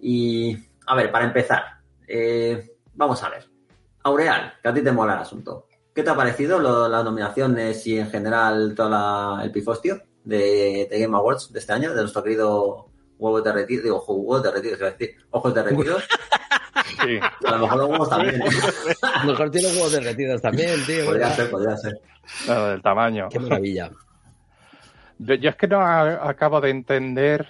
y 0.00 0.56
a 0.86 0.94
ver, 0.94 1.10
para 1.12 1.24
empezar, 1.26 1.62
eh, 2.08 2.76
vamos 2.94 3.22
a 3.22 3.28
ver. 3.28 3.48
Aureal, 4.02 4.54
que 4.62 4.68
a 4.68 4.74
ti 4.74 4.82
te 4.82 4.92
mola 4.92 5.14
el 5.14 5.20
asunto. 5.20 5.66
¿Qué 5.94 6.02
te 6.02 6.10
ha 6.10 6.16
parecido 6.16 6.58
lo- 6.58 6.88
las 6.88 7.04
nominaciones 7.04 7.86
y 7.86 7.98
en 7.98 8.08
general 8.10 8.72
todo 8.74 8.88
la- 8.88 9.40
el 9.44 9.50
pifostio 9.52 10.02
de, 10.24 10.86
de 10.90 11.00
Game 11.00 11.16
Awards 11.16 11.52
de 11.52 11.58
este 11.58 11.72
año, 11.72 11.90
de 11.94 12.00
nuestro 12.00 12.22
querido 12.22 12.86
huevo 13.18 13.42
derretido, 13.42 13.82
digo, 13.82 14.04
huevos 14.06 14.42
derretidos, 14.42 14.78
iba 14.78 14.88
a 14.88 14.92
decir, 14.92 15.16
ojos 15.30 15.54
derretidos, 15.54 16.04
Sí. 17.02 17.18
a 17.46 17.50
lo 17.52 17.58
mejor 17.58 17.78
los 17.78 17.88
huevos 17.90 18.08
también. 18.10 18.34
¿eh? 18.42 18.46
Mejor 19.26 19.50
tiene 19.50 19.68
huevos 19.68 19.92
derretidos 19.92 20.40
también, 20.42 20.84
tío. 20.86 21.04
podría 21.04 21.28
¿verdad? 21.28 21.36
ser, 21.36 21.50
podría 21.50 21.76
ser. 21.76 22.00
Lo 22.46 22.66
del 22.68 22.82
tamaño. 22.82 23.28
Qué 23.30 23.38
maravilla. 23.38 23.90
Yo, 25.18 25.34
yo 25.34 25.50
es 25.50 25.56
que 25.56 25.68
no 25.68 25.80
a- 25.80 26.28
acabo 26.28 26.60
de 26.60 26.70
entender, 26.70 27.46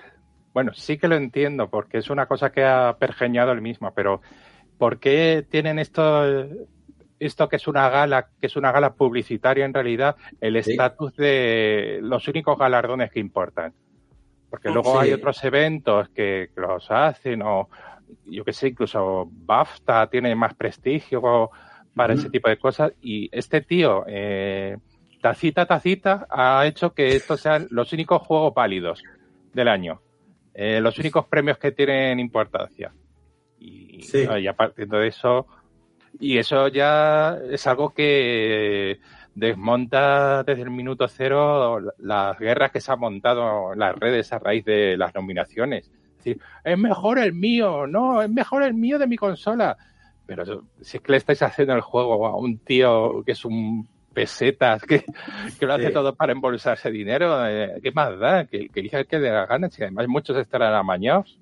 bueno, 0.52 0.72
sí 0.74 0.98
que 0.98 1.08
lo 1.08 1.16
entiendo, 1.16 1.68
porque 1.70 1.98
es 1.98 2.10
una 2.10 2.26
cosa 2.26 2.50
que 2.50 2.64
ha 2.64 2.96
pergeñado 2.98 3.52
el 3.52 3.60
mismo, 3.60 3.92
pero 3.94 4.20
¿por 4.78 4.98
qué 4.98 5.46
tienen 5.48 5.78
esto, 5.78 6.24
esto 7.20 7.48
que 7.48 7.56
es 7.56 7.68
una 7.68 7.88
gala, 7.88 8.28
que 8.40 8.46
es 8.48 8.56
una 8.56 8.72
gala 8.72 8.94
publicitaria 8.94 9.64
en 9.64 9.72
realidad, 9.74 10.16
el 10.40 10.60
Sí. 10.64 10.72
estatus 10.72 11.14
de 11.16 12.00
los 12.02 12.26
únicos 12.26 12.58
galardones 12.58 13.12
que 13.12 13.20
importan? 13.20 13.72
Porque 14.48 14.70
luego 14.70 14.94
sí. 14.94 15.06
hay 15.06 15.12
otros 15.12 15.44
eventos 15.44 16.08
que, 16.08 16.50
que 16.52 16.60
los 16.60 16.90
hacen, 16.90 17.42
o 17.42 17.68
yo 18.26 18.44
que 18.44 18.52
sé, 18.52 18.68
incluso 18.68 19.28
BAFTA 19.30 20.08
tiene 20.08 20.34
más 20.34 20.54
prestigio 20.54 21.50
para 21.94 22.14
ese 22.14 22.30
tipo 22.30 22.48
de 22.48 22.56
cosas, 22.56 22.92
y 23.00 23.28
este 23.30 23.60
tío, 23.60 24.04
eh, 24.08 24.76
tacita, 25.20 25.66
tacita, 25.66 26.26
ha 26.30 26.66
hecho 26.66 26.94
que 26.94 27.14
estos 27.14 27.40
sean 27.40 27.66
los 27.70 27.92
únicos 27.92 28.22
juegos 28.22 28.54
válidos 28.54 29.02
del 29.52 29.68
año. 29.68 30.00
Eh, 30.54 30.80
los 30.80 30.98
únicos 30.98 31.26
premios 31.26 31.58
que 31.58 31.72
tienen 31.72 32.18
importancia. 32.18 32.92
Y, 33.58 34.02
Sí. 34.02 34.26
y 34.40 34.46
a 34.46 34.54
partir 34.54 34.88
de 34.88 35.06
eso, 35.06 35.46
y 36.18 36.38
eso 36.38 36.68
ya 36.68 37.38
es 37.50 37.66
algo 37.66 37.90
que 37.90 39.00
desmonta 39.34 40.42
desde 40.42 40.62
el 40.62 40.70
minuto 40.70 41.08
cero 41.08 41.80
las 41.98 42.38
guerras 42.38 42.72
que 42.72 42.80
se 42.80 42.92
han 42.92 43.00
montado 43.00 43.72
en 43.72 43.78
las 43.78 43.96
redes 43.96 44.32
a 44.32 44.38
raíz 44.38 44.64
de 44.64 44.96
las 44.96 45.14
nominaciones. 45.14 45.86
Es 45.88 46.24
decir, 46.24 46.40
es 46.64 46.78
mejor 46.78 47.18
el 47.18 47.32
mío, 47.32 47.86
no, 47.86 48.20
es 48.20 48.28
mejor 48.28 48.62
el 48.62 48.74
mío 48.74 48.98
de 48.98 49.06
mi 49.06 49.16
consola. 49.16 49.76
Pero 50.26 50.64
si 50.80 50.98
es 50.98 51.02
que 51.02 51.12
le 51.12 51.18
estáis 51.18 51.42
haciendo 51.42 51.74
el 51.74 51.80
juego 51.80 52.26
a 52.26 52.36
un 52.36 52.58
tío 52.58 53.22
que 53.24 53.32
es 53.32 53.44
un 53.44 53.88
pesetas, 54.12 54.82
que, 54.82 55.04
que 55.58 55.66
lo 55.66 55.74
hace 55.74 55.86
Sí. 55.86 55.92
todo 55.92 56.14
para 56.14 56.32
embolsarse 56.32 56.90
dinero, 56.90 57.46
eh, 57.48 57.80
¿qué 57.82 57.92
más 57.92 58.18
da? 58.18 58.44
Que, 58.44 58.68
que 58.68 58.80
elija 58.80 58.98
el 58.98 59.06
que 59.06 59.18
de 59.18 59.30
las 59.30 59.48
ganas, 59.48 59.78
y 59.78 59.82
además 59.82 60.08
muchos 60.08 60.36
estarán 60.36 60.74
amañados. 60.74 61.38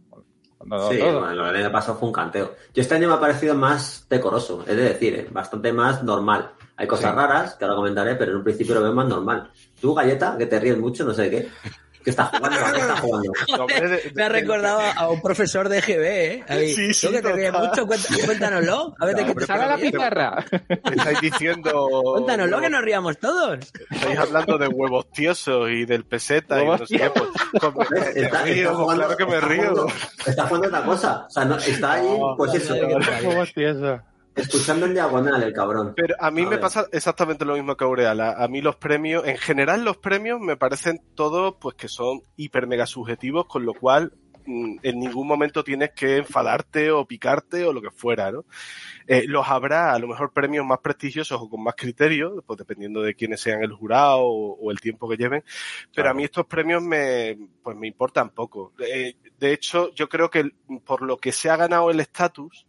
No, 0.64 0.90
Sí, 0.90 0.98
todo. 0.98 1.20
bueno, 1.20 1.48
el 1.50 1.56
año 1.56 1.72
pasado 1.72 1.98
fue 1.98 2.09
un 2.09 2.12
canteo. 2.14 2.54
Yo 2.74 2.82
este 2.82 2.94
año 2.94 3.09
me 3.09 3.14
ha 3.14 3.20
parecido 3.20 3.54
más 3.54 4.06
decoroso, 4.11 4.64
es 4.66 4.76
de 4.76 4.82
decir, 4.82 5.14
eh, 5.14 5.28
bastante 5.30 5.72
más 5.72 6.02
normal. 6.02 6.50
Hay 6.76 6.86
cosas 6.86 7.11
Sí. 7.12 7.16
raras 7.16 7.54
que 7.54 7.64
ahora 7.64 7.76
comentaré, 7.76 8.14
pero 8.16 8.32
en 8.32 8.38
un 8.38 8.44
principio 8.44 8.74
lo 8.74 8.82
veo 8.82 8.92
más 8.92 9.06
normal. 9.09 9.50
Tú, 9.80 9.94
Galleta, 9.94 10.36
que 10.36 10.46
te 10.46 10.59
ríes 10.61 10.76
mucho, 10.78 11.04
no 11.04 11.14
sé 11.14 11.30
qué. 11.30 11.48
¿Qué 12.09 12.11
estás 12.11 12.30
jugando? 12.30 12.59
¿A 12.64 12.72
qué 12.72 12.80
estás 12.80 13.00
jugando? 13.00 13.32
No, 13.59 13.66
de- 13.66 14.12
Me 14.14 14.22
ha 14.24 14.28
recordado 14.30 14.80
a 14.96 15.09
un 15.11 15.20
profesor 15.20 15.68
de 15.68 15.80
GB, 15.82 16.02
¿eh? 16.04 16.44
Ahí, 16.48 16.74
Sí, 16.74 16.94
sí, 16.94 17.09
que 17.11 17.20
te 17.20 17.32
ríes 17.32 17.52
mucho, 17.52 17.86
cuéntanoslo. 17.86 18.94
A 18.98 19.04
ver 19.06 19.14
de 19.16 19.26
qué 19.26 19.34
te 19.34 19.44
¡Saca 19.46 19.66
la 19.66 19.76
pizarra! 19.76 20.44
Estáis 20.68 21.20
diciendo. 21.20 21.88
Cuéntanoslo 22.14 22.61
que 22.61 22.70
nos 22.70 22.82
ríamos 22.82 23.18
todos. 23.18 23.59
Estáis 23.90 24.18
hablando 24.18 24.56
de 24.59 24.68
huevos 24.68 25.11
tiesos 25.11 25.68
y 25.70 25.84
del 25.84 26.04
peseta 26.04 26.56
y 26.59 26.62
Huevos 26.62 26.80
no 26.80 26.86
sé 26.86 26.96
qué. 26.98 27.11
Pues, 27.11 27.72
pues 27.74 28.16
Está- 28.16 28.42
río, 28.42 28.54
está 28.54 28.68
pues 28.72 28.76
jugando- 28.76 28.94
claro 29.04 29.16
que 29.16 29.26
me 29.26 29.34
está 29.34 29.46
río. 29.48 29.86
Está 30.26 30.46
jugando 30.46 30.68
otra 30.68 30.82
cosa. 30.84 31.24
O 31.26 31.30
sea, 31.30 31.44
no, 31.44 31.56
está 31.59 31.92
ahí, 31.92 32.09
No, 32.18 32.34
pues 32.36 32.54
eso, 32.54 32.74
madre 32.74 32.88
que 32.88 34.04
escuchando 34.39 34.86
en 34.86 34.95
diagonal 34.95 35.43
el 35.43 35.53
cabrón. 35.53 35.93
Pero 35.97 36.14
a 36.18 36.30
mí 36.30 36.43
A 36.43 36.45
me 36.45 36.51
ver. 36.51 36.61
pasa 36.61 36.86
exactamente 36.93 37.45
lo 37.45 37.55
mismo 37.55 37.76
que 37.76 37.84
Aureal. 37.84 38.20
A, 38.20 38.32
a 38.45 38.49
mí 38.49 38.61
los 38.61 38.76
premios, 38.76 39.26
en 39.26 39.36
general 39.39 39.84
los 39.84 39.97
premios 39.99 40.41
me 40.41 40.57
parecen 40.57 41.01
todos 41.14 41.57
pues 41.61 41.74
que 41.76 41.89
son 41.89 42.20
hiper 42.36 42.66
mega 42.66 42.86
subjetivos, 42.86 43.47
con 43.47 43.64
lo 43.66 43.74
cual 43.74 44.12
mm, 44.47 44.76
en 44.82 44.99
ningún 44.99 45.26
momento 45.26 45.62
tienes 45.64 45.91
que 45.91 46.18
enfadarte 46.18 46.91
o 46.91 47.05
picarte 47.07 47.64
o 47.64 47.72
lo 47.72 47.82
que 47.82 47.91
fuera, 47.91 48.30
¿no? 48.32 48.45
Eh, 49.07 49.24
los 49.26 49.49
habrá 49.49 49.93
a 49.95 49.99
lo 49.99 50.07
mejor 50.07 50.32
premios 50.34 50.66
más 50.66 50.80
prestigiosos 50.80 51.41
o 51.41 51.49
con 51.49 51.62
más 51.62 51.74
criterio, 51.76 52.43
pues 52.47 52.59
dependiendo 52.59 53.01
de 53.03 53.14
quiénes 53.14 53.41
sean 53.41 53.62
el 53.62 53.72
jurado 53.72 54.20
o, 54.20 54.55
o 54.61 54.70
el 54.70 54.80
tiempo 54.80 55.09
que 55.09 55.16
lleven. 55.16 55.43
Pero 55.43 55.93
Claro. 55.95 56.11
a 56.11 56.14
mí 56.14 56.24
estos 56.24 56.47
premios 56.47 56.82
me, 56.82 57.39
pues 57.62 57.76
me 57.76 57.86
importan 57.89 58.30
poco. 58.30 58.72
Eh, 58.78 59.14
de 59.39 59.53
hecho, 59.53 59.93
yo 59.95 60.09
creo 60.11 60.28
que 60.30 60.51
por 60.84 61.01
lo 61.03 61.16
que 61.16 61.32
se 61.32 61.49
ha 61.49 61.57
ganado 61.57 61.91
el 61.91 62.01
estatus, 62.01 62.66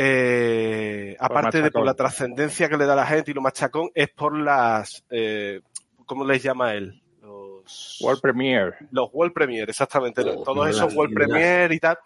eh, 0.00 1.16
aparte 1.18 1.60
de 1.60 1.72
por 1.72 1.84
la 1.84 1.94
trascendencia 1.94 2.68
que 2.68 2.76
le 2.76 2.86
da 2.86 2.92
a 2.92 2.96
la 2.96 3.06
gente 3.06 3.32
y 3.32 3.34
lo 3.34 3.40
machacón, 3.40 3.90
es 3.92 4.08
por 4.10 4.38
las, 4.38 5.04
eh, 5.10 5.60
¿cómo 6.06 6.24
les 6.24 6.40
llama 6.40 6.74
él? 6.74 7.02
Los 7.20 7.98
World 8.00 8.20
Premiere. 8.20 8.76
los 8.92 9.10
World 9.12 9.34
Premier, 9.34 9.68
exactamente. 9.68 10.22
Oh, 10.22 10.44
todos 10.44 10.70
esos 10.70 10.94
World 10.94 11.12
Premier 11.12 11.72
y 11.72 11.80
tal, 11.80 11.98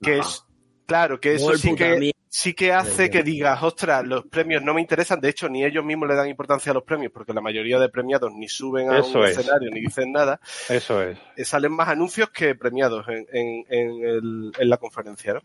que 0.00 0.20
es, 0.20 0.42
claro, 0.86 1.20
que 1.20 1.34
eso 1.34 1.54
sí 1.56 1.74
que, 1.74 2.12
sí 2.28 2.52
que 2.54 2.72
hace 2.72 3.10
que 3.10 3.22
digas, 3.22 3.62
ostras, 3.62 4.04
los 4.04 4.24
premios 4.26 4.62
no 4.62 4.74
me 4.74 4.80
interesan. 4.80 5.20
De 5.20 5.28
hecho, 5.28 5.48
ni 5.48 5.64
ellos 5.64 5.84
mismos 5.84 6.08
le 6.08 6.14
dan 6.16 6.28
importancia 6.28 6.72
a 6.72 6.74
los 6.74 6.82
premios, 6.82 7.12
porque 7.12 7.32
la 7.32 7.40
mayoría 7.40 7.78
de 7.78 7.88
premiados 7.88 8.32
ni 8.34 8.48
suben 8.48 8.90
a 8.90 8.98
Eso 8.98 9.18
un 9.20 9.24
es. 9.24 9.36
escenario 9.38 9.70
ni 9.70 9.80
dicen 9.80 10.12
nada. 10.12 10.40
Eso 10.68 11.00
es. 11.02 11.16
Eh, 11.36 11.44
Salen 11.44 11.72
más 11.72 11.88
anuncios 11.88 12.30
que 12.30 12.54
premiados 12.54 13.06
en, 13.08 13.26
en, 13.32 13.64
en, 13.68 14.04
el- 14.04 14.52
en 14.58 14.68
la 14.68 14.76
conferencia, 14.78 15.34
¿no? 15.34 15.40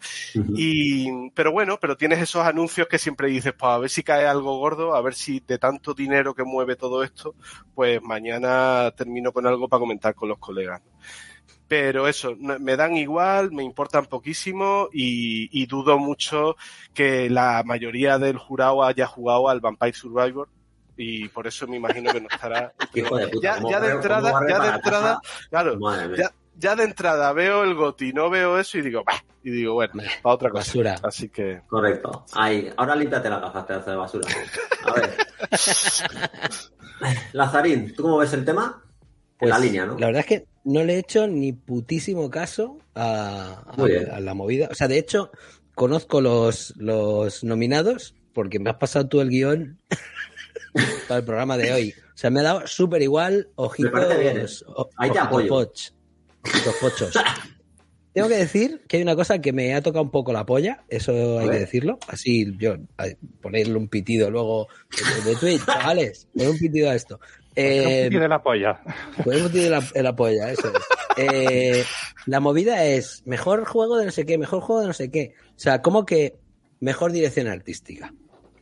Y, 0.56 1.30
pero 1.32 1.52
bueno, 1.52 1.78
pero 1.80 1.96
tienes 1.96 2.20
esos 2.22 2.46
anuncios 2.46 2.88
que 2.88 2.98
siempre 2.98 3.28
dices, 3.30 3.54
pues 3.54 3.72
a 3.72 3.78
ver 3.78 3.90
si 3.90 4.04
cae 4.04 4.26
algo 4.26 4.58
gordo, 4.58 4.96
a 4.96 5.02
ver 5.02 5.14
si 5.14 5.40
de 5.42 5.58
tanto 5.60 5.94
dinero 5.94 6.34
que 6.34 6.44
mueve 6.44 6.76
todo 6.76 7.04
esto, 7.04 7.36
pues 7.76 8.02
mañana 8.02 8.92
termino 8.98 9.32
con 9.32 9.46
algo 9.48 9.68
para 9.70 9.80
comentar 9.80 10.16
con 10.16 10.30
los 10.30 10.40
colegas. 10.40 10.82
Pero 11.70 12.08
eso, 12.08 12.36
me 12.36 12.76
dan 12.76 12.98
igual, 12.98 13.52
me 13.52 13.64
importan 13.64 14.08
poquísimo 14.08 14.90
y, 14.92 15.50
y 15.52 15.68
dudo 15.68 16.00
mucho 16.00 16.58
que 16.94 17.30
la 17.30 17.64
mayoría 17.64 18.18
del 18.18 18.38
jurado 18.38 18.84
haya 18.84 19.06
jugado 19.06 19.48
al 19.48 19.62
Vampire 19.62 19.94
Survivor 19.94 20.50
y 20.98 21.30
por 21.30 21.48
eso 21.48 21.66
me 21.66 21.78
imagino 21.78 22.12
que 22.12 22.20
no 22.20 22.28
estará. 22.30 22.74
Hijo 22.94 23.16
de 23.16 23.28
puta, 23.30 23.48
ya, 23.48 23.56
¿cómo 23.56 23.72
ya 23.72 23.80
de 23.80 23.92
entrada, 23.92 24.32
ya 24.50 24.60
de 24.60 24.70
entrada, 24.70 25.22
claro, 25.50 25.80
ya, 26.18 26.34
ya 26.58 26.76
de 26.76 26.84
entrada 26.84 27.32
veo 27.34 27.64
el 27.64 27.74
goti, 27.76 28.12
no 28.12 28.30
veo 28.30 28.60
eso 28.60 28.80
y 28.80 28.82
digo, 28.82 29.04
bah, 29.06 29.24
y 29.44 29.52
digo, 29.52 29.76
bueno, 29.76 29.94
para 30.22 30.36
otra 30.36 30.50
cosa. 30.50 30.66
basura. 30.66 30.96
Así 31.02 31.30
que, 31.30 31.62
Correcto. 31.68 32.26
Ahí. 32.34 32.70
Ahora 32.76 32.96
límpiate 32.96 33.30
las 33.30 33.42
gafas, 33.42 33.66
pedazo 33.66 33.92
de 33.92 33.96
basura. 33.98 34.28
A 34.84 34.94
ver. 34.94 35.18
Lazarín, 37.32 37.96
¿tú 37.96 38.04
cómo 38.04 38.18
ves 38.18 38.34
el 38.34 38.44
tema? 38.44 38.84
Pues, 39.40 39.50
la 39.52 39.60
línea, 39.60 39.86
¿no? 39.86 39.98
La 39.98 40.08
verdad 40.08 40.20
es 40.20 40.26
que 40.26 40.46
no 40.66 40.84
le 40.84 40.96
he 40.96 41.00
hecho 41.00 41.26
ni 41.28 41.54
putísimo 41.54 42.30
caso 42.30 42.78
a, 42.94 43.64
la 44.20 44.34
movida. 44.34 44.68
O 44.70 44.76
sea, 44.76 44.90
de 44.90 44.98
hecho, 44.98 45.32
conozco 45.76 46.20
los, 46.20 46.74
los 46.76 47.44
nominados 47.44 48.16
porque 48.34 48.60
me 48.60 48.70
has 48.70 48.76
pasado 48.76 49.08
tú 49.08 49.22
el 49.22 49.30
guion 49.30 49.80
para 51.08 51.20
el 51.20 51.26
programa 51.26 51.58
de 51.58 51.72
hoy. 51.72 51.94
O 51.98 52.18
sea, 52.18 52.30
me 52.30 52.42
ha 52.42 52.44
dado 52.44 52.68
súper 52.68 53.02
igual 53.02 53.50
ojitos, 53.56 53.94
Me 53.94 54.18
bien, 54.18 54.40
¿eh? 54.40 54.46
o- 54.68 54.90
Ahí 54.98 55.10
te 55.12 55.20
ojitos 55.22 55.48
poch, 55.48 55.92
ojitos 56.44 56.76
pochos. 56.82 57.14
Tengo 58.12 58.28
que 58.28 58.38
decir 58.38 58.82
que 58.88 58.98
hay 58.98 59.04
una 59.04 59.16
cosa 59.16 59.40
que 59.40 59.54
me 59.54 59.74
ha 59.76 59.82
tocado 59.82 60.04
un 60.04 60.10
poco 60.10 60.34
la 60.34 60.46
polla, 60.46 60.84
eso 60.90 61.40
hay 61.40 61.50
que 61.50 61.60
decirlo. 61.60 62.00
Así 62.08 62.54
yo, 62.58 62.76
ponerle 63.40 63.76
un 63.76 63.88
pitido 63.88 64.32
luego 64.32 64.68
de, 65.24 65.30
de 65.30 65.36
Twitch, 65.38 65.64
chavales, 65.66 66.28
poner 66.34 66.50
un 66.50 66.58
pitido 66.58 66.90
a 66.90 66.96
esto. 66.96 67.20
Eh, 67.56 68.10
y 68.12 68.16
de 68.18 68.28
la 68.28 68.42
polla. 68.42 68.82
Podemos 69.24 69.52
tirar 69.52 69.82
la, 69.84 69.90
en 69.94 70.04
la 70.04 70.16
polla, 70.16 70.52
eso 70.52 70.68
es. 70.68 70.84
Eh, 71.18 71.84
la 72.28 72.40
movida 72.40 72.86
es 72.86 73.24
mejor 73.26 73.66
juego 73.66 73.98
de 73.98 74.06
no 74.06 74.12
sé 74.12 74.26
qué, 74.26 74.38
mejor 74.38 74.62
juego 74.62 74.82
de 74.82 74.88
no 74.88 74.94
sé 74.94 75.12
qué. 75.12 75.34
O 75.50 75.60
sea, 75.60 75.82
como 75.82 76.06
que 76.06 76.36
mejor 76.80 77.12
dirección 77.12 77.48
artística. 77.48 78.14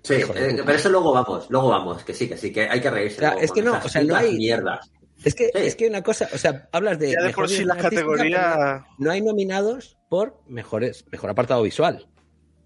Sí, 0.02 0.16
de 0.16 0.22
eh, 0.22 0.62
pero 0.66 0.72
eso 0.78 0.90
luego 0.90 1.12
vamos, 1.14 1.48
luego 1.50 1.68
vamos, 1.70 2.04
que 2.04 2.14
sí, 2.14 2.28
que 2.30 2.38
sí, 2.38 2.52
que 2.52 2.62
hay 2.70 2.80
que 2.80 2.90
reírse. 2.90 3.18
O 3.18 3.20
sea, 3.20 3.34
es 3.40 3.52
que 3.52 3.62
no, 3.62 3.74
o 3.84 3.90
sea, 3.90 4.04
no 4.04 4.16
hay- 4.16 4.36
mierdas. 4.38 4.90
Es 5.24 5.34
que, 5.36 5.46
Sí. 5.46 5.52
es 5.56 5.76
que 5.76 5.88
una 5.88 6.04
cosa, 6.04 6.30
o 6.32 6.38
sea, 6.38 6.70
hablas 6.72 7.00
de. 7.00 7.12
ya 7.12 7.20
de 7.22 7.28
mejor 7.28 7.46
por 7.46 7.50
sí 7.50 7.66
categorías, 7.66 8.56
pero 8.58 8.86
No 9.00 9.12
hay 9.12 9.22
nominados 9.22 9.98
por 10.10 10.40
mejores, 10.48 11.06
mejor 11.12 11.32
apartado 11.32 11.64
visual. 11.64 12.08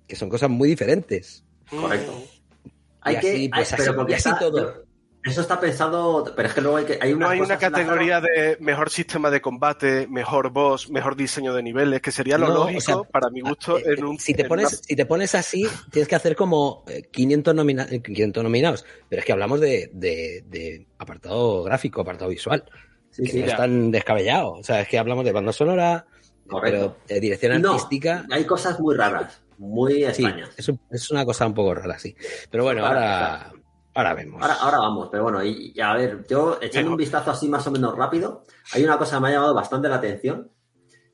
Que 0.07 0.15
son 0.17 0.29
cosas 0.29 0.49
muy 0.49 0.67
diferentes. 0.69 1.43
Correcto. 1.69 2.11
Mm. 2.11 2.69
Hay 3.01 3.15
Y 3.15 3.19
que, 3.19 3.31
así, 3.31 3.49
pues, 3.49 3.71
hay- 3.71 3.77
pero 3.77 3.89
así- 3.91 3.97
porque 3.97 4.11
y 4.11 4.15
así 4.15 4.29
está- 4.29 4.39
todo. 4.39 4.83
Eso 5.23 5.41
está 5.41 5.59
pensado, 5.59 6.33
pero 6.35 6.47
es 6.47 6.53
que 6.55 6.61
luego 6.61 6.77
hay 6.77 6.85
que 6.85 6.97
hay 6.99 7.11
No 7.11 7.17
unas 7.17 7.31
hay 7.31 7.39
una 7.41 7.57
categoría 7.57 8.19
de 8.21 8.57
mejor 8.59 8.89
sistema 8.89 9.29
de 9.29 9.39
combate, 9.39 10.07
mejor 10.07 10.49
boss, 10.49 10.89
mejor 10.89 11.15
diseño 11.15 11.53
de 11.53 11.61
niveles, 11.61 12.01
que 12.01 12.11
sería 12.11 12.39
lo 12.39 12.47
No, 12.47 12.53
lógico 12.55 12.77
o 12.79 12.81
sea, 12.81 12.95
para 13.11 13.29
mi 13.29 13.41
gusto 13.41 13.77
Eh, 13.77 13.83
en 13.97 14.03
un 14.03 14.17
si, 14.17 14.33
te 14.33 14.41
en 14.43 14.47
pones, 14.47 14.67
una- 14.73 14.81
si 14.83 14.95
te 14.95 15.05
pones 15.05 15.35
así, 15.35 15.67
tienes 15.91 16.07
que 16.07 16.15
hacer 16.15 16.35
como 16.35 16.83
eh, 16.87 17.03
500, 17.11 17.53
nomina- 17.53 17.87
eh, 17.91 18.01
500 18.01 18.43
nominados. 18.43 18.83
Pero 19.09 19.19
es 19.19 19.25
que 19.25 19.31
hablamos 19.31 19.59
de, 19.59 19.91
de- 19.93 20.43
de 20.47 20.87
apartado 20.97 21.63
gráfico, 21.63 22.01
apartado 22.01 22.29
visual. 22.31 22.63
Sí, 23.11 23.23
que 23.23 23.29
sí, 23.31 23.39
no 23.41 23.45
ya. 23.45 23.51
es 23.53 23.57
tan 23.57 23.91
descabellado. 23.91 24.53
O 24.53 24.63
sea, 24.63 24.81
es 24.81 24.87
que 24.87 24.97
hablamos 24.97 25.23
de 25.25 25.31
banda 25.33 25.53
sonora, 25.53 26.05
Correcto. 26.47 26.97
Pero 27.07 27.15
de 27.15 27.19
dirección 27.21 27.61
No, 27.61 27.73
artística, 27.73 28.25
hay 28.29 28.43
cosas 28.45 28.77
muy 28.79 28.95
raras, 28.95 29.41
muy 29.57 29.93
sí, 29.99 30.05
extrañas. 30.25 30.49
es, 30.57 30.67
un- 30.67 30.79
es 30.89 31.09
una 31.11 31.23
cosa 31.23 31.45
un 31.47 31.53
poco 31.53 31.75
rara, 31.75 31.97
sí. 31.99 32.13
Pero 32.49 32.63
bueno, 32.65 32.85
ahora, 32.85 33.53
ahora 33.93 34.13
vemos. 34.13 34.41
Ahora, 34.41 34.55
ahora 34.61 34.77
vamos, 34.79 35.09
pero 35.11 35.23
bueno, 35.23 35.43
y, 35.43 35.71
y 35.75 35.81
a 35.81 35.93
ver, 35.93 36.25
yo 36.27 36.57
echando 36.61 36.91
un 36.91 36.97
vistazo 36.97 37.31
así 37.31 37.47
más 37.49 37.65
o 37.67 37.71
menos 37.71 37.95
rápido, 37.95 38.43
hay 38.73 38.83
una 38.83 38.97
cosa 38.97 39.17
que 39.17 39.21
me 39.23 39.27
ha 39.29 39.31
llamado 39.31 39.53
bastante 39.53 39.89
la 39.89 39.95
atención, 39.95 40.49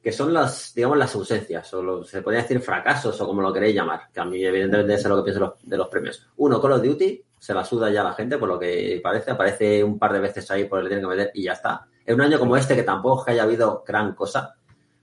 que 0.02 0.12
son 0.12 0.34
las, 0.34 0.74
digamos, 0.74 0.98
las 0.98 1.14
ausencias, 1.16 1.74
o 1.74 1.82
los- 1.84 2.10
se 2.10 2.22
podría 2.22 2.42
decir 2.42 2.62
fracasos, 2.62 3.20
o 3.20 3.26
como 3.28 3.42
lo 3.42 3.52
queréis 3.52 3.76
llamar, 3.76 4.10
que 4.14 4.20
a 4.20 4.26
mí 4.26 4.44
evidentemente 4.44 4.94
es 4.94 5.06
lo 5.06 5.18
que 5.18 5.24
pienso 5.24 5.40
de 5.42 5.46
los, 5.48 5.70
de 5.70 5.78
los 5.78 5.88
premios. 5.90 6.28
Uno, 6.38 6.62
Call 6.62 6.74
of 6.74 6.84
Duty, 6.84 7.24
se 7.40 7.54
la 7.54 7.64
suda 7.66 7.90
ya 7.90 8.04
la 8.04 8.14
gente, 8.14 8.38
por 8.38 8.48
lo 8.48 8.58
que 8.60 9.00
parece, 9.04 9.32
aparece 9.32 9.84
un 9.84 10.00
par 10.00 10.14
de 10.14 10.20
veces 10.20 10.50
ahí 10.52 10.66
por 10.66 10.80
el 10.80 10.86
que 10.86 10.90
tienen 10.96 11.10
que 11.10 11.16
meter 11.16 11.32
y 11.34 11.44
ya 11.44 11.54
está. 11.54 11.86
En 12.06 12.16
un 12.16 12.22
año 12.22 12.40
como 12.40 12.56
este, 12.56 12.76
que 12.76 12.84
tampoco 12.84 13.26
que 13.26 13.32
haya 13.32 13.44
habido 13.44 13.84
gran 13.86 14.14
cosa, 14.16 14.56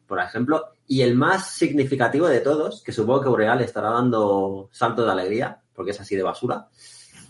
por 0.06 0.18
ejemplo, 0.20 0.72
y 0.86 1.02
el 1.02 1.14
más 1.14 1.50
significativo 1.50 2.26
de 2.28 2.40
todos, 2.40 2.82
que 2.82 2.92
supongo 2.92 3.20
que 3.22 3.28
Boreal 3.28 3.60
estará 3.60 3.90
dando 3.90 4.68
salto 4.72 5.04
de 5.04 5.12
alegría, 5.12 5.60
porque 5.74 5.90
es 5.90 6.00
así 6.00 6.16
de 6.16 6.22
basura, 6.22 6.68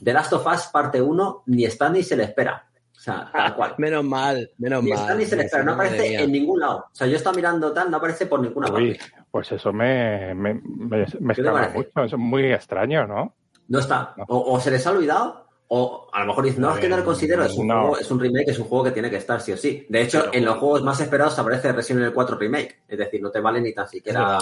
The 0.03 0.13
Last 0.13 0.33
of 0.33 0.47
Us 0.47 0.67
parte 0.73 1.01
1 1.01 1.43
ni 1.47 1.65
está 1.65 1.89
ni 1.89 2.03
se 2.03 2.17
le 2.17 2.25
espera. 2.25 2.67
O 2.97 3.01
sea, 3.05 3.29
tal 3.33 3.55
cual. 3.55 3.75
Menos 3.79 4.03
mal, 4.05 4.51
menos 4.59 4.83
Ni 4.83 4.91
mal. 4.91 5.01
está 5.01 5.15
ni 5.15 5.27
se 5.27 5.37
le 5.37 5.43
espera, 5.45 5.63
no 5.65 5.73
aparece 5.73 6.09
mía. 6.09 6.21
en 6.23 6.33
ningún 6.33 6.61
lado. 6.61 6.79
O 6.91 6.95
sea, 6.95 7.07
yo 7.07 7.17
estaba 7.17 7.37
mirando 7.37 7.73
tal, 7.73 7.91
no 7.91 7.99
aparece 7.99 8.25
por 8.27 8.41
ninguna 8.41 8.73
Uy, 8.73 8.95
parte. 8.95 9.13
pues 9.31 9.53
eso 9.53 9.73
me, 9.73 10.35
me, 10.35 10.55
me, 10.55 10.61
me 10.91 11.07
¿Qué 11.07 11.09
te 11.19 11.33
escama 11.43 11.61
parece? 11.61 11.77
mucho. 11.79 12.03
Es 12.05 12.15
muy 12.17 12.45
extraño, 12.53 13.07
¿no? 13.07 13.35
No 13.69 13.79
está. 13.79 14.15
No. 14.17 14.25
O, 14.29 14.55
o 14.55 14.61
se 14.61 14.71
les 14.71 14.87
ha 14.87 14.91
olvidado, 14.93 15.47
o 15.69 16.09
a 16.13 16.21
lo 16.21 16.27
mejor 16.27 16.45
dicen, 16.45 16.63
no, 16.63 16.73
es 16.75 16.81
que 16.81 16.89
no 16.89 16.97
lo 16.97 17.05
considero, 17.05 17.45
es 17.45 17.55
un, 17.57 17.67
No. 17.67 17.81
juego, 17.81 17.99
es 17.99 18.11
un 18.11 18.21
remake, 18.21 18.49
es 18.51 18.59
un 18.59 18.67
juego 18.67 18.85
que 18.85 18.91
tiene 18.93 19.11
que 19.11 19.17
estar 19.17 19.41
sí 19.41 19.53
o 19.53 19.57
sí. 19.57 19.87
De 19.89 20.01
hecho, 20.03 20.21
Pero- 20.21 20.35
en 20.35 20.45
los 20.47 20.57
juegos 20.59 20.83
más 20.83 20.99
esperados 21.01 21.39
aparece 21.39 21.73
Resident 21.73 22.03
Evil 22.05 22.15
4 22.15 22.39
Remake. 22.39 22.83
Es 22.89 22.97
decir, 22.99 23.21
no 23.21 23.31
te 23.31 23.41
vale 23.41 23.61
ni 23.61 23.75
tan 23.75 23.87
siquiera. 23.89 24.39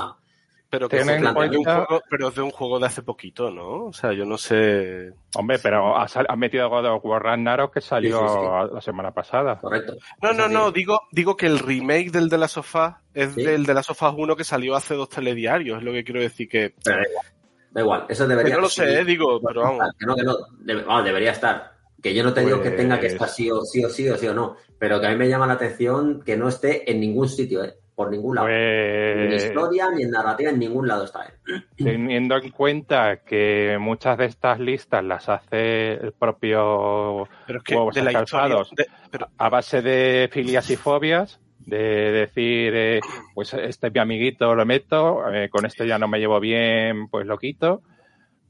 Pero 0.73 0.89
que 0.89 0.97
Ten 0.97 1.11
es 1.11 1.17
en 1.17 1.23
de 1.23 1.29
un 1.29 1.35
cuenta- 1.35 1.85
juego, 1.85 2.03
pero 2.09 2.29
es 2.29 2.35
de 2.35 2.41
un 2.41 2.51
juego 2.51 2.79
de 2.79 2.87
hace 2.87 3.03
poquito, 3.03 3.51
¿no? 3.51 3.85
O 3.89 3.93
sea, 3.93 4.15
yo 4.15 4.25
no 4.25 4.39
sé. 4.39 5.13
Hombre, 5.37 5.59
pero 5.63 5.99
ha, 5.99 6.09
sal- 6.09 6.25
ha 6.31 6.35
metido 6.35 6.67
God 6.71 6.87
of 6.87 7.05
War 7.05 7.23
Ragnarok 7.23 7.75
que 7.75 7.83
salió 7.83 8.21
Sí, 8.21 8.25
sí, 8.27 8.41
sí. 8.69 8.75
la 8.75 8.81
semana 8.81 9.11
pasada. 9.13 9.59
Correcto. 9.59 9.97
No, 10.23 10.33
no, 10.33 10.49
no, 10.49 10.73
digo, 10.73 11.03
digo 11.11 11.37
que 11.37 11.45
el 11.45 11.59
remake 11.59 12.11
del 12.11 12.31
de 12.31 12.39
la 12.39 12.49
sofá 12.49 13.03
es 13.13 13.35
Sí. 13.35 13.43
del 13.45 13.67
de 13.67 13.75
la 13.75 13.83
sofá 13.83 14.09
1 14.09 14.35
que 14.35 14.45
salió 14.45 14.75
hace 14.75 14.95
dos 14.95 15.11
telediarios, 15.11 15.77
es 15.77 15.85
lo 15.85 15.93
que 15.93 16.05
quiero 16.05 16.23
decir 16.23 16.49
que. 16.49 16.75
Pero 16.83 16.97
da 16.97 17.03
igual. 17.11 17.27
Da 17.73 17.81
igual, 17.83 18.07
eso 18.09 18.25
Que 18.25 18.29
debería 18.31 18.55
no 18.55 18.61
lo 18.63 18.69
sé, 18.71 19.01
eh, 19.01 19.05
digo, 19.05 19.43
pero 19.47 19.61
vamos. 19.61 19.85
Que 19.99 20.07
no, 20.07 20.17
que 20.17 20.23
no, 20.23 20.37
debe- 20.59 20.85
vamos, 20.85 21.05
debería 21.05 21.33
estar. 21.33 21.73
Que 22.03 22.15
yo 22.15 22.25
no 22.25 22.33
te 22.33 22.41
digo 22.41 22.63
que 22.63 22.71
Pues- 22.71 22.77
tenga 22.81 22.99
que 22.99 23.09
estar 23.09 23.29
sí 23.29 23.51
o 23.51 23.61
sí 23.61 23.85
o 23.85 23.91
sí 23.91 24.09
o 24.09 24.17
sí 24.17 24.27
o 24.27 24.33
no, 24.33 24.57
pero 24.79 24.99
que 25.03 25.07
a 25.07 25.11
mí 25.11 25.17
me 25.17 25.29
llama 25.29 25.47
la 25.47 25.53
atención 25.53 26.23
que 26.25 26.35
no 26.39 26.49
esté 26.49 26.91
en 26.91 26.99
ningún 26.99 27.29
sitio, 27.29 27.63
¿eh? 27.63 27.75
Por 28.03 28.11
ningún 28.11 28.35
lado. 28.37 28.49
Ni 28.49 28.55
en 28.55 29.29
Pues, 29.29 29.45
historia, 29.45 29.91
ni 29.95 30.03
en 30.03 30.11
narrativa, 30.11 30.51
en 30.51 30.59
ningún 30.59 30.89
lado 30.89 31.05
está. 31.05 31.27
¿eh? 31.27 31.63
teniendo 31.77 32.37
en 32.37 32.51
cuenta 32.51 33.19
que 33.25 33.77
muchas 33.81 34.19
de 34.19 34.27
estas 34.27 34.59
listas 34.61 35.05
las 35.05 35.29
hace 35.29 35.93
el 35.95 36.13
propio 36.13 37.29
Pero 37.47 37.59
es 37.59 37.65
que 37.65 37.75
Huevos 37.77 37.95
de 37.95 38.03
la 38.03 38.11
historia. 38.13 38.23
escalfados. 38.47 38.71
de- 38.75 38.87
pero, 39.11 39.29
a 39.37 39.49
base 39.49 39.83
de 39.83 40.29
filias 40.33 40.69
y 40.71 40.77
fobias, 40.77 41.41
de 41.59 41.79
decir, 42.13 42.73
eh, 42.75 43.01
pues 43.35 43.55
este 43.55 43.87
es 43.87 43.93
mi 43.95 44.01
amiguito, 44.01 44.55
lo 44.55 44.67
meto, 44.67 45.33
eh, 45.33 45.49
con 45.49 45.65
este 45.67 45.87
ya 45.87 45.99
no 45.99 46.09
me 46.09 46.19
llevo 46.19 46.41
bien, 46.41 47.09
pues 47.09 47.27
lo 47.27 47.39
quito. 47.39 47.83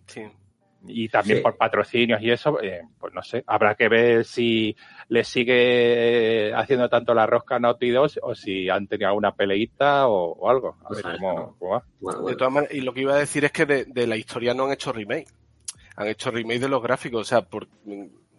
sí. 0.07 0.23
Y 0.85 1.09
también 1.09 1.39
Sí. 1.39 1.43
por 1.45 1.57
patrocinios 1.57 2.21
y 2.23 2.33
eso, 2.33 2.61
eh, 2.61 2.83
pues 2.99 3.15
no 3.15 3.23
sé, 3.23 3.45
habrá 3.47 3.77
que 3.77 3.89
ver 3.89 4.25
si 4.25 4.77
le 5.13 5.25
sigue 5.25 6.49
eh, 6.49 6.55
haciendo 6.55 6.89
tanto 6.89 7.13
la 7.13 7.27
rosca 7.27 7.57
a 7.57 7.59
Naughty 7.59 7.91
Dog 7.91 8.11
o 8.23 8.35
si 8.35 8.71
han 8.71 8.87
tenido 8.87 9.09
alguna 9.09 9.33
peleita 9.35 10.09
o, 10.09 10.33
o 10.33 10.49
algo. 10.49 10.77
A 10.85 10.89
Pues 10.89 11.03
ver 11.03 11.17
cómo 11.19 11.57
va. 11.71 11.85
Bueno, 12.01 12.23
De 12.23 12.35
todas 12.37 12.53
maneras, 12.53 12.75
y 12.75 12.81
lo 12.81 12.95
que 12.95 13.03
iba 13.03 13.15
a 13.15 13.19
decir 13.19 13.45
es 13.45 13.53
que 13.53 13.67
de, 13.67 13.85
de 13.85 14.07
la 14.07 14.17
historia 14.17 14.55
no 14.55 14.65
han 14.65 14.73
hecho 14.73 14.91
remake. 14.93 15.29
Han 15.97 16.09
hecho 16.09 16.31
remake 16.31 16.61
de 16.61 16.69
los 16.69 16.83
gráficos, 16.83 17.21
o 17.21 17.25
sea, 17.25 17.43
por, 17.43 17.69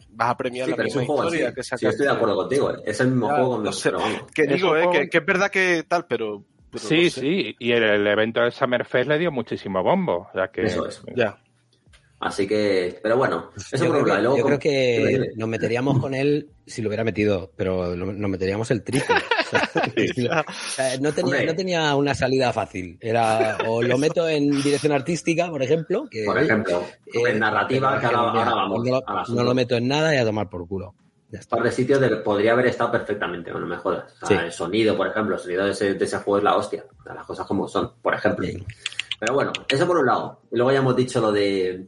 vas 0.10 0.30
a 0.32 0.38
premiar 0.38 0.66
Sí, 0.66 0.72
la 0.72 0.78
pero 0.78 0.88
es 0.88 0.96
misma 0.96 1.02
un 1.02 1.08
juego 1.08 1.24
historia 1.26 1.48
así. 1.50 1.56
que 1.56 1.64
Sí, 1.78 1.86
estoy 1.86 2.06
de 2.08 2.12
acuerdo 2.12 2.36
contigo. 2.38 2.72
¿eh? 2.72 2.78
Es 2.86 3.00
el 3.02 3.08
mismo 3.10 3.28
Ya, 3.28 3.36
juego 3.36 3.50
con 3.52 3.64
no 3.64 3.72
sé. 3.72 3.92
Que 4.34 4.48
digo, 4.48 4.76
eh, 4.76 4.84
juego- 4.84 4.92
que, 4.94 5.10
que 5.10 5.18
es 5.20 5.26
verdad 5.26 5.52
que 5.52 5.84
tal, 5.88 6.06
pero. 6.08 6.44
pero 6.72 6.84
Sí, 6.84 7.04
no 7.04 7.10
sé. 7.12 7.22
sí, 7.22 7.56
y 7.60 7.72
el, 7.72 7.84
el 7.84 8.08
evento 8.08 8.42
del 8.42 8.52
Summerfest 8.52 9.08
le 9.10 9.20
dio 9.20 9.32
muchísimo 9.32 9.84
bombo. 9.84 10.28
O 10.28 10.32
sea 10.34 10.48
que, 10.48 10.64
Eso 10.64 10.88
es. 10.88 11.04
Ya. 11.16 11.38
Así 12.26 12.48
que, 12.48 13.00
pero 13.04 13.18
bueno, 13.18 13.50
eso 13.72 13.84
Yo 13.86 13.92
por 13.92 14.02
un 14.04 14.08
lado. 14.08 14.22
luego 14.22 14.38
yo 14.38 14.44
como- 14.44 14.58
creo 14.58 14.60
que 14.60 15.32
nos 15.36 15.50
meteríamos 15.50 16.00
con 16.00 16.14
él 16.14 16.50
si 16.66 16.82
lo 16.82 16.88
hubiera 16.90 17.04
metido, 17.04 17.52
pero 17.56 17.96
nos 17.96 18.30
meteríamos 18.30 18.72
el 18.72 18.84
triple. 18.84 19.16
No, 21.02 21.12
tenía, 21.14 21.44
no 21.46 21.56
tenía 21.56 21.96
una 21.96 22.16
salida 22.16 22.52
fácil. 22.54 22.98
Era 23.02 23.58
o 23.68 23.82
lo 23.84 23.98
meto 23.98 24.28
en 24.28 24.50
dirección 24.62 24.92
artística, 24.94 25.50
por 25.50 25.62
ejemplo, 25.62 26.06
que 26.10 26.26
Por 26.26 26.38
ejemplo, 26.42 26.84
eh, 27.06 27.20
en 27.28 27.40
narrativa, 27.40 28.00
que 28.00 28.06
ahora, 28.08 28.20
ahora 28.44 28.56
vamos. 28.56 28.84
no, 28.86 29.36
lo- 29.36 29.44
no 29.44 29.54
meto 29.54 29.76
en 29.76 29.88
nada 29.88 30.14
y 30.16 30.18
a 30.18 30.26
tomar 30.26 30.50
por 30.50 30.68
culo. 30.68 30.94
Un 31.32 31.40
par 31.50 31.64
de 31.64 31.72
sitios 31.72 32.00
de 32.00 32.10
podría 32.18 32.52
haber 32.54 32.68
estado 32.68 32.92
perfectamente, 32.92 33.52
bueno, 33.52 33.66
me 33.68 33.78
jodas. 33.78 34.14
O 34.22 34.26
sea, 34.28 34.40
Sí. 34.40 34.46
El 34.46 34.52
sonido, 34.52 34.96
por 34.96 35.08
ejemplo, 35.08 35.36
el 35.36 35.42
sonido 35.42 35.66
de 35.66 35.72
ese, 35.72 35.96
de 35.96 36.06
ese 36.06 36.18
juego 36.18 36.38
es 36.38 36.44
la 36.44 36.56
hostia. 36.56 36.86
O 37.00 37.04
sea, 37.04 37.16
las 37.16 37.26
cosas 37.26 37.48
como 37.48 37.68
son, 37.68 37.92
por 38.02 38.14
ejemplo. 38.14 38.46
Sí. 38.48 38.64
Pero 39.20 39.34
bueno, 39.34 39.52
eso 39.68 39.88
por 39.88 39.98
un 39.98 40.06
lado. 40.06 40.42
Y 40.52 40.58
luego 40.58 40.72
ya 40.72 40.78
hemos 40.80 40.96
dicho 40.96 41.20
lo 41.22 41.32
de, 41.32 41.88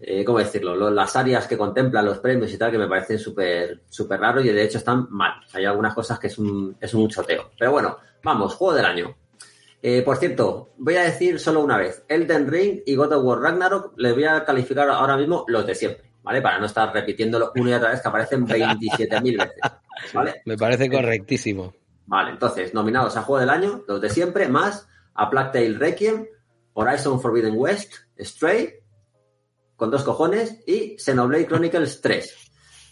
eh, 0.00 0.24
¿cómo 0.24 0.38
decirlo? 0.38 0.74
Lo- 0.76 0.90
las 0.90 1.14
áreas 1.16 1.46
que 1.46 1.56
contemplan 1.58 2.04
los 2.04 2.18
premios 2.18 2.52
y 2.52 2.58
tal, 2.58 2.70
que 2.70 2.78
me 2.78 2.86
parecen 2.88 3.18
súper 3.18 3.82
súper 3.88 4.20
raros 4.20 4.44
y 4.44 4.48
de 4.48 4.62
hecho 4.62 4.78
están 4.78 5.06
mal. 5.10 5.32
Hay 5.52 5.64
algunas 5.64 5.94
cosas 5.94 6.18
que 6.18 6.28
es 6.28 6.38
un, 6.38 6.76
es 6.80 6.94
un 6.94 7.08
choteo. 7.08 7.50
Pero 7.58 7.72
bueno, 7.72 7.98
vamos, 8.22 8.54
juego 8.54 8.74
del 8.74 8.84
año. 8.86 9.16
Eh, 9.82 10.02
por 10.02 10.16
cierto, 10.16 10.70
voy 10.78 10.96
a 10.96 11.02
decir 11.02 11.38
solo 11.38 11.60
una 11.60 11.76
vez, 11.78 12.02
Elden 12.08 12.48
Ring 12.50 12.80
y 12.84 12.96
God 12.96 13.12
of 13.12 13.24
War 13.24 13.38
Ragnarok 13.40 13.92
les 13.96 14.12
voy 14.14 14.24
a 14.24 14.44
calificar 14.44 14.88
ahora 14.90 15.16
mismo 15.16 15.44
los 15.46 15.64
de 15.66 15.74
siempre, 15.76 16.10
¿vale? 16.22 16.42
Para 16.42 16.58
no 16.58 16.66
estar 16.66 16.92
repitiéndolo 16.92 17.52
una 17.54 17.70
y 17.70 17.74
otra 17.74 17.90
vez 17.90 18.00
que 18.00 18.08
aparecen 18.08 18.44
27.000 18.46 19.38
veces, 19.38 19.60
¿vale? 20.14 20.42
Me 20.46 20.56
parece 20.56 20.90
correctísimo. 20.90 21.72
Vale, 22.06 22.30
entonces, 22.30 22.74
nominados 22.74 23.16
a 23.16 23.22
Juego 23.22 23.38
del 23.40 23.50
Año, 23.50 23.84
los 23.86 24.00
de 24.00 24.10
siempre, 24.10 24.48
más 24.48 24.88
a 25.14 25.30
Plague 25.30 25.50
Tale 25.52 25.78
Requiem, 25.78 26.26
Horizon 26.72 27.20
Forbidden 27.20 27.54
West, 27.56 27.92
Stray, 28.18 28.80
con 29.78 29.92
dos 29.92 30.02
cojones, 30.02 30.58
y 30.66 30.96
Xenoblade 30.98 31.46
Chronicles 31.46 32.00
3. 32.00 32.34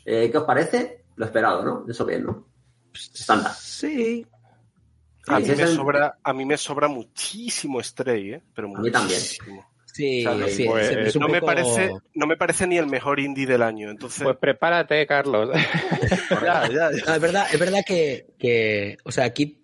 Eh, 0.05 0.29
¿Qué 0.31 0.39
os 0.39 0.45
parece? 0.45 1.05
Lo 1.17 1.27
esperado, 1.27 1.65
¿no? 1.65 1.85
Eso 1.91 2.07
bien, 2.07 2.25
¿no? 2.25 2.47
Estándar. 2.95 3.53
Sí. 3.59 4.25
A 5.27 5.41
Sí, 5.41 5.51
mí, 5.51 5.57
me 5.57 5.67
sobra, 5.67 6.19
a 6.23 6.33
mí 6.33 6.45
me 6.45 6.57
sobra 6.57 6.87
muchísimo 6.87 7.83
Stray, 7.83 8.35
¿eh? 8.35 8.43
Pero 8.55 8.69
A 8.77 8.81
mí 8.81 8.91
también. 8.93 9.19
muchísimo. 9.19 9.67
Sí, 9.93 10.25
O 10.25 10.39
sea, 10.39 10.49
sí, 10.49 10.65
pues, 10.67 10.91
es- 10.91 10.97
es 11.09 11.17
un 11.17 11.23
No 11.23 11.29
me, 11.29 11.41
poco- 11.41 11.47
parece, 11.47 11.91
no 12.15 12.27
me 12.29 12.37
parece 12.37 12.67
ni 12.69 12.77
el 12.79 12.87
mejor 12.87 13.19
indie 13.19 13.47
del 13.47 13.63
año. 13.63 13.91
Entonces, 13.91 14.23
Pues 14.23 14.37
prepárate, 14.37 15.05
Carlos. 15.09 15.51
ya, 16.31 16.69
ya, 16.69 16.91
ya. 16.93 17.05
No, 17.07 17.15
es 17.15 17.21
verdad, 17.21 17.47
es 17.53 17.59
verdad 17.59 17.81
que, 17.85 18.27
que, 18.39 18.99
o 19.05 19.11
sea, 19.11 19.25
aquí 19.25 19.61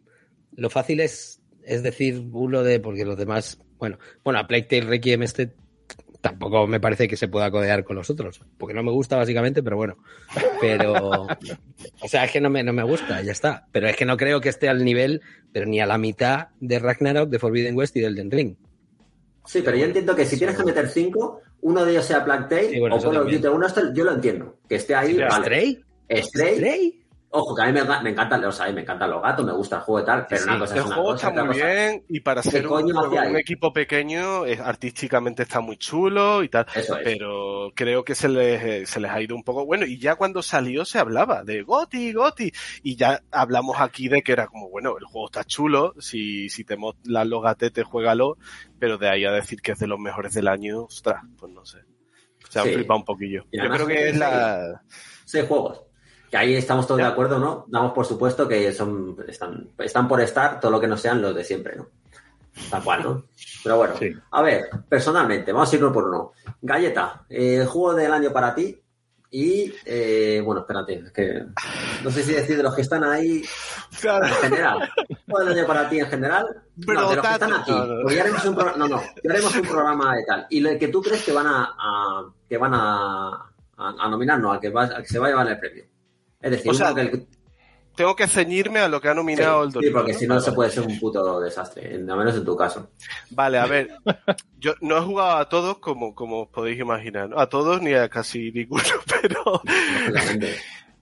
lo 0.57 0.71
fácil 0.71 1.01
es, 1.01 1.41
es 1.63 1.83
decir 1.85 2.27
uno 2.33 2.63
de, 2.65 2.81
porque 2.81 3.05
los 3.05 3.17
demás, 3.17 3.59
bueno, 3.79 3.99
bueno, 4.25 4.41
a 4.41 4.47
Plague 4.49 4.65
Tale 4.65 4.83
Requiem 4.87 5.23
este 5.23 5.53
tampoco 6.23 6.67
me 6.67 6.81
parece 6.81 7.09
que 7.09 7.17
se 7.17 7.29
pueda 7.29 7.51
codear 7.51 7.85
con 7.85 7.97
los 7.97 8.09
otros, 8.09 8.41
porque 8.57 8.73
no 8.73 8.83
me 8.83 8.93
gusta 8.93 9.17
básicamente, 9.17 9.63
pero 9.63 9.77
bueno, 9.77 9.99
pero, 10.61 11.27
o 12.01 12.09
sea, 12.09 12.25
es 12.25 12.31
que 12.31 12.41
no 12.41 12.49
me, 12.49 12.63
no 12.63 12.73
me 12.73 12.85
gusta, 12.85 13.21
ya 13.23 13.33
está, 13.33 13.67
pero 13.73 13.89
es 13.89 13.97
que 13.97 14.07
no 14.07 14.17
creo 14.17 14.41
que 14.41 14.49
esté 14.49 14.69
al 14.69 14.85
nivel, 14.85 15.21
pero 15.53 15.67
ni 15.67 15.81
a 15.81 15.87
la 15.87 15.99
mitad 15.99 16.49
de 16.61 16.79
Ragnarok, 16.79 17.29
de 17.29 17.39
Forbidden 17.41 17.77
West 17.77 17.97
y 17.97 18.01
del 18.01 18.15
Den 18.15 18.31
Ring. 18.31 18.57
Sí, 19.45 19.61
pero 19.65 19.77
yo 19.77 19.85
entiendo 19.85 20.15
que 20.15 20.25
si 20.25 20.39
tienes 20.39 20.57
que 20.57 20.65
meter 20.65 20.89
cinco, 20.89 21.41
uno 21.63 21.85
de 21.85 21.91
ellos 21.91 22.05
sea 22.05 22.25
Plague 22.25 22.47
Tale 22.49 22.71
Sí, 22.71 22.79
bueno, 22.79 22.97
o 22.97 23.01
Call 23.03 23.17
of. 23.17 23.25
Duty, 23.25 23.47
uno 23.49 23.67
yo 23.93 24.05
lo 24.05 24.13
entiendo. 24.13 24.59
Que 24.69 24.77
esté 24.77 24.95
ahí, 24.95 25.19
vale. 25.19 25.45
¿Stray? 25.45 25.85
Stray, 26.09 26.55
¿Stray? 26.55 27.02
Ojo, 27.33 27.55
que 27.57 27.63
a 27.63 27.67
mí 27.67 27.73
me, 27.73 27.83
me 28.03 28.11
encantan, 28.11 28.45
o 28.45 28.53
sea, 28.53 28.71
me 28.73 28.83
encantan 28.83 29.11
los 29.11 29.23
gatos, 29.23 29.45
me 29.45 29.53
gusta 29.53 29.77
el 29.77 29.83
juego 29.83 30.01
y 30.03 30.05
tal, 30.07 30.27
pero 30.29 30.43
Sí, 30.43 30.49
una 30.49 30.59
cosa 30.61 30.75
El 30.75 30.81
es 30.81 30.87
una 30.87 30.95
juego 30.95 31.11
cosa, 31.13 31.29
está 31.29 31.45
muy 31.45 31.55
cosa- 31.55 31.67
bien 31.67 32.05
y 32.09 32.21
para 32.21 32.43
¿Qué 32.43 32.51
ser 32.51 32.67
un, 32.69 33.37
equipo 33.37 33.73
pequeño, 33.73 34.45
es- 34.45 34.61
artísticamente 34.61 35.43
está 35.45 35.61
muy 35.61 35.77
chulo 35.77 36.43
y 36.43 36.49
tal. 36.49 36.67
Eso 36.75 36.97
es. 36.99 37.05
Pero 37.05 37.73
creo 37.75 38.05
que 38.05 38.15
se 38.15 38.29
les, 38.29 38.63
eh, 38.63 38.87
se 38.87 39.01
les 39.01 39.11
ha 39.11 39.21
ido 39.21 39.35
un 39.35 39.43
poco. 39.43 39.65
Bueno, 39.65 39.87
y 39.87 39.99
ya 39.99 40.17
cuando 40.17 40.43
salió 40.43 40.85
se 40.85 40.99
hablaba 40.99 41.43
de 41.45 41.63
Goti, 41.63 42.13
Goti. 42.13 42.53
Y 42.83 42.97
ya 42.97 43.23
hablamos 43.31 43.81
aquí 43.81 44.09
de 44.09 44.23
que 44.23 44.33
era 44.33 44.47
como, 44.47 44.69
bueno, 44.69 44.97
el 44.99 45.05
juego 45.05 45.27
está 45.29 45.45
chulo. 45.45 45.95
Si, 45.99 46.49
si 46.49 46.65
te 46.65 46.77
molan 46.77 47.31
los 47.31 47.43
gatetes, 47.43 47.85
juégalo. 47.85 48.37
Pero 48.79 48.99
de 48.99 49.09
ahí 49.09 49.25
a 49.25 49.31
decir 49.33 49.63
que 49.63 49.73
es 49.73 49.79
de 49.79 49.87
los 49.87 49.99
mejores 49.99 50.35
del 50.35 50.49
año, 50.49 50.83
ostras, 50.83 51.23
pues 51.39 51.53
no 51.53 51.65
sé. 51.65 51.79
Se 52.51 52.59
han 52.61 52.67
Sí. 52.67 52.75
flipado 52.75 52.99
un 53.01 53.05
poquillo. 53.07 53.45
Yo 53.53 53.71
creo 53.71 53.87
que 53.87 53.95
que 53.95 54.09
es 54.11 54.19
la. 54.19 54.83
seis 55.25 55.47
juegos. 55.47 55.83
Que 56.33 56.39
ahí 56.39 56.55
estamos 56.57 56.87
todos 56.87 56.99
Ya. 56.99 57.07
de 57.09 57.13
acuerdo, 57.13 57.39
¿no? 57.39 57.67
Damos 57.69 57.93
por 57.93 58.07
supuesto 58.07 58.49
que 58.49 58.73
son 58.73 59.15
están, 59.29 59.69
están 59.79 60.09
por 60.09 60.19
estar 60.23 60.59
todo 60.59 60.71
lo 60.73 60.81
que 60.81 60.87
no 60.89 60.97
sean 60.97 61.21
los 61.21 61.35
de 61.35 61.45
siempre, 61.45 61.77
¿no? 61.77 61.89
Tal 62.71 62.83
cual, 62.83 63.03
¿no? 63.03 63.25
Pero 63.63 63.77
bueno, 63.77 63.95
Sí. 63.99 64.11
a 64.31 64.41
ver, 64.43 64.65
personalmente, 64.89 65.53
vamos 65.53 65.71
a 65.71 65.77
ir 65.77 65.85
uno 65.85 65.93
por 65.93 66.09
uno. 66.09 66.33
Galleta, 66.63 67.25
eh, 67.29 67.67
juego 67.69 67.95
del 67.95 68.13
año 68.13 68.33
para 68.33 68.55
ti, 68.55 68.79
Y, 69.35 69.73
eh, 69.87 70.43
bueno, 70.45 70.61
espérate, 70.61 70.93
es 71.07 71.11
que 71.11 71.43
no 72.05 72.11
sé 72.11 72.23
si 72.23 72.35
decir 72.35 72.55
de 72.55 72.63
los 72.63 72.75
que 72.75 72.83
están 72.83 73.03
ahí 73.03 73.43
Claro. 73.99 74.27
en 74.27 74.33
general. 74.35 74.91
Buen 75.27 75.49
año 75.49 75.67
para 75.67 75.89
ti 75.89 76.01
en 76.01 76.07
general. 76.07 76.47
Pero 76.87 77.01
no, 77.01 77.09
de 77.09 77.17
los 77.17 77.27
que 77.27 77.33
están 77.33 77.53
aquí. 77.55 77.73
Porque 78.03 78.15
ya 78.17 78.23
haremos 78.25 78.45
un 78.45 78.55
programa, 78.55 78.77
no, 78.79 78.89
no, 78.89 79.03
ya 79.25 79.31
haremos 79.31 79.57
un 79.57 79.63
programa 79.63 80.17
de 80.17 80.25
tal. 80.27 80.47
Y 80.51 80.61
lo 80.61 80.79
que 80.79 80.89
tú 80.89 81.01
crees 81.01 81.25
que 81.25 81.33
van 81.33 81.47
a, 81.47 81.65
a- 81.79 82.27
que 82.47 82.59
van 82.59 82.75
a, 82.75 83.29
a, 83.79 83.89
a 84.01 84.09
nominar, 84.11 84.39
no, 84.39 84.53
a 84.53 84.61
que, 84.61 84.69
va, 84.69 84.85
a 84.85 85.01
que 85.01 85.09
se 85.09 85.19
va 85.19 85.29
a 85.29 85.31
llevar 85.31 85.49
el 85.49 85.59
premio. 85.59 85.85
Es 86.43 86.51
decir, 86.51 86.71
O 86.71 86.75
sea, 86.75 86.87
uno 86.93 86.95
que 86.97 87.01
el- 87.03 87.27
Tengo 87.95 88.17
que 88.17 88.27
ceñirme 88.27 88.79
a 88.81 88.89
lo 88.89 89.01
que 89.01 89.09
ha 89.09 89.15
nominado 89.15 89.63
el 89.65 89.69
sí, 89.69 89.75
Doritos, 89.75 89.95
porque 89.95 90.13
¿no? 90.15 90.19
si 90.19 90.27
no 90.27 90.41
se 90.41 90.53
puede 90.53 90.71
ser 90.71 90.83
un 90.87 90.99
puto 90.99 91.41
desastre, 91.41 91.95
al 91.95 92.05
menos 92.05 92.35
en 92.37 92.45
tu 92.45 92.57
caso. 92.57 92.91
Vale, 93.31 93.59
a 93.59 93.67
ver. 93.67 93.91
Yo 94.59 94.75
no 94.81 94.97
he 94.97 95.01
jugado 95.03 95.37
a 95.39 95.49
todos 95.49 95.79
como, 95.79 96.15
como 96.15 96.43
os 96.43 96.49
podéis 96.49 96.81
imaginar, 96.81 97.29
¿no? 97.29 97.39
A 97.39 97.49
todos 97.51 97.83
ni 97.83 97.93
a 97.93 98.09
casi 98.09 98.51
ninguno, 98.51 98.83
pero, 99.23 99.61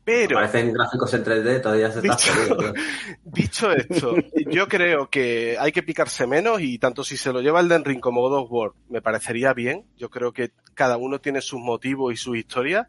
pero 0.03 0.39
Aparecen 0.39 0.73
gráficos 0.73 1.15
en 1.15 1.25
3D, 1.25 1.63
todavía 1.63 1.93
se 1.93 2.01
está 2.01 2.17
Dicho- 2.17 2.33
jodido, 2.33 2.57
tío. 2.73 2.83
dicho 3.25 3.71
esto, 3.73 4.15
yo 4.51 4.67
creo 4.67 5.09
que 5.09 5.57
hay 5.61 5.71
que 5.73 5.83
picarse 5.83 6.27
menos 6.27 6.61
y 6.61 6.79
tanto 6.79 7.05
si 7.05 7.17
se 7.17 7.33
lo 7.33 7.41
lleva 7.41 7.61
el 7.61 7.69
Den 7.69 7.85
Ring 7.85 8.01
como 8.01 8.23
God 8.23 8.39
of 8.39 8.49
War 8.51 8.73
me 8.89 9.01
parecería 9.03 9.53
bien. 9.53 9.85
Yo 9.97 10.09
creo 10.11 10.33
que 10.33 10.51
cada 10.75 10.97
uno 10.97 11.21
tiene 11.21 11.41
sus 11.41 11.61
motivos 11.61 12.13
y 12.13 12.17
sus 12.17 12.37
historias 12.37 12.89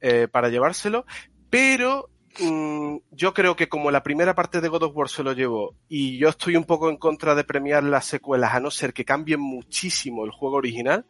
eh, 0.00 0.26
para 0.30 0.48
llevárselo, 0.48 1.06
pero 1.52 2.08
mm, 2.40 2.96
yo 3.10 3.34
creo 3.34 3.56
que 3.56 3.68
como 3.68 3.90
la 3.90 4.02
primera 4.02 4.34
parte 4.34 4.62
de 4.62 4.68
God 4.68 4.84
of 4.84 4.96
War 4.96 5.10
se 5.10 5.22
lo 5.22 5.34
llevó 5.34 5.74
y 5.86 6.16
yo 6.16 6.30
estoy 6.30 6.56
un 6.56 6.64
poco 6.64 6.88
en 6.88 6.96
contra 6.96 7.34
de 7.34 7.44
premiar 7.44 7.84
las 7.84 8.06
secuelas 8.06 8.54
a 8.54 8.60
no 8.60 8.70
ser 8.70 8.94
que 8.94 9.04
cambien 9.04 9.40
muchísimo 9.40 10.24
el 10.24 10.30
juego 10.30 10.56
original, 10.56 11.04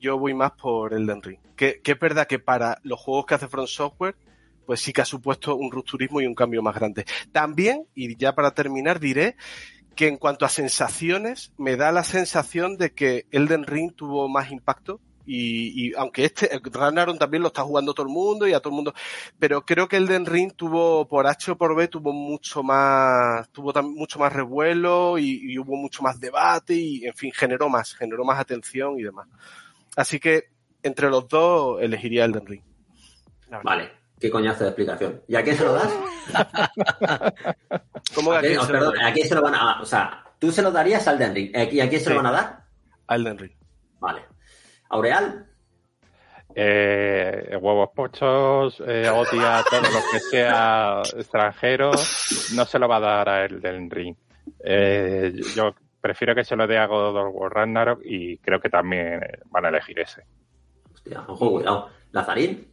yo 0.00 0.18
voy 0.18 0.34
más 0.34 0.50
por 0.60 0.92
Elden 0.92 1.22
Ring. 1.22 1.38
Que, 1.54 1.80
que 1.80 1.92
es 1.92 2.00
verdad 2.00 2.26
que 2.26 2.40
para 2.40 2.80
los 2.82 2.98
juegos 2.98 3.26
que 3.26 3.34
hace 3.36 3.46
From 3.46 3.68
Software, 3.68 4.16
pues 4.66 4.80
sí 4.80 4.92
que 4.92 5.02
ha 5.02 5.04
supuesto 5.04 5.54
un 5.54 5.70
rupturismo 5.70 6.20
y 6.20 6.26
un 6.26 6.34
cambio 6.34 6.62
más 6.62 6.74
grande. 6.74 7.04
También, 7.30 7.86
y 7.94 8.16
ya 8.16 8.34
para 8.34 8.50
terminar, 8.50 8.98
diré 8.98 9.36
que 9.94 10.08
en 10.08 10.16
cuanto 10.16 10.44
a 10.44 10.48
sensaciones, 10.48 11.52
me 11.58 11.76
da 11.76 11.92
la 11.92 12.02
sensación 12.02 12.76
de 12.76 12.90
que 12.92 13.26
Elden 13.30 13.62
Ring 13.62 13.94
tuvo 13.94 14.28
más 14.28 14.50
impacto. 14.50 15.00
Y, 15.28 15.88
y 15.88 15.94
aunque 15.96 16.24
este, 16.24 16.54
el 16.54 16.60
Ragnarok 16.62 17.18
también 17.18 17.42
lo 17.42 17.48
está 17.48 17.62
jugando 17.62 17.92
todo 17.92 18.06
el 18.06 18.12
mundo 18.12 18.46
y 18.46 18.52
a 18.52 18.60
todo 18.60 18.70
el 18.70 18.76
mundo, 18.76 18.94
pero 19.38 19.64
creo 19.66 19.88
que 19.88 19.96
Elden 19.96 20.24
Ring 20.24 20.52
tuvo, 20.54 21.08
por 21.08 21.26
H 21.26 21.50
o 21.50 21.56
por 21.58 21.74
B, 21.74 21.88
tuvo 21.88 22.12
mucho 22.12 22.62
más, 22.62 23.48
tuvo 23.50 23.72
tam- 23.72 23.92
mucho 23.94 24.18
más 24.20 24.32
revuelo 24.32 25.18
y, 25.18 25.52
y 25.52 25.58
hubo 25.58 25.74
mucho 25.76 26.02
más 26.02 26.20
debate 26.20 26.74
y, 26.74 27.04
en 27.06 27.14
fin, 27.14 27.32
generó 27.34 27.68
más, 27.68 27.94
generó 27.94 28.24
más 28.24 28.38
atención 28.38 28.98
y 28.98 29.02
demás. 29.02 29.26
Así 29.96 30.20
que, 30.20 30.44
entre 30.82 31.10
los 31.10 31.26
dos, 31.26 31.82
elegiría 31.82 32.24
Elden 32.24 32.46
Ring. 32.46 32.62
La 33.50 33.58
verdad. 33.58 33.62
Vale, 33.64 33.90
qué 34.20 34.30
coñazo 34.30 34.62
de 34.64 34.70
explicación. 34.70 35.22
¿Y 35.26 35.34
a 35.34 35.42
quién 35.42 35.56
se 35.56 35.64
lo 35.64 35.72
das? 35.72 35.92
¿Cómo 38.14 38.30
que 38.30 38.36
¿A 38.36 38.40
quién 38.40 38.58
oh, 38.58 38.64
se 38.64 38.72
lo 38.72 38.78
perdón, 38.78 38.94
doy? 38.94 39.22
¿a 39.22 39.26
se 39.26 39.34
lo 39.34 39.42
van 39.42 39.54
a.? 39.54 39.80
O 39.82 39.84
sea, 39.84 40.24
tú 40.38 40.52
se 40.52 40.62
lo 40.62 40.70
darías 40.70 41.06
al 41.08 41.18
Den 41.18 41.34
Ring. 41.34 41.50
¿Eh, 41.54 41.68
¿Y 41.72 41.80
a 41.80 41.88
quién 41.88 42.00
se 42.00 42.06
Sí. 42.06 42.10
lo 42.10 42.16
van 42.16 42.26
a 42.26 42.32
dar? 42.32 42.64
A 43.08 43.14
Elden 43.16 43.38
Ring. 43.38 43.52
Vale. 44.00 44.22
¿Aureal? 44.88 45.46
Eh, 46.54 47.56
huevos 47.60 47.90
pochos, 47.94 48.82
eh, 48.86 49.08
odia 49.10 49.62
todo 49.68 49.82
lo 49.82 50.00
que 50.10 50.20
sea 50.20 51.02
extranjero, 51.16 51.90
no 52.54 52.64
se 52.64 52.78
lo 52.78 52.88
va 52.88 52.96
a 52.96 53.00
dar 53.00 53.28
a 53.28 53.44
el 53.44 53.60
del 53.60 53.90
ring. 53.90 54.16
Eh, 54.64 55.34
yo 55.54 55.74
prefiero 56.00 56.34
que 56.34 56.44
se 56.44 56.56
lo 56.56 56.66
dé 56.66 56.78
a 56.78 56.86
God 56.86 57.16
of 57.16 57.34
War 57.34 57.52
Ragnarok 57.52 58.00
y 58.04 58.38
creo 58.38 58.58
que 58.60 58.70
también 58.70 59.20
van 59.50 59.66
a 59.66 59.68
elegir 59.68 59.98
ese. 59.98 60.22
Hostia, 60.94 61.24
ojo, 61.28 61.52
cuidado. 61.52 61.90
¿Lazarín? 62.12 62.66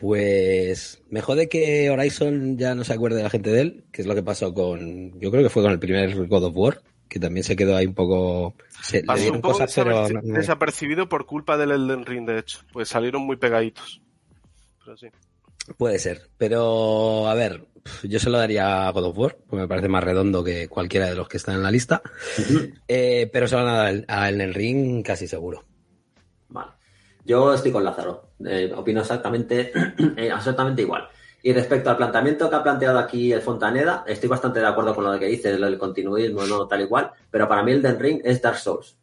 Pues 0.00 1.02
me 1.10 1.20
jode 1.20 1.48
que 1.48 1.90
Horizon 1.90 2.56
ya 2.56 2.74
no 2.74 2.84
se 2.84 2.92
acuerde 2.92 3.22
la 3.22 3.30
gente 3.30 3.50
de 3.50 3.60
él, 3.60 3.84
que 3.92 4.02
es 4.02 4.08
lo 4.08 4.14
que 4.14 4.22
pasó 4.22 4.54
con, 4.54 5.18
yo 5.20 5.30
creo 5.30 5.42
que 5.42 5.50
fue 5.50 5.62
con 5.62 5.72
el 5.72 5.78
primer 5.78 6.26
God 6.26 6.44
of 6.44 6.56
War, 6.56 6.80
que 7.08 7.20
también 7.20 7.44
se 7.44 7.56
quedó 7.56 7.76
ahí 7.76 7.86
un 7.86 7.94
poco, 7.94 8.54
se, 8.82 8.98
le 9.00 9.04
Pasó 9.04 9.20
dieron 9.20 9.36
un 9.36 9.42
poco 9.42 9.54
cosas, 9.58 9.72
pero 9.74 10.06
desaperci- 10.08 10.12
no- 10.14 10.22
no- 10.22 10.34
desapercibido 10.38 11.08
por 11.08 11.26
culpa 11.26 11.56
del 11.56 11.70
Elden 11.72 12.04
Ring, 12.06 12.26
de 12.26 12.38
hecho. 12.38 12.60
Pues 12.72 12.88
salieron 12.88 13.22
muy 13.22 13.36
pegaditos. 13.36 14.00
Pero 14.84 14.96
sí. 14.96 15.08
puede 15.78 15.98
ser. 15.98 16.28
Pero 16.38 17.28
a 17.28 17.34
ver, 17.34 17.64
yo 18.04 18.18
se 18.20 18.30
lo 18.30 18.38
daría 18.38 18.86
a 18.88 18.92
God 18.92 19.04
of 19.06 19.18
War, 19.18 19.36
porque 19.48 19.62
me 19.62 19.68
parece 19.68 19.88
más 19.88 20.02
redondo 20.04 20.42
que 20.44 20.68
cualquiera 20.68 21.06
de 21.06 21.14
los 21.16 21.28
que 21.28 21.36
están 21.36 21.56
en 21.56 21.62
la 21.62 21.70
lista. 21.70 22.02
Eh, 22.88 23.28
pero 23.32 23.48
se 23.48 23.56
lo 23.56 23.64
van 23.64 23.74
a 23.74 23.78
dar 23.78 24.04
a 24.08 24.28
Elden 24.28 24.54
Ring 24.54 25.04
casi 25.04 25.26
seguro. 25.28 25.64
Vale. 26.48 26.72
Yo 27.24 27.52
estoy 27.54 27.72
con 27.72 27.82
Lázaro. 27.84 28.30
Eh, 28.44 28.72
opino 28.76 29.00
exactamente, 29.00 29.72
eh, 30.16 30.30
absolutamente 30.30 30.82
igual. 30.82 31.08
Y 31.46 31.52
respecto 31.52 31.90
al 31.90 31.96
planteamiento 31.96 32.50
que 32.50 32.56
ha 32.56 32.62
planteado 32.64 32.98
aquí 32.98 33.32
el 33.32 33.40
Fontaneda, 33.40 34.02
estoy 34.04 34.28
bastante 34.28 34.58
de 34.58 34.66
acuerdo 34.66 34.92
con 34.96 35.04
lo 35.04 35.16
que 35.16 35.26
dice, 35.26 35.56
del 35.56 35.78
continuismo, 35.78 36.44
no 36.44 36.66
tal 36.66 36.80
y 36.82 36.88
cual, 36.88 37.12
pero 37.30 37.46
para 37.46 37.62
mí 37.62 37.70
el 37.70 37.80
Den 37.80 38.00
Ring 38.00 38.20
es 38.24 38.42
Dark 38.42 38.56
Souls 38.58 38.96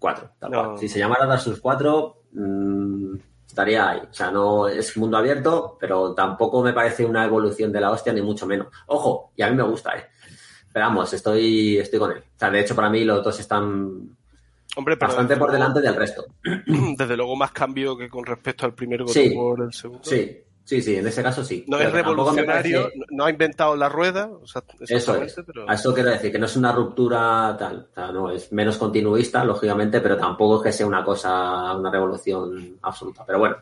4. 0.00 0.28
tal 0.40 0.50
No. 0.50 0.64
cual. 0.64 0.78
Si 0.80 0.88
se 0.88 0.98
llamara 0.98 1.24
Dark 1.24 1.40
Souls 1.40 1.60
4, 1.60 2.22
mm, 2.32 3.14
estaría 3.46 3.90
ahí. 3.90 4.00
O 4.10 4.12
sea, 4.12 4.32
no 4.32 4.66
es 4.66 4.96
mundo 4.96 5.16
abierto, 5.16 5.76
pero 5.78 6.12
tampoco 6.14 6.62
me 6.64 6.72
parece 6.72 7.04
una 7.04 7.24
evolución 7.26 7.70
de 7.70 7.80
la 7.80 7.92
hostia, 7.92 8.12
ni 8.12 8.22
mucho 8.22 8.44
menos. 8.44 8.66
Ojo, 8.88 9.30
y 9.36 9.42
a 9.42 9.50
mí 9.50 9.54
me 9.56 9.62
gusta, 9.62 9.96
¿eh? 9.96 10.04
Pero 10.72 10.86
vamos, 10.86 11.12
estoy, 11.12 11.78
estoy 11.78 12.00
con 12.00 12.10
él. 12.10 12.18
O 12.18 12.38
sea, 12.40 12.50
de 12.50 12.58
hecho, 12.58 12.74
para 12.74 12.90
mí 12.90 13.04
los 13.04 13.22
dos 13.22 13.38
están 13.38 14.16
Hombre, 14.76 14.96
pero 14.96 15.06
bastante 15.10 15.36
por 15.36 15.48
luego- 15.50 15.52
delante 15.52 15.80
del 15.80 15.94
resto. 15.94 16.24
Desde 16.98 17.16
luego 17.16 17.36
más 17.36 17.52
cambio 17.52 17.96
que 17.96 18.08
con 18.08 18.26
respecto 18.26 18.66
al 18.66 18.74
primer 18.74 19.04
God 19.04 19.12
Sí. 19.12 19.32
War, 19.36 19.60
el 19.60 19.72
segundo. 19.72 20.02
Sí, 20.02 20.40
sí, 20.64 20.82
sí, 20.82 20.96
en 20.96 21.06
ese 21.06 21.22
caso 21.22 21.44
sí. 21.44 21.64
No 21.68 21.76
Pero 21.78 21.88
es 21.90 21.94
revolucionario, 21.94 22.82
parece- 22.84 23.00
no- 23.10 23.24
ha 23.24 23.30
inventado 23.30 23.76
la 23.76 23.88
rueda, 23.88 24.28
o 24.28 24.46
sea, 24.46 24.62
Eso 24.88 25.14
es. 25.22 25.34
pero 25.46 25.68
A 25.68 25.74
eso 25.74 25.92
quiero 25.94 26.10
decir, 26.10 26.32
que 26.32 26.38
no 26.38 26.46
es 26.46 26.56
una 26.56 26.72
ruptura 26.72 27.54
tal. 27.58 27.88
O 27.90 27.94
sea, 27.94 28.12
no, 28.12 28.30
es 28.30 28.50
menos 28.52 28.76
continuista, 28.78 29.44
lógicamente, 29.44 30.00
pero 30.00 30.16
tampoco 30.16 30.56
es 30.58 30.62
que 30.70 30.72
sea 30.78 30.86
una 30.86 31.04
cosa, 31.04 31.74
una 31.76 31.90
revolución 31.90 32.78
absoluta. 32.82 33.24
Pero 33.26 33.38
bueno. 33.38 33.56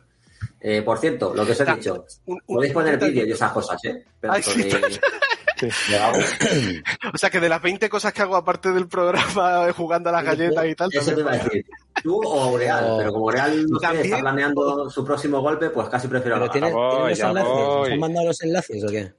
Eh, 0.64 0.82
por 0.82 0.98
cierto, 0.98 1.32
lo 1.34 1.44
que 1.44 1.52
os 1.52 1.60
he 1.60 1.64
dicho, 1.64 2.04
podéis 2.46 2.72
poner 2.72 2.94
un 2.94 3.00
detalle- 3.00 3.12
vídeo 3.12 3.26
y 3.26 3.32
esas 3.32 3.52
cosas, 3.52 3.84
¿eh? 3.84 4.04
Pero 4.20 4.32
Ay, 4.32 4.42
sí, 4.42 4.68
algo. 6.01 6.18
O 7.14 7.18
sea, 7.18 7.30
que 7.30 7.40
de 7.40 7.48
las 7.48 7.60
20 7.62 7.89
cosas 7.89 8.12
que 8.12 8.22
hago 8.22 8.36
aparte 8.36 8.70
del 8.72 8.89
programa, 8.89 9.72
jugando 9.76 10.09
a 10.10 10.12
las 10.12 10.24
galletas 10.24 10.66
y 10.66 10.74
tal, 10.74 10.90
Eso 10.93 11.14
te 11.14 11.20
iba 11.20 11.32
a 11.32 11.39
decir. 11.39 11.64
Tú 12.02 12.20
o 12.24 12.40
Aureal, 12.43 12.89
No. 12.89 12.98
pero 12.98 13.12
como 13.12 13.28
Aureal 13.28 13.66
no 13.66 13.78
sé, 13.78 14.01
está 14.02 14.18
planeando 14.20 14.90
su 14.90 15.05
próximo 15.05 15.40
golpe, 15.40 15.70
pues 15.70 15.89
casi 15.89 16.09
prefiero 16.09 16.39
Pero 16.40 16.51
¿tienes, 16.51 16.72
voy, 16.72 17.12
¿tienes 17.14 17.18
los 17.20 17.28
enlaces? 17.28 17.52
¿Os 17.52 17.78
voy. 17.78 17.93
han 17.93 17.98
mandado 18.01 18.26
los 18.26 18.43
enlaces 18.43 18.84
o 18.84 18.89
qué? 18.89 19.12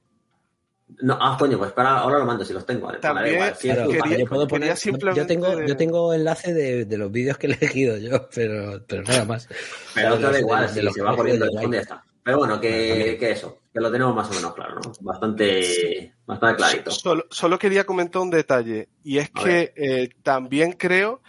No, 1.00 1.18
ah, 1.20 1.34
coño, 1.38 1.58
pues 1.58 1.72
para, 1.72 1.98
ahora 1.98 2.18
lo 2.18 2.26
mando 2.26 2.44
si 2.44 2.52
los 2.52 2.64
tengo. 2.66 2.86
vale, 2.86 2.98
También 2.98 3.24
vale, 3.24 3.30
da 3.30 3.34
igual, 3.46 3.56
si 3.58 3.68
es 3.68 3.74
Claro, 3.74 3.86
tu 3.88 3.90
quería- 3.92 4.02
parte. 4.04 4.18
yo 4.20 4.26
puedo 4.26 4.48
poner, 4.48 4.68
yo- 4.70 4.76
simplemente- 4.76 5.20
yo 5.20 5.26
tengo, 5.26 5.62
yo 5.66 5.76
tengo 5.76 6.14
enlace 6.14 6.52
de, 6.54 6.84
de 6.84 6.98
los 6.98 7.10
vídeos 7.10 7.38
que 7.38 7.46
he 7.46 7.50
elegido 7.52 7.96
yo, 7.96 8.28
pero, 8.34 8.84
pero 8.86 9.02
nada 9.02 9.24
más. 9.24 9.48
Pero 9.94 10.10
Los 10.10 10.18
eso 10.20 10.30
da 10.32 10.38
igual, 10.40 10.62
de 10.62 10.68
si 10.68 10.74
se 10.74 10.80
que 10.94 11.02
va 11.02 11.14
elegido 11.14 11.44
el 11.46 11.50
fondo 11.58 11.74
ya 11.76 11.80
está. 11.80 12.04
Pero 12.22 12.38
bueno, 12.38 12.60
que, 12.60 13.16
que 13.18 13.30
eso, 13.30 13.58
que 13.74 13.80
lo 13.80 13.90
tenemos 13.90 14.14
más 14.14 14.30
o 14.30 14.34
menos 14.34 14.54
claro, 14.54 14.76
¿no? 14.76 14.92
Bastante, 15.00 16.14
bastante 16.24 16.56
clarito. 16.56 16.90
Solo, 16.92 17.24
solo 17.28 17.58
quería 17.58 17.84
comentar 17.84 18.22
un 18.22 18.30
detalle, 18.30 18.88
y 19.02 19.18
es 19.18 19.30
A 19.34 19.42
que 19.44 19.72
eh, 19.76 20.08
también 20.22 20.72
creo 20.72 21.20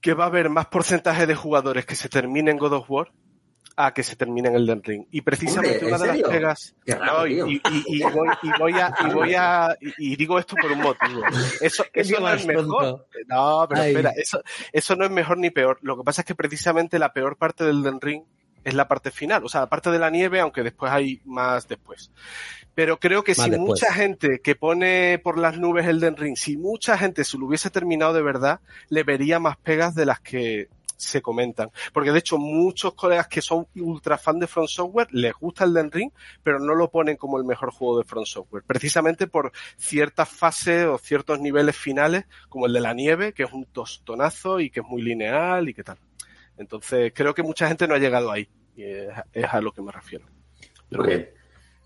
que 0.00 0.14
va 0.14 0.24
a 0.24 0.28
haber 0.28 0.48
más 0.48 0.66
porcentaje 0.66 1.26
de 1.26 1.34
jugadores 1.34 1.84
que 1.86 1.94
se 1.94 2.08
terminen 2.08 2.56
God 2.56 2.72
of 2.72 2.90
War 2.90 3.12
a 3.76 3.94
que 3.94 4.02
se 4.02 4.16
terminen 4.16 4.54
Elden 4.54 4.82
Ring. 4.82 5.06
Y 5.10 5.20
precisamente 5.22 5.78
¿en 5.80 5.94
una 5.94 5.98
de 5.98 6.06
las 6.18 6.30
pegas... 6.30 6.74
Qué 6.84 6.94
raro, 6.94 7.20
No, 7.20 7.26
y, 7.26 7.34
tío. 7.34 7.46
y- 7.46 7.62
y- 7.70 7.84
y 7.98 8.02
voy, 8.02 8.28
y 8.42 8.50
voy 8.58 8.72
a... 8.74 8.94
Y, 9.00 9.12
voy 9.14 9.34
a 9.34 9.76
y, 9.80 10.12
y 10.12 10.16
digo 10.16 10.38
esto 10.38 10.56
por 10.60 10.72
un 10.72 10.80
motivo. 10.80 11.22
Eso, 11.60 11.84
eso 11.94 12.20
no 12.20 12.28
es 12.34 12.44
mejor. 12.46 13.06
No, 13.28 13.66
pero 13.68 13.80
Ay. 13.82 13.90
espera, 13.92 14.10
eso, 14.16 14.42
eso 14.72 14.96
no 14.96 15.04
es 15.06 15.10
mejor 15.10 15.38
ni 15.38 15.48
peor. 15.50 15.78
Lo 15.82 15.96
que 15.96 16.02
pasa 16.02 16.20
es 16.22 16.26
que 16.26 16.34
precisamente 16.34 16.98
la 16.98 17.12
peor 17.14 17.36
parte 17.38 17.64
del 17.64 17.78
Elden 17.78 18.00
Ring 18.00 18.24
es 18.64 18.74
la 18.74 18.88
parte 18.88 19.10
final, 19.10 19.44
o 19.44 19.48
sea, 19.48 19.62
la 19.62 19.68
parte 19.68 19.90
de 19.90 19.98
la 19.98 20.10
nieve, 20.10 20.40
aunque 20.40 20.62
después 20.62 20.92
hay 20.92 21.20
más 21.24 21.68
después. 21.68 22.10
Pero 22.74 22.98
creo 22.98 23.22
que 23.22 23.32
Más 23.32 23.44
si 23.44 23.50
después. 23.50 23.68
mucha 23.68 23.92
gente 23.92 24.40
que 24.42 24.54
pone 24.54 25.18
por 25.18 25.38
las 25.38 25.58
nubes 25.58 25.86
Elden 25.86 26.16
Ring, 26.16 26.36
si 26.36 26.56
mucha 26.56 26.96
gente 26.96 27.24
se 27.24 27.38
lo 27.38 27.46
hubiese 27.46 27.70
terminado 27.70 28.14
de 28.14 28.22
verdad, 28.22 28.60
le 28.88 29.02
vería 29.02 29.38
más 29.38 29.56
pegas 29.58 29.94
de 29.94 30.06
las 30.06 30.20
que 30.20 30.68
se 31.02 31.20
comentan. 31.20 31.70
Porque 31.92 32.12
de 32.12 32.20
hecho 32.20 32.38
muchos 32.38 32.94
colegas 32.94 33.28
que 33.28 33.42
son 33.42 33.66
ultra 33.76 34.16
fan 34.16 34.38
de 34.38 34.46
Front 34.46 34.68
Software 34.68 35.08
les 35.10 35.34
gusta 35.34 35.64
Elden 35.64 35.90
Ring, 35.90 36.10
pero 36.42 36.58
no 36.58 36.74
lo 36.74 36.90
ponen 36.90 37.16
como 37.16 37.38
el 37.38 37.44
mejor 37.44 37.72
juego 37.72 37.98
de 37.98 38.04
Front 38.04 38.26
Software. 38.26 38.62
Precisamente 38.66 39.26
por 39.26 39.52
ciertas 39.76 40.28
fases 40.28 40.86
o 40.86 40.98
ciertos 40.98 41.40
niveles 41.40 41.76
finales, 41.76 42.24
como 42.48 42.66
el 42.66 42.72
de 42.72 42.80
la 42.80 42.94
nieve, 42.94 43.32
que 43.32 43.42
es 43.42 43.52
un 43.52 43.64
tostonazo 43.66 44.60
y 44.60 44.70
que 44.70 44.80
es 44.80 44.86
muy 44.86 45.02
lineal 45.02 45.68
y 45.68 45.74
que 45.74 45.84
tal. 45.84 45.98
Entonces 46.62 47.12
creo 47.14 47.34
que 47.34 47.42
mucha 47.42 47.68
gente 47.68 47.86
no 47.86 47.94
ha 47.94 47.98
llegado 47.98 48.30
ahí. 48.32 48.48
Y 48.74 48.84
es, 48.84 49.08
es 49.34 49.44
a 49.44 49.60
lo 49.60 49.70
que 49.72 49.82
me 49.82 49.92
refiero. 49.92 50.24
Pero 50.88 51.04
bien. 51.04 51.28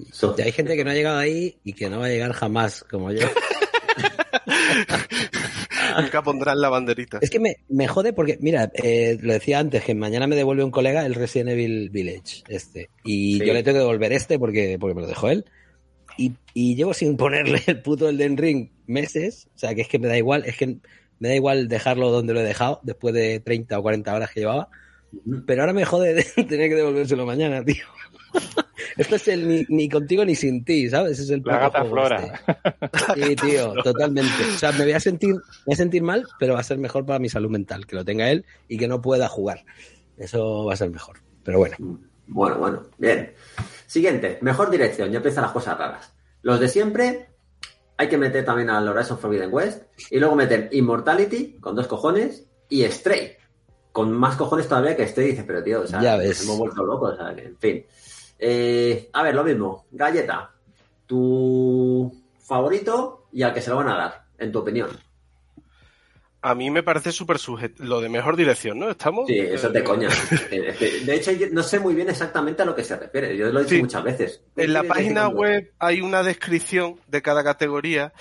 Eso. 0.08 0.34
Y 0.38 0.42
hay 0.42 0.52
gente 0.52 0.76
que 0.76 0.84
no 0.84 0.90
ha 0.90 0.94
llegado 0.94 1.18
ahí 1.18 1.58
y 1.64 1.72
que 1.72 1.90
no 1.90 1.98
va 2.00 2.06
a 2.06 2.10
llegar 2.10 2.32
jamás, 2.32 2.84
como 2.84 3.10
yo. 3.12 3.26
Nunca 6.00 6.22
pondrán 6.22 6.60
la 6.60 6.68
banderita. 6.68 7.18
Es 7.22 7.30
que 7.30 7.40
me, 7.40 7.56
me 7.68 7.88
jode 7.88 8.12
porque, 8.12 8.36
mira, 8.40 8.70
eh, 8.74 9.16
lo 9.20 9.32
decía 9.32 9.58
antes, 9.58 9.82
que 9.84 9.94
mañana 9.94 10.26
me 10.26 10.36
devuelve 10.36 10.62
un 10.64 10.70
colega 10.70 11.06
el 11.06 11.14
Resident 11.14 11.50
Evil 11.50 11.88
Village, 11.90 12.42
este. 12.48 12.90
Y 13.04 13.38
Sí. 13.38 13.46
yo 13.46 13.54
le 13.54 13.62
tengo 13.62 13.76
que 13.76 13.80
devolver 13.80 14.12
este 14.12 14.38
porque, 14.38 14.76
porque 14.78 14.94
me 14.94 15.00
lo 15.02 15.06
dejó 15.06 15.30
él. 15.30 15.46
Y, 16.18 16.32
y 16.54 16.74
llevo 16.76 16.92
sin 16.94 17.16
ponerle 17.16 17.62
el 17.66 17.80
puto 17.82 18.08
Elden 18.08 18.36
Ring 18.36 18.70
meses. 18.86 19.48
O 19.54 19.58
sea, 19.58 19.74
que 19.74 19.82
es 19.82 19.88
que 19.88 19.98
me 19.98 20.08
da 20.08 20.16
igual, 20.18 20.44
es 20.46 20.56
que 20.56 20.76
me 21.18 21.28
da 21.28 21.34
igual 21.34 21.68
dejarlo 21.68 22.10
donde 22.10 22.34
lo 22.34 22.40
he 22.40 22.44
dejado, 22.44 22.80
después 22.82 23.14
de 23.14 23.40
30 23.40 23.78
o 23.78 23.82
40 23.82 24.14
horas 24.14 24.30
que 24.30 24.40
llevaba. 24.40 24.68
Pero 25.46 25.62
ahora 25.62 25.72
me 25.72 25.84
jode 25.84 26.14
de 26.14 26.22
tener 26.44 26.68
que 26.68 26.74
devolvérselo 26.76 27.24
mañana, 27.26 27.64
tío. 27.64 27.84
Esto 28.96 29.16
es 29.16 29.28
el 29.28 29.48
ni, 29.48 29.64
ni 29.68 29.88
contigo 29.88 30.24
ni 30.24 30.34
sin 30.34 30.64
ti, 30.64 30.88
¿sabes? 30.88 31.18
Es 31.18 31.30
el 31.30 31.42
La 31.44 31.58
gata 31.58 31.84
Flora. 31.84 32.16
este. 32.16 33.24
Sí, 33.26 33.36
tío, 33.36 33.72
totalmente. 33.82 34.32
O 34.54 34.58
sea, 34.58 34.72
me 34.72 34.84
voy 34.84 34.92
a 34.92 35.00
sentir, 35.00 35.34
me 35.34 35.40
voy 35.66 35.74
a 35.74 35.76
sentir 35.76 36.02
mal, 36.02 36.26
pero 36.38 36.54
va 36.54 36.60
a 36.60 36.64
ser 36.64 36.78
mejor 36.78 37.04
para 37.06 37.18
mi 37.18 37.28
salud 37.28 37.50
mental, 37.50 37.86
que 37.86 37.96
lo 37.96 38.04
tenga 38.04 38.30
él 38.30 38.44
y 38.68 38.78
que 38.78 38.88
no 38.88 39.00
pueda 39.00 39.28
jugar. 39.28 39.64
Eso 40.16 40.64
va 40.64 40.74
a 40.74 40.76
ser 40.76 40.90
mejor. 40.90 41.18
Pero 41.44 41.58
bueno. 41.58 41.76
Bueno, 42.26 42.58
bueno, 42.58 42.82
bien. 42.98 43.32
Siguiente, 43.86 44.38
mejor 44.40 44.70
dirección, 44.70 45.10
ya 45.10 45.18
empiezan 45.18 45.44
las 45.44 45.52
cosas 45.52 45.78
raras. 45.78 46.12
Los 46.42 46.58
de 46.60 46.68
siempre, 46.68 47.28
hay 47.96 48.08
que 48.08 48.18
meter 48.18 48.44
también 48.44 48.70
al 48.70 48.86
Horizon 48.88 49.18
Forbidden 49.18 49.52
West 49.52 49.82
y 50.10 50.18
luego 50.18 50.34
meter 50.34 50.68
Immortality 50.72 51.58
con 51.60 51.74
dos 51.74 51.86
cojones 51.86 52.46
y 52.68 52.84
Stray 52.84 53.36
con 53.96 54.12
más 54.12 54.36
cojones 54.36 54.68
todavía 54.68 54.94
que 54.94 55.08
Stray. 55.08 55.28
Dice, 55.28 55.44
pero 55.44 55.62
tío, 55.62 55.80
o 55.80 55.86
sea, 55.86 56.02
Ya 56.02 56.16
ves. 56.18 56.42
hemos 56.44 56.58
vuelto 56.58 56.84
locos, 56.84 57.14
o 57.14 57.16
sea, 57.16 57.34
que, 57.34 57.44
en 57.46 57.56
fin. 57.56 57.86
Eh, 58.38 59.08
a 59.10 59.22
ver, 59.22 59.34
lo 59.34 59.42
mismo. 59.42 59.86
Galleta, 59.90 60.50
tu 61.06 62.12
favorito 62.38 63.28
y 63.32 63.42
al 63.42 63.54
que 63.54 63.62
se 63.62 63.70
lo 63.70 63.76
van 63.76 63.88
a 63.88 63.96
dar, 63.96 64.24
en 64.36 64.52
tu 64.52 64.58
opinión. 64.58 64.90
A 66.48 66.54
mí 66.54 66.70
me 66.70 66.82
parece 66.82 67.10
súper 67.12 67.38
sujeto. 67.38 67.82
Lo 67.84 68.00
de 68.00 68.08
mejor 68.08 68.36
dirección, 68.36 68.78
¿no? 68.78 68.88
¿Estamos? 68.90 69.26
Sí, 69.26 69.36
eso 69.38 69.66
es 69.66 69.72
de 69.72 69.80
Eh, 69.80 69.84
coña. 69.84 70.08
Eh, 70.50 71.02
De 71.04 71.14
hecho, 71.16 71.32
yo 71.32 71.46
no 71.50 71.62
sé 71.62 71.80
muy 71.80 71.94
bien 71.94 72.08
exactamente 72.08 72.62
a 72.62 72.64
lo 72.64 72.74
que 72.74 72.84
se 72.84 72.96
refiere. 72.96 73.36
Yo 73.36 73.46
lo 73.50 73.60
he 73.60 73.62
dicho 73.64 73.74
Sí. 73.74 73.80
muchas 73.82 74.04
veces. 74.04 74.42
En 74.56 74.72
la 74.72 74.82
¿Qué 74.82 74.86
quieres 74.88 75.04
decir 75.04 75.14
página 75.14 75.28
web 75.28 75.72
hay 75.78 76.00
una 76.02 76.22
descripción 76.22 77.00
de 77.08 77.22
cada 77.22 77.42
categoría, 77.42 78.12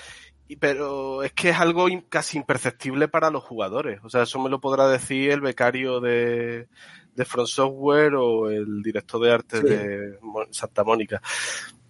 pero 0.59 1.23
es 1.23 1.33
que 1.33 1.49
es 1.49 1.59
algo 1.59 1.87
casi 2.09 2.37
imperceptible 2.37 3.07
para 3.07 3.29
los 3.29 3.43
jugadores. 3.43 3.99
O 4.03 4.09
sea, 4.09 4.23
eso 4.23 4.39
me 4.39 4.49
lo 4.49 4.59
podrá 4.59 4.87
decir 4.87 5.29
el 5.31 5.41
becario 5.41 5.99
de, 5.99 6.67
de 7.15 7.25
Front 7.25 7.49
Software 7.49 8.15
o 8.15 8.49
el 8.49 8.81
director 8.81 9.21
de 9.23 9.31
arte 9.31 9.57
Sí. 9.61 9.67
de 9.67 10.19
Santa 10.51 10.83
Mónica. 10.83 11.21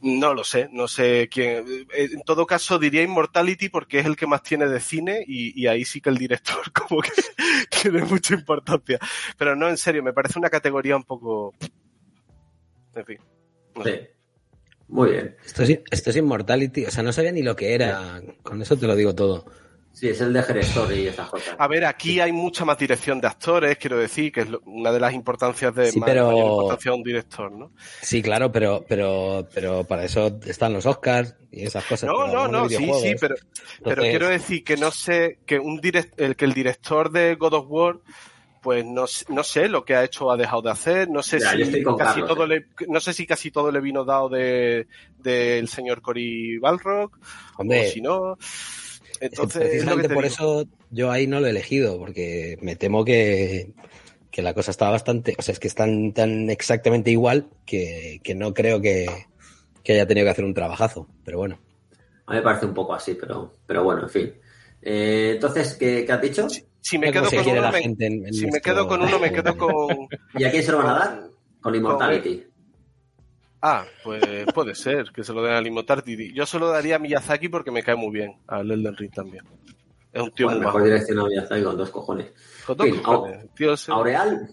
No 0.02 0.34
lo 0.34 0.44
sé, 0.44 0.70
no 0.72 0.88
sé 0.88 1.30
quién. 1.32 1.66
Eh, 1.94 2.10
En 2.14 2.22
todo 2.22 2.46
caso, 2.46 2.78
diría 2.78 3.02
Immortality 3.02 3.70
porque 3.70 4.00
es 4.00 4.06
el 4.06 4.16
que 4.16 4.28
más 4.28 4.44
tiene 4.44 4.68
de 4.68 4.80
cine 4.80 5.24
y, 5.26 5.60
y 5.60 5.68
ahí 5.68 5.84
sí 5.86 6.02
que 6.02 6.10
el 6.10 6.18
director 6.18 6.60
como 6.74 7.02
que 7.02 7.12
tiene 7.82 8.04
mucha 8.04 8.36
importancia. 8.36 9.00
Pero 9.38 9.56
no, 9.56 9.68
en 9.70 9.78
serio, 9.78 10.04
me 10.04 10.14
parece 10.14 10.38
una 10.38 10.50
categoría 10.50 10.96
un 10.96 11.04
poco... 11.04 11.54
En 12.94 13.06
fin. 13.06 13.18
no 13.76 13.84
sé. 13.84 14.00
Sí. 14.00 14.08
Muy 14.88 15.12
bien. 15.12 15.36
Esto 15.44 15.64
es, 15.64 15.80
esto 15.90 16.10
es 16.12 16.16
Immortality. 16.16 16.86
O 16.86 16.92
sea, 16.92 17.02
no 17.02 17.12
sabía 17.12 17.32
ni 17.32 17.42
lo 17.42 17.56
que 17.56 17.74
era. 17.74 18.22
Con 18.44 18.62
eso 18.62 18.78
te 18.78 18.86
lo 18.88 18.96
digo 18.96 19.16
todo. 19.16 19.46
Sí, 19.98 20.10
es 20.10 20.20
el 20.20 20.34
de 20.34 20.44
Gerestor 20.44 20.92
y 20.92 21.08
esas 21.08 21.30
cosas. 21.30 21.56
A 21.58 21.68
ver, 21.70 21.86
aquí 21.86 22.20
hay 22.20 22.34
mucha 22.34 22.66
más 22.66 22.78
dirección 22.78 23.22
de 23.22 23.28
actores, 23.28 23.78
quiero 23.78 23.98
decir, 23.98 24.30
que 24.30 24.42
es 24.42 24.48
una 24.66 24.92
de 24.92 25.00
las 25.00 25.14
importancias 25.14 25.74
de 25.74 25.90
Sí, 25.90 26.00
ma- 26.02 26.06
pero- 26.06 26.28
mayor 26.28 26.46
importancia 26.48 26.92
de 26.92 26.98
un 26.98 27.04
director, 27.04 27.50
¿no? 27.52 27.72
Sí, 28.02 28.22
claro, 28.22 28.52
pero, 28.52 28.84
pero, 28.88 29.48
pero 29.54 29.86
para 29.86 30.04
eso 30.04 30.38
están 30.46 30.74
los 30.74 30.86
Oscars 30.86 31.36
y 31.50 31.64
esas 31.64 31.86
cosas. 31.86 32.10
No, 32.10 32.28
no, 32.28 32.46
no, 32.50 32.68
de 32.68 32.76
sí, 32.76 32.92
sí, 33.02 33.16
pero, 33.18 33.36
pero 33.86 34.02
quiero 34.04 34.28
decir 34.28 34.66
que 34.66 34.76
no 34.76 34.92
sé, 34.92 35.40
que 35.46 35.58
un 35.60 35.80
direct, 35.80 36.20
el 36.20 36.36
que 36.36 36.44
el 36.44 36.54
director 36.54 37.10
de 37.10 37.36
God 37.36 37.54
of 37.54 37.66
War, 37.70 38.00
pues 38.62 38.84
no, 38.84 39.08
sé- 39.08 39.26
no 39.30 39.44
sé 39.46 39.70
lo 39.70 39.86
que 39.86 39.96
ha 39.96 40.04
hecho 40.04 40.26
o 40.26 40.32
ha 40.32 40.36
dejado 40.38 40.64
de 40.64 40.72
hacer, 40.72 41.10
no 41.10 41.24
sé 41.24 41.40
Ya, 41.40 41.52
si 41.52 41.62
casi 41.62 41.84
Carlos, 41.96 42.28
todo 42.28 42.44
eh. 42.46 42.66
le, 42.80 42.88
no 42.90 43.00
sé 43.00 43.14
si 43.14 43.26
casi 43.26 43.50
todo 43.50 43.72
le 43.72 43.80
vino 43.80 44.04
dado 44.04 44.28
de 44.28 44.88
del 45.20 45.70
señor 45.70 46.02
Cory 46.02 46.58
Balrock, 46.58 47.18
Hombre, 47.58 47.88
o 47.88 47.92
si 47.92 48.02
no. 48.02 48.38
Entonces, 49.22 49.62
precisamente 49.70 50.08
te 50.08 50.14
por 50.16 50.24
digo. 50.24 50.36
eso 50.36 50.66
yo 50.90 51.12
ahí 51.12 51.28
no 51.28 51.40
lo 51.40 51.48
he 51.48 51.52
elegido, 51.52 51.98
porque 51.98 52.58
me 52.62 52.76
temo 52.76 53.06
que, 53.06 53.74
que 54.32 54.42
la 54.42 54.54
cosa 54.54 54.72
está 54.72 54.90
bastante, 54.90 55.36
o 55.38 55.42
sea, 55.42 55.54
es 55.54 55.60
que 55.60 55.68
están 55.68 56.14
tan 56.14 56.50
exactamente 56.50 57.12
igual 57.12 57.48
que, 57.66 58.20
que 58.24 58.36
no 58.36 58.54
creo 58.54 58.82
que, 58.82 59.08
que 59.84 59.94
haya 59.94 60.08
tenido 60.08 60.26
que 60.26 60.32
hacer 60.32 60.46
un 60.46 60.54
trabajazo, 60.54 61.08
pero 61.24 61.38
bueno. 61.38 61.60
A 62.28 62.32
mí 62.32 62.38
me 62.38 62.44
parece 62.44 62.66
un 62.66 62.74
poco 62.74 62.94
así, 62.94 63.16
pero, 63.16 63.54
pero 63.68 63.84
bueno, 63.84 64.04
en 64.04 64.10
fin. 64.10 64.34
Eh, 64.82 65.32
entonces, 65.36 65.76
¿qué, 65.76 66.04
qué 66.06 66.12
has 66.12 66.22
dicho? 66.22 66.48
Si 66.82 66.98
me 66.98 67.12
quedo 67.12 67.30
con 67.32 67.48
uno, 67.48 67.72
me- 67.72 67.82
gente 67.82 68.06
en- 68.06 68.26
en 68.28 68.34
si 68.34 68.46
me 68.48 68.60
quedo 68.62 68.88
con 68.88 69.02
uno, 69.02 69.20
me 69.20 69.32
quedo 69.32 69.56
con, 69.58 70.08
¿Y 70.38 70.44
a 70.44 70.52
quién 70.52 70.64
se 70.64 70.72
lo 70.72 70.80
van 70.80 70.88
a 70.88 70.94
dar? 71.00 71.24
Con 71.62 71.74
Immortality. 71.76 72.44
Ah, 73.68 73.84
pues 74.04 74.46
puede 74.54 74.76
ser 74.76 75.10
que 75.12 75.24
se 75.24 75.34
lo 75.34 75.42
den 75.42 75.56
al 75.56 75.66
Immortality. 75.66 76.32
Yo 76.36 76.46
se 76.46 76.60
lo 76.60 76.68
daría 76.70 76.98
a 76.98 77.00
Miyazaki 77.00 77.50
porque 77.50 77.72
me 77.72 77.82
cae 77.82 77.96
muy 77.96 78.14
bien, 78.14 78.36
al 78.46 78.70
Elden 78.70 78.96
Ring 78.96 79.12
también. 79.12 79.44
Es 80.14 80.22
un 80.22 80.30
tío 80.30 80.46
Bueno, 80.46 80.60
muy 80.60 80.66
mejor 80.68 80.84
dirección 80.84 81.18
a 81.18 81.24
Miyazaki 81.24 81.64
con 81.64 81.76
dos 81.76 81.90
cojones. 81.90 82.32
Con 82.64 82.78
dos 82.78 82.88
cojones, 83.02 83.52
tío 83.56 83.74
Aureal, 83.88 84.50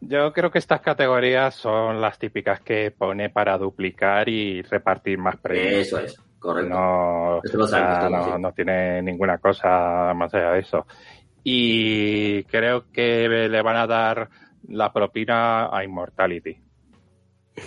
Yo 0.00 0.32
creo 0.32 0.50
que 0.50 0.60
estas 0.60 0.80
categorías 0.80 1.56
son 1.56 2.00
las 2.00 2.18
típicas 2.18 2.62
que 2.62 2.90
pone 2.90 3.28
para 3.28 3.58
duplicar 3.58 4.30
y 4.30 4.62
repartir 4.62 5.18
más 5.18 5.36
premios. 5.36 5.86
eso 5.86 5.98
es, 5.98 6.18
correcto. 6.38 6.70
No, 6.70 7.40
Eso 7.44 7.58
lo 7.58 7.64
o 7.64 7.68
sea, 7.68 8.08
no, 8.08 8.24
sí. 8.24 8.30
no 8.40 8.52
tiene 8.52 9.02
ninguna 9.02 9.36
cosa 9.36 10.14
más 10.14 10.32
allá 10.32 10.52
de 10.52 10.60
eso. 10.60 10.86
Y 11.42 12.44
creo 12.44 12.90
que 12.90 13.28
le 13.28 13.60
van 13.60 13.76
a 13.76 13.86
dar 13.86 14.30
la 14.68 14.90
propina 14.90 15.66
a 15.66 15.84
Immortality 15.84 16.63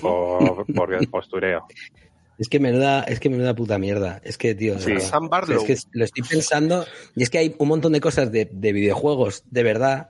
por, 0.02 0.66
por 0.74 0.94
el 0.94 1.08
postureo. 1.08 1.66
Es 2.38 2.50
que 2.50 2.60
menuda, 2.60 3.02
es 3.04 3.20
que 3.20 3.30
menuda 3.30 3.56
puta 3.56 3.80
mierda. 3.80 4.22
Es 4.24 4.38
que, 4.38 4.54
tío, 4.54 4.78
Sí. 4.80 5.00
Sam 5.00 5.28
Barlow. 5.30 5.60
es 5.60 5.64
que 5.64 5.90
lo 5.98 6.06
estoy 6.06 6.24
pensando 6.24 6.86
y 7.16 7.24
es 7.24 7.30
que 7.32 7.40
hay 7.40 7.56
un 7.58 7.68
montón 7.68 7.94
de 7.94 8.00
cosas 8.02 8.32
de, 8.32 8.48
de 8.52 8.72
videojuegos 8.74 9.44
de 9.50 9.64
verdad 9.64 10.10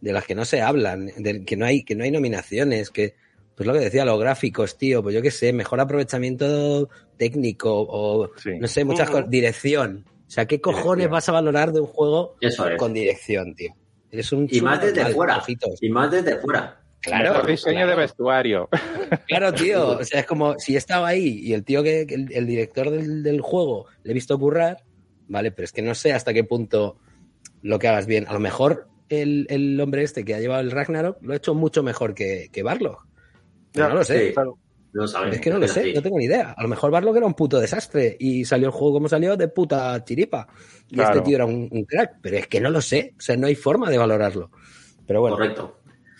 de 0.00 0.12
las 0.12 0.24
que 0.24 0.34
no 0.34 0.44
se 0.44 0.62
hablan, 0.62 1.10
de 1.18 1.44
que 1.44 1.56
no 1.56 1.66
hay 1.66 1.84
que 1.84 1.94
no 1.94 2.04
hay 2.04 2.10
nominaciones, 2.10 2.90
que 2.90 3.16
pues 3.54 3.66
lo 3.66 3.72
que 3.74 3.80
decía 3.80 4.04
los 4.04 4.18
gráficos, 4.20 4.78
tío, 4.78 5.02
pues 5.02 5.14
yo 5.14 5.20
qué 5.20 5.32
sé, 5.32 5.52
mejor 5.52 5.80
aprovechamiento 5.80 6.88
técnico 7.18 7.84
o 7.88 8.30
Sí. 8.36 8.50
no 8.58 8.68
sé, 8.68 8.84
muchas 8.84 9.10
cosas, 9.10 9.28
dirección. 9.28 10.06
O 10.26 10.30
sea, 10.30 10.46
¿qué 10.46 10.60
cojones 10.60 10.84
Dirección. 11.06 11.10
vas 11.10 11.28
a 11.28 11.32
valorar 11.32 11.72
de 11.72 11.80
un 11.80 11.86
juego 11.86 12.36
Eso 12.40 12.68
es. 12.68 12.78
con 12.78 12.92
dirección, 12.94 13.54
tío? 13.54 13.74
Eres 14.10 14.30
un 14.32 14.46
Y 14.50 14.60
más 14.60 14.80
desde 14.80 15.04
fuera. 15.12 15.42
Y 15.80 15.88
más 15.90 16.10
desde 16.10 16.36
fuera. 16.36 16.80
Claro, 17.00 17.32
Mejor 17.32 17.46
diseño 17.46 17.74
claro. 17.76 17.90
de 17.90 17.96
vestuario. 17.96 18.68
Claro, 19.26 19.52
tío. 19.52 19.98
O 19.98 20.04
sea, 20.04 20.20
es 20.20 20.26
como 20.26 20.58
si 20.58 20.76
estaba 20.76 21.08
ahí 21.08 21.40
y 21.42 21.52
el 21.54 21.64
tío 21.64 21.82
que, 21.82 22.02
el, 22.02 22.32
el 22.32 22.46
director 22.46 22.90
del, 22.90 23.22
del 23.22 23.40
juego 23.40 23.86
le 24.02 24.10
he 24.10 24.14
visto 24.14 24.38
currar, 24.38 24.82
vale, 25.28 25.50
pero 25.52 25.64
es 25.64 25.72
que 25.72 25.82
no 25.82 25.94
sé 25.94 26.12
hasta 26.12 26.34
qué 26.34 26.44
punto 26.44 26.98
lo 27.62 27.78
que 27.78 27.88
hagas 27.88 28.06
bien. 28.06 28.26
A 28.28 28.32
lo 28.32 28.40
mejor 28.40 28.88
el, 29.08 29.46
el 29.50 29.80
hombre 29.80 30.02
este 30.02 30.24
que 30.24 30.34
ha 30.34 30.40
llevado 30.40 30.60
el 30.60 30.70
Ragnarok 30.70 31.18
lo 31.22 31.32
ha 31.32 31.36
hecho 31.36 31.54
mucho 31.54 31.82
mejor 31.82 32.14
que, 32.14 32.48
que 32.52 32.62
Ya, 33.72 33.88
no 33.88 33.94
lo 33.94 34.04
sé. 34.04 34.28
Sí. 34.28 34.34
claro. 34.34 34.58
No. 34.90 35.04
Es 35.04 35.40
que 35.40 35.50
no 35.50 35.58
lo 35.58 35.68
sé, 35.68 35.92
no 35.92 36.02
tengo 36.02 36.18
ni 36.18 36.24
idea. 36.24 36.52
A 36.56 36.62
lo 36.62 36.68
mejor 36.68 36.90
Barlock 36.90 37.16
era 37.18 37.26
un 37.26 37.34
puto 37.34 37.60
desastre 37.60 38.16
y 38.18 38.44
salió 38.46 38.66
el 38.68 38.72
juego 38.72 38.94
como 38.94 39.08
salió 39.08 39.36
de 39.36 39.48
puta 39.48 40.02
chiripa. 40.02 40.48
Y 40.88 40.94
Claro. 40.94 41.10
este 41.18 41.24
tío 41.26 41.36
era 41.36 41.44
un, 41.46 41.68
un 41.70 41.84
crack, 41.84 42.16
pero 42.22 42.38
es 42.38 42.46
que 42.48 42.60
no 42.60 42.70
lo 42.70 42.80
sé. 42.80 43.12
O 43.16 43.20
sea, 43.20 43.36
no 43.36 43.46
hay 43.46 43.54
forma 43.54 43.90
de 43.90 43.98
valorarlo. 43.98 44.50
Pero 45.06 45.20
bueno, 45.20 45.36
Correcto. 45.36 45.77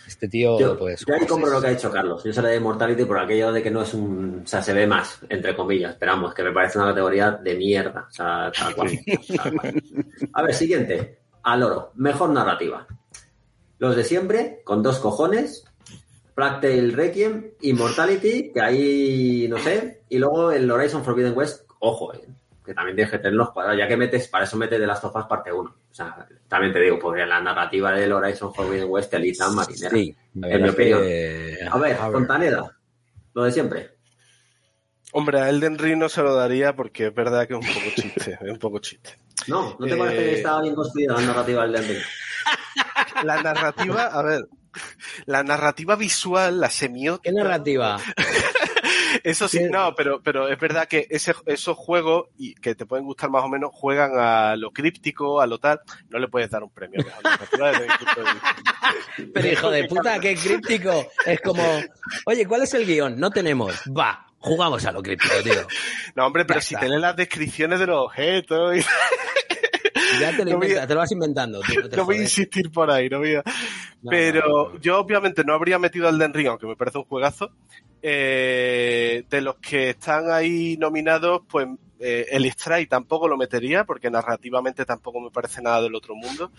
Este 0.08 0.28
tío, 0.28 0.58
Yo, 0.58 0.78
pues. 0.78 1.04
yo 1.06 1.14
ahí 1.14 1.20
pues 1.20 1.30
compro 1.30 1.50
lo 1.50 1.60
que 1.60 1.68
ha 1.68 1.70
dicho 1.70 1.90
Carlos. 1.90 2.22
Yo 2.24 2.32
se 2.32 2.42
le 2.42 2.48
doy 2.48 2.56
Immortality 2.58 3.04
por 3.04 3.18
aquello 3.18 3.52
de 3.52 3.62
que 3.62 3.70
no 3.70 3.82
es 3.82 3.94
un. 3.94 4.42
O 4.44 4.46
sea, 4.46 4.62
se 4.62 4.72
ve 4.72 4.86
más, 4.86 5.20
entre 5.28 5.54
comillas. 5.54 5.92
Esperamos, 5.92 6.34
que 6.34 6.42
me 6.42 6.52
parece 6.52 6.78
una 6.78 6.88
categoría 6.88 7.32
de 7.32 7.54
mierda. 7.54 8.06
O 8.08 8.12
sea, 8.12 8.50
tal 8.56 8.74
cual. 8.74 8.90
Tal 9.36 9.56
cual. 9.56 9.82
A 10.32 10.42
ver, 10.42 10.54
siguiente. 10.54 11.18
Al 11.42 11.62
oro. 11.62 11.92
Mejor 11.94 12.30
narrativa. 12.30 12.86
Los 13.78 13.94
de 13.94 14.04
siempre, 14.04 14.60
con 14.64 14.82
dos 14.82 14.98
cojones. 14.98 15.64
Tale 16.38 16.90
Requiem, 16.92 17.50
Immortality, 17.62 18.52
que 18.52 18.60
ahí 18.60 19.46
no 19.48 19.58
sé. 19.58 20.02
Y 20.08 20.18
luego 20.18 20.52
el 20.52 20.70
Horizon 20.70 21.04
Forbidden 21.04 21.36
West, 21.36 21.64
ojo, 21.80 22.14
eh, 22.14 22.24
que 22.68 22.74
también 22.74 22.94
tienes 22.94 23.10
que 23.10 23.18
tenerlos 23.18 23.50
cuadrados. 23.50 23.78
Ya 23.78 23.88
que 23.88 23.96
metes, 23.96 24.28
para 24.28 24.44
eso 24.44 24.56
metes 24.56 24.78
de 24.78 24.86
las 24.86 25.00
tofas 25.00 25.26
parte 25.26 25.52
1. 25.52 25.68
O 25.68 25.94
sea, 25.94 26.26
también 26.46 26.72
te 26.72 26.80
digo, 26.80 26.98
porque 27.00 27.26
la 27.26 27.40
narrativa 27.40 27.90
del 27.92 28.12
Horizon 28.12 28.54
Forbidden 28.54 28.88
West 28.88 29.10
te 29.10 29.18
lisa 29.18 29.50
marinera. 29.50 29.90
Sí, 29.90 30.14
En 30.40 30.62
mi 30.62 30.68
opinión. 30.68 31.00
que- 31.02 31.58
A 31.70 31.78
ver, 31.78 31.96
Fontaneda, 31.96 32.76
lo 33.34 33.42
de 33.44 33.50
siempre. 33.52 33.96
Hombre, 35.12 35.40
a 35.40 35.48
Elden 35.48 35.78
Ring 35.78 35.96
no 35.98 36.08
se 36.10 36.22
lo 36.22 36.34
daría 36.34 36.76
porque 36.76 37.06
es 37.06 37.14
verdad 37.14 37.48
que 37.48 37.54
es 37.54 37.60
un 37.60 37.66
poco 37.74 37.90
chiste, 37.96 38.38
es 38.40 38.50
un 38.50 38.58
poco 38.58 38.78
chiste. 38.78 39.16
No, 39.46 39.74
¿no 39.78 39.86
te 39.86 39.94
Eh, 39.94 39.96
parece 39.96 40.16
que 40.22 40.34
estaba 40.34 40.60
bien 40.62 40.74
construida 40.74 41.14
la 41.14 41.22
narrativa 41.22 41.62
del 41.62 41.74
Elden 41.76 41.88
Ring? 41.88 42.02
La 43.24 43.42
narrativa, 43.42 44.04
a 44.04 44.22
ver, 44.22 44.42
la 45.26 45.42
narrativa 45.42 45.96
visual, 45.96 46.60
la 46.60 46.70
semiótica. 46.70 47.22
¿Qué 47.30 47.32
narrativa? 47.32 47.98
Eso 49.28 49.46
sí, 49.46 49.64
no, 49.64 49.94
pero, 49.94 50.22
pero 50.22 50.48
es 50.48 50.58
verdad 50.58 50.88
que 50.88 51.06
ese, 51.10 51.34
esos 51.44 51.76
juegos, 51.76 52.28
y 52.38 52.54
que 52.54 52.74
te 52.74 52.86
pueden 52.86 53.04
gustar 53.04 53.28
más 53.28 53.44
o 53.44 53.48
menos, 53.48 53.70
juegan 53.74 54.12
a 54.18 54.56
lo 54.56 54.70
críptico, 54.70 55.40
a 55.40 55.46
lo 55.46 55.58
tal. 55.58 55.80
No 56.08 56.18
le 56.18 56.28
puedes 56.28 56.48
dar 56.48 56.62
un 56.62 56.70
premio. 56.70 57.04
Pero 59.34 59.48
hijo 59.48 59.70
de 59.70 59.84
puta, 59.84 60.18
qué 60.18 60.34
críptico. 60.34 61.08
Es 61.26 61.40
como, 61.40 61.62
oye, 62.24 62.46
¿cuál 62.46 62.62
es 62.62 62.72
el 62.72 62.86
guion? 62.86 63.18
No 63.18 63.30
tenemos. 63.30 63.74
Va, 63.86 64.26
jugamos 64.38 64.84
a 64.86 64.92
lo 64.92 65.02
críptico, 65.02 65.34
tío. 65.42 65.66
No, 66.14 66.26
hombre, 66.26 66.44
pero 66.44 66.60
Ya 66.60 66.66
si 66.66 66.76
lees 66.76 67.00
las 67.00 67.16
descripciones 67.16 67.80
de 67.80 67.86
los 67.86 68.06
objetos 68.06 68.76
y 68.76 68.80
Ya 70.20 70.36
te 70.36 70.44
lo, 70.44 70.52
No 70.58 70.64
a- 70.80 70.86
te 70.86 70.94
lo 70.94 71.00
vas 71.00 71.12
inventando, 71.12 71.60
tío. 71.60 71.82
No 71.82 71.88
te 71.88 71.96
no 71.96 72.04
voy 72.04 72.16
a 72.16 72.18
jodes. 72.18 72.30
insistir 72.38 72.70
por 72.70 72.90
ahí, 72.90 73.08
no 73.08 73.18
voy 73.18 73.34
a... 73.36 73.42
No, 74.02 74.10
Pero 74.10 74.40
no, 74.48 74.72
no. 74.74 74.80
yo 74.80 74.98
obviamente 74.98 75.42
no 75.44 75.52
habría 75.54 75.78
metido 75.78 76.08
al 76.08 76.18
Den 76.18 76.32
Ring, 76.32 76.48
aunque 76.48 76.66
me 76.66 76.76
parece 76.76 76.98
un 76.98 77.04
juegazo. 77.04 77.50
Eh, 78.00 79.24
de 79.28 79.40
los 79.40 79.56
que 79.56 79.90
están 79.90 80.30
ahí 80.30 80.76
nominados, 80.78 81.42
pues 81.48 81.66
eh, 81.98 82.26
el 82.30 82.48
Stray 82.52 82.86
tampoco 82.86 83.26
lo 83.26 83.36
metería, 83.36 83.84
porque 83.84 84.08
narrativamente 84.10 84.84
tampoco 84.84 85.20
me 85.20 85.30
parece 85.30 85.60
nada 85.62 85.82
del 85.82 85.94
otro 85.96 86.14
mundo. 86.14 86.52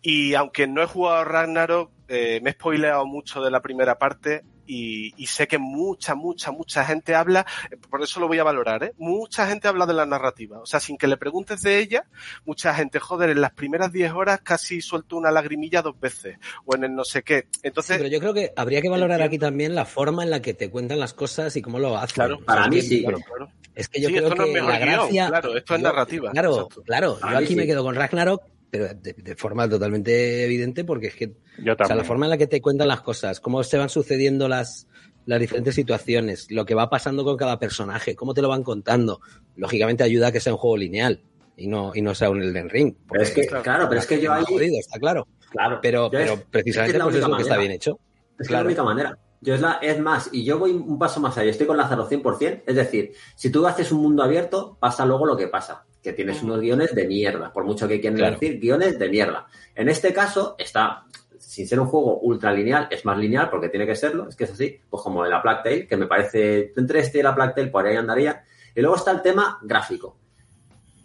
Y 0.00 0.32
aunque 0.34 0.66
no 0.66 0.82
he 0.82 0.86
jugado 0.86 1.18
a 1.18 1.24
Ragnarok, 1.24 1.90
eh, 2.08 2.40
me 2.42 2.50
he 2.50 2.52
spoileado 2.54 3.04
mucho 3.06 3.42
de 3.42 3.50
la 3.50 3.60
primera 3.60 3.98
parte 3.98 4.42
y, 4.66 5.12
y 5.16 5.26
sé 5.26 5.46
que 5.46 5.58
mucha, 5.58 6.14
mucha, 6.14 6.50
mucha 6.50 6.84
gente 6.84 7.14
habla, 7.14 7.46
por 7.90 8.02
eso 8.02 8.20
lo 8.20 8.28
voy 8.28 8.38
a 8.38 8.44
valorar, 8.44 8.84
¿eh? 8.84 8.92
Mucha 8.98 9.46
gente 9.46 9.68
habla 9.68 9.86
de 9.86 9.94
la 9.94 10.06
narrativa. 10.06 10.58
O 10.60 10.66
sea, 10.66 10.80
sin 10.80 10.96
que 10.96 11.06
le 11.06 11.16
preguntes 11.16 11.62
de 11.62 11.78
ella, 11.78 12.04
mucha 12.44 12.74
gente, 12.74 12.98
joder, 12.98 13.30
en 13.30 13.40
las 13.40 13.52
primeras 13.52 13.92
10 13.92 14.12
horas 14.12 14.40
casi 14.42 14.80
suelto 14.80 15.16
una 15.16 15.30
lagrimilla 15.30 15.82
dos 15.82 15.98
veces, 15.98 16.36
o 16.64 16.74
en 16.76 16.84
el 16.84 16.94
no 16.94 17.04
sé 17.04 17.22
qué. 17.22 17.46
Sí, 17.50 17.60
Entonces, 17.64 17.96
pero 17.98 18.08
yo 18.08 18.20
creo 18.20 18.34
que 18.34 18.52
habría 18.56 18.80
que 18.82 18.88
valorar 18.88 19.22
aquí 19.22 19.38
también 19.38 19.74
la 19.74 19.84
forma 19.84 20.22
en 20.24 20.30
la 20.30 20.40
que 20.42 20.54
te 20.54 20.70
cuentan 20.70 21.00
las 21.00 21.14
cosas 21.14 21.54
y 21.56 21.62
cómo 21.62 21.78
lo 21.78 21.96
hacen. 21.96 22.14
claro, 22.14 22.38
Para 22.44 22.68
mí 22.68 22.78
Es 22.78 22.82
que- 22.84 22.88
sí. 22.88 23.02
claro, 23.02 23.18
claro. 23.18 23.48
Es 23.74 23.88
que 23.88 24.00
yo 24.00 24.08
Sí, 24.08 24.14
creo 24.14 24.28
esto 24.28 24.36
no 24.36 24.44
que 24.44 24.50
es 24.50 24.54
mejor 24.54 24.70
la 24.70 24.78
guion, 24.78 24.90
gracia... 25.00 25.26
claro, 25.26 25.56
esto 25.56 25.74
es 25.74 25.80
yo- 25.80 25.86
narrativa, 25.88 26.30
Claro, 26.30 26.54
exacto. 26.54 26.82
claro. 26.82 27.18
Yo 27.20 27.38
aquí 27.38 27.46
sí. 27.48 27.56
me 27.56 27.66
quedo 27.66 27.82
con 27.82 27.94
Ragnarok, 27.96 28.42
pero 28.78 28.92
de, 28.92 29.12
de 29.12 29.36
forma 29.36 29.68
totalmente 29.68 30.44
evidente 30.44 30.82
porque 30.84 31.06
es 31.06 31.14
que 31.14 31.32
Yo 31.58 31.74
O 31.78 31.86
sea, 31.86 31.94
la 31.94 32.02
forma 32.02 32.26
en 32.26 32.30
la 32.30 32.36
que 32.38 32.48
te 32.48 32.60
cuentan 32.60 32.88
las 32.88 33.02
cosas, 33.02 33.38
cómo 33.38 33.62
se 33.62 33.78
van 33.78 33.88
sucediendo 33.88 34.48
las, 34.48 34.88
las 35.26 35.38
diferentes 35.38 35.76
situaciones, 35.76 36.50
lo 36.50 36.64
que 36.64 36.74
va 36.74 36.90
pasando 36.90 37.22
con 37.22 37.36
cada 37.36 37.60
personaje, 37.60 38.16
cómo 38.16 38.34
te 38.34 38.42
lo 38.42 38.48
van 38.48 38.64
contando, 38.64 39.20
lógicamente 39.54 40.02
ayuda 40.02 40.28
a 40.28 40.32
que 40.32 40.40
sea 40.40 40.52
un 40.54 40.58
juego 40.58 40.76
lineal 40.76 41.22
y 41.56 41.68
no, 41.68 41.92
y 41.94 42.02
no 42.02 42.16
sea 42.16 42.30
un 42.30 42.42
Elden 42.42 42.68
Ring. 42.68 42.96
Pero 43.08 43.22
es 43.22 43.30
que, 43.30 43.46
Claro. 43.46 43.62
claro, 43.62 43.88
pero 43.88 44.00
es 44.00 44.06
que 44.08 44.20
yo 44.20 44.32
ahí. 44.32 44.42
Jodido, 44.44 44.80
está 44.80 44.98
claro. 44.98 45.28
Claro. 45.52 45.78
Pero, 45.80 46.06
es- 46.06 46.10
pero 46.10 46.42
precisamente 46.50 46.96
es 46.96 46.98
la 46.98 47.04
pues 47.04 47.16
es 47.16 47.24
que 47.36 47.42
está 47.42 47.56
bien 47.58 47.70
hecho. 47.70 47.92
Es 47.92 48.36
que 48.38 48.42
es 48.42 48.48
Claro. 48.48 48.64
la 48.64 48.66
única 48.66 48.82
manera. 48.82 49.18
Yo 49.40 49.54
es, 49.54 49.60
la, 49.60 49.74
es 49.82 50.00
más, 50.00 50.30
y 50.32 50.42
yo 50.42 50.58
voy 50.58 50.72
un 50.72 50.98
paso 50.98 51.20
más 51.20 51.36
allá, 51.38 51.50
estoy 51.50 51.66
con 51.66 51.76
Lázaro 51.76 52.08
100%. 52.08 52.62
Es 52.66 52.74
decir, 52.74 53.12
si 53.36 53.50
tú 53.50 53.64
haces 53.66 53.92
un 53.92 54.00
mundo 54.00 54.22
abierto, 54.24 54.76
pasa 54.80 55.04
luego 55.06 55.26
lo 55.26 55.36
que 55.36 55.46
pasa, 55.48 55.84
que 56.04 56.12
tienes 56.12 56.42
unos 56.42 56.60
guiones 56.60 56.94
de 56.94 57.06
mierda, 57.08 57.52
por 57.52 57.64
mucho 57.64 57.88
que 57.88 58.00
quieran 58.00 58.18
Claro. 58.18 58.38
decir, 58.38 58.60
guiones 58.60 58.98
de 58.98 59.08
mierda. 59.08 59.46
En 59.74 59.88
este 59.88 60.12
caso, 60.12 60.54
está, 60.58 61.06
sin 61.38 61.66
ser 61.66 61.80
un 61.80 61.86
juego 61.86 62.18
ultra 62.20 62.52
lineal, 62.52 62.86
es 62.90 63.04
más 63.06 63.16
lineal 63.18 63.48
porque 63.50 63.70
tiene 63.70 63.86
que 63.86 63.96
serlo, 63.96 64.28
es 64.28 64.36
que 64.36 64.44
es 64.44 64.52
así, 64.52 64.78
pues 64.90 65.02
como 65.02 65.24
de 65.24 65.30
la 65.30 65.42
Plague 65.42 65.60
Tale, 65.64 65.86
que 65.88 65.96
me 65.96 66.06
parece, 66.06 66.72
entre 66.76 67.00
este 67.00 67.18
y 67.20 67.22
la 67.22 67.34
Plague 67.34 67.54
Tale, 67.56 67.68
por 67.68 67.86
ahí 67.86 67.96
andaría. 67.96 68.44
Y 68.76 68.80
luego 68.80 68.96
está 68.96 69.10
el 69.12 69.22
tema 69.22 69.58
gráfico. 69.62 70.16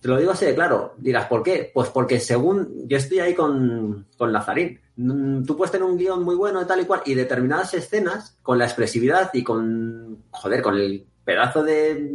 Te 0.02 0.08
lo 0.08 0.18
digo 0.18 0.32
así 0.32 0.46
de 0.46 0.56
claro. 0.56 0.94
Dirás, 0.98 1.26
¿por 1.28 1.44
qué? 1.44 1.72
Pues 1.74 1.90
porque 1.90 2.20
según 2.20 2.88
yo 2.88 2.98
estoy 2.98 3.20
ahí 3.20 3.34
con, 3.34 4.06
con 4.18 4.32
Lazarín. 4.32 4.80
Mm, 4.96 5.44
Tú 5.44 5.58
puedes 5.58 5.72
tener 5.72 5.86
un 5.86 5.98
guion 5.98 6.24
muy 6.24 6.36
bueno 6.36 6.62
y 6.62 6.66
tal 6.66 6.80
y 6.82 6.86
cual, 6.86 7.02
y 7.06 7.16
determinadas 7.16 7.74
escenas, 7.74 8.38
con 8.42 8.58
la 8.58 8.66
expresividad 8.66 9.30
y 9.34 9.44
con, 9.44 10.24
joder, 10.32 10.62
con 10.62 10.76
el 10.76 11.06
pedazo 11.30 11.64
de, 11.64 12.10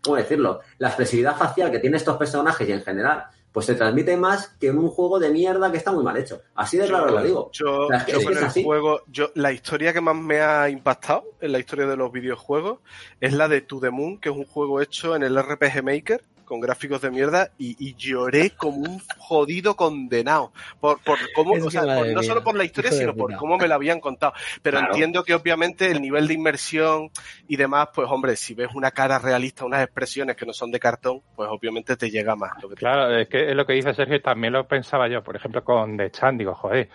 ¿cómo 0.00 0.16
decirlo? 0.16 0.60
La 0.78 0.88
expresividad 0.88 1.36
facial 1.36 1.72
que 1.72 1.80
tienen 1.80 1.96
estos 1.96 2.16
personajes 2.16 2.68
y 2.68 2.72
en 2.72 2.82
general, 2.82 3.24
pues 3.50 3.66
se 3.66 3.74
transmite 3.74 4.16
más 4.16 4.48
que 4.60 4.68
en 4.68 4.78
un 4.78 4.90
juego 4.90 5.18
de 5.18 5.30
mierda 5.30 5.72
que 5.72 5.78
está 5.78 5.90
muy 5.90 6.04
mal 6.04 6.16
hecho. 6.16 6.40
Así 6.54 6.76
de 6.76 6.86
claro 6.86 7.10
lo 7.10 7.22
digo. 7.22 7.50
Yo, 7.52 7.86
O 7.86 7.88
sea, 7.88 8.06
yo 8.06 8.22
con 8.22 8.38
el 8.38 8.44
así. 8.44 8.62
juego, 8.62 9.02
yo, 9.08 9.32
la 9.34 9.50
historia 9.50 9.92
que 9.92 10.00
más 10.00 10.14
me 10.14 10.40
ha 10.40 10.68
impactado 10.68 11.24
en 11.40 11.50
la 11.50 11.58
historia 11.58 11.86
de 11.86 11.96
los 11.96 12.12
videojuegos 12.12 12.78
es 13.20 13.32
la 13.32 13.48
de 13.48 13.60
To 13.60 13.80
The 13.80 13.90
Moon, 13.90 14.18
que 14.18 14.28
es 14.28 14.36
un 14.36 14.44
juego 14.44 14.80
hecho 14.80 15.16
en 15.16 15.24
el 15.24 15.36
RPG 15.36 15.82
Maker 15.82 16.22
con 16.50 16.58
gráficos 16.58 17.00
de 17.00 17.12
mierda 17.12 17.52
y, 17.58 17.76
y 17.78 17.94
lloré 17.94 18.50
como 18.50 18.78
un 18.78 19.00
jodido 19.18 19.76
condenado 19.76 20.52
por, 20.80 21.00
por 21.04 21.16
cómo, 21.32 21.52
o 21.52 21.70
sea, 21.70 21.82
por- 21.82 22.08
no 22.08 22.24
solo 22.24 22.42
por 22.42 22.56
la 22.56 22.64
historia, 22.64 22.90
sino 22.90 23.14
por 23.14 23.36
cómo 23.36 23.56
me 23.56 23.68
la 23.68 23.76
habían 23.76 24.00
contado. 24.00 24.32
Pero 24.60 24.78
Claro. 24.78 24.92
entiendo 24.92 25.22
que 25.22 25.32
obviamente 25.32 25.88
el 25.92 26.02
nivel 26.02 26.26
de 26.26 26.34
inmersión 26.34 27.08
y 27.46 27.54
demás, 27.54 27.90
pues 27.94 28.08
hombre, 28.10 28.34
si 28.34 28.54
ves 28.54 28.70
una 28.74 28.90
cara 28.90 29.20
realista, 29.20 29.64
unas 29.64 29.84
expresiones 29.84 30.34
que 30.34 30.44
no 30.44 30.52
son 30.52 30.72
de 30.72 30.80
cartón, 30.80 31.22
pues 31.36 31.48
obviamente 31.48 31.96
te 31.96 32.10
llega 32.10 32.34
más. 32.34 32.50
Lo 32.60 32.68
que 32.68 32.74
te- 32.74 32.80
Claro, 32.80 33.16
es 33.16 33.28
que 33.28 33.50
es 33.50 33.54
lo 33.54 33.64
que 33.64 33.74
dice 33.74 33.94
Sergio, 33.94 34.20
también 34.20 34.52
lo 34.52 34.66
pensaba 34.66 35.06
yo, 35.06 35.22
por 35.22 35.36
ejemplo, 35.36 35.62
con 35.62 35.96
The 35.96 36.10
Chan, 36.10 36.36
digo, 36.36 36.56
joder, 36.56 36.88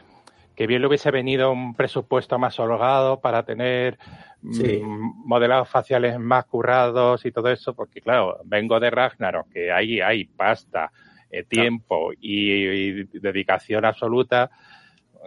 que 0.53 0.67
bien 0.67 0.81
le 0.81 0.87
hubiese 0.89 1.11
venido 1.11 1.49
un 1.51 1.75
presupuesto 1.75 2.37
más 2.37 2.59
holgado 2.59 3.21
para 3.21 3.43
tener 3.43 3.97
Sí. 4.51 4.81
modelados 4.83 5.69
faciales 5.69 6.19
más 6.19 6.45
currados 6.45 7.25
y 7.25 7.31
todo 7.31 7.49
eso, 7.49 7.73
porque 7.73 8.01
claro, 8.01 8.39
vengo 8.45 8.79
de 8.79 8.89
Ragnarok, 8.91 9.49
que 9.49 9.71
ahí 9.71 9.99
hay 10.01 10.25
pasta, 10.25 10.91
eh, 11.29 11.43
tiempo 11.43 12.11
y, 12.19 12.51
y 12.51 13.03
dedicación 13.19 13.85
absoluta, 13.85 14.49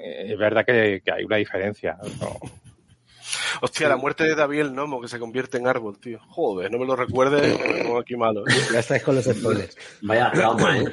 eh, 0.03 0.32
es 0.32 0.39
verdad 0.39 0.65
que, 0.65 1.03
que 1.05 1.12
hay 1.12 1.24
una 1.24 1.36
diferencia. 1.36 1.99
¿no? 2.20 2.36
Hostia, 3.61 3.89
la 3.89 3.97
muerte 3.97 4.24
de 4.24 4.35
David 4.35 4.61
el 4.61 4.74
Nomo, 4.74 5.01
que 5.01 5.09
se 5.09 5.19
convierte 5.19 5.59
en 5.59 5.66
árbol, 5.66 5.99
tío. 5.99 6.20
Joder, 6.28 6.70
no 6.70 6.78
me 6.78 6.86
lo 6.86 6.97
recuerdes, 6.97 7.59
me 7.85 7.99
aquí 7.99 8.16
malo. 8.16 8.47
¿eh? 8.47 8.53
Ya 8.73 8.78
estáis 8.78 9.03
con 9.03 9.16
los 9.16 9.24
spoilers. 9.24 9.77
Vaya 10.03 10.31
trauma, 10.32 10.78
¿eh? 10.78 10.85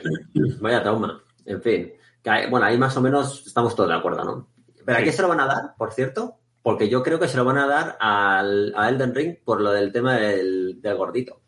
Vaya 0.60 0.82
trauma. 0.82 1.22
En 1.46 1.62
fin. 1.62 1.94
Que 2.24 2.30
hay- 2.30 2.50
bueno, 2.50 2.66
ahí 2.66 2.78
más 2.78 2.98
o 2.98 3.02
menos 3.02 3.46
estamos 3.46 3.76
todos 3.76 3.90
de 3.90 3.96
acuerdo, 3.96 4.26
¿no? 4.26 4.48
¿Pero 4.84 4.98
a 4.98 5.02
qué 5.04 5.12
se 5.12 5.22
lo 5.22 5.28
van 5.30 5.40
a 5.42 5.46
dar, 5.46 5.64
por 5.78 5.94
cierto? 5.94 6.40
Porque 6.66 6.90
yo 6.90 7.04
creo 7.04 7.20
que 7.20 7.28
se 7.28 7.38
lo 7.38 7.46
van 7.46 7.60
a 7.60 7.68
dar 7.68 7.96
al, 8.00 8.74
a 8.76 8.90
Elden 8.90 9.14
Ring 9.14 9.36
por 9.46 9.62
lo 9.62 9.72
del 9.72 9.92
tema 9.92 10.16
del, 10.18 10.82
del 10.82 10.98
gordito, 10.98 11.40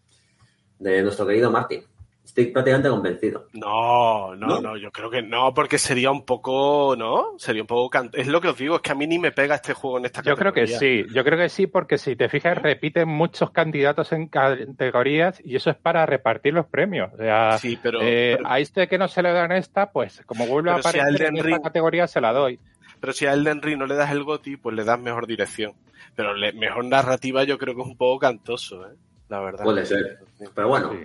de 0.78 1.02
nuestro 1.02 1.26
querido 1.26 1.50
Martin. 1.50 1.84
Estoy 2.24 2.48
prácticamente 2.52 2.90
convencido. 2.90 3.48
No, 3.54 4.36
no, 4.36 4.48
¿No? 4.48 4.62
no, 4.62 4.78
yo 4.78 4.92
creo 4.92 5.10
que 5.10 5.24
no, 5.24 5.56
porque 5.56 5.80
sería 5.80 6.12
un 6.12 6.24
poco, 6.24 6.94
¿no? 6.96 7.34
Sería 7.40 7.64
un 7.64 7.68
poco... 7.68 7.90
can- 7.90 8.12
Es 8.14 8.28
lo 8.28 8.42
que 8.42 8.50
os 8.50 8.58
digo, 8.60 8.76
es 8.76 8.82
que 8.84 8.92
a 8.92 8.96
mí 8.96 9.08
ni 9.08 9.18
me 9.18 9.32
pega 9.32 9.56
este 9.56 9.74
juego 9.74 9.98
en 9.98 10.06
esta 10.06 10.22
Yo 10.22 10.36
creo 10.36 10.54
que 10.54 10.66
categoría. 10.68 10.78
sí, 11.08 11.12
yo 11.16 11.24
creo 11.24 11.38
que 11.40 11.50
sí, 11.50 11.66
porque 11.66 11.98
si 11.98 12.16
te 12.16 12.30
fijas, 12.30 12.62
repiten 12.62 13.08
muchos 13.10 13.50
candidatos 13.50 14.12
en 14.12 14.28
categorías 14.28 15.42
y 15.44 15.56
eso 15.56 15.72
es 15.72 15.78
para 15.78 16.06
repartir 16.06 16.54
los 16.54 16.68
premios. 16.68 17.12
O 17.14 17.18
sea, 17.18 17.58
Sí, 17.58 17.80
pero, 17.82 18.00
eh, 18.04 18.36
pero, 18.38 18.48
a 18.52 18.60
este 18.60 18.88
que 18.88 19.00
no 19.00 19.08
se 19.08 19.24
le 19.24 19.32
dan 19.32 19.52
esta, 19.54 19.92
pues 19.92 20.22
como 20.28 20.46
vuelve 20.46 20.70
a 20.70 20.76
Pero 20.76 20.90
si 20.92 21.00
a 21.00 21.04
aparecer 21.04 21.28
en 21.30 21.38
esta 21.38 21.60
categoría, 21.62 22.08
se 22.08 22.22
la 22.22 22.34
doy. 22.34 22.60
Pero 23.00 23.14
si 23.14 23.26
a 23.26 23.34
Elden 23.34 23.62
Ring 23.62 23.78
no 23.80 23.86
le 23.86 23.96
das 23.96 24.12
el 24.12 24.24
GOTI, 24.24 24.58
pues 24.58 24.76
le 24.76 24.84
das 24.84 25.00
mejor 25.00 25.28
dirección. 25.28 25.74
Pero 26.16 26.34
le- 26.34 26.54
mejor 26.54 26.86
narrativa 26.86 27.44
yo 27.44 27.58
creo 27.58 27.76
que 27.76 27.82
es 27.82 27.88
un 27.88 27.98
poco 27.98 28.20
cantoso, 28.20 28.86
¿eh? 28.88 28.96
La 29.30 29.40
verdad. 29.42 29.64
Puede 29.64 29.86
ser. 29.86 30.20
Pero 30.56 30.68
bueno, 30.70 30.92
Sí. 30.94 31.04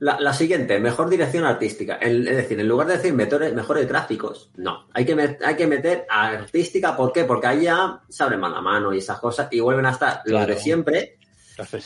la, 0.00 0.18
la 0.20 0.32
siguiente, 0.32 0.78
mejor 0.80 1.08
dirección 1.08 1.44
artística. 1.44 1.94
El- 1.96 2.26
es 2.26 2.36
decir, 2.36 2.58
en 2.58 2.66
lugar 2.68 2.86
de 2.88 2.96
decir 2.96 3.12
mejores, 3.14 3.54
mejores 3.54 3.86
gráficos, 3.88 4.50
no. 4.56 4.86
Hay 4.92 5.04
que, 5.04 5.16
met- 5.16 5.38
hay 5.44 5.54
que 5.56 5.66
meter 5.66 6.04
artística, 6.10 6.96
¿por 6.96 7.12
qué? 7.12 7.24
Porque 7.24 7.46
ahí 7.46 7.62
ya 7.62 8.00
se 8.08 8.22
abre 8.24 8.36
mano 8.36 8.56
a 8.56 8.60
mano 8.60 8.92
y 8.92 8.98
esas 8.98 9.18
cosas 9.20 9.48
y 9.52 9.60
vuelven 9.60 9.86
a 9.86 9.90
estar 9.92 10.22
los 10.24 10.40
Claro. 10.40 10.54
de 10.54 10.60
siempre, 10.60 11.18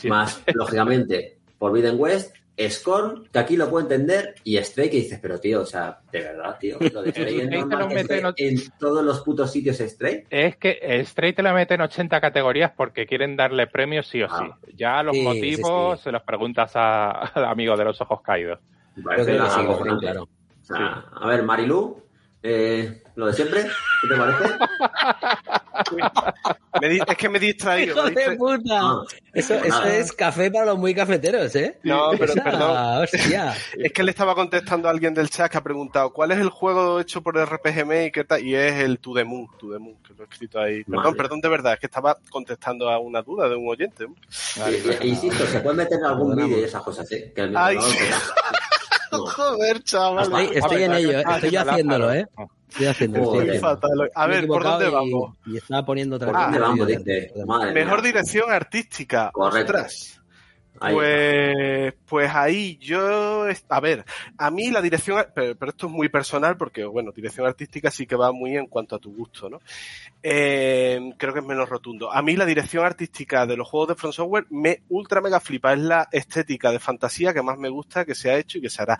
más, 0.05 0.41
lógicamente, 0.53 1.37
Forbidden 1.59 1.95
West, 1.99 2.35
Scorn, 2.69 3.27
que 3.31 3.39
aquí 3.39 3.57
lo 3.57 3.69
puedo 3.69 3.83
entender, 3.83 4.35
y 4.43 4.57
Stray, 4.57 4.89
que 4.89 4.97
dices, 4.97 5.19
pero 5.21 5.39
tío, 5.39 5.61
o 5.61 5.65
sea, 5.65 5.99
de 6.11 6.21
verdad, 6.21 6.57
tío, 6.57 6.77
lo 6.79 7.01
de 7.01 7.11
Stray 7.11 7.41
Stray 7.41 7.59
normal 7.59 7.79
lo 7.79 7.91
en 7.91 8.33
en 8.37 8.71
todos 8.79 9.03
los 9.03 9.21
putos 9.21 9.51
sitios 9.51 9.77
Stray. 9.77 10.23
Es 10.29 10.55
que 10.57 10.79
Straight 11.01 11.35
te 11.35 11.43
la 11.43 11.53
mete 11.53 11.73
en 11.73 11.81
80 11.81 12.21
categorías 12.21 12.71
porque 12.75 13.05
quieren 13.05 13.35
darle 13.35 13.67
premios 13.67 14.07
sí 14.07 14.23
o 14.23 14.29
sí. 14.29 14.35
Ah. 14.39 14.57
Ya 14.73 15.03
los 15.03 15.15
Sí, 15.15 15.21
motivos 15.21 15.93
sí, 15.93 15.97
sí. 15.97 16.03
se 16.05 16.11
los 16.11 16.23
preguntas 16.23 16.71
a- 16.75 17.11
al 17.35 17.45
amigo 17.45 17.75
de 17.75 17.83
los 17.85 17.99
ojos 17.99 18.21
caídos. 18.21 18.59
Parece 19.03 19.33
que 19.33 19.37
nada 19.37 19.49
sí, 19.49 19.63
lo 19.63 19.99
claro. 19.99 20.23
O 20.23 20.63
sea, 20.63 21.05
A 21.13 21.27
ver, 21.27 21.43
Marilu, 21.43 22.01
eh, 22.41 23.03
lo 23.15 23.27
de 23.27 23.33
siempre, 23.33 23.63
¿qué 23.63 24.07
te 24.07 24.15
parece? 24.15 24.53
Me 26.81 26.89
di- 26.89 26.99
es 27.07 27.17
que 27.17 27.29
me 27.29 27.37
he 27.37 27.41
distraído. 27.41 27.93
¡Hijo 27.95 28.03
me 28.03 28.11
he 28.11 28.13
de 28.13 28.21
distra- 28.31 28.37
puta! 28.37 28.79
Ah, 28.81 29.03
Eso, 29.33 29.53
eso 29.55 29.67
nada. 29.79 29.97
es 29.97 30.11
café 30.13 30.51
para 30.51 30.65
los 30.65 30.77
muy 30.77 30.93
cafeteros, 30.93 31.55
¿eh? 31.55 31.79
No, 31.83 32.11
pero 32.17 32.33
Esa- 32.33 32.43
perdón. 32.43 33.03
Hostia. 33.03 33.53
Es 33.77 33.91
que 33.93 34.03
le 34.03 34.11
estaba 34.11 34.35
contestando 34.35 34.87
a 34.87 34.91
alguien 34.91 35.13
del 35.13 35.29
chat 35.29 35.51
que 35.51 35.57
ha 35.57 35.63
preguntado 35.63 36.11
¿cuál 36.13 36.31
es 36.31 36.39
el 36.39 36.49
juego 36.49 36.99
hecho 36.99 37.21
por 37.21 37.37
RPG 37.37 37.85
Maker? 37.85 38.25
tal? 38.27 38.43
Y 38.45 38.55
es 38.55 38.73
el 38.75 38.99
To 38.99 39.13
The 39.13 39.23
Moon, 39.23 39.47
To 39.59 39.71
The 39.71 39.79
Moon, 39.79 39.95
que 40.05 40.13
lo 40.13 40.23
he 40.23 40.27
escrito 40.27 40.59
ahí. 40.59 40.83
Perdón, 40.83 41.15
perdón 41.15 41.41
de 41.41 41.49
verdad, 41.49 41.73
es 41.73 41.79
que 41.79 41.85
estaba 41.87 42.17
contestando 42.29 42.89
a 42.89 42.99
una 42.99 43.21
duda 43.21 43.47
de 43.49 43.55
un 43.55 43.67
oyente. 43.69 44.05
Y- 44.67 45.05
y- 45.05 45.09
Insisto, 45.09 45.45
se 45.45 45.59
puede 45.61 45.77
meter 45.77 45.99
en 45.99 46.05
algún 46.05 46.35
vídeo 46.35 46.59
y 46.59 46.63
esas 46.63 46.81
cosas, 46.83 47.07
el 47.11 47.55
Ay. 47.57 47.77
Joder, 49.11 49.81
chaval. 49.83 50.23
Estoy, 50.25 50.57
estoy 50.57 50.83
en 50.83 50.93
ello, 50.93 51.11
¿eh? 51.19 51.23
estoy 51.35 51.49
yo 51.51 51.61
haciéndolo, 51.61 52.13
¿eh? 52.13 52.27
Estoy 52.69 52.85
haciendo, 52.87 53.17
estoy 53.19 53.31
Joder. 53.33 53.47
haciendo. 53.49 53.67
Fatal. 53.69 54.11
A 54.15 54.27
ver, 54.27 54.47
¿por 54.47 54.63
dónde 54.63 54.87
y- 54.87 54.91
vamos? 54.91 55.35
Y, 55.45 55.57
estaba 55.57 55.85
poniendo 55.85 56.15
otra 56.17 56.31
¿Por 56.31 56.41
dónde 56.41 56.59
vamos? 56.59 56.87
Dice, 56.87 57.31
madre 57.45 57.73
Mejor 57.73 58.01
mía. 58.01 58.11
dirección 58.11 58.51
artística. 58.51 59.29
Correcto. 59.31 59.73
Ostras. 59.73 60.21
Ahí 60.81 60.93
Pues, 60.93 61.93
pues 62.05 62.29
ahí 62.35 62.77
yo, 62.81 63.45
a 63.69 63.79
ver, 63.79 64.03
a 64.37 64.51
mí 64.51 64.71
la 64.71 64.81
dirección, 64.81 65.23
pero, 65.33 65.55
pero 65.55 65.71
esto 65.71 65.87
es 65.87 65.93
muy 65.93 66.09
personal 66.09 66.57
porque, 66.57 66.83
bueno, 66.83 67.13
dirección 67.15 67.47
artística 67.47 67.89
sí 67.89 68.05
que 68.05 68.17
va 68.17 68.33
muy 68.33 68.57
en 68.57 68.67
cuanto 68.67 68.97
a 68.97 68.99
tu 68.99 69.15
gusto, 69.15 69.49
¿no? 69.49 69.61
Eh, 70.21 71.13
creo 71.17 71.31
que 71.31 71.39
es 71.39 71.45
menos 71.45 71.69
rotundo. 71.69 72.11
A 72.11 72.21
mí 72.21 72.35
la 72.35 72.45
dirección 72.45 72.83
artística 72.85 73.45
de 73.45 73.55
los 73.55 73.69
juegos 73.69 73.87
de 73.87 73.95
From 73.95 74.11
Software 74.11 74.47
me 74.49 74.81
ultra 74.89 75.21
mega 75.21 75.39
flipa. 75.39 75.71
Es 75.71 75.79
la 75.79 76.09
estética 76.11 76.71
de 76.71 76.79
fantasía 76.79 77.33
que 77.33 77.41
más 77.41 77.57
me 77.57 77.69
gusta, 77.69 78.03
que 78.03 78.13
se 78.13 78.29
ha 78.31 78.37
hecho 78.37 78.57
y 78.57 78.61
que 78.61 78.69
se 78.69 78.81
hará. 78.81 78.99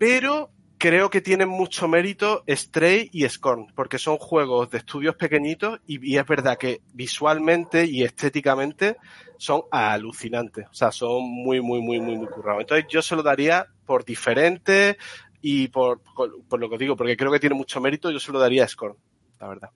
Pero 0.00 0.50
creo 0.82 1.10
que 1.10 1.20
tienen 1.20 1.48
mucho 1.48 1.86
mérito 1.86 2.42
Stray 2.48 3.08
y 3.12 3.28
Scorn, 3.28 3.68
porque 3.72 4.00
son 4.00 4.16
juegos 4.16 4.68
de 4.68 4.78
estudios 4.78 5.14
pequeñitos 5.14 5.78
y, 5.86 6.12
y 6.12 6.18
es 6.18 6.26
verdad 6.26 6.58
que 6.58 6.80
visualmente 6.92 7.86
y 7.86 8.02
estéticamente 8.02 8.96
son 9.38 9.62
alucinantes. 9.70 10.66
O 10.68 10.74
sea, 10.74 10.90
son 10.90 11.22
muy, 11.22 11.60
muy, 11.60 11.80
muy, 11.80 12.00
muy, 12.00 12.16
muy 12.16 12.26
currados. 12.26 12.62
Entonces 12.62 12.86
yo 12.88 13.00
se 13.00 13.14
lo 13.14 13.22
daría 13.22 13.64
por 13.86 14.04
diferente 14.04 14.98
y 15.40 15.68
por, 15.68 16.00
por, 16.16 16.42
por 16.46 16.58
lo 16.58 16.68
que 16.68 16.74
os 16.74 16.80
digo, 16.80 16.96
porque 16.96 17.16
creo 17.16 17.30
que 17.30 17.38
tiene 17.38 17.54
mucho 17.54 17.80
mérito, 17.80 18.10
yo 18.10 18.18
se 18.18 18.32
lo 18.32 18.40
daría 18.40 18.64
a 18.64 18.68
Scorn, 18.68 18.96
la 19.38 19.46
verdad. 19.46 19.70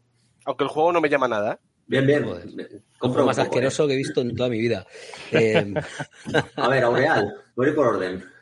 Aunque 0.45 0.65
el 0.65 0.71
juego 0.71 0.91
no 0.91 1.01
me 1.01 1.09
llama 1.09 1.29
nada, 1.29 1.53
¿eh? 1.53 1.59
Bien, 1.87 2.05
bien. 2.05 2.25
Joder. 2.25 2.83
Compro 2.99 3.25
más 3.25 3.37
poco, 3.37 3.49
asqueroso 3.49 3.87
que 3.87 3.95
he 3.95 3.97
visto 3.97 4.23
en 4.23 4.35
toda 4.35 4.49
mi 4.49 4.59
vida. 4.59 4.85
Eh, 5.31 5.55
eh. 6.35 6.43
A 6.57 6.69
ver, 6.69 6.83
Aureal, 6.83 7.33
voy 7.55 7.67
a 7.67 7.69
ir 7.69 7.77
por 7.77 7.87
orden. 7.87 8.36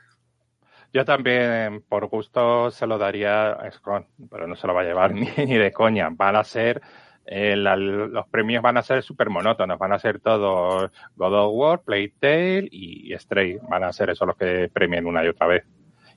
Yo 0.94 1.04
también, 1.04 1.82
por 1.88 2.06
gusto, 2.06 2.70
se 2.70 2.86
lo 2.86 2.96
daría 2.98 3.50
a 3.50 3.70
Scon, 3.70 4.06
pero 4.30 4.46
no 4.46 4.54
se 4.54 4.66
lo 4.68 4.74
va 4.74 4.82
a 4.82 4.84
llevar 4.84 5.12
ni, 5.14 5.28
ni 5.44 5.56
de 5.58 5.72
coña. 5.72 6.08
Van 6.10 6.36
a 6.36 6.44
ser, 6.44 6.80
eh, 7.26 7.56
la- 7.56 7.76
los 7.76 8.28
premios 8.28 8.62
van 8.62 8.76
a 8.76 8.82
ser 8.82 9.02
súper 9.02 9.28
monótonos, 9.28 9.76
van 9.78 9.92
a 9.92 9.98
ser 9.98 10.20
todos 10.20 10.90
God 11.16 11.34
of 11.34 11.50
War, 11.52 11.82
Playtale 11.82 12.68
y 12.70 13.12
Stray. 13.18 13.58
Van 13.68 13.82
a 13.82 13.92
ser 13.92 14.10
esos 14.10 14.26
los 14.26 14.36
que 14.36 14.70
premien 14.72 15.04
una 15.06 15.24
y 15.24 15.28
otra 15.28 15.48
vez. 15.48 15.64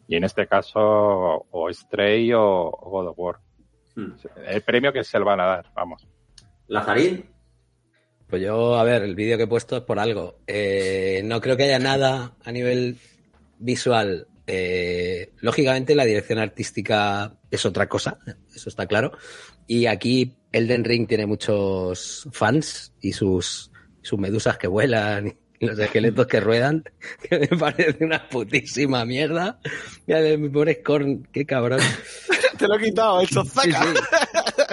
Y 0.07 0.15
en 0.15 0.23
este 0.23 0.45
caso, 0.47 0.79
o 1.49 1.73
Stray 1.73 2.31
o, 2.33 2.41
o 2.69 2.89
God 2.91 3.07
of 3.07 3.19
War. 3.19 3.35
Hmm. 3.95 4.11
El 4.45 4.61
premio 4.61 4.93
que 4.93 5.03
se 5.03 5.17
le 5.17 5.25
van 5.25 5.39
a 5.41 5.45
dar, 5.47 5.65
vamos. 5.73 6.07
Lazarín, 6.67 7.25
Pues 8.29 8.43
yo, 8.43 8.75
a 8.75 8.83
ver, 8.83 9.01
el 9.01 9.15
vídeo 9.15 9.37
que 9.37 9.43
he 9.43 9.47
puesto 9.47 9.75
es 9.77 9.81
por 9.81 9.97
algo. 9.97 10.35
Eh, 10.45 11.21
no 11.25 11.41
creo 11.41 11.57
que 11.57 11.63
haya 11.63 11.79
nada 11.79 12.33
a 12.45 12.51
nivel 12.51 12.97
visual. 13.57 14.27
Eh, 14.47 15.33
lógicamente, 15.41 15.93
la 15.93 16.05
dirección 16.05 16.39
artística 16.39 17.35
es 17.51 17.65
otra 17.65 17.87
cosa, 17.89 18.17
eso 18.55 18.69
está 18.69 18.85
claro. 18.87 19.11
Y 19.67 19.85
aquí 19.87 20.35
Elden 20.53 20.85
Ring 20.85 21.07
tiene 21.07 21.25
muchos 21.25 22.27
fans 22.31 22.93
y 23.01 23.11
sus, 23.11 23.71
sus 24.01 24.17
medusas 24.17 24.57
que 24.57 24.67
vuelan 24.67 25.37
y 25.59 25.65
los 25.65 25.77
esqueletos 25.77 26.27
que 26.27 26.39
ruedan, 26.39 26.83
que 27.29 27.39
me 27.39 27.47
parece 27.47 28.05
una 28.05 28.27
putísima 28.29 29.03
mierda. 29.05 29.59
Mira, 30.05 30.21
mi 30.37 30.49
pobre 30.49 30.75
Scorn, 30.79 31.27
qué 31.31 31.45
cabrón. 31.45 31.81
Te 32.57 32.67
lo 32.67 32.75
he 32.79 32.83
quitado, 32.83 33.21
hecho 33.21 33.43
Sí, 33.43 33.71
zaca. 33.71 33.83
sí. 33.83 34.63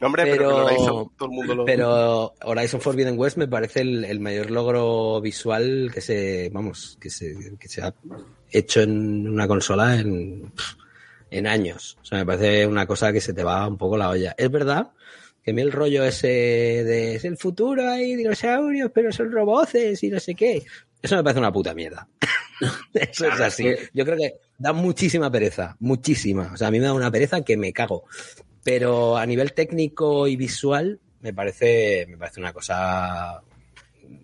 No, 0.00 0.06
hombre, 0.06 0.24
pero, 0.24 0.36
Pero- 0.36 0.64
Horizon, 0.66 1.10
todo 1.18 1.28
el 1.28 1.34
mundo 1.34 1.54
lo... 1.54 1.64
Pero 1.64 2.34
Horizon 2.42 2.80
Forbidden 2.80 3.18
West 3.18 3.36
me 3.36 3.48
parece 3.48 3.80
el, 3.82 4.04
el 4.04 4.20
mayor 4.20 4.50
logro 4.50 5.20
visual 5.20 5.90
que 5.92 6.00
se, 6.00 6.50
vamos, 6.52 6.98
que 7.00 7.10
se, 7.10 7.36
que 7.58 7.68
se 7.68 7.82
ha 7.82 7.94
hecho 8.50 8.80
en 8.82 9.28
una 9.28 9.46
consola 9.48 9.96
en, 9.98 10.52
en 11.30 11.46
años. 11.46 11.98
O 12.02 12.04
sea, 12.04 12.18
me 12.18 12.26
parece 12.26 12.66
una 12.66 12.86
cosa 12.86 13.12
que 13.12 13.20
se 13.20 13.32
te 13.34 13.44
va 13.44 13.66
un 13.68 13.76
poco 13.78 13.96
la 13.96 14.10
olla. 14.10 14.34
Es 14.38 14.50
verdad 14.50 14.90
que 15.42 15.52
a 15.52 15.54
mí 15.54 15.62
el 15.62 15.70
rollo 15.72 16.02
ese 16.04 16.26
de 16.26 17.14
es 17.14 17.24
el 17.24 17.36
futuro, 17.36 17.88
hay 17.88 18.16
dinosaurios, 18.16 18.90
pero 18.92 19.12
son 19.12 19.30
roboces 19.30 20.02
y 20.02 20.08
no 20.10 20.18
sé 20.18 20.34
qué. 20.34 20.64
Eso 21.02 21.16
me 21.16 21.22
parece 21.24 21.38
una 21.40 21.52
puta 21.52 21.74
mierda. 21.74 22.08
Eso 22.94 23.26
es 23.28 23.40
así. 23.40 23.68
Yo 23.92 24.04
creo 24.04 24.16
que 24.16 24.34
da 24.58 24.72
muchísima 24.72 25.30
pereza, 25.30 25.76
muchísima. 25.80 26.50
O 26.54 26.56
sea, 26.56 26.68
a 26.68 26.70
mí 26.70 26.78
me 26.78 26.86
da 26.86 26.92
una 26.94 27.10
pereza 27.10 27.42
que 27.42 27.56
me 27.56 27.72
cago. 27.72 28.04
Pero 28.64 29.16
a 29.16 29.24
nivel 29.26 29.52
técnico 29.52 30.26
y 30.26 30.36
visual, 30.36 30.98
me 31.20 31.32
parece, 31.32 32.06
me 32.08 32.16
parece 32.16 32.40
una 32.40 32.52
cosa. 32.52 33.40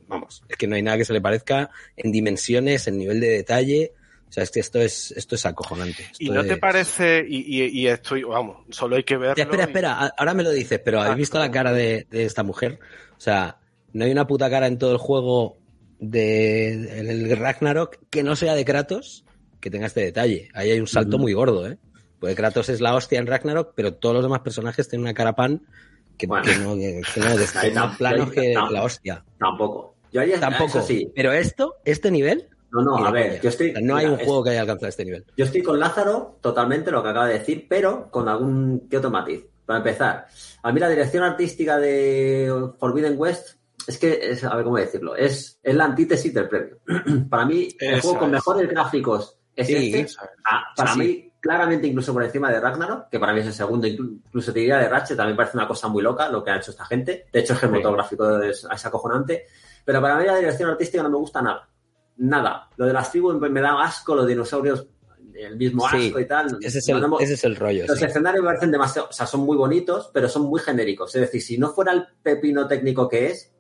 Vamos, 0.09 0.43
es 0.49 0.57
que 0.57 0.67
no 0.67 0.75
hay 0.77 0.83
nada 0.83 0.97
que 0.99 1.05
se 1.05 1.13
le 1.13 1.21
parezca 1.21 1.71
en 1.97 2.11
dimensiones, 2.13 2.87
en 2.89 2.99
nivel 2.99 3.21
de 3.21 3.29
detalle. 3.29 3.93
O 4.29 4.33
sea, 4.33 4.43
es 4.45 4.51
que 4.51 4.61
esto 4.61 4.81
es, 4.81 5.11
esto 5.13 5.35
es 5.35 5.45
acojonante. 5.45 6.07
Y 6.19 6.31
no 6.31 6.43
te 6.43 6.55
es- 6.55 6.59
parece, 6.59 7.25
y, 7.29 7.63
y, 7.63 7.67
y 7.83 7.87
estoy, 7.87 8.23
vamos, 8.23 8.65
solo 8.71 8.97
hay 8.97 9.05
que 9.05 9.17
verlo. 9.19 9.43
Espera, 9.43 9.65
espera, 9.65 9.93
ahora 10.17 10.33
me 10.35 10.43
lo 10.43 10.51
dices, 10.51 10.81
pero 10.83 11.01
¿habéis 11.03 11.19
visto 11.19 11.39
la 11.39 11.51
cara 11.51 11.73
de, 11.73 12.07
de 12.11 12.25
esta 12.25 12.43
mujer? 12.43 12.79
O 13.17 13.21
sea, 13.21 13.59
no 13.93 14.05
hay 14.07 14.11
una 14.11 14.27
puta 14.27 14.49
cara 14.49 14.67
en 14.69 14.79
todo 14.79 14.93
el 14.93 14.97
juego 14.99 15.59
de 16.03 16.99
en 16.99 17.09
el 17.09 17.37
Ragnarok 17.37 17.97
que 18.11 18.23
no 18.23 18.35
sea 18.37 18.55
de 18.55 18.65
Kratos 18.65 19.25
que 19.61 19.71
tenga 19.71 19.87
este 19.87 20.01
detalle. 20.03 20.49
Ahí 20.55 20.71
hay 20.73 20.81
un 20.81 20.89
salto 20.89 21.19
muy 21.19 21.33
gordo, 21.33 21.69
¿eh? 21.69 21.79
Pues 22.19 22.35
Kratos 22.35 22.69
es 22.69 22.81
la 22.81 22.95
hostia 22.95 23.19
en 23.21 23.27
Ragnarok, 23.29 23.73
pero 23.77 23.95
todos 23.95 24.15
los 24.17 24.25
demás 24.25 24.41
personajes 24.41 24.89
tienen 24.89 25.05
una 25.05 25.15
cara 25.15 25.35
pan 25.35 25.63
que, 26.19 26.27
Bueno. 26.27 26.45
que 26.45 26.57
no, 26.59 26.75
que, 26.75 27.01
que 27.15 27.71
no, 27.71 27.93
planos 27.99 28.31
que 28.33 28.55
la 28.55 28.83
hostia. 28.83 29.25
Tampoco. 29.39 29.95
Yo 30.13 30.21
haría 30.21 30.39
Tampoco. 30.41 30.79
Eso 30.79 30.83
sí. 30.83 31.11
Pero 31.15 31.33
esto, 31.33 31.77
este 31.85 32.11
nivel, 32.11 32.49
No, 32.73 32.83
no, 32.83 32.97
a 33.07 33.11
ver, 33.13 33.29
coña. 33.29 33.41
yo 33.43 33.49
estoy. 33.49 33.71
O 33.71 33.73
sea, 33.75 33.81
no 33.83 33.97
hay 33.97 34.07
un 34.07 34.19
es- 34.21 34.25
juego 34.27 34.43
que 34.45 34.51
haya 34.51 34.61
alcanzado 34.63 34.89
este 34.89 35.05
nivel. 35.05 35.25
Yo 35.37 35.45
estoy 35.45 35.63
con 35.63 35.79
Lázaro 35.81 36.39
totalmente 36.41 36.91
lo 36.91 37.03
que 37.03 37.09
acaba 37.11 37.29
de 37.29 37.39
decir, 37.39 37.67
pero 37.69 38.11
con 38.11 38.29
algún 38.29 38.89
que 38.91 38.97
otro 38.99 39.11
matiz. 39.11 39.45
Para 39.65 39.79
empezar, 39.79 40.27
a 40.63 40.73
mí 40.73 40.81
la 40.81 40.89
dirección 40.89 41.23
artística 41.23 41.79
de 41.79 42.53
Forbidden 42.79 43.15
West 43.17 43.59
es 43.89 43.99
que, 43.99 44.31
es, 44.31 44.45
a 44.45 44.55
ver 44.55 44.65
cómo 44.65 44.77
decirlo, 44.77 45.15
es, 45.17 45.59
es 45.63 45.75
la 45.75 45.85
antítesis 45.85 46.33
del 46.35 46.49
premio. 46.49 46.79
para 47.31 47.45
mí, 47.47 47.69
el 47.81 48.01
juego 48.01 48.19
con 48.19 48.29
es. 48.29 48.33
mejores 48.35 48.69
gráficos 48.69 49.39
es 49.55 49.67
Sí, 49.67 49.93
este. 49.95 50.15
Ah, 50.45 50.63
para 50.77 50.95
Sí, 50.95 50.99
mí, 50.99 51.33
claramente 51.41 51.87
incluso 51.87 52.13
por 52.13 52.23
encima 52.23 52.51
de 52.51 52.61
Ragnarok, 52.61 53.09
que 53.11 53.19
para 53.19 53.33
mí 53.33 53.41
es 53.41 53.47
el 53.47 53.53
segundo, 53.53 53.87
inclu- 53.87 54.21
incluso 54.27 54.53
te 54.53 54.61
diría 54.61 54.79
de 54.79 54.89
Ratchet, 54.89 55.17
también 55.17 55.37
parece 55.37 55.57
una 55.57 55.67
cosa 55.69 55.89
muy 55.89 56.03
loca 56.03 56.29
lo 56.29 56.43
que 56.45 56.51
ha 56.53 56.57
hecho 56.57 56.71
esta 56.71 56.85
gente. 56.85 57.27
De 57.33 57.41
hecho, 57.41 57.53
es 57.55 57.59
que 57.61 57.67
el 57.67 57.73
Sí. 57.73 57.79
motor 57.79 57.95
gráfico 57.95 58.41
es, 58.43 58.67
es 58.73 58.87
acojonante. 58.87 59.47
Pero 59.85 60.01
para 60.01 60.17
mí 60.17 60.25
la 60.25 60.37
dirección 60.37 60.71
artística 60.71 61.03
no 61.03 61.11
me 61.11 61.17
gusta 61.17 61.43
nada. 61.43 61.69
Nada. 62.19 62.69
Lo 62.77 62.87
de 62.87 62.93
las 62.93 63.11
tribus 63.11 63.35
me 63.41 63.61
da 63.61 63.83
asco, 63.83 64.15
los 64.15 64.27
dinosaurios, 64.27 64.87
el 65.35 65.57
mismo 65.57 65.89
Sí, 65.89 66.07
asco 66.09 66.21
y 66.21 66.27
tal. 66.27 66.59
Ese 66.61 66.79
es 66.79 66.89
el, 66.89 67.01
no 67.01 67.19
ese 67.19 67.35
es 67.35 67.45
el 67.45 67.57
rollo. 67.57 67.87
los 67.89 67.99
sí. 67.99 68.05
escenarios 68.05 68.43
me 68.45 68.49
parecen 68.51 68.71
demasiado, 68.71 69.09
o 69.09 69.13
sea, 69.13 69.27
son 69.27 69.41
muy 69.41 69.57
bonitos, 69.57 70.11
pero 70.15 70.29
son 70.29 70.43
muy 70.43 70.61
genéricos. 70.61 71.15
Es 71.17 71.23
decir, 71.23 71.43
si 71.43 71.59
no 71.59 71.73
fuera 71.73 71.93
el 71.93 72.07
pepino 72.23 72.69
técnico 72.69 73.09
que 73.09 73.27
es, 73.31 73.52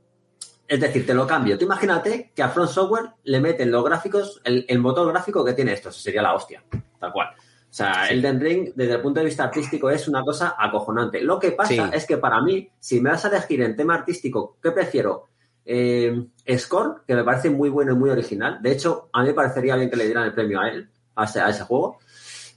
es 0.72 0.80
decir, 0.80 1.04
te 1.04 1.12
lo 1.12 1.26
cambio. 1.26 1.58
Tú 1.58 1.66
imagínate 1.66 2.32
que 2.34 2.42
a 2.42 2.48
Front 2.48 2.70
Software 2.70 3.10
le 3.24 3.40
meten 3.40 3.70
los 3.70 3.84
gráficos, 3.84 4.40
el, 4.42 4.64
el 4.66 4.78
motor 4.78 5.06
gráfico 5.12 5.44
que 5.44 5.52
tiene 5.52 5.74
esto, 5.74 5.90
eso 5.90 6.00
sería 6.00 6.22
la 6.22 6.34
hostia, 6.34 6.64
tal 6.98 7.12
cual. 7.12 7.28
O 7.28 7.36
sea, 7.68 8.06
Sí. 8.08 8.14
Elden 8.14 8.40
Ring, 8.40 8.72
desde 8.74 8.94
el 8.94 9.02
punto 9.02 9.20
de 9.20 9.26
vista 9.26 9.44
artístico, 9.44 9.90
es 9.90 10.08
una 10.08 10.22
cosa 10.22 10.54
acojonante. 10.58 11.20
Lo 11.20 11.38
que 11.38 11.52
pasa 11.52 11.74
Sí. 11.74 11.80
es 11.92 12.06
que 12.06 12.16
para 12.16 12.40
mí, 12.40 12.70
si 12.80 13.02
me 13.02 13.10
vas 13.10 13.22
a 13.26 13.28
elegir 13.28 13.60
en 13.60 13.76
tema 13.76 13.96
artístico, 13.96 14.56
¿qué 14.62 14.70
prefiero? 14.72 15.28
Eh, 15.66 16.26
Score, 16.56 17.02
que 17.06 17.14
me 17.16 17.22
parece 17.22 17.50
muy 17.50 17.68
bueno 17.68 17.92
y 17.92 17.96
muy 17.96 18.08
original. 18.08 18.58
De 18.62 18.72
hecho, 18.72 19.10
a 19.12 19.20
mí 19.20 19.28
me 19.28 19.34
parecería 19.34 19.76
bien 19.76 19.90
que 19.90 19.96
le 19.96 20.06
dieran 20.06 20.24
el 20.24 20.32
premio 20.32 20.58
a 20.58 20.70
él, 20.70 20.88
a 21.16 21.24
ese, 21.24 21.38
a 21.42 21.50
ese 21.50 21.64
juego. 21.64 21.98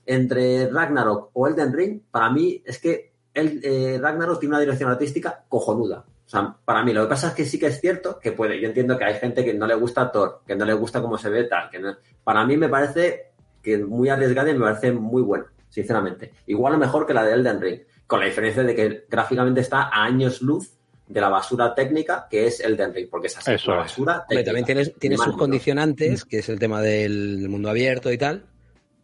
Entre 0.06 0.70
Ragnarok 0.70 1.32
o 1.34 1.48
Elden 1.48 1.74
Ring, 1.74 2.02
para 2.10 2.30
mí 2.30 2.62
es 2.66 2.80
que 2.80 3.12
el, 3.34 3.60
eh, 3.62 3.98
Ragnarok 4.02 4.40
tiene 4.40 4.56
una 4.56 4.62
dirección 4.62 4.90
artística 4.90 5.44
cojonuda. 5.50 6.06
Sea, 6.36 6.56
para 6.66 6.84
mí 6.84 6.94
lo 6.94 7.04
que 7.04 7.10
pasa 7.10 7.30
es 7.30 7.34
que 7.34 7.46
sí 7.46 7.58
que 7.60 7.68
es 7.68 7.80
cierto 7.80 8.20
que 8.20 8.32
puede. 8.32 8.60
Yo 8.60 8.68
entiendo 8.68 8.98
que 8.98 9.06
hay 9.06 9.16
gente 9.16 9.44
que 9.44 9.54
no 9.54 9.68
le 9.68 9.76
gusta 9.76 10.12
Thor, 10.12 10.42
que 10.46 10.56
no 10.56 10.66
le 10.66 10.74
gusta 10.74 11.02
cómo 11.02 11.18
se 11.18 11.30
ve 11.30 11.46
tal. 11.46 11.70
Que 11.70 11.80
no- 11.80 11.96
para 12.24 12.46
mí 12.46 12.58
me 12.58 12.70
parece 12.70 13.32
que 13.62 13.76
es 13.76 13.82
muy 13.86 14.10
arriesgada 14.10 14.50
y 14.50 14.54
me 14.54 14.60
parece 14.66 14.92
muy 14.92 15.22
bueno, 15.22 15.46
sinceramente. 15.70 16.32
Igual 16.48 16.76
o 16.76 16.78
mejor 16.78 17.06
que 17.08 17.14
la 17.14 17.24
de 17.24 17.34
Elden 17.34 17.62
Ring, 17.62 17.80
con 18.08 18.20
la 18.20 18.26
diferencia 18.28 18.64
de 18.64 18.76
que 18.76 19.06
gráficamente 19.10 19.62
está 19.62 19.84
a 19.84 20.04
años 20.04 20.42
luz 20.42 20.72
de 21.08 21.22
la 21.22 21.30
basura 21.30 21.74
técnica 21.76 22.28
que 22.30 22.48
es 22.48 22.60
Elden 22.60 22.94
Ring, 22.94 23.08
porque 23.10 23.28
es 23.28 23.38
así, 23.38 23.52
Eso 23.54 23.72
la 23.72 23.78
basura 23.78 24.26
técnica. 24.28 24.46
también 24.48 24.66
tienes, 24.66 24.94
tiene 25.00 25.16
Ni 25.16 25.18
más 25.20 25.28
sus 25.28 25.38
condicionantes, 25.38 26.26
que 26.26 26.40
es 26.40 26.50
el 26.50 26.60
tema 26.60 26.82
del 26.82 27.48
mundo 27.50 27.70
abierto 27.70 28.12
y 28.12 28.18
tal. 28.18 28.46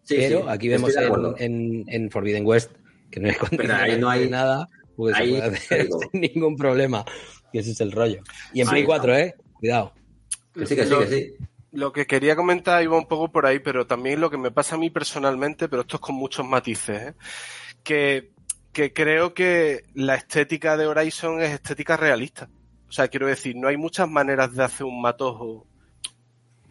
Sí, 0.04 0.16
pero 0.18 0.40
sí, 0.42 0.46
aquí 0.50 0.68
vemos 0.70 0.96
en, 0.98 1.04
acuerdo. 1.04 1.36
en, 1.38 1.84
en 1.88 2.10
Forbidden 2.10 2.46
West 2.46 2.72
que 3.12 3.20
no 3.20 3.28
hay 3.30 3.36
condicionantes 3.36 3.94
ahí 3.94 4.00
no 4.00 4.10
hay- 4.10 4.30
nada, 4.30 4.68
ahí, 5.10 5.34
se 5.34 5.42
puede 5.42 5.56
hacer 5.58 5.88
sin 6.12 6.22
ningún 6.22 6.56
problema. 6.56 7.06
Y 7.54 7.60
ese 7.60 7.72
es 7.72 7.82
el 7.82 7.92
rollo. 7.92 8.22
Y 8.54 8.62
en 8.62 8.68
Play 8.70 8.84
no. 8.84 8.88
4, 8.88 9.16
¿eh? 9.18 9.36
Cuidado. 9.54 9.94
Que 10.54 10.66
sí, 10.66 10.76
que 10.76 10.84
sí, 10.86 10.90
Lo- 10.90 11.00
que 11.00 11.08
sí. 11.08 11.34
Lo 11.74 11.94
que 11.94 12.06
quería 12.06 12.36
comentar 12.36 12.84
iba 12.84 12.98
un 12.98 13.08
poco 13.08 13.32
por 13.32 13.46
ahí, 13.46 13.60
pero 13.60 13.88
también 13.88 14.20
lo 14.20 14.30
que 14.30 14.38
me 14.38 14.52
pasa 14.52 14.76
a 14.76 14.78
mí 14.78 14.90
personalmente, 14.90 15.70
pero 15.70 15.84
esto 15.84 15.96
es 15.96 16.02
con 16.02 16.16
muchos 16.16 16.46
matices, 16.46 17.02
¿eh? 17.02 17.14
que, 17.82 18.32
que 18.74 18.92
creo 18.92 19.34
que 19.34 19.86
la 19.94 20.16
estética 20.16 20.76
de 20.76 20.88
Horizon 20.88 21.42
es 21.42 21.52
estética 21.52 21.96
realista. 21.96 22.50
O 22.90 22.92
sea, 22.92 23.08
quiero 23.08 23.28
decir, 23.28 23.56
no 23.56 23.70
hay 23.70 23.78
muchas 23.78 24.10
maneras 24.10 24.54
de 24.54 24.64
hacer 24.66 24.86
un 24.86 25.02
matojo 25.02 25.66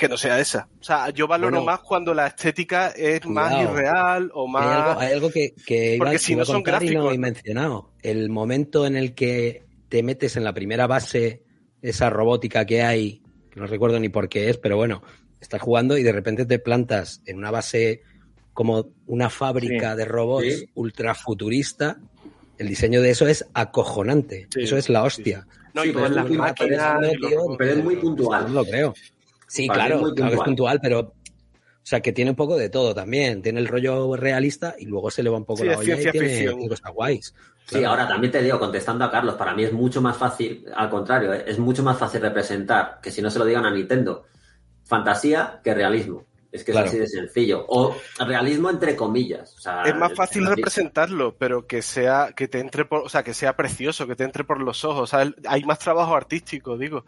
que 0.00 0.08
no 0.08 0.16
sea 0.16 0.40
esa. 0.40 0.68
O 0.80 0.82
sea, 0.82 1.10
yo 1.10 1.28
valoro 1.28 1.58
Bueno. 1.58 1.64
más 1.66 1.80
cuando 1.80 2.12
la 2.12 2.26
estética 2.26 2.88
es 2.88 3.24
más 3.26 3.52
irreal 3.62 4.30
o 4.34 4.46
Hay 4.46 4.52
más... 4.52 4.66
algo, 4.88 5.00
hay 5.00 5.12
algo 5.12 5.30
que, 5.30 5.54
que 5.64 5.94
iba, 5.94 6.04
Porque 6.06 6.18
si 6.18 6.32
iba 6.32 6.38
no 6.38 6.42
a 6.42 6.46
son 6.46 6.54
contar 6.62 6.82
y 6.82 6.86
no 6.86 6.92
gráficos. 7.04 7.14
he 7.14 7.18
mencionado. 7.18 7.90
El 8.02 8.30
momento 8.30 8.86
en 8.86 8.96
el 8.96 9.14
que 9.14 9.62
te 9.88 10.02
metes 10.02 10.36
en 10.36 10.42
la 10.44 10.52
primera 10.52 10.86
base, 10.88 11.44
esa 11.82 12.10
robótica 12.10 12.64
que 12.66 12.82
hay, 12.82 13.22
que 13.50 13.60
no 13.60 13.66
recuerdo 13.66 14.00
ni 14.00 14.08
por 14.08 14.28
qué 14.28 14.50
es, 14.50 14.56
pero 14.58 14.76
bueno, 14.76 15.02
estás 15.40 15.60
jugando 15.62 15.96
y 15.96 16.02
de 16.02 16.12
repente 16.12 16.44
te 16.46 16.58
plantas 16.58 17.22
en 17.26 17.38
una 17.38 17.50
base 17.50 18.02
como 18.52 18.86
una 19.06 19.30
fábrica 19.30 19.92
Sí. 19.92 19.96
de 19.98 20.04
robots 20.04 20.58
Sí. 20.60 20.70
ultra 20.74 21.14
futurista. 21.14 21.98
El 22.58 22.68
diseño 22.68 23.00
de 23.00 23.10
eso 23.10 23.26
es 23.26 23.46
acojonante. 23.54 24.46
Sí, 24.52 24.62
eso 24.64 24.76
es 24.76 24.88
la 24.90 25.02
hostia. 25.02 25.46
No, 25.72 25.84
y 25.84 25.92
pero 25.92 26.06
es 26.06 26.10
las 26.12 26.28
muy- 26.28 26.36
máquinas 26.36 26.96
pero 27.00 27.28
tío, 27.28 27.60
es 27.60 27.84
muy 27.84 27.94
No 27.94 28.00
puntual. 28.02 28.52
lo 28.52 28.64
creo. 28.64 28.92
Sí, 29.50 29.66
Para 29.66 29.86
claro, 29.86 30.06
es 30.08 30.14
claro 30.14 30.34
es 30.34 30.40
puntual. 30.42 30.78
pero 30.80 31.00
o 31.00 31.86
sea, 31.90 32.00
que 32.00 32.12
tiene 32.12 32.30
un 32.30 32.36
poco 32.36 32.56
de 32.56 32.68
todo 32.68 32.94
también. 32.94 33.42
Tiene 33.42 33.58
el 33.58 33.66
rollo 33.66 34.14
realista 34.14 34.76
y 34.78 34.84
luego 34.84 35.10
se 35.10 35.22
le 35.24 35.30
va 35.30 35.38
un 35.38 35.44
poco 35.44 35.62
Sí, 35.62 35.66
la 35.68 35.76
olla 35.78 36.00
y 36.00 36.10
tiene, 36.12 36.68
cosas 36.68 36.92
guays. 36.94 37.34
Sí, 37.64 37.76
Claro. 37.78 37.88
ahora 37.90 38.06
también 38.08 38.30
te 38.32 38.42
digo, 38.42 38.58
contestando 38.60 39.04
a 39.04 39.10
Carlos, 39.10 39.34
para 39.34 39.54
mí 39.54 39.64
es 39.64 39.72
mucho 39.72 40.00
más 40.00 40.16
fácil, 40.16 40.64
al 40.74 40.88
contrario, 40.88 41.32
¿eh? 41.32 41.44
es 41.46 41.58
mucho 41.58 41.82
más 41.82 41.98
fácil 41.98 42.20
representar, 42.20 43.00
que 43.02 43.10
si 43.10 43.22
no 43.22 43.30
se 43.30 43.38
lo 43.38 43.44
digan 43.44 43.64
a 43.64 43.70
Nintendo, 43.72 44.24
fantasía 44.84 45.60
que 45.64 45.74
realismo. 45.74 46.26
Es 46.52 46.64
que 46.64 46.72
Claro. 46.72 46.86
es 46.86 46.92
así 46.92 46.98
de 47.00 47.06
sencillo. 47.06 47.64
O 47.68 47.94
realismo 48.18 48.70
entre 48.70 48.96
comillas. 48.96 49.54
O 49.56 49.60
sea, 49.60 49.82
Es 49.84 49.94
más 49.94 50.12
fácil 50.14 50.46
representarlo, 50.46 51.36
pero 51.36 51.66
que 51.66 51.80
sea, 51.80 52.32
que 52.34 52.48
te 52.48 52.58
entre 52.58 52.84
por, 52.84 53.02
o 53.02 53.08
sea, 53.08 53.22
que 53.22 53.34
sea 53.34 53.54
precioso, 53.56 54.06
que 54.08 54.16
te 54.16 54.24
entre 54.24 54.42
por 54.42 54.60
los 54.60 54.84
ojos. 54.84 55.02
O 55.02 55.06
sea, 55.06 55.22
el- 55.22 55.36
hay 55.46 55.62
más 55.64 55.78
trabajo 55.78 56.16
artístico, 56.16 56.76
digo. 56.76 57.04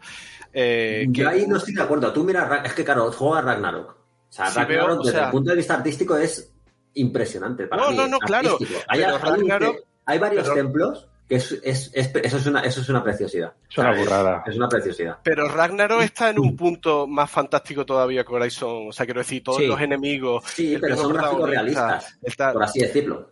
Eh, 0.53 1.07
que- 1.13 1.21
Yo 1.21 1.29
ahí 1.29 1.45
no 1.45 1.57
estoy 1.57 1.73
de 1.73 1.81
acuerdo. 1.81 2.13
Tú 2.13 2.23
mira, 2.23 2.45
Ra- 2.45 2.63
es 2.63 2.73
que 2.73 2.85
claro, 2.85 3.11
juega 3.11 3.41
Ragnarok. 3.41 3.89
O 3.89 3.95
sea, 4.29 4.47
Sí, 4.47 4.59
Ragnarok 4.59 4.87
veo, 4.87 4.95
o 4.99 5.03
desde 5.03 5.17
sea- 5.17 5.25
el 5.25 5.31
punto 5.31 5.49
de 5.51 5.57
vista 5.57 5.73
artístico 5.73 6.15
es 6.17 6.53
impresionante. 6.93 7.67
Para 7.67 7.83
No, 7.83 7.89
mí, 7.91 7.97
no, 7.97 8.07
no, 8.07 8.19
claro. 8.19 8.57
Hay, 8.87 9.01
pero 9.01 9.15
hay 9.15 9.41
un 9.41 9.49
Ragnarok- 9.49 9.83
hay 10.05 10.19
varios 10.19 10.43
pero- 10.43 10.55
templos 10.55 11.09
que 11.27 11.35
es, 11.35 11.51
es- 11.63 11.91
es- 11.93 12.11
eso, 12.15 12.37
es 12.37 12.45
una, 12.45 12.61
eso 12.61 12.81
es 12.81 12.89
una 12.89 13.03
preciosidad. 13.03 13.53
Es 13.69 13.77
una 13.77 13.95
burrada. 13.97 14.43
Es 14.45 14.55
una 14.55 14.67
preciosidad. 14.67 15.17
Pero 15.23 15.47
Ragnarok 15.47 16.01
está 16.01 16.29
en 16.29 16.39
un 16.39 16.55
punto 16.55 17.07
más 17.07 17.29
fantástico 17.31 17.85
todavía 17.85 18.23
que 18.23 18.33
Horizon. 18.33 18.89
O 18.89 18.91
sea, 18.91 19.05
quiero 19.05 19.21
decir, 19.21 19.43
todos 19.43 19.59
Sí. 19.59 19.67
los 19.67 19.79
enemigos. 19.81 20.43
Sí, 20.47 20.77
pero 20.79 20.95
son 20.97 21.13
gráficos 21.13 21.49
realistas, 21.49 22.19
tal. 22.37 22.53
por 22.53 22.63
así 22.63 22.79
decirlo. 22.81 23.29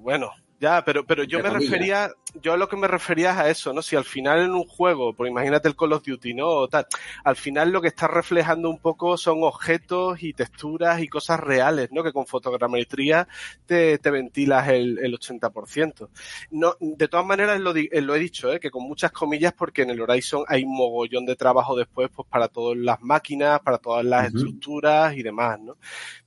Bueno, 0.00 0.30
ya, 0.60 0.84
pero, 0.84 1.06
pero 1.06 1.24
yo 1.24 1.40
me 1.40 1.48
refería, 1.48 2.12
yo 2.34 2.52
a 2.52 2.58
lo 2.58 2.68
que 2.68 2.76
me 2.76 2.86
refería 2.86 3.30
es 3.30 3.38
a 3.38 3.48
eso, 3.48 3.72
¿no? 3.72 3.80
Si 3.80 3.96
al 3.96 4.04
final 4.04 4.40
en 4.40 4.50
un 4.50 4.64
juego, 4.64 5.14
pues 5.14 5.30
imagínate 5.30 5.68
el 5.68 5.74
Call 5.74 5.94
of 5.94 6.04
Duty, 6.04 6.34
¿no? 6.34 6.48
O 6.48 6.68
tal, 6.68 6.86
al 7.24 7.36
final 7.36 7.70
lo 7.70 7.80
que 7.80 7.88
está 7.88 8.06
reflejando 8.06 8.68
un 8.68 8.78
poco 8.78 9.16
son 9.16 9.42
objetos 9.42 10.22
y 10.22 10.34
texturas 10.34 11.00
y 11.00 11.08
cosas 11.08 11.40
reales, 11.40 11.88
¿no? 11.92 12.02
Que 12.02 12.12
con 12.12 12.26
fotogrametría 12.26 13.26
te, 13.64 13.96
te 13.96 14.10
ventilas 14.10 14.68
el, 14.68 14.98
el 14.98 15.18
80%. 15.18 16.08
No, 16.50 16.76
de 16.78 17.08
todas 17.08 17.24
maneras 17.24 17.58
lo, 17.58 17.74
eh, 17.74 17.88
lo 18.02 18.14
he 18.14 18.18
dicho, 18.18 18.52
¿eh? 18.52 18.60
Que 18.60 18.70
con 18.70 18.82
muchas 18.82 19.12
comillas 19.12 19.54
porque 19.54 19.82
en 19.82 19.90
el 19.90 20.00
Horizon 20.02 20.44
hay 20.46 20.64
un 20.64 20.76
mogollón 20.76 21.24
de 21.24 21.36
trabajo 21.36 21.74
después, 21.74 22.10
pues 22.14 22.28
para 22.28 22.48
todas 22.48 22.76
las 22.76 23.00
máquinas, 23.00 23.60
para 23.60 23.78
todas 23.78 24.04
las 24.04 24.26
estructuras 24.26 25.16
y 25.16 25.22
demás, 25.22 25.58
¿no? 25.58 25.78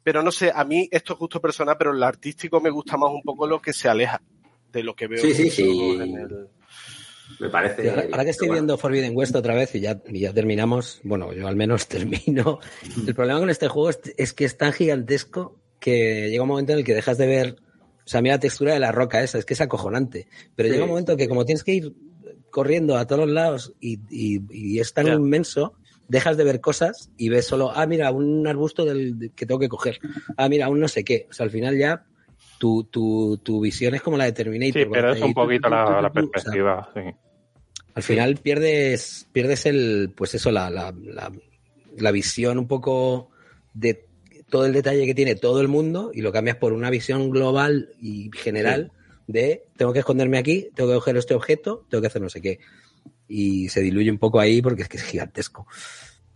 Pero 0.04 0.22
no 0.22 0.32
sé, 0.32 0.52
a 0.54 0.64
mí 0.66 0.88
esto 0.92 1.14
es 1.14 1.20
gusto 1.20 1.40
personal, 1.42 1.76
pero 1.78 1.92
en 1.92 2.00
lo 2.00 2.06
artístico 2.06 2.60
me 2.60 2.70
gusta 2.70 2.98
más 2.98 3.10
un 3.12 3.22
poco 3.22 3.48
lo 3.48 3.62
que 3.62 3.72
se 3.74 3.88
aleja 3.88 4.22
de 4.72 4.84
lo 4.84 4.96
que 4.96 5.08
veo 5.08 5.22
Sí, 5.22 5.34
sí, 5.34 5.44
mucho 5.44 5.56
sí. 5.56 5.98
en 6.02 6.18
el... 6.18 6.48
Me 7.40 7.50
parece. 7.50 7.82
Sí, 7.84 7.88
ahora, 7.88 8.04
ahora 8.12 8.24
que 8.26 8.30
estoy 8.32 8.48
bueno. 8.48 8.62
viendo 8.62 8.78
Forbidden 8.78 9.16
West 9.16 9.36
otra 9.36 9.56
vez 9.56 9.74
y 9.76 9.80
ya, 9.80 10.02
y 10.08 10.20
ya 10.20 10.34
terminamos, 10.34 11.00
bueno, 11.04 11.34
yo 11.34 11.48
al 11.48 11.56
menos 11.56 11.88
termino. 11.88 12.60
El 13.08 13.16
problema 13.16 13.40
con 13.40 13.50
este 13.50 13.68
juego 13.70 13.90
es, 13.90 14.00
es 14.18 14.34
que 14.34 14.46
es 14.46 14.58
tan 14.58 14.74
gigantesco 14.74 15.60
que 15.80 16.30
llega 16.30 16.44
un 16.44 16.50
momento 16.50 16.74
en 16.74 16.80
el 16.80 16.86
que 16.86 16.94
dejas 16.94 17.18
de 17.18 17.28
ver, 17.28 17.56
o 18.06 18.08
sea, 18.10 18.22
mira 18.22 18.36
la 18.36 18.40
textura 18.40 18.74
de 18.74 18.80
la 18.80 18.92
roca 18.92 19.24
esa, 19.24 19.38
es 19.38 19.46
que 19.46 19.54
es 19.54 19.62
acojonante. 19.62 20.28
Pero 20.56 20.68
Sí. 20.68 20.74
llega 20.74 20.84
un 20.84 20.90
momento 20.92 21.16
que 21.18 21.28
como 21.30 21.46
tienes 21.46 21.64
que 21.64 21.74
ir 21.74 21.94
corriendo 22.50 22.98
a 22.98 23.08
todos 23.08 23.22
los 23.26 23.34
lados 23.34 23.74
y, 23.80 24.00
y- 24.10 24.42
y 24.52 24.80
es 24.80 24.94
tan 24.94 25.08
Ya. 25.08 25.14
inmenso, 25.14 25.74
dejas 26.14 26.38
de 26.38 26.44
ver 26.46 26.62
cosas 26.62 27.10
y 27.18 27.28
ves 27.30 27.46
solo, 27.46 27.72
ah, 27.76 27.86
mira, 27.86 28.12
un 28.12 28.48
arbusto 28.48 28.86
del, 28.86 29.20
de- 29.20 29.30
que 29.32 29.46
tengo 29.46 29.60
que 29.60 29.68
coger. 29.68 30.00
Ah, 30.38 30.48
mira, 30.48 30.70
un 30.70 30.80
no 30.80 30.88
sé 30.88 31.04
qué. 31.04 31.28
O 31.30 31.34
sea, 31.34 31.44
al 31.46 31.50
final 31.52 31.78
ya 31.78 32.06
tu, 32.60 32.86
tu, 32.86 33.38
tu 33.44 33.60
visión 33.60 33.96
es 33.96 34.02
como 34.02 34.16
la 34.18 34.26
de 34.26 34.32
Terminator. 34.32 34.82
Sí, 34.84 34.88
pero 34.92 35.08
es 35.12 35.20
cuando 35.20 35.26
un 35.28 35.34
poquito 35.34 35.70
la, 35.70 35.84
la 36.02 36.08
o 36.08 36.14
sea, 36.14 36.14
perspectiva. 36.14 36.90
sí. 36.94 37.02
al 37.96 38.04
final 38.04 38.36
pierdes, 38.38 39.28
pierdes 39.34 39.66
el, 39.66 40.14
pues 40.16 40.34
eso, 40.36 40.52
la, 40.52 40.70
la, 40.70 40.94
la, 41.04 41.32
la 41.98 42.12
visión 42.12 42.58
un 42.60 42.68
poco 42.68 43.30
de 43.74 44.06
todo 44.50 44.66
el 44.68 44.74
detalle 44.74 45.06
que 45.08 45.16
tiene 45.16 45.34
todo 45.36 45.62
el 45.62 45.68
mundo 45.68 46.12
y 46.14 46.22
lo 46.22 46.32
cambias 46.32 46.58
por 46.58 46.74
una 46.74 46.90
visión 46.92 47.32
global 47.32 47.90
y 48.00 48.30
general 48.36 48.92
de 49.26 49.64
tengo 49.78 49.94
que 49.94 50.00
esconderme 50.00 50.38
aquí, 50.38 50.70
tengo 50.76 50.90
que 50.92 50.96
coger 50.96 51.18
este 51.18 51.34
objeto, 51.34 51.86
tengo 51.90 52.02
que 52.02 52.08
hacer 52.08 52.22
no 52.22 52.30
sé 52.30 52.40
qué. 52.40 52.60
Y 53.36 53.70
se 53.70 53.82
diluye 53.82 54.12
un 54.12 54.20
poco 54.20 54.40
ahí 54.40 54.62
porque 54.62 54.84
es 54.84 54.90
que 54.90 54.98
es 54.98 55.04
gigantesco. 55.04 55.66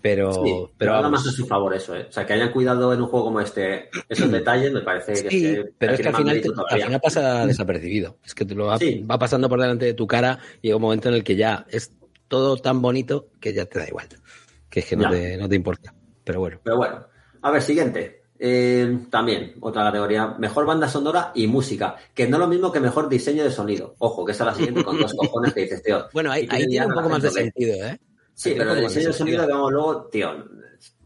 Pero, 0.02 0.32
Sí, 0.32 0.53
pero 0.78 0.94
nada 0.94 1.10
más 1.10 1.28
a 1.28 1.32
su 1.32 1.45
favor 1.48 1.74
eso, 1.76 1.95
¿eh? 1.95 2.06
O 2.07 2.11
sea, 2.11 2.26
que 2.26 2.34
hayan 2.34 2.52
cuidado 2.52 2.94
en 2.94 3.02
un 3.02 3.07
juego 3.07 3.26
como 3.26 3.41
este 3.41 3.90
esos 4.07 4.32
detalles 4.32 4.72
me 4.72 4.82
parece 4.82 5.11
que, 5.24 5.30
Sí, 5.30 5.45
es 5.45 5.56
que 5.57 5.65
pero 5.78 5.94
es 5.94 5.99
que 6.02 6.07
al 6.07 6.15
final, 6.15 6.41
te- 6.41 6.49
al 6.69 6.82
final 6.82 7.02
pasa 7.02 7.45
desapercibido. 7.48 8.18
Es 8.24 8.34
que 8.34 8.45
te 8.45 8.56
lo 8.56 8.68
va, 8.68 8.78
Sí. 8.78 9.03
va 9.10 9.18
pasando 9.19 9.49
por 9.49 9.60
delante 9.60 9.86
de 9.86 9.94
tu 9.94 10.07
cara 10.07 10.40
y 10.61 10.68
llega 10.68 10.76
un 10.78 10.82
momento 10.84 11.10
en 11.10 11.15
el 11.15 11.24
que 11.24 11.36
ya 11.36 11.65
es 11.69 11.91
todo 12.28 12.57
tan 12.57 12.82
bonito 12.82 13.28
que 13.40 13.53
ya 13.53 13.65
te 13.65 13.80
da 13.80 13.88
igual. 13.88 14.07
Que 14.69 14.80
es 14.82 14.86
que 14.86 14.95
no, 14.95 15.10
te, 15.10 15.36
no 15.38 15.49
te 15.49 15.56
importa. 15.56 15.94
Pero 16.24 16.40
bueno. 16.41 16.60
Pero 16.64 16.78
bueno, 16.78 17.06
a 17.41 17.52
ver, 17.52 17.61
siguiente. 17.61 18.16
Eh, 18.39 18.99
también, 19.09 19.55
otra 19.61 19.84
categoría, 19.84 20.35
mejor 20.38 20.65
banda 20.65 20.88
sonora 20.88 21.31
y 21.34 21.47
música, 21.47 21.95
que 22.14 22.27
no 22.27 22.38
es 22.38 22.41
lo 22.41 22.47
mismo 22.47 22.72
que 22.72 22.80
mejor 22.80 23.09
diseño 23.09 23.43
de 23.43 23.51
sonido. 23.51 23.95
Ojo, 23.99 24.23
que 24.26 24.31
esa 24.31 24.43
es 24.43 24.47
la 24.47 24.55
siguiente 24.55 24.84
con 24.84 24.99
dos 24.99 25.14
cojones 25.14 25.53
que 25.53 25.61
dices, 25.61 25.81
tío. 25.81 26.07
Bueno, 26.14 26.31
ahí, 26.31 26.47
ahí 26.49 26.61
que 26.61 26.68
tiene 26.68 26.85
un 26.85 26.93
poco 26.93 27.09
más 27.09 27.22
de 27.22 27.31
sentido, 27.31 27.85
¿eh? 27.85 27.99
Sí, 28.34 28.53
pero 28.55 28.73
el 28.73 28.81
diseño 28.81 29.07
de 29.07 29.14
sonido, 29.14 29.41
digamos 29.43 29.72
luego, 29.72 30.05
tío, 30.05 30.31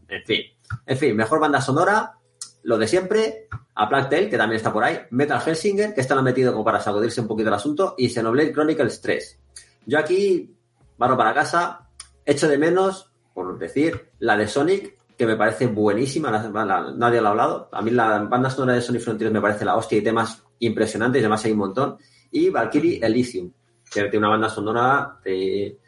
en 0.08 0.24
fin. 0.24 0.42
En 0.86 0.98
fin, 0.98 1.16
mejor 1.16 1.40
banda 1.40 1.60
sonora, 1.60 2.18
lo 2.64 2.76
de 2.76 2.86
siempre, 2.86 3.48
a 3.74 3.88
Plague 3.88 4.08
Tale, 4.10 4.28
que 4.28 4.36
también 4.36 4.56
está 4.56 4.72
por 4.72 4.84
ahí, 4.84 4.98
Metal 5.10 5.40
Hellsinger, 5.44 5.94
que 5.94 6.00
esta 6.02 6.14
lo 6.14 6.20
ha 6.20 6.24
metido 6.24 6.52
como 6.52 6.64
para 6.64 6.80
sacudirse 6.80 7.20
un 7.20 7.28
poquito 7.28 7.48
el 7.48 7.54
asunto, 7.54 7.94
y 7.96 8.10
Xenoblade 8.10 8.52
Chronicles 8.52 9.00
3. 9.00 9.40
Yo 9.86 9.98
aquí, 9.98 10.54
barro 10.98 11.16
para 11.16 11.34
casa, 11.34 11.88
echo 12.24 12.48
de 12.48 12.58
menos, 12.58 13.10
por 13.34 13.58
decir, 13.58 14.10
la 14.18 14.36
de 14.36 14.46
Sonic, 14.46 14.98
que 15.16 15.26
me 15.26 15.36
parece 15.36 15.66
buenísima, 15.66 16.30
nadie 16.30 17.20
lo 17.20 17.28
ha 17.28 17.30
hablado. 17.30 17.68
A 17.72 17.82
mí 17.82 17.90
la 17.90 18.18
banda 18.20 18.50
sonora 18.50 18.74
de 18.74 18.82
Sonic 18.82 19.02
Frontiers 19.02 19.32
me 19.32 19.40
parece 19.40 19.64
la 19.64 19.76
hostia 19.76 19.98
y 19.98 20.02
temas 20.02 20.42
impresionantes, 20.58 21.22
además 21.22 21.44
hay 21.44 21.52
un 21.52 21.58
montón. 21.58 21.98
Y 22.30 22.48
Valkyrie 22.50 23.04
Elysium, 23.04 23.52
que 23.92 24.02
tiene 24.04 24.18
una 24.18 24.30
banda 24.30 24.48
sonora 24.48 25.18
de, 25.24 25.78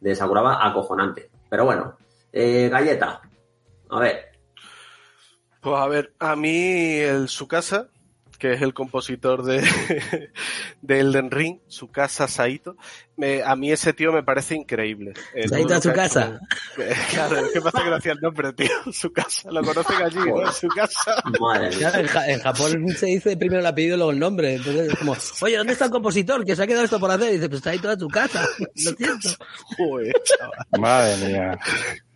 de 0.00 0.14
Sakuraba 0.14 0.66
acojonante. 0.66 1.30
Pero 1.48 1.64
bueno, 1.64 1.96
eh, 2.32 2.68
Galleta, 2.70 3.20
a 3.90 4.00
ver, 4.00 4.32
Pues 5.60 5.76
a 5.76 5.86
ver, 5.88 6.14
a 6.18 6.36
mí 6.36 6.98
el 6.98 7.28
Sukasa, 7.28 7.88
que 8.44 8.52
es 8.52 8.60
el 8.60 8.74
compositor 8.74 9.42
de, 9.42 9.62
de 10.82 11.00
Elden 11.00 11.30
Ring, 11.30 11.60
Sukasa 11.66 12.28
Saito, 12.28 12.76
me, 13.16 13.42
a 13.42 13.56
mí 13.56 13.72
ese 13.72 13.94
tío 13.94 14.12
me 14.12 14.22
parece 14.22 14.54
increíble. 14.54 15.14
Eh, 15.34 15.48
Saito 15.48 15.74
a 15.74 15.80
Tsukasa. 15.80 16.24
hecho- 16.76 16.82
Eh, 16.82 16.94
Claro, 17.10 17.38
es 17.38 17.52
que 17.52 17.60
me 17.62 17.68
hace 17.70 17.84
gracia 17.86 18.12
el 18.12 18.20
nombre, 18.20 18.52
tío. 18.52 18.68
Sukasa, 18.92 19.50
lo 19.50 19.62
conocen 19.62 19.96
allí, 20.02 20.18
¿no? 20.18 20.52
Sukasa. 20.52 21.22
madre 21.40 21.70
mía. 21.70 21.78
Claro, 21.78 21.98
en, 22.00 22.06
Ja- 22.08 22.28
en 22.28 22.40
Japón 22.40 22.88
se 22.90 23.06
dice 23.06 23.34
primero 23.38 23.60
el 23.60 23.66
apellido 23.66 23.94
y 23.94 23.96
luego 23.98 24.12
el 24.12 24.18
nombre. 24.18 24.54
Entonces 24.56 24.92
es 24.92 24.98
como, 24.98 25.16
oye, 25.40 25.56
¿dónde 25.56 25.72
está 25.72 25.86
el 25.86 25.90
compositor 25.90 26.44
que 26.44 26.54
se 26.54 26.62
ha 26.62 26.66
quedado 26.66 26.84
esto 26.84 27.00
por 27.00 27.10
hacer? 27.10 27.30
Y 27.30 27.36
dice, 27.36 27.48
pues 27.48 27.60
está 27.60 27.70
ahí 27.70 27.78
toda 27.78 27.96
tu 27.96 28.08
casa. 28.08 28.46
Lo 28.58 28.90
siento. 28.92 29.28
Joder, 29.78 30.12
chaval. 30.22 30.58
Madre 30.78 31.26
mía. 31.28 31.58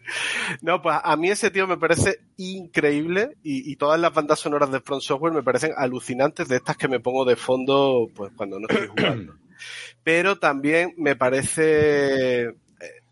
No, 0.62 0.82
pues 0.82 0.96
a 1.02 1.16
mí 1.16 1.30
ese 1.30 1.50
tío 1.50 1.66
me 1.66 1.76
parece 1.76 2.20
increíble 2.36 3.36
y, 3.42 3.70
y 3.70 3.76
todas 3.76 4.00
las 4.00 4.12
bandas 4.12 4.40
sonoras 4.40 4.70
de 4.70 4.80
Front 4.80 5.02
Software 5.02 5.32
me 5.32 5.42
parecen 5.42 5.72
alucinantes 5.76 6.48
de 6.48 6.56
estas 6.56 6.76
que 6.76 6.88
me 6.88 7.00
pongo 7.00 7.24
de 7.24 7.36
fondo 7.36 8.08
pues 8.14 8.32
cuando 8.36 8.58
no 8.58 8.66
estoy 8.68 8.88
jugando. 8.88 9.34
Pero 10.04 10.38
también 10.38 10.94
me 10.96 11.16
parece, 11.16 12.42
eh, 12.44 12.52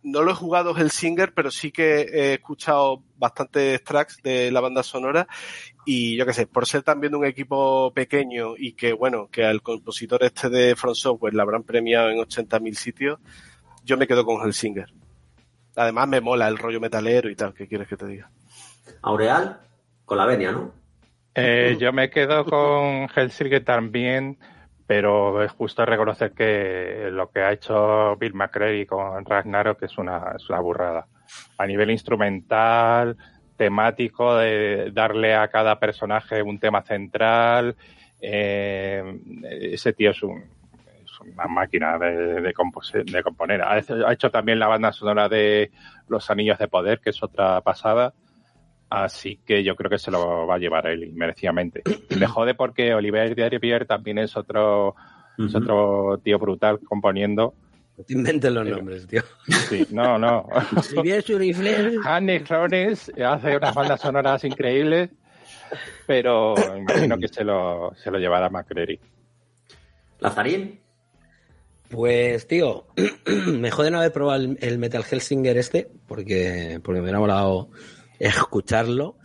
no 0.03 0.23
lo 0.23 0.31
he 0.31 0.35
jugado 0.35 0.77
Hellsinger, 0.77 1.35
pero 1.35 1.51
sí 1.51 1.73
que 1.73 2.03
he 2.03 2.35
escuchado 2.35 3.03
bastantes 3.17 3.83
tracks 3.83 4.23
de 4.23 4.53
la 4.53 4.61
banda 4.61 4.85
sonora 4.85 5.27
y 5.85 6.17
yo 6.17 6.25
qué 6.25 6.33
sé, 6.33 6.47
por 6.47 6.67
ser 6.67 6.85
también 6.85 7.11
de 7.11 7.19
un 7.19 7.27
equipo 7.27 7.93
pequeño 7.93 8.55
y 8.57 8.75
que 8.75 8.93
bueno, 8.93 9.29
que 9.31 9.45
al 9.45 9.63
compositor 9.63 10.23
este 10.23 10.49
de 10.49 10.77
Front 10.77 10.97
Software 10.97 11.35
le 11.35 11.43
habrán 11.43 11.65
premiado 11.65 12.11
en 12.11 12.19
80.000 12.19 12.75
sitios, 12.75 13.19
yo 13.85 13.97
me 13.97 14.07
quedo 14.07 14.25
con 14.25 14.41
Hellsinger. 14.41 14.87
Además 15.77 16.09
me 16.09 16.21
mola 16.21 16.49
el 16.49 16.59
rollo 16.59 16.81
metalero 16.81 17.29
y 17.29 17.37
tal, 17.37 17.55
¿qué 17.55 17.69
quieres 17.69 17.87
que 17.87 17.97
te 17.97 18.07
diga? 18.07 18.31
Aureal, 19.03 19.61
con 20.05 20.19
la 20.19 20.27
venia, 20.27 20.53
¿no? 20.53 20.73
Eh, 21.35 21.77
yo 21.79 21.93
me 21.93 22.09
quedo 22.09 22.47
con 22.47 23.09
Helsinki 23.09 23.61
también, 23.61 24.39
pero 24.87 25.43
es 25.43 25.53
justo 25.53 25.85
reconocer 25.85 26.33
que 26.33 27.11
lo 27.13 27.31
que 27.31 27.41
ha 27.41 27.53
hecho 27.53 28.17
Bill 28.17 28.33
McCreary 28.33 28.87
con 28.87 29.23
Ragnarok 29.25 29.83
es 29.83 29.99
una, 29.99 30.33
es 30.35 30.49
una 30.49 30.61
burrada. 30.61 31.07
A 31.59 31.67
nivel 31.67 31.91
instrumental, 31.91 33.19
temático 33.57 34.37
de 34.37 34.91
darle 34.93 35.35
a 35.35 35.49
cada 35.49 35.79
personaje 35.79 36.43
un 36.43 36.59
tema 36.59 36.83
central. 36.83 37.77
Eh, 38.21 39.03
ese 39.51 39.93
tío 39.93 40.13
es, 40.13 40.23
un, 40.23 40.45
una 41.33 41.47
máquina 41.47 41.99
de, 41.99 42.41
de, 42.41 42.53
compose- 42.55 43.05
de 43.05 43.23
componer. 43.23 43.63
Ha 43.63 43.79
hecho, 43.79 44.07
ha 44.07 44.13
hecho 44.13 44.31
también 44.31 44.59
la 44.59 44.67
banda 44.69 44.93
sonora 44.93 45.29
de 45.29 45.71
Los 46.09 46.31
Anillos 46.31 46.59
de 46.59 46.69
Poder, 46.69 47.01
que 47.01 47.11
es 47.11 47.23
otra 47.23 47.61
pasada. 47.61 48.15
Así 48.89 49.41
que 49.45 49.65
yo 49.65 49.75
creo 49.75 49.91
que 49.91 49.99
se 49.99 50.11
lo 50.13 50.47
va 50.47 50.55
a 50.55 50.59
llevar 50.59 50.87
él, 50.87 51.13
merecidamente. 51.15 51.83
Y 52.09 52.17
me 52.17 52.27
jode 52.27 52.55
porque 52.55 52.95
Oliver 52.95 53.35
Derbier 53.35 53.87
también 53.87 54.19
es 54.19 54.37
otro, 54.37 54.95
es 55.39 55.55
otro 55.55 56.19
tío 56.23 56.39
brutal 56.39 56.79
componiendo. 56.81 57.55
No 57.99 58.05
te 58.05 58.13
inventes 58.13 58.53
los 58.53 58.67
nombres, 58.67 59.07
tío. 59.07 59.23
Sí, 59.69 59.87
no, 59.91 60.19
no. 60.19 60.47
Hannes 62.05 62.47
Rones 62.49 63.11
hace 63.25 63.57
unas 63.57 63.75
bandas 63.75 64.01
sonoras 64.01 64.45
increíbles, 64.45 65.11
pero 66.07 66.77
imagino 66.77 67.19
que 67.19 67.27
se 67.29 67.43
lo, 67.43 67.93
se 67.97 68.11
lo 68.11 68.19
llevará 68.19 68.51
McCreary. 68.51 69.01
Lazarín, 70.21 70.81
Pues, 71.89 72.47
tío, 72.47 72.87
me 73.47 73.71
jode 73.71 73.91
no 73.91 73.99
haber 73.99 74.13
probado 74.13 74.43
el, 74.43 74.59
el 74.61 74.79
Metal 74.79 75.05
Hellsinger 75.09 75.57
este, 75.57 75.89
porque, 76.07 76.81
porque 76.83 77.01
me 77.01 77.05
hubiera 77.05 77.21
molado 77.21 77.71
escucharlo. 78.19 79.17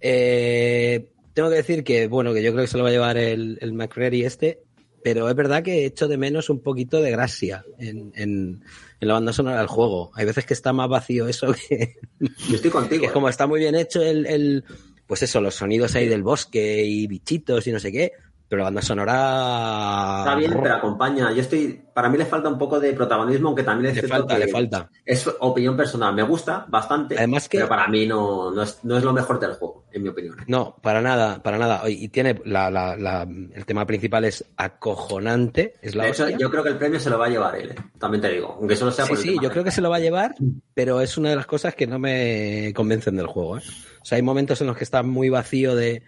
Eh, 0.00 1.10
tengo 1.34 1.50
que 1.50 1.56
decir 1.56 1.84
que, 1.84 2.06
bueno, 2.06 2.32
que 2.32 2.42
yo 2.42 2.52
creo 2.52 2.64
que 2.64 2.70
se 2.70 2.76
lo 2.76 2.84
va 2.84 2.90
a 2.90 2.92
llevar 2.92 3.16
el, 3.18 3.58
el 3.60 3.72
McCreary 3.72 4.24
este, 4.24 4.62
pero 5.02 5.28
es 5.28 5.34
verdad 5.34 5.62
que 5.62 5.86
echo 5.86 6.08
de 6.08 6.16
menos 6.16 6.50
un 6.50 6.60
poquito 6.60 7.00
de 7.00 7.10
gracia 7.10 7.64
en, 7.78 8.12
en, 8.14 8.64
en 9.00 9.08
la 9.08 9.14
banda 9.14 9.32
sonora 9.32 9.58
del 9.58 9.68
juego. 9.68 10.10
Hay 10.14 10.24
veces 10.24 10.44
que 10.44 10.54
está 10.54 10.72
más 10.72 10.88
vacío 10.88 11.28
eso 11.28 11.54
que, 11.68 11.96
yo 12.20 12.56
estoy 12.56 12.70
contigo. 12.70 13.00
que 13.00 13.06
es 13.06 13.10
¿eh? 13.10 13.14
como 13.14 13.28
está 13.28 13.46
muy 13.46 13.60
bien 13.60 13.74
hecho 13.74 14.02
el, 14.02 14.26
el, 14.26 14.64
pues 15.06 15.22
eso, 15.22 15.40
los 15.40 15.54
sonidos 15.54 15.94
ahí 15.94 16.08
del 16.08 16.22
bosque 16.22 16.84
y 16.84 17.06
bichitos 17.06 17.66
y 17.66 17.72
no 17.72 17.78
sé 17.78 17.92
qué, 17.92 18.12
pero 18.48 18.58
la 18.60 18.64
banda 18.64 18.80
sonora... 18.82 20.16
Está 20.20 20.34
bien, 20.36 20.58
pero 20.62 20.74
acompaña. 20.74 21.32
Yo 21.32 21.40
estoy. 21.42 21.82
Para 21.92 22.08
mí 22.08 22.16
le 22.16 22.24
falta 22.26 22.48
un 22.48 22.56
poco 22.58 22.78
de 22.80 22.92
protagonismo, 22.92 23.48
aunque 23.48 23.62
también 23.64 23.94
es 23.96 24.02
Le 24.02 24.08
falta, 24.08 24.34
que 24.38 24.46
le 24.46 24.52
falta. 24.52 24.88
Es 25.04 25.28
opinión 25.40 25.76
personal. 25.76 26.14
Me 26.14 26.22
gusta 26.22 26.64
bastante. 26.68 27.16
Además 27.18 27.48
que- 27.48 27.58
Pero 27.58 27.68
para 27.68 27.88
mí 27.88 28.06
no, 28.06 28.50
no, 28.52 28.62
es, 28.62 28.78
no 28.84 28.96
es 28.96 29.04
lo 29.04 29.12
mejor 29.12 29.38
del 29.40 29.52
juego, 29.54 29.84
en 29.92 30.02
mi 30.04 30.08
opinión. 30.08 30.36
No, 30.46 30.76
para 30.80 31.00
nada, 31.02 31.42
para 31.42 31.58
nada. 31.58 31.82
Y 31.90 32.04
y 32.04 32.08
tiene 32.08 32.40
la, 32.44 32.70
la, 32.70 32.96
la- 32.96 33.22
el 33.22 33.66
tema 33.66 33.84
principal 33.84 34.24
es 34.24 34.44
acojonante, 34.56 35.74
es 35.82 35.94
la 35.94 36.04
de 36.04 36.10
hecho, 36.10 36.22
hostia. 36.24 36.38
yo 36.38 36.50
creo 36.50 36.62
que 36.62 36.70
el 36.70 36.78
premio 36.78 36.98
se 37.00 37.10
lo 37.10 37.18
va 37.18 37.26
a 37.26 37.30
llevar 37.30 37.56
él. 37.56 37.70
¿eh? 37.70 37.74
También 37.98 38.22
te 38.22 38.28
digo. 38.30 38.56
Aunque 38.58 38.76
solo 38.76 38.90
sea 38.92 39.04
Sí, 39.04 39.08
por 39.10 39.18
el 39.18 39.22
sí, 39.24 39.28
tema 39.30 39.42
yo 39.42 39.50
creo 39.50 39.64
que 39.64 39.70
se 39.70 39.80
lo 39.80 39.90
va 39.90 39.96
a 39.96 40.00
llevar, 40.00 40.34
pero 40.74 41.00
es 41.00 41.18
una 41.18 41.30
de 41.30 41.36
las 41.36 41.46
cosas 41.46 41.74
que 41.74 41.86
no 41.86 41.98
me 41.98 42.72
convencen 42.74 43.16
del 43.16 43.26
juego. 43.26 43.58
¿eh? 43.58 43.62
O 44.00 44.04
sea, 44.04 44.16
hay 44.16 44.22
momentos 44.22 44.60
en 44.60 44.68
los 44.68 44.76
que 44.76 44.84
está 44.84 45.02
muy 45.02 45.28
vacío 45.28 45.74
de, 45.74 46.02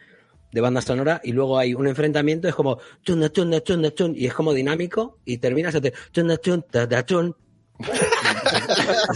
de 0.53 0.61
banda 0.61 0.81
sonora 0.83 1.21
y 1.25 1.33
luego 1.33 1.59
hay 1.59 1.75
un 1.75 1.87
enfrentamiento, 1.87 2.49
es 2.49 2.55
como 2.55 2.79
chun, 3.03 3.29
chun, 3.31 3.55
chun, 3.63 3.91
chun, 3.95 4.15
y 4.17 4.27
es 4.27 4.35
como 4.35 4.53
dinámico 4.53 5.19
y 5.25 5.39
terminas 5.39 5.75
de 5.81 5.93
chun, 6.13 6.37
chun, 6.43 6.65
ta, 6.71 6.89
ta, 6.89 7.05
chun. 7.05 7.35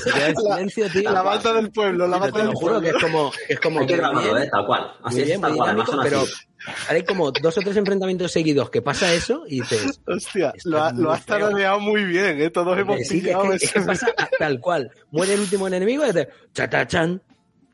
Se 0.02 0.11
queda 0.12 0.28
en 0.28 0.36
silencio, 0.36 0.89
tío. 0.90 1.11
La 1.12 1.23
banda 1.23 1.52
del 1.52 1.70
pueblo, 1.70 2.06
la 2.06 2.19
te 2.20 2.31
lo 2.31 2.39
del 2.39 2.55
juro 2.55 2.81
que 2.81 2.90
pueblo. 2.93 2.98
es 2.98 3.02
como, 3.05 3.32
es 3.48 3.61
como 3.61 3.81
Hay 3.81 3.86
que 3.86 3.93
muy 3.94 4.01
grabarlo, 4.01 4.32
bien, 4.35 4.43
¿eh? 4.44 4.48
Tal 4.51 4.66
cual. 4.66 4.93
Así 5.02 5.15
muy 5.16 5.20
es, 5.23 5.27
bien, 5.28 5.40
tal 5.43 5.51
muy 5.52 5.61
dinámico, 5.61 5.98
pero 6.02 6.20
así. 6.23 6.32
hay 6.89 7.05
como 7.05 7.31
dos 7.31 7.59
o 7.59 7.61
tres 7.61 7.77
enfrentamientos 7.77 8.32
seguidos 8.32 8.70
que 8.70 8.81
pasa 8.81 9.12
eso 9.12 9.44
y 9.47 9.61
dices, 9.61 10.01
Hostia, 10.06 10.55
lo, 10.65 10.82
ha- 10.82 10.93
lo 10.93 11.12
has 11.12 11.23
feo. 11.24 11.39
tarareado 11.39 11.81
muy 11.81 12.05
bien, 12.05 12.40
¿eh? 12.40 12.48
Todos 12.51 12.78
hemos 12.78 12.97
sí, 13.01 13.20
que, 13.20 13.31
es 13.32 13.36
pillado 13.36 13.51
que- 13.51 13.56
ese- 13.56 13.65
es 13.66 13.73
que 13.73 13.81
pasa 13.82 14.06
tal 14.39 14.61
cual. 14.61 14.90
Muere 15.11 15.35
el 15.35 15.40
último 15.40 15.66
enemigo 15.66 16.05
y 16.05 16.06
dice, 16.06 16.28
chatachan. 16.55 17.20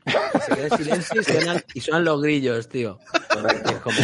Se 0.05 0.55
queda 0.55 0.67
en 0.67 0.77
silencio 0.77 1.21
y 1.21 1.23
suenan, 1.23 1.63
y 1.73 1.79
suenan 1.81 2.03
los 2.05 2.21
grillos, 2.21 2.67
tío. 2.69 2.99
Es 3.65 3.79
como. 3.79 3.97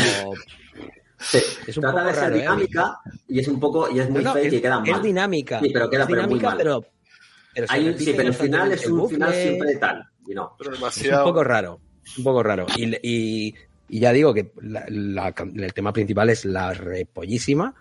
Sí. 1.19 1.40
Es 1.65 1.76
un 1.78 1.82
Trata 1.82 1.98
poco 1.98 2.07
de 2.10 2.14
ser 2.14 2.24
raro, 2.24 2.36
¿eh? 2.36 2.40
dinámica 2.41 2.99
y 3.28 3.40
es 3.40 3.48
un 3.48 3.60
poco 3.60 3.90
y 3.90 3.99
es 3.99 4.10
muy 4.10 4.24
No, 4.24 4.34
fake 4.34 4.45
es, 4.45 4.53
y 4.53 4.61
queda 4.61 4.82
es 4.86 4.91
mal. 4.91 5.02
dinámica. 5.02 5.60
Sí, 5.60 5.69
pero 5.74 5.90
queda 5.90 6.02
es 6.03 6.07
pero 6.10 6.22
muy 6.22 6.28
dinámica, 6.40 6.48
mal. 6.49 6.57
pero. 6.57 6.86
pero 7.56 7.68
Hay 7.69 7.88
un- 7.90 7.98
sí, 7.98 8.14
pero 8.15 8.28
el 8.30 8.34
final 8.36 8.72
es 8.72 8.86
un 8.86 9.10
final 9.10 9.34
siempre 9.34 9.76
tal. 9.78 10.07
Y 10.28 10.34
no. 10.36 10.56
Pero 10.60 10.74
Es 10.88 11.02
un 11.11 11.24
poco 11.24 11.44
raro. 11.44 11.80
Un 12.19 12.24
poco 12.24 12.44
raro. 12.44 12.68
Y, 12.76 12.95
y- 13.02 13.56
y 13.90 13.99
ya 13.99 14.11
digo 14.14 14.34
que 14.34 14.52
la- 14.61 14.86
la- 14.90 15.34
el 15.56 15.74
tema 15.74 15.91
principal 15.91 16.30
es 16.30 16.45
la 16.45 16.74
repollísima. 16.74 17.74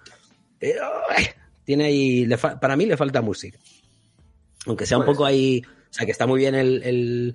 Pero 0.59 0.83
eh, 1.19 1.35
tiene 1.65 1.85
ahí. 1.87 2.25
le 2.25 2.39
fa- 2.39 2.59
para 2.59 2.75
mí 2.77 2.87
le 2.87 2.97
falta 2.97 3.21
música. 3.21 3.59
Aunque 4.67 4.87
sea 4.87 4.97
un 4.97 5.05
Puede 5.05 5.15
poco 5.15 5.27
ahí. 5.27 5.63
O 5.91 5.93
sea, 5.93 6.07
que 6.07 6.13
está 6.13 6.27
muy 6.27 6.41
bien 6.41 6.55
el, 6.55 6.83
el, 6.83 7.35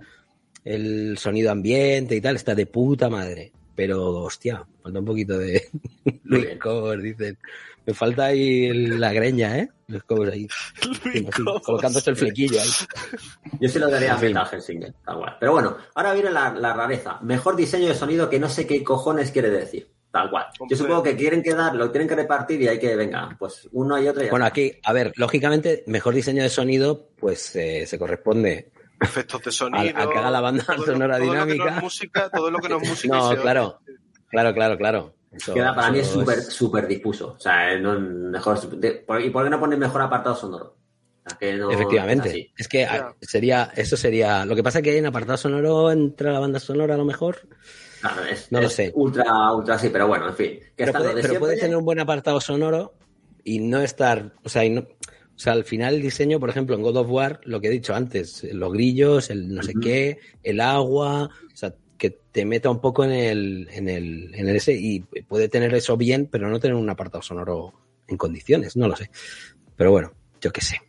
el 0.64 1.18
sonido 1.18 1.52
ambiente 1.52 2.16
y 2.16 2.22
tal. 2.22 2.36
Está 2.36 2.56
de 2.56 2.66
puta 2.66 3.10
madre. 3.10 3.52
Pero, 3.76 4.10
hostia, 4.24 4.66
falta 4.84 5.00
un 5.00 5.06
poquito 5.06 5.38
de. 5.38 5.64
Luis. 6.24 6.48
Cobos, 6.62 7.02
dicen. 7.02 7.38
Me 7.86 7.94
falta 7.96 8.26
ahí 8.26 8.66
el- 8.66 9.00
la 9.00 9.12
greña, 9.12 9.58
¿eh? 9.58 9.70
Los 9.88 10.04
Cobos 10.04 10.30
ahí. 10.30 10.48
Colocándose 11.64 12.12
el 12.12 12.16
flequillo 12.16 12.60
ahí. 12.62 12.70
Yo 13.60 13.70
se 13.70 13.80
lo 13.80 13.90
daría 13.90 14.14
a 14.14 14.18
fin. 14.18 14.36
Hellsinger, 14.38 14.94
tal 15.06 15.18
cual. 15.18 15.38
Pero 15.40 15.52
bueno, 15.54 15.78
ahora 15.96 16.14
viene 16.14 16.32
la, 16.32 16.54
la 16.54 16.74
rareza. 16.74 17.20
Mejor 17.22 17.56
diseño 17.56 17.88
de 17.88 17.96
sonido 17.96 18.30
que 18.30 18.40
no 18.40 18.50
sé 18.50 18.68
qué 18.68 18.84
cojones 18.84 19.32
quiere 19.32 19.50
decir. 19.50 19.90
Tal 20.12 20.30
cual. 20.30 20.46
Hombre. 20.60 20.76
Yo 20.76 20.78
supongo 20.84 21.04
que 21.04 21.16
quieren 21.16 21.42
quedar, 21.42 21.74
lo 21.74 21.90
tienen 21.90 22.08
que 22.08 22.16
repartir 22.16 22.62
y 22.62 22.68
hay 22.68 22.78
que, 22.80 22.96
venga, 22.98 23.36
pues 23.40 23.70
uno 23.72 24.00
y 24.02 24.08
otro 24.10 24.24
y 24.26 24.30
Bueno, 24.30 24.46
aquí, 24.46 24.74
a 24.84 24.92
ver, 24.92 25.14
lógicamente, 25.16 25.84
mejor 25.88 26.14
diseño 26.14 26.44
de 26.44 26.50
sonido, 26.50 27.08
pues 27.18 27.56
eh, 27.56 27.86
se 27.88 27.98
corresponde 27.98 28.72
efectos 29.02 29.42
de 29.44 29.52
sonido. 29.52 29.80
Al- 29.82 29.96
al 30.08 30.10
que 30.12 30.18
haga 30.20 30.32
la 30.32 30.42
banda 30.42 30.64
todo 30.66 30.86
sonora 30.86 31.18
todo 31.18 31.26
Lo 31.28 31.32
que 31.34 31.38
no 31.40 31.46
dinámica. 31.46 31.76
es 31.78 31.84
música, 31.84 32.30
todo 32.30 32.52
lo 32.52 32.60
que 32.60 32.70
no 32.70 32.78
es 32.82 32.90
música. 32.90 33.18
No, 33.18 33.36
claro, 33.36 33.80
claro, 34.30 34.54
claro, 34.54 34.78
claro. 34.78 35.16
Eso- 35.32 35.54
Queda, 35.54 35.74
para 35.74 35.92
mí 35.92 36.00
es 36.00 36.08
súper, 36.08 36.42
súper 36.42 36.88
difuso. 36.88 37.36
O 37.38 37.40
sea, 37.40 37.78
no, 37.80 38.00
mejor, 38.00 38.60
de- 38.80 38.92
por- 38.94 39.22
¿y 39.22 39.30
por 39.30 39.44
qué 39.44 39.50
no 39.50 39.60
ponen 39.60 39.80
mejor 39.80 40.02
apartado 40.02 40.36
sonoro? 40.36 40.76
Que 41.40 41.54
no- 41.54 41.70
Efectivamente. 41.72 42.52
es 42.58 42.68
que 42.68 42.84
ah, 42.86 43.14
sería, 43.22 43.72
eso 43.76 43.96
sería. 43.96 44.44
Lo 44.46 44.56
que 44.56 44.64
pasa 44.64 44.80
es 44.80 44.84
que 44.84 44.90
hay 44.92 45.00
un 45.00 45.06
apartado 45.06 45.38
sonoro 45.38 45.92
entre 45.92 46.32
la 46.32 46.40
banda 46.40 46.60
sonora 46.60 46.96
a 46.96 46.98
lo 46.98 47.06
mejor. 47.06 47.48
Claro, 48.02 48.24
es, 48.26 48.52
No 48.52 48.60
lo 48.60 48.68
sé. 48.70 48.92
ultra, 48.96 49.54
ultra 49.54 49.78
sí, 49.78 49.90
pero 49.90 50.08
bueno, 50.08 50.28
en 50.30 50.36
fin. 50.36 50.60
Que 50.76 50.86
Pero, 50.86 50.94
puede, 50.94 51.22
pero 51.22 51.22
puede 51.22 51.54
siempre. 51.54 51.58
tener 51.60 51.78
un 51.78 51.86
buen 51.86 52.00
apartado 52.00 52.42
sonoro 52.42 52.96
y 53.44 53.60
no 53.60 53.80
estar. 53.82 54.34
O 54.44 54.50
sea, 54.50 54.66
y 54.66 54.72
no- 54.72 54.88
sea, 55.42 55.54
al 55.54 55.64
final 55.64 55.96
el 55.96 56.02
diseño, 56.02 56.40
por 56.40 56.50
ejemplo, 56.50 56.76
en 56.76 56.82
God 56.82 56.98
of 56.98 57.10
War, 57.10 57.42
lo 57.46 57.60
que 57.60 57.68
he 57.68 57.72
dicho 57.72 57.96
antes, 57.96 58.44
los 58.54 58.72
grillos, 58.72 59.30
el 59.30 59.54
no 59.54 59.64
sé 59.64 59.74
qué, 59.82 60.20
el 60.44 60.62
agua, 60.62 61.26
o 61.26 61.56
sea, 61.56 61.74
que 61.98 62.12
te 62.32 62.46
meta 62.46 62.70
un 62.70 62.80
poco 62.80 63.04
en 63.04 63.12
el, 63.12 63.68
en 63.72 63.90
el, 63.90 64.34
en 64.34 64.48
el 64.48 64.56
ese 64.56 64.74
y 64.74 65.00
puede 65.00 65.50
tener 65.50 65.74
eso 65.74 65.98
bien, 65.98 66.28
pero 66.32 66.50
no 66.50 66.60
tener 66.60 66.76
un 66.76 66.90
apartado 66.90 67.22
sonoro 67.22 67.74
en 68.08 68.18
condiciones, 68.18 68.76
no 68.76 68.88
lo 68.88 68.96
sé. 68.96 69.10
Pero 69.76 69.92
bueno, 69.92 70.12
yo 70.40 70.52
qué 70.52 70.62
sé. 70.62 70.82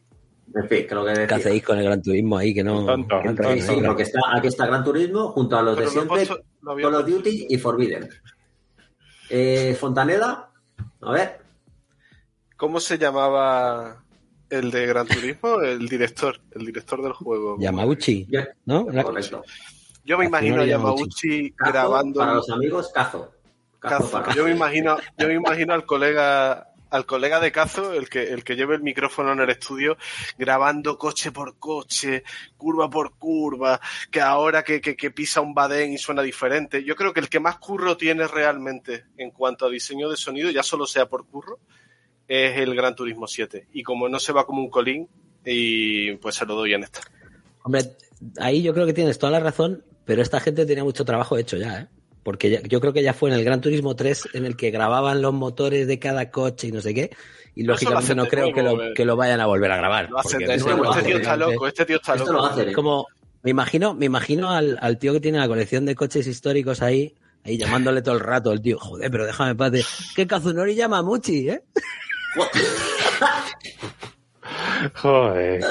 En 0.54 0.68
fin, 0.68 0.86
que 0.86 0.94
lo 0.94 1.04
que 1.04 1.10
decía. 1.10 1.26
¿Qué 1.26 1.34
hacéis 1.34 1.62
con 1.62 1.78
el 1.78 1.84
Gran 1.84 2.02
Turismo 2.02 2.36
ahí 2.36 2.52
que 2.52 2.62
no? 2.62 2.84
Tonto, 2.84 3.22
que 3.22 3.62
Sí, 3.62 3.74
porque 3.84 4.02
está, 4.02 4.20
aquí 4.34 4.48
está 4.48 4.66
Gran 4.66 4.84
Turismo 4.84 5.32
junto 5.32 5.56
a 5.56 5.62
los 5.62 5.76
Pero 5.76 5.86
de 5.88 5.92
siempre, 5.92 6.26
Call 6.62 6.94
of. 6.94 7.06
Duty 7.06 7.46
y 7.48 7.56
Forbidden. 7.56 8.08
Eh, 9.30 9.74
Fontaneda, 9.80 10.50
a 11.00 11.12
ver, 11.12 11.42
¿Cómo 12.62 12.78
se 12.78 12.96
llamaba 12.96 14.01
el 14.52 14.70
de 14.70 14.86
Gran 14.86 15.06
Turismo? 15.06 15.60
El 15.60 15.88
director, 15.88 16.40
el 16.52 16.66
director 16.66 17.02
del 17.02 17.12
juego. 17.12 17.56
Yamauchi, 17.58 18.26
ya- 18.30 18.48
¿no? 18.66 18.86
correcto. 18.86 19.42
Yo 20.04 20.18
me 20.18 20.26
imagino 20.26 20.62
a 20.62 20.66
Yamauchi 20.66 21.52
Cazo, 21.52 21.72
grabando. 21.72 22.20
para 22.20 22.34
los 22.34 22.50
amigos, 22.50 22.90
Cazo. 22.94 23.32
Cazo, 23.78 23.96
Cazo. 24.04 24.10
para- 24.10 24.34
Yo 24.34 24.44
me 24.44 24.50
imagino, 24.52 24.96
yo 25.18 25.28
me 25.28 25.34
imagino 25.34 25.74
al 25.74 25.86
colega, 25.86 26.68
al 26.90 27.06
colega 27.06 27.40
de 27.40 27.50
Cazo, 27.52 27.94
el 27.94 28.08
que, 28.08 28.24
el 28.32 28.44
que 28.44 28.54
lleve 28.54 28.74
el 28.74 28.82
micrófono 28.82 29.32
en 29.32 29.40
el 29.40 29.48
estudio, 29.50 29.96
grabando 30.36 30.98
coche 30.98 31.32
por 31.32 31.58
coche, 31.58 32.22
curva 32.56 32.90
por 32.90 33.16
curva, 33.16 33.80
que 34.10 34.20
ahora 34.20 34.62
que, 34.62 34.80
que, 34.80 34.94
que 34.96 35.10
pisa 35.10 35.40
un 35.40 35.54
badén 35.54 35.92
y 35.92 35.98
suena 35.98 36.20
diferente. 36.22 36.84
Yo 36.84 36.94
creo 36.96 37.12
que 37.12 37.20
el 37.20 37.28
que 37.28 37.40
más 37.40 37.56
curro 37.58 37.96
tiene 37.96 38.26
realmente 38.28 39.06
en 39.16 39.30
cuanto 39.30 39.66
a 39.66 39.70
diseño 39.70 40.10
de 40.10 40.16
sonido, 40.16 40.50
ya 40.50 40.62
solo 40.62 40.86
sea 40.86 41.06
por 41.08 41.26
curro, 41.26 41.60
es 42.34 42.56
el 42.58 42.74
Gran 42.74 42.94
Turismo 42.96 43.26
7. 43.26 43.66
Y 43.72 43.82
como 43.82 44.08
no 44.08 44.18
se 44.18 44.32
va 44.32 44.46
como 44.46 44.60
un 44.62 44.70
colín, 44.70 45.08
y 45.44 46.12
pues 46.16 46.36
se 46.36 46.46
lo 46.46 46.54
doy 46.54 46.74
en 46.74 46.84
esta. 46.84 47.00
Hombre, 47.64 47.82
ahí 48.38 48.62
yo 48.62 48.72
creo 48.72 48.86
que 48.86 48.92
tienes 48.92 49.18
toda 49.18 49.32
la 49.32 49.40
razón, 49.40 49.84
pero 50.04 50.22
esta 50.22 50.40
gente 50.40 50.64
tenía 50.66 50.84
mucho 50.84 51.04
trabajo 51.04 51.36
hecho 51.36 51.56
ya, 51.56 51.80
¿eh? 51.80 51.86
Porque 52.22 52.50
ya- 52.50 52.62
yo 52.62 52.80
creo 52.80 52.92
que 52.92 53.02
ya 53.02 53.12
fue 53.14 53.30
en 53.30 53.36
el 53.36 53.44
Gran 53.44 53.60
Turismo 53.60 53.96
3 53.96 54.28
en 54.34 54.46
el 54.46 54.56
que 54.56 54.70
grababan 54.70 55.20
los 55.20 55.32
motores 55.34 55.86
de 55.88 55.98
cada 55.98 56.30
coche 56.30 56.68
y 56.68 56.72
no 56.72 56.80
sé 56.80 56.94
qué, 56.94 57.10
y 57.54 57.64
lógicamente 57.64 58.14
no 58.14 58.26
creo 58.26 58.52
que 58.52 58.62
lo, 58.62 58.80
eh. 58.82 58.92
que 58.94 59.04
lo 59.04 59.16
vayan 59.16 59.40
a 59.40 59.46
volver 59.46 59.70
a 59.72 59.76
grabar. 59.76 60.08
Lo 60.10 60.18
hacen 60.20 60.38
de 60.40 60.54
eso 60.54 60.66
nuevo. 60.66 60.84
lo 60.84 60.90
Este 60.94 61.02
tío 61.04 61.16
está 61.18 61.36
loco, 61.36 61.66
este 61.66 61.84
tío 61.84 61.96
está 61.96 62.16
loco. 62.16 62.32
lo 62.32 62.44
hacen, 62.46 62.68
¿eh? 62.68 62.72
Como, 62.72 63.06
me 63.42 63.50
imagino, 63.50 63.94
me 63.94 64.06
imagino 64.06 64.50
al, 64.50 64.78
al 64.80 64.98
tío 64.98 65.12
que 65.12 65.20
tiene 65.20 65.38
la 65.38 65.48
colección 65.48 65.84
de 65.84 65.96
coches 65.96 66.26
históricos 66.28 66.80
ahí, 66.80 67.14
ahí 67.44 67.58
llamándole 67.58 68.02
todo 68.02 68.14
el 68.14 68.20
rato, 68.20 68.52
el 68.52 68.62
tío, 68.62 68.78
joder, 68.78 69.10
pero 69.10 69.26
déjame 69.26 69.50
en 69.50 69.56
paz 69.56 69.72
de, 69.72 69.84
que 70.14 70.26
Kazunori 70.28 70.76
llama 70.76 71.02
Muchi, 71.02 71.48
¿eh? 71.50 71.62
Joder. 74.94 75.64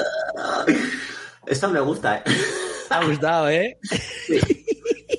Esta 1.46 1.68
me 1.68 1.80
gusta, 1.80 2.18
¿eh? 2.18 2.22
Te 2.88 2.94
ha 2.94 3.04
gustado, 3.04 3.48
¿eh? 3.50 3.78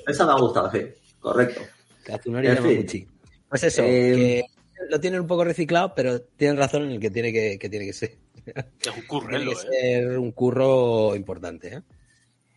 Esa 0.06 0.26
me 0.26 0.32
ha 0.32 0.36
gustado, 0.36 0.70
sí. 0.70 0.80
Correcto. 1.20 1.60
Kazunori 2.04 2.48
En. 2.48 2.54
Yamaguchi. 2.56 3.08
Pues 3.48 3.64
eso, 3.64 3.82
Eh, 3.84 4.44
que 4.74 4.82
lo 4.90 5.00
tienen 5.00 5.20
un 5.20 5.26
poco 5.26 5.44
reciclado, 5.44 5.94
pero 5.94 6.20
tienen 6.20 6.56
razón 6.56 6.82
en 6.84 6.92
el 6.92 7.00
que 7.00 7.10
tiene 7.10 7.32
que, 7.32 7.58
que 7.58 7.68
tiene 7.68 7.86
que 7.86 7.92
ser. 7.92 8.16
Es 8.46 8.54
un 8.56 8.78
Tiene 8.78 9.06
currelo, 9.06 9.52
que 9.52 9.56
¿eh? 9.58 9.70
ser 10.02 10.18
un 10.18 10.32
curro 10.32 11.14
importante, 11.14 11.76
¿eh? 11.76 11.82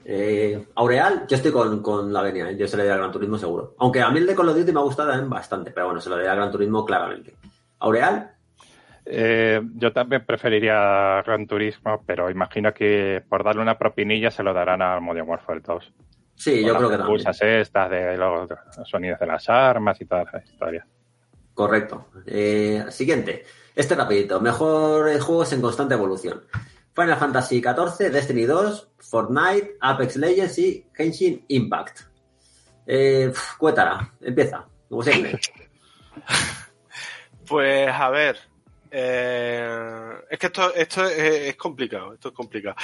Eh, 0.10 0.66
Aureal, 0.76 1.26
yo 1.28 1.36
estoy 1.36 1.52
con, 1.52 1.82
con 1.82 2.12
la 2.14 2.22
venia, 2.22 2.50
¿eh? 2.50 2.58
yo 2.58 2.68
se 2.68 2.78
le 2.78 2.84
doy 2.84 2.94
a 2.94 2.98
Gran 2.98 3.12
Turismo 3.12 3.38
seguro. 3.38 3.76
Aunque 3.80 4.02
a 4.02 4.10
mí 4.10 4.20
el 4.20 4.28
de 4.28 4.36
Call 4.36 4.50
of 4.50 4.58
Duty 4.58 4.72
me 4.72 4.80
ha 4.80 4.84
gustado 4.84 5.10
también 5.10 5.30
bastante, 5.30 5.72
pero 5.72 5.88
bueno, 5.88 6.00
se 6.02 6.10
lo 6.10 6.18
doy 6.18 6.26
a 6.28 6.36
Gran 6.36 6.52
Turismo 6.52 6.86
claramente. 6.86 7.36
Aureal, 7.80 8.32
Eh, 9.10 9.62
yo 9.76 9.94
también 9.94 10.26
preferiría 10.26 11.24
Gran 11.26 11.48
Turismo, 11.48 12.04
pero 12.06 12.30
imagino 12.30 12.74
que 12.74 13.24
por 13.30 13.44
darle 13.44 13.62
una 13.62 13.78
propinilla 13.78 14.30
se 14.32 14.44
lo 14.44 14.54
darán 14.54 14.82
al 14.82 15.00
Modern 15.02 15.30
Warfare 15.30 15.62
2. 15.62 15.94
sí, 16.36 16.64
yo 16.66 16.76
creo 16.76 16.90
que 16.90 16.98
las 16.98 17.08
también. 17.08 17.20
excusas 17.22 17.42
estas 17.42 17.90
de 17.90 18.18
los 18.18 18.50
sonidos 18.84 19.20
de 19.20 19.28
las 19.28 19.48
armas 19.50 20.00
y 20.02 20.06
todas 20.06 20.28
esas 20.28 20.46
historias. 20.46 20.86
Correcto. 21.54 22.10
Eh, 22.26 22.86
siguiente. 22.90 23.44
Este 23.76 23.96
rapidito. 23.96 24.40
Mejores 24.42 25.24
juegos 25.24 25.54
en 25.54 25.62
constante 25.62 25.94
evolución. 25.96 26.44
Final 26.94 27.18
Fantasy 27.18 27.62
XIV, 27.62 28.12
Destiny 28.12 28.44
2, 28.46 28.92
Fortnite, 28.98 29.78
Apex 29.80 30.18
Legends 30.18 30.58
y 30.60 30.86
Genshin 30.94 31.46
Impact. 31.48 32.00
Eh, 32.86 33.32
Cuétara, 33.58 34.14
empieza, 34.22 34.66
como 34.90 35.02
siempre. 35.04 35.40
Pues 37.48 37.90
a 37.90 38.10
ver. 38.10 38.38
Eh, 38.92 39.68
es 40.30 40.40
que 40.40 40.46
esto, 40.48 40.74
esto 40.74 41.06
es, 41.06 41.48
es 41.50 41.56
complicado. 41.56 42.14
Esto 42.14 42.30
es 42.30 42.34
complicado. 42.34 42.76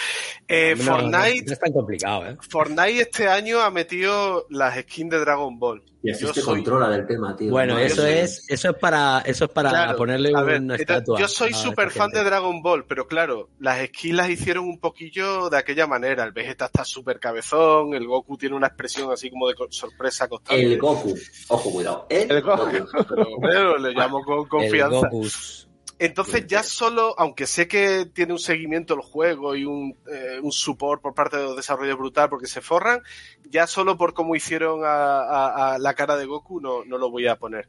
Eh, 0.47 0.75
No, 0.77 0.83
no, 0.83 0.91
Fortnite, 1.11 1.45
No, 1.45 1.53
es 1.53 1.59
tan 1.59 1.73
complicado, 1.73 2.25
¿eh? 2.27 2.37
Fortnite 2.49 3.01
este 3.01 3.27
año 3.27 3.59
ha 3.61 3.69
metido 3.71 4.45
las 4.49 4.77
skins 4.81 5.11
de 5.11 5.19
Dragon 5.19 5.57
Ball. 5.59 5.83
Y 6.05 6.11
así 6.11 6.25
Yo 6.25 6.33
se 6.33 6.41
soy- 6.41 6.55
controla 6.55 6.89
del 6.89 7.07
tema, 7.07 7.33
tío. 7.33 7.49
Bueno, 7.49 7.75
No, 7.75 7.79
eso 7.79 8.05
es, 8.05 8.45
eso 8.49 8.71
es 8.71 8.75
para, 8.77 9.19
eso 9.25 9.45
es 9.45 9.51
para 9.51 9.69
Claro, 9.69 9.97
ponerle 9.97 10.33
a 10.35 10.41
ver, 10.41 10.59
una 10.59 10.75
estatua. 10.75 11.17
Yo 11.17 11.27
soy 11.29 11.53
súper 11.53 11.91
fan 11.91 12.11
de. 12.11 12.23
Dragon 12.25 12.61
Ball, 12.61 12.85
pero 12.85 13.07
claro, 13.07 13.49
las 13.59 13.85
skins 13.87 14.15
las 14.15 14.29
hicieron 14.29 14.65
un 14.65 14.79
poquillo 14.79 15.49
de 15.49 15.57
aquella 15.57 15.87
manera. 15.87 16.23
El 16.25 16.31
Vegeta 16.33 16.65
está 16.65 16.83
súper 16.83 17.19
cabezón, 17.21 17.93
el 17.93 18.05
Goku 18.05 18.37
tiene 18.37 18.55
una 18.55 18.67
expresión 18.67 19.11
así 19.13 19.29
como 19.29 19.47
de 19.47 19.55
sorpresa 19.69 20.27
constante. 20.27 20.61
El 20.61 20.77
Goku. 20.77 21.15
Ojo, 21.49 21.71
cuidado. 21.71 22.05
El, 22.09 22.29
El 22.31 22.41
Goku. 22.41 22.63
Pero, 23.09 23.27
pero 23.41 23.77
le 23.77 23.91
llamo 23.93 24.21
con 24.23 24.39
El 24.41 24.47
confianza. 24.49 25.07
Gokus. 25.09 25.69
Entonces 26.05 26.45
ya 26.47 26.63
solo, 26.63 27.15
aunque 27.17 27.47
sé 27.47 27.67
que 27.67 28.05
tiene 28.13 28.33
un 28.33 28.39
seguimiento 28.39 28.93
el 28.93 28.99
juego 29.01 29.55
y 29.55 29.63
un, 29.65 29.97
eh, 30.11 30.39
un 30.41 30.51
support 30.51 31.01
por 31.01 31.13
parte 31.13 31.37
de 31.37 31.43
los 31.43 31.55
desarrolladores 31.55 31.97
brutal 31.99 32.29
porque 32.29 32.47
se 32.47 32.61
forran, 32.61 33.01
ya 33.49 33.67
solo 33.67 33.97
por 33.97 34.13
cómo 34.13 34.35
hicieron 34.35 34.83
a, 34.83 35.21
a- 35.21 35.73
a 35.75 35.77
la 35.79 35.93
cara 35.93 36.17
de 36.17 36.25
Goku 36.25 36.59
no, 36.59 36.83
no 36.85 36.97
lo 36.97 37.09
voy 37.09 37.27
a 37.27 37.37
poner. 37.37 37.67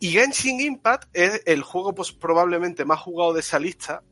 Y 0.00 0.10
Genshin 0.10 0.60
Impact 0.60 1.08
es 1.12 1.42
el 1.46 1.62
juego 1.62 1.94
pues, 1.94 2.12
probablemente 2.12 2.84
más 2.84 3.00
jugado 3.00 3.32
de 3.32 3.40
esa 3.40 3.58
lista. 3.58 4.02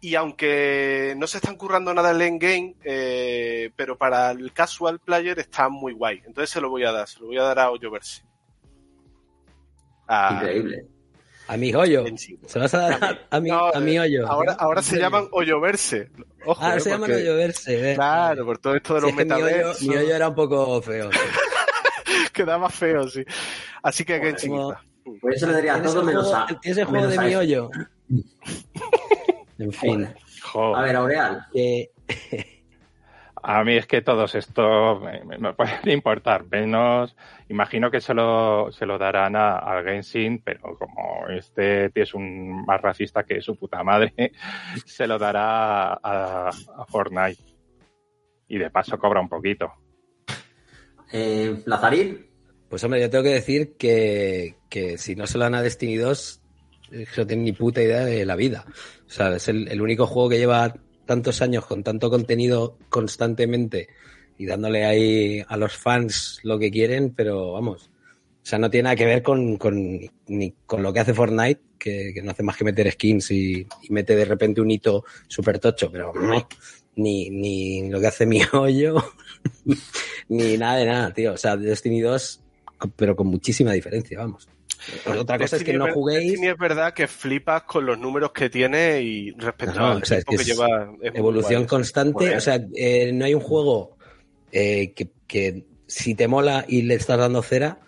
Y 0.00 0.14
aunque 0.14 1.14
no 1.16 1.26
se 1.26 1.38
están 1.38 1.56
currando 1.56 1.92
nada 1.92 2.12
el 2.12 2.22
endgame, 2.22 2.76
eh, 2.84 3.70
pero 3.76 3.98
para 3.98 4.30
el 4.30 4.52
casual 4.52 5.00
player 5.00 5.38
está 5.40 5.68
muy 5.68 5.92
guay. 5.92 6.22
Entonces 6.24 6.50
se 6.50 6.60
lo 6.60 6.70
voy 6.70 6.84
a 6.84 6.92
dar, 6.92 7.08
se 7.08 7.18
lo 7.18 7.26
voy 7.26 7.38
a 7.38 7.42
dar 7.42 7.58
a 7.58 7.70
Hoyoverse. 7.70 8.22
A 10.06 10.34
Increíble. 10.34 10.86
A 11.48 11.56
mi 11.56 11.74
hoyo. 11.74 12.04
Se 12.46 12.58
vas 12.58 12.74
a 12.74 12.78
dar 12.90 13.26
a 13.30 13.40
mi, 13.40 13.48
No, 13.50 13.68
a 13.68 13.80
mi 13.80 13.98
hoyo. 13.98 14.28
Ahora, 14.28 14.52
ahora 14.52 14.80
¿En 14.80 14.84
se 14.84 14.98
llaman 14.98 15.28
Hoyoverse. 15.32 16.10
Ojo, 16.44 16.60
Ah, 16.64 16.76
eh, 16.76 16.80
se 16.80 16.90
llaman 16.90 17.08
porque- 17.08 17.22
hoyoverse. 17.22 17.92
eh. 17.92 17.94
Claro, 17.94 18.44
por 18.44 18.58
todo 18.58 18.74
esto 18.74 18.94
de 18.94 19.00
los 19.00 19.10
es 19.10 19.16
mi 19.82 19.88
mi 19.88 19.96
hoyo 19.96 20.14
era 20.14 20.28
un 20.28 20.34
poco 20.34 20.80
feo. 20.82 21.10
sí. 21.12 21.18
Quedaba 22.32 22.68
feo, 22.70 23.08
sí. 23.08 23.24
Así 23.82 24.04
que 24.04 24.18
Genshin 24.20 24.50
Como-. 24.52 24.76
Pues 25.20 25.40
se 25.40 25.46
le 25.46 25.52
daría 25.54 25.72
a 25.72 25.74
¿Tienes 25.76 25.94
todo 25.94 26.04
menos 26.04 26.26
juego- 26.26 26.36
a. 26.42 26.60
¿Tienes 26.60 26.78
el 26.78 26.84
juego 26.84 27.06
menos 27.08 27.12
de 27.12 27.18
a 27.18 27.22
mi 27.22 27.30
eso. 27.30 27.38
hoyo? 27.40 27.70
En 29.58 29.72
fin, 29.72 30.08
Joder. 30.42 30.76
A 30.76 30.82
ver, 30.82 30.96
Aureal. 30.96 31.46
que 31.52 31.90
a 33.42 33.64
mí 33.64 33.76
es 33.76 33.86
que 33.86 34.02
todos 34.02 34.34
estos 34.34 35.00
me, 35.02 35.24
me- 35.24 35.38
me 35.38 35.52
pueden 35.54 35.80
importar 35.90 36.44
menos. 36.50 37.16
Imagino 37.48 37.90
que 37.90 38.00
se 38.00 38.14
lo, 38.14 38.70
se 38.72 38.86
lo 38.86 38.98
darán 38.98 39.36
a, 39.36 39.56
a 39.58 39.82
Genshin, 39.82 40.40
pero 40.44 40.76
como 40.78 41.26
este 41.28 41.90
tío 41.90 42.02
es 42.02 42.14
un 42.14 42.64
más 42.66 42.80
racista 42.80 43.24
que 43.24 43.40
su 43.40 43.56
puta 43.56 43.82
madre, 43.82 44.12
se 44.86 45.06
lo 45.06 45.18
dará 45.18 45.94
a, 45.94 46.48
a 46.48 46.84
Fortnite. 46.88 47.42
Y 48.48 48.58
de 48.58 48.70
paso 48.70 48.98
cobra 48.98 49.20
un 49.20 49.28
poquito. 49.28 49.70
Eh, 51.12 51.62
Lazarín. 51.66 52.26
Pues 52.68 52.84
hombre, 52.84 53.00
yo 53.00 53.08
tengo 53.10 53.24
que 53.24 53.30
decir 53.30 53.76
que, 53.78 54.56
que 54.68 54.98
si 54.98 55.16
no 55.16 55.26
se 55.26 55.38
lo 55.38 55.44
dan 55.44 55.54
a 55.54 55.62
Destiny 55.62 55.96
2, 55.96 56.42
es 56.92 57.10
que 57.10 57.20
no 57.22 57.26
tienen 57.26 57.44
ni 57.44 57.52
puta 57.52 57.82
idea 57.82 58.00
de 58.04 58.26
la 58.26 58.36
vida. 58.36 58.64
O 59.06 59.10
sea, 59.10 59.34
es 59.36 59.48
el, 59.48 59.68
el 59.68 59.80
único 59.80 60.06
juego 60.06 60.28
que 60.28 60.38
lleva 60.38 60.74
tantos 61.08 61.40
años 61.40 61.64
con 61.64 61.82
tanto 61.82 62.10
contenido 62.10 62.76
constantemente 62.90 63.88
y 64.36 64.44
dándole 64.44 64.84
ahí 64.84 65.42
a 65.48 65.56
los 65.56 65.74
fans 65.74 66.38
lo 66.42 66.58
que 66.58 66.70
quieren, 66.70 67.14
pero 67.16 67.52
vamos. 67.52 67.90
O 68.42 68.46
sea, 68.48 68.58
no 68.58 68.68
tiene 68.68 68.84
nada 68.84 68.96
que 68.96 69.06
ver 69.06 69.22
con, 69.22 69.56
con, 69.56 69.98
ni 70.26 70.54
con 70.66 70.82
lo 70.82 70.92
que 70.92 71.00
hace 71.00 71.14
Fortnite, 71.14 71.62
que, 71.78 72.12
que 72.12 72.22
no 72.22 72.32
hace 72.32 72.42
más 72.42 72.58
que 72.58 72.64
meter 72.64 72.92
skins 72.92 73.30
y, 73.30 73.66
mete 73.88 74.14
de 74.14 74.26
repente 74.26 74.60
un 74.60 74.70
hito 74.70 75.02
súper 75.26 75.58
tocho, 75.58 75.90
pero 75.90 76.12
no, 76.12 76.46
ni, 76.96 77.30
ni 77.30 77.88
lo 77.88 78.00
que 78.00 78.06
hace 78.08 78.26
mi 78.26 78.42
hoyo, 78.52 79.02
ni 80.28 80.58
nada 80.58 80.76
de 80.76 80.84
nada, 80.84 81.14
tío. 81.14 81.32
O 81.32 81.38
sea, 81.38 81.56
Destiny 81.56 82.02
2, 82.02 82.42
pero 82.96 83.16
con 83.16 83.28
muchísima 83.28 83.72
diferencia, 83.72 84.18
vamos. 84.18 84.46
Pues 85.04 85.18
otra 85.18 85.38
cosa 85.38 85.56
es 85.56 85.64
que 85.64 85.72
Destiny 85.72 85.78
no 85.88 85.92
juguéis 85.92 86.30
Destiny 86.32 86.48
es 86.48 86.58
verdad 86.58 86.94
que 86.94 87.06
flipas 87.06 87.62
con 87.64 87.84
los 87.86 87.98
números 87.98 88.32
que 88.32 88.48
tiene 88.48 89.02
y 89.02 89.30
respecto 89.32 89.78
No, 89.78 89.86
al 89.88 90.02
o 90.02 90.04
sea, 90.04 90.18
es 90.18 90.24
que 90.24 90.36
que, 90.36 90.42
es 90.42 90.46
lleva. 90.46 90.92
es 91.02 91.14
evolución 91.14 91.64
constante. 91.66 92.36
O 92.36 92.40
sea, 92.40 92.64
eh, 92.74 93.10
no 93.12 93.24
hay 93.24 93.34
un 93.34 93.40
juego 93.40 93.96
eh, 94.52 94.92
que, 94.94 95.10
que 95.26 95.64
si 95.86 96.14
te 96.14 96.28
mola 96.28 96.64
y 96.68 96.82
le 96.82 96.94
estás 96.94 97.18
dando 97.18 97.42
cera, 97.42 97.80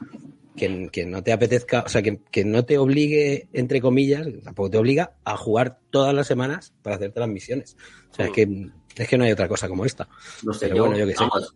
que, 0.56 0.88
que 0.92 1.06
no 1.06 1.22
te 1.22 1.32
apetezca, 1.32 1.84
o 1.86 1.88
sea, 1.88 2.02
que, 2.02 2.20
que 2.30 2.44
no 2.44 2.64
te 2.64 2.76
obligue, 2.78 3.48
entre 3.52 3.80
comillas, 3.80 4.26
tampoco 4.44 4.70
te 4.70 4.78
obliga 4.78 5.14
a 5.24 5.36
jugar 5.36 5.78
todas 5.90 6.14
las 6.14 6.26
semanas 6.26 6.74
para 6.82 6.96
hacerte 6.96 7.20
las 7.20 7.28
misiones. 7.28 7.76
O 8.10 8.14
sea, 8.14 8.26
es 8.26 8.32
que, 8.32 8.68
es 8.96 9.08
que 9.08 9.16
no 9.16 9.24
hay 9.24 9.32
otra 9.32 9.48
cosa 9.48 9.68
como 9.68 9.84
esta. 9.86 10.08
No 10.42 10.52
sé, 10.52 10.66
Pero 10.66 10.76
yo, 10.76 10.82
bueno, 10.84 10.98
yo 10.98 11.06
qué 11.06 11.12
sé. 11.12 11.18
vamos, 11.20 11.54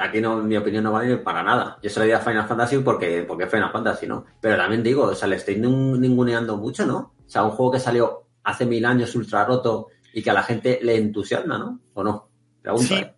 aquí 0.00 0.20
no, 0.20 0.36
mi 0.42 0.56
opinión 0.56 0.84
no 0.84 0.92
vale 0.92 1.16
para 1.18 1.42
nada. 1.42 1.78
Yo 1.82 1.90
se 1.90 1.98
lo 2.00 2.04
diría 2.04 2.18
a 2.18 2.20
Final 2.22 2.46
Fantasy 2.46 2.78
porque, 2.78 3.24
porque 3.26 3.44
es 3.44 3.50
Final 3.50 3.70
Fantasy, 3.72 4.06
¿no? 4.06 4.24
Pero 4.40 4.56
también 4.56 4.82
digo, 4.82 5.04
o 5.04 5.14
sea, 5.14 5.28
le 5.28 5.36
estoy 5.36 5.56
nin- 5.56 5.98
ninguneando 5.98 6.56
mucho, 6.56 6.86
¿no? 6.86 7.14
O 7.26 7.28
sea, 7.28 7.44
un 7.44 7.50
juego 7.50 7.72
que 7.72 7.80
salió 7.80 8.26
hace 8.44 8.64
mil 8.66 8.84
años 8.84 9.14
ultra 9.14 9.44
roto 9.44 9.88
y 10.12 10.22
que 10.22 10.30
a 10.30 10.34
la 10.34 10.42
gente 10.42 10.80
le 10.82 10.96
entusiasma, 10.96 11.58
¿no? 11.58 11.80
¿O 11.94 12.02
no? 12.02 12.28
Pregunta. 12.62 12.86
Sí. 12.86 12.94
¿eh? 12.94 13.14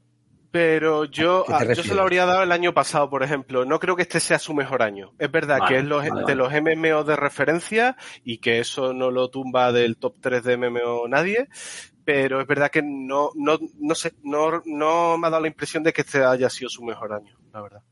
Pero 0.52 1.04
yo, 1.04 1.44
¿Qué 1.46 1.52
te 1.64 1.70
ah, 1.70 1.74
yo 1.74 1.82
se 1.84 1.94
lo 1.94 2.02
habría 2.02 2.26
dado 2.26 2.42
el 2.42 2.50
año 2.50 2.74
pasado, 2.74 3.08
por 3.08 3.22
ejemplo. 3.22 3.64
No 3.64 3.78
creo 3.78 3.94
que 3.94 4.02
este 4.02 4.18
sea 4.18 4.40
su 4.40 4.52
mejor 4.52 4.82
año. 4.82 5.12
Es 5.16 5.30
verdad 5.30 5.60
Vale, 5.60 5.68
que 5.72 5.78
es 5.78 5.84
los, 5.84 5.98
vale, 6.00 6.10
de 6.26 6.34
vale. 6.34 6.34
los 6.34 6.52
MMO 6.52 7.04
de 7.04 7.14
referencia 7.14 7.96
y 8.24 8.38
que 8.38 8.58
eso 8.58 8.92
no 8.92 9.12
lo 9.12 9.30
tumba 9.30 9.70
del 9.70 9.96
top 9.96 10.16
3 10.20 10.42
de 10.42 10.56
MMO 10.56 11.06
nadie. 11.06 11.48
Pero 12.12 12.40
es 12.40 12.46
verdad 12.48 12.70
que 12.72 12.82
no, 12.82 13.30
no, 13.36 13.56
no 13.78 13.94
sé, 13.94 14.12
no, 14.24 14.60
no 14.64 15.16
me 15.16 15.26
ha 15.26 15.30
dado 15.30 15.42
la 15.42 15.48
impresión 15.48 15.82
de 15.84 15.92
que 15.92 16.00
este 16.00 16.24
haya 16.24 16.50
sido 16.50 16.68
su 16.68 16.82
mejor 16.82 17.12
año, 17.12 17.38
la 17.52 17.62
verdad. 17.62 17.82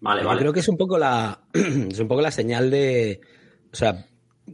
Vale, 0.00 0.22
Yo 0.22 0.28
vale. 0.28 0.40
creo 0.40 0.52
que 0.54 0.60
es 0.60 0.68
un 0.68 0.78
poco 0.78 0.96
la 0.98 1.40
es 1.52 1.98
un 1.98 2.08
poco 2.08 2.22
la 2.22 2.30
señal 2.30 2.70
de 2.70 3.20
o 3.72 3.76
sea 3.76 4.06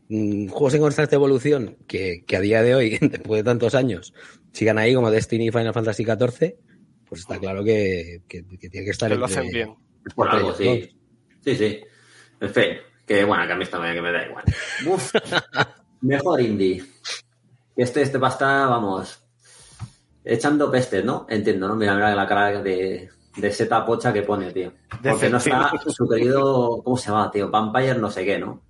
mm, 0.09 0.49
juegos 0.49 0.75
en 0.75 0.81
constante 0.81 1.15
evolución 1.15 1.77
que, 1.87 2.25
que 2.27 2.37
a 2.37 2.41
día 2.41 2.63
de 2.63 2.75
hoy 2.75 2.99
después 3.01 3.41
de 3.41 3.45
tantos 3.45 3.75
años 3.77 4.13
sigan 4.53 4.79
ahí 4.79 4.93
como 4.95 5.11
Destiny 5.11 5.47
y 5.49 5.51
Final 5.53 5.73
Fantasy 5.75 6.05
XIV 6.05 6.55
pues 7.09 7.21
está 7.21 7.39
claro 7.39 7.63
que, 7.63 8.23
que- 8.29 8.45
que 8.59 8.69
tiene 8.71 8.85
que 8.87 8.91
estar 8.91 9.09
Que 9.11 9.17
lo 9.17 9.27
entre- 9.27 9.41
hacen 9.41 9.53
bien. 9.53 9.75
Por 10.17 10.29
algo, 10.29 10.55
ellos 10.59 10.59
sí. 10.59 10.65
dos. 10.65 10.89
Sí, 11.45 11.57
sí. 11.57 11.81
En 12.41 12.51
fin, 12.55 12.65
que 13.07 13.25
bueno, 13.25 13.47
que 13.47 13.53
a 13.53 13.57
mí 13.57 13.63
esto 13.63 13.81
me, 13.81 13.95
que 13.95 14.03
me 14.03 14.11
da 14.13 14.27
igual. 14.27 14.45
Uf. 14.87 15.13
Mejor 16.01 16.41
indie. 16.41 16.83
Este, 17.77 18.03
este 18.03 18.19
va 18.19 18.29
a 18.29 18.31
estar, 18.33 18.69
vamos, 18.69 19.23
echando 20.25 20.71
pestes, 20.71 21.05
¿no? 21.05 21.27
Entiendo, 21.29 21.69
¿no? 21.69 21.77
Mira, 21.77 21.95
mira 21.95 22.15
la 22.15 22.27
cara 22.27 22.63
de, 22.63 23.09
de 23.37 23.53
seta 23.53 23.85
pocha 23.85 24.13
que 24.13 24.23
pone, 24.23 24.53
tío. 24.53 24.73
Porque 25.03 25.29
no 25.31 25.39
está 25.39 25.73
su 25.89 26.09
querido, 26.09 26.83
¿cómo 26.85 26.97
se 26.97 27.09
llama, 27.11 27.31
tío? 27.31 27.51
Vampire 27.51 27.95
no 27.97 28.11
sé 28.11 28.25
qué, 28.25 28.39
¿no? 28.39 28.63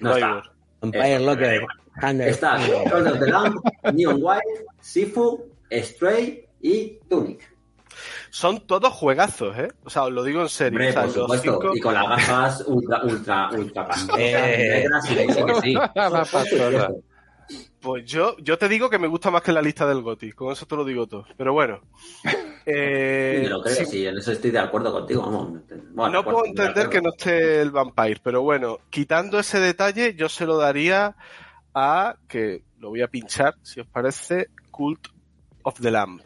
No 0.00 0.14
está. 0.14 0.42
Vampire 0.80 1.14
Eso, 1.16 1.24
Locker, 1.26 1.66
Está 2.20 2.58
Call 2.90 3.06
of 3.06 3.18
the 3.20 3.30
Lamb, 3.30 3.54
Neon 3.94 4.18
White, 4.20 4.64
Sifu, 4.80 5.44
Stray 5.70 6.46
y 6.60 6.98
Tunic. 7.08 7.50
Son 8.30 8.66
todos 8.66 8.92
juegazos, 8.94 9.56
¿eh? 9.58 9.68
O 9.84 9.90
sea, 9.90 10.04
os 10.04 10.12
lo 10.12 10.24
digo 10.24 10.40
en 10.42 10.48
serio. 10.48 10.78
Hombre, 10.78 10.88
O 10.88 10.92
sea, 10.92 11.02
por 11.02 11.12
supuesto. 11.12 11.52
cinco- 11.60 11.76
Y 11.76 11.80
con 11.80 11.92
las 11.94 12.08
gafas 12.08 12.64
ultra, 12.66 13.02
ultra, 13.04 13.50
ultra 13.52 13.88
Eh, 14.18 14.80
negras 14.82 15.04
y 15.04 15.14
sí, 15.14 15.44
que 15.46 15.54
sí. 15.60 15.74
Pues 17.80 18.04
yo, 18.04 18.36
yo 18.38 18.56
te 18.58 18.68
digo 18.68 18.88
que 18.88 18.98
me 18.98 19.08
gusta 19.08 19.30
más 19.30 19.42
que 19.42 19.52
la 19.52 19.62
lista 19.62 19.86
del 19.86 20.02
GOTI. 20.02 20.32
Con 20.32 20.52
eso 20.52 20.66
te 20.66 20.76
lo 20.76 20.84
digo 20.84 21.06
todo. 21.06 21.26
Pero 21.36 21.52
bueno. 21.52 21.80
Eh, 22.64 23.40
Sí, 23.42 23.48
lo 23.48 23.60
creo, 23.60 23.74
sí, 23.74 23.86
sí, 23.86 24.06
en 24.06 24.18
eso 24.18 24.30
estoy 24.30 24.52
de 24.52 24.60
acuerdo 24.60 24.92
contigo. 24.92 25.22
Vamos. 25.22 25.62
Bueno, 25.94 26.12
no 26.12 26.22
puedo 26.22 26.42
de 26.44 26.50
entender 26.50 26.88
que 26.88 27.00
no 27.00 27.10
esté 27.10 27.60
el 27.60 27.72
Vampire, 27.72 28.20
pero 28.22 28.42
bueno, 28.42 28.78
quitando 28.88 29.40
ese 29.40 29.58
detalle, 29.58 30.14
yo 30.14 30.28
se 30.28 30.46
lo 30.46 30.56
daría 30.56 31.16
a, 31.74 32.14
que 32.28 32.62
lo 32.78 32.90
voy 32.90 33.02
a 33.02 33.08
pinchar, 33.08 33.56
si 33.62 33.80
os 33.80 33.88
parece, 33.88 34.48
Cult 34.70 35.08
of 35.64 35.80
the 35.80 35.90
Lamb. 35.90 36.20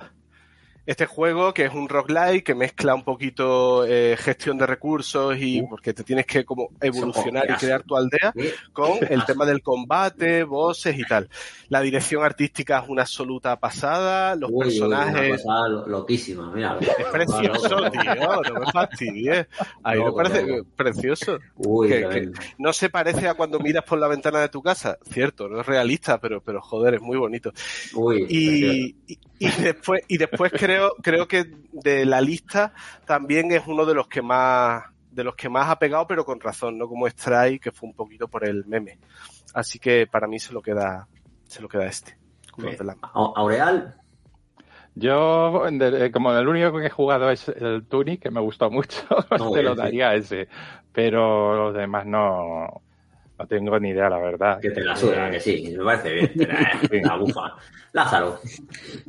Este 0.87 1.05
juego 1.07 1.53
que 1.53 1.65
es 1.65 1.75
un 1.75 1.89
roguelike 1.89 2.45
que 2.45 2.55
mezcla 2.55 2.95
un 2.95 3.03
poquito 3.03 3.85
eh, 3.85 4.17
gestión 4.19 4.57
de 4.57 4.67
recursos 4.67 5.37
y 5.39 5.61
Uh. 5.61 5.69
porque 5.69 5.93
te 5.93 6.05
tienes 6.05 6.27
que 6.27 6.45
como 6.45 6.69
evolucionar 6.81 7.45
y 7.51 7.55
crear 7.55 7.83
tu 7.83 7.97
aldea 7.97 8.33
con 8.73 8.99
el 9.09 9.25
tema 9.25 9.45
del 9.45 9.63
combate, 9.63 10.45
bosses 10.45 10.99
y 10.99 11.03
tal. 11.05 11.29
La 11.69 11.81
dirección 11.81 12.23
artística 12.25 12.79
es 12.79 12.89
una 12.89 13.03
absoluta 13.03 13.59
pasada, 13.59 14.37
los 14.37 14.51
Uy, 14.51 14.57
uy, 14.59 14.65
personajes 14.71 15.45
Una 15.45 15.55
cosa 15.55 15.69
lo- 15.69 15.87
loquísima, 15.89 16.51
mira. 16.55 16.79
es 16.81 17.07
precioso, 17.07 17.91
tío, 17.91 18.43
no 18.55 18.61
me 18.61 18.73
fastidies. 18.73 19.47
A 19.83 19.95
mí 19.95 20.05
me 20.05 20.13
parece 20.13 20.63
precioso. 20.77 21.39
Uy, 21.57 21.89
que- 21.89 22.01
tremendo. 22.01 22.41
No 22.59 22.73
se 22.73 22.91
parece 22.91 23.29
a 23.29 23.35
cuando 23.35 23.59
miras 23.59 23.85
por 23.85 23.99
la 23.99 24.09
ventana 24.09 24.41
de 24.41 24.49
tu 24.49 24.63
casa, 24.63 24.99
cierto, 25.11 25.49
no 25.49 25.61
es 25.61 25.67
realista, 25.67 26.19
pero, 26.21 26.41
pero 26.41 26.61
joder, 26.63 26.95
es 26.95 27.01
muy 27.01 27.17
bonito. 27.17 27.53
Uy. 27.95 28.25
Y, 28.29 28.97
y, 29.13 29.19
y 29.39 29.51
después, 29.63 30.03
y 30.09 30.17
después 30.19 30.53
creo, 30.77 30.93
creo 31.03 31.29
que 31.29 31.45
de 31.73 32.05
la 32.07 32.21
lista 32.21 32.73
también 33.07 33.51
es 33.53 33.67
uno 33.67 33.85
de 33.87 33.95
los 33.95 34.09
que 34.09 34.23
más, 34.23 34.85
de 35.11 35.25
los 35.25 35.35
que 35.35 35.49
más 35.49 35.69
ha 35.69 35.79
pegado, 35.79 36.07
pero 36.07 36.25
con 36.25 36.41
razón, 36.41 36.79
no 36.79 36.89
como 36.89 37.07
Strike, 37.07 37.63
que 37.63 37.73
fue 37.73 37.89
un 37.89 37.95
poquito 37.95 38.29
por 38.29 38.47
el 38.47 38.65
meme. 38.67 38.99
Así 39.55 39.79
que 39.79 40.07
para 40.07 40.27
mí 40.27 40.39
se 40.39 40.53
lo 40.53 40.61
queda, 40.63 41.09
se 41.47 41.63
lo 41.63 41.69
queda 41.69 41.87
este. 41.87 42.19
Aureal, 43.37 43.97
Yo, 44.95 45.67
de- 45.71 46.11
como 46.11 46.33
el 46.33 46.49
único 46.49 46.79
que 46.79 46.87
he 46.87 46.91
jugado 46.91 47.31
es 47.31 47.49
el 47.49 47.85
Tunic, 47.87 48.23
que 48.23 48.31
me 48.31 48.41
gustó 48.41 48.71
mucho, 48.71 49.03
No, 49.39 49.51
te 49.51 49.63
lo 49.63 49.75
daría 49.75 50.15
ese. 50.15 50.49
Pero 50.93 51.55
los 51.55 51.75
demás 51.75 52.07
no, 52.07 52.83
no 53.39 53.47
tengo 53.47 53.79
ni 53.79 53.91
idea, 53.91 54.09
la 54.09 54.19
verdad. 54.19 54.61
que 54.61 54.71
te 54.71 54.83
la 54.83 54.97
suda, 54.97 55.31
que 55.31 55.41
sí, 55.41 55.75
me 55.77 55.85
parece 55.85 56.15
bien. 56.15 56.33
Te 56.37 56.47
la, 56.47 56.81
Sí. 56.91 57.01
la 57.03 57.17
bufa. 57.17 57.55
Lázaro, 57.93 58.41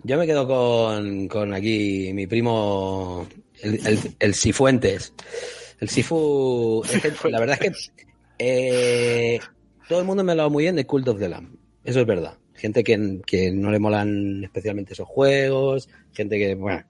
Yo 0.04 0.18
me 0.18 0.26
quedo 0.26 0.48
con, 0.48 1.28
con 1.28 1.54
aquí 1.54 2.12
mi 2.14 2.26
primo, 2.28 3.28
el, 3.62 3.86
el, 3.88 4.00
el 4.20 4.34
Sifuentes. 4.34 5.14
El 5.80 5.90
Sifu, 5.90 6.84
la 7.30 7.40
verdad 7.40 7.58
es 7.62 7.70
que 7.70 7.76
eh, 8.40 9.40
todo 9.88 10.00
el 10.00 10.06
mundo 10.06 10.24
me 10.24 10.32
ha 10.32 10.34
hablado 10.34 10.50
muy 10.50 10.64
bien 10.64 10.76
de 10.76 10.86
Cult 10.86 11.08
of 11.08 11.20
the 11.20 11.30
Lamb. 11.30 11.56
Eso 11.84 12.00
es 12.02 12.06
verdad. 12.06 12.38
Gente 12.56 12.84
que, 12.84 13.20
que 13.26 13.52
no 13.52 13.70
le 13.72 13.80
molan 13.80 14.44
especialmente 14.44 14.94
esos 14.94 15.08
juegos, 15.08 15.88
gente 16.14 16.38
que, 16.40 16.56
bueno, 16.56 16.84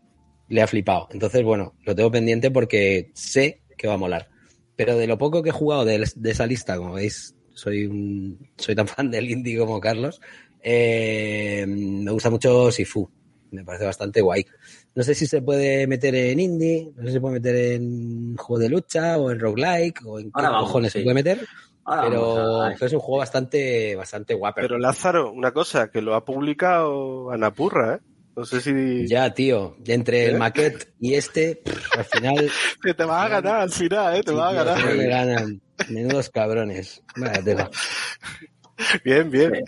le 0.47 0.61
ha 0.61 0.67
flipado. 0.67 1.09
Entonces, 1.11 1.43
bueno, 1.43 1.73
lo 1.83 1.93
tengo 1.95 2.09
pendiente 2.11 2.51
porque 2.51 3.11
sé 3.13 3.61
que 3.77 3.87
va 3.87 3.95
a 3.95 3.97
molar. 3.97 4.29
Pero 4.77 4.95
de 4.95 5.07
lo 5.07 5.17
poco 5.17 5.43
que 5.43 5.49
he 5.49 5.51
jugado 5.51 5.83
de, 5.83 6.09
de 6.15 6.31
esa 6.31 6.45
lista, 6.47 6.77
como 6.77 6.93
veis, 6.93 7.35
soy 7.53 7.85
un, 7.87 8.39
soy 8.57 8.75
tan 8.75 8.87
fan 8.87 9.11
del 9.11 9.29
indie 9.29 9.57
como 9.57 9.81
Carlos, 9.81 10.21
eh, 10.61 11.65
me 11.67 12.11
gusta 12.11 12.29
mucho 12.29 12.71
Sifu. 12.71 13.09
Me 13.49 13.63
parece 13.63 13.85
bastante 13.85 14.19
guay. 14.21 14.45
No 14.93 15.03
sé 15.03 15.15
si 15.15 15.25
se 15.25 15.41
puede 15.41 15.87
meter 15.87 16.13
en 16.15 16.39
indie, 16.39 16.91
no 16.95 17.01
sé 17.03 17.07
si 17.07 17.13
se 17.13 17.21
puede 17.21 17.35
meter 17.35 17.55
en 17.55 18.35
juego 18.35 18.59
de 18.59 18.69
lucha 18.69 19.17
o 19.17 19.31
en 19.31 19.39
roguelike 19.39 20.01
o 20.05 20.19
en 20.19 20.25
qué 20.25 20.31
Ahora 20.33 20.49
vamos, 20.49 20.67
cojones 20.67 20.91
sí. 20.91 20.99
se 20.99 21.03
puede 21.03 21.13
meter, 21.15 21.45
ahora 21.85 22.01
pero, 22.01 22.21
vamos 22.21 22.37
a- 22.39 22.73
pero 22.73 22.85
es 22.87 22.93
un 22.93 22.99
juego 22.99 23.17
bastante, 23.19 23.95
bastante 23.95 24.33
guapo. 24.33 24.59
Pero 24.59 24.77
Lázaro, 24.77 25.31
una 25.31 25.53
cosa, 25.53 25.89
que 25.89 26.01
lo 26.01 26.13
ha 26.15 26.25
publicado 26.25 27.31
Anapurra, 27.31 27.95
¿eh? 27.95 27.99
No 28.37 28.45
sé 28.45 28.61
si... 28.61 29.07
Ya, 29.07 29.33
tío, 29.33 29.77
entre 29.87 30.27
el 30.27 30.35
¿Eh? 30.35 30.37
maquette 30.37 30.93
y 30.99 31.15
este, 31.15 31.63
al 31.97 32.05
final 32.05 32.51
Que 32.83 32.93
te 32.93 33.03
vas 33.03 33.25
a 33.25 33.29
ganar 33.29 33.61
al 33.61 33.71
final, 33.71 34.15
¿eh? 34.15 34.21
Te 34.21 34.29
sí, 34.29 34.37
vas 34.37 34.51
a 34.51 34.63
ganar. 34.63 34.85
no 34.85 34.95
me 34.95 35.07
ganan. 35.07 35.61
Menudos 35.89 36.29
cabrones. 36.29 37.01
Vaya 37.15 37.43
tela. 37.43 37.69
Bien, 39.03 39.31
bien. 39.31 39.63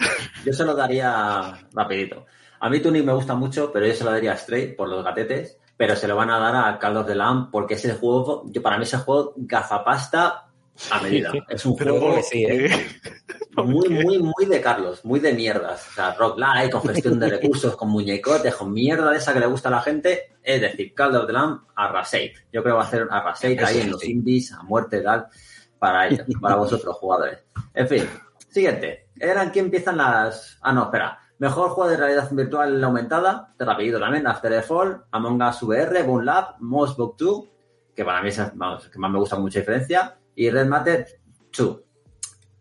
Yo 0.46 0.54
se 0.54 0.64
lo 0.64 0.76
daría 0.76 1.68
rapidito. 1.74 2.28
A 2.60 2.70
mí 2.70 2.80
Tunic 2.80 3.04
me 3.04 3.14
gusta 3.14 3.34
mucho, 3.34 3.72
pero 3.74 3.88
yo 3.88 3.96
se 3.96 4.04
lo 4.04 4.12
daría 4.12 4.34
a 4.34 4.38
Stray 4.38 4.76
por 4.76 4.88
los 4.88 5.04
gatetes, 5.04 5.58
pero 5.76 5.96
se 5.96 6.08
lo 6.08 6.16
van 6.16 6.30
a 6.30 6.38
dar 6.38 6.56
a 6.80 7.06
the 7.08 7.16
Lamb 7.16 7.50
porque 7.50 7.74
ese 7.74 7.96
juego, 7.96 8.44
yo 8.52 8.62
para 8.62 8.78
mí 8.78 8.84
ese 8.84 8.98
juego 8.98 9.34
gafapasta 9.36 10.49
a 10.91 11.01
medida. 11.01 11.31
Es 11.49 11.65
un 11.65 11.76
Pero 11.76 11.99
juego 11.99 12.15
que 12.15 12.23
sí, 12.23 12.45
¿eh? 12.45 12.69
¿por 13.56 13.65
muy, 13.65 13.89
muy, 13.89 14.19
muy 14.19 14.45
de 14.45 14.61
Carlos, 14.61 15.03
muy 15.03 15.19
de 15.19 15.34
mierdas. 15.34 15.88
O 15.89 15.93
sea, 15.93 16.14
rock 16.14 16.38
light, 16.38 16.72
con 16.72 16.81
gestión 16.84 17.19
de 17.19 17.30
recursos, 17.30 17.76
con 17.76 17.89
muñecotes, 17.89 18.56
con 18.56 18.72
mierda 18.72 19.11
de 19.11 19.18
esa 19.18 19.34
que 19.34 19.39
le 19.39 19.47
gusta 19.47 19.69
a 19.69 19.73
la 19.73 19.81
gente. 19.81 20.38
Es 20.41 20.61
decir, 20.61 20.93
Call 20.93 21.15
of 21.15 21.27
the 21.27 21.34
Lamb, 21.34 21.61
Arrasate. 21.76 22.34
Yo 22.51 22.64
creo 22.64 22.76
que 22.76 22.77
va 22.77 22.84
a 22.84 22.88
hacer 22.88 23.07
Arrasate 23.10 23.64
ahí 23.64 23.81
en 23.81 23.91
los 23.91 24.03
indies, 24.03 24.53
a 24.53 24.64
muerte 24.64 24.99
y 24.99 25.03
tal, 25.03 25.27
para 25.77 26.07
ellos, 26.07 26.26
para 26.41 26.56
vosotros, 26.56 26.95
jugadores. 26.95 27.39
En 27.73 27.88
fin, 27.88 28.10
siguiente. 28.47 29.10
Eran 29.19 29.51
que 29.51 29.60
empiezan 29.60 29.97
las. 29.97 30.57
Ah, 30.61 30.72
no, 30.72 30.84
espera. 30.84 31.19
Mejor 31.39 31.69
juego 31.69 31.89
de 31.89 31.95
realidad 31.95 32.27
virtual 32.31 32.84
aumentada, 32.84 33.53
rapidito 33.57 33.97
también, 33.97 34.27
After 34.27 34.51
the 34.51 34.61
Fall, 34.61 35.06
Among 35.11 35.41
Us 35.41 35.64
VR, 35.64 36.03
Boom 36.03 36.26
Lab, 36.26 36.56
Moss 36.60 36.97
Book 36.97 37.15
2, 37.18 37.43
que 37.95 38.03
para 38.03 38.22
mí 38.22 38.27
es 38.27 38.41
vamos, 38.56 38.89
que 38.89 38.99
más 38.99 39.10
me 39.10 39.19
gusta 39.19 39.38
con 39.38 39.43
mucha 39.43 39.60
diferencia, 39.60 40.19
y 40.40 40.49
Red 40.49 40.68
Matter 40.68 41.06
2. 41.57 41.80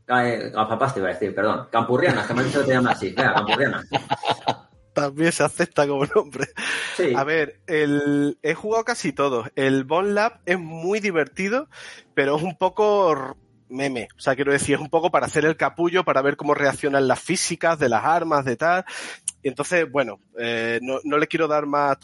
Eh, 0.09 0.51
Gafapasta 0.53 0.99
iba 0.99 1.11
a 1.11 1.13
decir, 1.13 1.33
perdón. 1.33 1.69
Campurrianas, 1.71 2.27
que 2.27 2.35
me 2.35 2.41
han 2.41 2.47
dicho 2.47 2.59
que 2.59 2.67
te 2.67 2.73
llaman 2.73 2.93
así. 2.93 3.11
Venga, 3.11 3.35
Campurrianas. 3.35 3.87
También 4.93 5.31
se 5.31 5.45
acepta 5.45 5.87
como 5.87 6.05
nombre. 6.07 6.49
Sí. 6.97 7.13
A 7.15 7.23
ver, 7.23 7.61
el, 7.69 8.37
he 8.43 8.55
jugado 8.55 8.85
casi 8.85 9.13
todos. 9.13 9.49
El 9.55 9.85
Bone 9.85 10.11
Lab 10.11 10.41
es 10.45 10.59
muy 10.59 10.99
divertido, 10.99 11.69
pero 12.15 12.37
es 12.37 12.43
un 12.43 12.59
poco 12.59 13.37
meme. 13.69 14.09
O 14.17 14.21
sea, 14.21 14.35
quiero 14.35 14.51
decir, 14.51 14.75
es 14.75 14.81
un 14.81 14.91
poco 14.91 15.13
para 15.13 15.27
hacer 15.27 15.45
el 15.45 15.57
capullo, 15.57 16.05
para 16.05 16.21
ver 16.21 16.37
cómo 16.37 16.55
reaccionan 16.55 17.07
las 17.07 17.21
físicas 17.21 17.79
de 17.79 17.89
las 17.89 18.05
armas, 18.05 18.45
de 18.45 18.57
tal. 18.57 18.85
Y 19.41 19.47
entonces, 19.47 19.89
bueno, 19.89 20.19
eh, 20.37 20.81
no, 20.83 20.99
no 21.05 21.17
le 21.17 21.29
quiero 21.29 21.47
dar 21.47 21.67
más 21.67 21.97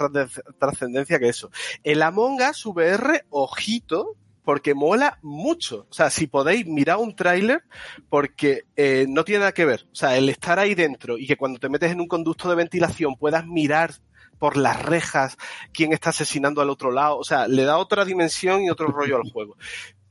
trascendencia 0.61 1.19
que 1.19 1.31
eso. 1.31 1.51
El 1.83 2.01
Among 2.01 2.41
Us 2.49 2.65
VR, 2.65 3.25
ojito, 3.31 4.15
porque 4.45 4.75
mola 4.75 5.19
mucho. 5.23 5.87
O 5.91 5.93
sea, 5.93 6.11
si 6.11 6.27
podéis, 6.27 6.67
mirar 6.67 6.99
un 6.99 7.17
tráiler, 7.17 7.65
porque 8.09 8.65
eh, 8.77 9.07
no 9.09 9.25
tiene 9.25 9.41
nada 9.41 9.53
que 9.53 9.65
ver. 9.65 9.87
O 9.93 9.95
sea, 9.95 10.17
el 10.17 10.29
estar 10.29 10.59
ahí 10.59 10.75
dentro 10.75 11.19
y 11.19 11.27
que 11.27 11.37
cuando 11.37 11.59
te 11.59 11.69
metes 11.69 11.91
en 11.91 12.01
un 12.01 12.09
conducto 12.09 12.49
de 12.49 12.57
ventilación 12.57 13.17
puedas 13.17 13.47
mirar 13.47 13.95
por 14.39 14.57
las 14.57 14.83
rejas 14.83 15.37
quién 15.73 15.93
está 15.93 16.11
asesinando 16.11 16.61
al 16.61 16.71
otro 16.71 16.91
lado. 16.93 17.19
O 17.19 17.25
sea, 17.25 17.49
le 17.49 17.65
da 17.65 17.79
otra 17.79 18.05
dimensión 18.05 18.63
y 18.63 18.71
otro 18.71 18.89
rollo 18.89 19.17
al 19.17 19.31
juego. 19.31 19.57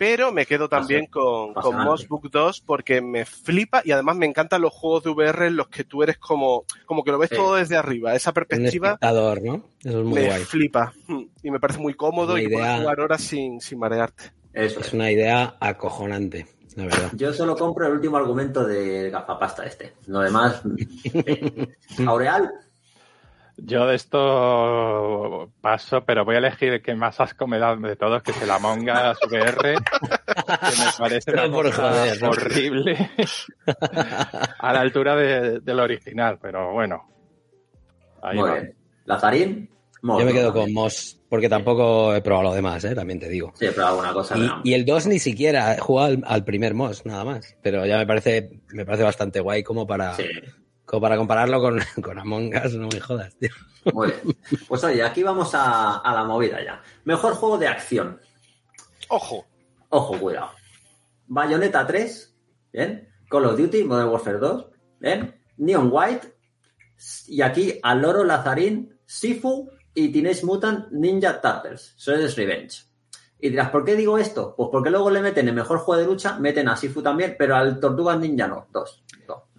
Pero 0.06 0.32
me 0.34 0.46
quedo 0.46 0.68
también 0.68 1.06
con, 1.06 1.54
con. 1.54 1.78
Moss 1.84 2.08
Book 2.10 2.30
2 2.30 2.62
porque 2.66 3.02
me 3.02 3.24
flipa 3.26 3.82
y 3.86 3.92
además 3.92 4.18
me 4.18 4.26
encantan 4.26 4.62
los 4.62 4.74
juegos 4.74 5.04
de 5.06 5.12
VR 5.12 5.48
en 5.48 5.56
los 5.56 5.70
que 5.70 5.86
tú 5.86 6.04
eres 6.04 6.18
como, 6.18 6.66
como 6.86 7.04
que 7.06 7.12
lo 7.12 7.18
ves 7.18 7.30
Sí. 7.30 7.36
todo 7.38 7.56
desde 7.56 7.78
arriba. 7.78 8.14
Esa 8.14 8.32
Un 8.32 8.34
perspectiva 8.34 8.88
espectador, 8.90 9.42
¿no? 9.42 9.64
Eso 9.84 10.00
es 10.00 10.06
muy 10.06 10.20
me 10.22 10.26
guay. 10.28 10.44
flipa. 10.44 10.94
Mm, 11.08 11.22
Y 11.44 11.52
me 11.52 11.60
parece 11.60 11.80
muy 11.80 11.94
cómodo 11.94 12.34
Una 12.34 12.42
y 12.42 12.48
puedes 12.50 12.60
idea- 12.68 12.80
jugar 12.80 13.00
horas 13.00 13.22
sin, 13.22 13.62
sin 13.62 13.80
marearte. 13.80 14.26
Eso 14.54 14.82
Es 14.82 14.88
es. 14.88 14.94
una 14.94 15.10
idea 15.12 15.56
acojonante, 15.60 16.48
la 16.76 16.84
verdad. 16.84 17.10
Yo 17.14 17.34
solo 17.34 17.56
compro 17.56 17.88
el 17.88 17.94
último 17.94 18.18
argumento 18.18 18.66
de 18.66 19.10
gafapasta 19.10 19.66
este. 19.66 19.94
Lo 20.08 20.20
demás. 20.20 20.62
eh. 21.14 21.68
Aureal, 22.06 22.52
Yo 23.58 23.86
de 23.86 23.96
esto 23.96 25.52
paso, 25.62 26.04
pero 26.06 26.26
voy 26.26 26.36
a 26.36 26.40
elegir 26.40 26.74
el 26.74 26.82
que 26.82 26.96
más 26.96 27.20
asco 27.20 27.46
me 27.48 27.60
da 27.60 27.76
de 27.76 27.96
todos, 27.96 28.24
que 28.24 28.32
es 28.32 28.42
el 28.42 28.50
Among 28.50 28.90
Us 28.90 29.20
VR, 29.32 29.76
que 29.76 30.78
me 30.80 30.92
parece 30.98 31.32
Pero 31.32 31.46
una 31.46 31.56
por 31.56 31.66
cosa 31.68 31.90
joder, 31.92 32.22
¿no? 32.22 32.30
horrible 32.32 33.10
a 34.60 34.74
la 34.74 34.82
altura 34.82 35.16
de- 35.16 35.60
del 35.60 35.80
original, 35.80 36.40
pero 36.42 36.74
bueno. 36.74 37.04
Ahí 38.24 38.38
muy 38.40 38.50
va. 38.50 38.56
bien. 38.56 38.76
Lazarín, 39.06 39.70
Moss, 40.02 40.20
Yo 40.20 40.26
me 40.26 40.34
quedo 40.34 40.52
con 40.52 40.74
Moss, 40.74 41.20
porque 41.30 41.48
tampoco 41.48 42.14
he 42.16 42.22
probado 42.22 42.50
lo 42.50 42.56
demás, 42.56 42.84
¿eh? 42.86 42.96
también 42.96 43.20
te 43.20 43.30
digo. 43.30 43.52
Sí, 43.56 43.68
pero 43.74 43.88
alguna 43.88 44.14
cosa. 44.14 44.36
Y, 44.64 44.74
el 44.74 44.84
2 44.86 45.08
ni 45.08 45.20
siquiera 45.20 45.76
he 45.76 45.80
jugado 45.80 46.08
al, 46.08 46.24
al 46.26 46.44
primer 46.44 46.74
Moss, 46.74 47.06
nada 47.06 47.24
más. 47.24 47.56
Pero 47.62 47.86
ya 47.86 47.98
me 47.98 48.08
parece, 48.08 48.50
me 48.74 48.84
parece 48.86 49.04
bastante 49.04 49.40
guay 49.40 49.62
como 49.64 49.86
para, 49.88 50.14
Sí, 50.16 50.26
como 50.86 51.02
para 51.02 51.18
compararlo 51.18 51.62
con, 51.62 51.80
con 52.02 52.20
Among 52.20 52.54
Us, 52.64 52.76
no 52.76 52.88
me 52.88 53.00
jodas, 53.00 53.36
tío. 53.36 53.50
muy 53.94 54.08
bien. 54.08 54.38
Pues 54.68 54.84
oye, 54.84 55.04
aquí 55.04 55.24
vamos 55.24 55.54
a, 55.56 55.98
a 55.98 56.14
la 56.14 56.24
movida 56.24 56.64
ya. 56.64 56.82
Mejor 57.06 57.34
juego 57.34 57.58
de 57.58 57.68
acción. 57.68 58.20
Ojo, 59.10 59.46
Ojo, 59.96 60.18
cuidado. 60.18 60.50
Bayonetta 61.28 61.86
3, 61.86 62.36
¿bien? 62.74 63.10
Call 63.30 63.46
of 63.46 63.58
Duty, 63.60 63.84
Modern 63.84 64.10
Warfare 64.10 64.40
2, 64.40 64.66
¿bien? 65.00 65.40
Neon 65.58 65.90
White, 65.92 66.34
y 67.28 67.42
aquí 67.44 67.80
al 67.84 68.02
loro 68.02 68.24
Lazarín, 68.24 68.98
Sifu 69.06 69.70
y 69.94 70.12
Teenage 70.12 70.46
Mutant 70.48 70.92
Ninja 70.92 71.40
Turtles, 71.40 71.94
Shredder's 71.98 72.36
Revenge. 72.36 72.86
Y 73.40 73.50
dirás, 73.50 73.70
¿por 73.70 73.86
qué 73.86 73.96
digo 73.96 74.18
esto? 74.18 74.56
Pues 74.58 74.70
porque 74.72 74.90
luego 74.90 75.12
le 75.12 75.22
meten 75.22 75.48
el 75.48 75.54
mejor 75.54 75.78
juego 75.78 76.02
de 76.02 76.08
lucha, 76.08 76.40
meten 76.40 76.70
a 76.70 76.76
Sifu 76.76 77.04
también, 77.04 77.36
pero 77.38 77.56
al 77.56 77.80
Tortugas 77.80 78.18
Ninja 78.18 78.48
no, 78.48 78.66
dos. 78.72 79.03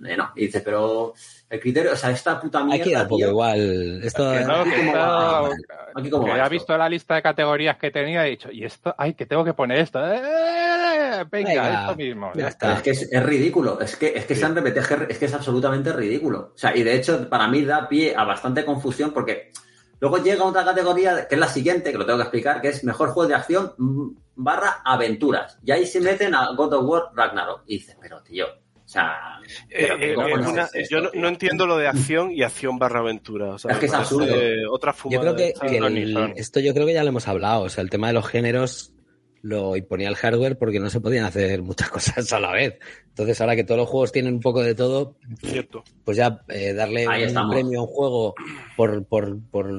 Eh, 0.05 0.17
no. 0.17 0.33
Y 0.37 0.47
dice, 0.47 0.61
pero 0.61 1.15
el 1.49 1.61
criterio, 1.61 1.93
o 1.93 1.97
sea, 1.97 2.11
esta 2.11 2.41
puta 2.41 2.63
mierda. 2.65 2.83
Aquí 2.83 2.93
da 2.93 3.03
un 3.03 3.09
poco 3.09 3.17
tío, 3.19 3.29
igual. 3.31 4.01
Esto 4.05 4.33
Que 4.33 4.41
no, 4.41 4.55
aquí 4.57 4.71
que 4.71 4.77
cómo 4.77 4.89
esto- 4.91 4.99
va, 4.99 5.49
aquí 5.95 6.11
cómo 6.11 6.25
que 6.25 6.31
va 6.31 6.37
ya 6.37 6.43
he 6.43 6.47
esto. 6.47 6.53
visto 6.53 6.79
la 6.79 6.89
lista 6.89 7.15
de 7.15 7.23
categorías 7.23 7.77
que 7.79 7.91
tenía 7.91 8.25
y 8.25 8.29
he 8.29 8.31
dicho, 8.31 8.51
y 8.51 8.65
esto, 8.65 8.95
ay, 8.99 9.15
que 9.15 9.27
tengo 9.27 9.45
que 9.45 9.55
poner 9.55 9.79
esto. 9.79 10.01
¡Eh! 10.05 11.25
Venga, 11.31 11.49
Venga, 11.51 11.81
esto 11.83 11.97
mismo. 11.97 12.33
ya 12.35 12.49
está. 12.49 12.73
Es 12.75 12.83
que 12.83 12.91
es, 12.91 13.09
es 13.13 13.23
ridículo, 13.23 13.81
es 13.81 13.97
que, 13.97 14.13
es 14.17 14.25
que 14.27 14.35
se 14.35 14.45
han 14.45 14.55
repetido, 14.55 14.83
es 15.09 15.19
que, 15.19 15.25
es 15.27 15.35
absolutamente 15.35 15.93
ridículo. 15.93 16.53
O 16.55 16.59
sea, 16.59 16.77
y 16.77 16.83
de 16.83 16.95
hecho, 16.97 17.29
para 17.29 17.47
mí 17.49 17.65
da 17.65 17.89
pie 17.89 18.15
a 18.17 18.25
bastante 18.25 18.65
confusión 18.65 19.13
porque 19.13 19.51
luego 20.01 20.19
llega 20.19 20.45
otra 20.45 20.65
categoría 20.65 21.27
que 21.29 21.35
es 21.37 21.41
la 21.41 21.49
siguiente, 21.49 21.93
que 21.93 21.99
lo 21.99 22.05
tengo 22.05 22.19
que 22.19 22.25
explicar, 22.25 22.61
que 22.61 22.69
es 22.69 22.83
mejor 22.85 23.11
juego 23.11 23.29
de 23.29 23.35
acción 23.37 23.73
mm, 23.79 24.09
barra 24.37 24.83
aventuras. 24.85 25.59
Y 25.65 25.71
ahí 25.71 25.87
se 25.87 26.01
meten 26.01 26.35
a 26.35 26.49
God 26.57 26.73
of 26.75 26.85
War 26.89 27.03
Ragnarok. 27.15 27.63
Y 27.67 27.79
dices, 27.79 27.97
pero 28.01 28.21
tío, 28.23 28.47
sea, 28.95 29.41
Eh, 29.71 29.77
pero 29.79 29.99
¿qué 29.99 30.11
eh, 30.11 30.15
cojones 30.15 30.47
es 30.47 30.53
una- 30.53 30.63
es 30.65 30.75
esto, 30.75 30.97
yo 31.13 31.21
no, 31.21 31.29
entiendo 31.29 31.67
lo 31.67 31.77
de 31.77 31.89
acción 31.89 32.31
y 32.33 32.43
acción 32.43 32.79
barra 32.79 33.01
aventura. 33.01 33.51
o 33.55 33.59
sea, 33.59 33.73
Es 33.73 33.79
que 33.79 33.87
es 33.87 33.93
absurdo. 33.95 34.35
otra 34.71 34.93
Yo 34.93 34.97
fumada. 34.99 35.35
creo 35.35 35.37
que, 35.37 35.77
el- 35.77 36.33
esto 36.37 36.61
yo 36.61 36.73
creo 36.75 36.87
que 36.87 36.95
ya 36.95 37.03
lo 37.03 37.11
hemos 37.11 37.29
hablado. 37.29 37.63
O 37.65 37.69
sea, 37.69 37.83
el 37.83 37.91
tema 37.91 38.07
de 38.09 38.15
los 38.15 38.27
géneros 38.27 38.91
lo 39.43 39.77
imponía 39.77 40.09
el 40.09 40.17
hardware 40.17 40.57
porque 40.57 40.81
no 40.81 40.89
se 40.89 41.03
podían 41.03 41.27
hacer 41.27 41.61
muchas 41.61 41.91
cosas 42.25 42.33
a 42.33 42.41
la 42.41 42.51
vez. 42.53 42.79
Entonces, 43.11 43.39
ahora 43.43 43.55
que 43.55 43.63
todos 43.65 43.79
los 43.79 43.89
juegos 43.91 44.11
tienen 44.11 44.33
un 44.35 44.41
poco 44.41 44.63
de 44.63 44.75
todo, 44.75 45.17
Cierto. 45.43 45.85
pues 46.03 46.17
ya 46.17 46.41
eh, 46.49 46.73
darle 46.73 47.07
Ahí 47.07 47.23
un 47.25 47.29
estamos. 47.29 47.55
premio 47.55 47.81
a 47.81 47.83
un 47.83 47.89
juego 47.89 48.35
por, 48.75 49.05
por, 49.05 49.39
por 49.51 49.71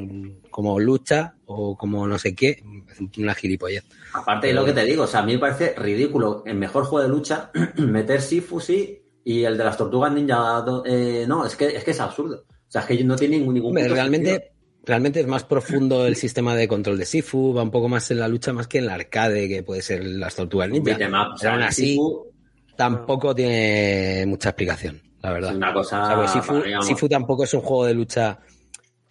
como 0.51 0.79
lucha 0.79 1.33
o 1.47 1.75
como 1.75 2.05
no 2.07 2.19
sé 2.19 2.35
qué, 2.35 2.61
es 2.91 3.17
una 3.17 3.33
gilipollez. 3.33 3.83
Aparte 4.13 4.47
de 4.47 4.53
lo 4.53 4.63
que 4.63 4.71
te 4.73 4.85
digo, 4.85 5.03
o 5.05 5.07
sea, 5.07 5.21
a 5.21 5.25
mí 5.25 5.33
me 5.33 5.39
parece 5.39 5.73
ridículo 5.75 6.43
en 6.45 6.59
mejor 6.59 6.85
juego 6.85 7.01
de 7.01 7.09
lucha 7.09 7.49
meter 7.77 8.21
Sifu 8.21 8.59
sí 8.59 9.01
y 9.27 9.43
el 9.43 9.57
de 9.57 9.63
las 9.63 9.75
tortugas 9.75 10.13
ninja 10.13 10.63
eh, 10.85 11.25
no, 11.27 11.45
es 11.45 11.55
que, 11.55 11.65
es 11.65 11.83
que 11.83 11.91
es 11.91 11.99
absurdo. 11.99 12.45
O 12.47 12.71
sea, 12.71 12.81
es 12.81 12.87
que 12.87 13.03
no 13.03 13.15
tiene 13.15 13.39
ningún, 13.39 13.55
ningún 13.55 13.71
puto 13.71 13.79
sentido. 13.79 13.95
realmente, 13.95 14.51
realmente 14.85 15.19
es 15.21 15.27
más 15.27 15.43
profundo 15.43 16.05
el 16.05 16.15
sistema 16.15 16.55
de 16.55 16.67
control 16.67 16.99
de 16.99 17.07
Sifu, 17.07 17.51
va 17.51 17.63
un 17.63 17.71
poco 17.71 17.89
más 17.89 18.09
en 18.11 18.19
la 18.19 18.27
lucha 18.27 18.53
más 18.53 18.67
que 18.67 18.77
en 18.77 18.83
el 18.83 18.91
arcade, 18.91 19.49
que 19.49 19.63
puede 19.63 19.81
ser 19.81 20.05
las 20.05 20.35
tortugas 20.35 20.69
ninja. 20.69 20.95
beat'em 20.95 21.13
up, 21.13 21.33
o 21.33 21.37
sea, 21.37 21.49
Pero 21.49 21.53
aún 21.53 21.63
así, 21.63 21.87
Sifu 21.87 22.27
tampoco 22.75 23.33
tiene 23.33 24.25
mucha 24.27 24.49
explicación, 24.49 25.01
la 25.23 25.33
verdad. 25.33 25.51
es 25.51 25.57
una 25.57 25.73
cosa 25.73 26.03
O 26.03 26.05
sea, 26.05 26.15
pues 26.17 26.31
Sifu, 26.31 26.47
para, 26.47 26.61
digamos, 26.61 26.87
Sifu 26.87 27.09
tampoco 27.09 27.43
es 27.45 27.53
un 27.55 27.61
juego 27.61 27.85
de 27.87 27.93
lucha 27.95 28.39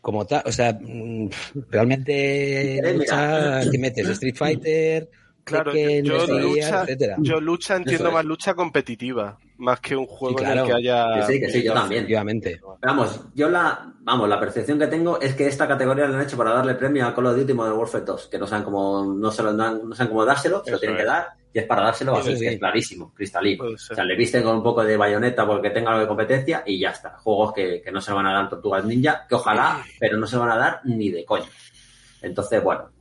como 0.00 0.24
tal. 0.26 0.42
O 0.46 0.52
sea, 0.52 0.78
mm, 0.80 1.28
realmente 1.70 2.80
lucha 2.94 3.68
que 3.68 3.78
metes 3.78 4.08
Street 4.10 4.36
Fighter, 4.36 5.10
Claro, 5.44 5.72
Tekken, 5.72 6.04
yo, 6.04 6.26
lucha, 6.26 6.82
etcétera. 6.82 7.16
yo 7.20 7.40
lucha 7.40 7.76
entiendo 7.76 8.04
Eso 8.04 8.08
es. 8.08 8.14
más 8.14 8.24
lucha 8.24 8.54
competitiva, 8.54 9.38
más 9.58 9.78
que 9.80 9.94
un 9.94 10.06
juego 10.06 10.38
Sí, 10.38 10.44
en 10.44 10.50
claro. 10.52 10.60
el 10.62 10.66
que 10.66 10.72
haya. 10.74 11.14
Que 11.26 11.32
sí, 11.32 11.40
que 11.40 11.50
sí, 11.50 11.62
yo 11.62 11.72
también. 11.74 12.06
Vamos, 12.82 13.20
yo 13.34 13.48
la, 13.50 13.92
vamos, 14.00 14.28
la 14.28 14.40
percepción 14.40 14.78
que 14.78 14.86
tengo 14.86 15.20
es 15.20 15.34
que 15.34 15.46
esta 15.46 15.68
categoría 15.68 16.06
la 16.08 16.16
han 16.18 16.22
hecho 16.24 16.36
para 16.36 16.52
darle 16.52 16.74
premio 16.74 17.06
a 17.06 17.14
Call 17.14 17.26
of 17.26 17.36
Duty 17.36 17.52
Modern 17.52 17.76
Warfare 17.78 18.04
2, 18.04 18.28
que 18.28 18.38
no 18.38 18.46
saben 18.46 18.64
cómo, 18.64 19.14
no 19.14 19.30
se 19.30 19.42
lo 19.42 19.52
dan, 19.54 19.88
no 19.88 19.94
saben 19.94 20.10
cómo 20.10 20.24
dárselo, 20.24 20.64
se 20.64 20.70
lo 20.70 20.76
Eso 20.76 20.80
tienen 20.80 20.96
que 20.98 21.04
dar, 21.04 21.28
y 21.52 21.58
es 21.58 21.66
para 21.66 21.82
dárselo 21.82 22.12
Eso 22.18 22.20
así, 22.30 22.36
sí. 22.38 22.44
que 22.46 22.52
es 22.54 22.58
clarísimo, 22.58 23.12
cristalino. 23.14 23.64
O 23.64 23.76
sea, 23.78 24.02
le 24.04 24.16
visten 24.16 24.42
con 24.42 24.56
un 24.56 24.62
poco 24.62 24.82
de 24.82 24.96
bayoneta 24.96 25.46
porque 25.46 25.70
tenga 25.70 25.90
algo 25.90 26.00
de 26.02 26.08
competencia 26.08 26.62
y 26.66 26.78
ya 26.80 26.90
está. 26.90 27.10
Juegos 27.18 27.52
que, 27.52 27.82
que 27.82 27.92
no 27.92 28.00
se 28.00 28.12
van 28.12 28.26
a 28.26 28.32
dar 28.32 28.48
tortugas 28.48 28.84
ninja, 28.84 29.26
que 29.28 29.34
ojalá, 29.34 29.84
pero 30.00 30.16
no 30.16 30.26
se 30.26 30.36
van 30.38 30.50
a 30.50 30.56
dar 30.56 30.80
ni 30.84 31.10
de 31.10 31.24
coña. 31.24 31.44
Entonces, 32.22 32.62
bueno. 32.64 32.93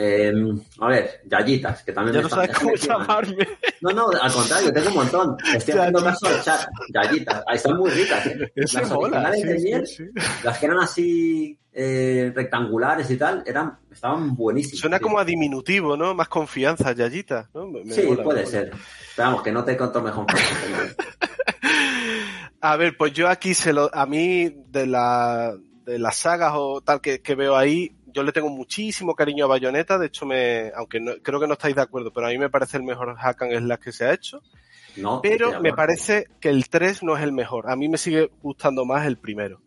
Eh, 0.00 0.32
a 0.80 0.86
ver, 0.88 1.22
Yayitas, 1.24 1.82
que 1.82 1.92
también 1.92 2.14
Ya 2.14 2.20
me 2.20 2.22
no 2.22 2.28
sabes 2.28 2.56
cómo 2.56 2.70
me- 2.70 2.76
llamarme. 2.78 3.48
No, 3.80 3.90
no, 3.90 4.10
al 4.10 4.32
contrario, 4.32 4.72
tengo 4.72 4.88
un 4.90 4.94
montón. 4.94 5.36
Estoy 5.56 5.74
haciendo 5.74 5.98
Yayitas. 6.00 6.20
caso 6.20 6.26
al 6.36 6.42
chat. 6.44 6.68
Gallitas. 6.90 7.42
Ahí 7.48 7.56
están 7.56 7.76
muy 7.76 7.90
ricas, 7.90 8.26
¿eh? 8.26 8.52
Las 8.54 8.90
mola. 8.92 9.32
sí, 9.34 9.42
de 9.42 9.58
sí, 9.58 9.64
miel, 9.64 9.86
sí. 9.88 10.04
las 10.44 10.58
que 10.58 10.66
eran 10.66 10.78
así 10.78 11.58
eh, 11.72 12.32
rectangulares 12.34 13.10
y 13.10 13.16
tal, 13.16 13.42
eran, 13.44 13.76
estaban 13.90 14.36
buenísimas. 14.36 14.78
Suena 14.78 15.00
como 15.00 15.18
a 15.18 15.24
diminutivo, 15.24 15.96
¿no? 15.96 16.14
Más 16.14 16.28
confianza, 16.28 16.92
Yayita. 16.92 17.50
¿no? 17.54 17.66
Me- 17.66 17.82
me 17.84 17.92
Sí, 17.92 18.02
mola, 18.02 18.22
puede 18.22 18.46
ser. 18.46 18.70
Pero 19.16 19.28
vamos, 19.28 19.42
que 19.42 19.50
no 19.50 19.64
te 19.64 19.76
conto 19.76 20.00
mejor. 20.00 20.26
A 22.60 22.76
ver, 22.76 22.96
pues 22.96 23.12
yo 23.12 23.28
aquí 23.28 23.54
se 23.54 23.72
lo, 23.72 23.88
a 23.94 24.04
mí 24.06 24.52
de 24.68 24.86
la, 24.86 25.54
de 25.84 25.98
las 25.98 26.16
sagas 26.16 26.52
o 26.56 26.80
tal 26.80 27.00
que, 27.00 27.20
que 27.22 27.34
veo 27.36 27.56
ahí, 27.56 27.92
yo 28.18 28.24
le 28.24 28.32
tengo 28.32 28.48
muchísimo 28.48 29.14
cariño 29.14 29.44
a 29.44 29.48
Bayonetta, 29.48 29.96
de 29.98 30.06
hecho 30.06 30.26
me, 30.26 30.70
aunque 30.74 30.98
no- 31.00 31.12
creo 31.22 31.38
que 31.40 31.46
no 31.46 31.52
estáis 31.54 31.74
de 31.76 31.82
acuerdo, 31.82 32.12
pero 32.12 32.26
a 32.26 32.30
mí 32.30 32.38
me 32.38 32.50
parece 32.50 32.76
el 32.76 32.82
mejor 32.82 33.14
hack 33.16 33.42
and 33.42 33.56
slash 33.58 33.78
que 33.78 33.92
se 33.92 34.04
ha 34.06 34.12
hecho, 34.12 34.42
No, 34.96 35.20
pero 35.22 35.60
me 35.60 35.72
parece 35.72 36.26
que 36.40 36.48
el 36.48 36.68
3 36.68 37.02
no 37.04 37.16
es 37.16 37.22
el 37.22 37.32
mejor, 37.32 37.70
a 37.70 37.76
mí 37.76 37.88
me 37.88 37.96
sigue 37.98 38.30
gustando 38.42 38.84
más 38.84 39.06
el 39.06 39.16
primero. 39.18 39.62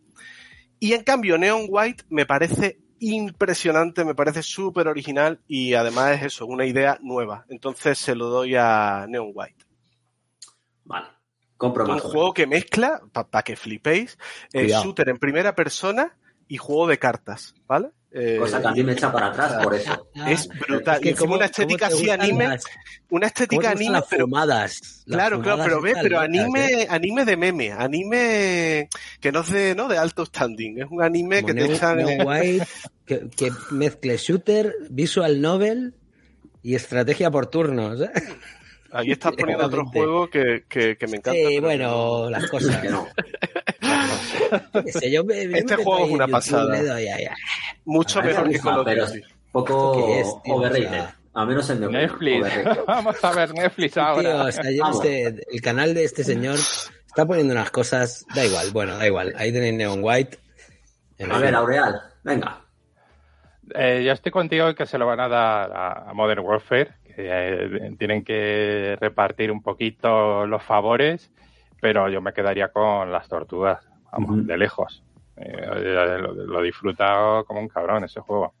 Y 0.78 0.92
en 0.92 1.02
cambio 1.04 1.38
Neon 1.38 1.66
White 1.68 2.04
me 2.10 2.26
parece 2.26 2.78
impresionante, 2.98 4.04
me 4.04 4.14
parece 4.14 4.42
súper 4.42 4.86
original 4.88 5.40
y 5.48 5.74
además 5.74 6.16
es 6.18 6.22
eso, 6.26 6.46
una 6.46 6.66
idea 6.66 6.98
nueva, 7.02 7.46
entonces 7.48 7.98
se 7.98 8.14
lo 8.14 8.26
doy 8.28 8.54
a 8.56 9.06
Neon 9.08 9.30
White. 9.34 9.64
Vale. 10.84 11.06
Compro 11.56 11.84
Un 11.84 12.00
juego 12.00 12.34
que 12.34 12.46
mezcla, 12.46 13.00
para 13.12 13.42
que 13.44 13.54
flipéis, 13.56 14.18
eh, 14.52 14.66
shooter 14.82 15.08
en 15.08 15.18
primera 15.18 15.54
persona 15.54 16.16
y 16.48 16.56
juego 16.58 16.88
de 16.88 16.98
cartas, 16.98 17.54
¿vale? 17.68 17.90
Eh, 18.14 18.36
Cosa 18.38 18.60
que 18.60 18.68
a 18.68 18.72
mí 18.72 18.82
me 18.82 18.92
echa 18.92 19.10
para 19.10 19.28
atrás 19.28 19.54
por 19.64 19.74
eso. 19.74 20.08
es 20.26 20.46
brutal. 20.48 20.96
Es 20.96 21.00
que 21.02 21.14
cómo- 21.14 21.34
una 21.36 21.46
estética 21.46 21.86
así 21.86 22.10
anime, 22.10 22.46
las- 22.48 22.64
una 23.08 23.26
estética 23.28 23.70
anime, 23.70 23.92
las 23.92 24.04
pero 24.10 24.26
fumadas. 24.26 25.02
Las 25.06 25.16
claro, 25.16 25.40
claro, 25.40 25.62
fumadas 25.62 25.66
pero 25.66 25.80
ve, 25.80 25.94
pero 26.02 26.20
anime, 26.20 26.66
¿eh? 26.82 26.86
anime 26.90 27.24
de 27.24 27.36
meme, 27.38 27.72
anime 27.72 28.88
que 29.20 29.32
no 29.32 29.40
es 29.40 29.50
de, 29.50 29.74
¿no? 29.74 29.88
de 29.88 29.96
alto 29.96 30.26
standing, 30.26 30.80
es 30.82 30.86
un 30.90 31.02
anime 31.02 31.40
Como 31.42 31.54
que 31.54 31.60
te 31.66 31.72
echan 31.72 31.96
Neo 31.96 32.08
en- 32.10 32.26
White, 32.28 32.66
que, 33.06 33.28
que 33.34 33.50
mezcle 33.70 34.16
shooter, 34.18 34.74
visual 34.90 35.40
novel 35.40 35.94
y 36.62 36.74
estrategia 36.74 37.30
por 37.30 37.46
turnos. 37.46 37.98
¿eh? 38.02 38.10
ahí 38.92 39.10
estás 39.10 39.32
poniendo 39.34 39.64
otro 39.64 39.86
juego 39.86 40.28
que, 40.28 40.64
que, 40.68 40.98
que 40.98 41.06
me 41.06 41.16
encanta. 41.16 41.32
Sí, 41.32 41.44
pero 41.48 41.62
bueno, 41.62 42.28
las 42.28 42.46
cosas. 42.50 42.76
Que 42.82 42.90
no. 42.90 43.08
Sé, 44.86 45.10
yo 45.10 45.24
me- 45.24 45.42
Este 45.44 45.76
juego 45.76 46.04
es 46.06 46.10
una 46.12 46.24
YouTube, 46.26 46.32
pasada. 46.32 46.82
doy 46.82 47.08
ah. 47.08 47.34
mucho 47.84 48.18
A 48.20 48.22
mí 48.22 48.28
me 48.28 48.34
mejor 48.34 48.50
que 48.52 48.58
Call 48.60 48.78
of 48.80 48.86
Duty. 49.12 49.22
poco 49.52 49.92
¿Esto 49.94 50.06
qué 50.06 50.20
es, 50.20 50.42
tío? 50.42 50.54
overrated. 50.54 50.86
O 50.86 50.90
sea, 50.90 51.16
a 51.34 51.46
menos 51.46 51.70
en 51.70 51.90
Netflix. 51.90 52.46
Vamos 52.86 53.24
a 53.24 53.32
ver 53.32 53.54
Netflix 53.54 53.94
Tío, 53.94 54.02
ahora. 54.02 54.42
o 54.44 54.52
sea, 54.52 54.70
yo 54.70 54.82
Vamos. 54.82 55.04
este- 55.04 55.44
el 55.50 55.60
canal 55.62 55.94
de 55.94 56.04
este 56.04 56.24
señor 56.24 56.56
está 57.06 57.26
poniendo 57.26 57.52
unas 57.54 57.70
cosas, 57.70 58.24
da 58.34 58.44
igual, 58.44 58.66
bueno, 58.72 58.96
da 58.96 59.06
igual. 59.06 59.32
Ahí 59.36 59.52
tenéis 59.52 59.74
Neon 59.74 60.00
White. 60.02 60.38
En 61.18 61.30
A 61.32 61.38
ver, 61.38 61.54
Aureal, 61.54 62.00
venga. 62.24 62.58
Eh, 63.74 64.02
yo 64.04 64.12
estoy 64.12 64.32
contigo 64.32 64.74
que 64.74 64.86
se 64.86 64.98
lo 64.98 65.06
van 65.06 65.20
a 65.20 65.28
dar 65.28 65.72
a, 65.72 66.10
a 66.10 66.14
Modern 66.14 66.40
Warfare, 66.44 66.90
que 67.04 67.14
eh, 67.18 67.94
tienen 67.98 68.24
que 68.24 68.96
repartir 69.00 69.50
un 69.52 69.62
poquito 69.62 70.46
los 70.46 70.62
favores, 70.62 71.30
pero 71.80 72.08
yo 72.10 72.20
me 72.20 72.32
quedaría 72.32 72.68
con 72.68 73.10
las 73.12 73.28
tortugas, 73.28 73.86
vamos, 74.12 74.46
de 74.46 74.56
lejos. 74.58 75.02
Eh, 75.36 75.66
lo, 75.66 76.32
lo 76.34 76.60
he 76.60 76.66
disfrutado 76.66 77.44
como 77.44 77.60
un 77.60 77.68
cabrón 77.68 78.04
ese 78.04 78.20
juego. 78.20 78.54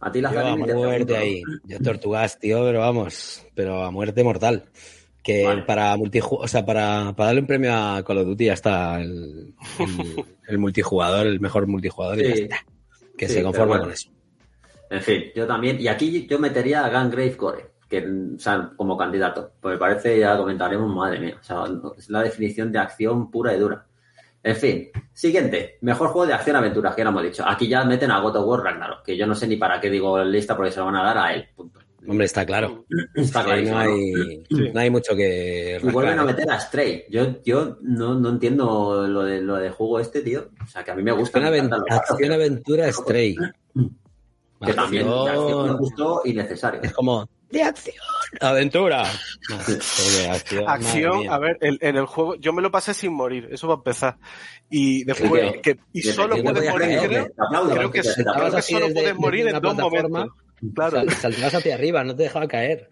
A 0.00 0.12
ti 0.12 0.20
la 0.20 0.32
Yo 0.32 0.46
a 0.46 0.56
muerte 0.56 1.16
ahí. 1.16 1.42
Yo 1.64 1.80
tortugas, 1.80 2.38
tío, 2.38 2.62
pero 2.62 2.78
vamos, 2.80 3.44
pero 3.54 3.82
a 3.82 3.90
muerte 3.90 4.22
mortal. 4.22 4.64
Que 5.22 5.44
Vale. 5.44 5.62
para 5.62 5.96
multiju- 5.96 6.38
o 6.40 6.46
sea, 6.46 6.64
para, 6.64 7.12
para 7.16 7.26
darle 7.26 7.40
un 7.40 7.46
premio 7.48 7.74
a 7.74 8.02
Call 8.04 8.18
of 8.18 8.26
Duty 8.26 8.44
ya 8.46 8.52
está 8.52 9.00
el, 9.00 9.54
el, 9.80 10.24
el 10.48 10.58
multijugador, 10.58 11.26
el 11.26 11.40
mejor 11.40 11.66
multijugador, 11.66 12.20
y 12.20 12.22
ya 12.28 12.34
está. 12.34 12.56
Que 13.16 13.26
Sí, 13.26 13.34
se 13.34 13.42
conforma 13.42 13.66
bueno. 13.70 13.84
con 13.84 13.92
eso. 13.92 14.10
En 14.90 15.02
fin, 15.02 15.24
yo 15.34 15.46
también. 15.46 15.80
Y 15.80 15.88
aquí 15.88 16.26
yo 16.28 16.38
metería 16.38 16.84
a 16.84 16.88
Gungrave 17.02 17.36
Core, 17.36 17.66
que, 17.90 18.06
o 18.36 18.38
sea, 18.38 18.70
como 18.76 18.96
candidato. 18.96 19.50
Pues 19.60 19.74
me 19.74 19.78
parece, 19.78 20.18
ya 20.20 20.36
comentaremos, 20.36 20.94
madre 20.94 21.18
mía. 21.18 21.36
O 21.40 21.42
sea, 21.42 21.64
es 21.98 22.08
la 22.08 22.22
definición 22.22 22.70
de 22.70 22.78
acción 22.78 23.30
pura 23.30 23.54
y 23.54 23.58
dura. 23.58 23.84
En 24.42 24.56
fin, 24.56 24.88
siguiente. 25.12 25.78
Mejor 25.80 26.08
juego 26.08 26.26
de 26.26 26.34
acción-aventura, 26.34 26.94
que 26.94 27.00
ya 27.00 27.04
lo 27.04 27.10
hemos 27.10 27.22
dicho. 27.24 27.44
Aquí 27.46 27.68
ya 27.68 27.84
meten 27.84 28.10
a 28.10 28.20
God 28.20 28.36
of 28.36 28.46
War 28.46 28.60
Ragnarok, 28.62 29.04
que 29.04 29.16
yo 29.16 29.26
no 29.26 29.34
sé 29.34 29.46
ni 29.46 29.56
para 29.56 29.80
qué 29.80 29.90
digo 29.90 30.22
lista 30.24 30.56
porque 30.56 30.70
se 30.72 30.78
lo 30.78 30.86
van 30.86 30.96
a 30.96 31.04
dar 31.04 31.18
a 31.18 31.34
él. 31.34 31.48
Punto. 31.56 31.80
Hombre, 32.06 32.26
está 32.26 32.46
claro. 32.46 32.86
Está 33.14 33.44
clarísimo. 33.44 33.76
no, 33.76 33.82
hay, 33.84 34.44
Sí. 34.48 34.70
no 34.72 34.80
hay 34.80 34.88
mucho 34.90 35.14
que 35.16 35.78
Y 35.82 35.86
vuelven 35.90 36.18
a 36.18 36.22
¿eh? 36.22 36.26
meter 36.26 36.50
a 36.50 36.58
Stray. 36.60 37.04
Yo, 37.10 37.42
yo 37.44 37.76
no, 37.82 38.14
no 38.14 38.30
entiendo 38.30 39.06
lo 39.08 39.24
de 39.24 39.42
lo 39.42 39.56
de 39.56 39.68
juego 39.70 39.98
este, 40.00 40.22
tío. 40.22 40.48
O 40.62 40.66
sea, 40.68 40.84
que 40.84 40.92
a 40.92 40.94
mí 40.94 41.02
me 41.02 41.12
gusta. 41.12 41.38
Acción, 41.90 42.28
me 42.28 42.34
aventura 42.34 42.90
Stray. 42.92 43.36
que 44.64 44.72
también 44.72 45.06
me 45.06 45.72
gustó 45.74 46.22
y 46.24 46.32
necesario. 46.32 46.80
Es 46.82 46.92
como, 46.92 47.28
de 47.50 47.62
acción, 47.62 47.94
aventura. 48.40 49.04
De 49.66 50.28
acción, 50.28 50.64
Acción, 50.68 51.28
a 51.30 51.38
ver, 51.38 51.56
en 51.60 51.96
el 51.96 52.06
juego, 52.06 52.34
yo 52.36 52.52
me 52.52 52.60
lo 52.62 52.70
pasé 52.70 52.92
sin 52.94 53.12
morir, 53.14 53.48
eso 53.50 53.66
va 53.68 53.74
a 53.74 53.76
empezar. 53.78 54.18
Y 54.70 55.04
después, 55.04 55.52
tío. 55.52 55.62
que, 55.62 55.78
y 55.92 56.02
solo 56.02 56.42
puedes 56.42 56.70
morir, 56.70 56.98
creo, 57.00 57.28
aplaudo, 57.38 57.74
creo 57.74 57.90
que, 57.90 58.00
creo 58.02 58.62
solo 58.62 58.92
puedes 58.92 59.16
morir 59.16 59.46
en 59.48 59.52
dos 59.54 59.60
plataforma. 59.74 60.08
momentos. 60.18 60.38
Claro. 60.74 60.90
Sal- 60.98 61.10
saltabas 61.12 61.54
hacia 61.54 61.74
arriba, 61.74 62.04
no 62.04 62.14
te 62.16 62.24
dejaba 62.24 62.46
caer. 62.48 62.88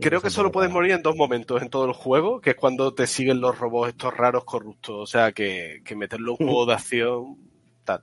Creo 0.00 0.20
que 0.20 0.30
solo 0.30 0.52
puedes 0.52 0.70
morir 0.70 0.92
en 0.92 1.02
dos 1.02 1.16
momentos 1.16 1.60
en 1.60 1.70
todo 1.70 1.86
el 1.86 1.92
juego, 1.92 2.40
que 2.40 2.50
es 2.50 2.56
cuando 2.56 2.94
te 2.94 3.08
siguen 3.08 3.40
los 3.40 3.58
robots 3.58 3.88
estos 3.88 4.16
raros 4.16 4.44
corruptos. 4.44 4.94
O 4.96 5.06
sea, 5.06 5.32
que, 5.32 5.82
que 5.84 5.96
meterlo 5.96 6.36
en 6.38 6.46
un 6.46 6.48
juego 6.52 6.66
de 6.66 6.74
acción, 6.74 7.36
tal. 7.84 8.02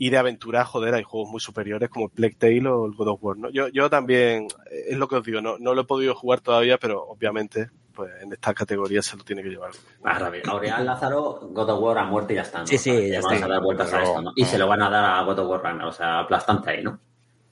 Y 0.00 0.10
de 0.10 0.16
aventura, 0.18 0.64
joder, 0.64 0.94
hay 0.94 1.02
juegos 1.02 1.28
muy 1.30 1.40
superiores 1.40 1.88
como 1.88 2.08
Plague 2.08 2.36
Tale 2.38 2.68
o 2.68 2.86
el 2.86 2.94
God 2.94 3.08
of 3.08 3.18
War, 3.24 3.36
¿no? 3.36 3.50
Yo, 3.50 3.66
yo 3.68 3.90
también, 3.90 4.46
es 4.70 4.96
lo 4.96 5.08
que 5.08 5.16
os 5.16 5.24
digo, 5.24 5.40
no, 5.40 5.58
no 5.58 5.74
lo 5.74 5.80
he 5.80 5.84
podido 5.84 6.14
jugar 6.14 6.40
todavía, 6.40 6.78
pero 6.78 7.02
obviamente, 7.02 7.68
pues 7.92 8.10
en 8.22 8.32
esta 8.32 8.54
categoría 8.54 9.02
se 9.02 9.16
lo 9.16 9.24
tiene 9.24 9.42
que 9.42 9.48
llevar. 9.48 9.72
Ah, 10.04 10.30
bien. 10.30 10.48
Aureal 10.48 10.86
Lázaro, 10.86 11.40
God 11.50 11.70
of 11.70 11.80
War 11.82 11.98
a 11.98 12.04
muerte 12.04 12.32
y 12.34 12.36
ya 12.36 12.42
está. 12.42 12.60
¿no? 12.60 12.66
Sí, 12.68 12.78
sí, 12.78 12.90
O 12.90 12.94
sea, 12.94 13.08
ya 13.08 13.20
vamos 13.20 13.32
está. 13.34 13.46
a 13.46 13.48
dar 13.48 13.60
vueltas 13.62 13.88
a 13.92 13.96
Pero- 13.96 14.08
esto, 14.08 14.22
¿no? 14.22 14.32
Y 14.36 14.44
se 14.44 14.56
lo 14.58 14.68
van 14.68 14.82
a 14.82 14.88
dar 14.90 15.04
a 15.04 15.22
God 15.24 15.38
of 15.40 15.48
War 15.50 15.62
Ragnarok, 15.64 15.90
o 15.90 15.96
sea, 15.96 16.20
aplastante 16.20 16.70
ahí, 16.70 16.82
¿no? 16.84 17.00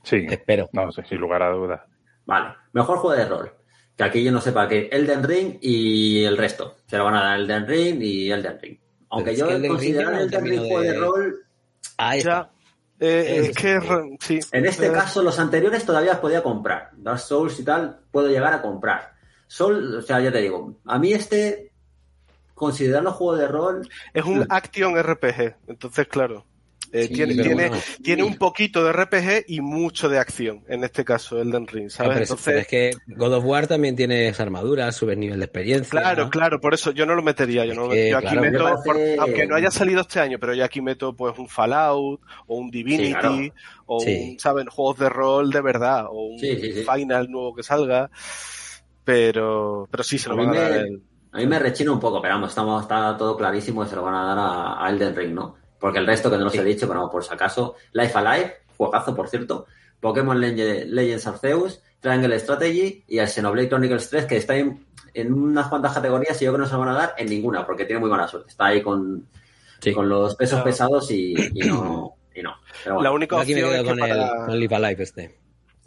Sí, 0.05 0.24
Espero. 0.28 0.68
no 0.73 0.93
sé, 0.93 1.02
sin 1.05 1.18
lugar 1.18 1.43
a 1.43 1.51
dudas. 1.51 1.81
Vale. 2.27 2.55
Mejor 2.73 2.98
juego 2.98 3.16
de 3.16 3.27
rol. 3.28 3.52
Que 3.97 4.05
aquí 4.05 4.23
yo 4.23 4.31
no 4.31 4.40
sé 4.40 4.52
para 4.52 4.68
qué. 4.68 4.89
Elden 4.93 5.24
Ring 5.24 5.59
y 5.60 6.23
el 6.23 6.36
resto. 6.36 6.77
Se 6.86 6.97
lo 6.97 7.05
van 7.05 7.14
a 7.16 7.24
dar 7.24 7.40
Elden 7.40 7.66
Ring 7.66 8.01
y 8.02 8.31
Elden 8.31 8.59
Ring. 8.60 8.78
Aunque 9.10 9.35
yo 9.35 9.48
que 9.48 9.55
Elden 9.55 9.77
Ring 9.78 10.59
juego 10.60 10.81
de... 10.81 10.93
de- 10.93 10.98
rol. 10.98 11.43
Ahí 11.97 12.23
Ya, 12.23 12.31
está. 12.41 12.51
eh, 13.01 13.47
es 13.51 13.57
que, 13.57 14.17
sí. 14.21 14.41
En 14.53 14.67
este 14.67 14.87
Eh, 14.87 14.93
caso, 14.93 15.23
los 15.23 15.39
anteriores 15.39 15.85
todavía 15.85 16.21
podía 16.21 16.43
comprar. 16.43 16.91
Dark 16.97 17.19
Souls 17.21 17.59
y 17.61 17.65
tal, 17.65 18.01
puedo 18.11 18.29
llegar 18.29 18.53
a 18.55 18.63
comprar. 18.63 19.13
Soul, 19.47 19.97
o 19.97 20.03
sea, 20.03 20.21
ya 20.21 20.33
te 20.33 20.39
digo, 20.39 20.75
a 20.85 20.99
mí 20.99 21.13
este, 21.13 21.71
considerarlo 22.55 23.13
juego 23.13 23.37
de 23.37 23.49
rol, 23.49 23.89
Es 24.13 24.25
un 24.25 24.47
action 24.49 24.97
RPG, 25.01 25.55
entonces, 25.69 26.09
claro. 26.09 26.45
Eh, 27.01 27.06
Sí, 27.09 27.14
tiene, 27.14 27.35
tiene, 27.35 27.68
bueno. 27.68 27.82
tiene 28.02 28.23
un 28.24 28.36
poquito 28.36 28.85
de 28.85 28.93
RPG 28.93 29.44
y 29.48 29.60
mucho 29.60 30.09
de 30.09 30.18
acción, 30.18 30.64
en 30.68 30.85
este 30.85 31.05
caso, 31.05 31.40
Elden 31.40 31.66
Ring, 31.66 31.86
Ah, 31.86 31.90
¿sabes? 31.90 32.10
pero, 32.12 32.23
Entonces, 32.23 32.44
pero 32.44 32.59
es 32.60 32.66
que 32.66 32.90
God 33.14 33.32
of 33.35 33.44
War 33.44 33.66
también 33.66 33.97
tienes 33.97 34.39
armaduras, 34.40 34.94
subes 34.97 35.16
nivel 35.18 35.39
de 35.39 35.44
experiencia. 35.44 35.90
Claro, 35.90 36.24
¿no? 36.24 36.31
claro, 36.31 36.60
por 36.60 36.74
eso 36.74 36.90
yo 36.93 37.06
no 37.06 37.14
lo 37.14 37.23
metería. 37.23 37.64
Yo, 37.64 37.74
no 37.74 37.89
que, 37.89 38.10
yo 38.10 38.18
aquí 38.18 38.28
claro, 38.28 38.40
meto, 38.43 38.59
me 38.64 38.70
parece- 38.70 38.85
por- 39.16 39.23
aunque 39.24 39.47
no 39.47 39.56
haya 39.56 39.70
salido 39.70 40.01
este 40.01 40.20
año, 40.20 40.39
pero 40.39 40.55
yo 40.55 40.64
aquí 40.64 40.81
meto 40.81 41.14
pues 41.14 41.39
un 41.39 41.48
Fallout 41.48 42.20
o 42.47 42.56
un 42.56 42.70
Divinity 42.70 43.06
Sí, 43.06 43.12
claro. 43.12 43.36
o 43.86 44.01
Sí. 44.01 44.31
un, 44.32 44.39
¿saben? 44.40 44.66
Juegos 44.68 44.98
de 44.98 45.09
rol 45.09 45.51
de 45.51 45.60
verdad 45.60 46.06
o 46.09 46.27
un 46.28 46.39
Sí, 46.39 46.56
sí, 46.60 46.73
sí. 46.73 46.85
Final 46.85 47.31
nuevo 47.31 47.55
que 47.55 47.62
salga. 47.62 48.10
Pero, 49.05 49.86
pero 49.90 50.02
sí, 50.02 50.18
se 50.18 50.28
lo 50.28 50.36
van 50.36 50.51
a 50.56 50.60
dar 50.60 50.70
me- 50.73 50.77
el- 50.78 51.02
a 51.32 51.39
mí 51.39 51.47
me 51.47 51.59
rechina 51.59 51.93
un 51.93 52.01
poco, 52.01 52.20
pero 52.23 52.35
vamos, 52.35 52.48
estamos, 52.51 52.82
está 52.82 53.16
todo 53.16 53.36
clarísimo 53.36 53.82
que 53.82 53.90
se 53.90 53.97
lo 53.97 54.02
van 54.02 54.14
a 54.14 54.24
dar 54.24 54.39
a, 54.39 54.85
a 54.86 54.90
Elden 54.90 55.14
Ring, 55.14 55.35
¿no? 55.35 55.55
Porque 55.87 56.01
el 56.01 56.07
resto 56.07 56.29
que 56.31 56.37
no 56.37 56.45
los 56.45 56.55
he 56.57 56.65
dicho, 56.65 56.89
pero 56.89 56.99
vamos, 56.99 57.13
por 57.13 57.23
si 57.23 57.33
acaso, 57.33 57.77
Life 57.93 58.19
Alive, 58.19 58.55
juegazo, 58.77 59.15
por 59.15 59.29
cierto, 59.29 59.67
Pokémon 60.01 60.37
Legend- 60.41 60.87
Legends 60.87 61.27
Arceus, 61.29 61.81
Triangle 62.01 62.37
Strategy 62.41 63.05
y 63.07 63.19
el 63.19 63.29
Xenoblade 63.29 63.69
Chronicles 63.69 64.11
3, 64.11 64.25
que 64.25 64.37
está 64.39 64.57
en, 64.57 64.85
en 65.15 65.33
unas 65.33 65.69
cuantas 65.69 65.95
categorías 65.95 66.43
y 66.43 66.45
yo 66.45 66.51
creo 66.53 66.59
que 66.59 66.63
no 66.63 66.67
se 66.67 66.73
lo 66.73 66.81
van 66.81 66.89
a 66.89 66.99
dar 66.99 67.15
en 67.17 67.29
ninguna, 67.29 67.65
porque 67.65 67.85
tiene 67.85 68.01
muy 68.01 68.11
mala 68.11 68.27
suerte. 68.27 68.49
Está 68.51 68.67
ahí 68.67 68.83
con, 68.83 69.29
Sí. 69.81 69.93
con 69.93 70.09
los 70.09 70.35
pesos 70.35 70.57
Claro. 70.57 70.65
pesados 70.65 71.11
y, 71.13 71.35
y 71.55 71.61
no. 71.69 72.17
Y 72.35 72.43
no. 72.43 72.55
Pero 72.83 72.97
bueno, 72.97 73.09
La 73.11 73.15
única 73.15 73.37
Yo 73.37 73.43
aquí 73.43 73.55
me 73.55 73.63
opción 73.65 73.77
es 73.77 73.83
quedo 73.85 73.95
que 73.95 74.01
con 74.01 74.11
el, 74.11 74.19
para... 74.27 74.47
con 74.47 74.59
Live 74.61 74.75
Alive 74.75 75.03
este. 75.05 75.39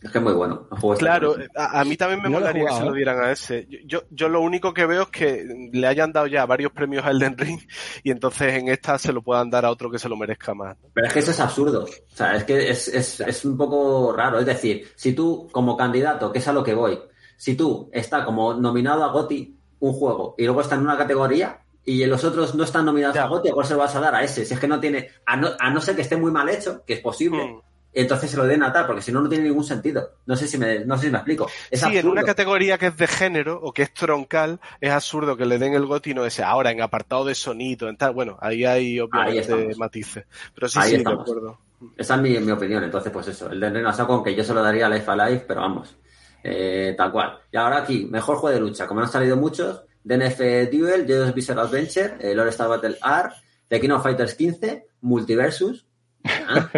Es 0.02 0.12
que 0.12 0.18
es 0.18 0.24
muy 0.24 0.34
bueno. 0.34 0.68
El 0.72 0.78
juego 0.80 0.94
está 0.94 1.06
Claro, 1.06 1.36
a, 1.56 1.80
a 1.82 1.86
mí 1.86 1.98
también 1.98 2.22
me 2.22 2.30
No 2.30 2.40
molaría 2.40 2.66
que 2.66 2.74
se 2.74 2.84
lo 2.86 2.94
¿eh? 2.94 2.98
dieran 2.98 3.20
a 3.24 3.32
ese. 3.32 3.68
Yo, 3.70 3.80
yo, 3.86 4.04
yo 4.10 4.30
lo 4.30 4.42
único 4.42 4.74
que 4.74 4.86
veo 4.86 5.04
es 5.04 5.08
que 5.10 5.70
le 5.74 5.88
hayan 5.88 6.12
dado 6.12 6.28
ya 6.28 6.46
varios 6.46 6.72
premios 6.72 7.06
a 7.06 7.12
Elden 7.12 7.38
Ring 7.38 7.60
y 8.04 8.12
entonces 8.12 8.54
en 8.56 8.68
esta 8.70 8.98
se 8.98 9.12
lo 9.14 9.22
puedan 9.22 9.50
dar 9.50 9.66
a 9.66 9.72
otro 9.72 9.90
que 9.92 10.00
se 10.00 10.10
lo 10.10 10.16
merezca 10.18 10.54
más. 10.54 10.78
Pero 10.94 11.08
es 11.08 11.14
que 11.14 11.20
eso 11.20 11.32
es 11.32 11.40
absurdo. 11.40 11.84
O 11.84 12.16
sea, 12.16 12.36
es 12.36 12.44
que 12.44 12.70
es, 12.70 12.88
es, 12.88 13.20
es 13.20 13.46
un 13.46 13.58
poco 13.58 14.14
raro. 14.16 14.40
Es 14.40 14.46
decir, 14.46 14.88
si 14.96 15.14
tú, 15.14 15.48
como 15.52 15.76
candidato, 15.78 16.32
que 16.32 16.40
es 16.40 16.48
a 16.48 16.54
lo 16.54 16.64
que 16.64 16.74
voy, 16.74 17.00
si 17.38 17.56
tú 17.56 17.90
está 17.94 18.24
como 18.26 18.54
nominado 18.54 19.04
a 19.04 19.12
GOTI 19.12 19.56
un 19.80 19.94
juego 19.94 20.36
y 20.38 20.44
luego 20.46 20.62
está 20.62 20.76
en 20.76 20.82
una 20.82 20.98
categoría 20.98 21.60
y 21.86 22.06
los 22.06 22.24
otros 22.24 22.54
no 22.54 22.66
están 22.66 22.86
nominados 22.86 23.16
Ya. 23.16 23.24
a 23.24 23.28
GOTI, 23.28 23.50
¿a 23.50 23.54
cuál 23.54 23.66
se 23.66 23.74
lo 23.74 23.80
vas 23.80 23.96
a 23.96 24.00
dar 24.02 24.14
a 24.14 24.24
ese? 24.24 24.46
Si 24.46 24.54
es 24.54 24.60
que 24.60 24.68
no 24.68 24.80
tiene, 24.80 25.10
a 25.26 25.38
no, 25.38 25.50
a 25.58 25.70
no 25.70 25.80
ser 25.82 25.96
que 25.96 26.02
esté 26.02 26.18
muy 26.18 26.32
mal 26.32 26.50
hecho, 26.50 26.84
que 26.86 26.94
es 26.94 27.00
posible, 27.00 27.44
Mm. 27.46 27.62
Entonces 27.94 28.30
se 28.30 28.38
lo 28.38 28.45
den 28.45 28.64
a 28.64 28.72
tal, 28.72 28.86
porque 28.86 29.02
si 29.02 29.11
no, 29.11 29.22
no 29.22 29.30
tiene 29.30 29.45
ningún 29.45 29.64
sentido. 29.64 30.11
No 30.26 30.36
sé 30.36 30.48
si 30.48 30.57
me, 30.57 30.86
no 30.86 30.98
sé 30.98 31.06
si 31.06 31.11
me 31.11 31.18
explico. 31.18 31.48
Es 31.72 31.82
sí, 31.82 31.98
en 31.98 32.07
una 32.07 32.24
categoría 32.24 32.78
que 32.78 32.88
es 32.88 32.98
de 32.98 33.07
género 33.07 33.60
o 33.61 33.74
que 33.74 33.82
es 33.82 33.94
troncal, 33.94 34.60
es 34.80 34.91
absurdo 34.91 35.36
que 35.36 35.45
le 35.45 35.57
den 35.57 35.74
el 35.74 35.86
GOTI 35.86 36.14
no 36.14 36.26
ese. 36.26 36.44
Ahora, 36.44 36.72
en 36.72 36.82
apartado 36.82 37.26
de 37.26 37.36
sonido, 37.36 37.90
en 37.90 37.98
tal, 37.98 38.14
bueno, 38.14 38.38
ahí 38.41 38.64
hay 38.66 38.99
obviamente 38.99 39.76
matices. 39.78 40.26
Pero 40.53 40.68
sí, 40.68 40.80
Ahí 40.80 40.90
sí, 40.91 40.95
estamos. 40.98 41.26
de 41.26 41.32
acuerdo. 41.32 41.60
Esa 41.98 42.16
es 42.16 42.22
mi, 42.22 42.38
mi 42.40 42.52
opinión. 42.52 42.84
Entonces, 42.84 43.11
pues 43.11 43.28
eso, 43.30 43.49
el 43.49 43.60
de 43.60 43.70
Reno 43.70 43.91
con 44.07 44.24
que 44.24 44.36
yo 44.36 44.44
se 44.44 44.53
lo 44.53 44.61
daría 44.61 44.86
a 44.86 44.90
Life 44.90 45.10
Alive, 45.10 45.45
pero 45.48 45.61
vamos, 45.61 45.95
eh, 46.44 46.94
tal 46.95 47.11
cual. 47.11 47.40
Y 47.52 47.57
ahora 47.57 47.78
aquí, 47.78 48.06
mejor 48.06 48.38
juego 48.38 48.53
de 48.53 48.61
lucha. 48.61 48.86
Como 48.86 48.99
no 48.99 49.07
han 49.07 49.11
salido 49.11 49.36
muchos, 49.36 49.82
DNF 50.03 50.40
Duel, 50.72 51.07
JoJo's 51.07 51.34
Bizarre 51.34 51.61
Adventure, 51.61 52.18
eh, 52.20 52.36
Lord 52.36 52.49
Star 52.49 52.70
Battle 52.70 52.98
R, 53.03 53.30
The 53.68 53.80
King 53.80 53.91
of 53.91 54.03
Fighters 54.03 54.36
15, 54.36 54.86
Multiversus 55.02 55.86
¿ah? 56.26 56.70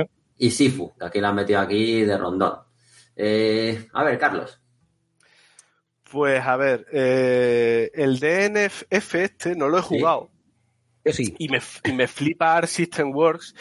Y 0.42 0.50
Sifu, 0.50 0.92
que 0.98 1.06
aquí 1.06 1.22
la 1.22 1.30
han 1.30 1.36
metido 1.36 1.60
aquí 1.60 2.02
de 2.02 2.18
rondón. 2.18 2.56
Eh, 3.16 3.88
a 3.94 4.04
ver, 4.04 4.18
Carlos. 4.18 4.60
Pues 6.12 6.44
a 6.44 6.58
ver, 6.58 6.88
eh, 6.92 7.92
el 7.94 8.20
DNF 8.20 8.86
este 8.90 9.56
no 9.56 9.70
lo 9.70 9.78
he 9.78 9.82
jugado. 9.84 10.32
Sí. 11.06 11.36
y 11.38 11.48
me, 11.48 11.60
y 11.84 11.94
me 11.94 12.08
flipa 12.08 12.58
Art 12.58 12.68
System 12.68 13.12
Works. 13.16 13.54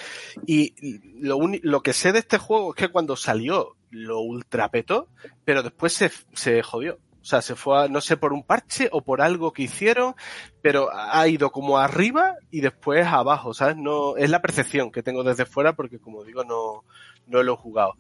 Y 0.47 0.75
lo, 1.21 1.39
lo 1.63 1.83
que 1.83 1.93
sé 1.93 2.13
de 2.13 2.21
este 2.21 2.39
juego 2.39 2.71
es 2.71 2.77
que 2.77 2.89
cuando 2.89 3.15
salió 3.15 3.77
lo 3.91 4.21
ultrapetó, 4.21 5.11
pero 5.45 5.63
después 5.63 5.93
se, 5.93 6.11
se 6.33 6.63
jodió. 6.63 6.99
O 7.21 7.25
sea, 7.25 7.43
se 7.43 7.55
fue, 7.55 7.85
a- 7.85 7.89
no 7.89 8.01
sé, 8.01 8.17
por 8.17 8.33
un 8.33 8.43
parche 8.43 8.89
o 8.93 9.03
por 9.03 9.21
algo 9.21 9.53
que 9.53 9.63
hicieron, 9.65 10.15
pero 10.63 10.89
ha 10.93 11.27
ido 11.29 11.51
como 11.51 11.79
arriba 11.79 12.35
y 12.51 12.61
después 12.61 13.07
abajo, 13.07 13.53
¿sabes? 13.55 13.77
No, 13.77 14.17
es 14.17 14.31
la 14.31 14.41
percepción 14.41 14.91
que 14.91 15.03
tengo 15.03 15.23
desde 15.23 15.45
fuera 15.45 15.75
porque, 15.75 15.99
como 15.99 16.25
digo, 16.25 16.45
no, 16.45 16.85
no 17.27 17.43
lo 17.43 17.53
he 17.55 17.57
jugado. 17.57 17.95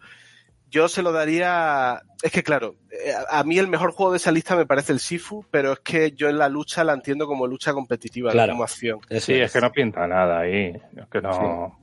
Yo 0.70 0.86
se 0.88 1.02
lo 1.02 1.10
daría, 1.10 2.00
es 2.22 2.30
que 2.30 2.44
claro, 2.44 2.76
eh, 2.92 3.12
a 3.28 3.42
mí 3.42 3.58
el 3.58 3.66
mejor 3.66 3.90
juego 3.90 4.12
de 4.12 4.18
esa 4.18 4.30
lista 4.30 4.54
me 4.54 4.66
parece 4.66 4.92
el 4.92 5.00
Sifu, 5.00 5.44
pero 5.50 5.72
es 5.72 5.80
que 5.80 6.12
yo 6.12 6.28
en 6.28 6.38
la 6.38 6.48
lucha 6.48 6.84
la 6.84 6.92
entiendo 6.92 7.26
como 7.26 7.46
lucha 7.48 7.72
competitiva, 7.72 8.30
Claro. 8.30 8.52
como 8.52 8.62
acción. 8.62 9.00
Sí, 9.18 9.34
es 9.34 9.52
que 9.52 9.60
no 9.60 9.72
pinta 9.72 10.06
nada 10.06 10.38
ahí. 10.40 10.72
Es 10.96 11.08
que 11.10 11.20
no. 11.20 11.79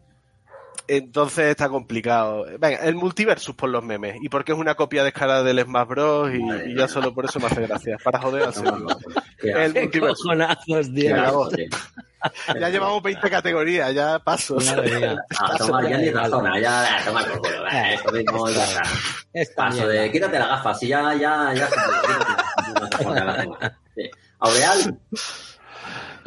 Entonces 0.88 1.46
está 1.48 1.70
complicado. 1.70 2.46
Venga, 2.60 2.78
el 2.78 2.96
multiversus 2.96 3.56
por 3.56 3.70
los 3.70 3.84
memes. 3.84 4.18
Y 4.22 4.30
porque 4.30 4.54
es 4.54 4.58
una 4.58 4.76
copia 4.76 5.04
descarada 5.04 5.44
del 5.44 5.62
Smash 5.64 5.88
Bros. 5.88 6.32
Y, 6.34 6.76
ya 6.76 6.88
solo 6.88 7.14
por 7.14 7.26
eso 7.26 7.40
me 7.40 7.48
hace 7.48 7.62
gracia. 7.68 7.98
Para 8.04 8.20
joder 8.20 8.44
al. 8.44 8.54
Qué 9.40 9.52
El 9.52 9.74
multiversus. 9.74 10.28
Ya 12.60 12.70
llevamos 12.70 13.02
20 13.04 13.30
categorías, 13.30 13.94
ya 13.94 14.20
paso. 14.20 14.58
Ah, 15.40 15.56
tomar, 15.58 15.88
ya 15.88 15.98
ni 15.98 16.10
razona, 16.10 16.60
ya, 16.60 17.00
toma 17.06 17.24
por 17.24 17.42
culo, 17.42 17.68
eh, 17.68 17.94
esto 17.94 18.12
mismo, 18.12 18.50
ya 18.50 18.64
está. 18.64 18.82
Esta 19.34 19.70
Paso 19.70 19.88
de 19.88 20.12
quítate 20.12 20.40
la 20.40 20.48
gafa, 20.48 20.74
si 20.74 20.88
ya, 20.88 21.14
ya, 21.14 21.54
ya. 21.54 21.70
Aureal, 24.40 25.00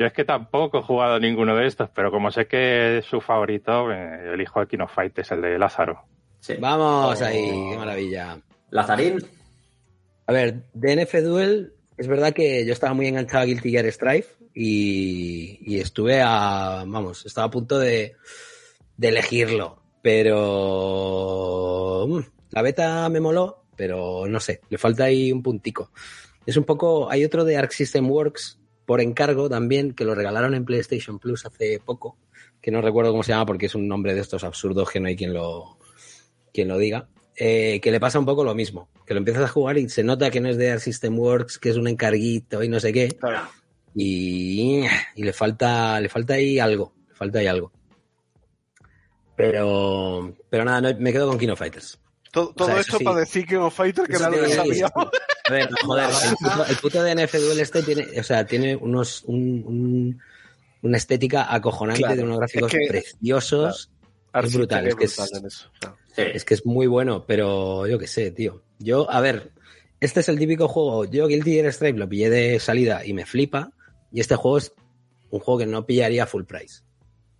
Yo 0.01 0.07
es 0.07 0.15
que 0.15 0.25
tampoco 0.25 0.79
he 0.79 0.83
jugado 0.83 1.21
ninguno 1.21 1.55
de 1.55 1.67
estos, 1.67 1.91
pero 1.95 2.11
como 2.11 2.31
sé 2.31 2.47
que 2.47 2.97
es 2.99 3.05
su 3.05 3.21
favorito, 3.21 3.93
eh, 3.93 4.33
elijo 4.33 4.63
el 4.63 4.67
Kino 4.67 4.89
Fight, 4.89 5.19
es 5.19 5.31
el 5.31 5.43
de 5.43 5.59
Lázaro. 5.59 6.07
sí. 6.39 6.55
Vamos 6.59 7.21
Oh. 7.21 7.25
ahí, 7.27 7.51
qué 7.71 7.77
maravilla. 7.77 8.41
Lazarín, 8.71 9.19
A 10.27 10.33
ver, 10.33 10.63
DNF 10.73 11.21
Duel, 11.23 11.75
es 11.99 12.09
verdad 12.09 12.33
que 12.33 12.65
yo 12.65 12.73
estaba 12.73 12.95
muy 12.95 13.09
enganchado 13.09 13.43
a 13.43 13.45
Guilty 13.45 13.71
Gear 13.73 13.85
Strive 13.93 14.25
y, 14.55 15.59
y 15.67 15.81
estuve 15.81 16.23
a, 16.25 16.85
vamos, 16.87 17.27
estaba 17.27 17.49
a 17.49 17.51
punto 17.51 17.79
de, 17.79 18.15
de 18.97 19.09
elegirlo, 19.09 19.83
pero 20.01 22.07
mm, 22.09 22.21
la 22.53 22.63
beta 22.63 23.07
me 23.11 23.21
moló, 23.21 23.65
pero 23.77 24.27
no 24.27 24.41
sé, 24.41 24.63
le 24.71 24.79
falta 24.79 25.05
ahí 25.05 25.31
un 25.31 25.43
puntico. 25.43 25.91
Es 26.47 26.57
un 26.57 26.65
poco, 26.65 27.11
hay 27.11 27.23
otro 27.25 27.45
de 27.45 27.59
Arc 27.59 27.73
System 27.73 28.11
Works 28.11 28.57
por 28.91 29.01
encargo 29.01 29.49
también, 29.49 29.95
que 29.95 30.05
lo 30.05 30.17
regalaron 30.17 30.53
en 30.53 30.65
PlayStation 30.65 31.21
Plus 31.21 31.47
hace 31.47 31.79
poco, 31.79 32.17
que 32.61 32.73
no 32.73 32.81
recuerdo 32.83 33.13
cómo 33.13 33.23
se 33.23 33.31
llama 33.31 33.47
porque 33.47 33.67
es 33.67 33.77
un 33.77 33.87
nombre 33.87 34.15
de 34.15 34.21
estos 34.21 34.43
absurdos 34.43 34.91
que 34.91 34.99
no 34.99 35.07
hay 35.07 35.15
quien 35.15 35.33
lo, 35.33 35.79
quien 36.53 36.67
lo 36.67 36.77
diga, 36.77 37.07
eh, 37.37 37.79
que 37.81 37.93
le 37.93 38.01
pasa 38.01 38.19
un 38.19 38.27
poco 38.27 38.43
lo 38.43 38.53
mismo, 38.53 38.89
que 39.07 39.15
lo 39.15 39.19
empiezas 39.19 39.45
a 39.45 39.49
jugar 39.49 39.79
y 39.79 39.89
se 39.89 40.03
nota 40.03 40.29
que 40.29 40.41
no 40.41 40.49
es 40.49 40.57
de 40.57 40.73
Arc 40.73 40.81
System 40.81 41.17
Works, 41.17 41.61
que 41.61 41.69
es 41.71 41.77
un 41.77 41.87
encarguito 41.87 42.65
y 42.65 42.69
no 42.69 42.81
sé 42.81 42.93
qué, 42.93 43.11
Claro. 43.11 43.49
y, 43.95 44.83
y 45.15 45.23
le 45.23 45.33
falta, 45.33 46.01
le 46.01 46.09
falta 46.09 46.35
ahí 46.35 46.59
algo, 46.59 46.93
le 47.11 47.15
falta 47.15 47.39
ahí 47.39 47.47
algo. 47.47 47.71
Pero, 49.37 50.35
pero 50.51 50.65
nada, 50.65 50.97
me 50.99 51.13
quedo 51.13 51.29
con 51.29 51.39
Kino 51.39 51.55
Fighters. 51.55 51.97
Todo, 52.33 52.53
todo 52.55 52.69
O 52.69 52.71
sea, 52.71 52.81
esto 52.81 52.99
sí. 52.99 53.05
para 53.05 53.21
decir 53.21 53.47
que 53.47 53.59
un 53.59 53.71
Fighter 53.71 54.07
que 54.07 54.17
era 54.17 54.31
lo 54.31 54.37
que 54.41 54.47
sí, 54.49 54.53
sabíamos. 54.55 55.09
A 55.49 55.53
ver, 55.53 55.69
joder, 55.85 56.09
el 56.29 56.37
puto, 56.37 56.65
el 56.67 56.77
puto 56.77 57.03
DNF 57.03 57.35
Duel 57.41 57.61
este 57.61 57.83
tiene, 57.83 58.07
o 58.21 58.23
sea, 58.23 58.47
tiene 58.47 58.77
unos, 58.77 59.25
un- 59.25 59.65
un- 59.67 60.21
una 60.83 60.97
estética 60.97 61.53
acojonante 61.53 62.01
Claro, 62.03 62.17
de 62.17 62.23
unos 62.23 62.39
gráficos 62.39 62.73
es 62.73 62.79
que- 62.81 62.89
preciosos. 62.89 63.91
Brutal, 64.53 64.87
es 64.87 64.95
que 64.95 65.05
es- 65.07 65.17
brutal 65.17 65.41
en 65.41 65.47
eso. 65.47 65.71
claro. 65.81 65.97
sí. 66.15 66.23
Es 66.35 66.45
que 66.45 66.55
es 66.55 66.65
muy 66.65 66.87
bueno, 66.87 67.25
pero 67.27 67.87
yo 67.89 67.99
qué 67.99 68.07
sé, 68.07 68.31
tío. 68.31 68.63
Yo, 68.79 69.11
a 69.11 69.21
ver, 69.21 69.51
este 69.99 70.21
es 70.21 70.29
el 70.29 70.39
típico 70.39 70.69
juego. 70.69 71.05
Yo 71.07 71.27
Guilty 71.27 71.55
Gear 71.55 71.73
Stripe 71.73 71.99
lo 71.99 72.09
pillé 72.09 72.31
de 72.31 72.61
salida 72.61 73.05
y 73.05 73.13
me 73.13 73.27
flipa. 73.27 73.73
Y 74.13 74.21
este 74.21 74.37
juego 74.37 74.59
es 74.59 74.73
un 75.31 75.41
juego 75.41 75.59
que 75.59 75.67
no 75.67 75.85
pillaría 75.85 76.27
full 76.27 76.45
price. 76.45 76.83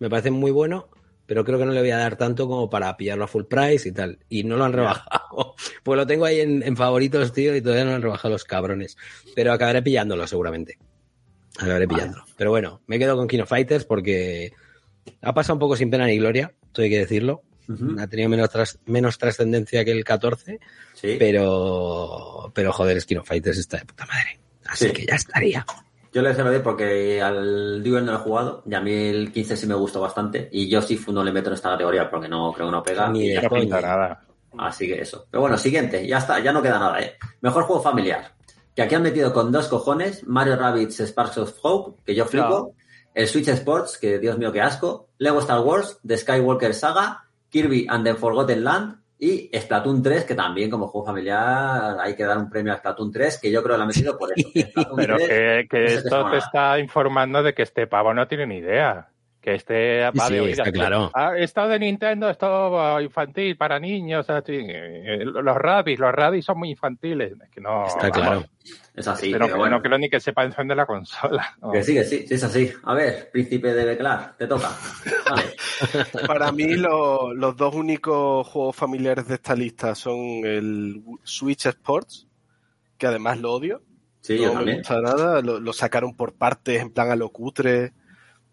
Me 0.01 0.11
parece 0.11 0.31
muy 0.33 0.51
bueno, 0.51 0.89
pero 1.31 1.45
creo 1.45 1.61
que 1.61 1.65
no 1.65 1.71
le 1.71 1.79
voy 1.81 1.93
a 1.93 1.97
dar 1.97 2.17
tanto 2.17 2.49
como 2.49 2.69
para 2.69 2.97
pillarlo 2.97 3.23
a 3.23 3.29
full 3.29 3.45
price 3.45 3.89
y 3.89 3.93
tal. 3.93 4.19
Y 4.29 4.43
no 4.43 4.57
lo 4.57 4.65
han 4.65 4.73
rebajado. 4.73 5.55
Pues 5.85 5.97
lo 5.97 6.05
tengo 6.05 6.25
ahí 6.25 6.41
en, 6.41 6.61
en 6.65 6.77
favoritos, 6.77 7.33
tío, 7.33 7.55
y 7.55 7.63
todavía 7.63 7.85
no 7.85 7.93
han 7.95 8.03
rebajado 8.03 8.33
los 8.35 8.43
cabrones. 8.43 8.97
Pero 9.37 9.53
acabaré 9.53 9.81
pillándolo 9.81 10.27
seguramente. 10.27 10.77
Acabaré 11.57 11.87
pillándolo. 11.87 12.25
Pero 12.37 12.51
bueno, 12.51 12.83
me 12.89 12.99
quedo 12.99 13.17
con 13.17 13.29
Kino 13.29 13.47
Fighters 13.47 13.85
porque 13.85 14.53
ha 15.23 15.33
pasado 15.33 15.55
un 15.55 15.61
poco 15.61 15.77
sin 15.77 15.89
pena 15.89 16.05
ni 16.07 16.19
gloria, 16.19 16.53
esto 16.67 16.83
hay 16.83 16.91
que 16.91 16.99
decirlo. 16.99 17.43
Ha 18.01 18.09
tenido 18.09 18.29
menos, 18.29 18.51
tras- 18.51 18.81
menos 18.87 19.17
trascendencia 19.17 19.85
que 19.85 19.93
el 19.93 20.03
14, 20.03 20.59
Sí. 20.95 21.15
pero, 21.17 22.51
pero 22.57 22.73
joder, 22.73 22.97
es 22.97 23.07
Kino 23.07 23.23
Fighters 23.23 23.59
está 23.59 23.77
de 23.79 23.85
puta 23.85 24.05
madre. 24.07 24.41
Así 24.67 24.87
Sí. 24.89 24.93
que 24.93 25.07
ya 25.07 25.15
estaría. 25.15 25.65
Yo 26.13 26.23
le 26.23 26.35
doy 26.35 26.59
porque 26.59 27.23
al 27.23 27.83
Duel 27.85 28.05
no 28.05 28.13
lo 28.13 28.19
he 28.19 28.21
jugado 28.21 28.63
y 28.67 28.75
a 28.75 28.81
mí 28.81 28.93
el 28.93 29.33
15 29.33 29.57
sí 29.57 29.67
me 29.67 29.75
gustó 29.75 30.01
bastante 30.01 30.49
y 30.51 30.69
yo 30.69 30.83
sí 30.83 31.01
no 31.13 31.23
le 31.23 31.31
meto 31.31 31.51
en 31.51 31.55
esta 31.55 31.71
categoría 31.71 32.11
porque 32.11 32.29
no 32.29 32.53
creo 32.53 32.67
que 32.67 32.73
no 32.73 32.83
pega. 32.83 33.09
Ni 33.09 33.29
de 33.29 33.49
pinta 33.49 33.81
nada. 33.81 34.21
Así 34.59 34.89
que 34.89 35.01
eso. 35.01 35.27
Pero 35.31 35.43
bueno, 35.43 35.57
siguiente, 35.57 36.05
ya 36.07 36.19
está, 36.19 36.41
ya 36.41 36.53
no 36.53 36.63
queda 36.63 36.81
nada, 36.81 37.01
¿eh? 37.01 37.17
Mejor 37.41 37.63
juego 37.63 37.81
familiar. 37.81 38.35
Que 38.75 38.83
aquí 38.83 38.97
han 38.97 39.03
metido 39.03 39.33
con 39.33 39.53
dos 39.53 39.69
cojones 39.69 40.27
Mario 40.27 40.57
Rabbids 40.57 40.99
Sparks 41.01 41.39
of 41.39 41.55
Hope, 41.63 42.03
que 42.05 42.15
yo 42.15 42.27
flipo, 42.27 42.75
el 43.15 43.29
Switch 43.29 43.49
Sports, 43.49 43.99
que 43.99 44.19
Dios 44.19 44.37
mío, 44.37 44.51
qué 44.51 44.61
asco, 44.61 45.11
Lego 45.19 45.39
Star 45.41 45.61
Wars, 45.61 45.99
The 46.05 46.17
Skywalker 46.17 46.75
Saga, 46.75 47.25
Kirby 47.51 47.87
and 47.89 48.05
the 48.05 48.15
Forgotten 48.15 48.65
Land 48.65 49.00
y 49.23 49.51
Splatoon 49.55 50.03
3, 50.03 50.25
que 50.25 50.35
también 50.35 50.71
como 50.71 50.89
juego 50.89 51.07
familiar 51.09 51.99
hay 52.01 52.17
que 52.17 52.25
dar 52.25 52.39
un 52.39 52.49
premio 52.49 52.73
a 52.73 52.79
Splatoon 52.79 53.13
3, 53.13 53.39
que 53.39 53.51
yo 53.51 53.63
creo 53.63 53.75
que 53.75 53.77
lo 53.77 53.83
han 53.83 53.89
metido 53.89 54.17
por 54.17 54.31
eso. 54.35 54.49
Pero 54.97 55.17
3, 55.17 55.29
que, 55.29 55.69
que 55.69 55.85
esto 55.85 56.31
te 56.31 56.39
está 56.39 56.79
informando 56.79 57.43
de 57.43 57.53
que 57.53 57.63
este 57.63 57.87
pavo 57.87 58.15
no 58.15 58.27
tiene 58.27 58.47
ni 58.47 58.57
idea. 58.57 59.11
Que 59.41 59.55
este 59.55 60.05
Sí, 60.13 60.19
vale, 60.19 60.45
sí, 60.45 60.51
está 60.51 60.71
claro. 60.71 61.11
Ah, 61.15 61.33
esto 61.35 61.67
de 61.67 61.79
Nintendo, 61.79 62.29
esto 62.29 62.99
eh, 62.99 63.05
infantil 63.05 63.57
para 63.57 63.81
niños. 63.81 64.29
así, 64.29 64.53
eh, 64.69 65.25
los 65.25 65.57
Rabbids, 65.57 65.99
los 65.99 66.13
Rabbids 66.13 66.45
son 66.45 66.59
muy 66.59 66.69
infantiles. 66.71 67.33
Es 67.43 67.49
que 67.51 67.59
no. 67.63 67.87
Está 67.87 68.11
vamos, 68.11 68.19
claro. 68.19 68.45
Es 68.95 69.09
así, 69.09 69.33
pero 69.33 69.47
pero 69.47 69.55
que 69.55 69.59
bueno. 69.61 69.77
no 69.77 69.83
creo 69.83 69.97
ni 69.97 70.11
que 70.11 70.21
sepa 70.21 70.45
encender 70.45 70.77
la 70.77 70.85
consola. 70.85 71.57
No. 71.63 71.71
Que 71.73 71.83
sí, 71.83 71.95
que 71.95 72.05
sí, 72.05 72.27
sí, 72.29 72.35
es 72.35 72.45
así. 72.45 72.71
A 72.85 72.93
ver, 72.93 73.31
príncipe 73.33 73.73
de 73.73 73.85
Beclar, 73.87 74.37
te 74.37 74.47
toca. 74.47 74.69
Vale. 75.31 75.43
Para 76.27 76.53
mí 76.53 76.75
lo- 76.75 77.33
los 77.33 77.57
dos 77.57 77.75
únicos 77.75 78.47
juegos 78.47 78.77
familiares 78.77 79.27
de 79.27 79.37
esta 79.37 79.55
lista 79.55 79.95
son 79.95 80.19
el 80.45 81.03
Switch 81.23 81.65
Sports, 81.65 82.29
que 82.99 83.07
además 83.07 83.39
lo 83.41 83.53
odio. 83.55 83.81
Sí, 84.21 84.35
no 84.37 84.43
yo 84.43 84.49
me 84.51 84.55
también. 84.57 84.77
gusta 84.81 85.01
nada. 85.01 85.41
Lo, 85.41 85.59
lo 85.61 85.73
sacaron 85.73 86.15
por 86.15 86.35
partes, 86.35 86.83
en 86.83 86.91
plan 86.91 87.11
a 87.11 87.17
lo 87.17 87.31
cutre. 87.31 87.95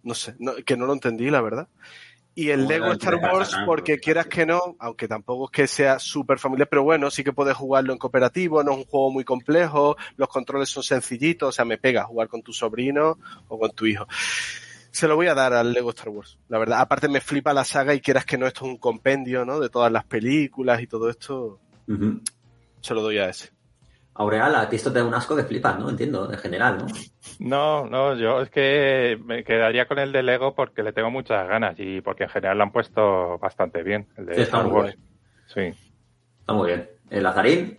No 0.07 0.13
sé, 0.13 0.35
no- 0.39 0.55
que 0.65 0.77
no 0.77 0.85
lo 0.85 0.93
entendí, 0.93 1.29
la 1.29 1.41
verdad. 1.41 1.67
Y 2.33 2.49
el 2.51 2.65
Lego 2.67 2.85
Star 2.93 3.15
Wars, 3.15 3.49
porque 3.65 3.99
quieras 3.99 4.27
que 4.27 4.45
no, 4.45 4.75
aunque 4.79 5.07
tampoco 5.07 5.45
es 5.45 5.51
que 5.51 5.67
sea 5.67 5.99
súper 5.99 6.39
familiar, 6.39 6.69
pero 6.69 6.83
bueno, 6.83 7.11
sí 7.11 7.23
que 7.23 7.33
puedes 7.33 7.57
jugarlo 7.57 7.91
en 7.91 7.99
cooperativo, 7.99 8.63
no 8.63 8.71
es 8.71 8.77
un 8.77 8.83
juego 8.85 9.11
muy 9.11 9.25
complejo, 9.25 9.97
los 10.15 10.29
controles 10.29 10.69
son 10.69 10.83
sencillitos, 10.83 11.49
o 11.49 11.51
sea, 11.51 11.65
me 11.65 11.77
pega 11.77 12.05
jugar 12.05 12.29
con 12.29 12.41
tu 12.41 12.53
sobrino 12.53 13.17
o 13.49 13.59
con 13.59 13.71
tu 13.71 13.85
hijo. 13.85 14.07
Se 14.91 15.07
lo 15.09 15.15
voy 15.17 15.27
a 15.27 15.33
dar 15.33 15.51
al 15.53 15.73
Lego 15.73 15.89
Star 15.89 16.09
Wars, 16.09 16.37
la 16.47 16.57
verdad. 16.57 16.79
Aparte 16.79 17.09
me 17.09 17.19
flipa 17.21 17.53
la 17.53 17.65
saga 17.65 17.93
y 17.93 17.99
quieras 18.01 18.23
que 18.25 18.37
no, 18.37 18.47
esto 18.47 18.65
es 18.65 18.71
un 18.71 18.77
compendio, 18.77 19.43
¿no? 19.43 19.59
De 19.59 19.69
todas 19.69 19.91
las 19.91 20.05
películas 20.05 20.81
y 20.81 20.87
todo 20.87 21.09
esto, 21.09 21.59
se 22.81 22.93
lo 22.93 23.01
doy 23.01 23.17
a 23.17 23.27
ese. 23.29 23.49
Aureal, 24.19 24.55
a 24.55 24.67
ti 24.69 24.75
esto 24.77 24.91
te 24.91 24.99
da 24.99 25.05
un 25.05 25.13
asco 25.13 25.35
de 25.35 25.43
flipas, 25.43 25.77
¿no? 25.79 25.89
Entiendo, 25.89 26.31
en 26.31 26.37
general, 26.39 26.77
¿no? 26.79 26.85
No, 27.39 27.85
no, 27.89 28.15
yo 28.17 28.41
es 28.41 28.49
que 28.49 29.19
me 29.25 29.43
quedaría 29.43 29.87
con 29.87 29.99
el 29.99 30.11
de 30.11 30.23
Lego 30.23 30.55
porque 30.55 30.81
le 30.83 30.91
tengo 30.93 31.11
muchas 31.11 31.47
ganas 31.47 31.75
y 31.77 32.01
porque 32.01 32.23
en 32.23 32.29
general 32.29 32.57
lo 32.57 32.63
han 32.63 32.71
puesto 32.71 33.37
bastante 33.37 33.83
bien. 33.83 34.07
El 34.17 34.25
de 34.25 34.35
Sí, 34.35 34.41
está 34.41 34.57
Star 34.57 34.71
muy 34.71 34.81
Wars. 34.81 34.97
Sí. 35.53 35.61
Está 36.39 36.53
muy 36.53 36.67
bien. 36.67 36.89
El 37.11 37.23
Lazarín, 37.23 37.77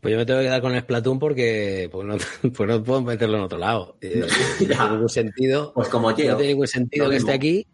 Pues 0.00 0.12
yo 0.12 0.18
me 0.18 0.26
tengo 0.26 0.40
que 0.40 0.46
quedar 0.46 0.60
con 0.60 0.74
el 0.74 0.80
Splatoon 0.82 1.18
porque, 1.18 1.88
porque 1.90 2.06
no, 2.08 2.16
pues 2.54 2.68
no 2.68 2.82
puedo 2.84 3.00
meterlo 3.02 3.38
en 3.38 3.42
otro 3.44 3.58
lado. 3.58 3.96
Eh, 4.02 4.16
no 4.20 4.26
Ya. 4.26 4.76
tiene 4.76 4.90
ningún 4.90 5.08
sentido. 5.08 5.72
pues 5.74 5.88
como 5.88 6.10
No 6.10 6.16
yo. 6.18 6.36
tiene 6.36 6.52
ningún 6.52 6.66
sentido 6.68 7.06
que 7.08 7.14
mismo. 7.14 7.30
esté 7.30 7.36
aquí. 7.36 7.66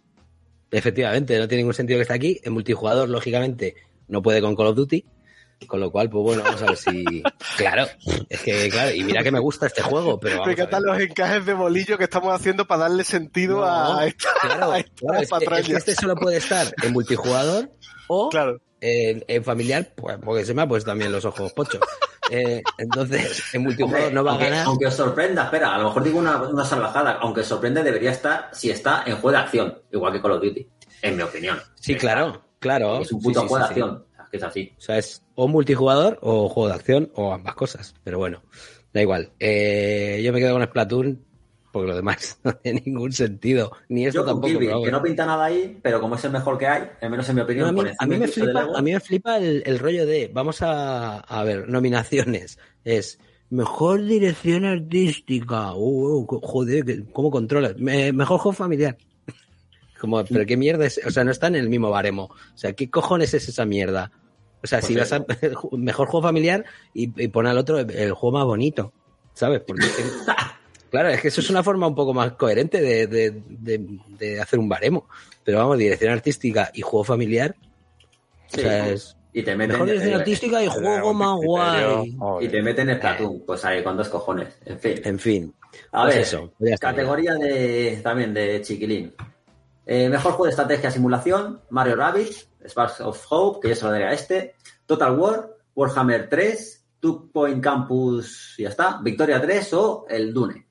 Efectivamente, 0.71 1.37
no 1.39 1.49
tiene 1.49 1.63
ningún 1.63 1.75
sentido 1.75 1.99
que 1.99 2.03
esté 2.03 2.15
aquí. 2.15 2.41
En 2.45 2.53
multijugador, 2.53 3.09
lógicamente, 3.09 3.75
no 4.07 4.23
puede 4.23 4.41
con 4.41 4.55
Call 4.55 4.69
of 4.69 4.77
Duty. 4.77 5.05
Con 5.67 5.79
lo 5.81 5.91
cual, 5.91 6.09
pues 6.09 6.23
bueno, 6.23 6.43
vamos 6.43 6.63
a 6.63 6.67
ver 6.67 6.77
si. 6.77 7.23
Claro, 7.57 7.87
es 8.29 8.41
que, 8.41 8.69
claro, 8.71 8.95
y 8.95 9.05
mira 9.05 9.23
que 9.23 9.31
me 9.31 9.39
gusta 9.39 9.67
este 9.67 9.83
juego, 9.83 10.19
pero. 10.19 10.37
Vamos 10.37 10.47
Me 10.47 10.53
encantan 10.55 10.83
los 10.85 10.99
encajes 10.99 11.45
de 11.47 11.53
bolillo 11.55 11.99
que 11.99 12.05
estamos 12.05 12.33
haciendo 12.35 12.67
para 12.67 12.83
darle 12.83 13.05
sentido 13.05 13.59
No, 13.61 13.65
a 13.99 14.07
esta, 14.07 14.29
Claro, 14.41 14.73
a 14.73 14.79
esta 14.79 14.95
claro, 14.97 15.19
es, 15.21 15.21
que, 15.21 15.23
es 15.23 15.29
que 15.29 15.47
patraña. 15.47 15.79
este 15.79 15.95
solo 15.95 16.15
puede 16.17 16.39
estar 16.39 16.67
en 16.83 16.93
multijugador 16.93 17.71
o 18.09 18.29
Claro. 18.31 18.61
en, 18.81 19.25
en 19.29 19.45
familiar, 19.45 19.93
pues, 19.95 20.19
porque 20.25 20.45
se 20.45 20.55
me 20.55 20.63
ha 20.63 20.69
puesto 20.69 20.91
también 20.91 21.13
los 21.13 21.25
ojos 21.27 21.53
pocho. 21.53 21.79
Eh, 22.31 22.63
entonces, 22.79 23.43
en 23.53 23.63
multijugador 23.63 24.07
Hombre, 24.09 24.15
no 24.15 24.25
va 24.25 24.31
a 24.31 24.35
aunque, 24.35 24.51
ganar. 24.51 24.67
aunque 24.67 24.87
os 24.87 24.95
sorprenda, 24.95 25.45
espera, 25.45 25.75
a 25.75 25.79
lo 25.79 25.85
mejor 25.89 26.05
digo 26.05 26.19
una, 26.19 26.37
una 26.43 26.65
salvajada, 26.65 27.19
aunque 27.21 27.41
os 27.43 27.47
sorprende 27.47 27.83
debería 27.83 28.13
estar 28.13 28.49
si 28.53 28.71
está 28.71 29.03
en 29.07 29.15
juego 29.17 29.33
de 29.33 29.39
acción, 29.39 29.79
igual 29.93 30.13
que 30.15 30.23
Call 30.23 30.33
of 30.33 30.43
Duty, 30.43 30.67
en 31.03 31.17
mi 31.17 31.23
opinión. 31.23 31.59
Sí, 31.75 31.97
claro, 31.97 32.43
claro. 32.61 33.01
Es 33.01 33.13
un 33.13 33.21
puto 33.21 33.43
sí, 33.43 33.49
juego 33.49 33.67
sí, 33.67 33.69
de 33.69 33.75
sí. 33.75 33.81
acción, 33.81 34.05
que 34.31 34.37
es 34.37 34.43
así. 34.43 34.73
O 34.79 34.81
sea, 34.81 34.99
es 34.99 35.23
o 35.35 35.49
multijugador 35.49 36.19
o 36.23 36.49
juego 36.49 36.69
de 36.69 36.75
acción 36.75 37.11
o 37.15 37.33
ambas 37.33 37.55
cosas. 37.55 37.95
Pero 38.05 38.19
bueno, 38.19 38.43
da 38.93 39.03
igual. 39.03 39.31
Eh, 39.41 40.21
yo 40.25 40.33
me 40.33 40.39
quedo 40.41 40.55
con 40.55 40.65
Splatoon 40.65 41.25
porque 41.73 41.89
lo 41.89 41.95
demás 41.97 42.39
no 42.45 42.53
tiene 42.55 42.83
ningún 42.85 43.13
sentido. 43.13 43.73
Ni 43.89 44.07
esto 44.07 44.21
Yo 44.21 44.25
tampoco. 44.27 44.49
Kirby, 44.49 44.67
que 44.69 44.75
bueno. 44.75 44.99
no 44.99 45.03
pinta 45.03 45.25
nada 45.27 45.45
ahí, 45.45 45.79
pero 45.83 46.01
como 46.01 46.15
es 46.17 46.25
el 46.25 46.33
mejor 46.33 46.59
que 46.59 46.67
hay, 46.67 46.83
al 47.01 47.11
menos 47.11 47.29
en 47.29 47.35
mi 47.37 47.39
No, 47.41 47.45
opinión, 47.45 47.69
a, 47.69 47.73
mí, 47.73 47.91
a 47.99 48.07
mí 48.07 48.17
me 48.19 48.29
flipa, 48.29 48.69
a 48.75 48.83
mí 48.83 48.93
me 48.93 49.01
flipa 49.01 49.39
el, 49.39 49.63
el 49.67 49.79
rollo 49.79 50.07
de, 50.07 50.31
vamos 50.33 50.63
a, 50.63 51.19
a 51.21 51.45
ver, 51.45 51.69
nominaciones. 51.69 52.59
Es 52.85 53.19
mejor 53.51 54.05
dirección 54.05 54.65
artística. 54.65 55.75
Uh, 55.75 56.21
uh, 56.29 56.41
joder, 56.41 57.05
¿cómo 57.13 57.31
controlas? 57.31 57.77
Me- 57.79 58.13
mejor 58.13 58.39
juego 58.39 58.53
familiar. 58.53 58.97
Como, 60.01 60.25
pero 60.25 60.47
qué 60.47 60.57
mierda 60.57 60.87
es, 60.87 61.01
o 61.07 61.11
sea, 61.11 61.25
no 61.25 61.31
está 61.31 61.49
en 61.49 61.57
el 61.57 61.69
mismo 61.69 61.91
baremo. 61.91 62.25
O 62.25 62.57
sea, 62.59 62.73
¿qué 62.73 62.89
cojones 62.91 63.35
es 63.35 63.49
esa 63.49 63.65
mierda? 63.67 64.11
O 64.63 64.67
sea, 64.67 64.81
Pues 64.81 64.87
si 64.89 64.97
vas 64.97 65.13
a 65.13 65.25
mejor 65.73 66.09
juego 66.09 66.23
familiar 66.27 66.65
y, 66.95 67.11
y 67.23 67.29
pon 67.29 67.47
al 67.47 67.57
otro 67.59 67.79
el 67.79 68.13
juego 68.13 68.37
más 68.39 68.45
bonito, 68.47 68.93
¿sabes? 69.35 69.61
Porque 69.67 69.87
claro, 70.91 71.09
es 71.09 71.21
que 71.21 71.29
eso 71.29 71.41
es 71.41 71.51
una 71.51 71.63
forma 71.63 71.87
un 71.87 71.95
poco 71.95 72.13
más 72.13 72.33
coherente 72.33 72.81
de, 72.81 73.07
de- 73.07 73.43
de- 73.49 73.87
de 74.19 74.41
hacer 74.41 74.59
un 74.59 74.69
baremo. 74.69 75.07
Pero 75.45 75.59
vamos, 75.59 75.79
dirección 75.79 76.13
artística 76.13 76.71
y 76.75 76.83
juego 76.83 77.05
familiar. 77.05 77.55
Sí, 78.49 78.61
o 78.61 78.63
sea, 78.63 78.89
es 78.91 79.17
y 79.33 79.43
te 79.45 79.55
meten 79.55 79.73
mejor 79.75 79.87
dirección 79.87 80.13
eh, 80.13 80.17
artística 80.17 80.61
y 80.61 80.65
El 80.65 80.71
juego 80.71 81.15
más 81.15 81.39
Criterio, 81.39 82.05
guay. 82.19 82.45
y 82.45 82.49
te 82.49 82.63
meten 82.63 82.91
en 82.91 82.97
Splatoon, 82.97 83.43
pues 83.47 83.65
ahí 83.65 83.83
con 83.85 83.97
dos 83.97 84.09
cojones, 84.09 84.49
en 84.67 84.79
fin. 84.81 85.01
En 85.05 85.19
fin. 85.21 85.55
A 85.93 86.03
pues 86.03 86.15
ver, 86.17 86.23
eso, 86.25 86.53
categoría 86.81 87.35
de 87.35 88.01
también 88.03 88.35
de 88.35 88.61
chiquilín. 88.61 89.15
Eh, 89.87 90.09
mejor 90.09 90.33
juego 90.33 90.45
de 90.47 90.51
estrategia 90.51 90.91
simulación, 90.91 91.61
Mario 91.71 91.95
Rabbids, 91.97 92.49
Sparks 92.67 93.01
of 93.01 93.25
Hope, 93.31 93.61
que 93.63 93.69
yo 93.71 93.75
se 93.75 93.85
lo 93.85 93.91
daré 93.93 94.05
a 94.07 94.13
este, 94.13 94.55
Total 94.87 95.19
War, 95.19 95.51
Warhammer 95.75 96.29
3, 96.29 96.87
Two 97.01 97.31
Point 97.33 97.63
Campus, 97.63 98.55
y 98.59 98.63
ya 98.65 98.69
está, 98.71 98.99
Victoria 99.03 99.41
3 99.41 99.73
o 99.75 100.07
el 100.09 100.33
Dune. 100.35 100.67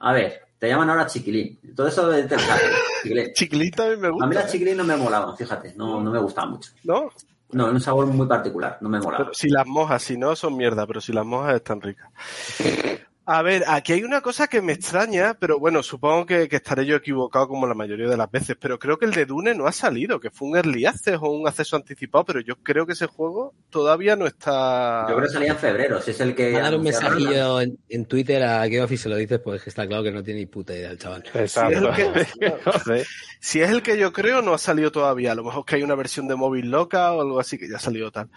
A 0.00 0.12
ver, 0.12 0.40
te 0.58 0.68
llaman 0.68 0.90
ahora 0.90 1.06
chiquilín. 1.06 1.60
Todo 1.74 1.88
eso 1.88 2.12
es 2.12 2.22
interesante, 2.22 2.64
chiquilín. 3.02 3.32
Chiquilita 3.34 3.84
a 3.86 3.90
mí 3.90 3.96
me 3.96 4.06
A 4.06 4.10
gusta. 4.10 4.26
mí 4.26 4.34
las 4.34 4.52
chiquilín 4.52 4.76
no 4.76 4.84
me 4.84 4.96
molaban, 4.96 5.36
fíjate, 5.36 5.74
no, 5.76 6.00
no 6.00 6.10
me 6.10 6.18
gustaban 6.18 6.50
mucho. 6.52 6.70
¿No? 6.84 7.10
No, 7.50 7.66
un 7.66 7.80
sabor 7.80 8.06
muy 8.06 8.26
particular, 8.26 8.78
no 8.80 8.88
me 8.88 8.98
molaba. 8.98 9.24
Pero 9.24 9.34
si 9.34 9.48
las 9.48 9.66
mojas, 9.66 10.02
si 10.02 10.16
no, 10.16 10.34
son 10.34 10.56
mierda, 10.56 10.86
pero 10.86 11.00
si 11.00 11.12
las 11.12 11.24
mojas 11.24 11.54
están 11.54 11.80
ricas. 11.80 12.08
A 13.26 13.42
ver, 13.42 13.64
aquí 13.66 13.94
hay 13.94 14.04
una 14.04 14.20
cosa 14.20 14.48
que 14.48 14.60
me 14.60 14.72
extraña, 14.72 15.34
pero 15.34 15.58
bueno, 15.58 15.82
supongo 15.82 16.26
que, 16.26 16.48
que 16.48 16.56
estaré 16.56 16.84
yo 16.84 16.96
equivocado 16.96 17.48
como 17.48 17.66
la 17.66 17.74
mayoría 17.74 18.08
de 18.08 18.16
las 18.18 18.30
veces, 18.30 18.56
pero 18.60 18.78
creo 18.78 18.98
que 18.98 19.06
el 19.06 19.12
de 19.12 19.24
Dune 19.24 19.54
no 19.54 19.66
ha 19.66 19.72
salido, 19.72 20.20
que 20.20 20.30
fue 20.30 20.48
un 20.48 20.56
early 20.56 20.84
access 20.84 21.18
o 21.20 21.30
un 21.30 21.48
acceso 21.48 21.76
anticipado, 21.76 22.24
pero 22.26 22.40
yo 22.40 22.56
creo 22.56 22.84
que 22.84 22.92
ese 22.92 23.06
juego 23.06 23.54
todavía 23.70 24.14
no 24.14 24.26
está... 24.26 25.06
Yo 25.08 25.16
creo 25.16 25.26
que 25.26 25.32
salía 25.32 25.52
en 25.52 25.58
febrero, 25.58 26.02
si 26.02 26.10
es 26.10 26.20
el 26.20 26.34
que... 26.34 26.50
Voy 26.50 26.60
a 26.60 26.64
dar 26.64 26.76
un 26.76 26.82
mensajillo 26.82 27.60
en, 27.62 27.78
en 27.88 28.04
Twitter 28.04 28.42
a 28.42 28.68
Geoff 28.68 28.92
y 28.92 28.96
se 28.98 29.08
lo 29.08 29.16
dices, 29.16 29.40
pues 29.40 29.62
que 29.62 29.70
está 29.70 29.86
claro 29.86 30.02
que 30.02 30.12
no 30.12 30.22
tiene 30.22 30.40
ni 30.40 30.46
puta 30.46 30.74
idea 30.74 30.90
el 30.90 30.98
chaval. 30.98 31.24
Exacto. 31.32 31.94
Sí, 31.94 32.02
es 32.40 32.52
Joder. 32.64 33.06
Si 33.40 33.60
es 33.60 33.68
el 33.68 33.82
que 33.82 33.98
yo 33.98 34.10
creo, 34.12 34.40
no 34.40 34.54
ha 34.54 34.58
salido 34.58 34.90
todavía. 34.90 35.32
A 35.32 35.34
lo 35.34 35.44
mejor 35.44 35.66
que 35.66 35.76
hay 35.76 35.82
una 35.82 35.94
versión 35.94 36.26
de 36.26 36.34
móvil 36.34 36.70
loca 36.70 37.12
o 37.12 37.20
algo 37.20 37.38
así 37.38 37.58
que 37.58 37.68
ya 37.68 37.76
ha 37.76 37.78
salido 37.78 38.10
tal. 38.10 38.30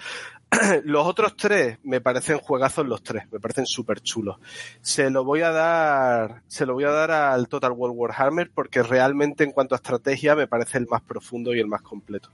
Los 0.86 1.06
otros 1.06 1.36
tres 1.36 1.78
me 1.84 2.00
parecen 2.02 2.38
juegazos 2.40 2.88
los 2.88 3.04
tres, 3.04 3.24
me 3.32 3.40
parecen 3.40 3.66
súper 3.66 4.00
chulos. 4.02 4.38
Se 4.82 5.10
lo 5.10 5.24
voy 5.26 5.42
a 5.42 5.52
dar, 5.52 6.42
se 6.48 6.66
lo 6.66 6.74
voy 6.74 6.86
a 6.86 6.92
dar 6.92 7.12
al 7.12 7.48
Total 7.50 7.72
War 7.74 7.92
Warhammer 7.92 8.50
porque 8.54 8.82
realmente 8.82 9.44
en 9.44 9.52
cuanto 9.52 9.76
a 9.76 9.78
estrategia 9.78 10.36
me 10.36 10.48
parece 10.48 10.78
el 10.78 10.88
más 10.88 11.02
profundo 11.02 11.54
y 11.54 11.60
el 11.60 11.68
más 11.68 11.82
completo. 11.82 12.30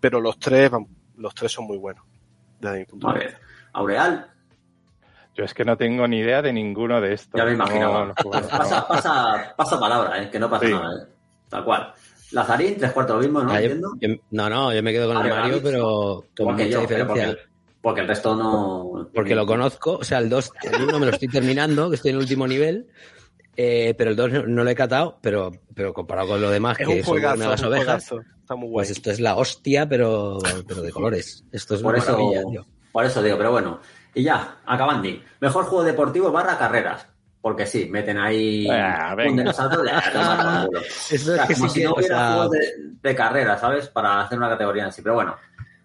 Pero 0.00 0.20
los 0.20 0.38
tres, 0.38 0.70
vamos, 0.70 0.88
los 1.16 1.34
tres 1.34 1.52
son 1.52 1.66
muy 1.66 1.76
buenos. 1.76 2.04
Desde 2.58 2.78
mi 2.78 2.84
punto 2.86 3.10
A 3.10 3.12
de 3.12 3.18
ver, 3.20 3.36
Aureal, 3.74 4.30
Yo 5.36 5.44
es 5.44 5.52
que 5.54 5.64
no 5.64 5.76
tengo 5.76 6.08
ni 6.08 6.18
idea 6.20 6.40
de 6.42 6.52
ninguno 6.52 7.00
de 7.02 7.12
estos. 7.12 7.38
Ya 7.38 7.44
me 7.44 7.52
imaginaba. 7.52 8.06
No, 8.06 8.06
no. 8.06 8.14
Pasa, 8.48 8.88
pasa, 8.88 9.54
pasa 9.56 9.78
palabra, 9.78 10.22
¿eh? 10.22 10.30
que 10.30 10.38
no 10.38 10.48
pasa 10.50 10.66
Sí. 10.66 10.72
nada. 10.72 11.02
¿eh? 11.04 11.06
Tal 11.50 11.64
cual. 11.64 11.92
Lazarín, 12.32 12.76
tres 12.76 12.92
cuartos 12.92 13.16
lo 13.16 13.22
mismo, 13.22 13.40
¿no? 13.42 13.50
Ah, 13.52 13.60
yo- 13.60 13.66
Entiendo. 13.70 13.92
yo- 14.00 14.08
no, 14.32 14.50
no, 14.50 14.72
yo 14.74 14.82
me 14.82 14.92
quedo 14.92 15.14
con 15.14 15.24
el 15.24 15.30
Mario 15.30 15.60
pero 15.62 16.24
con 16.36 16.46
mucha 16.52 16.64
yo, 16.66 16.86
pero 16.86 17.04
diferencia. 17.06 17.47
Porque 17.80 18.00
el 18.00 18.08
resto 18.08 18.34
no. 18.36 19.08
Porque 19.14 19.34
lo 19.34 19.46
conozco, 19.46 19.98
o 19.98 20.04
sea, 20.04 20.18
el 20.18 20.28
2, 20.28 20.52
el 20.72 20.82
1 20.82 20.98
me 20.98 21.06
lo 21.06 21.12
estoy 21.12 21.28
terminando, 21.28 21.88
que 21.90 21.96
estoy 21.96 22.10
en 22.10 22.16
el 22.16 22.22
último 22.22 22.46
nivel, 22.46 22.88
eh, 23.56 23.94
pero 23.96 24.10
el 24.10 24.16
2 24.16 24.32
no, 24.32 24.46
no 24.46 24.64
lo 24.64 24.70
he 24.70 24.74
catado, 24.74 25.18
pero, 25.20 25.52
pero 25.74 25.92
comparado 25.92 26.28
con 26.28 26.40
lo 26.40 26.50
demás, 26.50 26.78
Es 26.80 26.86
que 26.86 26.92
un 26.94 26.98
son 27.04 27.10
juegazo, 27.12 27.50
las 27.50 27.62
ovejas, 27.62 28.08
juegazo. 28.08 28.20
Está 28.40 28.54
muy 28.54 28.68
guay. 28.68 28.86
pues 28.86 28.90
esto 28.90 29.10
es 29.10 29.20
la 29.20 29.36
hostia, 29.36 29.88
pero, 29.88 30.38
pero 30.66 30.82
de 30.82 30.90
colores. 30.92 31.44
Esto 31.52 31.74
es 31.74 31.82
Por 31.82 31.94
una 31.94 32.02
eso, 32.02 32.12
maravilla, 32.12 32.42
tío. 32.50 32.66
por 32.92 33.04
eso 33.04 33.22
digo, 33.22 33.36
pero 33.36 33.50
bueno. 33.52 33.80
Y 34.14 34.22
ya, 34.22 34.56
acabando. 34.66 35.08
Mejor 35.40 35.64
juego 35.66 35.84
deportivo 35.84 36.32
barra 36.32 36.56
carreras. 36.58 37.06
Porque 37.40 37.66
sí, 37.66 37.88
meten 37.88 38.18
ahí 38.18 38.66
Ah, 38.68 39.14
un 39.16 39.36
dinosaurio 39.36 39.82
de 39.82 39.90
es 41.10 41.28
O 41.28 41.36
sea, 41.36 41.46
que 41.46 41.54
como 41.54 41.68
sí 41.68 41.74
si 41.74 41.80
que, 41.80 41.84
no 41.84 41.92
o 41.92 41.96
hubiera 41.96 42.16
sea, 42.16 42.32
juegos 42.32 42.50
de, 42.50 42.60
de 43.00 43.14
carrera, 43.14 43.56
¿sabes? 43.56 43.88
Para 43.88 44.20
hacer 44.22 44.38
una 44.38 44.48
categoría 44.48 44.84
en 44.86 44.92
sí. 44.92 45.02
Pero 45.02 45.14
bueno, 45.14 45.36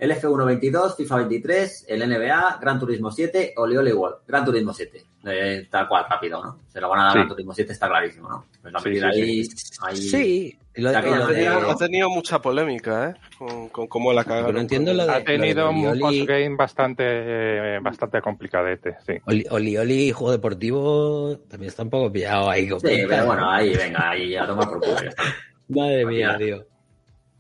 el 0.04 0.12
F1 0.12 0.46
22, 0.46 0.98
FIFA 0.98 1.16
23, 1.18 1.86
el 1.88 2.10
NBA, 2.10 2.58
Gran 2.62 2.78
Turismo 2.80 3.10
7, 3.12 3.54
Oli 3.58 3.78
Oli 3.78 3.94
World. 3.94 4.18
Gran 4.28 4.44
Turismo 4.44 4.74
7. 4.74 5.02
Eh, 5.26 5.68
tal 5.72 5.88
cual, 5.88 6.06
rápido, 6.10 6.44
¿no? 6.44 6.60
Se 6.68 6.82
lo 6.82 6.90
van 6.90 7.00
a 7.00 7.04
dar 7.04 7.10
a 7.10 7.14
Sí. 7.14 7.18
Gran 7.20 7.30
Turismo 7.30 7.54
7, 7.54 7.72
está 7.72 7.88
clarísimo, 7.88 8.28
¿no? 8.30 8.46
Pues 8.62 8.74
la 8.74 8.80
Sí, 8.82 8.90
ahí, 9.00 9.48
ahí- 9.82 10.58
lo 10.76 10.92
de- 11.28 11.48
Ha 11.48 11.76
tenido 11.78 12.10
mucha 12.10 12.42
polémica, 12.42 13.10
¿eh? 13.12 13.14
Con, 13.38 13.70
con 13.70 13.88
cómo 13.88 14.12
la 14.12 14.26
cagaron. 14.26 14.56
No 14.56 14.60
entiendo 14.60 14.94
lo 14.94 15.06
de- 15.06 15.12
Ha 15.14 15.24
tenido 15.24 15.70
Oli 15.70 15.86
un 15.86 16.00
postgame 16.00 16.56
bastante, 16.58 17.04
eh, 17.08 17.80
bastante 17.82 18.22
complicadete, 18.22 18.98
sí. 19.06 19.14
Oli, 19.26 19.46
Oli 19.52 19.78
Oli, 19.78 20.12
juego 20.12 20.32
deportivo, 20.34 21.38
también 21.50 21.70
está 21.70 21.84
un 21.84 21.90
poco 21.90 22.12
pillado 22.12 22.50
ahí. 22.50 22.68
Sí, 22.68 22.78
pero 23.08 23.18
¿no? 23.18 23.26
bueno, 23.28 23.50
ahí, 23.50 23.74
venga, 23.76 24.10
ahí 24.10 24.36
a 24.36 24.46
tomar 24.46 24.68
por 24.68 24.80
culo. 24.82 24.96
Madre 25.70 26.06
mía, 26.06 26.36
tío. 26.38 26.66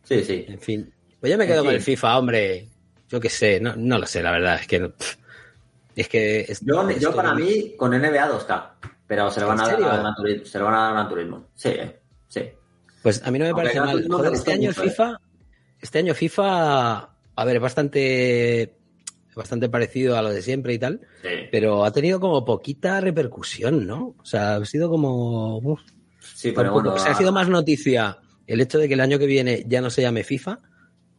Sí, 0.03 0.23
sí. 0.23 0.45
En 0.47 0.59
fin. 0.59 0.93
Pues 1.23 1.31
yo 1.31 1.37
me 1.37 1.47
quedo 1.47 1.59
En 1.59 1.63
con 1.63 1.69
fin. 1.71 1.77
el 1.77 1.81
FIFA, 1.83 2.17
hombre. 2.17 2.67
Yo 3.07 3.17
qué 3.21 3.29
sé, 3.29 3.57
no, 3.61 3.73
no 3.77 3.97
lo 3.97 4.05
sé, 4.05 4.21
la 4.21 4.31
verdad. 4.31 4.59
Es 4.59 4.67
que. 4.67 4.91
Es 5.95 6.09
que. 6.09 6.41
es- 6.41 6.59
Yo, 6.99 7.15
para 7.15 7.33
mí, 7.33 7.75
con 7.77 7.91
NBA 7.93 8.27
2K. 8.29 8.71
Pero 9.07 9.31
se 9.31 9.39
lo 9.39 9.47
van 9.47 9.61
a 9.61 9.63
¿En 9.73 9.79
dar 9.81 9.93
a 9.93 9.97
Gran 10.01 10.15
Turismo. 10.15 10.45
Se 10.45 10.59
lo 10.59 10.65
van 10.65 10.73
a 10.73 10.77
dar 10.79 10.89
a 10.89 10.93
Gran 10.95 11.07
Turismo. 11.07 11.47
Sí, 11.55 11.69
eh, 11.69 11.97
sí. 12.27 12.41
Pues 13.01 13.25
a 13.25 13.31
mí 13.31 13.39
no 13.39 13.45
me 13.45 13.51
Aunque 13.51 13.63
parece 13.63 13.79
mal. 13.79 14.05
Joder, 14.05 14.33
este 14.33 14.51
año 14.51 14.67
mucho, 14.67 14.81
¿eh? 14.83 14.89
FIFA. 14.89 15.21
Este 15.79 15.99
año 15.99 16.13
FIFA. 16.13 17.09
A 17.37 17.45
ver, 17.45 17.55
es 17.55 17.61
bastante. 17.61 18.73
Bastante 19.33 19.69
parecido 19.69 20.17
a 20.17 20.21
lo 20.21 20.29
de 20.29 20.41
siempre 20.41 20.73
y 20.73 20.79
tal. 20.79 20.99
sí. 21.21 21.29
Pero 21.49 21.85
ha 21.85 21.91
tenido 21.93 22.19
como 22.19 22.43
poquita 22.43 22.99
repercusión, 22.99 23.87
¿no? 23.87 24.13
O 24.21 24.25
sea, 24.25 24.57
ha 24.57 24.65
sido 24.65 24.89
como. 24.89 25.59
uf, 25.59 25.79
Sí, 26.19 26.51
pero 26.51 26.73
bueno. 26.73 26.95
o 26.95 26.99
sea, 26.99 27.13
ha 27.13 27.15
sido 27.15 27.31
más 27.31 27.47
noticia 27.47 28.17
el 28.45 28.59
hecho 28.59 28.77
de 28.77 28.89
que 28.89 28.95
el 28.95 28.99
año 28.99 29.17
que 29.17 29.25
viene 29.25 29.63
ya 29.69 29.79
no 29.79 29.89
se 29.89 30.01
llame 30.01 30.25
FIFA 30.25 30.59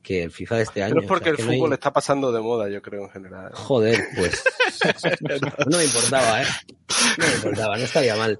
que 0.04 0.22
el 0.22 0.30
FIFA 0.30 0.56
de 0.58 0.62
este 0.62 0.82
año. 0.84 0.94
Pero 0.94 1.00
es 1.00 1.06
O 1.06 1.08
porque 1.08 1.24
sea, 1.24 1.30
el 1.32 1.36
que 1.38 1.42
no 1.44 1.50
hay- 1.50 1.58
fútbol 1.58 1.72
está 1.72 1.92
pasando 1.92 2.30
de 2.30 2.40
moda, 2.40 2.68
yo 2.68 2.80
creo, 2.82 3.02
en 3.06 3.10
general. 3.10 3.50
Joder, 3.54 4.00
pues. 4.16 4.44
no 5.66 5.78
me 5.78 5.84
importaba, 5.84 6.42
¿eh? 6.42 6.46
No 7.18 7.26
me 7.26 7.34
importaba, 7.34 7.76
no 7.76 7.82
estaría 7.84 8.14
mal. 8.16 8.38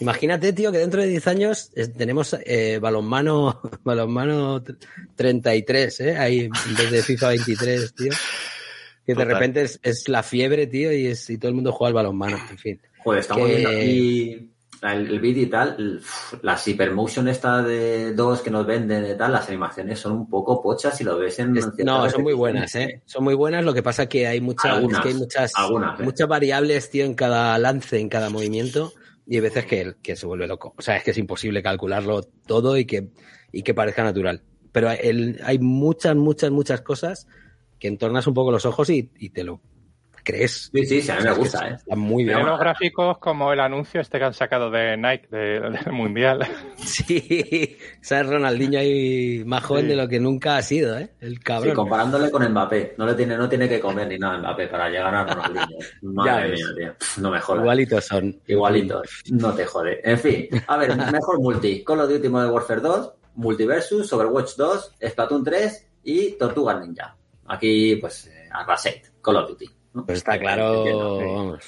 Imagínate, 0.00 0.52
tío, 0.52 0.72
que 0.72 0.78
dentro 0.78 1.00
de 1.02 1.06
10 1.08 1.26
años 1.28 1.70
tenemos 1.96 2.34
eh, 2.44 2.78
balonmano, 2.82 3.60
balonmano 3.84 4.60
tr- 4.64 4.76
33, 5.14 6.00
¿eh? 6.00 6.16
Ahí 6.16 6.40
en 6.40 6.74
vez 6.76 6.90
de 6.90 7.02
FIFA 7.02 7.28
23, 7.28 7.94
tío. 7.94 8.12
Que 9.06 9.14
de 9.14 9.24
repente 9.24 9.62
es, 9.62 9.78
es 9.82 10.08
la 10.08 10.22
fiebre, 10.22 10.66
tío, 10.66 10.90
y, 10.92 11.06
es, 11.08 11.28
y 11.28 11.36
todo 11.36 11.50
el 11.50 11.54
mundo 11.54 11.70
juega 11.72 11.88
al 11.88 11.94
balonmano, 11.94 12.38
en 12.50 12.58
fin. 12.58 12.80
Joder, 13.04 13.20
estamos 13.20 13.46
que- 13.46 13.52
viendo 13.54 13.68
aquí 13.70 14.50
el, 14.92 15.08
el 15.08 15.20
vídeo 15.20 15.44
y 15.44 15.46
tal. 15.46 16.00
las 16.42 16.68
Hypermotion 16.68 17.28
esta 17.28 17.62
de 17.62 18.12
dos 18.14 18.40
que 18.42 18.50
nos 18.50 18.66
venden 18.66 19.02
de 19.02 19.14
tal, 19.14 19.32
las 19.32 19.48
animaciones 19.48 19.98
son 19.98 20.12
un 20.12 20.28
poco 20.28 20.62
pochas 20.62 20.96
si 20.96 21.04
lo 21.04 21.16
ves 21.18 21.38
en. 21.38 21.56
Es- 21.56 21.70
no, 21.78 22.10
son 22.10 22.22
muy 22.22 22.34
buenas, 22.34 22.74
¿eh? 22.74 23.02
Son 23.06 23.24
muy 23.24 23.34
buenas, 23.34 23.64
lo 23.64 23.72
que 23.72 23.82
pasa 23.82 24.06
que 24.08 24.26
hay, 24.26 24.40
muchas 24.40 24.72
Algunas, 24.72 24.98
es 24.98 25.02
que 25.02 25.08
hay 25.08 25.14
muchas, 25.14 25.52
algunas, 25.56 26.00
¿eh? 26.00 26.02
muchas 26.02 26.28
variables, 26.28 26.90
tío, 26.90 27.04
en 27.04 27.14
cada 27.14 27.56
lance, 27.58 27.98
en 27.98 28.08
cada 28.08 28.28
movimiento, 28.28 28.92
y 29.26 29.36
hay 29.36 29.40
veces 29.40 29.64
que, 29.66 29.94
que 30.02 30.16
se 30.16 30.26
vuelve 30.26 30.46
loco. 30.46 30.74
O 30.76 30.82
sea, 30.82 30.96
es 30.96 31.04
que 31.04 31.12
es 31.12 31.18
imposible 31.18 31.62
calcularlo 31.62 32.22
todo 32.46 32.76
y 32.76 32.84
que, 32.84 33.08
y 33.52 33.62
que 33.62 33.72
parezca 33.72 34.04
natural. 34.04 34.42
Pero 34.72 34.90
el- 34.90 35.40
hay 35.44 35.58
muchas, 35.60 36.16
muchas, 36.16 36.50
muchas 36.50 36.80
cosas 36.82 37.26
que 37.78 37.88
entornas 37.88 38.26
un 38.26 38.34
poco 38.34 38.50
los 38.50 38.66
ojos 38.66 38.90
y, 38.90 39.10
y 39.18 39.30
te 39.30 39.44
lo 39.44 39.60
crees. 40.24 40.70
Sí, 40.72 40.84
sí, 40.86 41.02
sí, 41.02 41.10
a 41.10 41.16
mí 41.18 41.22
me 41.24 41.32
gusta, 41.34 41.68
¿eh? 41.68 41.74
Está 41.76 41.94
muy 41.94 42.24
bien. 42.24 42.44
Los 42.44 42.58
gráficos 42.58 43.18
como 43.18 43.52
el 43.52 43.60
anuncio 43.60 44.00
este 44.00 44.18
que 44.18 44.24
han 44.24 44.34
sacado 44.34 44.70
de 44.70 44.96
Nike 44.96 45.28
de- 45.30 45.60
del 45.60 45.92
Mundial. 45.92 46.40
Sí, 46.78 47.76
sabes 48.00 48.26
Ronaldinho 48.28 48.78
ahí 48.78 49.42
más 49.46 49.62
joven 49.64 49.84
Sí. 49.84 49.88
de 49.90 49.96
lo 49.96 50.08
que 50.08 50.20
nunca 50.20 50.56
ha 50.56 50.62
sido, 50.62 50.98
¿eh? 50.98 51.10
El 51.20 51.34
Sí, 51.36 51.40
cabrón. 51.42 51.74
comparándole 51.74 52.30
con 52.30 52.46
Mbappé. 52.50 52.94
No 52.98 53.06
le 53.06 53.14
tiene, 53.14 53.36
no 53.36 53.48
tiene 53.48 53.68
que 53.68 53.80
comer 53.80 54.08
ni 54.08 54.18
nada 54.18 54.38
Mbappé 54.38 54.68
para 54.68 54.88
llegar 54.88 55.14
a 55.14 55.24
Ronaldinho. 55.24 55.78
Madre 56.02 56.52
mía, 56.52 56.66
tío. 56.76 56.94
No 57.22 57.30
me 57.30 57.40
jodas. 57.40 57.62
Igualitos 57.62 58.04
son. 58.04 58.40
Igualitos. 58.46 59.22
No 59.30 59.52
te 59.54 59.64
jode. 59.66 60.00
En 60.04 60.18
fin, 60.18 60.48
a 60.66 60.76
ver, 60.76 60.96
mejor 61.12 61.40
multi. 61.40 61.82
Call 61.84 62.00
of 62.00 62.08
Duty 62.10 62.28
Modern 62.28 62.52
Warfare 62.52 62.80
2, 62.80 63.12
Multiversus, 63.36 64.12
Overwatch 64.12 64.56
2, 64.56 64.92
Splatoon 65.08 65.44
3 65.44 65.86
y 66.04 66.32
Tortuga 66.32 66.78
Ninja. 66.78 67.16
Aquí, 67.46 67.96
pues, 67.96 68.26
eh, 68.28 68.48
Arrasate, 68.50 69.02
Call 69.20 69.36
of 69.36 69.48
Duty. 69.50 69.66
Pues 70.06 70.18
está 70.18 70.38
claro, 70.38 71.18
vamos, 71.18 71.58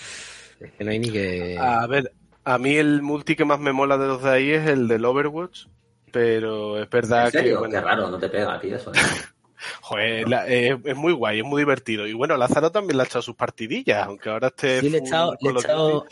es 0.61 0.73
que 0.73 0.85
no 0.85 0.90
hay 0.90 0.98
ni 0.98 1.11
que... 1.11 1.57
A 1.59 1.86
ver, 1.86 2.12
a 2.44 2.59
mí 2.59 2.74
el 2.77 3.03
multi 3.03 3.36
que 3.36 3.44
más 3.44 3.61
me 3.61 3.73
mola 3.73 3.97
de 3.98 4.07
los 4.09 4.23
de 4.23 4.31
ahí 4.31 4.51
es 4.51 4.66
el 4.69 4.89
del 4.89 5.05
Overwatch, 5.05 5.66
pero 6.12 6.82
es 6.82 6.90
verdad 6.90 7.27
¿En 7.27 7.31
serio? 7.32 7.53
que, 7.55 7.59
bueno, 7.59 7.74
Qué 7.74 7.81
raro, 7.81 8.11
no 8.11 8.19
te 8.19 8.28
pega, 8.28 8.61
tío, 8.61 8.77
eso. 8.77 8.90
¿eh? 8.93 8.98
joder, 9.82 10.28
la- 10.28 10.48
eh, 10.48 10.77
es 10.85 10.97
muy 10.97 11.12
guay, 11.12 11.39
es 11.40 11.44
muy 11.44 11.61
divertido. 11.62 12.07
Y 12.07 12.12
bueno, 12.15 12.36
Lázaro 12.36 12.70
también 12.73 12.97
le 12.97 13.05
ha 13.05 13.07
echado 13.07 13.23
sus 13.23 13.36
partidillas, 13.36 14.07
aunque 14.07 14.28
ahora 14.28 14.48
esté. 14.48 14.81
Sí, 14.81 14.90
le 14.90 14.98
he 14.98 15.01
echado, 15.01 15.36
le 15.40 15.48
he 15.51 15.53
echado, 15.53 16.07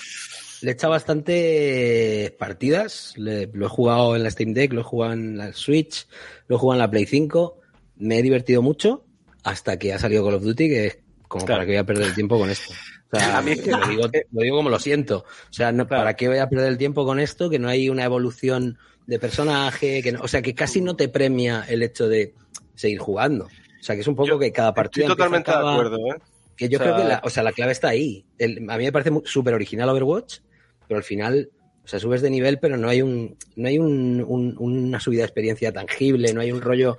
le 0.62 0.70
he 0.70 0.72
echado 0.74 0.90
bastante 0.92 2.36
partidas, 2.38 3.14
le- 3.16 3.46
lo 3.52 3.66
he 3.66 3.68
jugado 3.68 4.16
en 4.16 4.22
la 4.22 4.30
Steam 4.30 4.54
Deck, 4.54 4.72
lo 4.72 4.80
he 4.80 4.84
jugado 4.84 5.12
en 5.14 5.36
la 5.36 5.52
Switch, 5.52 6.06
lo 6.46 6.56
he 6.56 6.58
jugado 6.58 6.76
en 6.76 6.84
la 6.86 6.90
Play 6.90 7.06
5, 7.06 7.58
me 7.96 8.18
he 8.18 8.22
divertido 8.22 8.62
mucho 8.62 9.04
hasta 9.42 9.78
que 9.78 9.92
ha 9.92 9.98
salido 9.98 10.24
Call 10.24 10.34
of 10.34 10.42
Duty, 10.42 10.68
que 10.68 10.86
es 10.86 10.98
como 11.28 11.44
Claro. 11.44 11.58
para 11.60 11.66
que 11.66 11.72
voy 11.72 11.78
a 11.78 11.84
perder 11.84 12.06
el 12.08 12.14
tiempo 12.14 12.38
con 12.38 12.50
esto. 12.50 12.72
O 13.12 13.16
sea, 13.18 13.38
A 13.38 13.42
mí 13.42 13.52
es 13.52 13.60
que- 13.62 13.70
lo, 13.70 13.86
digo, 13.86 14.02
lo 14.32 14.42
digo 14.42 14.56
como 14.56 14.70
lo 14.70 14.78
siento. 14.78 15.18
O 15.18 15.52
sea, 15.52 15.70
no, 15.72 15.86
Claro. 15.86 16.02
¿para 16.02 16.14
qué 16.16 16.28
voy 16.28 16.38
a 16.38 16.48
perder 16.48 16.68
el 16.68 16.78
tiempo 16.78 17.04
con 17.04 17.20
esto? 17.20 17.48
Que 17.48 17.58
no 17.58 17.68
hay 17.68 17.88
una 17.88 18.04
evolución 18.04 18.78
de 19.06 19.18
personaje, 19.18 20.02
que 20.02 20.12
no- 20.12 20.20
o 20.22 20.28
sea, 20.28 20.42
que 20.42 20.54
casi 20.54 20.80
no 20.80 20.96
te 20.96 21.08
premia 21.08 21.64
el 21.68 21.82
hecho 21.82 22.08
de 22.08 22.34
seguir 22.74 22.98
jugando. 22.98 23.44
O 23.44 23.82
sea, 23.84 23.94
que 23.94 24.00
es 24.00 24.08
un 24.08 24.16
poco 24.16 24.28
Yo 24.30 24.38
que 24.38 24.50
cada 24.50 24.72
partida 24.74 25.04
Estoy 25.04 25.16
totalmente 25.16 25.50
de 25.50 25.56
acuerdo, 25.58 25.96
¿eh? 26.08 26.18
que 26.56 26.68
yo 26.68 26.78
O 26.78 26.82
sea- 26.82 26.92
creo 26.94 27.02
que 27.02 27.08
la, 27.08 27.20
o 27.24 27.30
sea, 27.30 27.42
la 27.42 27.52
clave 27.52 27.72
está 27.72 27.88
ahí. 27.88 28.24
El- 28.38 28.68
a 28.70 28.78
mí 28.78 28.84
me 28.84 28.92
parece 28.92 29.10
súper 29.24 29.54
original 29.54 29.88
Overwatch, 29.90 30.38
pero 30.88 30.98
al 30.98 31.04
final, 31.04 31.50
o 31.84 31.86
sea, 31.86 32.00
subes 32.00 32.22
de 32.22 32.30
nivel, 32.30 32.58
pero 32.58 32.76
no 32.78 32.88
hay 32.88 33.02
un, 33.02 33.36
no 33.56 33.68
hay 33.68 33.78
un, 33.78 34.24
un- 34.26 34.56
una 34.58 34.98
subida 35.00 35.20
de 35.20 35.26
experiencia 35.26 35.70
tangible, 35.72 36.32
no 36.32 36.40
hay 36.40 36.50
un 36.50 36.62
rollo 36.62 36.96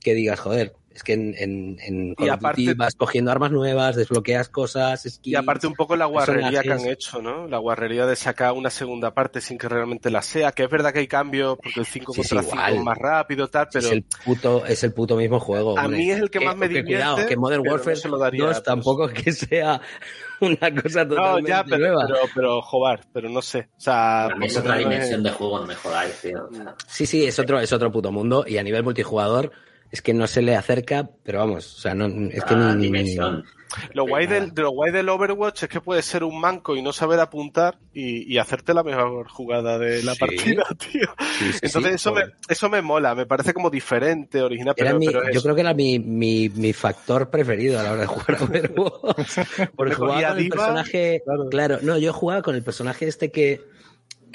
que 0.00 0.14
digas, 0.14 0.38
joder, 0.38 0.74
es 0.96 1.02
que 1.04 1.12
en, 1.12 1.34
en, 1.38 1.76
en 1.80 2.14
Call 2.14 2.30
of 2.30 2.34
aparte- 2.36 2.62
Duty 2.62 2.74
vas 2.74 2.94
cogiendo 2.94 3.30
armas 3.30 3.50
nuevas, 3.52 3.94
desbloqueas 3.96 4.48
cosas, 4.48 5.02
skills. 5.02 5.20
Y 5.22 5.34
aparte 5.34 5.66
un 5.66 5.74
poco 5.74 5.94
la 5.94 6.06
guarrería 6.06 6.62
que 6.62 6.72
han 6.72 6.86
hecho, 6.86 7.20
¿no? 7.20 7.46
La 7.46 7.58
guarrería 7.58 8.06
de 8.06 8.16
sacar 8.16 8.52
una 8.54 8.70
segunda 8.70 9.12
parte 9.12 9.40
sin 9.40 9.58
que 9.58 9.68
realmente 9.68 10.10
la 10.10 10.22
sea, 10.22 10.52
que 10.52 10.64
es 10.64 10.70
verdad 10.70 10.92
que 10.94 11.00
hay 11.00 11.06
cambios, 11.06 11.58
porque 11.62 11.80
el 11.80 11.86
5 11.86 12.12
Sí, 12.14 12.20
contra 12.22 12.42
5 12.42 12.54
igual. 12.56 12.74
es 12.76 12.82
más 12.82 12.98
rápido, 12.98 13.48
tal, 13.48 13.68
pero 13.70 13.86
es 13.86 13.92
el 13.92 14.04
puto, 14.24 14.64
es 14.64 14.82
el 14.84 14.92
puto 14.94 15.16
mismo 15.16 15.38
juego. 15.38 15.78
A 15.78 15.84
hombre. 15.84 15.98
mí 15.98 16.10
es 16.10 16.18
el 16.18 16.30
que 16.30 16.40
más 16.40 16.56
me 16.56 16.68
que 16.68 16.82
Cuidado, 16.82 17.16
divierte, 17.16 17.34
que 17.34 17.36
Modern 17.38 17.62
no 17.62 17.72
Warfare 17.72 17.96
se 17.96 18.08
lo 18.08 18.18
daría, 18.18 18.42
2 18.44 18.52
pues. 18.54 18.62
tampoco 18.62 19.08
es 19.10 19.22
que 19.22 19.32
sea 19.32 19.80
una 20.40 20.82
cosa 20.82 21.04
no, 21.04 21.10
totalmente 21.14 21.50
ya, 21.50 21.64
pero, 21.64 21.78
nueva. 21.78 22.04
pero, 22.06 22.18
pero, 22.34 22.62
joder, 22.62 23.00
pero 23.12 23.28
no 23.28 23.42
sé. 23.42 23.68
O 23.76 23.80
sea, 23.80 24.24
Para 24.28 24.36
mí 24.36 24.46
es 24.46 24.56
otra 24.56 24.76
dimensión 24.78 25.20
es- 25.20 25.24
de 25.24 25.30
juego, 25.30 25.60
no 25.60 25.66
me 25.66 25.74
jodáis, 25.74 26.18
tío. 26.22 26.48
O 26.50 26.54
sea, 26.54 26.74
Sí, 26.86 27.04
sí, 27.04 27.24
es 27.26 27.38
otro, 27.38 27.60
es 27.60 27.72
otro 27.72 27.92
puto 27.92 28.10
mundo 28.10 28.44
y 28.46 28.56
a 28.58 28.62
nivel 28.62 28.82
multijugador 28.82 29.52
es 29.90 30.02
que 30.02 30.12
no 30.14 30.26
se 30.26 30.42
le 30.42 30.56
acerca, 30.56 31.08
pero 31.22 31.38
vamos, 31.40 31.76
o 31.76 31.80
sea, 31.80 31.94
no, 31.94 32.06
es 32.30 32.44
que 32.44 32.54
ni, 32.56 32.74
ni- 32.74 32.82
dimensión. 32.84 33.44
Lo 33.92 34.06
guay, 34.06 34.26
del, 34.28 34.54
de 34.54 34.62
lo 34.62 34.70
guay 34.70 34.92
del 34.92 35.08
Overwatch 35.08 35.64
es 35.64 35.68
que 35.68 35.80
puedes 35.80 36.06
ser 36.06 36.22
un 36.22 36.40
manco 36.40 36.76
y 36.76 36.82
no 36.82 36.92
saber 36.92 37.18
apuntar 37.18 37.78
y, 37.92 38.32
y 38.32 38.38
hacerte 38.38 38.72
la 38.72 38.84
mejor 38.84 39.28
jugada 39.28 39.76
de 39.76 40.02
la 40.04 40.14
Sí. 40.14 40.20
partida, 40.20 40.64
tío. 40.78 41.08
Sí, 41.38 41.52
sí, 41.52 41.58
Entonces 41.62 41.90
sí, 41.90 41.94
eso, 41.96 42.14
me, 42.14 42.22
eso 42.48 42.70
me 42.70 42.80
mola, 42.80 43.14
me 43.16 43.26
parece 43.26 43.52
como 43.52 43.68
diferente, 43.68 44.40
original, 44.40 44.72
Era 44.76 44.86
pero, 44.90 44.98
mi- 45.00 45.06
pero 45.06 45.24
es- 45.24 45.34
yo 45.34 45.42
creo 45.42 45.54
que 45.56 45.60
era 45.62 45.74
mi, 45.74 45.98
mi, 45.98 46.48
mi 46.48 46.72
factor 46.72 47.28
preferido 47.28 47.78
a 47.80 47.82
la 47.82 47.92
hora 47.92 48.00
de 48.02 48.06
jugar 48.06 48.36
a 48.40 48.44
Overwatch. 48.44 49.38
Porque 49.76 49.94
jugaba 49.94 50.28
con 50.28 50.38
el 50.38 50.48
personaje. 50.48 51.22
claro. 51.24 51.48
Claro. 51.50 51.78
no, 51.82 51.98
yo 51.98 52.12
jugaba 52.12 52.42
con 52.42 52.54
el 52.54 52.62
personaje 52.62 53.08
este 53.08 53.30
que, 53.32 53.62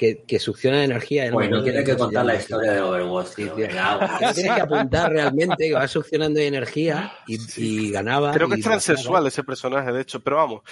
que, 0.02 0.24
que 0.26 0.38
succiona 0.40 0.82
energía. 0.82 1.30
Pues 1.32 1.48
no 1.48 1.56
me 1.56 1.60
acuerdo 1.60 1.64
tiene 1.64 1.84
que 1.84 1.96
contar 1.96 2.24
la 2.26 2.34
historia 2.34 2.72
de 2.72 2.80
Overwatch, 2.80 3.26
Sí, 3.28 3.44
tío. 3.44 3.54
tío. 3.54 3.66
Tienes 4.34 4.54
que 4.54 4.60
apuntar 4.60 5.12
realmente, 5.12 5.68
que 5.68 5.74
va 5.74 5.86
succionando 5.86 6.40
energía 6.40 7.12
y, 7.28 7.38
y 7.56 7.90
ganaba. 7.92 8.32
Creo 8.32 8.48
que 8.48 8.56
es 8.56 8.62
transexual 8.64 9.24
ese 9.28 9.44
personaje, 9.44 9.92
de 9.92 10.00
hecho, 10.02 10.18
pero 10.20 10.36
vamos, 10.38 10.62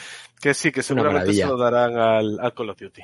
que 0.40 0.52
sí, 0.52 0.73
que 0.73 0.82
seguramente 0.82 1.32
se 1.32 1.47
lo 1.47 1.57
darán 1.57 1.97
al, 1.97 2.40
al 2.40 2.55
Call 2.55 2.70
of 2.70 2.78
Duty. 2.81 3.02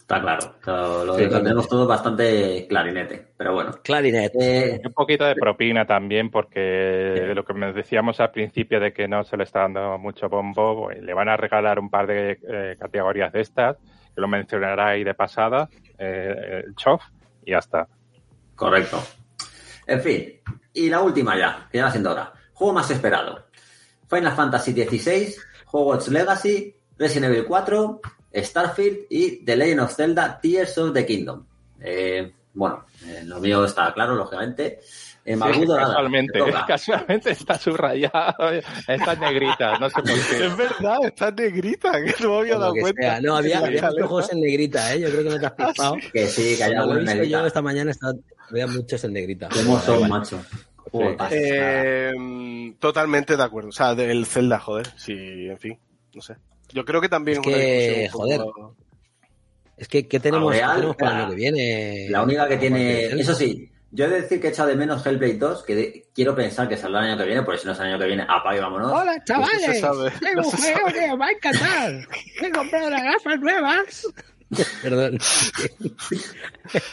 Está 0.00 0.22
claro. 0.22 0.54
Lo, 0.64 1.04
lo- 1.04 1.18
Sí, 1.18 1.68
todo 1.68 1.86
bastante 1.86 2.66
clarinete. 2.66 3.26
Pero 3.36 3.52
bueno. 3.52 3.72
Clarinet. 3.84 4.32
Eh, 4.40 4.80
Un 4.82 4.92
poquito 4.94 5.26
de 5.26 5.34
propina 5.34 5.84
también, 5.86 6.30
porque 6.30 7.30
lo 7.34 7.44
que 7.44 7.52
me 7.52 7.74
decíamos 7.74 8.18
al 8.20 8.30
principio 8.30 8.80
de 8.80 8.94
que 8.94 9.06
no 9.06 9.22
se 9.24 9.36
le 9.36 9.44
está 9.44 9.60
dando 9.60 9.98
mucho 9.98 10.30
bombo, 10.30 10.84
pues, 10.84 11.02
le 11.02 11.12
van 11.12 11.28
a 11.28 11.36
regalar 11.36 11.78
un 11.78 11.90
par 11.90 12.06
de 12.06 12.38
eh, 12.48 12.76
categorías 12.80 13.30
de 13.34 13.42
estas, 13.42 13.76
lo 14.18 14.28
mencionará 14.28 14.88
ahí 14.88 15.04
de 15.04 15.14
pasada, 15.14 15.68
eh, 15.98 16.64
y 17.44 17.50
ya 17.50 17.58
está. 17.58 17.88
Correcto. 18.54 19.02
En 19.86 20.02
fin, 20.02 20.40
y 20.74 20.90
la 20.90 21.00
última 21.00 21.38
ya, 21.38 21.68
que 21.70 21.78
ya 21.78 21.84
va 21.84 21.90
siendo 21.90 22.12
hora. 22.12 22.32
Juego 22.52 22.74
más 22.74 22.90
esperado. 22.90 23.46
Final 24.08 24.34
Fantasy 24.34 24.72
XVI, 24.72 25.34
Hogwarts 25.70 26.08
Legacy, 26.08 26.74
Resident 26.98 27.32
Evil 27.32 27.46
4, 27.46 28.00
Starfield 28.34 29.06
y 29.10 29.44
The 29.44 29.56
Legend 29.56 29.80
of 29.80 29.94
Zelda 29.94 30.40
Tears 30.40 30.76
of 30.78 30.92
the 30.92 31.06
Kingdom. 31.06 31.46
Eh, 31.80 32.32
bueno, 32.54 32.86
eh, 33.06 33.22
lo 33.24 33.38
mío 33.38 33.64
está 33.64 33.92
claro, 33.94 34.14
lógicamente. 34.14 34.80
Sí, 35.34 35.66
nada, 35.66 35.78
casualmente, 35.86 36.40
casualmente 36.66 37.30
está 37.30 37.58
subrayado, 37.58 38.50
está 38.86 39.12
en 39.12 39.20
negrita, 39.20 39.78
no 39.78 39.88
sé 39.90 39.94
por 39.96 40.04
qué. 40.04 40.46
Es 40.46 40.56
verdad, 40.56 40.98
está 41.04 41.30
negrita, 41.30 41.92
que 42.02 42.14
no 42.22 42.30
me 42.30 42.38
había 42.38 42.52
Como 42.54 42.62
dado 42.64 42.74
cuenta. 42.80 43.02
sea. 43.02 43.20
No, 43.20 43.36
había, 43.36 43.58
había 43.58 43.88
juegos 43.90 44.32
en 44.32 44.40
negrita, 44.40 44.94
¿eh? 44.94 45.00
Yo 45.00 45.08
creo 45.10 45.24
que 45.24 45.30
no 45.30 45.38
te 45.40 45.46
has 45.46 45.52
pistado. 45.52 45.96
Que 46.12 46.26
sí, 46.26 46.54
que 46.56 46.64
haya 46.64 46.80
alguna 46.80 47.00
visto 47.00 47.22
yo 47.24 47.46
esta 47.46 47.62
mañana, 47.62 47.90
está, 47.90 48.12
había 48.50 48.66
muchos 48.66 49.04
en 49.04 49.12
negrita. 49.12 49.48
Da 49.48 49.60
igual. 49.60 50.08
macho. 50.08 50.40
Eh, 51.30 52.74
totalmente 52.78 53.36
de 53.36 53.42
acuerdo. 53.42 53.68
O 53.68 53.72
sea, 53.72 53.94
del 53.94 54.26
Zelda, 54.26 54.58
joder. 54.58 54.88
Sí, 54.96 55.12
en 55.14 55.58
fin, 55.58 55.78
no 56.14 56.22
sé. 56.22 56.36
Yo 56.72 56.84
creo 56.84 57.00
que 57.00 57.08
también 57.08 57.38
Es 57.40 57.46
una 57.46 57.56
que, 57.56 58.08
poco- 58.12 58.76
Es 59.76 59.88
que, 59.88 60.06
¿qué 60.08 60.20
tenemos, 60.20 60.52
Real, 60.52 60.70
¿qué 60.70 60.74
tenemos 60.76 60.96
para 60.96 61.10
el 61.10 61.16
año 61.18 61.30
que 61.30 61.36
viene? 61.36 62.06
La 62.10 62.22
única 62.22 62.48
que 62.48 62.56
tiene. 62.58 63.04
Eso 63.06 63.34
sí, 63.34 63.70
yo 63.90 64.04
he 64.04 64.08
de 64.08 64.20
decir 64.22 64.40
que 64.40 64.48
he 64.48 64.50
echado 64.50 64.68
de 64.68 64.76
menos 64.76 65.04
Hellblade 65.06 65.38
2, 65.38 65.62
que 65.64 65.74
de- 65.74 66.06
quiero 66.14 66.34
pensar 66.34 66.68
que 66.68 66.76
saldrá 66.76 67.00
el 67.00 67.08
año 67.10 67.18
que 67.18 67.24
viene, 67.24 67.42
porque 67.42 67.58
si 67.60 67.66
no 67.66 67.72
es 67.72 67.78
el 67.80 67.86
año 67.86 67.98
que 67.98 68.06
viene, 68.06 68.22
apaga 68.28 68.56
y 68.56 68.60
vámonos. 68.60 68.92
Hola, 68.92 69.16
No 69.16 69.24
chavales. 69.24 69.62
se 69.62 69.80
sabe, 69.80 70.10
Tengo 70.20 70.42
no 70.42 70.48
un 70.48 70.50
se 70.56 70.56
juego 70.74 70.88
sabe. 70.88 70.92
que 71.00 71.10
os 71.12 71.20
va 71.20 71.26
a 71.26 71.30
encantar. 71.32 71.92
He 72.42 72.50
comprado 72.50 72.90
las 72.90 73.02
gafas 73.02 73.40
nuevas. 73.40 74.06
Perdón. 74.82 75.18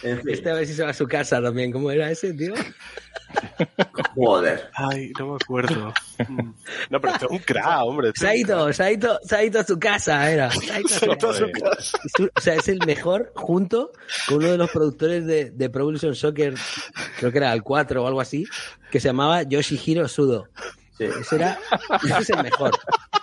Este 0.04 0.50
a 0.50 0.54
ver 0.54 0.68
si 0.68 0.74
se 0.74 0.84
va 0.84 0.90
a 0.90 0.94
su 0.94 1.08
casa 1.08 1.42
también. 1.42 1.72
¿Cómo 1.72 1.90
era 1.92 2.12
ese, 2.12 2.34
tío? 2.34 2.54
joder. 4.16 4.70
Ay, 4.74 5.12
no 5.20 5.32
me 5.32 5.36
acuerdo. 5.36 5.94
No, 6.90 7.02
pero 7.02 7.14
esto 7.14 7.26
es 7.26 7.32
un 7.32 7.40
crack, 7.40 7.84
hombre. 7.84 8.12
Saito, 8.16 8.72
Saito, 8.72 9.20
Saito 9.24 9.60
a 9.60 9.64
su 9.64 9.78
casa 9.78 10.32
era. 10.32 10.50
Saito 10.52 11.30
a 11.30 11.34
su 11.34 11.52
casa. 11.52 11.98
O 12.34 12.42
sea, 12.42 12.56
es 12.56 12.68
el 12.70 12.80
mejor 12.86 13.32
junto 13.36 13.92
con 14.28 14.38
uno 14.38 14.52
de 14.52 14.58
los 14.58 14.70
productores 14.70 15.26
de, 15.26 15.52
de 15.52 15.70
Pro 15.70 15.82
Evolution 15.82 16.16
Soccer, 16.16 16.54
creo 17.20 17.32
que 17.32 17.38
era 17.38 17.52
el 17.54 17.64
4 17.64 18.04
o 18.04 18.08
algo 18.08 18.22
así, 18.22 18.46
que 18.92 19.00
se 19.00 19.10
llamaba 19.10 19.44
Yoshihiro 19.44 20.08
Sudo. 20.08 20.48
Sí. 20.98 21.06
Ese, 21.06 21.36
era, 21.36 21.60
ese 22.04 22.20
es 22.22 22.30
el 22.30 22.44
mejor. 22.44 22.72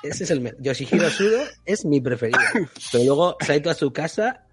Ese 0.02 0.24
es 0.24 0.30
el 0.30 0.40
me- 0.42 0.52
Yoshihiro 0.58 1.08
Sudo 1.10 1.42
es 1.64 1.84
mi 1.84 2.00
preferido. 2.00 2.38
Pero 2.92 3.04
luego 3.04 3.36
Saito 3.40 3.70
a 3.70 3.74
su 3.74 3.92
casa, 3.92 4.44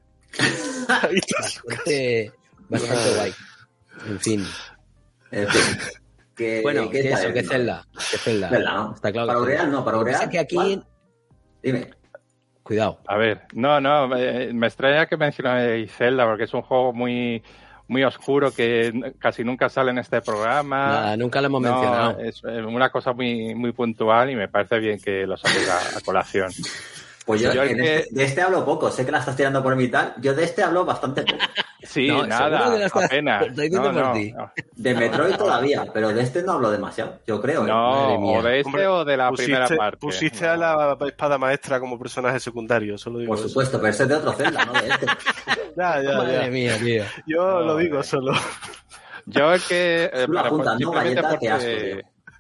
bastante, 0.88 2.32
bastante 2.70 3.16
guay. 3.16 3.34
En 4.08 4.20
fin. 4.20 4.46
En 5.32 5.48
fin. 5.48 5.78
Que, 6.36 6.62
Bueno, 6.62 6.90
¿qué 6.90 7.02
que 7.02 7.12
eso, 7.12 7.34
que? 7.34 7.44
Zelda. 7.44 7.86
Que 8.12 8.18
Zelda. 8.18 8.50
Zelda, 8.50 8.74
¿no? 8.74 8.96
Está 8.96 9.12
claro 9.12 9.28
Para 9.28 9.40
Zelda. 9.46 9.66
no, 9.66 9.84
para 9.86 9.98
Lo 9.98 10.06
que 10.06 10.40
aquí. 10.40 10.82
Dime. 11.62 11.90
cuidado. 12.64 13.00
A 13.08 13.18
ver, 13.18 13.42
no, 13.54 13.82
no, 13.82 14.08
me, 14.08 14.54
me 14.54 14.68
extraña 14.68 15.08
que 15.08 15.18
mencionéis 15.18 15.92
Zelda, 15.94 16.26
porque 16.26 16.46
es 16.46 16.54
un 16.54 16.62
juego 16.62 16.94
muy, 16.94 17.44
muy 17.90 18.04
oscuro 18.04 18.52
que 18.52 19.14
casi 19.20 19.44
nunca 19.44 19.68
sale 19.68 19.92
en 19.92 19.98
este 19.98 20.22
programa. 20.22 20.88
Nada, 20.88 21.18
nunca 21.18 21.42
lo 21.42 21.48
hemos 21.48 21.62
No, 21.62 21.72
mencionado. 21.74 22.20
es 22.20 22.44
una 22.44 22.90
cosa 22.90 23.12
muy, 23.14 23.54
muy 23.56 23.72
puntual 23.74 24.30
y 24.30 24.36
me 24.36 24.48
parece 24.48 24.80
bien 24.80 25.00
que 25.00 25.28
lo 25.28 25.36
saques 25.36 25.68
a, 25.70 25.98
a 25.98 26.02
colación. 26.02 26.52
Pues 27.30 27.42
yo, 27.42 27.54
Yo 27.54 27.62
es 27.62 27.70
en 27.74 27.78
que- 27.78 27.96
este- 28.00 28.16
de 28.16 28.24
este 28.24 28.42
hablo 28.42 28.66
poco, 28.66 28.90
sé 28.90 29.06
que 29.06 29.12
la 29.12 29.20
estás 29.20 29.36
tirando 29.36 29.62
por 29.62 29.76
mi 29.76 29.88
tal. 29.88 30.16
Yo 30.20 30.34
de 30.34 30.46
este 30.46 30.64
hablo 30.64 30.84
bastante 30.84 31.22
poco. 31.22 31.38
Sí, 31.84 32.08
No, 32.08 32.26
nada, 32.26 32.72
que 32.74 32.80
lo 32.80 32.86
estás- 32.86 33.06
apenas. 33.06 33.42
lo 33.42 33.48
estoy 33.50 33.66
diciendo 33.70 33.92
No, 33.92 34.00
por 34.00 34.08
no, 34.08 34.14
ti. 34.14 34.32
no. 34.32 34.52
De 34.76 34.94
Metroid 34.96 35.36
todavía, 35.36 35.86
pero 35.94 36.10
de 36.10 36.22
este 36.24 36.42
no 36.42 36.54
hablo 36.54 36.72
demasiado, 36.72 37.20
yo 37.28 37.40
creo. 37.40 37.64
¿eh? 37.64 37.68
No, 37.68 38.20
mía. 38.20 38.40
o 38.40 38.42
de 38.42 38.58
este 38.58 38.68
Hombre, 38.68 38.88
o 38.88 39.06
de 39.06 39.16
la 39.18 39.30
pusiste, 39.30 39.52
primera 39.54 39.78
parte. 39.78 39.98
pusiste 40.00 40.46
No. 40.46 40.52
a 40.52 40.58
la 40.58 40.98
espada 41.08 41.38
maestra 41.38 41.80
como 41.80 42.00
personaje 42.00 42.40
secundario, 42.40 42.98
solo 42.98 43.20
digo 43.20 43.30
Por 43.30 43.38
eso. 43.40 43.48
supuesto, 43.50 43.78
pero 43.80 43.90
ese 43.92 44.04
es 44.04 44.10
de 44.10 44.16
otro 44.16 44.34
Zelda, 44.34 44.66
no 44.66 44.74
de 44.74 44.88
este. 44.90 45.06
Ya, 45.78 46.02
ya, 46.02 46.18
Madre 46.18 46.34
ya. 46.46 46.48
mía, 46.50 46.78
tío. 46.80 47.04
Yo 47.28 47.44
No, 47.44 47.60
lo 47.62 47.78
digo 47.78 48.00
eh. 48.00 48.04
solo. 48.04 48.34
Yo 49.28 49.54
es 49.54 49.68
que... 49.68 50.10
eh, 50.12 50.26
bueno, 50.26 50.40
apuntas, 50.42 50.74
¿no? 50.74 50.78
simplemente 50.80 51.22
Galleta, 51.22 51.40
qué 51.40 51.50
asco, 51.50 51.70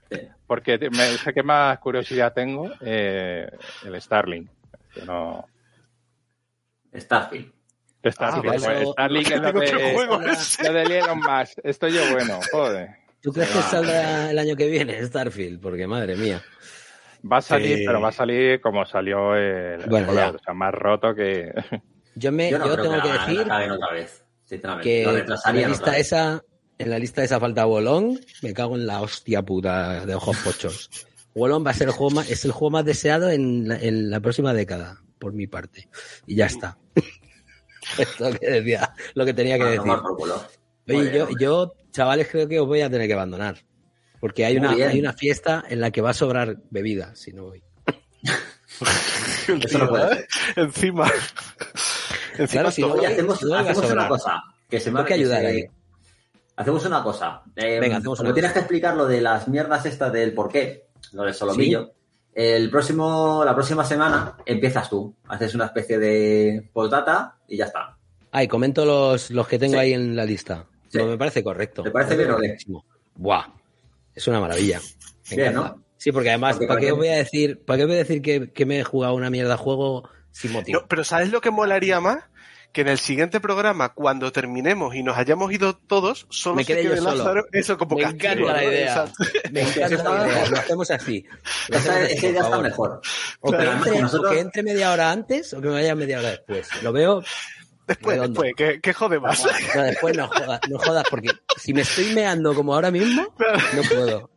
porque, 0.09 0.29
porque 0.47 0.89
me, 0.89 1.05
sé 1.17 1.31
que 1.33 1.43
más 1.43 1.77
curiosidad 1.79 2.33
tengo 2.33 2.69
eh, 2.81 3.47
el 3.85 4.01
Starlink. 4.01 4.49
Que 4.93 5.05
no... 5.05 5.45
Starfield. 6.95 7.51
Starlink, 8.05 8.45
Ah, 8.47 8.51
pues, 8.63 8.63
eso- 8.81 8.91
Starlink 8.93 9.31
es 9.31 9.41
lo 9.41 9.51
de, 9.51 9.93
juego 9.93 10.21
ese. 10.21 10.71
lo 10.71 10.73
de 10.89 10.99
Elon 10.99 11.19
Musk. 11.19 11.59
Estoy 11.63 11.91
yo 11.93 12.01
bueno, 12.11 12.39
joder. 12.51 12.89
¿Tú 13.21 13.33
crees 13.33 13.49
que 13.49 13.61
saldrá 13.61 14.31
el 14.31 14.39
año 14.39 14.55
que 14.55 14.67
viene 14.69 15.03
Starfield? 15.05 15.59
Porque 15.61 15.85
madre 15.85 16.15
mía. 16.15 16.41
Va 17.29 17.37
a 17.37 17.41
salir, 17.41 17.79
Sí. 17.79 17.83
pero 17.85 17.99
va 17.99 18.07
a 18.09 18.13
salir 18.13 18.61
como 18.61 18.85
salió 18.85 19.35
el, 19.35 19.81
Bueno, 19.87 20.11
o 20.11 20.39
sea, 20.39 20.53
más 20.53 20.73
roto 20.73 21.13
que... 21.13 21.51
Yo, 22.15 22.31
me, 22.31 22.49
Yo 22.49 22.57
yo, 22.59 22.65
no 22.77 22.81
tengo 22.81 22.95
que, 22.95 23.01
que, 23.01 23.07
la, 23.07 23.13
la 23.15 23.25
decir 23.25 23.39
otra 23.41 23.89
vez, 23.91 24.23
que 24.81 25.03
en 25.03 25.61
la 25.61 25.67
lista 25.67 25.91
vez. 25.91 25.99
esa, 25.99 26.43
en 26.77 26.89
la 26.89 26.97
lista 26.99 27.23
esa 27.23 27.39
falta 27.39 27.65
Bolón, 27.65 28.17
me 28.41 28.53
cago 28.53 28.75
en 28.77 28.87
la 28.87 29.01
hostia 29.01 29.41
puta 29.43 30.05
de 30.05 30.15
ojos 30.15 30.37
pochos. 30.37 30.89
Bolón 31.35 31.65
va 31.65 31.71
a 31.71 31.73
ser 31.73 31.87
el 31.87 31.93
juego 31.93 32.11
más, 32.15 32.29
es 32.29 32.43
el 32.45 32.51
juego 32.51 32.71
más 32.71 32.85
deseado 32.85 33.29
en 33.29 33.67
la, 33.67 33.75
en 33.77 34.09
la 34.09 34.19
próxima 34.19 34.53
década, 34.53 35.01
por 35.19 35.33
mi 35.33 35.47
parte. 35.47 35.87
Y 36.27 36.35
ya 36.35 36.47
está. 36.47 36.77
es 37.97 38.19
lo 38.19 38.31
que 38.31 38.49
decía, 38.49 38.93
lo 39.13 39.25
que 39.25 39.33
tenía 39.33 39.57
que 39.57 39.63
Ah, 39.63 39.69
decir. 39.69 39.91
Oye, 40.87 41.09
bien, 41.11 41.13
yo, 41.13 41.27
yo, 41.39 41.73
chavales, 41.91 42.27
creo 42.29 42.47
que 42.47 42.59
os 42.59 42.67
voy 42.67 42.81
a 42.81 42.89
tener 42.89 43.07
que 43.07 43.13
abandonar. 43.13 43.63
Porque 44.19 44.43
hay 44.45 44.57
Muy 44.57 44.65
una, 44.67 44.75
bien. 44.75 44.89
hay 44.89 44.99
una 44.99 45.13
fiesta 45.13 45.63
en 45.69 45.79
la 45.79 45.91
que 45.91 46.01
va 46.01 46.09
a 46.09 46.13
sobrar 46.13 46.57
bebida, 46.71 47.15
si 47.15 47.31
no 47.31 47.43
voy. 47.43 47.63
Eso 49.63 49.77
no 49.79 49.87
puede. 49.89 50.27
Encima. 50.55 51.09
Encima 52.37 52.47
Claro, 52.47 52.71
si 52.71 52.81
no 52.81 52.93
hacemos, 52.95 53.41
una 53.43 54.07
cosa. 54.07 54.43
Que 54.69 54.79
se 54.79 54.91
me 54.91 54.99
que 55.01 55.07
que 55.07 55.13
ayudar 55.15 55.41
se- 55.41 55.47
ahí. 55.47 55.63
Hacemos 56.55 56.85
una 56.85 57.01
cosa. 57.03 57.41
Eh, 57.55 57.79
Venga, 57.79 57.97
hacemos 57.97 58.19
una 58.19 58.33
tienes 58.33 58.51
cosa. 58.51 58.53
que 58.53 58.59
explicar 58.65 58.95
lo 58.97 59.07
de 59.07 59.21
las 59.21 59.47
mierdas 59.47 59.85
estas 59.85 60.11
del 60.11 60.33
por 60.33 60.49
qué, 60.49 60.88
lo 61.13 61.23
del 61.23 61.33
solomillo, 61.33 61.93
el 62.33 62.69
próximo, 62.69 63.43
la 63.45 63.53
próxima 63.53 63.83
semana 63.83 64.37
empiezas 64.45 64.89
tú. 64.89 65.13
Haces 65.27 65.55
una 65.55 65.65
especie 65.65 65.97
de 65.99 66.69
postdata 66.71 67.37
y 67.47 67.57
ya 67.57 67.65
está. 67.65 67.97
Ah, 68.31 68.43
y 68.43 68.47
comento 68.47 68.85
los, 68.85 69.31
los 69.31 69.47
que 69.47 69.57
tengo 69.59 69.73
Sí. 69.73 69.79
ahí 69.79 69.93
en 69.93 70.15
la 70.15 70.23
lista. 70.25 70.65
Sí. 70.87 70.97
No, 70.99 71.05
me 71.07 71.17
parece 71.17 71.43
correcto. 71.43 71.83
¿Te 71.83 71.91
parece 71.91 72.15
bien 72.15 72.31
o. 72.31 72.83
Buah. 73.15 73.45
Es 74.15 74.27
una 74.27 74.39
maravilla. 74.39 74.79
Me 75.31 75.35
Bien, 75.35 75.49
encanta. 75.49 75.69
¿no? 75.77 75.83
Sí, 75.97 76.11
porque 76.11 76.29
además, 76.29 76.55
Porque 76.55 76.67
¿para 76.67 76.79
qué 76.79 76.91
voy 76.93 77.07
a 77.09 77.15
decir, 77.17 77.59
para 77.65 77.77
qué 77.79 77.85
voy 77.85 77.95
a 77.95 77.97
decir 77.99 78.21
que, 78.21 78.51
que 78.51 78.65
me 78.65 78.79
he 78.79 78.83
jugado 78.83 79.15
una 79.15 79.29
mierda 79.29 79.51
de 79.51 79.57
juego 79.57 80.07
sin 80.31 80.53
motivo? 80.53 80.79
No, 80.81 80.87
pero 80.87 81.03
¿sabes 81.03 81.31
lo 81.31 81.41
que 81.41 81.51
molaría 81.51 81.99
más? 81.99 82.23
Que 82.71 82.81
en 82.81 82.87
el 82.89 82.99
siguiente 82.99 83.39
programa, 83.39 83.93
cuando 83.93 84.31
terminemos 84.31 84.93
y 84.93 85.01
nos 85.01 85.17
hayamos 85.17 85.51
ido 85.51 85.75
todos, 85.75 86.27
solo 86.29 86.57
Me 86.57 86.63
se 86.63 86.75
quede 86.75 86.97
solo. 86.97 87.15
Lázaro, 87.15 87.45
eso 87.51 87.77
como 87.79 87.95
me 87.95 88.03
castigo, 88.03 88.31
encanta 88.31 88.53
la 88.53 88.63
idea. 88.63 88.85
Exacto. 89.05 89.23
Me 89.51 89.61
encanta 89.61 90.03
la 90.13 90.27
idea. 90.27 90.49
Lo 90.49 90.57
hacemos 90.57 90.91
así. 90.91 91.25
Lo 91.69 91.77
hacemos 91.77 91.97
Esa, 91.97 92.05
así, 92.05 92.13
esa 92.13 92.21
por 92.21 92.29
idea 92.29 92.41
está 92.43 92.59
mejor. 92.59 93.01
O 93.41 93.51
que, 93.51 93.63
entre, 93.63 93.91
que 93.91 94.01
nosotros- 94.01 94.31
o 94.31 94.33
que 94.35 94.39
entre 94.39 94.63
media 94.63 94.91
hora 94.91 95.11
antes 95.11 95.53
o 95.53 95.61
que 95.61 95.67
me 95.67 95.73
vaya 95.73 95.95
media 95.95 96.19
hora 96.19 96.29
después. 96.29 96.67
Lo 96.83 96.91
veo. 96.93 97.23
Después, 97.87 98.17
redondo. 98.17 98.43
después, 98.43 98.53
¿qué, 98.55 98.79
qué 98.81 98.93
jode 98.93 99.19
más? 99.19 99.43
No, 99.75 99.81
después 99.81 100.15
no 100.15 100.27
jodas, 100.27 100.59
no 100.69 100.77
jodas, 100.77 101.05
porque 101.09 101.29
si 101.57 101.73
me 101.73 101.81
estoy 101.81 102.13
meando 102.13 102.53
como 102.53 102.75
ahora 102.75 102.91
mismo, 102.91 103.33
no 103.73 103.81
puedo. 103.81 104.29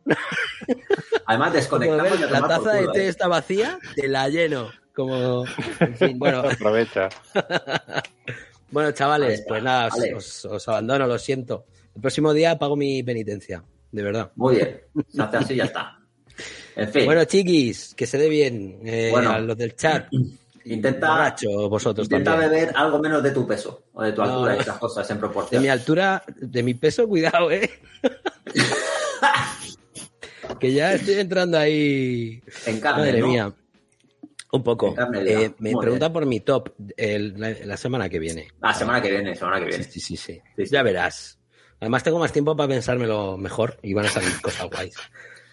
Además, 1.27 1.53
desconectamos 1.53 2.19
ver, 2.19 2.31
la 2.31 2.47
taza 2.47 2.73
de 2.73 2.87
té 2.87 3.05
¿eh? 3.05 3.07
está 3.09 3.27
vacía, 3.27 3.77
te 3.95 4.07
la 4.07 4.27
lleno. 4.29 4.71
Como, 4.95 5.45
en 5.79 5.95
fin, 5.95 6.19
bueno, 6.19 6.39
Aprovecha. 6.39 7.09
bueno, 8.71 8.91
chavales, 8.91 9.43
pues 9.47 9.63
nada, 9.63 9.87
os, 9.87 9.93
vale. 9.97 10.13
os- 10.15 10.45
os 10.45 10.67
abandono, 10.67 11.07
lo 11.07 11.17
siento. 11.17 11.65
El 11.95 12.01
próximo 12.01 12.33
día 12.33 12.57
pago 12.59 12.75
mi 12.75 13.01
penitencia, 13.03 13.63
de 13.91 14.03
verdad. 14.03 14.31
Muy 14.35 14.55
bien. 14.55 14.81
Se 15.09 15.21
hace 15.21 15.37
así 15.37 15.53
y 15.53 15.57
ya 15.57 15.65
está. 15.65 15.99
En 16.75 16.89
fin. 16.89 17.05
Bueno, 17.05 17.23
chiquis, 17.25 17.93
que 17.95 18.07
se 18.07 18.17
dé 18.17 18.29
bien 18.29 18.79
eh, 18.85 19.09
Bueno. 19.11 19.31
a 19.31 19.39
los 19.39 19.57
del 19.57 19.75
chat. 19.75 20.07
Intenta, 20.65 21.09
Borracho 21.09 21.69
vosotros 21.69 22.05
intenta 22.07 22.31
también. 22.31 22.49
beber 22.51 22.71
algo 22.75 22.97
menos 22.99 23.21
de 23.21 23.31
tu 23.31 23.45
peso 23.45 23.83
o 23.93 24.01
de 24.01 24.13
tu 24.13 24.21
No, 24.23 24.31
altura 24.31 24.55
esas 24.55 24.77
cosas 24.77 25.09
en 25.09 25.17
De 25.17 25.19
proporción. 25.19 25.61
mi 25.61 25.67
altura, 25.67 26.23
de 26.37 26.63
mi 26.63 26.73
peso, 26.73 27.05
cuidado, 27.07 27.51
¿eh? 27.51 27.69
que 30.59 30.73
ya 30.73 30.93
estoy 30.93 31.15
entrando 31.15 31.57
ahí. 31.57 32.41
En 32.65 32.79
carne, 32.79 33.01
Madre 33.07 33.19
¿no? 33.19 33.27
mía. 33.27 33.53
Un 34.53 34.61
poco. 34.63 34.95
Eh, 35.15 35.51
me 35.57 35.71
Muy 35.71 35.81
preguntan 35.81 36.13
por 36.13 36.25
mi 36.27 36.39
top 36.39 36.69
el- 36.95 37.39
la, 37.39 37.49
la 37.65 37.75
semana 37.75 38.07
que 38.07 38.19
viene. 38.19 38.49
La 38.61 38.71
semana 38.73 39.01
que 39.01 39.09
viene, 39.09 39.35
semana 39.35 39.59
que 39.59 39.65
viene. 39.65 39.83
Sí, 39.83 39.99
sí, 39.99 40.15
sí, 40.15 40.33
Sí, 40.55 40.65
sí. 40.65 40.71
Ya 40.71 40.83
verás. 40.83 41.39
Además 41.79 42.03
tengo 42.03 42.19
más 42.19 42.31
tiempo 42.31 42.55
para 42.55 42.69
pensármelo 42.69 43.35
mejor 43.37 43.79
y 43.81 43.93
van 43.93 44.05
a 44.05 44.09
salir 44.09 44.29
cosas 44.41 44.67
guays. 44.69 44.95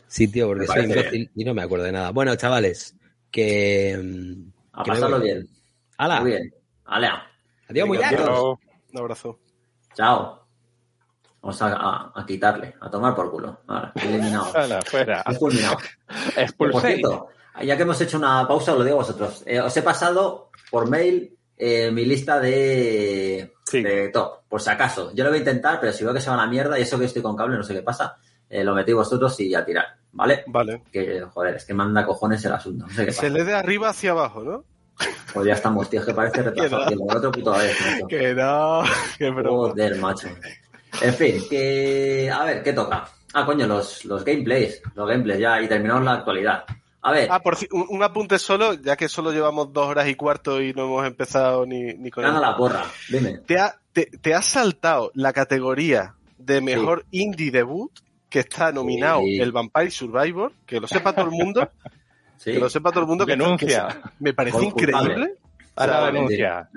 Sí, 0.06 0.28
tío, 0.28 0.46
porque 0.48 0.66
soy 0.66 0.84
imbécil 0.84 1.30
y 1.34 1.44
no 1.44 1.54
me 1.54 1.62
acuerdo 1.62 1.86
de 1.86 1.92
nada. 1.92 2.10
Bueno, 2.10 2.36
chavales, 2.36 2.94
que... 3.30 3.98
mm, 4.00 4.52
A 4.78 4.82
que 4.84 4.90
pasarlo 4.90 5.18
bien. 5.18 5.48
¡Hala! 5.96 6.20
Muy 6.20 6.30
bien. 6.32 6.54
Alea. 6.84 7.22
Adiós. 7.68 7.88
Pero- 8.10 8.60
Un 8.92 8.98
abrazo. 8.98 9.40
Chao. 9.94 10.46
Vamos 11.40 11.62
a, 11.62 11.68
a- 11.74 12.12
a 12.14 12.26
quitarle, 12.26 12.74
a 12.80 12.90
tomar 12.90 13.14
por 13.14 13.30
culo. 13.30 13.60
Ahora, 13.66 13.92
eliminado. 13.94 14.52
Hala, 14.54 14.82
fuera. 14.82 15.24
Es 15.26 15.38
fulminado. 15.38 15.78
Cierto, 17.52 17.66
ya 17.66 17.76
que 17.76 17.82
hemos 17.82 18.00
hecho 18.00 18.16
una 18.18 18.46
pausa, 18.46 18.72
os 18.72 18.78
lo 18.78 18.84
digo 18.84 18.96
a 18.96 19.00
vosotros. 19.02 19.42
Eh, 19.46 19.60
os 19.60 19.76
he 19.76 19.82
pasado 19.82 20.50
por 20.70 20.88
mail 20.88 21.36
eh, 21.56 21.90
mi 21.90 22.04
lista 22.04 22.40
de, 22.40 23.52
Sí. 23.64 23.82
de 23.82 24.08
top, 24.08 24.40
por 24.48 24.60
si 24.62 24.70
acaso. 24.70 25.12
Yo 25.14 25.24
lo 25.24 25.30
voy 25.30 25.38
a 25.38 25.40
intentar, 25.40 25.78
pero 25.80 25.92
si 25.92 26.04
veo 26.04 26.14
que 26.14 26.20
se 26.20 26.30
va 26.30 26.36
a 26.36 26.44
la 26.44 26.46
mierda 26.46 26.78
y 26.78 26.82
eso 26.82 26.98
que 26.98 27.04
estoy 27.04 27.22
con 27.22 27.36
cable, 27.36 27.56
no 27.56 27.62
sé 27.62 27.74
qué 27.74 27.82
pasa, 27.82 28.16
eh, 28.48 28.64
lo 28.64 28.74
metí 28.74 28.92
vosotros 28.92 29.38
y 29.40 29.54
a 29.54 29.64
tirar, 29.64 29.86
¿vale? 30.12 30.44
Vale. 30.46 30.82
Que, 30.92 31.20
joder, 31.22 31.56
es 31.56 31.64
que 31.64 31.74
manda 31.74 32.04
cojones 32.06 32.44
el 32.44 32.52
asunto. 32.52 32.86
No 32.86 32.92
sé 32.94 33.06
qué 33.06 33.12
Se 33.12 33.22
pasa. 33.28 33.32
lee 33.38 33.44
de 33.44 33.54
arriba 33.54 33.90
hacia 33.90 34.10
abajo, 34.12 34.42
¿no? 34.42 34.64
Pues 35.32 35.46
ya 35.46 35.54
estamos, 35.54 35.88
tío, 35.88 36.00
es 36.00 36.06
que 36.06 36.14
parece 36.14 36.42
retrasado. 36.42 36.86
Que 36.88 36.96
tío, 36.96 37.52
vez, 37.52 37.76
macho. 37.80 38.34
No, 38.36 38.82
que 39.18 39.30
broma. 39.30 39.68
Joder, 39.70 39.96
macho. 39.98 40.28
En 41.02 41.14
fin, 41.14 41.42
que. 41.48 42.30
A 42.32 42.44
ver, 42.44 42.62
¿qué 42.62 42.72
toca? 42.72 43.06
Ah, 43.32 43.46
coño, 43.46 43.66
los, 43.66 44.04
los 44.06 44.24
gameplays. 44.24 44.82
Los 44.94 45.08
gameplays 45.08 45.40
ya, 45.40 45.60
y 45.62 45.68
terminamos 45.68 46.04
la 46.04 46.14
actualidad. 46.14 46.64
A 47.02 47.12
ver, 47.12 47.28
Ah, 47.30 47.40
por 47.40 47.56
un, 47.70 47.86
un 47.88 48.02
apunte 48.02 48.38
solo, 48.38 48.74
ya 48.74 48.96
que 48.96 49.08
solo 49.08 49.32
llevamos 49.32 49.72
dos 49.72 49.86
horas 49.88 50.08
y 50.08 50.14
cuarto 50.14 50.60
y 50.60 50.74
no 50.74 50.84
hemos 50.84 51.06
empezado 51.06 51.64
ni, 51.66 51.94
ni 51.94 52.10
con 52.10 52.22
gana 52.24 52.36
él. 52.36 52.42
la 52.42 52.56
porra. 52.56 52.84
Dime. 53.08 53.38
¿Te, 53.38 53.58
ha, 53.58 53.74
te, 53.92 54.06
te 54.06 54.34
has 54.34 54.44
saltado 54.46 55.10
la 55.14 55.32
categoría 55.32 56.14
de 56.38 56.60
mejor 56.60 57.06
indie 57.10 57.50
debut 57.50 57.90
que 58.28 58.40
está 58.40 58.70
nominado 58.72 59.20
Sí. 59.20 59.40
el 59.40 59.50
Vampire 59.52 59.90
Survivor, 59.90 60.52
que 60.66 60.78
lo 60.80 60.86
sepa 60.86 61.12
todo 61.14 61.24
el 61.24 61.30
mundo, 61.32 61.70
Sí. 62.36 62.52
que 62.52 62.58
lo 62.58 62.70
sepa 62.70 62.90
todo 62.90 63.00
el 63.00 63.06
mundo 63.06 63.26
que, 63.26 63.32
Denuncia. 63.32 63.86
que 63.88 63.92
se- 63.94 63.98
me 64.18 64.32
parece 64.34 64.64
increíble. 64.64 65.34
A 65.80 65.86
la 65.86 66.06
denuncia. 66.12 66.68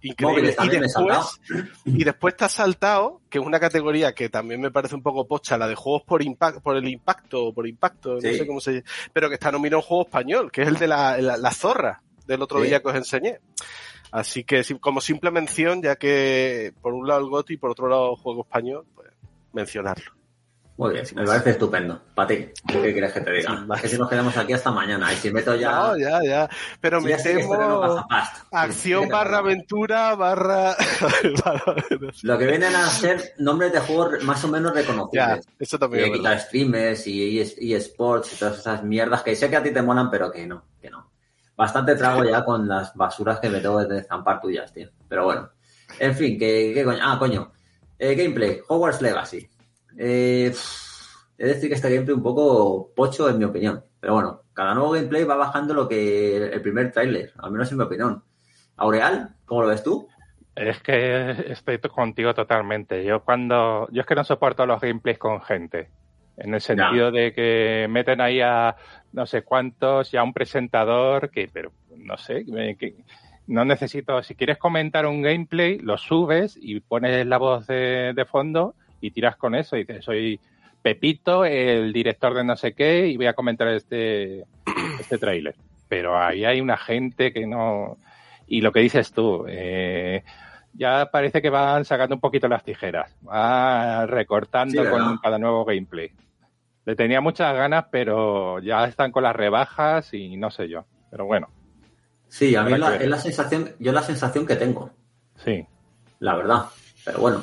increíble. 0.00 0.54
Y 0.62 0.68
después, 0.68 1.40
y 1.84 2.04
después 2.04 2.36
te 2.36 2.44
has 2.44 2.52
saltado, 2.52 3.20
que 3.30 3.38
es 3.38 3.44
una 3.44 3.60
categoría 3.60 4.14
que 4.14 4.28
también 4.28 4.60
me 4.60 4.70
parece 4.70 4.94
un 4.94 5.02
poco 5.02 5.26
pocha, 5.26 5.56
la 5.56 5.66
de 5.68 5.74
juegos 5.74 6.02
por 6.02 6.22
impacto, 6.22 6.60
por 6.60 6.76
el 6.76 6.88
impacto, 6.88 7.46
o 7.46 7.54
por 7.54 7.66
impacto, 7.66 8.20
Sí. 8.20 8.26
no 8.28 8.32
sé 8.34 8.46
cómo 8.46 8.60
se 8.60 8.72
llama, 8.72 8.84
pero 9.12 9.28
que 9.28 9.34
está 9.34 9.50
nominado 9.52 9.78
un 9.80 9.86
juego 9.86 10.02
español, 10.04 10.50
que 10.52 10.62
es 10.62 10.68
el 10.68 10.76
de 10.76 10.88
la, 10.88 11.18
la, 11.18 11.36
la 11.36 11.50
zorra 11.52 12.02
del 12.26 12.42
otro 12.42 12.60
Sí. 12.60 12.66
día 12.68 12.80
que 12.80 12.88
os 12.88 12.94
enseñé. 12.96 13.38
Así 14.10 14.44
que 14.44 14.62
como 14.80 15.00
simple 15.00 15.30
mención, 15.30 15.80
ya 15.82 15.96
que 15.96 16.72
por 16.82 16.92
un 16.92 17.06
lado 17.08 17.20
el 17.20 17.30
GOTY 17.30 17.54
y 17.54 17.56
por 17.56 17.70
otro 17.70 17.88
lado 17.88 18.14
juego 18.16 18.42
español, 18.42 18.84
pues 18.94 19.08
mencionarlo. 19.52 20.12
Muy 20.76 20.94
bien, 20.94 21.04
me 21.14 21.24
parece 21.24 21.50
estupendo. 21.50 22.00
Para 22.14 22.28
ti, 22.28 22.48
¿qué 22.66 22.92
quieres 22.92 23.12
que 23.12 23.20
te 23.20 23.30
diga? 23.30 23.60
Más. 23.66 23.80
Que 23.80 23.88
si 23.88 23.98
nos 23.98 24.08
quedamos 24.08 24.36
aquí 24.36 24.54
hasta 24.54 24.70
mañana 24.70 25.12
y 25.12 25.16
si 25.16 25.30
meto 25.30 25.54
ya. 25.54 25.70
No, 25.70 25.98
ya, 25.98 26.22
ya. 26.24 26.48
Pero 26.80 27.00
si 27.00 27.08
ya 27.08 27.18
no 27.18 27.24
metemos 27.24 28.04
acción 28.50 29.08
barra 29.08 29.38
aventura 29.38 30.14
barra... 30.14 30.76
Lo 32.22 32.38
que 32.38 32.46
vienen 32.46 32.74
a 32.74 32.88
ser 32.88 33.34
nombres 33.38 33.72
de 33.72 33.80
juegos 33.80 34.24
más 34.24 34.42
o 34.44 34.48
menos 34.48 34.72
ya, 34.72 34.80
reconocibles. 34.80 35.48
eso 35.58 35.78
Y 35.78 35.78
también 35.78 36.04
es 36.04 36.10
verdad. 36.10 36.32
quitar 36.32 36.40
streamers 36.40 37.06
y 37.06 37.40
y 37.58 37.74
eSports 37.74 38.32
y 38.32 38.36
todas 38.36 38.58
esas 38.58 38.82
mierdas 38.82 39.22
que 39.22 39.36
sé 39.36 39.50
que 39.50 39.56
a 39.56 39.62
ti 39.62 39.72
te 39.72 39.82
molan, 39.82 40.10
pero 40.10 40.32
que 40.32 40.46
no, 40.46 40.64
que 40.80 40.90
no. 40.90 41.10
Bastante 41.56 41.96
trago 41.96 42.24
ya 42.24 42.44
con 42.44 42.66
las 42.66 42.94
basuras 42.94 43.38
que 43.40 43.50
me 43.50 43.60
tengo 43.60 43.84
de 43.84 44.02
zampar 44.04 44.40
tuyas, 44.40 44.72
tío. 44.72 44.90
Pero 45.08 45.24
bueno. 45.24 45.50
En 45.98 46.14
fin, 46.14 46.38
que, 46.38 46.72
que 46.74 46.84
coño. 46.84 46.98
Ah, 47.02 47.18
coño. 47.18 47.52
Eh, 47.98 48.14
gameplay, 48.14 48.60
Hogwarts 48.66 49.00
Legacy. 49.02 49.48
Eh, 49.98 50.52
de 51.38 51.46
decir 51.46 51.68
que 51.68 51.74
este 51.74 51.90
gameplay 51.92 52.16
un 52.16 52.22
poco 52.22 52.92
pocho 52.94 53.28
en 53.28 53.38
mi 53.38 53.44
opinión. 53.44 53.84
Pero 54.00 54.14
bueno, 54.14 54.42
cada 54.52 54.74
nuevo 54.74 54.90
gameplay 54.92 55.24
va 55.24 55.36
bajando 55.36 55.74
lo 55.74 55.88
que 55.88 56.36
el 56.36 56.62
primer 56.62 56.92
tráiler, 56.92 57.32
al 57.38 57.50
menos 57.50 57.70
en 57.72 57.78
mi 57.78 57.84
opinión. 57.84 58.22
Aureal, 58.76 59.34
¿cómo 59.44 59.62
lo 59.62 59.68
ves 59.68 59.82
tú? 59.82 60.08
Es 60.54 60.80
que 60.80 61.30
estoy 61.52 61.78
to- 61.78 61.90
contigo 61.90 62.34
totalmente. 62.34 63.04
Yo 63.04 63.24
cuando, 63.24 63.88
yo 63.90 64.00
es 64.02 64.06
que 64.06 64.14
no 64.14 64.24
soporto 64.24 64.66
los 64.66 64.80
gameplays 64.80 65.18
con 65.18 65.40
gente. 65.40 65.88
En 66.36 66.54
el 66.54 66.60
sentido 66.60 67.10
de 67.10 67.32
que 67.32 67.86
meten 67.90 68.20
ahí 68.20 68.40
a 68.40 68.74
no 69.12 69.26
sé 69.26 69.42
cuántos 69.42 70.12
y 70.12 70.16
a 70.16 70.22
un 70.22 70.32
presentador 70.32 71.30
que, 71.30 71.48
pero 71.52 71.72
no 71.96 72.16
sé, 72.16 72.44
que 72.78 72.96
no 73.46 73.64
necesito. 73.64 74.22
Si 74.22 74.34
quieres 74.34 74.58
comentar 74.58 75.06
un 75.06 75.22
gameplay, 75.22 75.78
lo 75.78 75.98
subes 75.98 76.58
y 76.60 76.80
pones 76.80 77.26
la 77.26 77.36
voz 77.38 77.66
de, 77.66 78.12
de 78.14 78.24
fondo 78.24 78.74
y 79.02 79.10
tiras 79.10 79.36
con 79.36 79.54
eso. 79.54 79.76
Y 79.76 79.80
dices, 79.84 80.04
soy 80.04 80.40
Pepito, 80.80 81.44
el 81.44 81.92
director 81.92 82.32
de 82.34 82.44
no 82.44 82.56
sé 82.56 82.72
qué, 82.72 83.06
y 83.08 83.16
voy 83.18 83.26
a 83.26 83.34
comentar 83.34 83.68
este, 83.68 84.44
este 85.00 85.18
tráiler. 85.18 85.54
Pero 85.88 86.18
ahí 86.18 86.44
hay 86.46 86.60
una 86.60 86.76
gente 86.78 87.32
que 87.32 87.46
no. 87.46 87.98
Y 88.46 88.60
lo 88.62 88.72
que 88.72 88.80
dices 88.80 89.12
tú, 89.12 89.44
eh, 89.48 90.24
ya 90.72 91.10
parece 91.12 91.42
que 91.42 91.50
van 91.50 91.84
sacando 91.84 92.14
un 92.14 92.20
poquito 92.20 92.48
las 92.48 92.64
tijeras, 92.64 93.14
va 93.26 94.06
recortando 94.06 94.82
Sí, 94.82 94.88
con 94.90 95.18
cada 95.18 95.38
nuevo 95.38 95.64
gameplay. 95.64 96.10
Le 96.84 96.96
tenía 96.96 97.20
muchas 97.20 97.54
ganas, 97.54 97.84
pero 97.92 98.58
ya 98.58 98.84
están 98.86 99.12
con 99.12 99.22
las 99.22 99.36
rebajas 99.36 100.12
y 100.14 100.36
no 100.36 100.50
sé 100.50 100.68
yo. 100.68 100.84
Pero 101.10 101.26
bueno, 101.26 101.48
Sí, 102.28 102.56
a 102.56 102.62
mí 102.62 102.76
la- 102.78 102.96
es 102.96 103.08
la 103.08 103.18
sensación, 103.18 103.70
yo 103.78 103.92
la 103.92 104.02
sensación 104.02 104.46
que 104.46 104.56
tengo, 104.56 104.90
sí. 105.44 105.64
la 106.18 106.34
verdad. 106.36 106.62
Pero 107.04 107.18
bueno, 107.20 107.42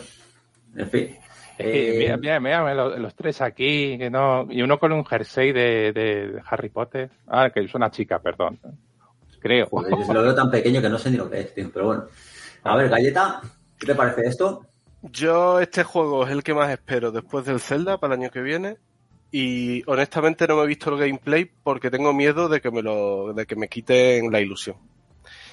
en 0.75 0.89
fin. 0.89 1.15
Eh, 1.61 1.95
mira, 1.97 2.17
mira, 2.17 2.39
mira, 2.39 2.73
los, 2.73 2.97
los 2.99 3.15
tres 3.15 3.41
aquí, 3.41 3.97
que 3.97 4.09
no, 4.09 4.47
y 4.49 4.61
uno 4.61 4.79
con 4.79 4.91
un 4.93 5.05
jersey 5.05 5.51
de, 5.51 5.91
de- 5.91 6.27
de 6.31 6.41
Harry 6.49 6.69
Potter. 6.69 7.09
Ah, 7.27 7.49
que 7.53 7.59
es 7.59 7.75
una 7.75 7.91
chica, 7.91 8.19
perdón. 8.19 8.59
Creo. 9.39 9.67
Joder, 9.67 9.93
yo 10.07 10.13
lo 10.13 10.21
veo 10.23 10.35
tan 10.35 10.49
pequeño 10.49 10.81
que 10.81 10.89
no 10.89 10.97
sé 10.97 11.11
ni 11.11 11.17
lo 11.17 11.29
que 11.29 11.39
es, 11.41 11.53
tío. 11.53 11.69
Pero 11.73 11.85
bueno. 11.85 12.03
A 12.63 12.75
ver, 12.75 12.89
Galleta, 12.89 13.41
¿qué 13.77 13.85
te 13.87 13.95
parece 13.95 14.25
esto? 14.25 14.65
Yo 15.01 15.59
este 15.61 15.83
juego 15.83 16.25
es 16.25 16.31
el 16.31 16.43
que 16.43 16.53
más 16.53 16.69
espero 16.69 17.11
después 17.11 17.45
del 17.45 17.59
Zelda 17.61 17.97
para 17.97 18.15
el 18.15 18.21
año 18.21 18.31
que 18.31 18.41
viene 18.41 18.77
y 19.31 19.81
honestamente 19.89 20.45
no 20.47 20.57
me 20.57 20.63
he 20.63 20.67
visto 20.67 20.89
el 20.93 20.99
gameplay 20.99 21.49
porque 21.63 21.89
tengo 21.89 22.13
miedo 22.13 22.49
de 22.49 22.59
que 22.59 22.69
me 22.71 22.81
lo 22.81 23.31
de 23.33 23.45
que 23.45 23.55
me 23.55 23.69
quiten 23.69 24.29
la 24.31 24.41
ilusión. 24.41 24.75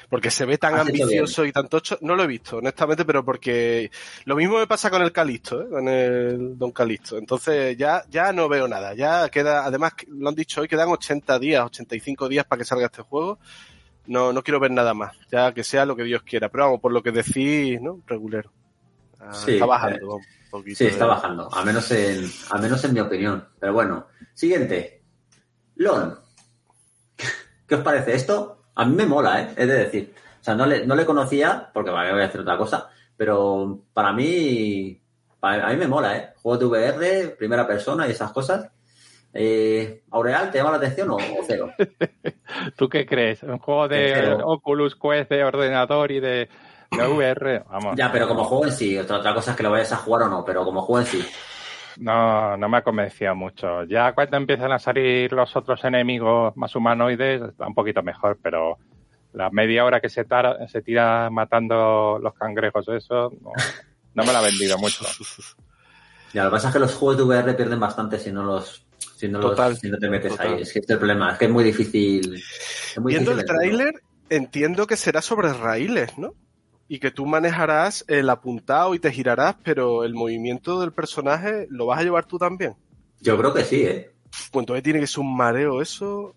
Porque 0.08 0.30
se 0.30 0.44
ve 0.44 0.56
tan 0.56 0.74
Has 0.74 0.82
ambicioso 0.82 1.44
y 1.44 1.52
tan 1.52 1.68
tocho, 1.68 1.98
no 2.00 2.14
lo 2.14 2.22
he 2.22 2.26
visto, 2.28 2.58
honestamente, 2.58 3.04
pero 3.04 3.24
porque 3.24 3.90
lo 4.24 4.36
mismo 4.36 4.58
me 4.58 4.66
pasa 4.66 4.88
con 4.88 5.02
el 5.02 5.10
Calisto, 5.10 5.62
¿eh? 5.62 5.68
con 5.68 5.88
el 5.88 6.56
Don 6.56 6.70
Calisto. 6.70 7.18
Entonces 7.18 7.76
ya, 7.76 8.04
ya 8.08 8.32
no 8.32 8.48
veo 8.48 8.68
nada, 8.68 8.94
ya 8.94 9.28
queda, 9.28 9.64
además 9.64 9.94
lo 10.08 10.28
han 10.28 10.34
dicho 10.34 10.60
hoy, 10.60 10.68
quedan 10.68 10.88
80 10.88 11.38
días, 11.38 11.64
85 11.64 12.28
días 12.28 12.44
para 12.44 12.60
que 12.60 12.64
salga 12.64 12.86
este 12.86 13.02
juego. 13.02 13.38
No, 14.06 14.32
no 14.32 14.42
quiero 14.42 14.60
ver 14.60 14.70
nada 14.70 14.94
más, 14.94 15.16
ya 15.30 15.52
que 15.52 15.64
sea 15.64 15.84
lo 15.84 15.96
que 15.96 16.04
Dios 16.04 16.22
quiera. 16.22 16.48
Pero 16.48 16.64
vamos, 16.64 16.80
por 16.80 16.92
lo 16.92 17.02
que 17.02 17.10
decís, 17.10 17.80
¿no? 17.80 18.00
Regulero. 18.06 18.52
Ah, 19.18 19.32
Sí, 19.32 19.54
está 19.54 19.66
bajando 19.66 19.96
eh, 19.96 20.00
vamos, 20.02 20.26
un 20.44 20.50
poquito. 20.50 20.76
Sí, 20.76 20.86
está 20.86 21.06
bajando, 21.06 21.52
al 21.52 21.66
menos 21.66 21.90
en, 21.90 22.30
al 22.50 22.62
menos 22.62 22.84
en 22.84 22.94
mi 22.94 23.00
opinión. 23.00 23.48
Pero 23.58 23.72
bueno, 23.72 24.06
siguiente. 24.32 25.02
Lon. 25.74 26.18
¿Qué 27.66 27.74
os 27.74 27.82
parece 27.82 28.14
esto? 28.14 28.55
A 28.76 28.84
mí 28.84 28.94
me 28.94 29.06
mola, 29.06 29.42
¿eh? 29.42 29.48
Es 29.56 29.66
de 29.68 29.74
decir. 29.78 30.14
O 30.40 30.44
sea, 30.44 30.54
no 30.54 30.64
le, 30.66 30.86
no 30.86 30.94
le 30.94 31.04
conocía, 31.04 31.68
porque 31.72 31.90
vale, 31.90 32.12
voy 32.12 32.22
a 32.22 32.26
hacer 32.26 32.40
otra 32.42 32.56
cosa, 32.56 32.88
pero 33.16 33.80
para 33.92 34.12
mí, 34.12 35.00
para- 35.40 35.66
a 35.66 35.70
mí 35.70 35.76
me 35.76 35.88
mola, 35.88 36.16
¿eh? 36.16 36.28
Juego 36.40 36.58
de 36.58 36.66
VR, 36.66 37.28
primera 37.36 37.66
persona 37.66 38.06
y 38.06 38.12
esas 38.12 38.30
cosas. 38.32 38.70
Eh, 39.38 40.02
¿Aureal 40.12 40.50
te 40.50 40.58
llama 40.58 40.70
la 40.70 40.76
atención 40.78 41.10
o, 41.10 41.16
o 41.16 41.20
cero? 41.46 41.70
¿Tú 42.76 42.88
qué 42.88 43.04
crees? 43.04 43.42
¿Un 43.42 43.58
juego 43.58 43.88
de 43.88 44.38
Oculus 44.42 44.94
Quest 44.96 45.30
de 45.30 45.44
ordenador 45.44 46.10
y 46.10 46.20
de, 46.20 46.48
de 46.92 47.06
VR? 47.08 47.64
Vamos. 47.68 47.96
Ya, 47.96 48.10
pero 48.10 48.28
como 48.28 48.44
juego 48.44 48.64
en 48.66 48.72
sí, 48.72 48.96
otra, 48.98 49.18
otra 49.18 49.34
cosa 49.34 49.50
es 49.50 49.56
que 49.56 49.62
lo 49.62 49.70
vayas 49.72 49.92
a 49.92 49.96
jugar 49.96 50.22
o 50.22 50.28
no, 50.28 50.44
pero 50.44 50.64
como 50.64 50.80
juego 50.82 51.00
en 51.00 51.06
sí. 51.06 51.26
No, 51.98 52.56
no 52.56 52.68
me 52.68 52.76
ha 52.78 52.82
convencido 52.82 53.34
mucho. 53.34 53.84
Ya 53.84 54.12
cuando 54.12 54.36
empiezan 54.36 54.72
a 54.72 54.78
salir 54.78 55.32
los 55.32 55.54
otros 55.56 55.82
enemigos 55.84 56.54
más 56.56 56.74
humanoides, 56.76 57.40
está 57.42 57.66
un 57.66 57.74
poquito 57.74 58.02
mejor, 58.02 58.38
pero 58.42 58.78
la 59.32 59.50
media 59.50 59.84
hora 59.84 60.00
que 60.00 60.08
se, 60.08 60.24
tar- 60.24 60.68
se 60.68 60.82
tira 60.82 61.30
matando 61.30 62.18
los 62.22 62.34
cangrejos, 62.34 62.86
eso, 62.88 63.32
no, 63.40 63.52
no 64.14 64.24
me 64.24 64.32
la 64.32 64.38
ha 64.40 64.42
vendido 64.42 64.78
mucho. 64.78 65.04
Ya, 66.34 66.42
lo 66.44 66.50
que 66.50 66.54
pasa 66.56 66.68
es 66.68 66.74
que 66.74 66.80
los 66.80 66.94
juegos 66.94 67.16
de 67.16 67.22
VR 67.22 67.54
pierden 67.54 67.80
bastante 67.80 68.18
si 68.18 68.30
no 68.30 68.42
los 68.42 68.84
si 69.14 69.26
no, 69.28 69.38
los- 69.38 69.50
Total, 69.52 69.74
si 69.76 69.88
no 69.88 69.96
te 69.96 70.10
metes 70.10 70.32
total. 70.32 70.54
ahí. 70.54 70.62
Es 70.62 70.72
que 70.72 70.80
este 70.80 70.92
es 70.92 70.96
el 70.96 70.98
problema, 70.98 71.32
es 71.32 71.38
que 71.38 71.44
es 71.46 71.50
muy 71.50 71.64
difícil. 71.64 72.34
Es 72.34 72.98
muy 73.00 73.12
Viendo 73.14 73.30
difícil 73.30 73.50
el 73.50 73.56
tráiler, 73.56 73.94
entiendo 74.28 74.86
que 74.86 74.96
será 74.96 75.22
sobre 75.22 75.52
raíles, 75.54 76.18
¿no? 76.18 76.34
Y 76.88 76.98
que 77.00 77.10
tú 77.10 77.26
manejarás 77.26 78.04
el 78.08 78.30
apuntado 78.30 78.94
y 78.94 78.98
te 78.98 79.10
girarás, 79.12 79.56
pero 79.64 80.04
el 80.04 80.14
movimiento 80.14 80.80
del 80.80 80.92
personaje 80.92 81.66
lo 81.70 81.86
vas 81.86 82.00
a 82.00 82.02
llevar 82.04 82.26
tú 82.26 82.38
también. 82.38 82.74
Yo 83.20 83.36
creo 83.38 83.52
que 83.52 83.64
sí, 83.64 83.82
¿eh? 83.82 84.10
Pues 84.52 84.62
entonces 84.62 84.82
tiene 84.82 85.00
que 85.00 85.06
ser 85.06 85.20
un 85.20 85.36
mareo 85.36 85.80
eso. 85.80 86.34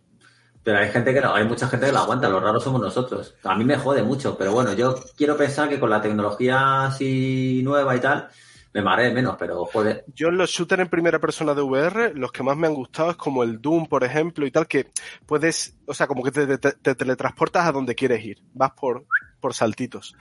Pero 0.64 0.78
hay 0.80 0.90
gente 0.90 1.14
que 1.14 1.22
no, 1.22 1.34
hay 1.34 1.46
mucha 1.46 1.68
gente 1.68 1.86
que 1.88 1.92
lo 1.92 2.00
aguanta, 2.00 2.30
los 2.30 2.42
raros 2.44 2.64
somos 2.64 2.82
nosotros. 2.82 3.36
A 3.44 3.56
mí 3.56 3.64
me 3.64 3.78
jode 3.78 4.04
mucho, 4.04 4.38
pero 4.38 4.52
bueno, 4.52 4.74
yo 4.74 4.96
quiero 5.16 5.38
pensar 5.38 5.70
que 5.70 5.80
con 5.80 5.90
la 5.90 6.02
tecnología 6.02 6.86
así 6.86 7.62
nueva 7.64 7.96
y 7.96 8.00
tal, 8.00 8.28
me 8.74 8.82
mareé 8.82 9.12
menos, 9.14 9.36
pero 9.40 9.66
joder. 9.66 10.04
Yo 10.16 10.28
en 10.28 10.38
los 10.38 10.50
shooters 10.50 10.82
en 10.82 10.90
primera 10.90 11.20
persona 11.20 11.54
de 11.54 11.62
VR, 11.62 12.14
los 12.14 12.32
que 12.32 12.44
más 12.44 12.58
me 12.58 12.68
han 12.68 12.74
gustado 12.76 13.12
es 13.12 13.18
como 13.18 13.44
el 13.44 13.62
Doom, 13.62 13.88
por 13.88 14.04
ejemplo, 14.04 14.46
y 14.46 14.52
tal, 14.52 14.68
que 14.68 14.92
puedes, 15.26 15.76
o 15.86 15.94
sea, 15.94 16.08
como 16.08 16.24
que 16.24 16.32
te, 16.32 16.58
te- 16.58 16.74
te 16.74 16.96
teletransportas 16.96 17.66
a 17.68 17.72
donde 17.72 17.96
quieres 17.96 18.24
ir. 18.24 18.38
Vas 18.54 18.72
por, 18.72 19.06
por 19.40 19.54
saltitos. 19.54 20.16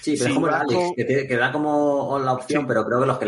Sí, 0.00 0.12
pero 0.18 0.24
Sí, 0.24 0.28
es 0.30 0.34
como 0.34 0.48
el 0.48 0.54
Alex, 0.54 0.92
que, 0.96 1.04
te- 1.04 1.26
que 1.28 1.36
da 1.36 1.52
como 1.52 2.18
la 2.18 2.32
opción, 2.32 2.62
Sí. 2.62 2.66
pero 2.68 2.84
creo 2.84 3.00
que 3.00 3.06
los 3.06 3.18
que 3.18 3.26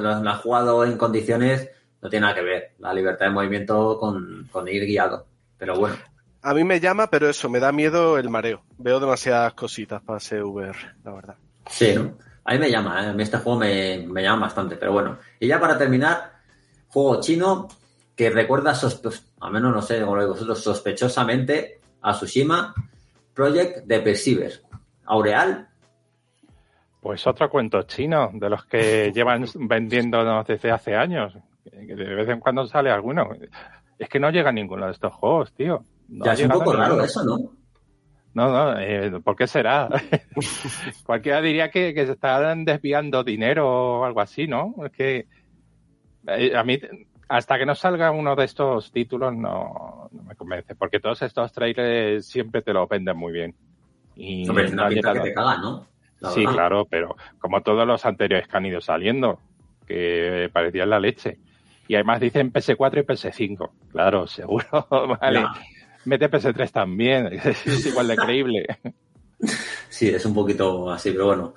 lo- 0.00 0.22
lo 0.22 0.30
han 0.30 0.38
jugado 0.38 0.84
en 0.84 0.96
condiciones 0.98 1.70
no 2.02 2.10
tiene 2.10 2.22
nada 2.26 2.34
que 2.34 2.42
ver. 2.42 2.72
La 2.78 2.92
libertad 2.92 3.26
de 3.26 3.32
movimiento 3.32 3.98
con, 3.98 4.48
con 4.52 4.68
ir 4.68 4.84
guiado. 4.84 5.26
Pero 5.58 5.76
bueno, 5.76 5.96
A 6.42 6.54
mí 6.54 6.62
me 6.62 6.78
llama, 6.78 7.08
pero 7.08 7.28
eso, 7.28 7.48
me 7.48 7.58
da 7.58 7.72
miedo 7.72 8.18
el 8.18 8.28
mareo. 8.30 8.62
Veo 8.78 9.00
demasiadas 9.00 9.54
cositas 9.54 10.00
para 10.02 10.20
ser 10.20 10.44
VR, 10.44 10.76
la 11.02 11.12
verdad. 11.12 11.34
sí, 11.68 11.92
¿no? 11.94 12.14
A 12.44 12.52
mí 12.52 12.58
me 12.60 12.70
llama, 12.70 13.04
¿eh? 13.04 13.08
a 13.08 13.12
mí 13.12 13.22
este 13.24 13.38
juego 13.38 13.58
me, 13.58 14.06
me 14.06 14.22
llama 14.22 14.42
bastante, 14.42 14.76
pero 14.76 14.92
bueno. 14.92 15.18
Y 15.40 15.48
ya 15.48 15.58
para 15.58 15.76
terminar, 15.76 16.34
juego 16.88 17.20
chino 17.20 17.66
que 18.14 18.30
recuerda, 18.30 18.72
a 19.40 19.50
menos 19.50 19.74
no 19.74 19.82
sé, 19.82 20.00
como 20.00 20.14
lo 20.14 20.22
digo 20.22 20.34
vosotros, 20.34 20.62
sospechosamente 20.62 21.80
a 22.02 22.12
Tsushima, 22.12 22.72
Project 23.36 23.84
de 23.84 24.00
Perceiver. 24.00 24.52
Aureal, 25.04 25.68
Pues 27.00 27.24
otro 27.26 27.48
cuento 27.48 27.82
chino, 27.82 28.30
de 28.32 28.50
los 28.50 28.64
que 28.64 29.12
llevan 29.14 29.44
vendiéndonos 29.54 30.46
desde 30.46 30.72
hace 30.72 30.96
años. 30.96 31.36
De 31.64 32.14
vez 32.14 32.28
en 32.28 32.40
cuando 32.40 32.66
sale 32.66 32.90
alguno. 32.90 33.28
Es 33.98 34.08
que 34.08 34.18
no 34.18 34.30
llega 34.30 34.50
ninguno 34.50 34.86
de 34.86 34.92
estos 34.92 35.12
juegos, 35.12 35.52
tío. 35.52 35.84
No 36.08 36.24
ya 36.24 36.32
es 36.32 36.42
un 36.42 36.48
poco 36.48 36.72
raro 36.72 37.00
eso, 37.02 37.22
¿no? 37.22 37.36
No, 38.34 38.50
no, 38.50 38.78
eh, 38.78 39.10
¿por 39.24 39.34
qué 39.34 39.46
será? 39.46 39.88
Cualquiera 41.06 41.40
diría 41.40 41.70
que, 41.70 41.94
que 41.94 42.04
se 42.04 42.12
están 42.12 42.64
desviando 42.64 43.24
dinero 43.24 44.00
o 44.00 44.04
algo 44.04 44.20
así, 44.20 44.46
¿no? 44.46 44.74
Es 44.84 44.92
que 44.92 45.26
eh, 46.26 46.54
a 46.54 46.62
mí, 46.62 46.78
hasta 47.28 47.58
que 47.58 47.66
no 47.66 47.74
salga 47.74 48.10
uno 48.10 48.36
de 48.36 48.44
estos 48.44 48.92
títulos, 48.92 49.34
no, 49.34 50.08
no 50.12 50.22
me 50.22 50.34
convence, 50.36 50.74
porque 50.74 51.00
todos 51.00 51.22
estos 51.22 51.52
trailers 51.52 52.26
siempre 52.26 52.62
te 52.62 52.72
lo 52.72 52.86
venden 52.86 53.16
muy 53.16 53.32
bien. 53.32 53.54
Y 54.14 54.48
Hombre, 54.48 54.70
no 54.70 54.88
que 54.88 54.96
te 54.96 55.32
caga, 55.34 55.58
¿no? 55.58 55.86
La 56.20 56.30
Sí, 56.30 56.40
verdad. 56.40 56.52
claro, 56.54 56.84
pero 56.88 57.16
como 57.38 57.60
todos 57.62 57.86
los 57.86 58.04
anteriores 58.06 58.48
que 58.48 58.56
han 58.56 58.66
ido 58.66 58.80
saliendo, 58.80 59.38
que 59.86 60.48
parecían 60.52 60.90
la 60.90 60.98
leche. 61.00 61.38
Y 61.88 61.94
además 61.94 62.20
dicen 62.20 62.52
PS4 62.52 62.98
y 63.00 63.06
PS5. 63.06 63.70
Claro, 63.92 64.26
seguro. 64.26 64.66
Vale. 65.20 65.44
Mete 66.04 66.30
PS3 66.30 66.70
también. 66.72 67.26
Es 67.44 67.86
igual 67.86 68.08
de 68.08 68.16
creíble. 68.16 68.66
Sí, 69.90 70.08
es 70.08 70.24
un 70.24 70.32
poquito 70.34 70.90
así, 70.90 71.10
pero 71.10 71.26
bueno. 71.26 71.54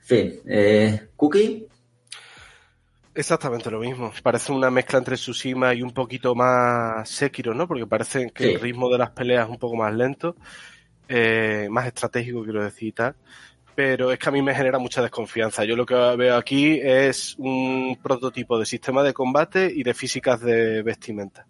En 0.00 0.06
fin, 0.06 0.32
eh, 0.46 1.08
Cookie, 1.16 1.66
Exactamente 3.14 3.70
lo 3.70 3.78
mismo. 3.78 4.12
Parece 4.22 4.50
una 4.52 4.70
mezcla 4.70 4.98
entre 4.98 5.14
Tsushima 5.16 5.72
y 5.72 5.82
un 5.82 5.92
poquito 5.92 6.34
más 6.34 7.08
Sekiro, 7.08 7.54
¿no? 7.54 7.68
Porque 7.68 7.86
parece 7.86 8.30
que 8.32 8.44
Sí. 8.44 8.50
el 8.54 8.60
ritmo 8.60 8.88
de 8.90 8.98
las 8.98 9.10
peleas 9.10 9.44
es 9.44 9.50
un 9.50 9.58
poco 9.58 9.76
más 9.76 9.94
lento, 9.94 10.36
eh, 11.08 11.68
más 11.70 11.86
estratégico, 11.86 12.42
quiero 12.42 12.64
decir, 12.64 12.88
y 12.88 12.92
tal. 12.92 13.14
Pero 13.76 14.10
es 14.12 14.18
que 14.18 14.28
a 14.28 14.32
mí 14.32 14.42
me 14.42 14.54
genera 14.54 14.78
mucha 14.78 15.02
desconfianza. 15.02 15.64
Yo 15.64 15.76
lo 15.76 15.86
que 15.86 15.94
veo 15.94 16.36
aquí 16.36 16.80
es 16.82 17.34
un 17.38 17.98
prototipo 18.02 18.58
de 18.58 18.66
sistema 18.66 19.02
de 19.02 19.12
combate 19.12 19.72
y 19.74 19.82
de 19.84 19.94
físicas 19.94 20.40
de 20.40 20.82
vestimenta. 20.82 21.46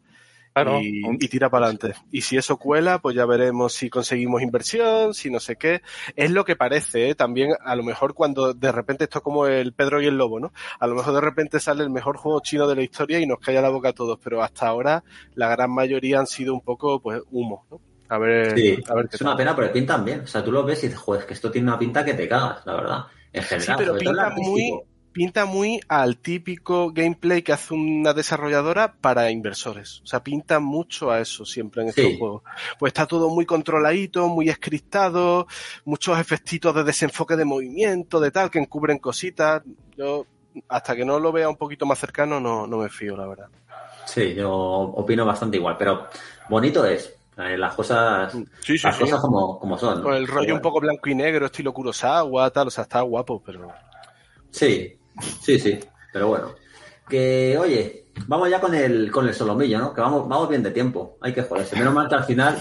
Claro. 0.55 0.79
y, 0.81 1.29
tira 1.29 1.51
para 1.51 1.67
adelante. 1.67 1.95
Y 2.13 2.21
si 2.21 2.37
eso 2.37 2.57
cuela, 2.59 3.01
pues 3.01 3.17
ya 3.17 3.27
veremos 3.27 3.73
si 3.73 3.91
conseguimos 3.91 4.41
inversión, 4.41 5.13
si 5.13 5.29
no 5.29 5.41
sé 5.41 5.57
qué. 5.57 5.83
Es 6.15 6.31
lo 6.31 6.45
que 6.45 6.55
parece, 6.55 7.11
¿eh? 7.11 7.15
También 7.17 7.55
a 7.61 7.75
lo 7.75 7.83
mejor 7.83 8.15
cuando 8.15 8.55
de 8.55 8.71
repente 8.71 9.05
esto 9.05 9.19
es 9.19 9.25
como 9.25 9.49
el 9.49 9.73
Pedro 9.73 10.01
y 10.01 10.07
el 10.07 10.17
Lobo, 10.17 10.39
¿no? 10.39 10.53
A 10.79 10.87
lo 10.87 10.95
mejor 10.95 11.13
de 11.13 11.21
repente 11.21 11.59
sale 11.59 11.83
el 11.83 11.91
mejor 11.91 12.19
juego 12.19 12.41
chino 12.41 12.69
de 12.69 12.77
la 12.77 12.83
historia 12.83 13.19
y 13.19 13.27
nos 13.27 13.41
calla 13.41 13.61
la 13.61 13.69
boca 13.69 13.89
a 13.89 13.93
todos, 13.95 14.21
pero 14.23 14.45
hasta 14.45 14.69
ahora 14.69 15.03
la 15.35 15.49
gran 15.49 15.73
mayoría 15.73 16.21
han 16.21 16.29
sido 16.29 16.55
un 16.55 16.61
poco, 16.61 17.01
pues, 17.01 17.21
humo, 17.33 17.67
¿no? 17.69 17.81
A 18.09 18.19
ver, 18.19 18.57
sí, 18.57 18.79
a 18.89 18.95
ver 18.95 19.09
qué 19.09 19.17
es 19.17 19.23
una 19.23 19.37
pena, 19.37 19.57
pero 19.57 19.73
pintan 19.73 20.05
bien. 20.05 20.21
O 20.21 20.27
sea, 20.29 20.45
tú 20.45 20.53
lo 20.53 20.63
ves 20.63 20.85
y 20.85 20.87
dices, 20.87 21.01
joder, 21.01 21.23
es 21.23 21.27
que 21.27 21.35
esto 21.35 21.51
tiene 21.51 21.67
una 21.67 21.79
pinta 21.79 22.05
que 22.05 22.15
te 22.15 22.29
cagas, 22.29 22.65
la 22.65 22.75
verdad. 22.77 23.05
En 23.33 23.43
general, 23.43 23.67
Sí, 23.67 23.73
pero 23.77 23.93
sobre 23.95 24.05
pinta 24.05 24.27
artístico. 24.27 24.51
muy, 24.53 24.83
pinta 25.15 25.45
muy 25.47 25.81
al 25.89 26.19
típico 26.19 26.91
gameplay 26.93 27.41
que 27.43 27.53
hace 27.53 27.73
una 27.73 28.13
desarrolladora 28.13 28.95
para 29.01 29.31
inversores. 29.31 30.01
O 30.03 30.07
sea, 30.07 30.23
pinta 30.25 30.59
mucho 30.59 31.11
a 31.13 31.21
eso 31.21 31.47
siempre 31.47 31.83
en 31.83 31.89
estos 31.91 32.05
Sí. 32.05 32.19
juegos. 32.19 32.43
Pues 32.79 32.91
está 32.91 33.07
todo 33.07 33.31
muy 33.31 33.47
controladito, 33.47 34.27
muy 34.29 34.49
escriptado, 34.49 35.47
muchos 35.85 36.19
efectitos 36.19 36.75
de 36.75 36.83
desenfoque 36.85 37.37
de 37.37 37.45
movimiento, 37.45 38.19
de 38.19 38.33
tal, 38.33 38.51
que 38.51 38.59
encubren 38.59 38.99
cositas. 38.99 39.63
Yo, 39.97 40.27
hasta 40.69 40.97
que 40.97 41.05
no 41.05 41.21
lo 41.21 41.31
vea 41.31 41.49
un 41.49 41.57
poquito 41.57 41.87
más 41.87 41.99
cercano, 42.01 42.41
no, 42.41 42.67
no 42.67 42.79
me 42.79 42.89
fío, 42.89 43.17
la 43.17 43.27
verdad. 43.29 43.47
Sí, 44.07 44.35
yo 44.35 44.53
opino 44.53 45.25
bastante 45.25 45.57
igual, 45.59 45.77
pero 45.79 46.09
bonito 46.51 46.85
es. 46.85 47.15
Las 47.37 47.75
cosas, 47.75 48.33
Sí, 48.61 48.77
sí, 48.79 48.87
las 48.87 48.97
sí. 48.97 49.03
cosas 49.03 49.21
como, 49.21 49.59
como 49.61 49.79
son. 49.79 49.99
¿no? 49.99 50.03
Con 50.03 50.15
el 50.15 50.27
rollo 50.27 50.55
un 50.55 50.61
poco 50.61 50.81
blanco 50.81 51.09
y 51.09 51.15
negro, 51.15 51.47
estilo 51.47 51.73
Kurosawa, 51.73 52.51
tal, 52.51 52.67
o 52.67 52.71
sea, 52.71 52.83
está 52.83 53.01
guapo, 53.01 53.41
pero... 53.45 53.69
Sí, 54.51 54.97
sí, 55.41 55.59
sí. 55.59 55.79
Pero 56.13 56.29
bueno. 56.29 56.55
Que, 57.09 57.57
oye, 57.59 58.07
vamos 58.27 58.49
ya 58.49 58.61
con 58.61 58.75
el, 58.75 59.11
con 59.11 59.27
el 59.27 59.35
solomillo, 59.35 59.79
¿no? 59.79 59.93
Que 59.93 60.01
vamos, 60.01 60.29
vamos 60.29 60.49
bien 60.49 60.63
de 60.63 60.71
tiempo. 60.71 61.19
Hay 61.21 61.33
que 61.33 61.43
joderse. 61.43 61.77
Menos 61.77 61.93
mal 61.93 62.09
que 62.09 62.15
al 62.15 62.25
final 62.25 62.61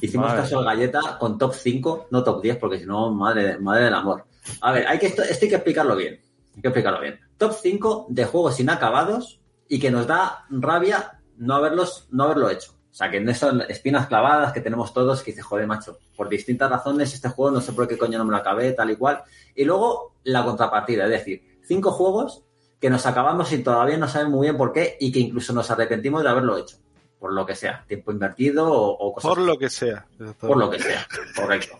hicimos 0.00 0.32
caso 0.32 0.58
al 0.58 0.64
galleta 0.64 1.18
con 1.18 1.38
top 1.38 1.54
5, 1.54 2.08
no 2.10 2.24
top 2.24 2.42
10, 2.42 2.56
porque 2.58 2.78
si 2.78 2.86
no, 2.86 3.10
madre, 3.12 3.58
madre 3.58 3.84
del 3.84 3.94
amor. 3.94 4.24
A 4.60 4.72
ver, 4.72 4.86
hay 4.86 4.98
que, 4.98 5.06
esto, 5.06 5.22
esto 5.22 5.44
hay 5.44 5.48
que 5.48 5.54
explicarlo 5.56 5.96
bien. 5.96 6.20
Hay 6.56 6.62
que 6.62 6.68
explicarlo 6.68 7.00
bien. 7.00 7.20
Top 7.38 7.52
5 7.52 8.06
de 8.10 8.24
juegos 8.24 8.60
inacabados 8.60 9.40
y 9.68 9.78
que 9.78 9.90
nos 9.90 10.06
da 10.06 10.44
rabia 10.50 11.20
no 11.36 11.54
haberlos, 11.54 12.06
no 12.10 12.24
haberlo 12.24 12.50
hecho. 12.50 12.72
O 12.90 12.94
sea, 12.94 13.08
que 13.08 13.20
no 13.20 13.32
son 13.34 13.62
espinas 13.62 14.08
clavadas 14.08 14.52
que 14.52 14.60
tenemos 14.60 14.92
todos 14.92 15.22
que 15.22 15.30
dice, 15.30 15.42
joder, 15.42 15.66
macho, 15.66 15.98
por 16.16 16.28
distintas 16.28 16.68
razones 16.68 17.14
este 17.14 17.28
juego 17.28 17.52
no 17.52 17.60
sé 17.60 17.72
por 17.72 17.86
qué 17.86 17.96
coño 17.96 18.18
no 18.18 18.24
me 18.24 18.32
lo 18.32 18.36
acabé, 18.36 18.72
tal 18.72 18.90
y 18.90 18.96
cual. 18.96 19.22
Y 19.54 19.64
luego 19.64 20.16
la 20.24 20.44
contrapartida, 20.44 21.04
es 21.04 21.10
decir, 21.10 21.49
cinco 21.70 21.92
juegos 21.92 22.42
que 22.80 22.90
nos 22.90 23.06
acabamos 23.06 23.52
y 23.52 23.62
todavía 23.62 23.96
no 23.96 24.08
sabemos 24.08 24.34
muy 24.34 24.46
bien 24.48 24.56
por 24.56 24.72
qué 24.72 24.96
y 24.98 25.12
que 25.12 25.20
incluso 25.20 25.52
nos 25.52 25.70
arrepentimos 25.70 26.24
de 26.24 26.28
haberlo 26.30 26.56
hecho. 26.58 26.78
Por 27.20 27.32
lo 27.32 27.46
que 27.46 27.54
sea, 27.54 27.84
tiempo 27.86 28.10
invertido 28.10 28.66
o, 28.72 28.90
o 28.90 29.12
cosas 29.12 29.28
Por 29.28 29.38
lo 29.38 29.56
que 29.56 29.70
sea. 29.70 30.04
por 30.40 30.56
lo 30.56 30.68
que 30.68 30.80
sea, 30.80 31.06
correcto. 31.36 31.78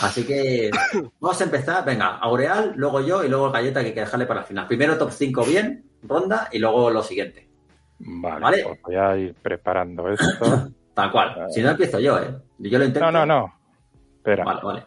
Así 0.00 0.24
que 0.24 0.70
vamos 1.18 1.40
a 1.40 1.44
empezar, 1.44 1.84
venga, 1.84 2.18
Aureal, 2.18 2.74
luego 2.76 3.00
yo 3.00 3.24
y 3.24 3.28
luego 3.28 3.46
el 3.48 3.52
galleta 3.52 3.80
que 3.80 3.88
hay 3.88 3.94
que 3.94 4.00
dejarle 4.00 4.26
para 4.26 4.40
el 4.40 4.46
final. 4.46 4.68
Primero 4.68 4.96
top 4.96 5.10
5 5.10 5.44
bien, 5.44 5.90
ronda 6.04 6.48
y 6.52 6.60
luego 6.60 6.88
lo 6.90 7.02
siguiente. 7.02 7.48
Vale, 7.98 8.40
Vale. 8.40 8.62
pues 8.64 8.80
voy 8.82 8.94
a 8.94 9.16
ir 9.16 9.34
preparando 9.34 10.08
esto. 10.08 10.68
Tal 10.94 11.10
cual. 11.10 11.46
Si 11.50 11.60
no 11.62 11.70
empiezo 11.70 11.98
yo, 11.98 12.18
¿eh? 12.20 12.36
Yo 12.58 12.78
lo 12.78 12.84
intento. 12.84 13.10
No, 13.10 13.26
no, 13.26 13.26
no. 13.26 13.54
Espera, 14.18 14.44
Vale, 14.44 14.60
vale. 14.62 14.86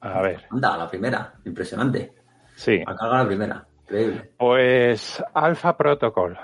a 0.00 0.20
ver. 0.22 0.44
Anda, 0.50 0.76
la 0.76 0.90
primera. 0.90 1.32
Impresionante. 1.44 2.12
Sí, 2.56 2.82
Acá 2.86 3.06
la 3.06 3.26
primera. 3.26 3.66
Increíble. 3.84 4.30
pues 4.36 5.22
Alpha 5.34 5.76
Protocol. 5.76 6.36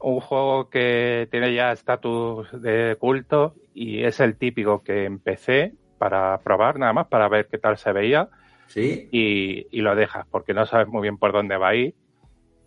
Un 0.00 0.20
juego 0.20 0.68
que 0.68 1.26
tiene 1.30 1.54
ya 1.54 1.72
estatus 1.72 2.48
de 2.60 2.96
culto 3.00 3.54
y 3.72 4.02
es 4.04 4.20
el 4.20 4.36
típico 4.36 4.82
que 4.82 5.04
empecé 5.06 5.72
para 5.96 6.36
probar 6.42 6.78
nada 6.78 6.92
más, 6.92 7.06
para 7.06 7.28
ver 7.30 7.46
qué 7.50 7.56
tal 7.56 7.78
se 7.78 7.92
veía 7.92 8.28
¿Sí? 8.66 9.08
y, 9.10 9.66
y 9.70 9.80
lo 9.80 9.94
dejas 9.94 10.26
porque 10.30 10.52
no 10.52 10.66
sabes 10.66 10.88
muy 10.88 11.00
bien 11.02 11.16
por 11.16 11.32
dónde 11.32 11.56
va 11.56 11.68
a 11.68 11.74
ir. 11.74 11.94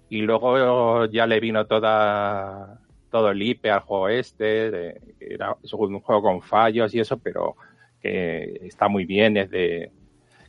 Y 0.09 0.21
luego 0.21 1.05
ya 1.05 1.27
le 1.27 1.39
vino 1.39 1.67
toda 1.67 2.79
todo 3.11 3.29
el 3.31 3.41
IP 3.41 3.69
al 3.69 3.81
juego 3.81 4.09
este, 4.09 4.71
de- 4.71 5.01
era 5.19 5.55
es 5.61 5.71
un 5.73 5.99
juego 5.99 6.21
con 6.23 6.41
fallos 6.41 6.93
y 6.95 6.99
eso, 7.01 7.17
pero 7.19 7.55
que 8.01 8.61
está 8.63 8.87
muy 8.87 9.05
bien, 9.05 9.37
es 9.37 9.49
de 9.51 9.91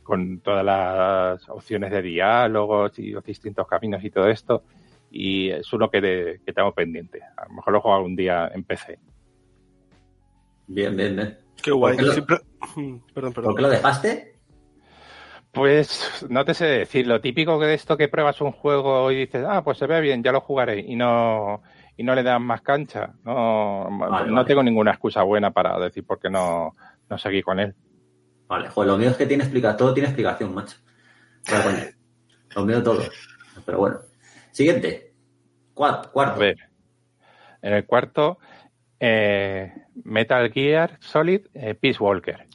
con 0.09 0.39
todas 0.39 0.65
las 0.65 1.47
opciones 1.49 1.91
de 1.91 2.01
diálogos 2.01 2.97
y 2.99 3.11
los 3.11 3.23
distintos 3.23 3.67
caminos 3.67 4.03
y 4.03 4.09
todo 4.09 4.27
esto. 4.27 4.63
Y 5.11 5.49
es 5.51 5.71
uno 5.73 5.89
que, 5.89 6.01
de- 6.01 6.41
que 6.45 6.51
tengo 6.53 6.73
pendiente. 6.73 7.21
A 7.37 7.45
lo 7.45 7.53
mejor 7.53 7.73
lo 7.73 7.81
juego 7.81 7.95
algún 7.97 8.15
día 8.15 8.49
en 8.53 8.63
PC. 8.63 8.99
Bien, 10.67 10.95
bien, 10.95 11.15
bien. 11.15 11.37
Qué 11.61 11.71
guay. 11.71 11.95
¿Por 11.95 12.03
qué 12.03 12.07
lo- 12.07 12.13
Siempre- 12.13 12.37
Perdón, 13.13 13.33
perdón. 13.33 13.43
¿Por 13.51 13.55
qué 13.55 13.61
lo 13.61 13.69
dejaste? 13.69 14.35
Pues 15.51 16.25
no 16.29 16.45
te 16.45 16.53
sé 16.53 16.65
decir, 16.65 17.07
lo 17.07 17.21
típico 17.21 17.59
que 17.59 17.65
de 17.65 17.73
esto 17.73 17.97
que 17.97 18.07
pruebas 18.07 18.39
un 18.41 18.51
juego 18.51 19.11
y 19.11 19.15
dices, 19.15 19.43
ah, 19.49 19.63
pues 19.63 19.79
se 19.79 19.87
ve 19.87 19.99
bien, 19.99 20.21
ya 20.21 20.31
lo 20.31 20.41
jugaré, 20.41 20.79
y 20.79 20.95
no, 20.95 21.63
y 21.97 22.03
no 22.03 22.13
le 22.13 22.21
das 22.21 22.39
más 22.39 22.61
cancha. 22.61 23.13
No, 23.25 23.87
Vale, 23.89 24.27
no 24.27 24.35
vale. 24.35 24.47
tengo 24.47 24.61
ninguna 24.61 24.91
excusa 24.91 25.23
buena 25.23 25.49
para 25.49 25.79
decir 25.79 26.05
por 26.05 26.19
qué 26.19 26.29
no, 26.29 26.75
no 27.09 27.17
seguí 27.17 27.41
con 27.41 27.59
él. 27.59 27.73
Vale, 28.49 28.67
joder, 28.69 28.89
lo 28.91 28.97
mío 28.97 29.09
es 29.11 29.15
que 29.17 29.25
tiene 29.27 29.43
explica, 29.43 29.77
todo 29.77 29.93
tiene 29.93 30.09
explicación, 30.09 30.53
macho. 30.53 30.75
Lo 32.55 32.65
mío 32.65 32.81
todo. 32.83 33.03
Pero 33.65 33.77
bueno. 33.77 33.99
Siguiente. 34.51 35.13
Cuarto. 35.75 36.09
A 36.09 36.11
cuarto. 36.11 36.39
ver, 36.39 36.57
en 37.61 37.73
el 37.73 37.85
cuarto, 37.85 38.39
eh, 38.99 39.71
Metal 40.03 40.51
Gear 40.51 40.97
Solid 40.99 41.45
eh, 41.53 41.75
Peace 41.75 41.99
Walker. 42.03 42.47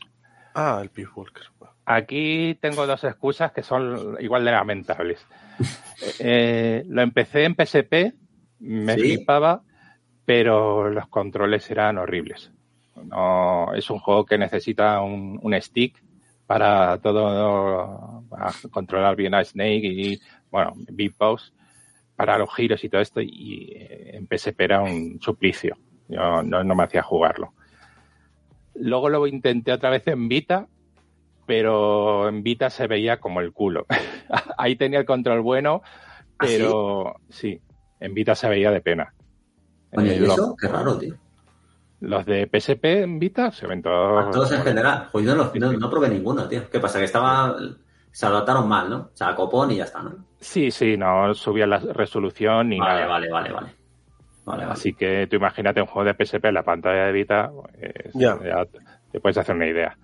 Ah, 0.54 0.80
el 0.82 0.90
Peace 0.90 1.10
Walker. 1.14 1.44
Aquí 1.86 2.58
tengo 2.60 2.86
dos 2.86 3.04
excusas 3.04 3.52
que 3.52 3.62
son 3.62 4.16
igual 4.20 4.44
de 4.44 4.50
lamentables. 4.52 5.24
Eh, 6.18 6.82
lo 6.88 7.00
empecé 7.02 7.44
en 7.44 7.54
PSP, 7.54 8.12
me 8.58 8.94
Sí. 8.94 9.00
flipaba, 9.00 9.62
pero 10.26 10.90
los 10.90 11.06
controles 11.08 11.70
eran 11.70 11.96
horribles. 11.98 12.50
No, 13.02 13.74
es 13.74 13.90
un 13.90 13.98
juego 13.98 14.24
que 14.24 14.38
necesita 14.38 15.00
un, 15.00 15.38
un 15.42 15.60
stick 15.60 16.02
para 16.46 16.98
todo, 16.98 18.24
para 18.28 18.52
controlar 18.70 19.16
bien 19.16 19.34
a 19.34 19.44
Snake 19.44 19.82
y, 19.84 20.20
bueno, 20.50 20.72
Big 20.76 21.14
Boss, 21.18 21.52
para 22.16 22.38
los 22.38 22.54
giros 22.54 22.84
y 22.84 22.88
todo 22.88 23.00
esto, 23.00 23.20
y 23.20 23.72
eh, 23.74 24.16
en 24.16 24.26
PSP 24.26 24.60
era 24.60 24.82
un 24.82 25.18
suplicio. 25.20 25.76
Yo 26.08 26.42
no, 26.42 26.62
no 26.62 26.74
me 26.74 26.84
hacía 26.84 27.02
jugarlo. 27.02 27.54
Luego 28.74 29.08
lo 29.08 29.26
intenté 29.26 29.72
otra 29.72 29.90
vez 29.90 30.06
en 30.06 30.28
Vita, 30.28 30.68
pero 31.46 32.28
en 32.28 32.42
Vita 32.42 32.70
se 32.70 32.86
veía 32.86 33.20
como 33.20 33.40
el 33.40 33.52
culo. 33.52 33.86
Ahí 34.58 34.76
tenía 34.76 34.98
el 34.98 35.06
control 35.06 35.40
bueno, 35.40 35.82
¿Ah, 36.38 36.46
sí? 36.46 36.56
pero 36.58 37.16
sí? 37.28 37.60
en 38.00 38.14
Vita 38.14 38.34
se 38.34 38.48
veía 38.48 38.70
de 38.70 38.80
pena. 38.80 39.14
Eh, 39.92 40.18
¿y 40.20 40.24
eso? 40.24 40.56
Qué 40.60 40.68
raro, 40.68 40.98
tío. 40.98 41.14
Los 42.08 42.24
de 42.26 42.48
PSP 42.52 42.84
en 43.02 43.18
Vita 43.18 43.50
se 43.50 43.66
ven 43.66 43.80
A 43.80 43.82
todos. 43.82 44.30
todos 44.30 44.52
en 44.52 44.62
general. 44.62 45.08
Pues 45.12 45.24
yo 45.24 45.34
no, 45.34 45.50
no, 45.54 45.72
no 45.72 45.90
probé 45.90 46.08
ninguno, 46.08 46.46
tío. 46.48 46.68
¿Qué 46.70 46.80
pasa? 46.80 46.98
Que 46.98 47.04
estaba. 47.04 47.56
Se 48.10 48.26
adaptaron 48.26 48.68
mal, 48.68 48.88
¿no? 48.88 48.96
O 48.96 49.10
sea, 49.12 49.34
copón 49.34 49.72
y 49.72 49.76
ya 49.76 49.84
está, 49.84 50.00
¿no? 50.02 50.12
Sí, 50.38 50.70
sí, 50.70 50.96
no 50.96 51.34
subía 51.34 51.66
la 51.66 51.78
resolución 51.78 52.68
ni 52.68 52.78
Vale, 52.78 52.94
nada. 53.00 53.06
vale, 53.08 53.30
vale, 53.30 53.52
vale. 53.52 53.66
Vale, 54.44 54.60
vale. 54.66 54.72
Así 54.72 54.92
que 54.94 55.26
tú 55.28 55.36
imagínate 55.36 55.80
un 55.80 55.86
juego 55.88 56.04
de 56.12 56.24
PSP 56.24 56.44
en 56.44 56.54
la 56.54 56.62
pantalla 56.62 57.06
de 57.06 57.12
Vita, 57.12 57.50
pues, 57.50 58.12
Ya. 58.14 58.38
ya 58.44 58.64
te 59.10 59.18
puedes 59.20 59.36
hacer 59.38 59.56
una 59.56 59.66
idea. 59.66 59.96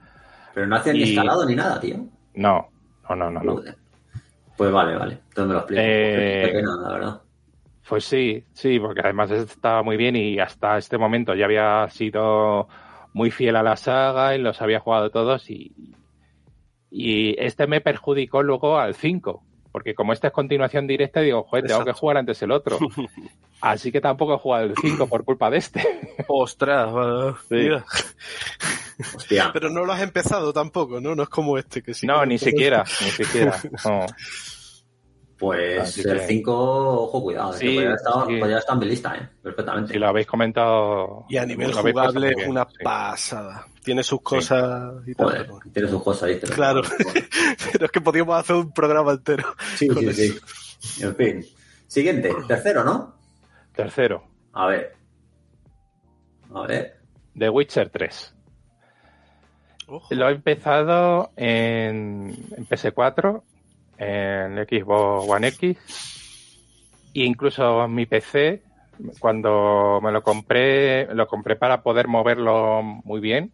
Pero 0.54 0.66
no 0.66 0.76
hacían 0.76 0.96
ni 0.96 1.02
instalado 1.02 1.46
ni 1.46 1.54
nada, 1.54 1.78
tío. 1.78 1.98
No, 2.34 2.68
no, 3.08 3.16
no, 3.16 3.30
no. 3.30 3.60
Pues 4.56 4.72
vale, 4.72 4.96
vale. 4.96 5.12
Entonces 5.28 5.46
me 5.46 5.52
lo 5.52 5.58
explico. 5.60 5.82
Eh, 5.84 6.42
Qué 6.46 6.52
pena, 6.52 6.70
la 6.82 6.92
verdad. 6.92 7.20
Pues 7.88 8.04
sí, 8.04 8.44
sí, 8.52 8.78
porque 8.78 9.00
además 9.02 9.30
estaba 9.32 9.82
muy 9.82 9.96
bien 9.96 10.14
y 10.16 10.38
hasta 10.38 10.78
este 10.78 10.96
momento 10.96 11.34
ya 11.34 11.46
había 11.46 11.88
sido 11.90 12.68
muy 13.12 13.30
fiel 13.32 13.56
a 13.56 13.62
la 13.64 13.76
saga 13.76 14.34
y 14.36 14.38
los 14.38 14.62
había 14.62 14.78
jugado 14.80 15.10
todos 15.10 15.50
y, 15.50 15.72
y 16.90 17.34
este 17.42 17.66
me 17.66 17.80
perjudicó 17.80 18.42
luego 18.44 18.78
al 18.78 18.94
5, 18.94 19.42
porque 19.72 19.94
como 19.94 20.12
esta 20.12 20.28
es 20.28 20.32
continuación 20.32 20.86
directa, 20.86 21.20
digo, 21.20 21.42
joder, 21.44 21.66
tengo 21.66 21.84
que 21.84 21.92
jugar 21.92 22.18
antes 22.18 22.40
el 22.42 22.52
otro. 22.52 22.78
Así 23.60 23.90
que 23.92 24.00
tampoco 24.00 24.34
he 24.34 24.38
jugado 24.38 24.66
el 24.66 24.74
5 24.80 25.06
por 25.08 25.24
culpa 25.24 25.50
de 25.50 25.58
este. 25.58 25.82
Ostras, 26.28 26.88
Sí. 27.48 27.68
Hostia. 29.16 29.50
Pero 29.52 29.70
no 29.70 29.84
lo 29.84 29.92
has 29.92 30.02
empezado 30.02 30.52
tampoco, 30.52 31.00
¿no? 31.00 31.14
No 31.14 31.22
es 31.24 31.28
como 31.28 31.56
este 31.58 31.82
que 31.82 31.94
sí. 31.94 32.06
No, 32.06 32.20
que- 32.20 32.26
ni 32.26 32.38
siquiera, 32.38 32.84
ni 33.00 33.10
siquiera. 33.10 33.56
no. 33.84 34.06
Pues 35.40 35.80
Así 35.80 36.02
el 36.02 36.18
que- 36.20 36.26
5, 36.26 37.02
ojo, 37.04 37.22
cuidado. 37.22 37.54
Sí, 37.54 37.60
que 37.66 37.74
podría, 37.76 37.94
estar, 37.94 38.26
sí. 38.26 38.36
podría 38.38 38.58
estar 38.58 38.74
en 38.74 38.78
mi 38.78 38.86
lista, 38.86 39.16
¿eh? 39.16 39.28
Perfectamente. 39.42 39.92
Si 39.94 39.98
lo 39.98 40.06
habéis 40.08 40.26
comentado. 40.26 41.24
Y 41.30 41.38
a 41.38 41.46
nivel 41.46 41.72
jugable 41.72 42.28
es 42.28 42.36
bien, 42.36 42.50
una 42.50 42.66
sí. 42.68 42.76
pasada. 42.84 43.66
Tiene 43.82 44.02
sus 44.02 44.20
cosas 44.20 44.92
y 45.06 45.14
tal. 45.14 45.26
Joder, 45.28 45.46
pero- 45.46 45.60
tiene 45.72 45.88
sus 45.88 46.02
cosas, 46.02 46.28
¿viste? 46.28 46.46
Claro. 46.48 46.82
Pero 47.72 47.84
es 47.86 47.90
que 47.90 48.00
podríamos 48.02 48.38
hacer 48.38 48.54
un 48.56 48.70
programa 48.70 49.12
entero. 49.12 49.44
Sí, 49.76 49.88
sí, 49.88 50.06
eso. 50.08 50.46
sí. 50.78 51.02
En 51.04 51.16
fin. 51.16 51.46
Siguiente, 51.86 52.32
tercero, 52.46 52.84
¿no? 52.84 53.14
Tercero, 53.74 54.22
A 54.52 54.66
ver. 54.66 54.94
A 56.54 56.66
ver. 56.66 56.98
The 57.38 57.48
Witcher 57.48 57.88
3. 57.88 58.34
Ojo. 59.86 60.14
Lo 60.14 60.28
he 60.28 60.32
empezado 60.32 61.30
en, 61.36 62.36
en 62.56 62.66
PS4, 62.68 63.42
en 64.00 64.56
Xbox 64.56 65.28
One 65.28 65.48
X, 65.48 65.76
e 67.14 67.24
incluso 67.24 67.86
mi 67.86 68.06
PC, 68.06 68.62
cuando 69.18 70.00
me 70.02 70.10
lo 70.10 70.22
compré, 70.22 71.06
lo 71.14 71.26
compré 71.26 71.56
para 71.56 71.82
poder 71.82 72.08
moverlo 72.08 72.82
muy 72.82 73.20
bien 73.20 73.52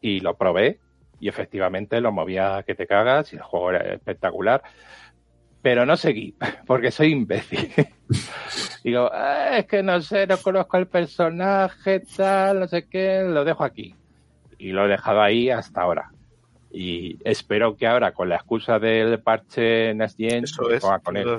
y 0.00 0.20
lo 0.20 0.36
probé 0.36 0.78
y 1.20 1.28
efectivamente 1.28 2.00
lo 2.00 2.12
movía 2.12 2.62
que 2.64 2.74
te 2.76 2.86
cagas 2.86 3.32
y 3.32 3.36
el 3.36 3.42
juego 3.42 3.70
era 3.70 3.94
espectacular. 3.94 4.62
Pero 5.60 5.84
no 5.84 5.96
seguí, 5.96 6.36
porque 6.66 6.90
soy 6.92 7.10
imbécil. 7.10 7.72
Digo, 8.84 9.10
"Ah, 9.12 9.58
es 9.58 9.66
que 9.66 9.82
no 9.82 10.00
sé, 10.00 10.26
no 10.26 10.38
conozco 10.38 10.76
al 10.76 10.86
personaje, 10.86 12.00
tal, 12.16 12.60
no 12.60 12.68
sé 12.68 12.88
qué, 12.88 13.22
lo 13.24 13.44
dejo 13.44 13.64
aquí 13.64 13.94
y 14.58 14.72
lo 14.72 14.84
he 14.84 14.88
dejado 14.88 15.22
ahí 15.22 15.50
hasta 15.50 15.82
ahora. 15.82 16.10
Y 16.70 17.18
espero 17.24 17.76
que 17.76 17.86
ahora, 17.86 18.12
con 18.12 18.28
la 18.28 18.36
excusa 18.36 18.78
del 18.78 19.20
parche 19.20 19.94
Next 19.94 20.16
Gen, 20.18 20.44
Eso 20.44 20.62
me 20.68 20.76
es. 20.76 20.82
ponga 20.82 20.98
con 21.00 21.16
él. 21.16 21.38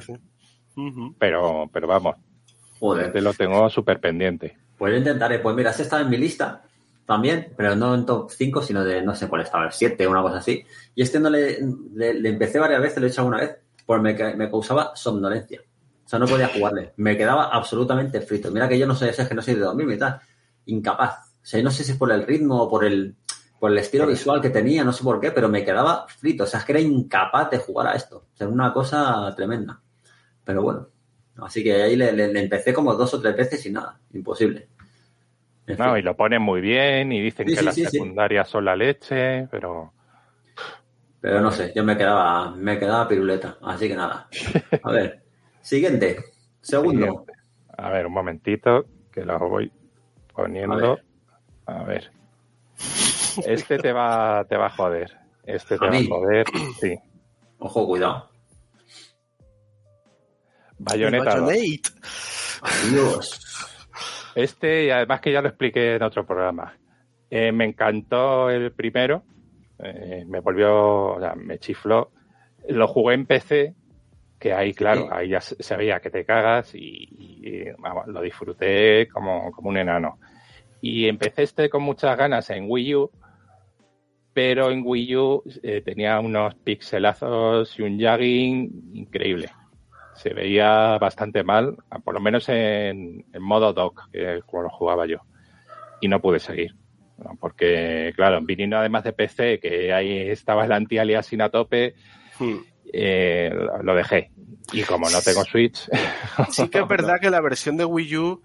Pero, 1.17 1.69
pero 1.71 1.87
vamos, 1.87 2.15
Joder. 2.79 3.11
te 3.11 3.21
lo 3.21 3.33
tengo 3.33 3.69
súper 3.69 3.99
pendiente. 3.99 4.57
Pues 4.77 4.93
yo 4.93 4.97
intentaré. 4.97 5.39
Pues 5.39 5.55
mira, 5.55 5.71
este 5.71 5.83
estaba 5.83 6.01
en 6.01 6.09
mi 6.09 6.17
lista 6.17 6.63
también, 7.05 7.53
pero 7.57 7.75
no 7.75 7.93
en 7.95 8.05
top 8.05 8.29
5, 8.31 8.61
sino 8.61 8.83
de 8.83 9.01
no 9.01 9.13
sé 9.15 9.27
cuál 9.27 9.41
estaba, 9.41 9.65
el 9.65 9.71
7 9.71 10.07
o 10.07 10.11
una 10.11 10.21
cosa 10.21 10.37
así. 10.37 10.63
Y 10.95 11.01
este 11.01 11.19
no 11.19 11.29
le, 11.29 11.57
le, 11.95 12.13
le 12.13 12.29
empecé 12.29 12.59
varias 12.59 12.81
veces, 12.81 12.99
lo 12.99 13.07
he 13.07 13.09
hecho 13.09 13.21
alguna 13.21 13.39
vez, 13.39 13.57
porque 13.85 14.01
me, 14.23 14.35
me 14.35 14.49
causaba 14.49 14.91
somnolencia. 14.95 15.61
O 16.05 16.09
sea, 16.09 16.17
no 16.19 16.27
podía 16.27 16.47
jugarle. 16.47 16.93
Me 16.97 17.17
quedaba 17.17 17.45
absolutamente 17.49 18.21
frito. 18.21 18.49
Mira 18.51 18.67
que 18.69 18.79
yo 18.79 18.87
no 18.87 18.95
sé, 18.95 19.09
es 19.09 19.27
que 19.27 19.35
no 19.35 19.41
soy 19.41 19.55
de 19.55 19.59
dormir 19.61 19.89
y 19.91 19.97
tal. 19.97 20.19
Incapaz. 20.65 21.29
O 21.41 21.45
sea, 21.45 21.61
no 21.61 21.71
sé 21.71 21.83
si 21.83 21.91
es 21.91 21.97
por 21.97 22.11
el 22.11 22.25
ritmo 22.25 22.63
o 22.63 22.69
por 22.69 22.85
el, 22.85 23.15
por 23.59 23.71
el 23.71 23.77
estilo 23.77 24.07
visual 24.07 24.41
que 24.41 24.49
tenía, 24.49 24.83
no 24.83 24.93
sé 24.93 25.03
por 25.03 25.19
qué, 25.19 25.31
pero 25.31 25.49
me 25.49 25.63
quedaba 25.65 26.07
frito. 26.07 26.43
O 26.45 26.47
sea, 26.47 26.59
es 26.61 26.65
que 26.65 26.71
era 26.71 26.81
incapaz 26.81 27.49
de 27.51 27.57
jugar 27.59 27.87
a 27.87 27.93
esto. 27.93 28.25
O 28.33 28.37
sea, 28.37 28.47
una 28.47 28.71
cosa 28.73 29.33
tremenda. 29.35 29.79
Pero 30.45 30.61
bueno. 30.63 30.87
Así 31.41 31.63
que 31.63 31.73
ahí 31.81 31.95
le, 31.95 32.11
le- 32.11 32.33
le 32.33 32.39
empecé 32.41 32.73
como 32.73 32.93
dos 32.95 33.13
o 33.13 33.21
tres 33.21 33.35
veces 33.35 33.65
y 33.65 33.71
nada. 33.71 33.97
Imposible. 34.13 34.67
En 35.67 35.77
No, 35.77 35.85
fin. 35.85 35.97
y 35.97 36.01
lo 36.01 36.15
ponen 36.17 36.41
muy 36.41 36.59
bien 36.61 37.11
y 37.11 37.21
dicen 37.21 37.47
Sí, 37.47 37.53
que 37.53 37.59
sí, 37.59 37.65
las 37.65 37.75
secundarias 37.75 38.49
son 38.49 38.65
la 38.65 38.75
leche, 38.75 39.47
pero 39.51 39.93
Pero 41.21 41.41
no 41.41 41.51
sé, 41.51 41.71
yo 41.75 41.83
me 41.83 41.97
quedaba, 41.97 42.51
me 42.55 42.77
quedaba 42.79 43.07
piruleta. 43.07 43.57
Así 43.61 43.87
que 43.87 43.95
nada. 43.95 44.27
A 44.83 44.91
ver. 44.91 45.21
Siguiente. 45.61 46.17
Segundo. 46.61 47.05
Siguiente. 47.05 47.33
a 47.77 47.89
ver, 47.89 48.07
un 48.07 48.13
momentito, 48.13 48.85
que 49.11 49.23
lo 49.25 49.37
voy 49.39 49.71
poniendo. 50.33 50.99
A 51.65 51.83
ver. 51.83 52.11
Este 53.45 53.77
te 53.77 53.91
va, 53.93 54.45
te 54.47 54.57
va 54.57 54.67
a 54.67 54.69
joder. 54.69 55.17
Este 55.43 55.77
te 55.77 55.85
¿A 55.85 55.89
va 55.89 55.97
a 55.97 56.03
joder. 56.07 56.45
Sí. 56.79 56.95
Ojo, 57.59 57.87
cuidado. 57.87 58.29
Bayonetta 60.77 61.35
2. 61.37 61.47
Bayonetta. 61.47 61.89
Adiós. 62.61 63.45
Este, 64.35 64.85
y 64.85 64.89
además 64.91 65.21
que 65.21 65.31
ya 65.31 65.41
lo 65.41 65.49
expliqué 65.49 65.95
en 65.95 66.03
otro 66.03 66.25
programa. 66.25 66.77
Eh, 67.29 67.51
me 67.51 67.65
encantó 67.65 68.49
el 68.49 68.71
primero. 68.71 69.23
eh, 69.79 70.23
me 70.27 70.39
volvió, 70.39 71.15
o 71.15 71.19
sea, 71.19 71.35
me 71.35 71.57
chifló. 71.59 72.11
Lo 72.69 72.87
jugué 72.87 73.15
en 73.15 73.25
PC, 73.25 73.73
que 74.37 74.53
ahí, 74.53 74.73
claro, 74.73 75.07
ahí 75.11 75.29
ya 75.29 75.41
veía 75.77 75.99
que 75.99 76.09
te 76.09 76.25
cagas 76.25 76.73
y, 76.75 76.79
y, 76.81 77.63
vamos, 77.77 78.07
lo 78.07 78.21
disfruté 78.21 79.07
como, 79.09 79.51
como 79.51 79.69
un 79.69 79.77
enano. 79.77 80.19
Y 80.81 81.07
empecé 81.07 81.43
este 81.43 81.69
con 81.69 81.83
muchas 81.83 82.17
ganas 82.17 82.49
en 82.49 82.65
Wii 82.69 82.95
U, 82.95 83.11
pero 84.33 84.71
en 84.71 84.83
Wii 84.85 85.15
U 85.17 85.43
eh, 85.63 85.81
tenía 85.83 86.19
unos 86.19 86.55
pixelazos 86.55 87.77
y 87.77 87.81
un 87.81 87.99
jagging 87.99 88.91
increíble. 88.93 89.49
Se 90.15 90.33
veía 90.33 90.97
bastante 90.97 91.43
mal, 91.43 91.77
por 92.03 92.13
lo 92.13 92.19
menos 92.19 92.47
en, 92.49 93.25
en 93.31 93.41
modo 93.41 93.73
dock, 93.73 94.09
que 94.11 94.37
es 94.37 94.43
como 94.43 94.63
lo 94.63 94.69
jugaba 94.69 95.05
yo. 95.05 95.17
Y 96.01 96.07
no 96.07 96.21
pude 96.21 96.39
seguir. 96.39 96.75
¿no? 97.17 97.37
Porque, 97.39 98.13
claro, 98.15 98.39
viniendo 98.41 98.77
además 98.77 99.03
de 99.03 99.13
PC, 99.13 99.59
que 99.59 99.91
ahí 99.93 100.17
estaba 100.29 100.65
el 100.65 100.71
anti-aliasing 100.71 101.41
a 101.41 101.49
tope, 101.49 101.95
Hmm. 102.37 102.55
eh, 102.93 103.51
lo- 103.53 103.83
lo 103.83 103.95
dejé. 103.95 104.31
Y 104.71 104.83
como 104.83 105.09
no 105.09 105.19
tengo 105.21 105.43
Switch, 105.43 105.89
Sí 106.51 106.69
que 106.69 106.79
es 106.79 106.87
verdad 106.87 107.19
que 107.19 107.29
la 107.29 107.41
versión 107.41 107.75
de 107.75 107.83
Wii 107.83 108.17
U 108.17 108.41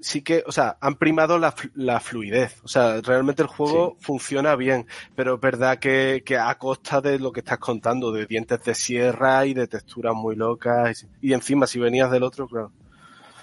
sí 0.00 0.22
que, 0.22 0.42
o 0.46 0.52
sea, 0.52 0.76
han 0.80 0.96
primado 0.96 1.38
la, 1.38 1.52
flu- 1.54 1.72
la 1.74 2.00
fluidez. 2.00 2.60
O 2.64 2.68
sea, 2.68 3.00
realmente 3.00 3.42
el 3.42 3.48
juego 3.48 3.96
funciona 4.00 4.54
bien, 4.56 4.86
pero 5.14 5.34
es 5.34 5.40
verdad 5.40 5.78
que, 5.78 6.22
que 6.24 6.36
a 6.38 6.54
costa 6.56 7.00
de 7.00 7.18
lo 7.18 7.32
que 7.32 7.40
estás 7.40 7.58
contando, 7.58 8.12
de 8.12 8.26
dientes 8.26 8.62
de 8.64 8.74
sierra 8.74 9.44
y 9.46 9.54
de 9.54 9.66
texturas 9.66 10.14
muy 10.14 10.36
locas. 10.36 11.06
Y, 11.20 11.30
y 11.30 11.32
encima, 11.32 11.66
si 11.66 11.78
venías 11.78 12.10
del 12.10 12.22
otro, 12.22 12.46
claro. 12.48 12.72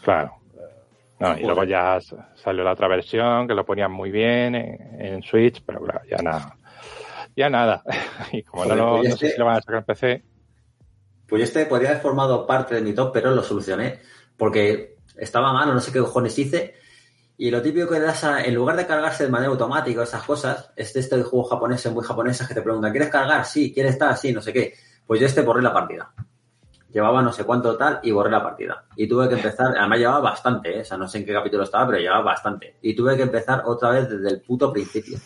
claro. 0.04 0.36
No, 1.18 1.38
y 1.38 1.44
luego 1.44 1.64
ya 1.64 1.98
s- 1.98 2.16
salió 2.36 2.64
la 2.64 2.74
otra 2.74 2.90
versión 2.90 3.48
que 3.48 3.54
lo 3.54 3.66
ponían 3.66 3.92
muy 3.92 4.12
bien 4.12 4.54
en, 4.56 5.02
en 5.02 5.24
Switch, 5.24 5.64
pero 5.66 5.82
claro, 5.82 6.02
ya 6.10 6.18
nada. 6.18 6.58
ya 7.36 7.50
nada. 7.50 7.84
Y 8.34 8.44
como 8.44 8.64
Joder, 8.64 8.78
no, 8.78 8.86
lo- 8.92 8.98
pues 8.98 9.10
no 9.12 9.18
sé 9.18 9.30
si 9.32 9.40
lo 9.40 9.46
van 9.46 9.56
a 9.56 9.62
sacar 9.62 9.76
en 9.78 9.84
PC, 9.86 10.24
Pues 11.28 11.42
este 11.44 11.66
podría 11.68 11.90
haber 11.92 12.02
formado 12.02 12.46
parte 12.46 12.76
de 12.76 12.82
mi 12.82 12.94
top, 12.94 13.12
pero 13.14 13.32
lo 13.32 13.42
solucioné. 13.44 14.00
Porque 14.38 14.95
estaba 15.18 15.54
mal, 15.54 15.70
o 15.70 15.74
no 15.74 15.80
sé 15.80 15.92
qué 15.92 16.00
cojones 16.00 16.38
hice. 16.40 16.76
Y 17.38 17.52
lo 17.52 17.62
típico 17.62 17.90
que 17.90 18.00
das 18.00 18.24
a- 18.24 18.44
en 18.44 18.56
lugar 18.56 18.78
de 18.78 18.86
cargarse 18.88 19.26
de 19.26 19.30
manera 19.30 19.52
automática 19.52 20.04
esas 20.04 20.24
cosas, 20.24 20.72
es 20.76 20.94
de 20.94 21.00
este 21.02 21.22
juego 21.24 21.44
japonés, 21.46 21.86
muy 21.92 22.04
japonesas 22.04 22.48
que 22.48 22.54
te 22.54 22.62
preguntan, 22.62 22.92
¿quieres 22.92 23.10
cargar? 23.10 23.46
Sí, 23.46 23.74
¿quieres 23.74 23.94
estar? 23.94 24.16
Sí, 24.18 24.32
no 24.32 24.42
sé 24.42 24.54
qué. 24.54 24.74
Pues 25.06 25.20
yo 25.20 25.26
este 25.28 25.42
borré 25.42 25.62
la 25.62 25.74
partida. 25.74 26.12
Llevaba 26.92 27.22
no 27.22 27.34
sé 27.34 27.44
cuánto 27.44 27.76
tal 27.76 28.00
y 28.04 28.12
borré 28.12 28.32
la 28.32 28.42
partida. 28.42 28.86
Y 28.96 29.06
tuve 29.08 29.28
que 29.28 29.36
empezar, 29.36 29.78
además 29.78 30.00
llevaba 30.00 30.22
bastante, 30.22 30.78
¿eh? 30.78 30.82
o 30.82 30.86
sea, 30.86 30.98
no 30.98 31.10
sé 31.10 31.18
en 31.18 31.26
qué 31.26 31.34
capítulo 31.34 31.64
estaba, 31.64 31.86
pero 31.88 32.00
llevaba 32.00 32.24
bastante. 32.24 32.78
Y 32.82 32.96
tuve 32.96 33.18
que 33.18 33.24
empezar 33.24 33.64
otra 33.66 33.90
vez 33.90 34.10
desde 34.10 34.30
el 34.30 34.42
puto 34.42 34.72
principio. 34.72 35.18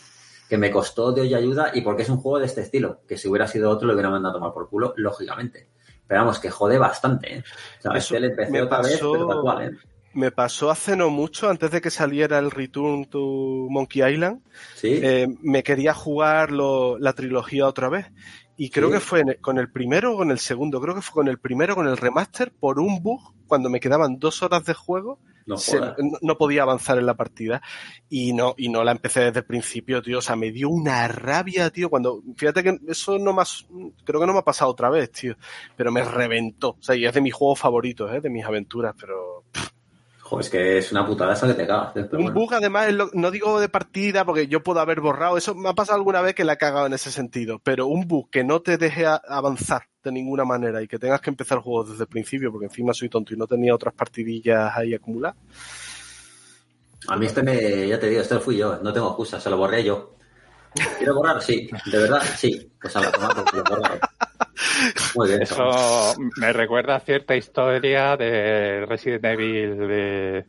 Que 0.48 0.58
me 0.58 0.68
costó 0.72 1.12
de 1.12 1.20
hoy 1.20 1.32
ayuda 1.32 1.70
y 1.72 1.80
porque 1.82 2.02
es 2.02 2.08
un 2.08 2.16
juego 2.16 2.40
de 2.40 2.46
este 2.46 2.62
estilo. 2.62 3.02
Que 3.06 3.16
si 3.16 3.28
hubiera 3.28 3.46
sido 3.46 3.70
otro 3.70 3.86
lo 3.86 3.92
hubiera 3.94 4.10
mandado 4.10 4.34
a 4.34 4.38
tomar 4.40 4.52
por 4.52 4.68
culo, 4.68 4.94
lógicamente. 4.96 5.68
Pero 6.10 6.22
vamos, 6.22 6.40
que 6.40 6.50
jode 6.50 6.76
bastante, 6.76 7.36
¿eh? 7.36 7.44
O 7.78 7.82
sea, 7.82 7.92
Eso 7.92 8.16
empecé 8.16 8.50
me 8.50 8.62
otra 8.62 8.78
vez, 8.82 8.94
pasó- 8.94 9.12
pero 9.12 9.26
tal 9.28 9.40
cual, 9.42 9.62
¿eh? 9.62 9.70
Me 10.12 10.32
pasó 10.32 10.68
hace 10.72 10.96
no 10.96 11.08
mucho, 11.08 11.48
antes 11.48 11.70
de 11.70 11.80
que 11.80 11.88
saliera 11.90 12.40
el 12.40 12.50
Return 12.50 13.04
to 13.04 13.20
Monkey 13.70 14.02
Island, 14.02 14.40
Sí, 14.74 14.98
eh, 15.00 15.28
me 15.40 15.62
quería 15.62 15.94
jugar 15.94 16.50
lo- 16.50 16.98
la 16.98 17.12
trilogía 17.12 17.64
otra 17.68 17.88
vez. 17.90 18.06
Y 18.62 18.68
creo 18.68 18.88
Sí. 18.88 18.94
que 18.94 19.00
fue 19.00 19.38
con 19.40 19.56
el 19.58 19.70
primero 19.72 20.12
o 20.12 20.16
con 20.18 20.30
el 20.30 20.38
segundo. 20.38 20.82
Creo 20.82 20.94
que 20.94 21.00
fue 21.00 21.14
con 21.14 21.28
el 21.28 21.38
primero, 21.38 21.74
con 21.74 21.88
el 21.88 21.96
remaster, 21.96 22.52
por 22.52 22.78
un 22.78 23.02
bug, 23.02 23.32
cuando 23.46 23.70
me 23.70 23.80
quedaban 23.80 24.18
dos 24.18 24.42
horas 24.42 24.66
de 24.66 24.74
juego, 24.74 25.18
no 25.46 25.56
se- 25.56 25.78
jodas. 25.78 25.94
no, 25.98 26.18
no 26.20 26.36
podía 26.36 26.62
avanzar 26.64 26.98
en 26.98 27.06
la 27.06 27.14
partida. 27.14 27.62
Y 28.10 28.34
no, 28.34 28.54
y 28.58 28.68
no 28.68 28.84
la 28.84 28.92
empecé 28.92 29.20
desde 29.20 29.38
el 29.40 29.46
principio, 29.46 30.02
tío. 30.02 30.18
O 30.18 30.20
sea, 30.20 30.36
me 30.36 30.52
dio 30.52 30.68
una 30.68 31.08
rabia, 31.08 31.70
tío. 31.70 31.88
Cuando, 31.88 32.22
fíjate 32.36 32.62
que 32.62 32.78
eso 32.88 33.18
no 33.18 33.32
más, 33.32 33.66
creo 34.04 34.20
que 34.20 34.26
no 34.26 34.34
me 34.34 34.40
ha 34.40 34.44
pasado 34.44 34.70
otra 34.70 34.90
vez, 34.90 35.10
tío. 35.10 35.36
Pero 35.74 35.90
me 35.90 36.04
reventó. 36.04 36.70
O 36.78 36.82
sea, 36.82 36.94
y 36.94 37.06
es 37.06 37.14
de 37.14 37.22
mis 37.22 37.32
juegos 37.32 37.58
favoritos, 37.58 38.12
¿eh? 38.12 38.20
de 38.20 38.28
mis 38.28 38.44
aventuras, 38.44 38.94
pero 39.00 39.29
Joder, 40.30 40.44
es 40.44 40.50
que 40.50 40.78
es 40.78 40.92
una 40.92 41.04
putada 41.04 41.32
esa 41.32 41.48
que 41.48 41.54
te 41.54 41.66
cagas. 41.66 41.90
Pero 41.92 42.06
un 42.12 42.22
bueno. 42.26 42.32
bug, 42.38 42.54
además, 42.54 42.92
lo- 42.92 43.10
no 43.14 43.32
digo 43.32 43.58
de 43.58 43.68
partida 43.68 44.24
porque 44.24 44.46
yo 44.46 44.62
puedo 44.62 44.78
haber 44.78 45.00
borrado. 45.00 45.36
Eso 45.36 45.56
me 45.56 45.68
ha 45.68 45.72
pasado 45.72 45.98
alguna 45.98 46.20
vez 46.20 46.36
que 46.36 46.44
la 46.44 46.52
he 46.52 46.56
cagado 46.56 46.86
en 46.86 46.92
ese 46.92 47.10
sentido. 47.10 47.58
Pero 47.64 47.88
un 47.88 48.06
bug 48.06 48.30
que 48.30 48.44
no 48.44 48.60
te 48.62 48.78
deje 48.78 49.06
a- 49.06 49.20
avanzar 49.28 49.82
de 50.04 50.12
ninguna 50.12 50.44
manera 50.44 50.80
y 50.82 50.86
que 50.86 51.00
tengas 51.00 51.20
que 51.20 51.30
empezar 51.30 51.58
el 51.58 51.64
juego 51.64 51.82
desde 51.82 52.04
el 52.04 52.08
principio 52.08 52.52
porque 52.52 52.66
encima 52.66 52.94
soy 52.94 53.08
tonto 53.08 53.34
y 53.34 53.36
no 53.36 53.48
tenía 53.48 53.74
otras 53.74 53.92
partidillas 53.92 54.70
ahí 54.76 54.94
acumuladas. 54.94 55.36
A 57.08 57.16
mí 57.16 57.26
este 57.26 57.42
me, 57.42 57.88
ya 57.88 57.98
te 57.98 58.08
digo, 58.08 58.20
este 58.22 58.36
lo 58.36 58.40
fui 58.40 58.56
yo, 58.56 58.78
no 58.80 58.92
tengo 58.92 59.08
excusa, 59.08 59.40
se 59.40 59.50
lo 59.50 59.56
borré 59.56 59.82
yo. 59.82 60.14
¿Quiero 60.98 61.16
borrar? 61.16 61.42
Sí, 61.42 61.68
de 61.86 61.98
verdad, 61.98 62.22
sí. 62.36 62.70
Pues 62.80 62.94
a 62.94 63.00
la 63.00 63.10
toma, 63.10 63.34
porque 63.34 63.56
lo 63.56 63.64
borro. 63.64 63.82
Muy 65.14 65.28
bien. 65.28 65.42
eso 65.42 66.14
me 66.36 66.52
recuerda 66.52 66.96
a 66.96 67.00
cierta 67.00 67.34
historia 67.36 68.16
de 68.16 68.84
Resident 68.86 69.24
Evil 69.24 69.78
de, 69.78 69.86
de 69.86 70.44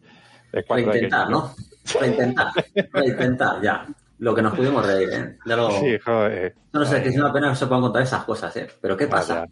Para 0.51 0.63
cuando 0.65 0.95
intentar, 0.95 1.29
¿no? 1.29 1.53
Para 1.93 2.07
intentar, 2.07 2.47
para 2.91 3.05
intentar, 3.05 3.61
ya. 3.61 3.85
Lo 4.19 4.35
que 4.35 4.41
nos 4.43 4.53
pudimos 4.55 4.85
reír, 4.85 5.09
¿eh? 5.11 5.37
Ya 5.47 5.55
lo... 5.55 5.71
Sí, 5.71 5.97
joder. 5.97 6.53
No, 6.73 6.81
no 6.81 6.85
sé, 6.85 7.01
que 7.01 7.09
es 7.09 7.17
una 7.17 7.33
pena 7.33 7.49
que 7.49 7.55
se 7.55 7.65
puedan 7.65 7.81
contar 7.81 8.03
esas 8.03 8.23
cosas, 8.23 8.55
¿eh? 8.57 8.67
Pero 8.79 8.95
¿qué 8.95 9.07
pasa? 9.07 9.33
Vaya. 9.39 9.47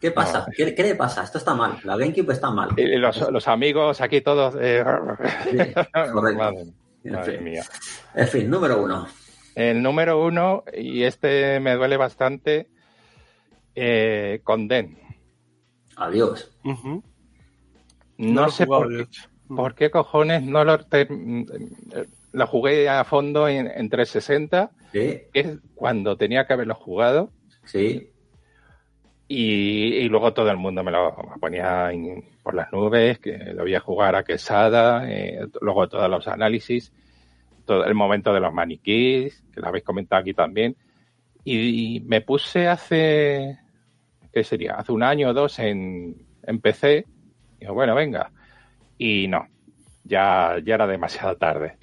¿Qué 0.00 0.10
pasa? 0.12 0.38
No. 0.40 0.46
¿Qué, 0.56 0.74
qué 0.76 0.82
le 0.84 0.94
pasa? 0.94 1.24
Esto 1.24 1.38
está 1.38 1.54
mal. 1.54 1.78
La 1.84 1.96
GameCube 1.96 2.32
está 2.32 2.50
mal. 2.50 2.68
Y 2.76 2.96
los, 2.98 3.20
los 3.32 3.48
amigos 3.48 4.00
aquí 4.00 4.20
todos. 4.20 4.54
eh, 4.60 4.84
Sí, 5.44 5.56
correcto. 6.12 6.38
madre, 6.38 6.66
En 7.04 7.12
madre 7.14 7.32
fin. 7.34 7.44
mía. 7.44 7.64
En 8.14 8.28
fin, 8.28 8.48
número 8.50 8.80
uno. 8.82 9.08
El 9.56 9.82
número 9.82 10.22
uno, 10.24 10.62
y 10.72 11.02
este 11.02 11.58
me 11.60 11.74
duele 11.74 11.96
bastante, 11.96 12.68
eh, 13.74 14.40
Conden. 14.44 14.98
Adiós. 15.96 16.50
No, 18.18 18.48
sé 18.50 18.64
jugado, 18.66 18.82
por 18.84 18.96
qué, 18.96 19.02
hecho. 19.02 19.22
por 19.48 19.74
qué 19.74 19.90
cojones 19.90 20.42
no 20.42 20.64
lo... 20.64 20.78
te- 20.84 21.08
lo 22.32 22.46
jugué 22.46 22.88
a 22.88 23.04
fondo 23.04 23.46
en, 23.46 23.66
en 23.66 23.90
360, 23.90 24.70
Sí, 24.90 25.20
que 25.32 25.40
es 25.40 25.58
cuando 25.74 26.16
tenía 26.16 26.46
que 26.46 26.54
haberlo 26.54 26.74
jugado, 26.74 27.30
sí. 27.64 28.10
y, 29.28 29.94
y 29.96 30.08
luego 30.08 30.32
todo 30.32 30.50
el 30.50 30.56
mundo 30.56 30.82
me 30.82 30.90
lo 30.90 31.14
me 31.30 31.38
ponía 31.38 31.92
en- 31.92 32.24
por 32.42 32.54
las 32.54 32.72
nubes, 32.72 33.18
que 33.18 33.36
lo 33.54 33.62
voy 33.64 33.74
a 33.74 33.80
jugar 33.80 34.16
a 34.16 34.24
Quesada, 34.24 35.10
eh, 35.10 35.46
luego 35.60 35.88
todos 35.88 36.08
los 36.08 36.26
análisis, 36.26 36.90
todo 37.66 37.84
el 37.84 37.94
momento 37.94 38.32
de 38.32 38.40
los 38.40 38.52
maniquís, 38.52 39.44
que 39.52 39.60
lo 39.60 39.68
habéis 39.68 39.84
comentado 39.84 40.20
aquí 40.22 40.32
también, 40.32 40.74
y, 41.44 42.00
me 42.06 42.20
puse 42.20 42.68
hace, 42.68 43.58
¿qué 44.32 44.44
sería? 44.44 44.74
Hace 44.74 44.92
un 44.92 45.02
año 45.02 45.30
o 45.30 45.34
dos 45.34 45.58
en, 45.58 46.26
en 46.42 46.60
PC, 46.60 47.06
y 47.58 47.60
digo, 47.60 47.74
bueno, 47.74 47.94
venga, 47.94 48.30
y 48.98 49.26
no, 49.28 49.46
ya, 50.04 50.56
ya 50.64 50.74
era 50.74 50.86
demasiado 50.86 51.36
tarde. 51.36 51.78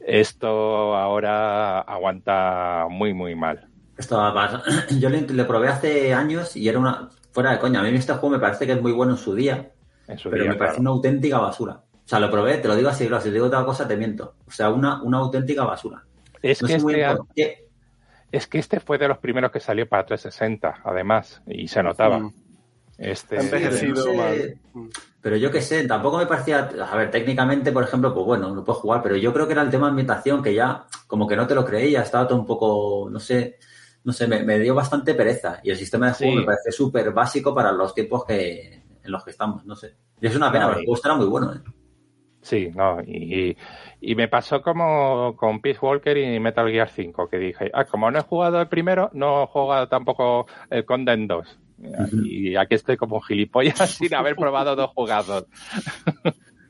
Esto 0.00 0.96
ahora 0.96 1.80
aguanta 1.80 2.86
muy, 2.90 3.14
muy 3.14 3.34
mal. 3.34 3.68
Esto. 3.96 4.20
Yo 4.98 5.08
le, 5.08 5.22
le 5.22 5.44
probé 5.44 5.68
hace 5.68 6.12
años 6.12 6.56
y 6.56 6.68
era 6.68 6.78
una. 6.78 7.08
Fuera 7.30 7.52
de 7.52 7.58
coña. 7.58 7.80
A 7.80 7.82
mí 7.82 7.88
este 7.90 8.12
juego 8.12 8.30
me 8.30 8.38
parece 8.38 8.66
que 8.66 8.72
es 8.72 8.82
muy 8.82 8.92
bueno 8.92 9.12
en 9.12 9.18
su 9.18 9.34
día, 9.34 9.70
En 10.06 10.18
su 10.18 10.28
pero 10.28 10.42
día, 10.42 10.52
me 10.52 10.58
parece 10.58 10.80
una 10.80 10.90
auténtica 10.90 11.38
basura. 11.38 11.80
O 12.04 12.08
sea, 12.08 12.20
lo 12.20 12.30
probé, 12.30 12.58
te 12.58 12.68
lo 12.68 12.76
digo 12.76 12.90
así, 12.90 13.06
claro, 13.06 13.22
si 13.22 13.28
te 13.28 13.34
digo 13.34 13.46
otra 13.46 13.64
cosa 13.64 13.88
te 13.88 13.96
miento. 13.96 14.34
O 14.46 14.50
sea, 14.50 14.68
una, 14.68 15.02
una 15.02 15.18
auténtica 15.18 15.64
basura. 15.64 16.04
Es 16.42 16.60
No 16.60 16.68
que 16.68 16.78
muy 16.78 17.00
este 17.00 17.18
qué. 17.34 17.68
Es 18.32 18.46
que 18.46 18.58
este 18.58 18.80
fue 18.80 18.98
de 18.98 19.08
los 19.08 19.18
primeros 19.18 19.52
que 19.52 19.60
salió 19.60 19.88
para 19.88 20.06
360, 20.06 20.80
además, 20.84 21.42
y 21.46 21.68
se 21.68 21.82
notaba. 21.82 22.18
Mm. 22.18 22.34
Este, 22.98 23.38
Ha 23.38 23.42
envejecido 23.42 23.94
no 23.94 24.02
sé, 24.02 24.16
mal. 24.16 24.58
Pero 25.20 25.36
yo 25.36 25.50
qué 25.50 25.60
sé, 25.60 25.86
tampoco 25.86 26.18
me 26.18 26.26
parecía. 26.26 26.70
A 26.90 26.96
ver, 26.96 27.10
técnicamente, 27.10 27.72
por 27.72 27.84
ejemplo, 27.84 28.12
pues 28.14 28.24
bueno, 28.26 28.54
no 28.54 28.64
puedes 28.64 28.80
jugar, 28.80 29.02
pero 29.02 29.16
yo 29.16 29.32
creo 29.32 29.46
que 29.46 29.52
era 29.52 29.62
el 29.62 29.70
tema 29.70 29.86
de 29.86 29.90
ambientación 29.90 30.42
que 30.42 30.54
ya, 30.54 30.84
como 31.06 31.28
que 31.28 31.36
no 31.36 31.46
te 31.46 31.54
lo 31.54 31.64
creía, 31.64 32.02
estaba 32.02 32.26
todo 32.26 32.38
un 32.38 32.46
poco, 32.46 33.08
no 33.10 33.20
sé, 33.20 33.58
no 34.04 34.12
sé, 34.12 34.26
me, 34.26 34.42
me 34.42 34.58
dio 34.58 34.74
bastante 34.74 35.14
pereza. 35.14 35.60
Y 35.62 35.70
el 35.70 35.76
sistema 35.76 36.08
de 36.08 36.14
juego 36.14 36.32
Sí. 36.32 36.38
me 36.38 36.44
parece 36.44 36.72
súper 36.72 37.12
básico 37.12 37.54
para 37.54 37.70
los 37.70 37.94
tiempos 37.94 38.24
que 38.24 38.82
en 39.02 39.10
los 39.12 39.24
que 39.24 39.30
estamos, 39.30 39.64
no 39.66 39.76
sé. 39.76 39.94
Y 40.20 40.26
es 40.26 40.36
una 40.36 40.50
pena, 40.50 40.66
porque 40.66 40.80
el 40.80 40.86
juego 40.86 40.96
estará 40.96 41.14
muy 41.16 41.26
bueno, 41.26 41.52
¿eh? 41.54 41.58
Sí, 42.42 42.70
no, 42.74 43.00
y, 43.06 43.56
y 44.00 44.14
me 44.16 44.26
pasó 44.28 44.60
como 44.62 45.34
con 45.36 45.60
Peace 45.60 45.78
Walker 45.80 46.16
y 46.18 46.40
Metal 46.40 46.68
Gear 46.68 46.88
5, 46.90 47.28
que 47.28 47.38
dije, 47.38 47.70
ah, 47.72 47.84
como 47.84 48.10
no 48.10 48.18
he 48.18 48.22
jugado 48.22 48.60
el 48.60 48.66
primero, 48.68 49.10
no 49.12 49.44
he 49.44 49.46
jugado 49.46 49.86
tampoco 49.88 50.46
el 50.68 50.84
Condemn 50.84 51.28
2. 51.28 51.58
Y 52.24 52.56
aquí 52.56 52.74
estoy 52.74 52.96
como 52.96 53.20
gilipollas 53.20 53.78
sin 53.90 54.14
haber 54.14 54.34
probado 54.36 54.76
dos 54.76 54.90
jugados. 54.90 55.46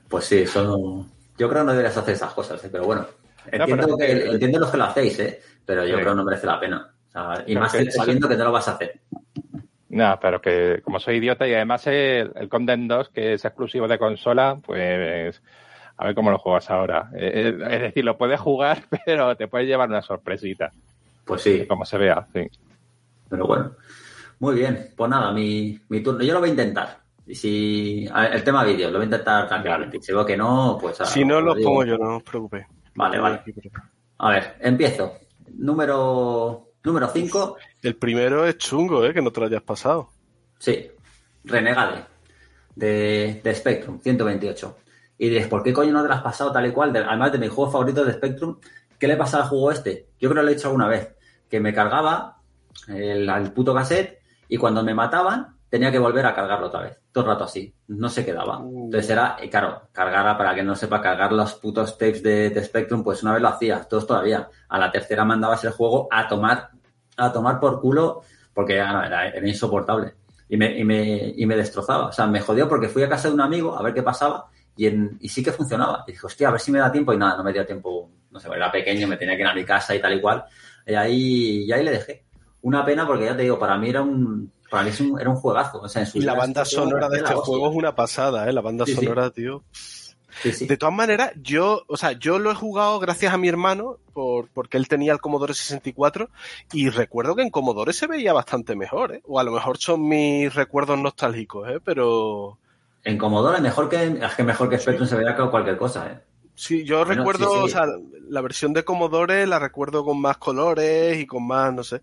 Pues 0.08 0.26
sí, 0.26 0.40
eso 0.40 0.62
no- 0.62 1.06
Yo 1.38 1.48
creo 1.48 1.62
que 1.62 1.66
no 1.66 1.70
deberías 1.72 1.96
hacer 1.96 2.12
esas 2.14 2.34
cosas, 2.34 2.62
¿eh? 2.62 2.68
pero 2.70 2.84
bueno. 2.84 3.06
Entiendo, 3.50 3.96
pero- 3.96 3.96
que, 3.96 4.26
entiendo 4.30 4.58
los 4.58 4.70
que 4.70 4.76
lo 4.76 4.84
hacéis, 4.84 5.18
¿eh? 5.20 5.40
Pero 5.64 5.84
yo 5.86 5.96
Sí. 5.96 6.02
creo 6.02 6.10
que 6.12 6.16
no 6.16 6.24
merece 6.24 6.46
la 6.46 6.60
pena. 6.60 6.92
O 7.08 7.10
sea, 7.10 7.42
y 7.46 7.54
Pero 7.54 7.60
más 7.60 7.72
que 7.72 7.90
sabiendo 7.90 8.28
que 8.28 8.36
no 8.36 8.44
lo 8.44 8.52
vas 8.52 8.68
a 8.68 8.72
hacer. 8.74 9.00
No, 9.92 10.18
pero 10.20 10.40
que 10.40 10.80
como 10.82 10.98
soy 10.98 11.16
idiota 11.16 11.46
y 11.46 11.54
además 11.54 11.86
el, 11.86 12.32
el 12.34 12.48
Condemn 12.48 12.88
2, 12.88 13.10
que 13.10 13.34
es 13.34 13.44
exclusivo 13.44 13.86
de 13.86 13.98
consola, 13.98 14.58
pues 14.64 15.40
a 15.98 16.06
ver 16.06 16.14
cómo 16.14 16.30
lo 16.30 16.38
juegas 16.38 16.70
ahora. 16.70 17.10
Eh, 17.14 17.54
Es 17.70 17.80
decir, 17.82 18.04
lo 18.04 18.16
puedes 18.18 18.40
jugar, 18.40 18.82
pero 19.06 19.36
te 19.36 19.48
puedes 19.48 19.68
llevar 19.68 19.88
una 19.90 20.02
sorpresita, 20.02 20.72
Pues 21.24 21.42
sí, 21.42 21.66
como 21.66 21.84
se 21.84 21.98
vea. 21.98 22.26
Sí. 22.32 22.46
pero 23.28 23.46
bueno. 23.46 23.72
Muy 24.40 24.56
bien, 24.56 24.88
pues 24.96 25.08
nada, 25.08 25.30
mi, 25.30 25.78
mi 25.88 26.02
turno. 26.02 26.24
Yo 26.24 26.32
lo 26.34 26.40
voy 26.40 26.48
a 26.48 26.52
intentar. 26.52 26.98
Y 27.28 27.34
si 27.36 28.08
ver, 28.12 28.32
el 28.34 28.42
tema 28.42 28.64
vídeo, 28.64 28.88
lo 28.90 28.94
voy 28.98 29.02
a 29.02 29.04
intentar 29.04 29.46
tranquilamente. 29.46 30.00
Si 30.02 30.10
veo 30.12 30.26
que 30.26 30.36
no, 30.36 30.76
pues 30.80 31.00
a- 31.00 31.04
Si 31.04 31.24
no, 31.24 31.36
os 31.36 31.44
lo 31.44 31.54
pongo 31.54 31.84
yo, 31.84 31.96
no 31.96 32.16
os 32.16 32.22
preocupéis. 32.24 32.66
Vale, 32.96 33.20
vale. 33.20 33.40
A 34.18 34.30
ver, 34.30 34.56
empiezo. 34.58 35.12
Número 35.54 36.71
número 36.84 37.08
5, 37.08 37.56
El 37.82 37.96
primero 37.96 38.46
es 38.46 38.58
chungo, 38.58 39.04
¿eh? 39.04 39.12
Que 39.14 39.22
no 39.22 39.30
te 39.30 39.40
lo 39.40 39.46
hayas 39.46 39.62
pasado. 39.62 40.10
sí, 40.58 40.88
Renegade, 41.44 42.04
de, 42.76 43.40
de 43.42 43.54
Spectrum, 43.54 43.98
128. 44.00 44.76
Y 45.18 45.28
diréis, 45.28 45.48
¿por 45.48 45.62
qué 45.62 45.72
coño 45.72 45.92
no 45.92 46.02
te 46.02 46.08
lo 46.08 46.14
has 46.14 46.22
pasado 46.22 46.52
tal 46.52 46.66
y 46.66 46.72
cual? 46.72 46.92
De- 46.92 47.00
además 47.00 47.32
de 47.32 47.38
mi 47.38 47.48
juego 47.48 47.70
favorito 47.70 48.04
de 48.04 48.12
Spectrum, 48.12 48.58
¿qué 48.98 49.08
le 49.08 49.16
pasa 49.16 49.38
al 49.42 49.48
juego 49.48 49.70
este? 49.72 50.06
Yo 50.20 50.28
creo 50.30 50.40
que 50.42 50.44
lo 50.46 50.50
he 50.50 50.54
dicho 50.54 50.68
alguna 50.68 50.88
vez, 50.88 51.08
que 51.50 51.60
me 51.60 51.74
cargaba 51.74 52.38
el, 52.88 53.28
al 53.28 53.52
puto 53.52 53.74
cassette 53.74 54.20
y 54.48 54.56
cuando 54.56 54.82
me 54.84 54.94
mataban 54.94 55.56
tenía 55.72 55.90
que 55.90 55.98
volver 55.98 56.26
a 56.26 56.34
cargarlo 56.34 56.66
otra 56.66 56.82
vez. 56.82 56.98
Todo 57.10 57.24
el 57.24 57.30
rato 57.30 57.44
así. 57.44 57.74
No 57.88 58.10
se 58.10 58.26
quedaba. 58.26 58.58
Uh. 58.58 58.84
Entonces 58.84 59.08
era, 59.08 59.38
claro, 59.50 59.88
cargar, 59.90 60.36
para 60.36 60.54
que 60.54 60.62
no 60.62 60.76
sepa, 60.76 61.00
cargar 61.00 61.32
los 61.32 61.54
putos 61.54 61.96
tapes 61.96 62.22
de, 62.22 62.50
de 62.50 62.62
Spectrum, 62.62 63.02
pues 63.02 63.22
una 63.22 63.32
vez 63.32 63.40
lo 63.40 63.48
hacías, 63.48 63.88
todos 63.88 64.06
todavía. 64.06 64.50
A 64.68 64.78
la 64.78 64.92
tercera 64.92 65.24
mandabas 65.24 65.64
el 65.64 65.70
juego 65.70 66.08
a 66.10 66.28
tomar, 66.28 66.68
a 67.16 67.32
tomar 67.32 67.58
por 67.58 67.80
culo, 67.80 68.20
porque 68.52 68.74
era, 68.74 69.06
era 69.28 69.48
insoportable. 69.48 70.12
Y 70.46 70.58
me, 70.58 70.78
y, 70.78 70.84
me, 70.84 71.32
y 71.34 71.46
me 71.46 71.56
destrozaba. 71.56 72.08
O 72.08 72.12
sea, 72.12 72.26
me 72.26 72.42
jodió 72.42 72.68
porque 72.68 72.88
fui 72.88 73.02
a 73.02 73.08
casa 73.08 73.28
de 73.28 73.34
un 73.34 73.40
amigo 73.40 73.74
a 73.74 73.82
ver 73.82 73.94
qué 73.94 74.02
pasaba 74.02 74.50
y, 74.76 74.88
en, 74.88 75.16
y 75.22 75.28
sí 75.30 75.42
que 75.42 75.52
funcionaba. 75.52 76.04
Y 76.06 76.12
dije, 76.12 76.26
hostia, 76.26 76.48
a 76.48 76.50
ver 76.50 76.60
si 76.60 76.70
me 76.70 76.80
da 76.80 76.92
tiempo. 76.92 77.14
Y 77.14 77.16
nada, 77.16 77.38
no 77.38 77.44
me 77.44 77.52
dio 77.54 77.64
tiempo. 77.64 78.10
No 78.30 78.38
sé, 78.38 78.50
era 78.54 78.70
pequeño, 78.70 79.08
me 79.08 79.16
tenía 79.16 79.36
que 79.36 79.40
ir 79.40 79.48
a 79.48 79.54
mi 79.54 79.64
casa 79.64 79.94
y 79.94 80.02
tal 80.02 80.12
y 80.12 80.20
cual. 80.20 80.44
Y 80.86 80.92
ahí, 80.92 81.64
y 81.64 81.72
ahí 81.72 81.82
le 81.82 81.92
dejé. 81.92 82.26
Una 82.60 82.84
pena 82.84 83.06
porque 83.06 83.24
ya 83.24 83.34
te 83.34 83.44
digo, 83.44 83.58
para 83.58 83.78
mí 83.78 83.88
era 83.88 84.02
un, 84.02 84.52
para 84.72 84.82
mí 84.84 84.90
es 84.90 85.00
un- 85.00 85.20
era 85.20 85.30
un 85.30 85.36
juegazo. 85.36 85.80
O 85.82 85.88
sea, 85.88 86.02
en 86.02 86.08
su 86.08 86.18
Y 86.18 86.22
la 86.22 86.34
banda 86.34 86.64
sonora 86.64 87.08
de 87.08 87.18
este 87.18 87.34
juego 87.34 87.70
es 87.70 87.76
una 87.76 87.94
pasada, 87.94 88.48
¿eh? 88.48 88.52
La 88.52 88.60
banda 88.62 88.84
Sí, 88.86 88.92
sí. 88.94 88.96
sonora, 89.04 89.30
tío. 89.30 89.62
Sí. 90.42 90.66
De 90.66 90.78
todas 90.78 90.94
maneras, 90.94 91.32
yo, 91.42 91.82
o 91.86 91.96
sea, 91.98 92.12
yo 92.12 92.38
lo 92.38 92.50
he 92.50 92.54
jugado 92.54 92.98
gracias 92.98 93.34
a 93.34 93.36
mi 93.36 93.48
hermano, 93.48 93.98
por, 94.14 94.48
porque 94.48 94.78
él 94.78 94.88
tenía 94.88 95.12
el 95.12 95.20
Commodore 95.20 95.52
64, 95.52 96.30
y 96.72 96.88
recuerdo 96.88 97.36
que 97.36 97.42
en 97.42 97.50
Commodore 97.50 97.92
se 97.92 98.06
veía 98.06 98.32
bastante 98.32 98.74
mejor, 98.74 99.12
¿eh? 99.14 99.22
O 99.28 99.38
a 99.38 99.44
lo 99.44 99.52
mejor 99.52 99.76
son 99.76 100.08
mis 100.08 100.52
recuerdos 100.54 100.98
nostálgicos, 100.98 101.68
¿eh? 101.68 101.80
Pero 101.84 102.58
En 103.04 103.18
Commodore 103.18 103.60
mejor 103.60 103.90
que, 103.90 104.04
es 104.06 104.34
que 104.34 104.42
mejor 104.42 104.70
que 104.70 104.78
Spectrum 104.78 105.06
se 105.06 105.16
veía 105.16 105.36
cualquier 105.36 105.76
cosa, 105.76 106.06
¿eh? 106.10 106.18
sí, 106.54 106.82
yo 106.84 107.04
Bueno, 107.04 107.14
recuerdo, 107.14 107.50
o 107.64 107.68
sea, 107.68 107.84
la 108.28 108.40
versión 108.40 108.72
de 108.72 108.84
Commodore 108.84 109.46
la 109.46 109.58
recuerdo 109.58 110.02
con 110.04 110.18
más 110.20 110.38
colores 110.38 111.18
y 111.18 111.26
con 111.26 111.46
más, 111.46 111.74
no 111.74 111.84
sé. 111.84 112.00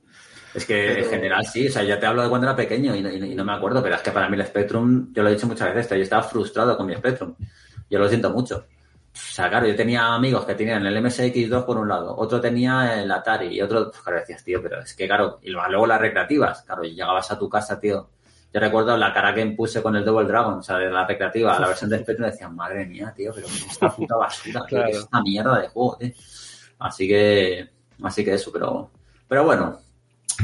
Es 0.54 0.66
que 0.66 0.94
Pero- 0.96 1.06
en 1.06 1.10
general 1.12 1.46
sí, 1.46 1.68
o 1.68 1.72
sea, 1.72 1.84
ya 1.84 2.00
te 2.00 2.06
hablo 2.06 2.24
de 2.24 2.30
cuando 2.30 2.48
era 2.48 2.56
pequeño 2.56 2.96
y 2.96 3.02
no, 3.02 3.10
y 3.12 3.36
no- 3.36 3.46
me 3.46 3.54
acuerdo, 3.54 3.82
pero 3.84 3.96
es 3.96 4.02
que 4.02 4.12
para 4.12 4.28
mí 4.30 4.36
el 4.38 4.46
Spectrum, 4.46 5.14
yo 5.14 5.22
lo 5.24 5.30
he 5.30 5.34
dicho 5.34 5.48
muchas 5.48 5.74
veces, 5.74 5.98
yo 5.98 6.04
estaba 6.04 6.24
frustrado 6.24 6.76
con 6.78 6.88
mi 6.88 6.96
Spectrum. 6.96 7.36
Yo 7.90 8.00
lo 8.00 8.08
siento 8.10 8.30
mucho. 8.32 8.66
O 9.12 9.32
sea, 9.34 9.50
claro, 9.50 9.68
yo 9.68 9.76
tenía 9.76 10.14
amigos 10.14 10.46
que 10.46 10.56
tenían 10.56 10.86
el 10.86 10.96
MSX2 11.04 11.64
por 11.66 11.78
un 11.78 11.88
lado, 11.90 12.16
otro 12.16 12.40
tenía 12.40 13.02
el 13.02 13.12
Atari 13.12 13.48
y 13.58 13.62
otro, 13.62 13.90
pues, 13.90 14.02
claro, 14.02 14.20
decías, 14.20 14.44
tío, 14.44 14.62
pero 14.62 14.80
es 14.82 14.94
que 14.94 15.08
claro, 15.08 15.40
y 15.42 15.50
luego 15.50 15.86
las 15.88 16.00
recreativas, 16.00 16.62
claro, 16.64 16.84
y 16.84 16.92
llegabas 16.96 17.30
a 17.32 17.38
tu 17.40 17.50
casa, 17.50 17.80
tío. 17.80 18.10
Yo 18.54 18.60
recuerdo 18.60 18.96
la 18.98 19.14
cara 19.14 19.34
que 19.34 19.46
puse 19.48 19.82
con 19.82 19.96
el 19.96 20.06
Double 20.06 20.28
Dragon, 20.28 20.56
o 20.60 20.64
sea, 20.64 20.78
de 20.78 20.90
la 20.90 21.06
recreativa, 21.06 21.60
la 21.60 21.68
versión 21.68 21.90
de 21.90 22.00
Spectrum, 22.00 22.30
decían, 22.30 22.56
madre 22.56 22.86
mía, 22.86 23.14
tío, 23.16 23.32
pero 23.34 23.48
¿qué 23.48 23.54
es 23.54 23.66
esta 23.72 23.90
puta 23.96 24.16
basura, 24.16 24.62
tío, 24.62 24.68
Claro. 24.78 24.86
¿qué 24.86 24.92
es 24.92 24.98
esta 25.00 25.22
mierda 25.22 25.60
de 25.60 25.68
juego, 25.68 25.98
tío? 26.00 26.12
Así 26.80 27.08
que, 27.08 27.70
así 28.04 28.24
que 28.24 28.34
eso, 28.36 28.52
pero, 28.52 28.90
pero 29.28 29.44
bueno, 29.44 29.80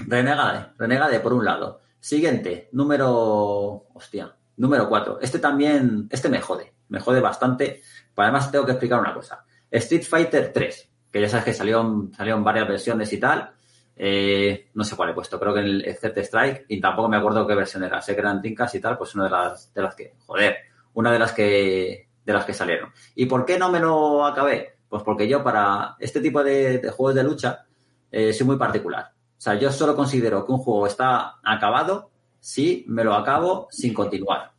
Renegade, 0.07 0.73
Renegade 0.77 1.19
por 1.19 1.33
un 1.33 1.45
lado. 1.45 1.81
Siguiente, 1.99 2.69
número. 2.73 3.87
Hostia, 3.93 4.35
número 4.57 4.87
4. 4.87 5.19
Este 5.21 5.39
también. 5.39 6.07
Este 6.09 6.29
me 6.29 6.41
jode. 6.41 6.73
Me 6.89 6.99
jode 6.99 7.19
bastante. 7.19 7.81
Pero 8.13 8.23
además 8.23 8.51
tengo 8.51 8.65
que 8.65 8.73
explicar 8.73 8.99
una 8.99 9.13
cosa. 9.13 9.43
Street 9.71 10.03
Fighter 10.03 10.53
3, 10.53 10.89
que 11.11 11.21
ya 11.21 11.29
sabes 11.29 11.45
que 11.45 11.53
salió, 11.53 11.81
en 11.81 12.43
varias 12.43 12.67
versiones 12.67 13.11
y 13.11 13.19
tal. 13.19 13.51
Eh, 13.97 14.69
no 14.73 14.83
sé 14.83 14.95
cuál 14.95 15.09
he 15.09 15.13
puesto, 15.13 15.39
creo 15.39 15.53
que 15.53 15.61
en 15.61 15.67
el 15.67 15.97
Third 15.99 16.17
Strike, 16.17 16.65
y 16.67 16.81
tampoco 16.81 17.07
me 17.07 17.17
acuerdo 17.17 17.47
qué 17.47 17.55
versión 17.55 17.83
era. 17.83 18.01
Sé 18.01 18.13
que 18.13 18.21
eran 18.21 18.41
Tinkas 18.41 18.75
y 18.75 18.81
tal, 18.81 18.97
pues 18.97 19.15
una 19.15 19.25
de 19.25 19.29
las, 19.29 19.73
de 19.73 19.81
las 19.81 19.95
que. 19.95 20.13
Joder, 20.25 20.57
una 20.93 21.11
de 21.11 21.19
las 21.19 21.31
que. 21.31 22.09
de 22.23 22.33
las 22.33 22.45
que 22.45 22.53
salieron. 22.53 22.91
¿Y 23.15 23.25
por 23.25 23.45
qué 23.45 23.57
no 23.57 23.71
me 23.71 23.79
lo 23.79 24.25
acabé? 24.25 24.77
Pues 24.87 25.03
porque 25.03 25.27
yo 25.27 25.43
para 25.43 25.95
este 25.99 26.21
tipo 26.21 26.43
de, 26.43 26.77
de 26.79 26.91
juegos 26.91 27.15
de 27.15 27.23
lucha 27.23 27.65
eh, 28.11 28.31
soy 28.31 28.45
muy 28.45 28.57
particular. 28.57 29.11
O 29.37 29.41
sea, 29.41 29.55
yo 29.55 29.71
solo 29.71 29.95
considero 29.95 30.45
que 30.45 30.51
un 30.51 30.59
juego 30.59 30.87
está 30.87 31.35
acabado 31.43 32.09
si 32.39 32.85
me 32.87 33.03
lo 33.03 33.15
acabo 33.15 33.67
sin 33.71 33.93
continuar. 33.93 34.51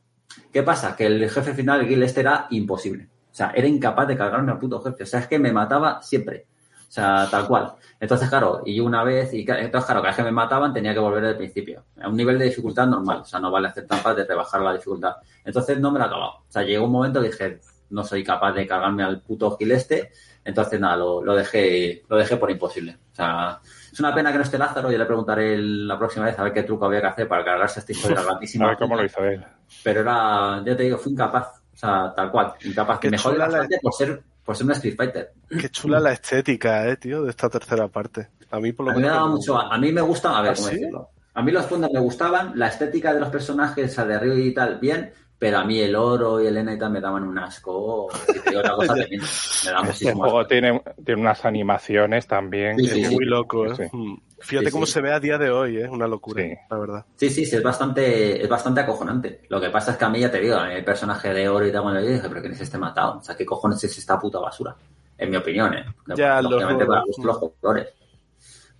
¿Qué 0.52 0.62
pasa? 0.62 0.96
Que 0.96 1.06
el 1.06 1.30
jefe 1.30 1.54
final, 1.54 1.80
el 1.80 1.88
Gil 1.88 2.02
este, 2.02 2.20
era 2.20 2.46
imposible. 2.50 3.08
O 3.30 3.34
sea, 3.34 3.52
era 3.54 3.66
incapaz 3.66 4.08
de 4.08 4.16
cargarme 4.16 4.52
al 4.52 4.58
puto 4.58 4.80
jefe. 4.80 5.04
O 5.04 5.06
sea, 5.06 5.20
es 5.20 5.26
que 5.26 5.38
me 5.38 5.52
mataba 5.52 6.02
siempre. 6.02 6.46
O 6.88 6.90
sea, 6.90 7.28
tal 7.30 7.46
cual. 7.46 7.74
Entonces, 8.00 8.28
claro, 8.28 8.62
y 8.64 8.80
una 8.80 9.04
vez, 9.04 9.32
y 9.34 9.40
entonces, 9.40 9.84
claro, 9.84 10.00
cada 10.00 10.08
vez 10.08 10.16
que 10.16 10.22
me 10.22 10.32
mataban 10.32 10.72
tenía 10.72 10.94
que 10.94 11.00
volver 11.00 11.22
del 11.22 11.36
principio. 11.36 11.84
A 12.00 12.08
un 12.08 12.16
nivel 12.16 12.38
de 12.38 12.46
dificultad 12.46 12.86
normal. 12.86 13.20
O 13.20 13.24
sea, 13.24 13.40
no 13.40 13.50
vale 13.50 13.68
hacer 13.68 13.86
trampas 13.86 14.16
de 14.16 14.24
rebajar 14.24 14.62
la 14.62 14.72
dificultad. 14.72 15.16
Entonces 15.44 15.78
no 15.78 15.90
me 15.90 15.98
lo 15.98 16.04
he 16.04 16.08
acabado. 16.08 16.30
O 16.30 16.44
sea, 16.48 16.62
llegó 16.62 16.86
un 16.86 16.92
momento 16.92 17.20
que 17.20 17.28
dije, 17.28 17.60
no 17.90 18.04
soy 18.04 18.24
capaz 18.24 18.52
de 18.52 18.66
cargarme 18.66 19.04
al 19.04 19.20
puto 19.20 19.56
Gil 19.56 19.72
este. 19.72 20.10
Entonces, 20.44 20.80
nada, 20.80 20.96
lo 20.96 21.34
dejé, 21.34 22.04
lo 22.08 22.16
dejé 22.16 22.36
por 22.36 22.50
imposible. 22.50 22.98
O 23.12 23.14
sea, 23.14 23.60
es 23.96 24.00
una 24.00 24.14
pena 24.14 24.30
que 24.30 24.36
no 24.38 24.44
esté 24.44 24.58
Lázaro. 24.58 24.90
Yo 24.90 24.98
le 24.98 25.06
preguntaré 25.06 25.56
la 25.58 25.98
próxima 25.98 26.26
vez 26.26 26.38
a 26.38 26.42
ver 26.42 26.52
qué 26.52 26.62
truco 26.64 26.84
había 26.84 27.00
que 27.00 27.06
hacer 27.06 27.28
para 27.28 27.44
cargarse 27.44 27.80
esta 27.80 27.92
historia 27.92 28.18
A 28.20 28.24
grandísima. 28.24 28.68
ver 28.68 28.76
cómo 28.76 28.94
lo 28.96 29.04
hizo 29.04 29.24
él. 29.24 29.42
Pero 29.82 30.00
era, 30.00 30.62
ya 30.64 30.76
te 30.76 30.82
digo, 30.82 30.98
fui 30.98 31.12
incapaz. 31.12 31.62
O 31.72 31.76
sea, 31.78 32.12
tal 32.14 32.30
cual, 32.30 32.52
incapaz. 32.64 32.98
Que 33.00 33.08
Qué 33.08 33.12
me 33.12 33.18
jode 33.18 33.34
chula 33.36 33.46
la- 33.48 33.52
bastante 33.58 33.78
por 33.82 33.92
ser, 33.94 34.22
por 34.44 34.56
ser 34.56 34.66
un 34.66 34.72
Street 34.72 34.96
Fighter. 34.96 35.32
Qué 35.48 35.68
chula 35.70 35.98
la 36.00 36.12
estética, 36.12 36.86
eh, 36.88 36.96
tío, 36.98 37.22
de 37.22 37.30
esta 37.30 37.48
tercera 37.48 37.88
parte. 37.88 38.28
A 38.50 38.60
mí 38.60 38.72
por 38.72 38.86
lo 38.86 38.92
A 38.92 38.94
mí 38.94 39.00
me 39.00 39.06
menos. 39.06 39.16
daba 39.18 39.28
mucho, 39.30 39.58
a 39.60 39.78
mí 39.78 39.92
me 39.92 40.00
gusta, 40.02 40.38
a 40.38 40.42
ver, 40.42 40.52
¿Ah, 40.52 40.54
¿cómo 40.56 40.68
sí? 40.68 40.74
decirlo? 40.76 41.08
A 41.34 41.42
mí 41.42 41.52
los 41.52 41.66
fondos 41.66 41.90
me 41.92 42.00
gustaban, 42.00 42.52
la 42.58 42.68
estética 42.68 43.12
de 43.12 43.20
los 43.20 43.28
personajes, 43.28 43.90
o 43.90 43.94
sea, 43.94 44.04
de 44.06 44.18
Ryu 44.18 44.34
y 44.38 44.54
tal, 44.54 44.78
bien, 44.78 45.12
pero 45.38 45.58
a 45.58 45.64
mí 45.64 45.78
el 45.80 45.94
oro 45.96 46.40
y 46.40 46.46
Elena 46.46 46.72
y 46.74 46.78
tal 46.78 46.90
me 46.92 47.00
daban 47.00 47.22
un 47.24 47.38
asco. 47.38 48.08
Digo 48.46 48.60
otra 48.60 48.74
cosa. 48.74 48.94
Me 49.64 49.70
da 49.70 49.82
Este 49.90 50.12
juego 50.12 50.38
asco. 50.40 50.48
tiene, 50.48 50.82
tiene 51.04 51.20
unas 51.20 51.44
animaciones 51.44 52.26
también. 52.26 52.78
Sí, 52.78 52.86
Es 52.86 52.92
sí, 52.92 53.04
sí. 53.04 53.14
muy 53.14 53.24
loco, 53.26 53.66
eh. 53.66 53.74
Sí. 53.76 53.82
Mm. 53.96 54.16
Fíjate 54.38 54.66
Sí, 54.66 54.72
cómo 54.72 54.86
sí. 54.86 54.92
se 54.92 55.00
ve 55.00 55.12
a 55.12 55.18
día 55.20 55.38
de 55.38 55.50
hoy, 55.50 55.78
eh. 55.78 55.84
Es 55.84 55.88
una 55.90 56.06
locura, 56.06 56.42
Sí. 56.42 56.54
la 56.70 56.78
verdad. 56.78 57.04
Sí, 57.16 57.30
sí, 57.30 57.44
sí, 57.46 57.56
es 57.56 57.62
bastante, 57.62 58.42
es 58.42 58.48
bastante 58.48 58.80
acojonante. 58.82 59.42
Lo 59.48 59.60
que 59.60 59.70
pasa 59.70 59.92
es 59.92 59.96
que 59.96 60.04
a 60.04 60.08
mí 60.10 60.20
ya 60.20 60.30
te 60.30 60.40
digo, 60.40 60.58
el 60.60 60.84
personaje 60.84 61.32
de 61.32 61.48
oro 61.48 61.66
y 61.66 61.72
tal, 61.72 61.82
bueno, 61.82 62.00
yo 62.00 62.06
dije, 62.08 62.28
pero 62.28 62.40
¿quién 62.40 62.52
es 62.52 62.60
este 62.60 62.78
matado? 62.78 63.18
O 63.18 63.22
sea, 63.22 63.34
¿qué 63.36 63.44
cojones 63.46 63.82
es 63.84 63.96
esta 63.98 64.18
puta 64.18 64.38
basura? 64.38 64.76
En 65.18 65.30
mi 65.30 65.36
opinión, 65.36 65.72
¿eh? 65.74 65.84
Ya, 66.14 66.40
Lógicamente 66.42 66.84
los- 66.84 66.88
para 66.88 67.02
gustos 67.06 67.24
los 67.24 67.38
colores. 67.60 67.88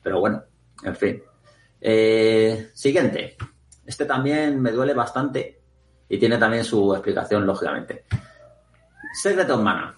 Pero 0.03 0.21
bueno, 0.21 0.43
en 0.85 0.95
fin. 0.97 1.23
Eh, 1.81 2.71
siguiente. 2.75 3.37
Este 3.85 4.05
también 4.05 4.61
me 4.61 4.73
duele 4.73 4.95
bastante 4.95 5.56
y 6.09 6.19
tiene 6.19 6.39
también 6.39 6.65
su 6.65 6.93
explicación, 6.95 7.47
lógicamente. 7.47 8.05
Secret 9.15 9.49
of 9.51 9.61
Mana. 9.61 9.95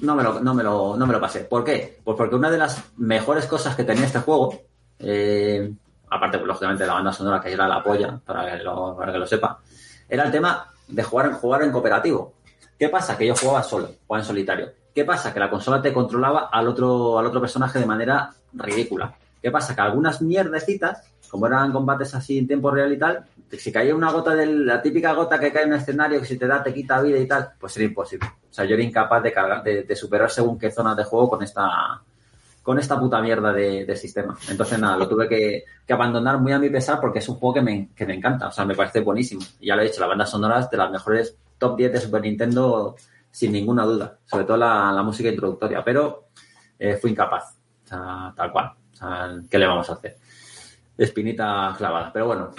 No 0.00 0.14
me, 0.14 0.22
lo, 0.22 0.40
no, 0.40 0.54
me 0.54 0.62
lo, 0.62 0.96
no 0.96 1.06
me 1.06 1.12
lo 1.12 1.20
pasé. 1.20 1.40
¿Por 1.40 1.62
qué? 1.62 2.00
Pues 2.02 2.16
porque 2.16 2.34
una 2.34 2.50
de 2.50 2.56
las 2.58 2.82
mejores 2.96 3.44
cosas 3.46 3.76
que 3.76 3.84
tenía 3.84 4.06
este 4.06 4.20
juego, 4.20 4.58
eh, 4.98 5.70
aparte, 6.08 6.38
pues, 6.38 6.48
lógicamente, 6.48 6.86
la 6.86 6.94
banda 6.94 7.12
sonora 7.12 7.40
que 7.40 7.52
era 7.52 7.68
la 7.68 7.82
polla, 7.82 8.18
para 8.24 8.56
que 8.56 8.64
lo, 8.64 8.96
para 8.96 9.12
que 9.12 9.18
lo 9.18 9.26
sepa, 9.26 9.58
era 10.08 10.24
el 10.24 10.30
tema 10.30 10.66
de 10.88 11.02
jugar, 11.02 11.26
en- 11.26 11.32
jugar 11.34 11.62
en 11.62 11.72
cooperativo. 11.72 12.32
¿Qué 12.78 12.88
pasa? 12.88 13.18
Que 13.18 13.26
yo 13.26 13.34
jugaba 13.36 13.62
solo, 13.62 13.90
jugaba 14.06 14.22
en 14.22 14.26
solitario. 14.26 14.72
¿Qué 14.94 15.04
pasa? 15.04 15.34
Que 15.34 15.40
la 15.40 15.50
consola 15.50 15.82
te 15.82 15.92
controlaba 15.92 16.48
al 16.50 16.66
otro, 16.66 17.18
al 17.18 17.26
otro 17.26 17.40
personaje 17.40 17.78
de 17.78 17.84
manera 17.86 18.30
ridícula. 18.54 19.14
¿Qué 19.42 19.50
pasa? 19.50 19.74
Que 19.74 19.82
algunas 19.82 20.22
mierdecitas, 20.22 21.04
como 21.30 21.46
eran 21.46 21.72
combates 21.72 22.14
así 22.14 22.38
en 22.38 22.46
tiempo 22.46 22.70
real 22.70 22.92
y 22.92 22.98
tal, 22.98 23.24
si 23.50 23.70
caía 23.70 23.94
una 23.94 24.10
gota 24.10 24.34
de 24.34 24.46
la 24.46 24.82
típica 24.82 25.12
gota 25.12 25.38
que 25.38 25.52
cae 25.52 25.62
en 25.62 25.70
un 25.70 25.76
escenario 25.76 26.20
que 26.20 26.26
si 26.26 26.36
te 26.36 26.46
da 26.46 26.62
te 26.62 26.74
quita 26.74 27.00
vida 27.00 27.18
y 27.18 27.26
tal, 27.26 27.52
pues 27.58 27.76
era 27.76 27.86
imposible. 27.86 28.26
O 28.28 28.52
sea, 28.52 28.64
yo 28.64 28.74
era 28.74 28.82
incapaz 28.82 29.22
de 29.22 29.32
cargar, 29.32 29.62
de, 29.62 29.96
superar 29.96 30.30
según 30.30 30.58
qué 30.58 30.70
zonas 30.70 30.96
de 30.96 31.04
juego 31.04 31.30
con 31.30 31.42
esta 31.42 32.02
con 32.62 32.78
esta 32.78 32.98
puta 33.00 33.22
mierda 33.22 33.52
de, 33.52 33.96
sistema. 33.96 34.36
Entonces 34.48 34.78
nada, 34.78 34.96
lo 34.96 35.08
tuve 35.08 35.28
que, 35.28 35.64
abandonar 35.92 36.38
muy 36.38 36.52
a 36.52 36.58
mi 36.58 36.68
pesar 36.68 37.00
porque 37.00 37.20
es 37.20 37.28
un 37.28 37.36
juego 37.36 37.54
que 37.54 37.62
me, 37.62 37.88
que 37.96 38.06
me 38.06 38.14
encanta, 38.14 38.48
o 38.48 38.52
sea, 38.52 38.64
me 38.64 38.74
parece 38.74 39.00
buenísimo. 39.00 39.40
Y 39.60 39.68
ya 39.68 39.76
lo 39.76 39.82
he 39.82 39.86
dicho, 39.86 40.00
la 40.00 40.06
banda 40.06 40.26
sonora 40.26 40.60
es 40.60 40.70
de 40.70 40.76
las 40.76 40.90
mejores 40.90 41.36
top 41.58 41.76
10 41.76 41.92
de 41.92 42.00
Super 42.00 42.22
Nintendo 42.22 42.96
sin 43.30 43.52
ninguna 43.52 43.84
duda, 43.84 44.18
sobre 44.24 44.44
todo 44.44 44.56
la, 44.56 44.92
la 44.92 45.02
música 45.02 45.28
introductoria, 45.28 45.82
pero 45.84 46.26
eh, 46.78 46.96
fui 46.96 47.10
incapaz, 47.10 47.56
o 47.84 47.88
sea, 47.88 48.32
tal 48.36 48.52
cual. 48.52 48.72
O 48.92 48.96
sea, 48.96 49.34
¿qué 49.48 49.58
le 49.58 49.66
vamos 49.66 49.88
a 49.90 49.94
hacer? 49.94 50.16
Espinita 51.04 51.74
clavada, 51.78 52.12
pero 52.12 52.26
bueno. 52.26 52.50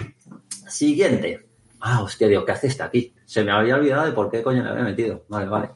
Siguiente. 0.68 1.46
Ah, 1.80 2.02
hostia, 2.02 2.28
digo, 2.28 2.44
¿qué 2.44 2.52
hace 2.52 2.66
este 2.66 2.82
aquí? 2.82 3.14
Se 3.24 3.44
me 3.44 3.52
había 3.52 3.76
olvidado 3.76 4.04
de 4.06 4.12
por 4.12 4.30
qué 4.30 4.42
coño 4.42 4.62
le 4.62 4.70
había 4.70 4.84
metido. 4.84 5.24
Vale, 5.28 5.46
vale. 5.48 5.70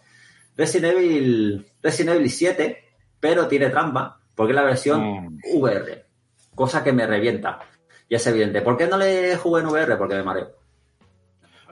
Resident 0.56 0.94
Evil, 0.96 1.66
Resident 1.82 2.16
Evil 2.16 2.30
7, 2.30 2.84
pero 3.20 3.46
tiene 3.46 3.70
trampa, 3.70 4.20
porque 4.34 4.52
es 4.52 4.56
la 4.56 4.64
versión 4.64 5.00
Mm. 5.00 5.40
VR, 5.54 6.06
cosa 6.54 6.82
que 6.82 6.92
me 6.92 7.06
revienta. 7.06 7.60
Y 8.08 8.14
es 8.14 8.26
evidente. 8.26 8.62
¿Por 8.62 8.76
qué 8.76 8.86
no 8.86 8.96
le 8.96 9.36
jugué 9.36 9.62
en 9.62 9.68
VR? 9.68 9.96
Porque 9.96 10.14
me 10.14 10.22
mareo. 10.22 10.56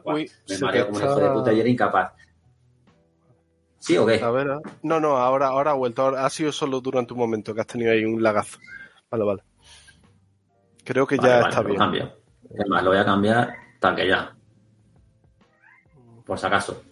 Uy, 0.04 0.30
me 0.48 0.58
mareo 0.58 0.86
como 0.86 0.98
un 0.98 1.04
hijo 1.04 1.20
de 1.20 1.30
puta 1.30 1.52
y 1.52 1.60
era 1.60 1.68
incapaz. 1.68 2.12
¿Sí 3.78 3.96
o 3.96 4.06
qué? 4.06 4.22
A 4.22 4.30
ver, 4.30 4.50
ah. 4.50 4.60
no, 4.82 5.00
no, 5.00 5.16
ahora, 5.16 5.48
ahora 5.48 5.72
ha 5.72 5.74
vuelto. 5.74 6.02
Ahora, 6.02 6.24
ha 6.24 6.30
sido 6.30 6.52
solo 6.52 6.80
durante 6.80 7.12
un 7.12 7.18
momento 7.18 7.54
que 7.54 7.60
has 7.60 7.66
tenido 7.66 7.92
ahí 7.92 8.04
un 8.04 8.22
lagazo. 8.22 8.58
Vale, 9.10 9.24
vale. 9.24 9.42
Creo 10.84 11.06
que 11.06 11.16
Vale, 11.16 11.28
ya 11.28 11.36
vale, 11.36 11.48
está 11.48 11.62
lo 11.62 11.68
bien. 11.68 11.78
cambio. 11.78 12.12
Es 12.50 12.68
más, 12.68 12.82
lo 12.82 12.90
voy 12.90 12.98
a 12.98 13.04
cambiar 13.04 13.54
tal 13.80 13.96
que 13.96 14.08
ya. 14.08 14.34
Por 16.24 16.38
si 16.38 16.46
acaso. 16.46 16.82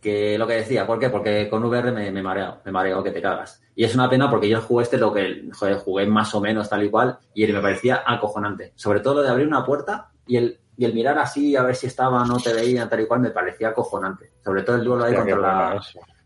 Que 0.00 0.38
lo 0.38 0.46
que 0.46 0.54
decía, 0.54 0.86
¿por 0.86 0.98
qué? 0.98 1.10
Porque 1.10 1.48
con 1.48 1.64
VR 1.64 1.90
me, 1.92 2.10
me 2.10 2.22
mareo, 2.22 2.60
me 2.64 2.70
mareo 2.72 3.02
que 3.02 3.10
te 3.10 3.20
cagas. 3.20 3.62
Y 3.74 3.84
es 3.84 3.94
una 3.94 4.08
pena 4.08 4.30
porque 4.30 4.48
yo 4.48 4.60
jugué 4.60 4.84
este 4.84 4.98
lo 4.98 5.12
que 5.12 5.48
joder, 5.52 5.78
jugué 5.78 6.06
más 6.06 6.34
o 6.34 6.40
menos 6.40 6.68
tal 6.68 6.84
y 6.84 6.90
cual 6.90 7.18
y 7.34 7.46
me 7.46 7.60
parecía 7.60 8.02
acojonante. 8.06 8.72
Sobre 8.76 9.00
todo 9.00 9.16
lo 9.16 9.22
de 9.22 9.30
abrir 9.30 9.46
una 9.46 9.64
puerta 9.64 10.10
y 10.26 10.36
el, 10.36 10.60
y 10.76 10.84
el 10.84 10.94
mirar 10.94 11.18
así 11.18 11.56
a 11.56 11.62
ver 11.62 11.74
si 11.74 11.86
estaba 11.86 12.24
no 12.24 12.38
te 12.38 12.52
veían 12.54 12.88
tal 12.88 13.00
y 13.00 13.06
cual 13.06 13.20
me 13.20 13.30
parecía 13.30 13.68
acojonante. 13.68 14.32
Sobre 14.44 14.62
todo 14.62 14.76
el 14.76 14.84
duelo 14.84 15.04
ahí 15.04 15.14
contra 15.14 15.36
la, 15.36 15.82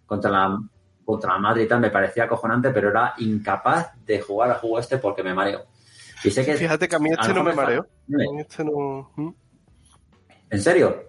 contra 0.07 0.31
la 0.31 0.59
contra 1.05 1.33
la 1.33 1.39
madre 1.41 1.65
y 1.65 1.67
tal 1.69 1.81
me 1.81 1.91
parecía 1.91 2.25
acojonante, 2.25 2.70
pero 2.70 2.91
era 2.91 3.15
incapaz 3.19 3.93
de 4.05 4.20
jugar 4.20 4.51
al 4.51 4.59
juego 4.59 4.78
este 4.78 4.99
porque 4.99 5.25
me 5.25 5.35
mareo. 5.35 5.65
Y 6.23 6.31
sé 6.31 6.44
que 6.44 6.55
Fíjate 6.57 6.89
que 6.89 6.97
a 6.97 6.99
mí 6.99 7.10
este 7.10 7.32
no 7.34 7.42
me 7.44 7.55
mareo. 7.55 7.82
A 7.82 8.32
mí 8.32 8.40
este 8.40 8.65
no. 8.65 9.10
¿Mm? 9.16 9.31
¿En 10.50 10.60
serio? 10.60 11.05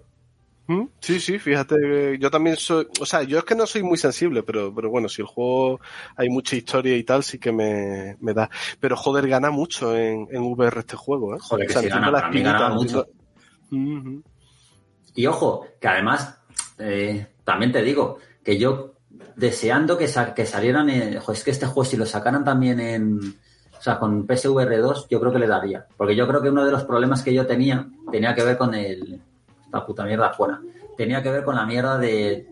¿Mm? 0.67 0.85
Sí, 1.01 1.19
sí, 1.19 1.39
fíjate, 1.39 2.17
yo 2.19 2.29
también 2.31 2.55
soy, 2.55 2.87
o 2.99 3.05
sea, 3.05 3.23
yo 3.23 3.39
es 3.39 3.43
que 3.43 3.55
no 3.55 3.65
soy 3.65 3.83
muy 3.83 3.97
sensible, 3.97 4.43
pero, 4.43 4.73
pero 4.73 4.89
bueno, 4.89 5.09
si 5.09 5.21
el 5.21 5.27
juego 5.27 5.79
hay 6.15 6.29
mucha 6.29 6.55
historia 6.55 6.95
y 6.95 7.03
tal, 7.03 7.23
sí 7.23 7.39
que 7.39 7.51
me, 7.51 8.15
me 8.21 8.33
da. 8.33 8.49
Pero 8.79 8.95
joder, 8.95 9.27
gana 9.27 9.51
mucho 9.51 9.97
en, 9.97 10.27
en 10.31 10.43
VR 10.43 10.79
este 10.79 10.95
juego, 10.95 11.35
¿eh? 11.35 11.39
Joder, 11.41 11.67
que 11.67 11.73
O 11.73 11.81
sea, 11.81 11.81
sí, 11.81 11.87
me 12.31 12.41
gana, 12.41 12.69
mucho. 12.69 13.05
Y 15.13 15.25
ojo, 15.25 15.67
que 15.79 15.87
además, 15.87 16.37
eh, 16.77 17.27
también 17.43 17.71
te 17.71 17.81
digo, 17.81 18.17
que 18.43 18.57
yo 18.57 18.93
deseando 19.35 19.97
que, 19.97 20.07
sa- 20.07 20.33
que 20.33 20.45
salieran, 20.45 20.89
en, 20.89 21.19
jo, 21.19 21.33
es 21.33 21.43
que 21.43 21.51
este 21.51 21.65
juego 21.65 21.83
si 21.83 21.97
lo 21.97 22.05
sacaran 22.05 22.45
también 22.45 22.79
en, 22.79 23.19
o 23.81 23.83
sea, 23.83 23.97
con 23.97 24.27
PSVR 24.27 24.77
2, 24.77 25.07
yo 25.09 25.19
creo 25.19 25.33
que 25.33 25.39
le 25.39 25.47
daría. 25.47 25.87
Porque 25.97 26.15
yo 26.15 26.27
creo 26.27 26.39
que 26.39 26.49
uno 26.49 26.63
de 26.63 26.71
los 26.71 26.83
problemas 26.83 27.23
que 27.23 27.33
yo 27.33 27.47
tenía, 27.47 27.87
tenía 28.11 28.35
que 28.35 28.43
ver 28.43 28.55
con 28.55 28.75
el, 28.75 29.19
esta 29.65 29.83
puta 29.83 30.05
mierda 30.05 30.27
afuera, 30.27 30.61
tenía 30.95 31.23
que 31.23 31.31
ver 31.31 31.43
con 31.43 31.55
la 31.55 31.65
mierda 31.65 31.97
de, 31.97 32.45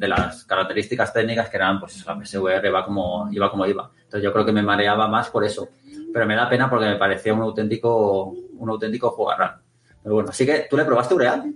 las 0.00 0.46
características 0.46 1.12
técnicas 1.12 1.50
que 1.50 1.58
eran, 1.58 1.78
pues 1.80 2.02
la 2.06 2.18
PSVR 2.18 2.74
va 2.74 2.86
como, 2.86 3.28
iba 3.30 3.50
como 3.50 3.66
iba. 3.66 3.90
Entonces 3.94 4.22
yo 4.22 4.32
creo 4.32 4.46
que 4.46 4.52
me 4.52 4.62
mareaba 4.62 5.06
más 5.06 5.28
por 5.28 5.44
eso. 5.44 5.68
Pero 6.14 6.24
me 6.24 6.34
da 6.34 6.48
pena 6.48 6.70
porque 6.70 6.86
me 6.86 6.96
parecía 6.96 7.34
un 7.34 7.42
auténtico, 7.42 8.34
un 8.56 8.70
auténtico 8.70 9.10
jugarrán. 9.10 9.56
Pero 10.02 10.14
bueno, 10.14 10.30
así 10.30 10.46
que, 10.46 10.66
¿tú 10.70 10.78
le 10.78 10.86
probaste 10.86 11.14
Ureal? 11.14 11.52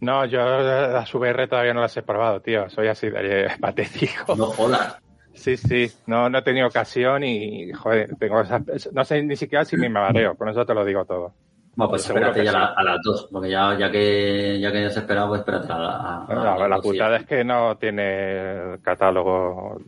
No, 0.00 0.24
yo 0.24 0.38
las 0.38 1.12
VR 1.12 1.48
todavía 1.48 1.74
no 1.74 1.80
las 1.80 1.96
he 1.96 2.02
probado, 2.02 2.40
tío. 2.40 2.70
Soy 2.70 2.86
así 2.86 3.10
de 3.10 3.50
patético. 3.60 4.36
No 4.36 4.46
jodas. 4.46 4.98
Sí, 5.34 5.56
sí. 5.56 5.90
No, 6.06 6.28
no 6.28 6.38
he 6.38 6.42
tenido 6.42 6.66
ocasión 6.66 7.24
y, 7.24 7.72
joder, 7.72 8.14
tengo 8.18 8.40
esa- 8.40 8.62
no 8.92 9.04
sé 9.04 9.22
ni 9.22 9.36
siquiera 9.36 9.64
si 9.64 9.76
me 9.76 9.88
mareo. 9.88 10.34
Con 10.36 10.48
eso 10.48 10.64
te 10.66 10.74
lo 10.74 10.84
digo 10.84 11.04
todo. 11.04 11.32
Bueno, 11.76 11.90
pues 11.90 12.02
Seguro 12.02 12.26
espérate 12.26 12.44
ya 12.44 12.50
sí. 12.50 12.56
la- 12.58 12.74
a 12.76 12.82
las 12.82 12.98
dos, 13.02 13.28
porque 13.30 13.48
ya, 13.48 13.78
ya 13.78 13.90
que 13.90 14.58
ya 14.60 14.72
que 14.72 14.86
has 14.86 14.96
esperado, 14.96 15.28
pues 15.28 15.38
espérate 15.40 15.72
a, 15.72 15.76
a- 15.76 16.24
a- 16.26 16.34
La, 16.58 16.68
la 16.68 16.76
sí. 16.76 16.82
putada 16.82 17.16
es 17.18 17.26
que 17.26 17.44
no 17.44 17.76
tiene 17.78 18.76
catálogo. 18.82 19.80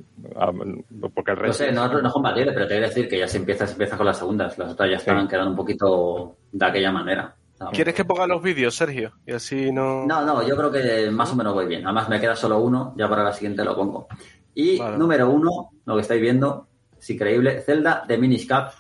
Porque 1.15 1.33
el 1.33 1.37
No 1.39 1.43
resto. 1.43 1.65
sé, 1.65 1.73
no, 1.73 1.89
no 1.89 2.07
es 2.07 2.13
compatible, 2.13 2.53
pero 2.53 2.67
te 2.69 2.75
voy 2.75 2.85
a 2.85 2.87
decir 2.87 3.09
que 3.09 3.19
ya 3.19 3.27
se 3.29 3.39
empieza, 3.39 3.67
se 3.67 3.73
empieza 3.73 3.97
con 3.97 4.07
las 4.07 4.19
segundas. 4.19 4.57
Las 4.59 4.73
otras 4.73 4.91
ya 4.91 4.99
Sí. 4.99 5.11
están 5.11 5.29
quedando 5.29 5.51
un 5.51 5.57
poquito 5.57 6.37
de 6.53 6.67
aquella 6.67 6.93
manera. 6.93 7.35
¿sabes? 7.55 7.75
¿Quieres 7.75 7.95
que 7.95 8.05
ponga 8.05 8.27
los 8.27 8.43
vídeos, 8.43 8.75
Sergio? 8.75 9.13
Y 9.27 9.33
así 9.33 9.71
no. 9.73 10.07
No, 10.07 10.25
no, 10.25 10.47
yo 10.47 10.57
creo 10.57 10.71
que 10.71 11.11
más 11.11 11.33
o 11.33 11.37
menos 11.37 11.53
voy 11.53 11.67
bien. 11.67 11.85
Además 11.85 12.09
me 12.09 12.21
queda 12.21 12.35
solo 12.37 12.59
uno, 12.61 12.95
ya 12.97 13.09
para 13.09 13.25
la 13.25 13.33
siguiente 13.33 13.65
lo 13.65 13.77
pongo. 13.77 14.07
Y 14.55 14.79
Vale. 14.79 14.99
número 14.99 15.31
uno, 15.31 15.71
lo 15.85 15.95
que 15.95 16.01
estáis 16.03 16.21
viendo, 16.21 16.69
es 16.99 17.11
increíble, 17.11 17.61
Zelda 17.63 18.05
de 18.07 18.19
Minish 18.19 18.47
Cap, 18.47 18.73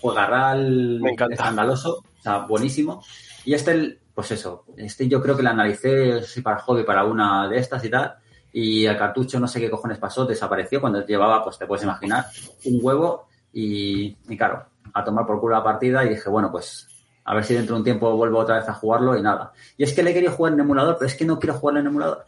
juegarral 0.00 1.00
escandaloso, 1.30 2.04
o 2.18 2.22
sea, 2.22 2.38
buenísimo. 2.40 3.02
Y 3.44 3.54
este, 3.54 3.98
pues 4.14 4.30
eso, 4.32 4.64
este 4.76 5.08
yo 5.08 5.20
creo 5.20 5.36
que 5.36 5.42
lo 5.42 5.50
analicé 5.50 6.22
si 6.22 6.42
para 6.42 6.58
hobby, 6.58 6.84
para 6.84 7.04
una 7.04 7.48
de 7.48 7.58
estas 7.58 7.84
y 7.84 7.90
tal, 7.90 8.16
y 8.52 8.86
el 8.86 8.96
cartucho 8.96 9.38
no 9.38 9.48
sé 9.48 9.60
qué 9.60 9.70
cojones 9.70 9.98
pasó, 9.98 10.24
desapareció 10.24 10.80
cuando 10.80 11.04
llevaba, 11.04 11.42
pues 11.44 11.58
te 11.58 11.66
puedes 11.66 11.84
imaginar, 11.84 12.26
un 12.64 12.78
huevo 12.82 13.26
y, 13.52 14.16
y 14.28 14.36
claro, 14.36 14.66
a 14.92 15.04
tomar 15.04 15.26
por 15.26 15.40
culo 15.40 15.56
la 15.56 15.64
partida 15.64 16.04
y 16.04 16.10
dije, 16.10 16.28
bueno, 16.30 16.50
pues 16.50 16.88
a 17.24 17.34
ver 17.34 17.44
si 17.44 17.54
dentro 17.54 17.74
de 17.74 17.80
un 17.80 17.84
tiempo 17.84 18.16
vuelvo 18.16 18.38
otra 18.38 18.56
vez 18.58 18.68
a 18.68 18.74
jugarlo 18.74 19.16
y 19.16 19.22
nada. 19.22 19.52
Y 19.76 19.82
es 19.82 19.92
que 19.92 20.02
le 20.02 20.10
he 20.10 20.14
querido 20.14 20.32
jugar 20.32 20.52
en 20.52 20.60
emulador, 20.60 20.96
pero 20.96 21.08
es 21.08 21.16
que 21.16 21.24
no 21.24 21.38
quiero 21.40 21.54
jugarlo 21.54 21.80
en 21.80 21.88
emulador. 21.88 22.24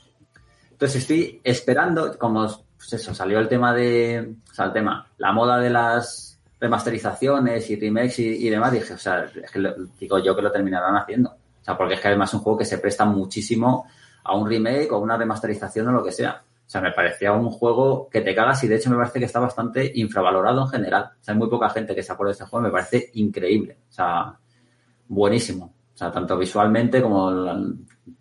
Entonces 0.73 1.03
estoy 1.03 1.41
esperando, 1.45 2.19
como 2.19 2.49
pues 2.79 2.93
eso, 2.93 3.13
salió 3.13 3.41
el 3.41 3.49
tema 3.49 3.75
de, 3.75 4.35
o 4.51 4.55
sea, 4.55 4.67
el 4.67 4.73
tema, 4.73 5.07
la 5.19 5.33
moda 5.33 5.59
de 5.59 5.69
las 5.69 6.41
remasterizaciones 6.61 7.69
y 7.71 7.77
remakes 7.79 8.21
y, 8.21 8.49
demás, 8.49 8.73
dije, 8.73 8.95
o 8.95 8.99
sea, 8.99 9.25
es 9.25 9.51
que 9.51 9.75
digo 9.99 10.19
yo 10.19 10.35
que 10.35 10.43
lo 10.43 10.51
terminarán 10.51 10.97
haciendo. 10.97 11.31
O 11.31 11.65
sea, 11.65 11.77
porque 11.77 11.95
es 11.95 12.01
que 12.01 12.09
además 12.09 12.31
es 12.31 12.35
un 12.35 12.41
juego 12.41 12.59
que 12.59 12.65
se 12.65 12.79
presta 12.79 13.05
muchísimo 13.05 13.87
a 14.25 14.37
un 14.37 14.49
remake 14.49 14.91
o 14.93 14.99
una 14.99 15.17
remasterización 15.17 15.89
o 15.89 15.93
lo 15.93 16.05
que 16.05 16.13
sea. 16.13 16.43
O 16.43 16.71
sea, 16.71 16.81
me 16.81 16.93
parecía 16.93 17.33
un 17.33 17.51
juego 17.51 18.09
que 18.11 18.21
te 18.21 18.35
cagas 18.35 18.63
y 18.65 18.69
de 18.69 18.77
hecho 18.77 18.91
me 18.91 18.97
parece 18.97 19.19
que 19.19 19.25
está 19.25 19.41
bastante 19.41 19.91
infravalorado 19.95 20.63
en 20.63 20.69
general. 20.69 21.11
O 21.21 21.25
sea, 21.25 21.35
hay 21.35 21.39
muy 21.39 21.49
poca 21.49 21.71
gente 21.71 21.95
que 21.95 22.03
se 22.03 22.13
acuerda 22.13 22.31
de 22.31 22.33
este 22.33 22.45
juego, 22.45 22.67
me 22.67 22.73
parece 22.73 23.11
increíble. 23.15 23.79
O 23.89 23.93
sea, 23.93 24.39
buenísimo. 25.09 25.73
O 25.95 25.97
sea, 25.97 26.13
tanto 26.13 26.37
visualmente 26.37 27.03
como 27.03 27.31
el 27.31 27.75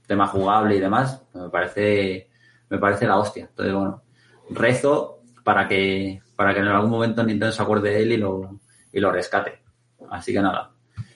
tema 0.07 0.27
jugable 0.27 0.77
y 0.77 0.79
demás, 0.79 1.21
me 1.33 1.49
parece, 1.49 2.29
me 2.69 2.79
parece 2.79 3.05
la 3.05 3.17
hostia. 3.17 3.45
Entonces, 3.45 3.73
bueno, 3.73 4.01
rezo 4.49 5.21
para 5.43 5.67
que, 5.67 6.21
para 6.35 6.53
que 6.53 6.59
en 6.59 6.67
algún 6.67 6.89
momento 6.89 7.23
Nintendo 7.23 7.51
se 7.51 7.61
acuerde 7.61 7.91
de 7.91 8.01
él 8.03 8.11
y 8.13 8.17
lo, 8.17 8.59
y 8.91 8.99
lo 8.99 9.11
rescate. 9.11 9.61
Así 10.09 10.33
que 10.33 10.41
nada. 10.41 10.71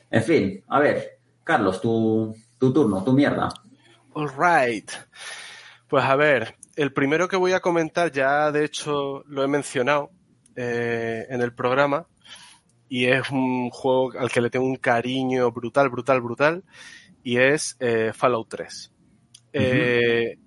En 0.10 0.24
fin, 0.24 0.64
a 0.68 0.80
ver, 0.80 1.20
Carlos, 1.44 1.82
tu, 1.82 2.36
tu 2.58 2.74
turno, 2.74 3.04
tu 3.04 3.14
mierda. 3.14 3.50
All 4.14 4.30
right. 4.30 4.90
Pues 5.88 6.04
a 6.04 6.16
ver, 6.16 6.56
el 6.76 6.94
primero 6.94 7.28
que 7.28 7.38
voy 7.38 7.54
a 7.54 7.60
comentar 7.60 8.12
ya 8.12 8.52
de 8.52 8.66
hecho 8.66 9.24
lo 9.28 9.44
he 9.44 9.48
mencionado 9.48 10.12
eh, 10.56 11.26
en 11.30 11.42
el 11.42 11.54
programa 11.54 12.08
y 12.90 13.06
es 13.06 13.30
un 13.30 13.70
juego 13.70 14.12
al 14.20 14.30
que 14.30 14.42
le 14.42 14.50
tengo 14.50 14.66
un 14.66 14.76
cariño 14.76 15.52
brutal, 15.52 15.90
brutal, 15.90 16.22
brutal 16.22 16.64
y 17.24 17.38
es 17.38 17.78
eh, 17.80 18.12
Fallout 18.14 18.50
3. 18.50 18.92
Eh, 19.54 20.38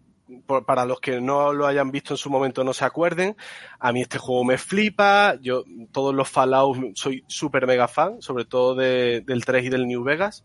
por- 0.46 0.64
para 0.64 0.84
los 0.84 1.00
que 1.00 1.20
no 1.20 1.52
lo 1.52 1.66
hayan 1.66 1.90
visto 1.90 2.14
en 2.14 2.18
su 2.18 2.30
momento 2.30 2.64
no 2.64 2.72
se 2.72 2.84
acuerden, 2.84 3.36
a 3.78 3.92
mí 3.92 4.02
este 4.02 4.18
juego 4.18 4.44
me 4.44 4.58
flipa, 4.58 5.36
yo 5.40 5.64
todos 5.92 6.14
los 6.14 6.28
Fallout 6.28 6.96
soy 6.96 7.24
súper 7.26 7.66
mega 7.66 7.88
fan, 7.88 8.20
sobre 8.22 8.44
todo 8.44 8.74
de- 8.74 9.22
del 9.22 9.44
3 9.44 9.64
y 9.64 9.68
del 9.68 9.86
New 9.86 10.02
Vegas. 10.04 10.44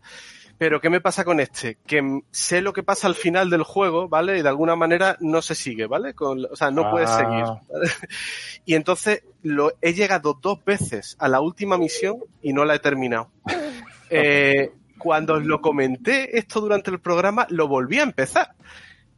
Pero 0.58 0.78
¿qué 0.82 0.90
me 0.90 1.00
pasa 1.00 1.24
con 1.24 1.40
este? 1.40 1.78
Que 1.86 2.20
sé 2.30 2.60
lo 2.60 2.74
que 2.74 2.82
pasa 2.82 3.06
al 3.06 3.14
final 3.14 3.48
del 3.48 3.62
juego, 3.62 4.10
¿vale? 4.10 4.36
Y 4.38 4.42
de 4.42 4.48
alguna 4.50 4.76
manera 4.76 5.16
no 5.20 5.40
se 5.40 5.54
sigue, 5.54 5.86
¿vale? 5.86 6.12
Con, 6.12 6.44
o 6.44 6.54
sea, 6.54 6.70
no 6.70 6.90
puedes 6.90 7.08
Ah. 7.08 7.16
seguir. 7.18 7.44
¿vale? 7.44 7.90
Y 8.66 8.74
entonces 8.74 9.22
lo, 9.42 9.72
he 9.80 9.94
llegado 9.94 10.38
dos 10.40 10.62
veces 10.62 11.16
a 11.18 11.28
la 11.28 11.40
última 11.40 11.78
misión 11.78 12.18
y 12.42 12.52
no 12.52 12.66
la 12.66 12.74
he 12.74 12.78
terminado. 12.78 13.30
Eh, 14.12 14.72
cuando 14.98 15.34
os 15.34 15.44
lo 15.46 15.60
comenté 15.60 16.36
esto 16.36 16.60
durante 16.60 16.90
el 16.90 16.98
programa, 17.00 17.46
lo 17.48 17.68
volví 17.68 18.00
a 18.00 18.02
empezar. 18.02 18.54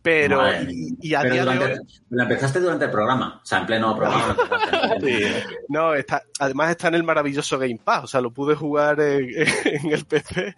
Pero, 0.02 0.38
Madre 0.38 0.66
y, 0.70 0.96
y 1.10 1.14
a 1.14 1.20
Pero 1.20 1.32
día 1.34 1.44
de 1.44 1.54
durante- 1.54 1.80
hoy, 1.80 1.86
la 2.10 2.22
empezaste 2.24 2.58
durante 2.60 2.84
el 2.86 2.90
programa, 2.90 3.40
o 3.42 3.46
sea, 3.46 3.58
en 3.60 3.66
pleno 3.66 3.94
programa. 3.96 4.36
No, 5.68 5.94
está, 5.94 6.22
además 6.38 6.70
está 6.70 6.88
en 6.88 6.94
el 6.94 7.04
maravilloso 7.04 7.58
Game 7.58 7.78
Pass, 7.82 8.04
o 8.04 8.06
sea, 8.06 8.20
lo 8.20 8.30
pude 8.32 8.54
jugar 8.54 9.00
en, 9.00 9.28
en 9.64 9.92
el 9.92 10.04
PC. 10.04 10.54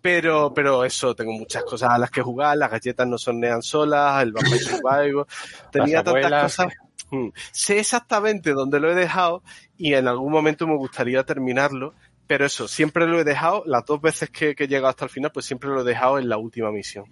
Pero, 0.00 0.52
pero 0.54 0.84
eso, 0.84 1.14
tengo 1.14 1.32
muchas 1.32 1.64
cosas 1.64 1.90
a 1.90 1.98
las 1.98 2.10
que 2.10 2.22
jugar, 2.22 2.56
las 2.56 2.70
galletas 2.70 3.06
no 3.06 3.18
sonean 3.18 3.62
solas, 3.62 4.22
el 4.22 4.32
Vampire 4.32 4.58
Survivor, 4.60 5.26
tenía 5.72 6.04
tantas 6.04 6.24
abuelas. 6.24 6.42
cosas. 6.56 6.72
Mm. 7.10 7.28
Sé 7.50 7.80
exactamente 7.80 8.52
dónde 8.52 8.78
lo 8.80 8.90
he 8.90 8.94
dejado 8.94 9.42
y 9.76 9.94
en 9.94 10.06
algún 10.06 10.30
momento 10.30 10.66
me 10.68 10.76
gustaría 10.76 11.24
terminarlo, 11.24 11.94
pero 12.28 12.46
eso, 12.46 12.68
siempre 12.68 13.06
lo 13.08 13.18
he 13.18 13.24
dejado, 13.24 13.64
las 13.66 13.84
dos 13.86 14.00
veces 14.00 14.30
que, 14.30 14.54
que 14.54 14.64
he 14.64 14.68
llegado 14.68 14.88
hasta 14.88 15.04
el 15.06 15.10
final, 15.10 15.32
pues 15.32 15.46
siempre 15.46 15.68
lo 15.70 15.80
he 15.80 15.84
dejado 15.84 16.18
en 16.18 16.28
la 16.28 16.36
última 16.36 16.70
misión. 16.70 17.06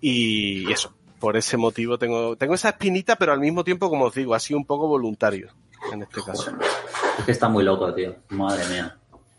Y 0.00 0.70
eso, 0.72 0.94
por 1.18 1.36
ese 1.36 1.56
motivo 1.56 1.98
tengo, 1.98 2.36
tengo 2.36 2.54
esa 2.54 2.70
espinita, 2.70 3.16
pero 3.16 3.32
al 3.32 3.40
mismo 3.40 3.64
tiempo, 3.64 3.88
como 3.88 4.06
os 4.06 4.14
digo, 4.14 4.34
ha 4.34 4.40
sido 4.40 4.58
un 4.58 4.66
poco 4.66 4.88
voluntario 4.88 5.50
en 5.92 6.02
este 6.02 6.20
caso. 6.22 6.52
Es 7.18 7.24
que 7.24 7.32
está 7.32 7.48
muy 7.48 7.64
loco, 7.64 7.92
tío. 7.94 8.14
Madre 8.30 8.66
mía. 8.68 8.96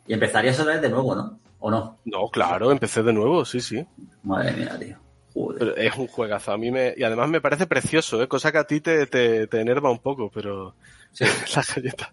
Y 0.07 0.13
empezarías 0.13 0.59
otra 0.59 0.73
vez 0.73 0.81
de 0.81 0.89
nuevo, 0.89 1.15
¿no? 1.15 1.39
¿O 1.59 1.69
no? 1.69 1.99
No, 2.05 2.29
claro, 2.29 2.71
empecé 2.71 3.03
de 3.03 3.13
nuevo, 3.13 3.45
sí, 3.45 3.59
sí. 3.59 3.85
Madre 4.23 4.53
mía, 4.53 4.77
tío. 4.79 4.97
Joder. 5.33 5.59
Pero 5.59 5.75
es 5.75 5.95
un 5.97 6.07
juegazo. 6.07 6.51
A 6.51 6.57
mí 6.57 6.71
me, 6.71 6.93
y 6.97 7.03
además 7.03 7.29
me 7.29 7.41
parece 7.41 7.67
precioso, 7.67 8.21
¿eh? 8.21 8.27
cosa 8.27 8.51
que 8.51 8.57
a 8.57 8.63
ti 8.63 8.81
te, 8.81 9.05
te, 9.07 9.47
te 9.47 9.61
enerva 9.61 9.91
un 9.91 9.99
poco, 9.99 10.31
pero 10.33 10.75
Sí. 11.11 11.25
la 11.55 11.63
galleta. 11.75 12.09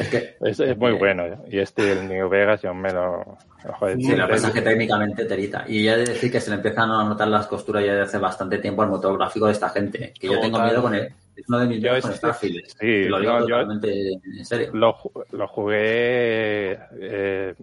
Es 0.00 0.08
que, 0.08 0.36
Es, 0.42 0.60
es 0.60 0.76
muy 0.76 0.92
bueno. 0.92 1.24
Y 1.48 1.58
este, 1.58 1.92
el 1.92 2.08
New 2.08 2.28
Vegas, 2.28 2.60
yo 2.62 2.74
me 2.74 2.92
lo. 2.92 3.38
joder, 3.78 3.96
Sí, 3.98 4.14
la 4.16 4.28
cosa 4.28 4.48
es 4.48 4.54
que 4.54 4.62
técnicamente 4.62 5.24
terita. 5.24 5.64
Y 5.68 5.84
ya 5.84 5.94
he 5.94 5.98
de 5.98 6.04
decir 6.06 6.30
que 6.30 6.40
se 6.40 6.50
le 6.50 6.56
empiezan 6.56 6.90
a 6.90 7.04
notar 7.04 7.28
las 7.28 7.46
costuras 7.46 7.84
ya 7.84 7.94
de 7.94 8.02
hace 8.02 8.18
bastante 8.18 8.58
tiempo 8.58 8.82
al 8.82 8.88
motor 8.90 9.16
gráfico 9.16 9.46
de 9.46 9.52
esta 9.52 9.68
gente. 9.70 10.12
Que 10.18 10.26
yo 10.26 10.40
tengo 10.40 10.60
miedo 10.60 10.82
con 10.82 10.94
él. 10.94 11.08
Es 11.34 11.48
uno 11.48 11.60
de 11.60 11.66
mis 11.66 11.76
Yo 11.78 11.82
miedos 11.92 12.02
con 12.02 12.10
este- 12.10 12.18
Starfield. 12.26 12.64
sí, 12.78 13.04
lo 13.04 13.18
digo 13.20 13.32
no, 13.32 13.40
yo- 13.40 13.46
totalmente 13.56 14.12
en 14.38 14.44
serio. 14.44 14.70
Lo, 14.74 14.96
lo 15.30 15.48
jugué 15.48 16.78
eh, 17.00 17.54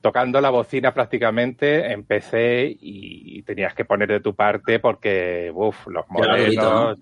tocando 0.00 0.40
la 0.40 0.50
bocina 0.50 0.92
prácticamente, 0.92 1.92
empecé 1.92 2.74
y 2.80 3.42
tenías 3.42 3.74
que 3.74 3.84
poner 3.84 4.08
de 4.08 4.20
tu 4.20 4.34
parte 4.34 4.80
porque, 4.80 5.52
uff, 5.54 5.86
los 5.86 6.04
modelos, 6.08 6.98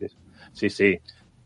sí, 0.53 0.69
sí, 0.69 0.99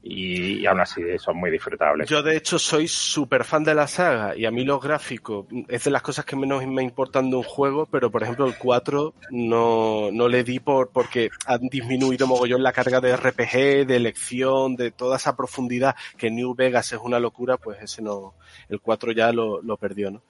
y, 0.09 0.65
aún 0.67 0.81
así 0.81 1.03
son 1.19 1.37
muy 1.37 1.51
disfrutables. 1.51 2.09
Yo, 2.09 2.23
de 2.23 2.37
hecho, 2.37 2.59
soy 2.59 2.87
súper 2.87 3.45
fan 3.45 3.65
de 3.65 3.75
la 3.75 3.89
saga 3.89 4.37
y 4.37 4.45
a 4.45 4.51
mí 4.51 4.65
los 4.65 4.81
gráficos 4.81 5.47
es 5.69 5.85
de 5.85 5.91
las 5.91 6.03
cosas 6.03 6.25
que 6.25 6.37
menos 6.37 6.65
me 6.67 6.83
importan 6.83 7.29
de 7.31 7.37
un 7.37 7.43
juego, 7.43 7.87
pero 7.87 8.11
por 8.11 8.23
ejemplo 8.23 8.47
el 8.47 8.57
4 8.57 9.15
no, 9.31 10.11
no 10.13 10.29
le 10.29 10.45
di 10.45 10.61
por 10.61 10.91
porque 10.91 11.31
han 11.47 11.69
disminuido 11.69 12.27
mogollón 12.27 12.63
la 12.63 12.73
carga 12.73 13.01
de 13.01 13.17
RPG, 13.17 13.87
de 13.87 13.97
elección, 13.97 14.77
de 14.77 14.93
toda 14.93 15.17
esa 15.17 15.37
profundidad 15.37 15.97
que 16.17 16.31
New 16.31 16.55
Vegas 16.55 16.93
es 16.93 17.01
una 17.03 17.19
locura, 17.19 17.57
pues 17.57 17.83
ese 17.83 18.01
no, 18.01 18.35
el 18.69 18.81
4 18.81 19.13
ya 19.13 19.33
lo, 19.33 19.61
lo 19.61 19.77
perdió, 19.77 20.11
¿no? 20.11 20.23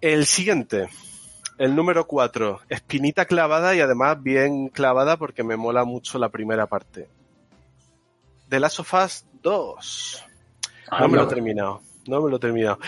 El 0.00 0.26
siguiente, 0.26 0.88
el 1.58 1.74
número 1.74 2.06
4, 2.06 2.60
espinita 2.68 3.26
clavada 3.26 3.74
y 3.74 3.80
además 3.80 4.22
bien 4.22 4.68
clavada 4.68 5.18
porque 5.18 5.42
me 5.42 5.56
mola 5.56 5.84
mucho 5.84 6.18
la 6.18 6.30
primera 6.30 6.66
parte. 6.66 7.08
The 8.48 8.60
Last 8.60 8.80
of 8.80 8.94
Us 8.94 9.26
2. 9.42 10.24
Ah, 10.90 11.00
No 11.00 11.08
me 11.08 11.16
lo 11.18 11.24
he 11.24 11.26
terminado. 11.26 11.82
No 12.06 12.22
me 12.22 12.30
lo 12.30 12.36
he 12.36 12.40
terminado. 12.40 12.78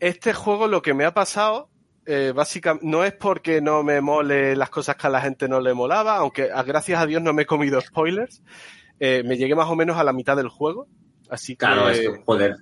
Este 0.00 0.32
juego 0.32 0.66
lo 0.66 0.80
que 0.82 0.94
me 0.94 1.04
ha 1.04 1.12
pasado, 1.14 1.68
eh, 2.06 2.32
básicamente, 2.34 2.86
no 2.86 3.04
es 3.04 3.12
porque 3.12 3.60
no 3.60 3.82
me 3.82 4.00
mole 4.00 4.56
las 4.56 4.70
cosas 4.70 4.96
que 4.96 5.06
a 5.06 5.10
la 5.10 5.20
gente 5.20 5.48
no 5.48 5.60
le 5.60 5.74
molaba, 5.74 6.16
aunque 6.16 6.50
a- 6.52 6.62
gracias 6.62 7.00
a 7.00 7.06
Dios 7.06 7.22
no 7.22 7.32
me 7.32 7.42
he 7.42 7.46
comido 7.46 7.80
spoilers. 7.80 8.42
Eh, 8.98 9.22
me 9.26 9.36
llegué 9.36 9.54
más 9.54 9.68
o 9.68 9.76
menos 9.76 9.98
a 9.98 10.04
la 10.04 10.12
mitad 10.12 10.36
del 10.36 10.48
juego. 10.48 10.88
Así 11.28 11.52
que 11.54 11.66
Claro, 11.66 11.88
joder. 12.24 12.56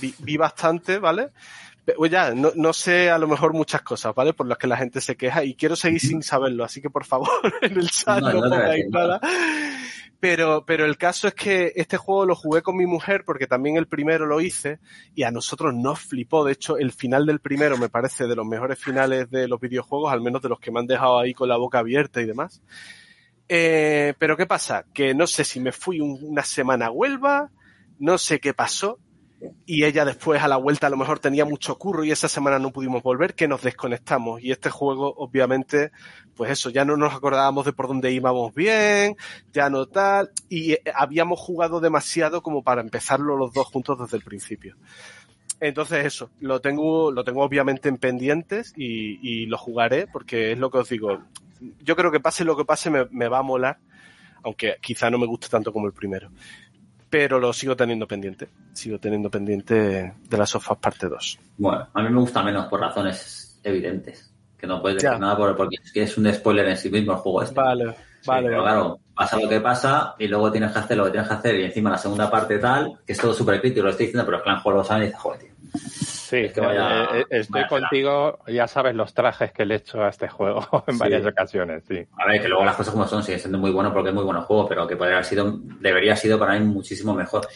vi, 0.00 0.14
vi 0.18 0.36
bastante, 0.36 0.98
¿vale? 0.98 1.30
Pero 1.84 2.04
ya, 2.06 2.32
no, 2.34 2.52
no 2.54 2.72
sé 2.72 3.10
a 3.10 3.18
lo 3.18 3.26
mejor 3.26 3.52
muchas 3.54 3.82
cosas, 3.82 4.14
¿vale? 4.14 4.34
Por 4.34 4.46
las 4.46 4.58
que 4.58 4.66
la 4.66 4.76
gente 4.76 5.00
se 5.00 5.16
queja 5.16 5.42
y 5.44 5.54
quiero 5.54 5.74
seguir 5.76 6.00
sin 6.00 6.22
saberlo, 6.22 6.64
así 6.64 6.80
que 6.82 6.90
por 6.90 7.04
favor, 7.04 7.28
en 7.62 7.78
el 7.78 7.90
chat 7.90 8.20
No, 8.20 8.40
pongáis 8.40 8.84
nada. 8.90 9.20
Pero, 10.22 10.64
pero 10.64 10.84
el 10.84 10.98
caso 10.98 11.26
es 11.26 11.34
que 11.34 11.72
este 11.74 11.96
juego 11.96 12.24
lo 12.26 12.36
jugué 12.36 12.62
con 12.62 12.76
mi 12.76 12.86
mujer 12.86 13.24
porque 13.26 13.48
también 13.48 13.76
el 13.76 13.88
primero 13.88 14.24
lo 14.24 14.40
hice 14.40 14.78
y 15.16 15.24
a 15.24 15.32
nosotros 15.32 15.74
nos 15.74 15.98
flipó. 15.98 16.44
De 16.44 16.52
hecho, 16.52 16.78
el 16.78 16.92
final 16.92 17.26
del 17.26 17.40
primero 17.40 17.76
me 17.76 17.88
parece 17.88 18.28
de 18.28 18.36
los 18.36 18.46
mejores 18.46 18.78
finales 18.78 19.28
de 19.32 19.48
los 19.48 19.58
videojuegos, 19.58 20.12
al 20.12 20.20
menos 20.20 20.40
de 20.40 20.48
los 20.48 20.60
que 20.60 20.70
me 20.70 20.78
han 20.78 20.86
dejado 20.86 21.18
ahí 21.18 21.34
con 21.34 21.48
la 21.48 21.56
boca 21.56 21.80
abierta 21.80 22.20
y 22.22 22.26
demás. 22.26 22.62
Eh, 23.48 24.14
pero 24.16 24.36
¿qué 24.36 24.46
pasa? 24.46 24.84
Que 24.94 25.12
no 25.12 25.26
sé 25.26 25.42
si 25.42 25.58
me 25.58 25.72
fui 25.72 25.98
un- 25.98 26.16
una 26.22 26.44
semana 26.44 26.86
a 26.86 26.90
Huelva, 26.92 27.50
no 27.98 28.16
sé 28.16 28.38
qué 28.38 28.54
pasó, 28.54 29.00
y 29.66 29.84
ella 29.84 30.04
después 30.04 30.42
a 30.42 30.48
la 30.48 30.56
vuelta 30.56 30.86
a 30.86 30.90
lo 30.90 30.96
mejor 30.96 31.18
tenía 31.18 31.44
mucho 31.44 31.76
curro 31.76 32.04
y 32.04 32.10
esa 32.10 32.28
semana 32.28 32.58
no 32.58 32.70
pudimos 32.70 33.02
volver, 33.02 33.34
que 33.34 33.48
nos 33.48 33.62
desconectamos. 33.62 34.42
Y 34.42 34.50
este 34.50 34.70
juego, 34.70 35.14
obviamente, 35.16 35.92
pues 36.36 36.50
eso, 36.50 36.70
ya 36.70 36.84
no 36.84 36.96
nos 36.96 37.14
acordábamos 37.14 37.64
de 37.64 37.72
por 37.72 37.88
dónde 37.88 38.12
íbamos 38.12 38.54
bien, 38.54 39.16
ya 39.52 39.70
no 39.70 39.86
tal, 39.86 40.30
y 40.48 40.72
eh, 40.72 40.82
habíamos 40.94 41.40
jugado 41.40 41.80
demasiado 41.80 42.42
como 42.42 42.62
para 42.62 42.80
empezarlo 42.80 43.36
los 43.36 43.52
dos 43.52 43.66
juntos 43.66 43.98
desde 43.98 44.16
el 44.16 44.22
principio. 44.22 44.76
Entonces 45.60 46.04
eso, 46.04 46.30
lo 46.40 46.60
tengo, 46.60 47.12
lo 47.12 47.22
tengo 47.22 47.42
obviamente 47.42 47.88
en 47.88 47.96
pendientes 47.96 48.72
y, 48.76 49.46
lo 49.46 49.58
jugaré 49.58 50.08
porque 50.08 50.52
es 50.52 50.58
lo 50.58 50.70
que 50.70 50.78
os 50.78 50.88
digo. 50.88 51.22
Yo 51.80 51.94
creo 51.94 52.10
que 52.10 52.18
pase 52.18 52.44
lo 52.44 52.56
que 52.56 52.64
pase 52.64 52.90
me, 52.90 53.06
me 53.10 53.28
va 53.28 53.38
a 53.38 53.42
molar, 53.42 53.78
aunque 54.42 54.76
quizá 54.80 55.08
no 55.08 55.18
me 55.18 55.26
guste 55.26 55.48
tanto 55.48 55.72
como 55.72 55.86
el 55.86 55.92
primero. 55.92 56.30
Pero 57.12 57.38
lo 57.38 57.52
sigo 57.52 57.76
teniendo 57.76 58.08
pendiente. 58.08 58.48
Sigo 58.72 58.98
teniendo 58.98 59.30
pendiente 59.30 59.74
de 60.30 60.38
las 60.38 60.48
sofás 60.48 60.78
parte 60.78 61.08
2. 61.10 61.38
Bueno, 61.58 61.86
a 61.92 62.02
mí 62.02 62.08
me 62.08 62.18
gusta 62.20 62.42
menos 62.42 62.64
por 62.68 62.80
razones 62.80 63.60
evidentes. 63.62 64.32
Que 64.56 64.66
no 64.66 64.80
puedes 64.80 64.96
decir 65.02 65.10
Ya. 65.10 65.18
nada 65.18 65.36
por- 65.36 65.54
porque 65.54 65.76
es 65.84 65.92
que 65.92 66.04
es 66.04 66.16
un 66.16 66.32
spoiler 66.32 66.66
en 66.68 66.76
sí 66.78 66.88
mismo 66.88 67.12
el 67.12 67.18
juego 67.18 67.42
este. 67.42 67.54
Vale, 67.54 67.92
Sí, 68.22 68.28
vale. 68.28 68.48
pero 68.48 68.62
claro, 68.62 69.00
pasa 69.14 69.38
lo 69.38 69.46
que 69.46 69.60
pasa 69.60 70.14
y 70.18 70.26
luego 70.26 70.50
tienes 70.50 70.72
que 70.72 70.78
hacer 70.78 70.96
lo 70.96 71.04
que 71.04 71.10
tienes 71.10 71.28
que 71.28 71.34
hacer 71.34 71.60
y 71.60 71.64
encima 71.64 71.90
la 71.90 71.98
segunda 71.98 72.30
parte 72.30 72.58
tal, 72.58 72.98
que 73.06 73.12
es 73.12 73.18
todo 73.18 73.34
súper 73.34 73.60
crítico, 73.60 73.82
lo 73.84 73.90
estoy 73.90 74.06
diciendo, 74.06 74.24
pero 74.24 74.38
el 74.38 74.42
clan 74.44 74.60
juego 74.60 74.78
lo 74.78 74.84
sabe 74.84 75.02
y 75.02 75.06
dice, 75.08 75.18
joder, 75.18 75.40
tío. 75.40 75.52
Sí, 76.32 76.38
Es 76.46 76.52
que 76.54 76.60
vaya- 76.62 77.04
eh, 77.14 77.20
eh, 77.20 77.26
estoy 77.28 77.60
vaya 77.60 77.68
contigo, 77.68 78.38
ya 78.46 78.66
sabes 78.66 78.94
los 78.94 79.12
trajes 79.12 79.52
que 79.52 79.66
le 79.66 79.74
he 79.74 79.76
hecho 79.76 80.02
a 80.02 80.08
este 80.08 80.28
juego 80.28 80.66
en 80.86 80.94
Sí. 80.94 80.98
varias 81.00 81.26
ocasiones, 81.26 81.84
sí. 81.86 82.06
A 82.16 82.26
ver, 82.26 82.40
que 82.40 82.48
luego 82.48 82.64
las 82.64 82.74
cosas 82.74 82.94
como 82.94 83.06
son, 83.06 83.22
sigue 83.22 83.38
siendo 83.38 83.58
muy 83.58 83.70
bueno 83.70 83.92
porque 83.92 84.08
es 84.08 84.14
muy 84.14 84.24
bueno 84.24 84.40
juego, 84.40 84.66
pero 84.66 84.86
que 84.88 84.96
podría 84.96 85.16
haber 85.16 85.26
sido, 85.26 85.58
debería 85.58 86.12
haber 86.12 86.18
sido 86.22 86.38
para 86.38 86.58
mí 86.58 86.64
muchísimo 86.64 87.12
mejor. 87.12 87.46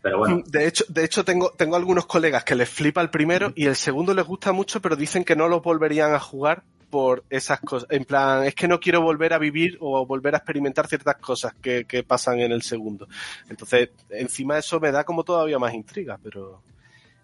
Pero 0.00 0.16
bueno, 0.18 0.42
De 0.46 0.66
hecho, 0.66 0.84
de 0.88 1.04
hecho 1.04 1.22
tengo, 1.22 1.50
tengo 1.50 1.76
algunos 1.76 2.06
colegas 2.06 2.44
que 2.44 2.54
les 2.54 2.70
flipa 2.70 3.02
el 3.02 3.10
primero 3.10 3.52
y 3.54 3.66
el 3.66 3.76
segundo 3.76 4.14
les 4.14 4.24
gusta 4.24 4.52
mucho, 4.52 4.80
pero 4.80 4.96
dicen 4.96 5.22
que 5.22 5.36
no 5.36 5.46
lo 5.46 5.60
volverían 5.60 6.14
a 6.14 6.18
jugar 6.20 6.62
por 6.88 7.24
esas 7.28 7.60
cosas. 7.60 7.90
En 7.90 8.06
plan, 8.06 8.44
es 8.44 8.54
que 8.54 8.66
no 8.68 8.80
quiero 8.80 9.02
volver 9.02 9.34
a 9.34 9.38
vivir 9.38 9.76
o 9.80 10.06
volver 10.06 10.34
a 10.34 10.38
experimentar 10.38 10.86
ciertas 10.86 11.16
cosas 11.16 11.52
que, 11.60 11.84
que 11.84 12.04
pasan 12.04 12.40
en 12.40 12.52
el 12.52 12.62
segundo. 12.62 13.06
Entonces, 13.50 13.90
encima 14.08 14.56
eso 14.56 14.80
me 14.80 14.90
da 14.92 15.04
como 15.04 15.24
todavía 15.24 15.58
más 15.58 15.74
intriga, 15.74 16.18
pero, 16.22 16.62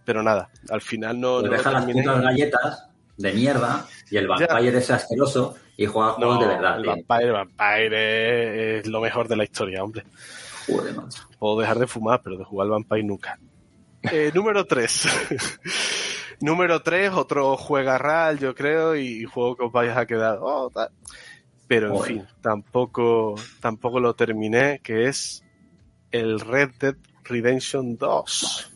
pero 0.05 0.23
nada, 0.23 0.50
al 0.70 0.81
final 0.83 1.20
no, 1.20 1.41
pues 1.41 1.44
no 1.44 1.50
deja 1.57 1.70
las 1.70 1.84
putas 1.86 2.23
galletas 2.23 2.86
de 3.16 3.33
mierda 3.33 3.86
y 4.10 4.16
el 4.16 4.28
Ya. 4.39 4.47
vampire 4.47 4.78
ese 4.78 4.92
asqueroso 4.92 5.55
y 5.76 5.86
juega 5.86 6.12
juegos 6.12 6.34
No, 6.36 6.41
de 6.42 6.47
verdad, 6.55 6.76
el 6.76 6.83
tío. 6.83 6.91
Vampire, 7.08 7.31
Vampire 7.31 8.78
es 8.78 8.86
lo 8.86 9.00
mejor 9.00 9.28
de 9.28 9.36
la 9.36 9.44
historia, 9.44 9.83
hombre. 9.83 10.05
Joder, 10.66 10.94
macho. 10.94 11.23
Puedo 11.39 11.60
dejar 11.60 11.78
de 11.78 11.86
fumar, 11.86 12.20
pero 12.23 12.36
de 12.36 12.44
jugar 12.44 12.66
al 12.66 12.70
Vampire 12.73 13.02
nunca. 13.05 13.39
Eh, 14.10 14.31
número 14.34 14.65
3. 14.66 15.08
número 16.41 16.83
3, 16.83 17.12
otro 17.12 17.57
juegarral, 17.57 18.39
yo 18.39 18.55
creo, 18.55 18.97
y 18.97 19.24
juego 19.24 19.57
que 19.57 19.65
os 19.65 19.73
vais 19.73 19.97
a 19.97 20.07
quedar. 20.07 20.39
oh, 20.41 20.70
tal. 20.73 20.89
Pero 21.66 21.97
en 21.97 22.02
fin, 22.02 22.26
tampoco, 22.42 23.34
tampoco 23.60 23.99
lo 23.99 24.15
terminé, 24.15 24.81
que 24.83 25.08
es 25.08 25.42
el 26.10 26.39
Red 26.41 26.73
Dead 26.78 26.97
Redemption 27.24 27.97
2. 27.97 28.70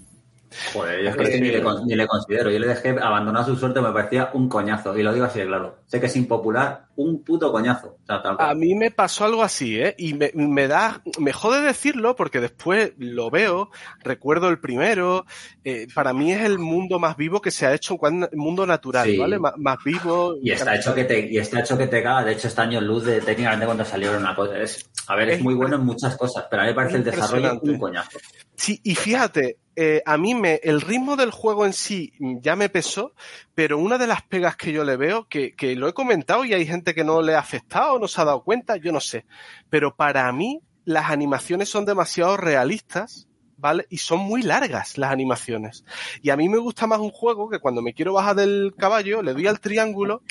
Joder, 0.72 1.02
yo 1.02 1.10
es 1.10 1.16
que 1.16 1.36
Eh, 1.36 1.40
ni, 1.40 1.50
le, 1.50 1.62
con- 1.62 1.86
ni 1.86 1.94
le 1.94 2.06
considero. 2.06 2.50
Yo 2.50 2.58
le 2.58 2.66
dejé 2.68 2.90
abandonar 3.00 3.44
su 3.44 3.56
suerte, 3.56 3.80
me 3.80 3.92
parecía 3.92 4.30
un 4.34 4.48
coñazo. 4.48 4.96
Y 4.98 5.02
lo 5.02 5.12
digo 5.12 5.26
así 5.26 5.38
de 5.40 5.46
claro. 5.46 5.78
Sé 5.86 6.00
que 6.00 6.06
es 6.06 6.16
impopular, 6.16 6.86
un 6.96 7.22
puto 7.22 7.52
coñazo. 7.52 7.96
O 8.02 8.06
sea, 8.06 8.20
tal 8.22 8.36
cual. 8.36 8.50
A 8.50 8.54
mí 8.54 8.74
me 8.74 8.90
pasó 8.90 9.24
algo 9.24 9.42
así, 9.42 9.78
¿eh? 9.80 9.94
Y 9.98 10.14
me, 10.14 10.30
me 10.34 10.66
da, 10.68 11.00
me 11.18 11.32
jode 11.32 11.60
decirlo 11.60 12.16
porque 12.16 12.40
después 12.40 12.92
lo 12.98 13.30
veo, 13.30 13.70
recuerdo 14.02 14.48
el 14.48 14.58
primero, 14.58 15.24
eh, 15.64 15.86
para 15.94 16.12
mí 16.12 16.32
es 16.32 16.42
el 16.42 16.58
mundo 16.58 16.98
más 16.98 17.16
vivo 17.16 17.40
que 17.40 17.50
se 17.50 17.66
ha 17.66 17.74
hecho, 17.74 17.96
cuan- 17.96 18.28
mundo 18.32 18.66
natural, 18.66 19.06
Sí. 19.08 19.16
¿vale? 19.16 19.38
Más, 19.38 19.52
más 19.56 19.78
vivo. 19.84 20.36
Y 20.42 20.50
está 20.50 20.74
hecho 20.74 20.94
que 20.94 21.04
te, 21.04 21.20
y 21.30 21.38
está 21.38 21.60
hecho 21.60 21.78
que 21.78 21.86
te 21.86 22.02
caga. 22.02 22.24
De 22.24 22.32
hecho, 22.32 22.48
este 22.48 22.60
año 22.60 22.80
luz 22.80 23.04
de 23.04 23.20
técnicamente 23.20 23.66
cuando 23.66 23.84
salió 23.84 24.10
era 24.10 24.18
una 24.18 24.34
cosa. 24.34 24.58
Es, 24.58 24.88
a 25.06 25.14
ver, 25.14 25.30
es, 25.30 25.36
Es 25.38 25.42
muy 25.44 25.54
bueno 25.54 25.76
en 25.76 25.84
muchas 25.84 26.16
cosas, 26.16 26.46
pero 26.50 26.62
a 26.62 26.64
mí 26.64 26.70
me 26.72 26.74
parece 26.74 26.96
el 26.96 27.04
desarrollo 27.04 27.60
un 27.62 27.78
coñazo. 27.78 28.18
Sí, 28.56 28.80
y 28.82 28.94
fíjate, 28.96 29.56
eh, 29.80 30.02
a 30.04 30.18
mí 30.18 30.34
me, 30.34 30.56
el 30.64 30.80
ritmo 30.80 31.14
del 31.14 31.30
juego 31.30 31.64
en 31.64 31.72
sí 31.72 32.12
ya 32.42 32.56
me 32.56 32.68
pesó, 32.68 33.12
pero 33.54 33.78
una 33.78 33.96
de 33.96 34.08
las 34.08 34.22
pegas 34.22 34.56
que 34.56 34.72
yo 34.72 34.82
le 34.82 34.96
veo, 34.96 35.28
que, 35.28 35.54
que 35.54 35.76
lo 35.76 35.86
he 35.86 35.92
comentado 35.94 36.44
y 36.44 36.52
hay 36.52 36.66
gente 36.66 36.96
que 36.96 37.04
no 37.04 37.22
le 37.22 37.36
ha 37.36 37.38
afectado, 37.38 37.96
no 38.00 38.08
se 38.08 38.20
ha 38.20 38.24
dado 38.24 38.42
cuenta, 38.42 38.76
yo 38.76 38.90
no 38.90 38.98
sé, 38.98 39.24
pero 39.70 39.94
para 39.94 40.32
mí 40.32 40.62
las 40.84 41.10
animaciones 41.10 41.68
son 41.68 41.84
demasiado 41.84 42.36
realistas, 42.36 43.28
¿vale? 43.56 43.86
Y 43.88 43.98
son 43.98 44.18
muy 44.18 44.42
largas 44.42 44.98
las 44.98 45.12
animaciones. 45.12 45.84
Y 46.22 46.30
a 46.30 46.36
mí 46.36 46.48
me 46.48 46.58
gusta 46.58 46.88
más 46.88 46.98
un 46.98 47.10
juego 47.10 47.48
que 47.48 47.60
cuando 47.60 47.80
me 47.80 47.94
quiero 47.94 48.14
bajar 48.14 48.34
del 48.34 48.74
caballo, 48.76 49.22
le 49.22 49.32
doy 49.32 49.46
al 49.46 49.60
triángulo 49.60 50.22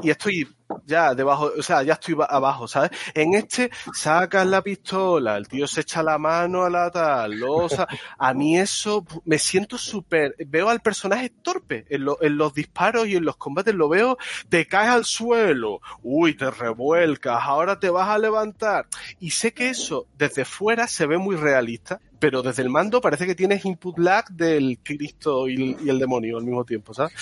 y 0.00 0.10
estoy 0.10 0.46
ya 0.84 1.14
debajo, 1.14 1.50
o 1.58 1.62
sea, 1.62 1.82
ya 1.82 1.94
estoy 1.94 2.14
ba- 2.14 2.26
abajo, 2.26 2.66
¿sabes? 2.68 2.90
En 3.14 3.34
este 3.34 3.70
sacas 3.94 4.46
la 4.46 4.62
pistola, 4.62 5.36
el 5.36 5.48
tío 5.48 5.66
se 5.66 5.82
echa 5.82 6.02
la 6.02 6.18
mano 6.18 6.64
a 6.64 6.70
la 6.70 6.90
tal, 6.90 7.38
lo 7.38 7.68
sa- 7.68 7.86
a 8.18 8.34
mí 8.34 8.58
eso 8.58 9.04
me 9.24 9.38
siento 9.38 9.78
súper, 9.78 10.34
veo 10.46 10.68
al 10.68 10.80
personaje 10.80 11.30
torpe 11.42 11.84
en, 11.88 12.04
lo- 12.04 12.18
los 12.20 12.54
disparos 12.54 13.06
y 13.06 13.16
en 13.16 13.24
los 13.24 13.36
combates, 13.36 13.74
lo 13.74 13.88
veo, 13.88 14.16
te 14.48 14.66
caes 14.66 14.90
al 14.90 15.04
suelo, 15.04 15.80
uy, 16.02 16.34
te 16.36 16.50
revuelcas, 16.50 17.38
ahora 17.42 17.78
te 17.78 17.90
vas 17.90 18.08
a 18.08 18.18
levantar. 18.18 18.86
Y 19.20 19.30
sé 19.30 19.52
que 19.52 19.68
eso 19.70 20.06
desde 20.18 20.44
fuera 20.44 20.86
se 20.88 21.06
ve 21.06 21.18
muy 21.18 21.36
realista, 21.36 22.00
pero 22.18 22.42
desde 22.42 22.62
el 22.62 22.70
mando 22.70 23.00
parece 23.00 23.26
que 23.26 23.34
tienes 23.34 23.64
input 23.64 23.98
lag 23.98 24.28
del 24.30 24.78
Cristo 24.82 25.48
y, 25.48 25.76
y 25.84 25.88
el 25.90 25.98
demonio 25.98 26.38
al 26.38 26.44
mismo 26.44 26.64
tiempo, 26.64 26.94
¿sabes? 26.94 27.12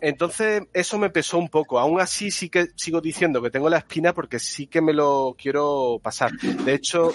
Entonces, 0.00 0.62
eso 0.72 0.98
me 0.98 1.10
pesó 1.10 1.38
un 1.38 1.48
poco. 1.48 1.78
Aún 1.78 2.00
así, 2.00 2.30
sí 2.30 2.48
que 2.48 2.68
sigo 2.76 3.00
diciendo 3.00 3.40
que 3.42 3.50
tengo 3.50 3.70
la 3.70 3.78
espina 3.78 4.12
porque 4.12 4.38
sí 4.38 4.66
que 4.66 4.80
me 4.82 4.92
lo 4.92 5.34
quiero 5.38 5.98
pasar. 6.02 6.30
De 6.64 6.74
hecho, 6.74 7.12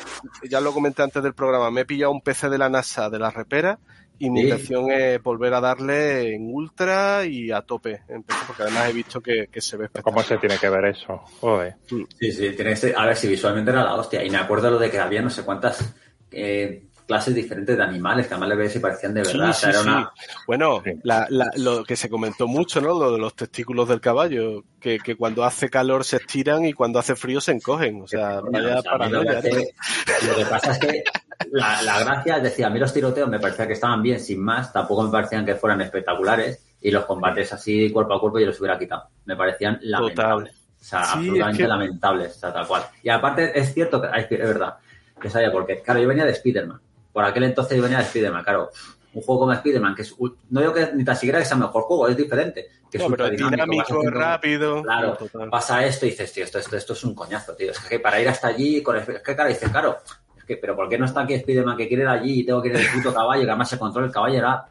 ya 0.49 0.59
lo 0.59 0.73
comenté 0.73 1.01
antes 1.03 1.21
del 1.21 1.33
programa, 1.33 1.69
me 1.71 1.81
he 1.81 1.85
pillado 1.85 2.11
un 2.11 2.21
PC 2.21 2.49
de 2.49 2.57
la 2.57 2.69
NASA 2.69 3.09
de 3.09 3.19
la 3.19 3.29
repera 3.31 3.79
y 4.17 4.29
mi 4.29 4.39
Sí. 4.41 4.45
intención 4.47 4.91
es 4.91 5.21
volver 5.23 5.53
a 5.53 5.61
darle 5.61 6.35
en 6.35 6.53
ultra 6.53 7.23
y 7.25 7.51
a 7.51 7.61
tope 7.61 8.01
porque 8.47 8.63
además 8.63 8.89
he 8.89 8.93
visto 8.93 9.21
que, 9.21 9.47
que 9.49 9.61
se 9.61 9.77
ve 9.77 9.87
¿Cómo 10.01 10.19
espectacular. 10.19 10.25
se 10.25 10.37
tiene 10.47 10.57
que 10.57 10.69
ver 10.69 10.85
eso? 10.93 11.17
Joder. 11.39 11.75
Sí, 11.87 12.31
sí, 12.31 12.49
tiene 12.55 12.71
que 12.71 12.75
ser- 12.75 12.95
a 12.97 13.05
ver 13.05 13.15
si 13.15 13.27
visualmente 13.29 13.71
era 13.71 13.83
la 13.83 13.95
hostia. 13.95 14.23
Y 14.23 14.29
me 14.29 14.37
acuerdo 14.37 14.71
lo 14.71 14.77
de 14.79 14.89
que 14.91 14.99
había 14.99 15.21
no 15.21 15.29
sé 15.29 15.43
cuántas 15.43 15.95
eh, 16.31 16.88
clases 17.09 17.33
diferentes 17.33 17.75
de 17.75 17.83
animales 17.83 18.27
que 18.27 18.35
además 18.35 18.49
le 18.49 18.55
veía 18.55 18.69
si 18.69 18.79
parecían 18.79 19.13
de 19.15 19.21
verdad. 19.23 19.33
Sí, 19.33 19.39
o 19.39 19.53
sea, 19.53 19.53
sí, 19.53 19.69
era 19.69 19.79
sí. 19.81 19.89
una. 19.89 20.11
Bueno, 20.45 20.83
la- 21.03 21.25
la- 21.29 21.51
lo 21.57 21.83
que 21.83 21.95
se 21.95 22.07
comentó 22.09 22.47
mucho, 22.47 22.79
¿no? 22.79 22.89
Lo 22.99 23.11
de 23.11 23.17
los 23.17 23.35
testículos 23.35 23.89
del 23.89 23.99
caballo, 23.99 24.63
que, 24.79 24.99
que 24.99 25.15
cuando 25.15 25.43
hace 25.43 25.69
calor 25.69 26.05
se 26.05 26.17
estiran 26.17 26.63
y 26.65 26.73
cuando 26.73 26.99
hace 26.99 27.15
frío 27.15 27.41
se 27.41 27.51
encogen. 27.51 28.01
O 28.03 28.07
sea, 28.07 28.39
Coño, 28.41 28.51
vaya 28.51 28.79
o 28.79 28.81
sea, 28.83 28.91
a 28.93 28.97
mí 28.99 29.09
lo, 29.09 29.21
que 29.21 29.25
paranoia. 29.27 29.33
¿no? 29.33 29.39
hace- 29.39 30.27
lo 30.27 30.35
que 30.35 30.45
pasa 30.45 30.71
es 30.71 30.79
que 30.79 31.03
la, 31.51 31.81
la 31.81 31.99
gracia, 31.99 32.37
es 32.37 32.43
decir, 32.43 32.65
a 32.65 32.69
mí 32.69 32.79
los 32.79 32.93
tiroteos 32.93 33.27
me 33.27 33.39
parecía 33.39 33.65
que 33.65 33.73
estaban 33.73 34.01
bien, 34.03 34.19
sin 34.19 34.41
más, 34.43 34.71
tampoco 34.71 35.03
me 35.03 35.11
parecían 35.11 35.45
que 35.45 35.55
fueran 35.55 35.81
espectaculares, 35.81 36.63
y 36.81 36.91
los 36.91 37.05
combates 37.05 37.51
así 37.51 37.91
cuerpo 37.91 38.13
a 38.13 38.19
cuerpo 38.21 38.39
yo 38.39 38.45
los 38.45 38.59
hubiera 38.59 38.77
quitado. 38.77 39.03
Me 39.25 39.35
parecían 39.35 39.79
lamentables. 39.81 40.53
O 40.79 40.83
sea, 40.83 41.03
Sí, 41.03 41.09
absolutamente 41.15 41.51
es 41.51 41.57
que- 41.57 41.67
lamentables, 41.67 42.35
o 42.37 42.39
sea, 42.39 42.53
tal 42.53 42.67
cual. 42.67 42.83
Y 43.03 43.09
aparte, 43.09 43.57
es 43.59 43.73
cierto 43.73 44.01
que, 44.01 44.07
es 44.17 44.27
que 44.27 44.35
es 44.35 44.47
verdad, 44.47 44.75
que 45.19 45.29
sabía, 45.29 45.51
porque, 45.51 45.81
claro, 45.81 45.99
yo 45.99 46.07
venía 46.07 46.23
de 46.23 46.31
Spider-Man. 46.31 46.79
Por 47.13 47.23
aquel 47.25 47.43
entonces 47.43 47.81
venía 47.81 47.97
de 47.97 48.03
Spider-Man, 48.03 48.43
claro. 48.43 48.69
un 49.13 49.21
juego 49.23 49.41
como 49.41 49.53
Spider-Man, 49.53 49.95
que 49.95 50.03
es, 50.03 50.15
no 50.51 50.61
digo 50.61 50.73
que 50.73 50.91
ni 50.93 51.03
tan 51.03 51.15
siquiera 51.15 51.39
que 51.39 51.45
sea 51.45 51.57
mejor 51.57 51.81
juego, 51.83 52.07
es 52.07 52.15
diferente. 52.15 52.67
Que 52.91 52.97
es 52.97 53.03
No, 53.03 53.09
pero 53.09 53.25
es 53.25 53.31
dinámico, 53.37 53.81
haciendo- 53.83 54.11
rápido. 54.11 54.83
Claro, 54.83 55.13
Total. 55.15 55.49
pasa 55.49 55.83
esto 55.85 56.05
y 56.05 56.09
dices, 56.11 56.31
tío, 56.31 56.43
esto, 56.43 56.59
esto, 56.59 56.75
esto 56.77 56.93
es 56.93 57.03
un 57.03 57.15
coñazo, 57.15 57.55
tío. 57.55 57.71
Es 57.71 57.79
que 57.79 57.99
para 57.99 58.19
ir 58.21 58.29
hasta 58.29 58.47
allí, 58.47 58.81
con 58.83 58.97
es 58.97 59.05
que 59.05 59.21
claro, 59.35 59.49
dices, 59.49 59.69
claro, 59.69 59.97
es 60.37 60.43
que, 60.43 60.57
pero 60.57 60.75
¿por 60.75 60.87
qué 60.89 60.97
no 60.99 61.05
está 61.05 61.21
aquí 61.21 61.33
Spider-Man 61.33 61.75
que 61.77 61.87
quiere 61.87 62.03
ir 62.03 62.09
allí 62.09 62.39
y 62.41 62.45
tengo 62.45 62.61
que 62.61 62.69
ir 62.69 62.75
el 62.75 62.87
puto 62.93 63.13
caballo, 63.13 63.43
que 63.43 63.49
además 63.49 63.69
se 63.69 63.77
controla 63.79 64.07
el 64.07 64.13
caballo? 64.13 64.37
Era, 64.37 64.65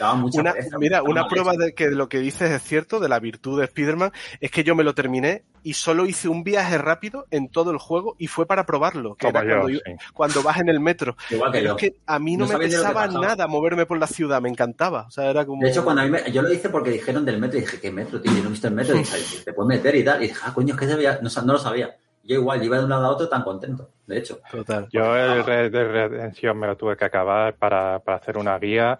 Una- 0.00 0.52
pereza, 0.52 0.78
mira, 0.78 1.02
una 1.02 1.26
prueba 1.28 1.52
hecho. 1.52 1.60
de 1.62 1.74
que 1.74 1.90
lo 1.90 2.08
que 2.08 2.18
dices 2.18 2.50
es 2.50 2.62
cierto, 2.62 2.98
de 2.98 3.08
la 3.08 3.20
virtud 3.20 3.58
de 3.58 3.66
Spider-Man, 3.66 4.10
es 4.40 4.50
que 4.50 4.64
yo 4.64 4.74
me 4.74 4.82
lo 4.84 4.94
terminé 4.94 5.44
y 5.64 5.74
solo 5.74 6.06
hice 6.06 6.28
un 6.28 6.42
viaje 6.44 6.76
rápido 6.78 7.26
en 7.30 7.48
todo 7.48 7.70
el 7.70 7.78
juego 7.78 8.16
y 8.18 8.26
fue 8.26 8.46
para 8.46 8.66
probarlo, 8.66 9.14
que 9.14 9.26
Como 9.26 9.38
era 9.40 9.54
yo, 9.54 9.60
cuando, 9.62 9.78
sí. 9.78 9.92
cuando 10.12 10.42
vas 10.42 10.58
en 10.60 10.68
el 10.68 10.80
metro. 10.80 11.16
Igual 11.30 11.52
que 11.52 11.58
Pero 11.58 11.70
yo. 11.70 11.76
es 11.76 11.80
que 11.92 11.98
a 12.06 12.18
mí 12.18 12.36
no, 12.36 12.46
No 12.46 12.58
me 12.58 12.64
pesaba 12.64 13.06
nada 13.06 13.46
moverme 13.46 13.86
por 13.86 13.98
la 13.98 14.06
ciudad, 14.06 14.40
me 14.42 14.48
encantaba. 14.48 15.02
O 15.06 15.10
sea, 15.10 15.30
era 15.30 15.44
como... 15.46 15.62
De 15.62 15.70
hecho, 15.70 15.84
cuando 15.84 16.02
a 16.02 16.04
mí 16.04 16.10
me- 16.10 16.30
yo 16.32 16.42
lo 16.42 16.52
hice 16.52 16.68
porque 16.68 16.90
dijeron 16.90 17.24
del 17.24 17.38
metro 17.38 17.58
y 17.58 17.62
dije, 17.62 17.80
¿qué 17.80 17.90
metro, 17.90 18.20
tío? 18.20 18.32
Yo 18.32 18.40
no 18.42 18.48
he 18.48 18.50
visto 18.50 18.68
el 18.68 18.74
metro 18.74 18.94
y 18.96 18.98
dije, 19.00 19.16
"Ay, 19.16 19.42
te 19.44 19.52
puedes 19.52 19.68
meter 19.68 19.94
y 19.96 20.04
tal. 20.04 20.22
Y 20.22 20.28
dije, 20.28 20.40
ah, 20.44 20.52
coño, 20.54 20.74
es 20.74 20.80
que 20.80 20.88
sabía- 20.88 21.18
no, 21.22 21.30
no 21.44 21.52
lo 21.52 21.58
sabía. 21.58 21.96
Yo 22.24 22.36
igual, 22.36 22.62
iba 22.62 22.78
de 22.78 22.84
un 22.84 22.90
lado 22.90 23.06
a 23.06 23.10
otro 23.10 23.28
tan 23.28 23.42
contento, 23.42 23.90
de 24.06 24.18
hecho. 24.18 24.38
Total. 24.50 24.88
Yo 24.92 25.16
el 25.16 25.44
Red 25.44 25.72
de 25.72 25.84
Redemption 25.84 26.56
me 26.56 26.68
lo 26.68 26.76
tuve 26.76 26.96
que 26.96 27.04
acabar 27.04 27.54
para, 27.54 27.98
para 27.98 28.18
hacer 28.18 28.38
una 28.38 28.56
guía 28.60 28.98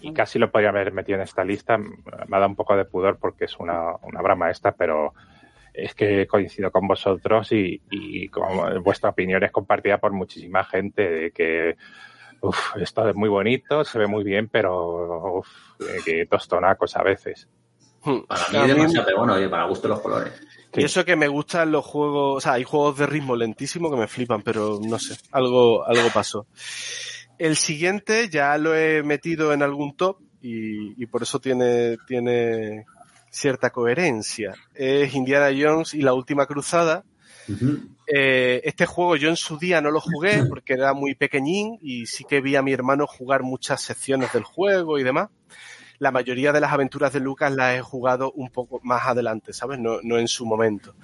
y 0.00 0.12
casi 0.14 0.38
lo 0.38 0.50
podía 0.50 0.70
haber 0.70 0.90
metido 0.92 1.16
en 1.16 1.22
esta 1.24 1.44
lista. 1.44 1.76
Me 1.76 1.94
ha 2.30 2.38
dado 2.38 2.46
un 2.48 2.56
poco 2.56 2.74
de 2.76 2.86
pudor 2.86 3.18
porque 3.18 3.44
es 3.44 3.58
una, 3.58 3.96
una 4.02 4.20
obra 4.20 4.34
maestra, 4.34 4.72
pero 4.72 5.12
es 5.74 5.94
que 5.94 6.26
coincido 6.26 6.70
con 6.70 6.86
vosotros 6.86 7.50
y, 7.52 7.82
y 7.90 8.28
como 8.28 8.80
vuestra 8.80 9.10
opinión 9.10 9.42
es 9.42 9.50
compartida 9.52 9.98
por 9.98 10.12
muchísima 10.12 10.64
gente 10.64 11.02
de 11.02 11.30
que 11.32 11.76
uf, 12.40 12.76
esto 12.76 13.08
es 13.08 13.14
muy 13.16 13.28
bonito, 13.28 13.84
se 13.84 13.98
ve 13.98 14.06
muy 14.06 14.22
bien, 14.24 14.48
pero 14.48 15.38
uf, 15.38 15.48
eh, 15.80 15.98
que 16.04 16.26
tostonacos 16.26 16.96
a 16.96 17.02
veces. 17.02 17.48
Hmm. 18.04 18.20
Para 18.28 18.48
mí 18.52 18.58
mí- 18.58 18.68
demasiado, 18.68 19.06
pero 19.06 19.18
bueno, 19.18 19.34
oye, 19.34 19.48
para 19.48 19.66
gusto 19.66 19.88
los 19.88 20.00
colores. 20.00 20.32
Sí. 20.72 20.80
Y 20.80 20.84
eso 20.84 21.04
que 21.04 21.16
me 21.16 21.28
gustan 21.28 21.72
los 21.72 21.84
juegos, 21.84 22.36
o 22.36 22.40
sea, 22.40 22.52
hay 22.54 22.64
juegos 22.64 22.98
de 22.98 23.06
ritmo 23.06 23.34
lentísimo 23.34 23.90
que 23.90 23.96
me 23.96 24.08
flipan, 24.08 24.42
pero 24.42 24.78
no 24.82 24.98
sé, 24.98 25.16
algo, 25.32 25.84
algo 25.86 26.08
pasó. 26.12 26.46
El 27.38 27.56
siguiente 27.56 28.28
ya 28.28 28.56
lo 28.58 28.76
he 28.76 29.02
metido 29.02 29.52
en 29.52 29.62
algún 29.62 29.96
top 29.96 30.18
y, 30.42 31.02
y 31.02 31.06
por 31.06 31.22
eso 31.22 31.40
tiene, 31.40 31.96
tiene 32.06 32.84
cierta 33.34 33.70
coherencia. 33.70 34.54
Es 34.74 35.14
Indiana 35.14 35.50
Jones 35.56 35.94
y 35.94 36.02
la 36.02 36.14
última 36.14 36.46
cruzada. 36.46 37.04
Eh, 38.06 38.62
este 38.64 38.86
juego 38.86 39.16
yo 39.16 39.28
en 39.28 39.36
su 39.36 39.58
día 39.58 39.80
no 39.80 39.90
lo 39.90 40.00
jugué 40.00 40.44
porque 40.48 40.74
era 40.74 40.94
muy 40.94 41.14
pequeñín 41.14 41.78
y 41.82 42.06
sí 42.06 42.24
que 42.24 42.40
vi 42.40 42.56
a 42.56 42.62
mi 42.62 42.72
hermano 42.72 43.06
jugar 43.06 43.42
muchas 43.42 43.82
secciones 43.82 44.32
del 44.32 44.44
juego 44.44 44.98
y 44.98 45.02
demás. 45.02 45.28
La 45.98 46.10
mayoría 46.10 46.52
de 46.52 46.60
las 46.60 46.72
aventuras 46.72 47.12
de 47.12 47.20
Lucas 47.20 47.52
las 47.52 47.76
he 47.76 47.82
jugado 47.82 48.32
un 48.32 48.50
poco 48.50 48.80
más 48.82 49.06
adelante, 49.06 49.52
¿sabes? 49.52 49.78
No, 49.78 49.98
no 50.02 50.18
en 50.18 50.28
su 50.28 50.46
momento. 50.46 50.94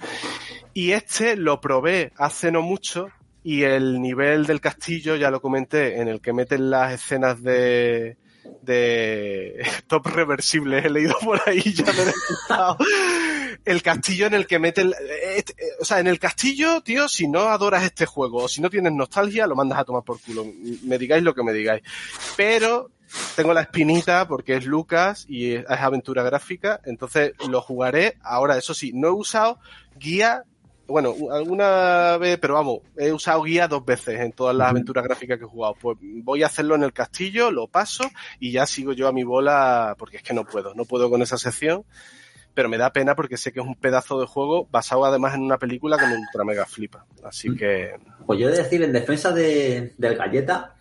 Y 0.73 0.91
este 0.91 1.35
lo 1.35 1.59
probé 1.59 2.11
hace 2.17 2.51
no 2.51 2.61
mucho 2.61 3.09
y 3.43 3.63
el 3.63 4.01
nivel 4.01 4.45
del 4.45 4.61
castillo, 4.61 5.15
ya 5.15 5.31
lo 5.31 5.41
comenté, 5.41 5.99
en 5.99 6.07
el 6.07 6.21
que 6.21 6.33
meten 6.33 6.69
las 6.69 6.93
escenas 6.93 7.41
de, 7.41 8.17
de 8.61 9.65
top 9.87 10.07
reversibles, 10.07 10.85
he 10.85 10.89
leído 10.89 11.15
por 11.23 11.41
ahí, 11.47 11.61
ya 11.73 11.85
me 11.85 12.01
he 12.01 12.05
despistado. 12.05 12.77
El 13.65 13.81
castillo 13.81 14.27
en 14.27 14.33
el 14.33 14.47
que 14.47 14.59
meten, 14.59 14.93
este- 15.35 15.55
o 15.79 15.85
sea, 15.85 15.99
en 15.99 16.07
el 16.07 16.19
castillo, 16.19 16.81
tío, 16.81 17.07
si 17.07 17.27
no 17.27 17.41
adoras 17.49 17.83
este 17.83 18.05
juego 18.05 18.43
o 18.43 18.47
si 18.47 18.61
no 18.61 18.69
tienes 18.69 18.93
nostalgia, 18.93 19.47
lo 19.47 19.55
mandas 19.55 19.79
a 19.79 19.83
tomar 19.85 20.03
por 20.03 20.19
culo. 20.19 20.45
Me 20.83 20.97
digáis 20.97 21.23
lo 21.23 21.33
que 21.35 21.43
me 21.43 21.53
digáis. 21.53 21.83
Pero 22.35 22.89
tengo 23.35 23.53
la 23.53 23.61
espinita 23.61 24.27
porque 24.27 24.55
es 24.55 24.65
Lucas 24.65 25.25
y 25.27 25.55
es 25.55 25.65
aventura 25.67 26.23
gráfica, 26.23 26.79
entonces 26.85 27.33
lo 27.49 27.61
jugaré. 27.61 28.17
Ahora, 28.21 28.57
eso 28.57 28.73
sí, 28.73 28.91
no 28.93 29.09
he 29.09 29.11
usado 29.11 29.59
guía, 29.97 30.43
bueno, 30.91 31.15
alguna 31.31 32.17
vez, 32.17 32.37
pero 32.39 32.53
vamos, 32.55 32.79
he 32.97 33.11
usado 33.11 33.41
guía 33.43 33.67
dos 33.67 33.83
veces 33.85 34.19
en 34.19 34.31
todas 34.31 34.55
las 34.55 34.69
aventuras 34.69 35.03
gráficas 35.03 35.37
que 35.39 35.45
he 35.45 35.47
jugado. 35.47 35.75
Pues 35.81 35.97
voy 36.01 36.43
a 36.43 36.47
hacerlo 36.47 36.75
en 36.75 36.83
el 36.83 36.93
castillo, 36.93 37.49
lo 37.51 37.67
paso 37.67 38.03
y 38.39 38.51
ya 38.51 38.65
sigo 38.65 38.93
yo 38.93 39.07
a 39.07 39.11
mi 39.11 39.23
bola 39.23 39.95
porque 39.97 40.17
es 40.17 40.23
que 40.23 40.33
no 40.33 40.45
puedo, 40.45 40.73
no 40.75 40.85
puedo 40.85 41.09
con 41.09 41.21
esa 41.21 41.37
sección. 41.37 41.83
Pero 42.53 42.67
me 42.67 42.77
da 42.77 42.91
pena 42.91 43.15
porque 43.15 43.37
sé 43.37 43.53
que 43.53 43.61
es 43.61 43.65
un 43.65 43.75
pedazo 43.75 44.19
de 44.19 44.27
juego 44.27 44.67
basado 44.69 45.05
además 45.05 45.33
en 45.35 45.41
una 45.41 45.57
película 45.57 45.97
que 45.97 46.05
me 46.05 46.17
ultra 46.17 46.43
mega 46.43 46.65
flipa. 46.65 47.05
Así 47.23 47.55
que 47.55 47.95
Pues 48.25 48.39
yo 48.39 48.49
he 48.49 48.51
de 48.51 48.57
decir 48.57 48.83
en 48.83 48.91
defensa 48.91 49.31
de, 49.31 49.93
del 49.97 50.17
galleta 50.17 50.75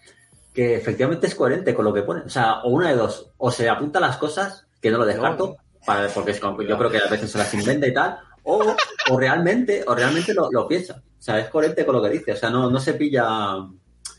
que 0.53 0.75
efectivamente 0.75 1.29
es 1.29 1.35
coherente 1.37 1.73
con 1.73 1.85
lo 1.85 1.95
que 1.95 2.03
pone. 2.03 2.23
O 2.23 2.29
sea, 2.29 2.55
o 2.63 2.71
una 2.71 2.89
de 2.89 2.97
dos, 2.97 3.31
o 3.39 3.53
se 3.53 3.69
apunta 3.69 4.01
las 4.01 4.17
cosas, 4.17 4.67
que 4.83 4.91
no 4.91 4.99
lo 4.99 5.07
descarto, 5.07 5.59
para, 5.87 6.09
porque 6.09 6.33
es 6.33 6.41
como- 6.41 6.61
yo 6.61 6.77
creo 6.77 6.91
que 6.91 6.99
a 6.99 7.09
veces 7.09 7.31
se 7.31 7.39
las 7.39 7.55
inventa 7.55 7.87
y 7.87 7.95
tal, 7.95 8.19
o, 8.59 8.77
o 9.11 9.19
realmente, 9.19 9.85
o 9.87 9.95
realmente 9.95 10.35
lo, 10.35 10.51
lo 10.51 10.67
piensa. 10.67 11.03
O 11.19 11.23
sea, 11.23 11.39
es 11.39 11.49
coherente 11.49 11.85
con 11.85 11.97
lo 11.97 12.03
que 12.03 12.11
dice. 12.11 12.33
O 12.33 12.37
sea, 12.37 12.51
no, 12.51 12.71
no 12.71 12.81
se 12.81 12.95
pilla. 12.95 13.57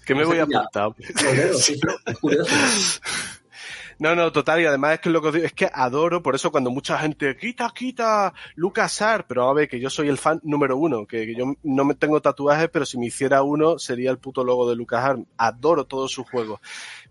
que 0.05 0.13
me 0.15 0.21
No 0.21 0.27
voy 0.29 0.39
a 0.39 0.43
apuntar. 0.43 0.91
es 0.97 2.17
curioso. 2.19 2.51
No, 4.01 4.15
no, 4.15 4.31
total, 4.31 4.59
y 4.59 4.65
además 4.65 4.93
es 4.93 4.99
que 4.99 5.11
lo 5.11 5.21
que 5.21 5.31
digo 5.31 5.45
es 5.45 5.53
que 5.53 5.69
adoro, 5.71 6.23
por 6.23 6.33
eso 6.33 6.51
cuando 6.51 6.71
mucha 6.71 6.97
gente 6.97 7.37
quita, 7.37 7.71
quita, 7.71 8.33
Lucas 8.55 8.99
Art, 8.99 9.27
pero 9.29 9.47
a 9.47 9.53
ver, 9.53 9.69
que 9.69 9.79
yo 9.79 9.91
soy 9.91 10.09
el 10.09 10.17
fan 10.17 10.39
número 10.41 10.75
uno, 10.75 11.05
que, 11.05 11.35
yo 11.35 11.53
no 11.61 11.85
me 11.85 11.93
tengo 11.93 12.19
tatuajes, 12.19 12.67
pero 12.69 12.83
si 12.83 12.97
me 12.97 13.05
hiciera 13.05 13.43
uno 13.43 13.77
sería 13.77 14.09
el 14.09 14.17
puto 14.17 14.43
logo 14.43 14.67
de 14.67 14.75
Lucas 14.75 15.05
Art. 15.05 15.19
Adoro 15.37 15.85
todos 15.85 16.11
sus 16.11 16.27
juegos. 16.27 16.59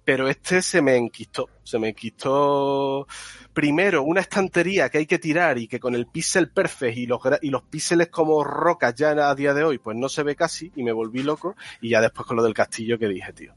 Pero 0.04 0.28
este 0.28 0.62
se 0.62 0.82
me 0.82 0.96
enquistó, 0.96 1.48
se 1.62 1.78
me 1.78 1.90
enquistó 1.90 3.06
primero 3.52 4.02
una 4.02 4.22
estantería 4.22 4.88
que 4.88 4.98
hay 4.98 5.06
que 5.06 5.20
tirar 5.20 5.58
y 5.58 5.68
que 5.68 5.78
con 5.78 5.94
el 5.94 6.08
pixel 6.08 6.50
perfect 6.50 6.98
y 6.98 7.06
los, 7.06 7.20
y 7.40 7.50
los 7.50 7.62
píxeles 7.62 8.08
como 8.08 8.42
rocas 8.42 8.96
ya 8.96 9.10
a 9.10 9.34
día 9.36 9.54
de 9.54 9.62
hoy, 9.62 9.78
pues 9.78 9.96
no 9.96 10.08
se 10.08 10.24
ve 10.24 10.34
casi 10.34 10.72
y 10.74 10.82
me 10.82 10.90
volví 10.90 11.22
loco 11.22 11.54
y 11.80 11.90
ya 11.90 12.00
después 12.00 12.26
con 12.26 12.36
lo 12.36 12.42
del 12.42 12.54
castillo 12.54 12.98
que 12.98 13.06
dije, 13.06 13.32
tío. 13.32 13.54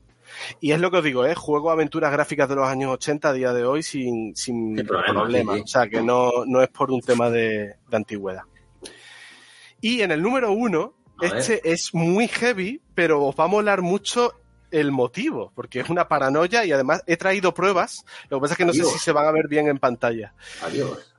Y 0.60 0.72
es 0.72 0.80
lo 0.80 0.92
que 0.92 0.98
os 0.98 1.04
digo, 1.04 1.26
¿eh? 1.26 1.36
juego 1.36 1.72
aventuras 1.72 2.12
gráficas 2.12 2.50
de 2.50 2.56
los 2.56 2.68
años 2.68 2.92
80 2.94 3.30
a 3.30 3.34
día 3.34 3.54
de 3.54 3.66
hoy 3.66 3.84
sin, 3.84 4.36
sin 4.36 4.76
problema, 4.86 5.22
problema. 5.22 5.54
sí, 5.54 5.60
sí. 5.60 5.64
O 5.64 5.68
sea, 5.68 5.88
que 5.90 6.02
no, 6.02 6.30
no 6.46 6.62
es 6.62 6.70
por 6.70 6.92
un 6.92 7.02
tema 7.02 7.30
de, 7.30 7.76
de 7.90 7.98
antigüedad. 7.98 8.44
Y 9.82 10.02
en 10.02 10.12
el 10.12 10.22
número 10.22 10.52
uno, 10.52 10.94
A 11.18 11.24
ver. 11.24 11.38
este 11.38 11.72
es 11.72 11.94
muy 11.94 12.28
heavy, 12.28 12.82
pero 12.96 13.26
os 13.26 13.36
va 13.36 13.46
a 13.46 13.48
molar 13.48 13.82
mucho 13.82 14.34
el 14.72 14.92
motivo, 14.92 15.52
porque 15.54 15.82
es 15.82 15.90
una 15.90 16.08
paranoia 16.08 16.66
y 16.66 16.72
además 16.72 17.04
he 17.06 17.16
traído 17.18 17.54
pruebas. 17.54 18.06
Lo 18.30 18.38
que 18.38 18.42
pasa 18.42 18.54
es 18.56 18.58
que 18.58 18.66
no 18.66 18.74
sé 18.74 18.84
si 18.86 18.98
se 18.98 19.12
van 19.12 19.28
a 19.28 19.32
ver 19.32 19.48
bien 19.48 19.68
en 19.68 19.78
pantalla. 19.78 20.34
Adiós. 20.64 21.13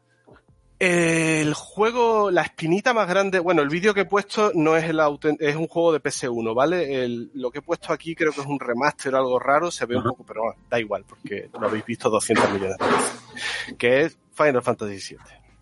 El 0.86 1.54
juego, 1.54 2.30
la 2.30 2.42
espinita 2.42 2.92
más 2.92 3.08
grande, 3.08 3.38
bueno, 3.38 3.62
el 3.62 3.68
vídeo 3.68 3.94
que 3.94 4.00
he 4.02 4.04
puesto 4.04 4.52
no 4.54 4.76
es 4.76 4.84
el 4.84 5.00
es 5.40 5.56
un 5.56 5.66
juego 5.66 5.92
de 5.92 6.00
PS1, 6.02 6.54
¿vale? 6.54 7.04
El- 7.04 7.30
lo 7.34 7.50
que 7.50 7.58
he 7.60 7.62
puesto 7.62 7.92
aquí 7.92 8.14
creo 8.14 8.32
que 8.32 8.40
es 8.42 8.46
un 8.46 8.60
remaster 8.60 9.14
o 9.14 9.18
algo 9.18 9.38
raro, 9.38 9.70
se 9.70 9.86
ve 9.86 9.96
un 9.96 10.02
poco, 10.04 10.24
pero 10.26 10.42
bueno, 10.42 10.60
da 10.68 10.78
igual, 10.78 11.04
porque 11.08 11.48
lo 11.58 11.66
habéis 11.68 11.84
visto 11.86 12.10
200 12.10 12.50
millones 12.52 12.76
de 12.78 12.86
veces. 12.86 13.76
Que 13.78 14.00
es 14.02 14.18
Final 14.34 14.62
Fantasy 14.62 15.16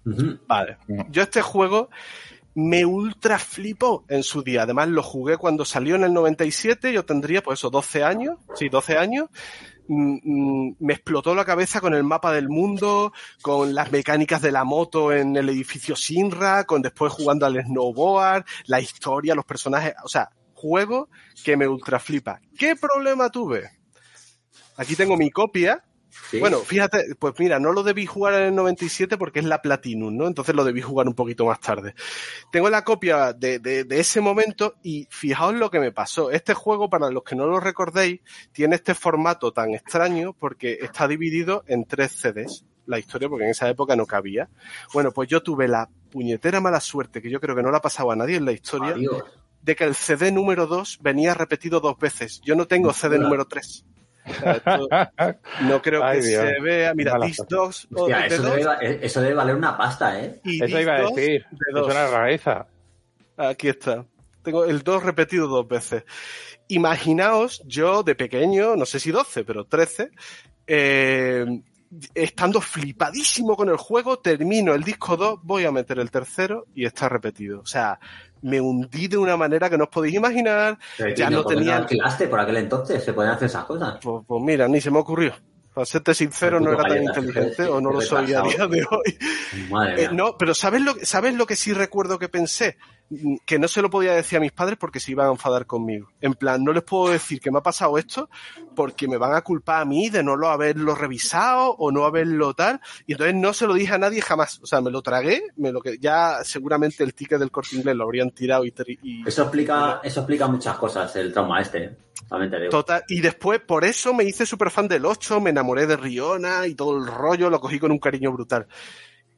VII. 0.04 0.38
Vale. 0.48 0.78
Yo 1.10 1.22
este 1.22 1.40
juego 1.42 1.88
me 2.54 2.84
ultra 2.84 3.38
flipó 3.38 4.04
en 4.08 4.22
su 4.22 4.42
día. 4.42 4.62
Además, 4.64 4.88
lo 4.88 5.02
jugué 5.02 5.36
cuando 5.38 5.64
salió 5.64 5.94
en 5.94 6.04
el 6.04 6.12
97. 6.12 6.92
Yo 6.92 7.04
tendría, 7.04 7.42
pues 7.42 7.60
eso, 7.60 7.70
12 7.70 8.02
años. 8.04 8.36
Sí, 8.54 8.68
12 8.68 8.98
años. 8.98 9.28
Mm, 9.94 10.20
mm, 10.24 10.76
Me 10.80 10.94
explotó 10.94 11.34
la 11.34 11.44
cabeza 11.44 11.80
con 11.80 11.92
el 11.92 12.02
mapa 12.02 12.32
del 12.32 12.48
mundo, 12.48 13.12
con 13.42 13.74
las 13.74 13.92
mecánicas 13.92 14.40
de 14.40 14.50
la 14.50 14.64
moto 14.64 15.12
en 15.12 15.36
el 15.36 15.50
edificio 15.50 15.96
Sinra, 15.96 16.64
con 16.64 16.80
después 16.80 17.12
jugando 17.12 17.44
al 17.44 17.62
snowboard, 17.62 18.44
la 18.66 18.80
historia, 18.80 19.34
los 19.34 19.44
personajes. 19.44 19.94
O 20.02 20.08
sea, 20.08 20.30
juego 20.54 21.10
que 21.44 21.58
me 21.58 21.68
ultra 21.68 21.98
flipa. 21.98 22.40
¿Qué 22.56 22.74
problema 22.74 23.28
tuve? 23.28 23.70
Aquí 24.78 24.96
tengo 24.96 25.18
mi 25.18 25.30
copia, 25.30 25.84
Sí. 26.30 26.38
bueno, 26.40 26.58
fíjate, 26.58 27.14
pues 27.18 27.34
mira, 27.38 27.58
no 27.58 27.72
lo 27.72 27.82
debí 27.82 28.04
jugar 28.06 28.34
en 28.34 28.42
el 28.48 28.54
97 28.54 29.16
porque 29.16 29.38
es 29.40 29.44
la 29.46 29.62
Platinum, 29.62 30.16
¿no? 30.16 30.26
Entonces 30.26 30.54
lo 30.54 30.64
debí 30.64 30.80
jugar 30.82 31.06
un 31.08 31.14
poquito 31.14 31.46
más 31.46 31.60
tarde. 31.60 31.94
Tengo 32.50 32.68
la 32.70 32.84
copia 32.84 33.32
de, 33.32 33.58
de- 33.58 33.84
de 33.84 34.00
ese 34.00 34.20
momento 34.20 34.74
y 34.82 35.06
fijaos 35.10 35.54
lo 35.54 35.70
que 35.70 35.80
me 35.80 35.92
pasó. 35.92 36.30
Este 36.30 36.54
juego, 36.54 36.90
para 36.90 37.10
los 37.10 37.22
que 37.22 37.34
no 37.36 37.46
lo 37.46 37.60
recordéis, 37.60 38.20
tiene 38.52 38.76
este 38.76 38.94
formato 38.94 39.52
tan 39.52 39.74
extraño 39.74 40.34
porque 40.34 40.78
está 40.82 41.08
dividido 41.08 41.64
en 41.66 41.84
tres 41.84 42.12
CDs. 42.12 42.64
La 42.84 42.98
historia, 42.98 43.28
porque 43.28 43.44
en 43.44 43.50
esa 43.50 43.68
época 43.68 43.94
no 43.94 44.06
cabía. 44.06 44.48
Bueno, 44.92 45.12
pues 45.12 45.28
yo 45.28 45.40
tuve 45.40 45.68
la 45.68 45.88
puñetera 46.10 46.60
mala 46.60 46.80
suerte, 46.80 47.22
que 47.22 47.30
yo 47.30 47.40
creo 47.40 47.54
que 47.54 47.62
no 47.62 47.70
la 47.70 47.78
ha 47.78 47.80
pasado 47.82 48.10
a 48.10 48.16
nadie 48.16 48.36
en 48.36 48.44
la 48.44 48.50
historia, 48.52 48.88
Adiós. 48.94 49.22
de 49.62 49.76
que 49.76 49.84
el 49.84 49.94
CD 49.94 50.32
número 50.32 50.66
2 50.66 50.98
venía 51.00 51.32
repetido 51.32 51.78
dos 51.78 51.96
veces. 51.96 52.40
Yo 52.44 52.56
no 52.56 52.66
tengo 52.66 52.92
CD 52.92 53.18
número 53.20 53.46
3. 53.46 53.84
No 55.62 55.82
creo 55.82 56.02
Ay, 56.04 56.20
que 56.20 56.26
Dios. 56.28 56.44
se 56.44 56.60
vea. 56.60 56.94
Mira, 56.94 57.18
Dis 57.24 57.36
suerte. 57.36 57.54
2 57.54 57.88
o 57.94 58.00
Hostia, 58.02 58.18
de 58.20 58.26
eso, 58.26 58.42
dos 58.42 58.54
debe, 58.56 58.70
eh, 58.82 58.98
eso 59.02 59.20
debe 59.20 59.34
valer 59.34 59.56
una 59.56 59.76
pasta, 59.76 60.20
¿eh? 60.20 60.40
y 60.44 60.62
Eso 60.62 60.80
iba 60.80 60.94
a 60.96 61.02
2 61.02 61.14
decir. 61.14 61.46
de 61.50 61.80
Es 61.80 61.86
una 61.86 62.06
rareza. 62.06 62.66
Aquí 63.36 63.68
está. 63.68 64.04
Tengo 64.42 64.64
el 64.64 64.82
2 64.82 65.02
repetido 65.02 65.46
dos 65.48 65.66
veces. 65.68 66.04
Imaginaos, 66.68 67.62
yo 67.66 68.02
de 68.02 68.14
pequeño, 68.14 68.76
no 68.76 68.86
sé 68.86 68.98
si 69.00 69.10
12, 69.10 69.44
pero 69.44 69.64
13, 69.66 70.10
eh, 70.66 71.44
estando 72.14 72.60
flipadísimo 72.60 73.56
con 73.56 73.68
el 73.68 73.76
juego, 73.76 74.18
termino 74.18 74.74
el 74.74 74.82
disco 74.82 75.16
2, 75.16 75.40
voy 75.42 75.64
a 75.64 75.72
meter 75.72 75.98
el 75.98 76.10
tercero 76.10 76.66
y 76.74 76.84
está 76.86 77.08
repetido. 77.08 77.60
O 77.60 77.66
sea, 77.66 77.98
me 78.42 78.60
hundí 78.60 79.08
de 79.08 79.18
una 79.18 79.36
manera 79.36 79.68
que 79.70 79.76
no 79.78 79.84
os 79.84 79.90
podéis 79.90 80.14
imaginar. 80.14 80.78
Pero, 80.96 81.14
Ya 81.14 81.30
no 81.30 81.42
¿por 81.42 81.52
qué 81.52 81.58
tenía- 81.58 81.76
alquilaste 81.76 82.28
por 82.28 82.40
aquel 82.40 82.56
entonces? 82.56 83.04
Se 83.04 83.12
pueden 83.12 83.30
hacer 83.32 83.46
esas 83.46 83.64
cosas. 83.64 83.98
Pues, 84.02 84.24
pues 84.26 84.42
mira, 84.42 84.66
ni 84.68 84.80
se 84.80 84.90
me 84.90 84.98
ocurrió. 84.98 85.34
Para 85.74 85.86
serte 85.86 86.12
sincero, 86.14 86.60
no 86.60 86.72
era 86.72 86.82
tan 86.82 87.02
inteligente 87.02 87.54
qué- 87.56 87.62
o 87.64 87.80
no 87.80 87.92
lo 87.92 88.00
soy 88.02 88.32
a 88.34 88.42
día 88.42 88.66
de 88.66 88.84
hoy. 88.90 89.18
Madre 89.70 90.04
Eh, 90.04 90.08
no, 90.12 90.36
pero 90.38 90.54
¿sabes 90.54 90.82
lo, 90.82 90.94
¿sabes 91.02 91.34
lo 91.34 91.46
que 91.46 91.56
sí 91.56 91.72
recuerdo 91.72 92.18
que 92.18 92.28
pensé? 92.28 92.76
Que 93.44 93.58
no 93.58 93.68
se 93.68 93.82
lo 93.82 93.90
podía 93.90 94.12
decir 94.14 94.38
a 94.38 94.40
mis 94.40 94.52
padres 94.52 94.78
porque 94.78 95.00
se 95.00 95.10
iban 95.12 95.28
a 95.28 95.32
enfadar 95.32 95.66
conmigo. 95.66 96.10
En 96.20 96.34
plan, 96.34 96.62
no 96.64 96.72
les 96.72 96.82
puedo 96.82 97.12
decir 97.12 97.40
que 97.40 97.50
me 97.50 97.58
ha 97.58 97.62
pasado 97.62 97.98
esto 97.98 98.30
porque 98.74 99.06
me 99.08 99.16
van 99.16 99.34
a 99.34 99.42
culpar 99.42 99.82
a 99.82 99.84
mí 99.84 100.08
de 100.08 100.22
no 100.22 100.36
lo 100.36 100.48
haberlo 100.48 100.94
revisado 100.94 101.70
o 101.78 101.90
no 101.92 102.04
haberlo 102.04 102.54
tal. 102.54 102.80
Y 103.06 103.12
entonces 103.12 103.34
no 103.34 103.52
se 103.52 103.66
lo 103.66 103.74
dije 103.74 103.94
a 103.94 103.98
nadie 103.98 104.20
jamás. 104.22 104.60
O 104.62 104.66
sea, 104.66 104.80
me 104.80 104.90
lo 104.90 105.02
tragué, 105.02 105.42
me 105.56 105.72
lo 105.72 105.80
que 105.80 105.98
ya 105.98 106.38
seguramente 106.44 107.04
el 107.04 107.14
ticket 107.14 107.38
del 107.38 107.50
corte 107.50 107.76
inglés 107.76 107.96
lo 107.96 108.04
habrían 108.04 108.30
tirado 108.30 108.64
y, 108.64 108.72
y- 109.02 109.28
Eso 109.28 109.42
explica, 109.42 110.00
eso 110.02 110.20
explica 110.20 110.46
muchas 110.46 110.76
cosas, 110.78 111.14
el 111.16 111.32
trauma 111.32 111.60
este. 111.60 111.84
¿eh? 111.84 111.96
Total, 112.70 113.02
y 113.08 113.20
después 113.20 113.60
por 113.60 113.84
eso 113.84 114.14
me 114.14 114.24
hice 114.24 114.46
súper 114.46 114.70
fan 114.70 114.88
del 114.88 115.04
8, 115.04 115.40
me 115.40 115.50
enamoré 115.50 115.86
de 115.86 115.96
Riona 115.96 116.66
y 116.66 116.74
todo 116.74 116.96
el 116.96 117.06
rollo, 117.06 117.50
lo 117.50 117.60
cogí 117.60 117.78
con 117.78 117.90
un 117.90 117.98
cariño 117.98 118.32
brutal. 118.32 118.66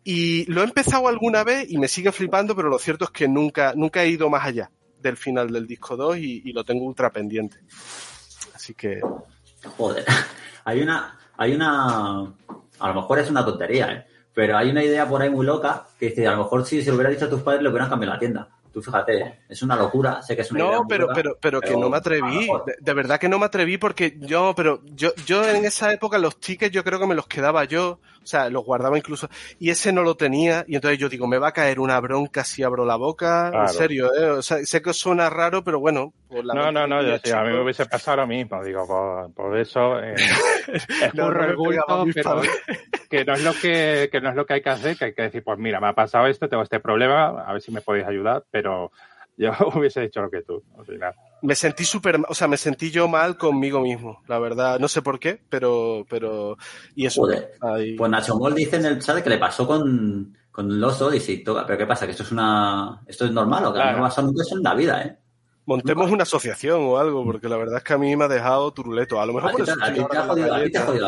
Y 0.05 0.45
lo 0.53 0.61
he 0.61 0.65
empezado 0.65 1.09
alguna 1.09 1.45
vez 1.45 1.71
y 1.71 1.79
me 1.79 1.89
sigue 1.89 2.13
flipando, 2.13 2.55
pero 2.55 2.69
lo 2.69 2.79
cierto 2.79 3.07
es 3.07 3.11
que 3.11 3.27
nunca, 3.27 3.73
nunca 3.75 4.03
he 4.03 4.09
ido 4.09 4.29
más 4.29 4.45
allá 4.45 4.71
del 5.01 5.17
final 5.17 5.51
del 5.51 5.67
disco 5.67 5.97
2 5.97 6.19
y, 6.19 6.53
lo 6.53 6.65
tengo 6.65 6.85
ultra 6.85 7.11
pendiente. 7.11 7.59
Así 8.55 8.75
que, 8.75 9.01
Joder. 9.77 10.05
Hay 10.67 10.81
una, 10.81 11.19
hay 11.37 11.55
una, 11.55 12.21
a 12.21 12.89
lo 12.89 12.95
mejor 12.95 13.19
es 13.19 13.29
una 13.29 13.45
tontería, 13.45 13.93
¿eh? 13.93 14.07
Pero 14.33 14.57
hay 14.57 14.71
una 14.71 14.83
idea 14.83 15.07
por 15.07 15.21
ahí 15.21 15.29
muy 15.29 15.45
loca 15.45 15.89
que 16.01 16.07
dice, 16.07 16.27
a 16.27 16.33
lo 16.33 16.45
mejor 16.45 16.65
si 16.65 16.81
se 16.81 16.89
lo 16.89 16.97
hubiera 16.97 17.11
dicho 17.11 17.27
a 17.27 17.29
tus 17.29 17.43
padres 17.43 17.63
le 17.63 17.69
hubieran 17.69 17.91
cambiado 17.91 18.15
la 18.15 18.19
tienda. 18.19 18.49
Tú 18.75 18.83
fíjate, 18.83 19.19
¿eh? 19.19 19.39
es 19.49 19.63
una 19.63 19.77
locura, 19.77 20.21
sé 20.21 20.35
que 20.35 20.43
es 20.43 20.51
una 20.51 20.65
no, 20.65 20.87
pero, 20.89 21.07
pero, 21.15 21.39
pero 21.41 21.61
que 21.61 21.77
no 21.77 21.89
me 21.89 21.97
atreví, 21.97 22.49
de, 22.67 22.75
de 22.81 22.93
verdad 22.93 23.21
que 23.21 23.29
no 23.29 23.39
me 23.39 23.47
atreví 23.47 23.79
porque 23.79 24.17
yo, 24.19 24.53
pero 24.57 24.81
yo, 24.97 25.15
yo 25.25 25.49
en 25.49 25.65
esa 25.65 25.93
época 25.93 26.19
los 26.19 26.41
tickets 26.41 26.73
yo 26.75 26.83
creo 26.83 26.99
que 26.99 27.07
me 27.07 27.15
los 27.15 27.29
quedaba 27.29 27.63
yo, 27.65 28.01
o 28.21 28.27
sea, 28.27 28.51
los 28.51 28.65
guardaba 28.65 28.99
incluso, 28.99 29.29
y 29.61 29.71
ese 29.71 29.93
no 29.93 30.03
lo 30.03 30.17
tenía, 30.17 30.65
y 30.67 30.75
entonces 30.75 30.99
yo 30.99 31.09
digo, 31.09 31.29
me 31.29 31.39
va 31.39 31.49
a 31.49 31.53
caer 31.53 31.79
una 31.79 32.01
bronca 32.01 32.43
si 32.43 32.65
abro 32.65 32.85
la 32.85 32.97
boca, 32.97 33.51
Claro. 33.51 33.69
en 33.69 33.73
serio, 33.73 34.13
¿eh? 34.13 34.31
o 34.31 34.43
sea, 34.43 34.59
sé 34.65 34.83
que 34.83 34.91
os 34.91 34.99
suena 34.99 35.31
raro, 35.31 35.63
pero 35.63 35.79
bueno. 35.79 36.13
Por 36.35 36.45
la 36.45 36.55
No, 36.55 36.73
no, 36.73 36.87
no, 36.87 37.03
yo, 37.03 37.17
sí, 37.23 37.31
a 37.31 37.43
mí 37.43 37.51
me 37.53 37.63
hubiese 37.63 37.87
pasado 37.87 38.19
lo 38.19 38.27
mismo, 38.27 38.63
digo, 38.65 38.87
por, 38.87 39.33
por 39.35 39.57
eso 39.59 39.99
eh, 40.01 40.15
No, 41.15 41.29
escurro 41.29 41.47
no 41.49 41.57
bulto, 41.57 42.05
mis 42.07 42.15
pero 42.15 42.41
que 43.11 43.25
no 43.25 43.35
es 43.35 43.43
lo 43.45 43.53
que, 43.55 44.09
que 44.11 44.21
no 44.21 44.31
es 44.31 44.35
lo 44.37 44.45
que 44.47 44.55
hay 44.55 44.63
que 44.63 44.71
hacer, 44.71 44.97
que 44.97 45.05
hay 45.07 45.15
que 45.15 45.23
decir, 45.23 45.43
pues 45.45 45.59
mira, 45.59 45.81
me 45.81 45.89
ha 45.89 45.93
pasado 45.95 46.27
esto, 46.27 46.49
tengo 46.49 46.63
este 46.63 46.81
problema, 46.81 47.43
a 47.47 47.53
ver 47.53 47.63
si 47.63 47.71
me 47.73 47.81
podéis 47.81 48.07
ayudar, 48.07 48.45
pero 48.51 48.91
yo 49.37 49.51
hubiese 49.75 50.01
dicho 50.01 50.21
lo 50.23 50.31
que 50.31 50.43
tú, 50.43 50.63
al 50.79 50.85
final. 50.87 51.15
Me 51.43 51.55
sentí 51.55 51.85
súper, 51.85 52.19
o 52.29 52.35
sea, 52.35 52.49
me 52.49 52.57
sentí 52.57 52.91
yo 52.91 53.07
mal 53.09 53.37
conmigo 53.37 53.81
mismo, 53.81 54.23
la 54.29 54.39
verdad, 54.39 54.79
no 54.79 54.89
sé 54.89 55.03
por 55.03 55.19
qué, 55.21 55.41
pero, 55.49 56.07
pero, 56.09 56.57
y 56.95 57.07
eso. 57.07 57.27
Ahí- 57.61 57.97
Pues 57.97 58.11
Nacho 58.11 58.37
Mol 58.37 58.55
dice 58.55 58.77
en 58.77 58.87
el 58.87 58.99
chat 59.01 59.23
que 59.23 59.29
le 59.31 59.39
pasó 59.39 59.67
con, 59.67 60.35
con 60.51 60.81
los 60.81 61.03
Odyssey. 61.03 61.45
Toca- 61.45 61.67
Pero 61.67 61.79
¿qué 61.79 61.87
pasa? 61.87 62.07
¿Que 62.07 62.13
esto 62.13 62.23
es 62.23 62.33
una 62.33 63.03
esto 63.07 63.27
es 63.27 63.33
normal 63.33 63.67
o 63.67 63.73
que 63.75 63.79
a 63.81 63.83
mí 63.83 63.89
Claro. 63.89 63.99
me 63.99 64.05
ha 64.05 64.09
pasado 64.09 64.27
nunca 64.29 64.43
eso 64.43 64.57
en 64.57 64.63
la 64.63 64.75
vida, 64.75 65.03
eh? 65.03 65.17
Montemos 65.67 66.11
una 66.11 66.25
asociación 66.25 66.83
o 66.83 66.99
algo, 66.99 67.25
porque 67.25 67.49
la 67.49 67.57
verdad 67.57 67.79
es 67.79 67.85
que 67.85 67.95
a 67.95 67.99
mí 67.99 68.15
me 68.17 68.25
ha 68.25 68.29
dejado 68.29 68.73
turuleto. 68.73 69.21
A 69.21 69.27
lo 69.27 69.33
mejor 69.33 69.51
A 69.51 69.53
por 69.53 69.63
eso 69.63 69.75
a 69.81 69.93
ti 69.93 70.05
te 70.11 70.19
ha 70.19 70.23
jodido, 70.23 70.49
la 70.49 70.59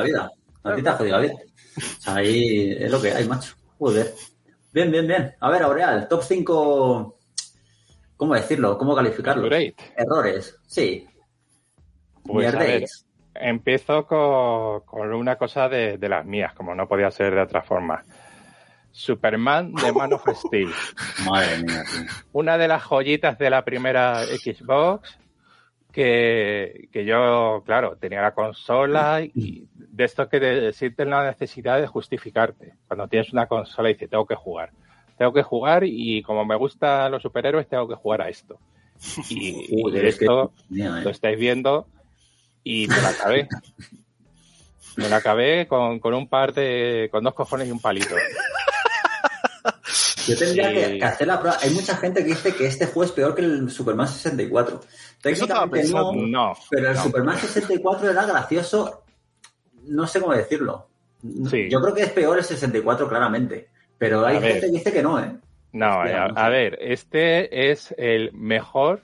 vida. 0.03 0.31
A 0.63 0.75
ti 0.75 0.83
te 0.83 0.89
ha 0.89 0.93
jodido 0.95 1.17
la 1.17 1.23
vida. 1.23 1.35
O 1.77 2.01
sea, 2.01 2.15
ahí 2.15 2.77
es 2.79 2.91
lo 2.91 3.01
que 3.01 3.13
hay, 3.13 3.29
macho. 3.29 3.55
Joder. 3.79 4.15
Bien, 4.73 4.91
bien, 4.91 5.07
bien. 5.07 5.35
A 5.41 5.51
ver, 5.51 5.63
Aureal, 5.63 6.09
top 6.09 6.23
5... 6.23 7.19
¿Cómo 8.17 8.35
decirlo? 8.35 8.79
¿Cómo 8.79 8.97
calificarlo? 8.97 9.45
Great. 9.45 9.79
Errores. 9.95 10.57
Sí. 10.67 11.07
Pues 12.25 12.55
a 12.55 12.59
ver, 12.59 12.87
empiezo 13.35 14.07
con, 14.07 14.81
con 14.81 15.13
una 15.13 15.37
cosa 15.37 15.69
de, 15.69 15.99
de 15.99 16.09
las 16.09 16.25
mías, 16.25 16.55
como 16.55 16.75
no 16.75 16.89
podía 16.89 17.11
ser 17.11 17.35
de 17.35 17.43
otra 17.43 17.63
forma. 17.63 18.03
Superman 18.99 19.75
de 19.75 19.93
Man 19.93 20.13
of 20.15 20.25
Steel. 20.47 20.71
Madre 21.27 21.63
mía, 21.63 21.83
tío. 21.85 22.03
una 22.33 22.57
de 22.57 22.67
las 22.67 22.83
joyitas 22.83 23.37
de 23.39 23.51
la 23.51 23.63
primera 23.65 24.25
Xbox 24.25 25.19
que, 25.93 26.89
que 26.93 27.05
yo, 27.05 27.63
claro, 27.67 27.97
tenía 28.01 28.23
la 28.23 28.33
consola 28.35 29.21
y 29.23 29.67
de 29.75 30.05
esto 30.05 30.29
que 30.29 30.73
sienten 30.73 31.11
la 31.11 31.27
necesidad 31.27 31.79
de 31.81 31.87
justificarte. 31.87 32.73
Cuando 32.89 33.07
tienes 33.09 33.33
una 33.33 33.47
consola 33.47 33.91
y 33.91 33.95
dices, 33.95 34.09
tengo 34.11 34.27
que 34.27 34.35
jugar. 34.35 34.71
Tengo 35.19 35.33
que 35.33 35.43
jugar 35.43 35.85
y 35.85 36.23
como 36.23 36.45
me 36.47 36.57
gustan 36.57 37.11
los 37.13 37.23
superhéroes, 37.23 37.69
tengo 37.69 37.87
que 37.89 37.95
jugar 37.97 38.23
a 38.23 38.29
esto. 38.31 38.59
Y, 39.29 39.67
y 39.79 39.83
Joder, 39.83 40.07
es 40.07 40.19
que- 40.19 40.25
esto 40.25 40.53
eh. 40.75 41.01
lo 41.05 41.11
estáis 41.11 41.39
viendo 41.39 41.87
y 42.65 42.87
me 42.89 42.97
la 43.03 43.09
acabé. 43.11 43.49
Me 44.99 45.11
la 45.11 45.17
acabé 45.17 45.67
con, 45.67 45.99
con 46.01 46.15
un 46.15 46.27
par 46.27 46.55
de, 46.55 47.11
con 47.13 47.23
dos 47.23 47.35
cojones 47.35 47.69
y 47.69 47.71
un 47.71 47.81
palito. 47.81 48.15
Yo 50.27 50.37
tendría 50.37 50.69
Sí. 50.71 50.75
que, 50.75 50.99
que 50.99 51.05
hacer 51.05 51.27
la 51.27 51.39
prueba. 51.41 51.57
Hay 51.63 51.71
mucha 51.71 51.97
gente 51.97 52.23
que 52.23 52.31
dice 52.31 52.55
que 52.55 52.67
este 52.67 52.87
juego 52.87 53.05
es 53.05 53.13
peor 53.13 53.35
que 53.35 53.43
el 53.43 53.71
Superman 53.71 54.09
64. 54.09 54.81
estaba 55.23 55.69
Técnicamente 55.71 55.89
no, 56.31 56.55
pero 56.71 56.89
el 56.91 56.95
no. 56.97 57.03
Superman 57.03 57.39
64 57.39 58.11
era 58.11 58.25
gracioso. 58.27 59.03
No 59.85 60.07
sé 60.07 60.21
cómo 60.21 60.33
decirlo. 60.35 60.89
Sí. 61.51 61.69
Yo 61.71 61.81
creo 61.81 61.95
que 61.95 62.03
es 62.03 62.11
peor 62.11 62.39
el 62.39 62.45
64, 62.45 63.09
claramente. 63.09 63.69
Pero 63.99 64.25
hay 64.27 64.37
A 64.37 64.41
ver. 64.41 64.53
gente 64.53 64.67
que 64.67 64.73
dice 64.73 64.93
que 64.93 65.03
no, 65.03 65.19
¿eh? 65.23 65.33
No, 65.73 66.01
Hostia, 66.01 66.25
a, 66.25 66.29
no 66.29 66.35
sé. 66.35 66.41
a 66.41 66.49
ver, 66.49 66.79
este 66.81 67.71
es 67.71 67.95
el 67.99 68.33
mejor 68.33 69.03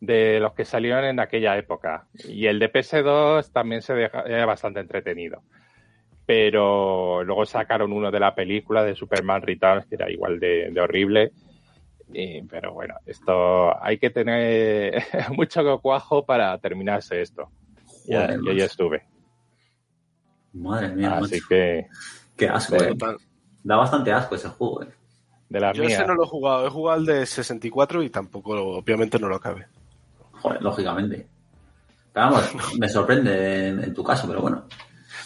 de 0.00 0.40
los 0.40 0.52
que 0.54 0.64
salieron 0.64 1.04
en 1.04 1.20
aquella 1.20 1.56
época. 1.56 2.06
Y 2.24 2.46
el 2.46 2.58
de 2.58 2.72
PS2 2.72 3.52
también 3.52 3.82
se 3.82 3.94
deja, 3.94 4.22
era 4.22 4.46
bastante 4.46 4.80
entretenido. 4.80 5.42
Pero 6.24 7.24
luego 7.24 7.44
sacaron 7.44 7.92
uno 7.92 8.10
de 8.10 8.20
la 8.20 8.34
película 8.34 8.84
de 8.84 8.94
Superman 8.94 9.42
Returns, 9.42 9.86
que 9.86 9.96
era 9.96 10.10
igual 10.10 10.38
de, 10.38 10.70
de 10.70 10.80
horrible. 10.80 11.32
Y- 12.12 12.42
pero 12.42 12.72
bueno, 12.74 12.94
esto 13.06 13.82
hay 13.82 13.98
que 13.98 14.10
tener 14.10 15.02
mucho 15.36 15.78
cuajo 15.80 16.24
para 16.24 16.56
terminarse 16.58 17.20
esto. 17.22 17.48
Ya, 18.06 18.34
yo 18.36 18.52
ya 18.52 18.64
estuve. 18.66 19.04
Madre 20.52 20.88
mía, 20.88 21.14
Así 21.18 21.36
macho. 21.36 21.46
que, 21.48 21.86
Qué 22.36 22.48
asco, 22.48 22.76
eh. 22.76 22.88
Total. 22.88 23.16
Da 23.64 23.76
bastante 23.76 24.12
asco 24.12 24.34
ese 24.34 24.48
juego, 24.48 24.82
eh. 24.82 24.88
de 25.48 25.60
la 25.60 25.72
Yo 25.72 25.84
mía. 25.84 25.96
ese 25.96 26.06
no 26.06 26.14
lo 26.14 26.24
he 26.24 26.28
jugado, 26.28 26.66
he 26.66 26.70
jugado 26.70 26.98
el 27.00 27.06
de 27.06 27.26
64 27.26 28.02
y 28.02 28.10
tampoco, 28.10 28.50
obviamente 28.76 29.18
no 29.18 29.28
lo 29.28 29.36
acabé. 29.36 29.66
Joder, 30.32 30.60
lógicamente. 30.62 31.26
Pero 32.12 32.26
vamos, 32.26 32.52
me 32.78 32.88
sorprende 32.88 33.68
en, 33.68 33.84
en 33.84 33.94
tu 33.94 34.02
caso, 34.04 34.26
pero 34.28 34.42
bueno. 34.42 34.64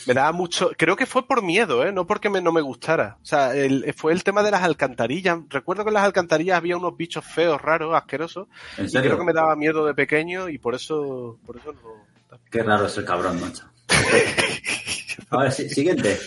Me 0.06 0.14
daba 0.14 0.30
mucho, 0.32 0.70
creo 0.76 0.94
que 0.96 1.04
fue 1.06 1.26
por 1.26 1.42
miedo, 1.42 1.84
¿eh? 1.84 1.92
no 1.92 2.06
porque 2.06 2.30
me, 2.30 2.40
no 2.40 2.52
me 2.52 2.60
gustara. 2.60 3.18
O 3.22 3.24
sea, 3.24 3.54
el- 3.56 3.92
fue 3.94 4.12
el 4.12 4.22
tema 4.22 4.42
de 4.42 4.50
las 4.52 4.62
alcantarillas. 4.62 5.38
Recuerdo 5.48 5.82
que 5.84 5.90
en 5.90 5.94
las 5.94 6.04
alcantarillas 6.04 6.56
había 6.56 6.76
unos 6.76 6.96
bichos 6.96 7.24
feos, 7.24 7.60
raros, 7.60 7.94
asquerosos. 7.94 8.46
En 8.78 8.84
Y 8.86 8.88
serio, 8.88 9.10
creo 9.10 9.18
que 9.18 9.24
me 9.24 9.32
daba 9.32 9.56
miedo 9.56 9.84
de 9.84 9.94
pequeño 9.94 10.48
y 10.48 10.58
por 10.58 10.74
eso, 10.76 11.38
por 11.44 11.56
eso 11.56 11.72
no. 11.72 12.38
qué 12.50 12.62
raro 12.62 12.86
es 12.86 12.96
el 12.98 13.04
cabrón, 13.04 13.40
macho. 13.40 13.64
A 15.30 15.38
ver, 15.38 15.52
siguiente. 15.52 16.18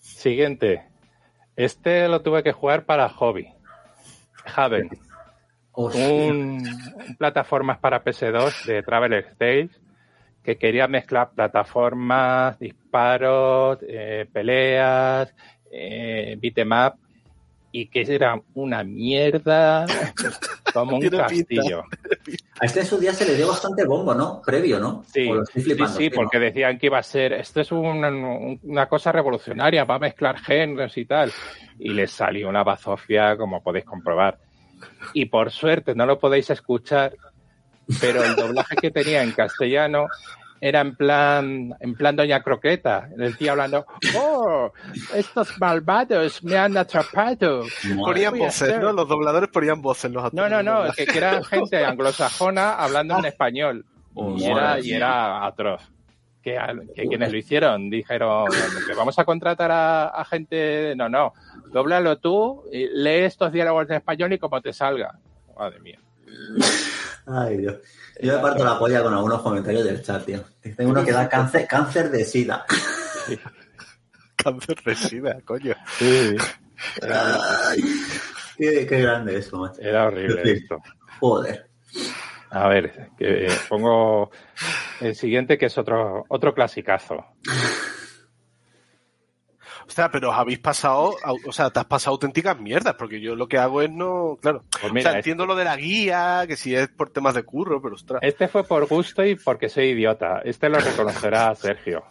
Siguiente. 0.00 0.86
Este 1.56 2.08
lo 2.08 2.22
tuve 2.22 2.42
que 2.42 2.52
jugar 2.52 2.84
para 2.86 3.08
hobby. 3.08 3.48
Haven. 4.56 4.88
Hostia. 5.72 6.08
un, 6.08 6.66
un 7.06 7.16
plataformas 7.18 7.78
para 7.78 8.02
PS2 8.02 8.64
de 8.64 8.82
Traveler 8.82 9.34
Tales 9.38 9.70
que 10.48 10.56
quería 10.56 10.88
mezclar 10.88 11.32
plataformas, 11.34 12.58
disparos, 12.58 13.80
eh, 13.86 14.26
peleas, 14.32 15.34
eh, 15.70 16.38
beat'em 16.40 16.72
up 16.72 16.94
y 17.70 17.88
que 17.88 18.00
era 18.08 18.40
una 18.54 18.82
mierda 18.82 19.84
como 20.72 20.96
un 20.96 21.06
castillo. 21.10 21.84
A 22.62 22.64
este 22.64 22.80
en 22.80 22.86
su 22.86 22.96
día 22.96 23.12
se 23.12 23.26
le 23.26 23.36
dio 23.36 23.48
bastante 23.48 23.84
bombo, 23.84 24.14
¿no? 24.14 24.40
Previo, 24.40 24.80
¿no? 24.80 25.04
Sí, 25.12 25.28
sí, 25.52 25.76
sí, 25.94 26.08
porque 26.08 26.38
decían 26.38 26.78
que 26.78 26.86
iba 26.86 26.96
a 26.98 27.02
ser, 27.02 27.34
esto 27.34 27.60
es 27.60 27.70
una, 27.70 28.08
una 28.62 28.86
cosa 28.86 29.12
revolucionaria, 29.12 29.84
va 29.84 29.96
a 29.96 29.98
mezclar 29.98 30.38
géneros 30.38 30.96
y 30.96 31.04
tal. 31.04 31.30
Y 31.78 31.90
les 31.90 32.10
salió 32.10 32.48
una 32.48 32.64
bazofia, 32.64 33.36
como 33.36 33.62
podéis 33.62 33.84
comprobar. 33.84 34.38
Y 35.12 35.26
por 35.26 35.50
suerte 35.50 35.94
no 35.94 36.06
lo 36.06 36.18
podéis 36.18 36.48
escuchar, 36.48 37.12
pero 38.00 38.22
el 38.22 38.34
doblaje 38.34 38.76
que 38.76 38.90
tenía 38.90 39.22
en 39.22 39.32
castellano 39.32 40.06
era 40.60 40.80
en 40.80 40.96
plan, 40.96 41.74
en 41.80 41.94
plan 41.94 42.16
Doña 42.16 42.42
Croqueta, 42.42 43.08
el 43.16 43.36
tío 43.36 43.52
hablando, 43.52 43.86
oh, 44.16 44.72
estos 45.14 45.58
malvados 45.58 46.42
me 46.42 46.56
han 46.56 46.76
atrapado. 46.76 47.64
Ponían 47.96 48.38
voces. 48.38 48.80
¿no? 48.80 48.92
Los 48.92 49.08
dobladores 49.08 49.50
ponían 49.50 49.80
voces. 49.80 50.10
Los 50.10 50.32
No, 50.32 50.48
no, 50.48 50.62
no, 50.62 50.92
que, 50.92 51.06
que 51.06 51.18
era 51.18 51.42
gente 51.44 51.84
anglosajona 51.84 52.74
hablando 52.74 53.18
en 53.18 53.26
español. 53.26 53.84
Y 54.36 54.44
era, 54.44 54.80
y 54.80 54.92
era 54.92 55.46
atroz. 55.46 55.82
que, 56.42 56.58
que 56.94 57.06
quienes 57.06 57.30
lo 57.30 57.38
hicieron 57.38 57.88
dijeron 57.90 58.46
que 58.86 58.94
vamos 58.94 59.18
a 59.18 59.24
contratar 59.24 59.70
a, 59.70 60.08
a 60.08 60.24
gente. 60.24 60.94
No, 60.96 61.08
no, 61.08 61.34
dóblalo 61.72 62.18
tú, 62.18 62.64
lee 62.72 63.24
estos 63.24 63.52
diálogos 63.52 63.88
en 63.90 63.96
español 63.96 64.32
y 64.32 64.38
como 64.38 64.60
te 64.60 64.72
salga. 64.72 65.18
Madre 65.56 65.80
mía. 65.80 65.98
Ay, 67.30 67.58
Dios. 67.58 67.76
Yo 68.22 68.34
me 68.36 68.38
parto 68.42 68.64
la 68.64 68.78
polla 68.78 69.02
con 69.02 69.12
algunos 69.14 69.42
comentarios 69.42 69.84
del 69.84 70.02
chat, 70.02 70.24
tío. 70.24 70.42
Tengo 70.76 70.90
uno 70.90 71.04
que 71.04 71.12
da 71.12 71.28
cáncer, 71.28 71.66
cáncer 71.68 72.10
de 72.10 72.24
sida. 72.24 72.64
Cáncer 74.36 74.76
de 74.84 74.94
sida, 74.94 75.40
coño. 75.44 75.74
Sí, 75.98 76.36
Qué, 78.56 78.86
qué 78.86 79.00
grande 79.00 79.36
eso, 79.38 79.58
macho. 79.58 79.80
era 79.80 80.06
horrible 80.06 80.42
Sí. 80.44 80.50
esto. 80.62 80.78
Joder. 81.20 81.68
A 82.50 82.68
ver, 82.68 83.10
que 83.18 83.48
pongo 83.68 84.30
el 85.00 85.14
siguiente 85.16 85.58
que 85.58 85.66
es 85.66 85.76
otro, 85.76 86.24
otro 86.28 86.54
clasicazo. 86.54 87.26
O 89.88 89.90
sea, 89.90 90.10
pero 90.10 90.30
os 90.30 90.36
habéis 90.36 90.58
pasado, 90.58 91.16
o 91.46 91.52
sea, 91.52 91.70
te 91.70 91.80
has 91.80 91.86
pasado 91.86 92.12
auténticas 92.12 92.60
mierdas, 92.60 92.94
porque 92.94 93.20
yo 93.20 93.34
lo 93.34 93.48
que 93.48 93.56
hago 93.56 93.80
es 93.80 93.90
no, 93.90 94.36
claro. 94.40 94.62
Pues 94.70 94.90
o 94.90 94.94
mira, 94.94 95.10
sea, 95.10 95.18
entiendo 95.18 95.46
lo 95.46 95.56
de 95.56 95.64
la 95.64 95.76
guía, 95.76 96.44
que 96.46 96.56
si 96.56 96.74
es 96.74 96.88
por 96.88 97.10
temas 97.10 97.34
de 97.34 97.42
curro, 97.42 97.80
pero 97.80 97.94
ostras. 97.94 98.20
Este 98.22 98.48
fue 98.48 98.64
por 98.64 98.86
gusto 98.86 99.24
y 99.24 99.36
porque 99.36 99.70
soy 99.70 99.86
idiota. 99.86 100.42
Este 100.44 100.68
lo 100.68 100.78
reconocerá 100.78 101.54
Sergio. 101.56 102.04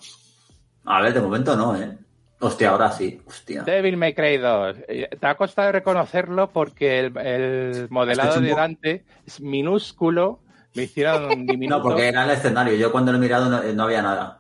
A 0.86 1.02
ver, 1.02 1.14
de 1.14 1.22
momento 1.22 1.56
no, 1.56 1.76
¿eh? 1.76 1.98
Hostia, 2.40 2.70
ahora 2.72 2.92
sí. 2.92 3.22
Hostia. 3.26 3.64
Devil 3.64 3.98
May 3.98 4.14
Cry 4.14 4.38
2. 4.38 4.78
Eh, 4.88 5.10
Te 5.20 5.28
ha 5.28 5.36
costado 5.36 5.72
reconocerlo 5.72 6.50
porque 6.50 7.00
el, 7.00 7.18
el 7.18 7.88
modelado 7.90 8.36
Este 8.36 8.42
de 8.42 8.56
Dante 8.56 9.06
es 9.26 9.42
minúsculo. 9.42 10.40
Lo 10.74 10.82
hicieron 10.82 11.30
diminuto. 11.46 11.78
No, 11.78 11.84
porque 11.84 12.08
era 12.08 12.24
el 12.26 12.32
escenario. 12.32 12.76
Yo 12.76 12.92
cuando 12.92 13.12
lo 13.12 13.18
he 13.18 13.22
mirado 13.22 13.50
no, 13.50 13.62
no 13.62 13.84
había 13.84 14.02
nada. 14.02 14.37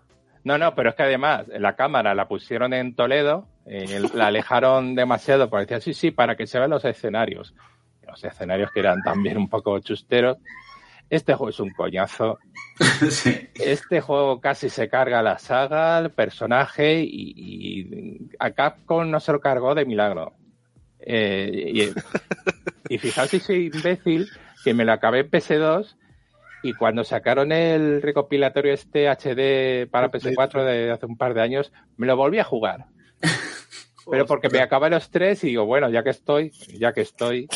No, 0.48 0.58
no, 0.58 0.74
pero 0.76 0.92
es 0.92 0.96
que 0.96 1.04
además 1.04 1.46
la 1.50 1.76
cámara 1.76 2.16
la 2.16 2.30
pusieron 2.30 2.74
en 2.74 2.96
Toledo, 2.96 3.50
eh, 3.66 4.00
la 4.14 4.28
alejaron 4.28 4.96
demasiado, 4.96 5.50
porque 5.50 5.76
decían, 5.76 5.82
sí, 5.82 5.94
sí, 5.94 6.12
para 6.12 6.38
que 6.38 6.48
se 6.48 6.58
vean 6.58 6.70
los 6.70 6.86
escenarios. 6.86 7.54
Los 8.08 8.24
escenarios 8.24 8.72
que 8.72 8.80
eran 8.80 9.04
también 9.04 9.38
un 9.38 9.50
poco 9.50 9.78
chusteros. 9.80 10.38
Este 11.10 11.34
juego 11.34 11.50
es 11.50 11.60
un 11.60 11.72
coñazo. 11.72 12.40
sí. 13.10 13.50
Este 13.56 14.00
juego 14.00 14.40
casi 14.40 14.70
se 14.70 14.88
carga 14.88 15.22
la 15.22 15.38
saga, 15.38 16.00
el 16.00 16.12
personaje, 16.12 17.02
y, 17.02 17.34
y 17.36 18.30
a 18.40 18.52
Capcom 18.52 19.12
no 19.12 19.20
se 19.20 19.34
lo 19.34 19.42
cargó 19.42 19.76
de 19.76 19.84
milagro. 19.84 20.34
Eh, 21.02 21.92
y, 22.88 22.94
y 22.96 22.98
fijaos 23.00 23.30
si 23.32 23.42
soy 23.42 23.70
imbécil, 23.74 24.30
que 24.64 24.74
me 24.74 24.86
lo 24.86 24.94
acabé 24.94 25.20
en 25.20 25.30
PS2 25.30 25.98
y 26.64 26.74
cuando 26.74 27.04
sacaron 27.04 27.52
el 27.52 28.02
recopilatorio 28.02 28.74
este 28.74 29.08
HD 29.08 29.90
para 29.90 30.12
PS4 30.12 30.64
de 30.64 30.92
hace 30.92 31.06
un 31.06 31.18
par 31.18 31.34
de 31.34 31.42
años, 31.42 31.72
me 31.98 32.08
lo 32.08 32.16
volví 32.16 32.40
a 32.40 32.44
jugar. 32.44 32.86
Pero 34.10 34.26
porque 34.26 34.50
me 34.50 34.62
acabé 34.62 34.90
los 34.90 35.10
tres 35.10 35.44
y 35.44 35.48
digo, 35.48 35.66
bueno, 35.66 35.90
ya 35.90 36.04
que 36.04 36.12
estoy, 36.12 36.52
ya 36.80 36.94
que 36.94 37.02
estoy. 37.02 37.48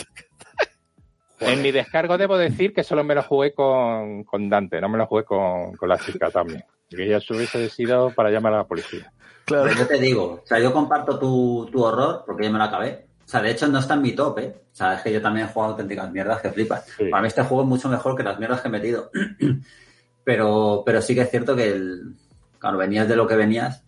En 1.40 1.62
mi 1.62 1.72
descargo 1.72 2.18
debo 2.18 2.38
decir 2.38 2.74
que 2.74 2.84
solo 2.84 3.04
me 3.04 3.16
lo 3.16 3.24
jugué 3.24 3.54
con, 3.54 4.24
con 4.26 4.50
Dante, 4.50 4.80
no 4.80 4.90
me 4.90 4.98
lo 4.98 5.08
jugué 5.08 5.24
con, 5.24 5.76
con 5.76 5.90
la 5.90 5.98
chica 5.98 6.30
también. 6.30 6.64
Que 6.90 7.08
ya 7.08 7.20
se 7.20 7.34
hubiese 7.34 7.70
sido 7.70 8.12
para 8.12 8.30
llamar 8.30 8.54
a 8.54 8.58
la 8.58 8.68
policía. 8.68 9.12
Claro. 9.46 9.64
Pero 9.64 9.80
yo 9.80 9.88
te 9.88 9.98
digo, 9.98 10.42
o 10.44 10.46
sea, 10.46 10.60
yo 10.60 10.72
comparto 10.72 11.18
tu, 11.18 11.68
tu 11.72 11.84
horror 11.84 12.24
porque 12.26 12.46
yo 12.46 12.52
me 12.52 12.60
lo 12.60 12.66
acabé. 12.66 13.08
O 13.32 13.34
sea, 13.34 13.42
de 13.42 13.52
hecho 13.52 13.66
no 13.70 13.80
está 13.80 13.94
en 13.94 14.02
mi 14.02 14.12
top, 14.12 14.40
¿eh? 14.40 14.62
O 14.74 14.76
sea, 14.76 14.96
es 14.96 15.04
que 15.04 15.14
yo 15.14 15.22
también 15.22 15.48
he 15.48 15.50
jugado 15.50 15.72
auténticas 15.72 16.12
mierdas 16.12 16.42
que 16.42 16.52
flipas. 16.52 16.86
Sí. 16.98 17.06
Para 17.10 17.22
mí 17.22 17.30
este 17.30 17.44
juego 17.44 17.64
es 17.64 17.70
mucho 17.70 17.88
mejor 17.88 18.14
que 18.18 18.24
las 18.24 18.38
mierdas 18.38 18.60
que 18.60 18.68
he 18.68 18.72
metido. 18.72 19.10
pero, 20.24 20.84
pero 20.86 21.02
sí 21.02 21.16
que 21.16 21.22
es 21.22 21.30
cierto 21.30 21.56
que 21.56 21.72
el, 21.72 22.16
claro, 22.60 22.78
venías 22.78 23.08
de 23.08 23.16
lo 23.16 23.28
que 23.28 23.36
venías. 23.36 23.84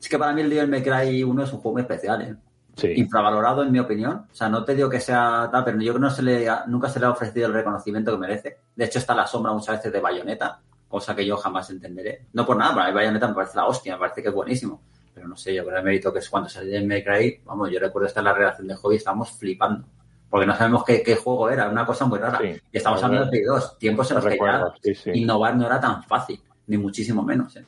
Es 0.00 0.08
que 0.08 0.18
para 0.18 0.32
mí 0.32 0.40
el 0.40 0.50
Devil 0.50 0.68
May 0.70 0.82
Cry 0.82 1.22
1 1.22 1.42
es 1.44 1.52
un 1.52 1.58
juego 1.60 1.72
muy 1.74 1.82
especial, 1.82 2.22
¿eh? 2.22 2.34
Sí. 2.76 2.92
Infravalorado 2.96 3.62
en 3.62 3.72
mi 3.72 3.78
opinión. 3.78 4.26
O 4.30 4.34
sea, 4.34 4.48
no 4.48 4.64
te 4.64 4.74
digo 4.74 4.88
que 4.88 5.00
sea 5.00 5.48
tal, 5.52 5.64
pero 5.64 5.76
yo 5.78 5.92
creo 5.92 5.94
que 5.94 6.00
no 6.00 6.10
se 6.10 6.22
le 6.22 6.48
ha- 6.48 6.64
nunca 6.66 6.88
se 6.88 6.98
le 6.98 7.06
ha 7.06 7.10
ofrecido 7.10 7.46
el 7.48 7.52
reconocimiento 7.52 8.12
que 8.12 8.18
merece. 8.18 8.58
De 8.74 8.84
hecho, 8.86 8.98
está 9.00 9.12
a 9.12 9.16
la 9.16 9.26
sombra 9.26 9.52
muchas 9.52 9.76
veces 9.76 9.92
de 9.92 10.00
Bayonetta, 10.00 10.60
cosa 10.88 11.14
que 11.14 11.26
yo 11.26 11.36
jamás 11.36 11.68
entenderé. 11.68 12.26
No 12.32 12.46
por 12.46 12.56
nada, 12.56 12.74
para 12.74 12.88
mí 12.88 12.94
Bayonetta 12.94 13.28
me 13.28 13.34
parece 13.34 13.56
la 13.56 13.66
hostia, 13.66 13.94
me 13.94 13.98
parece 13.98 14.22
que 14.22 14.28
es 14.28 14.34
buenísimo. 14.34 14.80
Pero 15.14 15.28
no 15.28 15.36
sé, 15.36 15.54
yo 15.54 15.64
creo 15.64 15.78
el 15.78 15.84
mérito 15.84 16.12
que 16.12 16.20
es 16.20 16.30
cuando 16.30 16.48
salió 16.48 16.72
Devil 16.72 16.88
May 16.88 17.04
Cry, 17.04 17.40
vamos, 17.44 17.70
yo 17.70 17.78
recuerdo 17.80 18.08
estar 18.08 18.22
en 18.22 18.26
la 18.26 18.34
redacción 18.34 18.68
de 18.68 18.76
hobby 18.76 18.96
estábamos 18.96 19.32
flipando. 19.32 19.86
Porque 20.28 20.46
no 20.46 20.54
sabemos 20.54 20.84
qué, 20.84 21.02
qué 21.02 21.16
juego 21.16 21.50
era, 21.50 21.68
una 21.68 21.84
cosa 21.84 22.06
muy 22.06 22.18
rara. 22.18 22.38
Sí. 22.38 22.60
y 22.72 22.76
estamos 22.76 23.02
hablando 23.02 23.24
de 23.26 23.30
Play 23.30 23.42
2, 23.42 23.78
tiempos 23.78 24.10
en 24.10 24.16
Lo 24.16 24.22
los 24.22 24.24
que 24.24 24.38
ya 24.38 24.42
recuerdo, 24.46 24.74
sí, 24.80 24.94
sí. 24.94 25.10
innovar 25.14 25.56
no 25.56 25.66
era 25.66 25.80
tan 25.80 26.02
fácil, 26.04 26.40
ni 26.68 26.76
muchísimo 26.76 27.22
menos. 27.22 27.56
¿eh? 27.56 27.64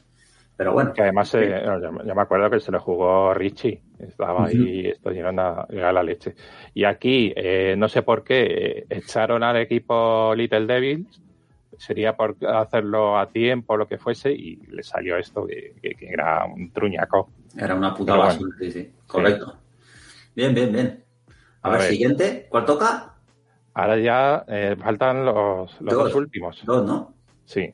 Pero 0.56 0.74
bueno, 0.74 0.92
Que 0.92 1.02
además, 1.02 1.34
eh, 1.34 1.62
no, 1.64 1.80
yo, 1.80 2.04
yo 2.04 2.14
me 2.14 2.22
acuerdo 2.22 2.48
que 2.50 2.60
se 2.60 2.70
lo 2.70 2.78
jugó 2.78 3.34
Richie. 3.34 3.82
Estaba 3.98 4.46
ahí, 4.46 4.86
esto 4.86 5.10
llegando 5.10 5.42
a 5.42 5.92
la 5.92 6.02
leche. 6.02 6.34
Y 6.74 6.84
aquí, 6.84 7.32
eh, 7.34 7.74
no 7.76 7.88
sé 7.88 8.02
por 8.02 8.22
qué, 8.22 8.42
eh, 8.44 8.86
echaron 8.90 9.42
al 9.42 9.56
equipo 9.56 10.32
Little 10.36 10.66
Devils. 10.66 11.20
Sería 11.82 12.14
por 12.16 12.36
hacerlo 12.46 13.18
a 13.18 13.28
tiempo, 13.28 13.76
lo 13.76 13.88
que 13.88 13.98
fuese, 13.98 14.30
y 14.30 14.54
le 14.68 14.84
salió 14.84 15.16
esto, 15.16 15.44
que, 15.44 15.74
que- 15.82 15.96
que 15.96 16.10
era 16.10 16.44
un 16.44 16.70
truñaco. 16.70 17.32
era 17.58 17.74
una 17.74 17.92
puta 17.92 18.12
Pero 18.12 18.24
basura, 18.24 18.56
sí, 18.60 18.70
sí, 18.70 18.92
correcto. 19.04 19.58
Bien, 20.36 20.54
bien, 20.54 20.70
bien. 20.72 21.04
A, 21.60 21.68
A 21.68 21.70
ver, 21.72 21.80
ver. 21.80 21.88
siguiente, 21.90 22.46
¿cuál 22.48 22.64
toca? 22.66 23.14
Ahora 23.74 23.98
ya 23.98 24.44
eh, 24.46 24.76
faltan 24.80 25.24
los, 25.24 25.80
los 25.80 25.92
Dos. 25.92 26.04
dos 26.04 26.14
últimos. 26.14 26.64
Dos, 26.64 26.86
¿no? 26.86 27.14
Sí. 27.46 27.72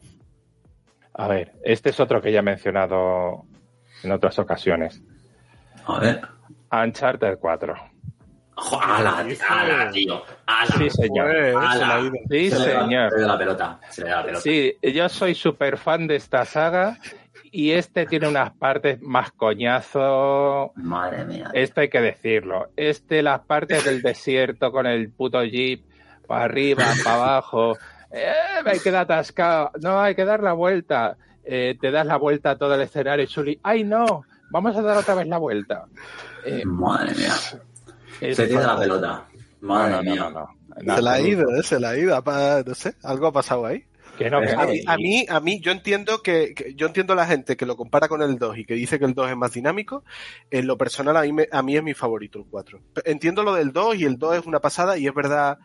A 1.13 1.29
ver, 1.29 1.53
este 1.63 1.91
es 1.91 2.01
otro 2.01 2.23
que 2.23 2.33
ya 2.33 2.39
he 2.39 2.43
mencionado 2.43 3.45
en 4.03 4.11
otras 4.11 4.39
ocasiones. 4.39 5.03
A 5.85 6.01
ver. 6.01 6.23
Uncharted 6.73 7.37
4. 7.39 7.75
Jo, 8.61 8.81
¡Hala, 8.83 9.25
hala, 9.49 9.91
tío! 9.93 10.23
Sí, 10.77 10.91
señor. 10.91 11.53
Pues, 11.53 11.77
ido. 11.77 12.13
Sí, 12.29 12.51
Se 12.51 12.57
señor. 12.57 13.11
Se 13.11 13.17
le 13.17 13.23
da 13.23 13.29
la 13.29 13.39
pelota. 13.39 13.81
Se 13.89 14.03
le 14.03 14.11
da 14.11 14.17
la 14.17 14.25
pelota. 14.25 14.41
Sí, 14.41 14.77
yo 14.83 15.09
soy 15.09 15.35
súper 15.35 15.79
fan 15.79 16.09
de 16.09 16.17
esta 16.17 16.45
saga 16.45 16.99
y 17.53 17.71
este 17.71 18.07
tiene 18.07 18.29
unas 18.29 18.51
partes 18.53 19.01
más 19.01 19.31
coñazo. 19.33 20.73
Madre 20.75 21.25
mía. 21.25 21.51
Esto 21.53 21.83
hay 21.83 21.89
que 21.89 22.01
decirlo. 22.01 22.69
Este, 22.77 23.23
las 23.23 23.41
partes 23.41 23.85
del 23.85 24.03
desierto 24.03 24.73
con 24.73 24.87
el 24.87 25.11
puto 25.11 25.43
jeep, 25.45 25.85
para 26.27 26.45
arriba, 26.45 26.85
para 27.05 27.17
abajo. 27.17 27.79
Eh, 28.11 28.33
hay 28.65 28.81
que 28.81 28.91
dar 28.91 29.03
atascado. 29.03 29.71
No, 29.81 30.01
hay 30.01 30.15
que 30.15 30.25
dar 30.25 30.43
la 30.43 30.53
vuelta. 30.53 31.17
Eh, 31.45 31.79
te 31.81 31.91
das 31.91 32.07
la 32.07 32.17
vuelta 32.17 32.51
a 32.51 32.59
todo 32.59 32.75
el 32.75 32.81
escenario 32.83 33.25
y 33.25 33.29
Sully, 33.29 33.61
¡ay 33.63 33.85
no! 33.85 34.25
Vamos 34.51 34.77
a 34.77 34.83
dar 34.83 34.97
otra 34.97 35.15
vez 35.15 35.29
la 35.29 35.39
vuelta. 35.39 35.87
Eh, 36.45 36.65
Madre 36.65 37.15
mía. 37.15 37.33
Se 38.21 38.47
tira 38.47 38.67
la 38.67 38.79
pelota. 38.79 39.27
Madre 39.61 39.93
no, 39.97 40.03
mía. 40.03 40.31
no, 40.31 40.31
no. 40.31 40.97
Se 40.97 41.03
la 41.03 41.13
ha 41.15 41.21
ido, 41.21 41.55
¿eh? 41.57 41.63
Se 41.63 41.81
la 41.81 41.91
ha 41.91 41.97
ido. 41.99 42.23
No 42.67 42.75
sé, 42.75 42.95
algo 43.03 43.27
ha 43.27 43.33
pasado 43.33 43.67
ahí. 43.67 43.85
Que 44.17 44.31
no, 44.31 44.41
que 44.41 44.51
A 44.53 44.67
mí, 44.67 44.81
a 44.87 44.97
mí, 44.97 45.27
a 45.29 45.41
mí, 45.41 45.61
yo 45.61 45.71
entiendo 45.71 46.23
que, 46.23 46.53
que- 46.55 46.75
yo 46.75 46.87
entiendo 46.89 47.13
a 47.13 47.17
la 47.17 47.27
gente 47.27 47.57
que 47.57 47.67
lo 47.67 47.77
compara 47.77 48.09
con 48.09 48.21
el 48.21 48.37
2 48.37 48.59
y 48.59 48.65
que 48.65 48.75
dice 48.75 48.99
que 48.99 49.05
el 49.05 49.15
2 49.15 49.31
es 49.31 49.37
más 49.37 49.53
dinámico. 49.53 50.03
En 50.51 50.67
lo 50.67 50.77
personal, 50.77 51.17
a 51.17 51.23
mí, 51.23 51.33
me- 51.33 51.49
a 51.53 51.63
mí 51.63 51.77
es 51.77 51.83
mi 51.85 51.95
favorito 51.95 52.41
el 52.41 52.47
4. 52.51 52.81
Entiendo 53.05 53.45
lo 53.45 53.55
del 53.55 53.73
2 53.73 53.95
y 53.97 54.05
el 54.05 54.19
2 54.19 54.39
es 54.39 54.47
una 54.47 54.59
pasada 54.61 54.99
y 54.99 55.07
es 55.07 55.15
verdad 55.15 55.59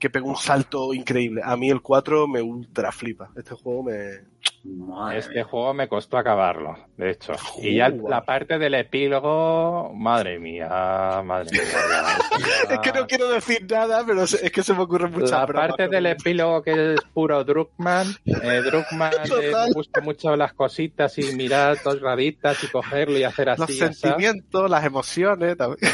que 0.00 0.10
pegó 0.10 0.28
un 0.28 0.36
salto 0.36 0.92
increíble. 0.94 1.42
A 1.44 1.56
mí 1.56 1.70
el 1.70 1.80
4 1.80 2.26
me 2.26 2.42
ultra 2.42 2.90
flipa. 2.90 3.30
Este 3.36 3.54
juego 3.54 3.84
me... 3.84 4.31
Madre 4.64 5.18
Este 5.18 5.42
juego 5.42 5.74
me 5.74 5.88
costó 5.88 6.18
acabarlo, 6.18 6.76
de 6.96 7.10
hecho. 7.10 7.32
Y 7.60 7.76
ya 7.76 7.88
la 7.88 8.24
parte 8.24 8.58
del 8.58 8.74
epílogo, 8.74 9.92
madre 9.92 10.38
mía, 10.38 11.20
madre 11.24 11.50
mía. 11.50 11.62
Es 12.70 12.78
que 12.78 12.92
no 12.92 13.06
quiero 13.06 13.28
decir 13.28 13.66
nada, 13.68 14.04
pero 14.06 14.22
es 14.22 14.52
que 14.52 14.62
se 14.62 14.72
me 14.72 14.82
ocurren 14.82 15.12
muchas 15.12 15.32
La 15.32 15.46
parte 15.46 15.88
del 15.88 16.06
epílogo 16.06 16.62
que 16.62 16.94
es 16.94 17.00
puro 17.12 17.42
Druckmann, 17.44 18.06
eh, 18.24 18.62
Druckmann 18.64 19.12
eh, 19.40 19.52
gusta 19.74 20.00
mucho 20.00 20.34
las 20.36 20.52
cositas 20.54 21.18
y 21.18 21.34
mirar 21.34 21.76
dos 21.84 22.00
raditas 22.00 22.62
y 22.64 22.68
cogerlo 22.68 23.18
y 23.18 23.24
hacer 23.24 23.48
Los 23.48 23.60
así. 23.62 23.72
está. 23.80 23.92
sentimientos, 23.92 24.70
las 24.70 24.84
emociones 24.84 25.56
también. 25.56 25.78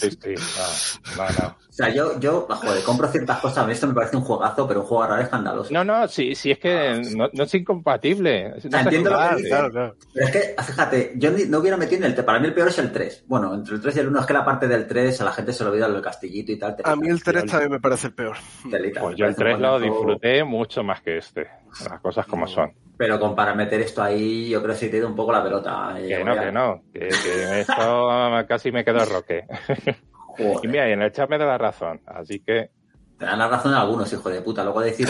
Sí, 0.00 0.10
sí, 0.10 0.34
no, 1.16 1.24
no, 1.24 1.30
no. 1.40 1.48
O 1.48 1.72
sea, 1.74 1.88
yo, 1.88 2.18
yo, 2.20 2.46
joder, 2.50 2.82
compro 2.84 3.08
ciertas 3.08 3.38
cosas. 3.40 3.58
A 3.58 3.66
mí 3.66 3.72
esto 3.72 3.86
me 3.86 3.94
parece 3.94 4.16
un 4.16 4.22
juegazo, 4.24 4.66
pero 4.68 4.80
un 4.80 4.86
juego 4.86 5.06
raro 5.06 5.22
escandaloso. 5.22 5.72
No, 5.72 5.84
no, 5.84 6.06
sí, 6.08 6.34
sí 6.34 6.50
es 6.50 6.58
que 6.58 7.00
no, 7.16 7.28
no 7.32 7.44
es 7.44 7.50
incompatible. 7.72 8.54
No 8.70 8.78
entiendo 8.78 9.10
lo 9.10 9.18
que 9.18 9.34
dices. 9.36 9.48
Claro, 9.50 9.70
claro. 9.70 9.96
Pero 10.14 10.26
es 10.26 10.32
que, 10.32 10.62
fíjate, 10.62 11.12
yo 11.16 11.30
no 11.48 11.58
hubiera 11.58 11.76
metido 11.76 11.98
en 12.00 12.04
el 12.06 12.14
3. 12.14 12.24
Para 12.26 12.38
mí 12.38 12.46
el 12.46 12.54
peor 12.54 12.68
es 12.68 12.78
el 12.78 12.92
3. 12.92 13.24
Bueno, 13.26 13.54
entre 13.54 13.74
el 13.74 13.80
3 13.80 13.96
y 13.96 14.00
el 14.00 14.08
1 14.08 14.20
es 14.20 14.26
que 14.26 14.32
la 14.32 14.44
parte 14.44 14.68
del 14.68 14.86
3 14.86 15.20
a 15.20 15.24
la 15.24 15.32
gente 15.32 15.52
se 15.52 15.64
le 15.64 15.70
olvida 15.70 15.88
lo 15.88 15.94
del 15.94 16.02
castillito 16.02 16.52
y 16.52 16.58
tal. 16.58 16.76
A 16.84 16.96
mí 16.96 17.08
el 17.08 17.22
3 17.22 17.44
también 17.46 17.70
me 17.72 17.80
parece 17.80 18.08
el 18.08 18.14
peor. 18.14 18.36
telita, 18.70 19.00
Pues 19.00 19.16
yo 19.16 19.26
el 19.26 19.34
parece 19.34 19.44
3 19.44 19.56
un 19.56 19.62
lo 19.62 19.80
disfruté 19.80 20.44
mucho 20.44 20.82
más 20.82 21.00
que 21.02 21.18
este. 21.18 21.48
Las 21.88 22.00
cosas 22.00 22.26
como 22.26 22.46
son. 22.46 22.72
Pero 22.96 23.18
con 23.18 23.34
para 23.34 23.54
meter 23.54 23.80
esto 23.80 24.02
ahí, 24.02 24.48
yo 24.50 24.62
creo 24.62 24.74
que 24.74 24.80
sí 24.80 24.88
te 24.90 24.96
he 24.96 24.98
ido 25.00 25.08
un 25.08 25.16
poco 25.16 25.32
la 25.32 25.42
pelota. 25.42 25.94
eh, 25.98 26.06
Que 26.08 26.22
no, 26.24 26.30
Goya. 26.32 26.44
que 26.44 26.52
no. 26.52 26.82
Que, 26.92 27.00
que 27.08 27.60
esto 27.60 28.08
casi 28.48 28.70
me 28.70 28.84
quedo 28.84 29.04
roque. 29.06 29.44
Joder, 30.10 30.58
Y 30.62 30.68
mira, 30.68 30.88
y 30.88 30.92
en 30.92 31.02
el 31.02 31.10
chat 31.12 31.28
me 31.28 31.38
da 31.38 31.46
la 31.46 31.58
razón. 31.58 32.00
Así 32.06 32.40
que 32.40 32.70
Te 33.22 33.26
dan 33.28 33.38
la 33.38 33.46
razón 33.46 33.72
a 33.72 33.82
algunos, 33.82 34.12
hijo 34.12 34.28
de 34.28 34.42
puta. 34.42 34.64
Luego 34.64 34.80
decir, 34.80 35.08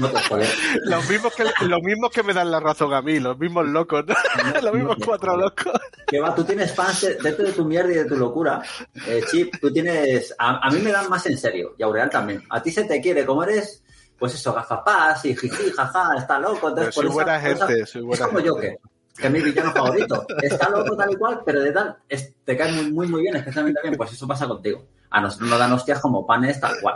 no 0.00 0.08
te 0.08 0.22
joder. 0.28 0.48
Los 0.84 1.10
mismos, 1.10 1.34
que, 1.34 1.42
los 1.66 1.82
mismos 1.82 2.10
que 2.12 2.22
me 2.22 2.32
dan 2.32 2.48
la 2.48 2.60
razón 2.60 2.94
a 2.94 3.02
mí, 3.02 3.18
los 3.18 3.36
mismos 3.36 3.66
locos, 3.66 4.04
¿no? 4.06 4.14
los 4.62 4.72
mismos 4.72 4.98
no, 5.00 5.04
cuatro 5.04 5.32
no. 5.32 5.42
locos. 5.46 5.72
Que 6.06 6.20
va, 6.20 6.32
tú 6.32 6.44
tienes 6.44 6.72
fans 6.72 7.00
de- 7.00 7.16
dentro 7.16 7.44
de 7.44 7.50
tu 7.52 7.64
mierda 7.64 7.90
y 7.90 7.94
de 7.96 8.04
tu 8.04 8.14
locura. 8.14 8.62
Eh, 9.04 9.24
Chip, 9.28 9.52
tú 9.60 9.72
tienes. 9.72 10.32
A, 10.38 10.64
a 10.64 10.70
mí 10.70 10.78
me 10.78 10.92
dan 10.92 11.08
más 11.10 11.26
en 11.26 11.36
serio, 11.36 11.74
y 11.76 11.82
Aureal 11.82 12.08
también. 12.08 12.40
A 12.50 12.62
ti 12.62 12.70
se 12.70 12.84
te 12.84 13.00
quiere, 13.00 13.26
como 13.26 13.42
eres, 13.42 13.82
pues 14.16 14.32
eso, 14.34 14.52
gafapás 14.52 15.24
y 15.24 15.34
jiji, 15.34 15.72
jaja, 15.72 16.14
está 16.18 16.38
loco. 16.38 16.68
Entonces, 16.68 16.94
soy 16.94 17.06
por 17.06 17.14
buena 17.14 17.36
esa 17.38 17.52
cosa- 17.54 17.66
gente, 17.66 17.86
soy 17.86 18.02
buena 18.02 18.14
es 18.26 18.28
como 18.28 18.38
gente. 18.38 18.50
Joker, 18.50 18.78
que 19.16 19.26
es 19.26 19.32
mi 19.32 19.40
villano 19.40 19.72
favorito. 19.72 20.24
Está 20.40 20.68
loco 20.68 20.96
tal 20.96 21.10
y 21.10 21.16
cual, 21.16 21.40
pero 21.44 21.62
de 21.62 21.72
tal, 21.72 21.96
es- 22.08 22.32
te 22.44 22.56
cae 22.56 22.70
muy, 22.70 22.92
muy, 22.92 23.06
muy 23.08 23.22
bien, 23.22 23.34
especialmente 23.34 23.80
bien. 23.82 23.96
Pues 23.96 24.12
eso 24.12 24.28
pasa 24.28 24.46
contigo. 24.46 24.86
A 25.12 25.20
nosotros 25.20 25.50
nos 25.50 25.58
dan 25.58 25.72
hostias 25.72 25.98
como 25.98 26.24
panes 26.24 26.60
tal 26.60 26.74
cual. 26.80 26.94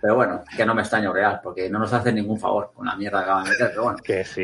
Pero 0.00 0.14
bueno, 0.14 0.42
que 0.56 0.64
no 0.64 0.74
me 0.74 0.82
extraño 0.82 1.12
real, 1.12 1.40
porque 1.42 1.68
no 1.68 1.78
nos 1.80 1.92
hace 1.92 2.12
ningún 2.12 2.38
favor 2.38 2.70
con 2.72 2.86
la 2.86 2.94
mierda 2.94 3.18
que 3.18 3.24
acaban 3.24 3.44
de 3.44 3.50
meter, 3.50 3.68
pero 3.70 3.82
bueno. 3.82 3.98
Que 4.02 4.24
sí, 4.24 4.42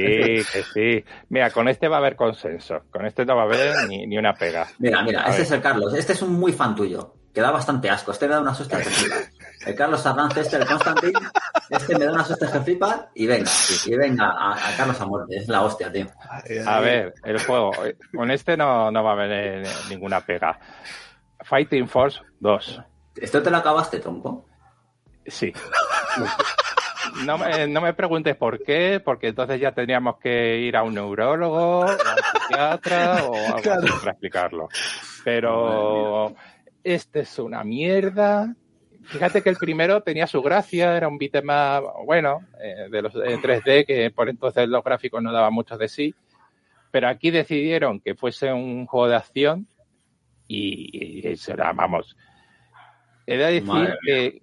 que 0.52 0.62
sí. 0.72 1.04
Mira, 1.28 1.50
con 1.50 1.68
este 1.68 1.86
va 1.88 1.96
a 1.96 1.98
haber 2.00 2.16
consenso. 2.16 2.82
Con 2.90 3.06
este 3.06 3.24
no 3.24 3.36
va 3.36 3.42
a 3.42 3.44
haber 3.44 3.88
ni, 3.88 4.06
ni 4.06 4.18
una 4.18 4.34
pega. 4.34 4.66
Mira, 4.78 5.02
mira, 5.02 5.20
A 5.20 5.26
este 5.28 5.38
ver. 5.38 5.46
es 5.46 5.50
el 5.52 5.60
Carlos. 5.60 5.94
Este 5.94 6.12
es 6.14 6.22
un 6.22 6.32
muy 6.32 6.52
fan 6.52 6.74
tuyo, 6.74 7.14
que 7.32 7.40
da 7.40 7.52
bastante 7.52 7.88
asco. 7.88 8.10
Este 8.10 8.26
me 8.26 8.34
da 8.34 8.40
una 8.40 8.50
hostias 8.50 8.82
que 8.82 8.90
flipa. 8.90 9.16
El 9.66 9.74
Carlos 9.76 10.04
Arranz, 10.04 10.36
este, 10.36 10.56
el 10.56 10.66
Constantin, 10.66 11.12
este 11.70 11.98
me 11.98 12.04
da 12.04 12.12
unas 12.12 12.30
hostias 12.30 12.50
que 12.52 12.60
flipa 12.60 13.08
y 13.14 13.26
venga, 13.26 13.50
y 13.86 13.96
venga 13.96 14.26
a, 14.36 14.52
a 14.52 14.76
Carlos 14.76 15.00
a 15.00 15.06
muerte. 15.06 15.36
Es 15.36 15.48
la 15.48 15.62
hostia, 15.62 15.90
tío. 15.90 16.06
A 16.66 16.80
ver, 16.80 17.14
el 17.24 17.40
juego. 17.40 17.70
Con 18.14 18.30
este 18.30 18.56
no, 18.56 18.90
no 18.90 19.02
va 19.04 19.10
a 19.10 19.12
haber 19.14 19.30
eh, 19.32 19.62
ninguna 19.88 20.20
pega. 20.20 20.58
Fighting 21.42 21.88
Force 21.88 22.20
2. 22.40 22.82
¿Esto 23.16 23.42
te 23.42 23.50
lo 23.50 23.56
acabaste, 23.58 24.00
tronco? 24.00 24.46
Sí. 25.26 25.52
No 27.24 27.38
me, 27.38 27.66
no 27.68 27.80
me 27.80 27.94
preguntes 27.94 28.36
por 28.36 28.62
qué, 28.62 29.00
porque 29.04 29.28
entonces 29.28 29.60
ya 29.60 29.72
tendríamos 29.72 30.18
que 30.18 30.58
ir 30.58 30.76
a 30.76 30.82
un 30.82 30.94
neurólogo, 30.94 31.84
a 31.84 31.92
un 31.92 32.40
psiquiatra 32.40 33.24
o 33.24 33.34
algo 33.34 33.72
así 33.72 33.88
para 34.00 34.10
explicarlo. 34.12 34.68
Pero 35.24 36.34
este 36.82 37.20
es 37.20 37.38
una 37.38 37.62
mierda. 37.62 38.54
Fíjate 39.04 39.42
que 39.42 39.50
el 39.50 39.56
primero 39.56 40.02
tenía 40.02 40.26
su 40.26 40.42
gracia, 40.42 40.96
era 40.96 41.08
un 41.08 41.18
bitema, 41.18 41.80
bueno, 42.04 42.40
eh, 42.60 42.88
de 42.90 43.02
los 43.02 43.14
eh, 43.16 43.38
3D, 43.38 43.86
que 43.86 44.10
por 44.10 44.28
entonces 44.28 44.68
los 44.68 44.82
gráficos 44.82 45.22
no 45.22 45.32
daban 45.32 45.52
mucho 45.52 45.76
de 45.76 45.88
sí. 45.88 46.14
Pero 46.90 47.08
aquí 47.08 47.30
decidieron 47.30 48.00
que 48.00 48.14
fuese 48.14 48.52
un 48.52 48.86
juego 48.86 49.08
de 49.08 49.16
acción 49.16 49.66
y, 50.48 51.28
y 51.28 51.36
será, 51.36 51.72
vamos. 51.72 52.16
He 53.26 53.36
de 53.36 53.60
decir 53.60 53.94
que, 54.06 54.42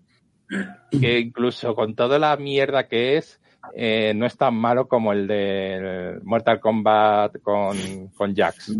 que 0.92 1.20
incluso 1.20 1.74
con 1.76 1.96
toda 1.96 2.20
la 2.20 2.36
mierda 2.38 2.88
que 2.88 3.18
es, 3.18 3.40
eh, 3.74 4.14
no 4.16 4.26
es 4.26 4.38
tan 4.38 4.56
malo 4.56 4.88
como 4.88 5.14
el 5.14 5.28
de 5.28 6.20
Mortal 6.24 6.60
Kombat 6.60 7.42
con, 7.42 8.10
con 8.10 8.36
Jax. 8.36 8.76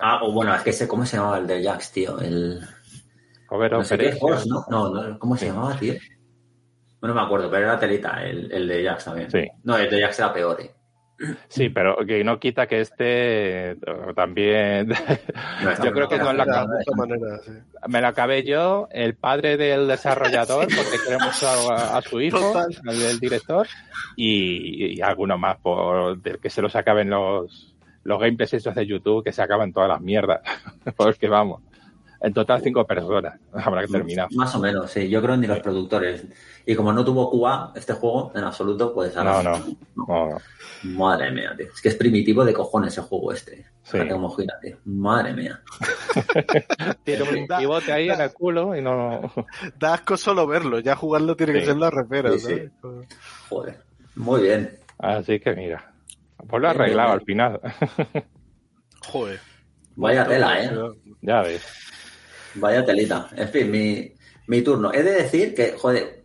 Ah, 0.00 0.20
o 0.22 0.32
bueno, 0.32 0.54
es 0.54 0.62
que 0.62 0.72
sé 0.72 0.86
cómo 0.86 1.06
se 1.06 1.16
llamaba 1.16 1.38
el 1.38 1.46
de 1.46 1.62
Jax, 1.64 1.92
tío. 1.92 2.18
El. 2.20 2.60
Cover 3.46 3.72
No 3.72 3.84
sé 3.84 3.98
qué, 3.98 4.06
Operations. 4.06 4.20
Force, 4.20 4.48
¿no? 4.48 4.64
No, 4.68 4.88
no, 4.90 5.18
¿cómo 5.18 5.36
se 5.36 5.46
llamaba, 5.46 5.76
tío? 5.78 5.94
No 7.02 7.14
me 7.14 7.20
acuerdo, 7.20 7.50
pero 7.50 7.64
era 7.64 7.78
telita, 7.78 8.22
el, 8.22 8.50
el 8.52 8.68
de 8.68 8.84
Jax 8.84 9.04
también. 9.04 9.30
Sí. 9.30 9.44
No, 9.64 9.76
el 9.76 9.90
de 9.90 10.00
Jax 10.00 10.18
era 10.20 10.32
peor, 10.32 10.60
eh. 10.60 10.70
Sí, 11.48 11.68
pero 11.68 11.96
que 12.06 12.24
no 12.24 12.38
quita 12.38 12.66
que 12.66 12.80
este 12.80 13.72
eh, 13.72 13.76
también 14.14 14.88
Yo 15.84 15.92
creo 15.92 16.08
que 16.08 16.18
no 16.18 16.32
la 16.32 16.44
acabé. 16.44 16.84
me 17.88 18.00
lo 18.00 18.06
acabé 18.08 18.42
yo, 18.44 18.88
el 18.90 19.14
padre 19.14 19.56
del 19.56 19.88
desarrollador, 19.88 20.66
porque 20.74 20.98
queremos 21.04 21.42
a, 21.42 21.96
a 21.96 22.02
su 22.02 22.20
hijo, 22.20 22.54
del 22.82 23.20
director, 23.20 23.66
y, 24.16 24.98
y 24.98 25.00
alguno 25.00 25.38
más 25.38 25.58
por 25.58 26.20
del 26.20 26.38
que 26.38 26.50
se 26.50 26.62
los 26.62 26.74
acaben 26.76 27.10
los, 27.10 27.74
los 28.04 28.20
gameplays 28.20 28.54
esos 28.54 28.74
de 28.74 28.86
YouTube, 28.86 29.24
que 29.24 29.32
se 29.32 29.42
acaban 29.42 29.72
todas 29.72 29.88
las 29.88 30.00
mierdas. 30.00 30.40
porque 30.96 31.28
vamos, 31.28 31.62
en 32.22 32.32
total 32.32 32.62
cinco 32.62 32.86
personas 32.86 33.38
habrá 33.52 33.82
que 33.82 33.88
terminar. 33.88 34.28
Más 34.32 34.54
o 34.54 34.60
menos, 34.60 34.90
sí. 34.90 35.08
Yo 35.08 35.20
creo 35.20 35.36
ni 35.36 35.46
los 35.46 35.60
productores. 35.60 36.24
Y 36.64 36.74
como 36.76 36.92
no 36.92 37.04
tuvo 37.04 37.30
QA 37.30 37.72
este 37.74 37.92
juego 37.94 38.32
en 38.34 38.44
absoluto, 38.44 38.94
pues 38.94 39.14
No, 39.16 39.42
no, 39.42 39.52
no. 39.96 40.38
Madre 40.84 41.32
mía, 41.32 41.54
tío. 41.56 41.66
Es 41.66 41.80
que 41.80 41.88
es 41.88 41.96
primitivo 41.96 42.44
de 42.44 42.52
cojones 42.52 42.96
el 42.96 43.04
juego 43.04 43.32
este. 43.32 43.66
Sí. 43.82 43.98
Cómo 44.08 44.30
gira, 44.30 44.54
tío. 44.60 44.76
Madre 44.84 45.32
mía. 45.34 45.60
Tiene 47.04 47.22
un 47.22 47.46
pivote 47.46 47.92
ahí 47.92 48.08
en 48.08 48.20
el 48.20 48.32
culo 48.32 48.76
y 48.76 48.80
no... 48.80 49.32
Da 49.78 49.94
asco 49.94 50.16
solo 50.16 50.46
verlo, 50.46 50.78
ya 50.78 50.94
jugarlo 50.94 51.36
tiene 51.36 51.54
que 51.54 51.64
ser 51.64 51.76
la 51.76 51.90
repera, 51.90 52.38
Sí. 52.38 52.68
Joder. 53.48 53.80
Muy 54.14 54.42
bien. 54.42 54.78
Así 54.98 55.40
que 55.40 55.54
mira, 55.54 55.92
pues 56.48 56.62
lo 56.62 56.68
arreglado 56.68 57.12
al 57.12 57.22
final. 57.22 57.60
Joder. 59.06 59.40
Vaya 59.96 60.26
tela, 60.26 60.62
¿eh? 60.62 60.70
ya 61.20 61.42
ves. 61.42 61.62
Vaya 62.54 62.84
telita. 62.84 63.28
En 63.36 63.48
fin, 63.48 63.70
mi, 63.70 64.12
mi 64.46 64.62
turno. 64.62 64.92
He 64.92 65.02
de 65.02 65.12
decir 65.12 65.54
que, 65.54 65.72
joder, 65.78 66.22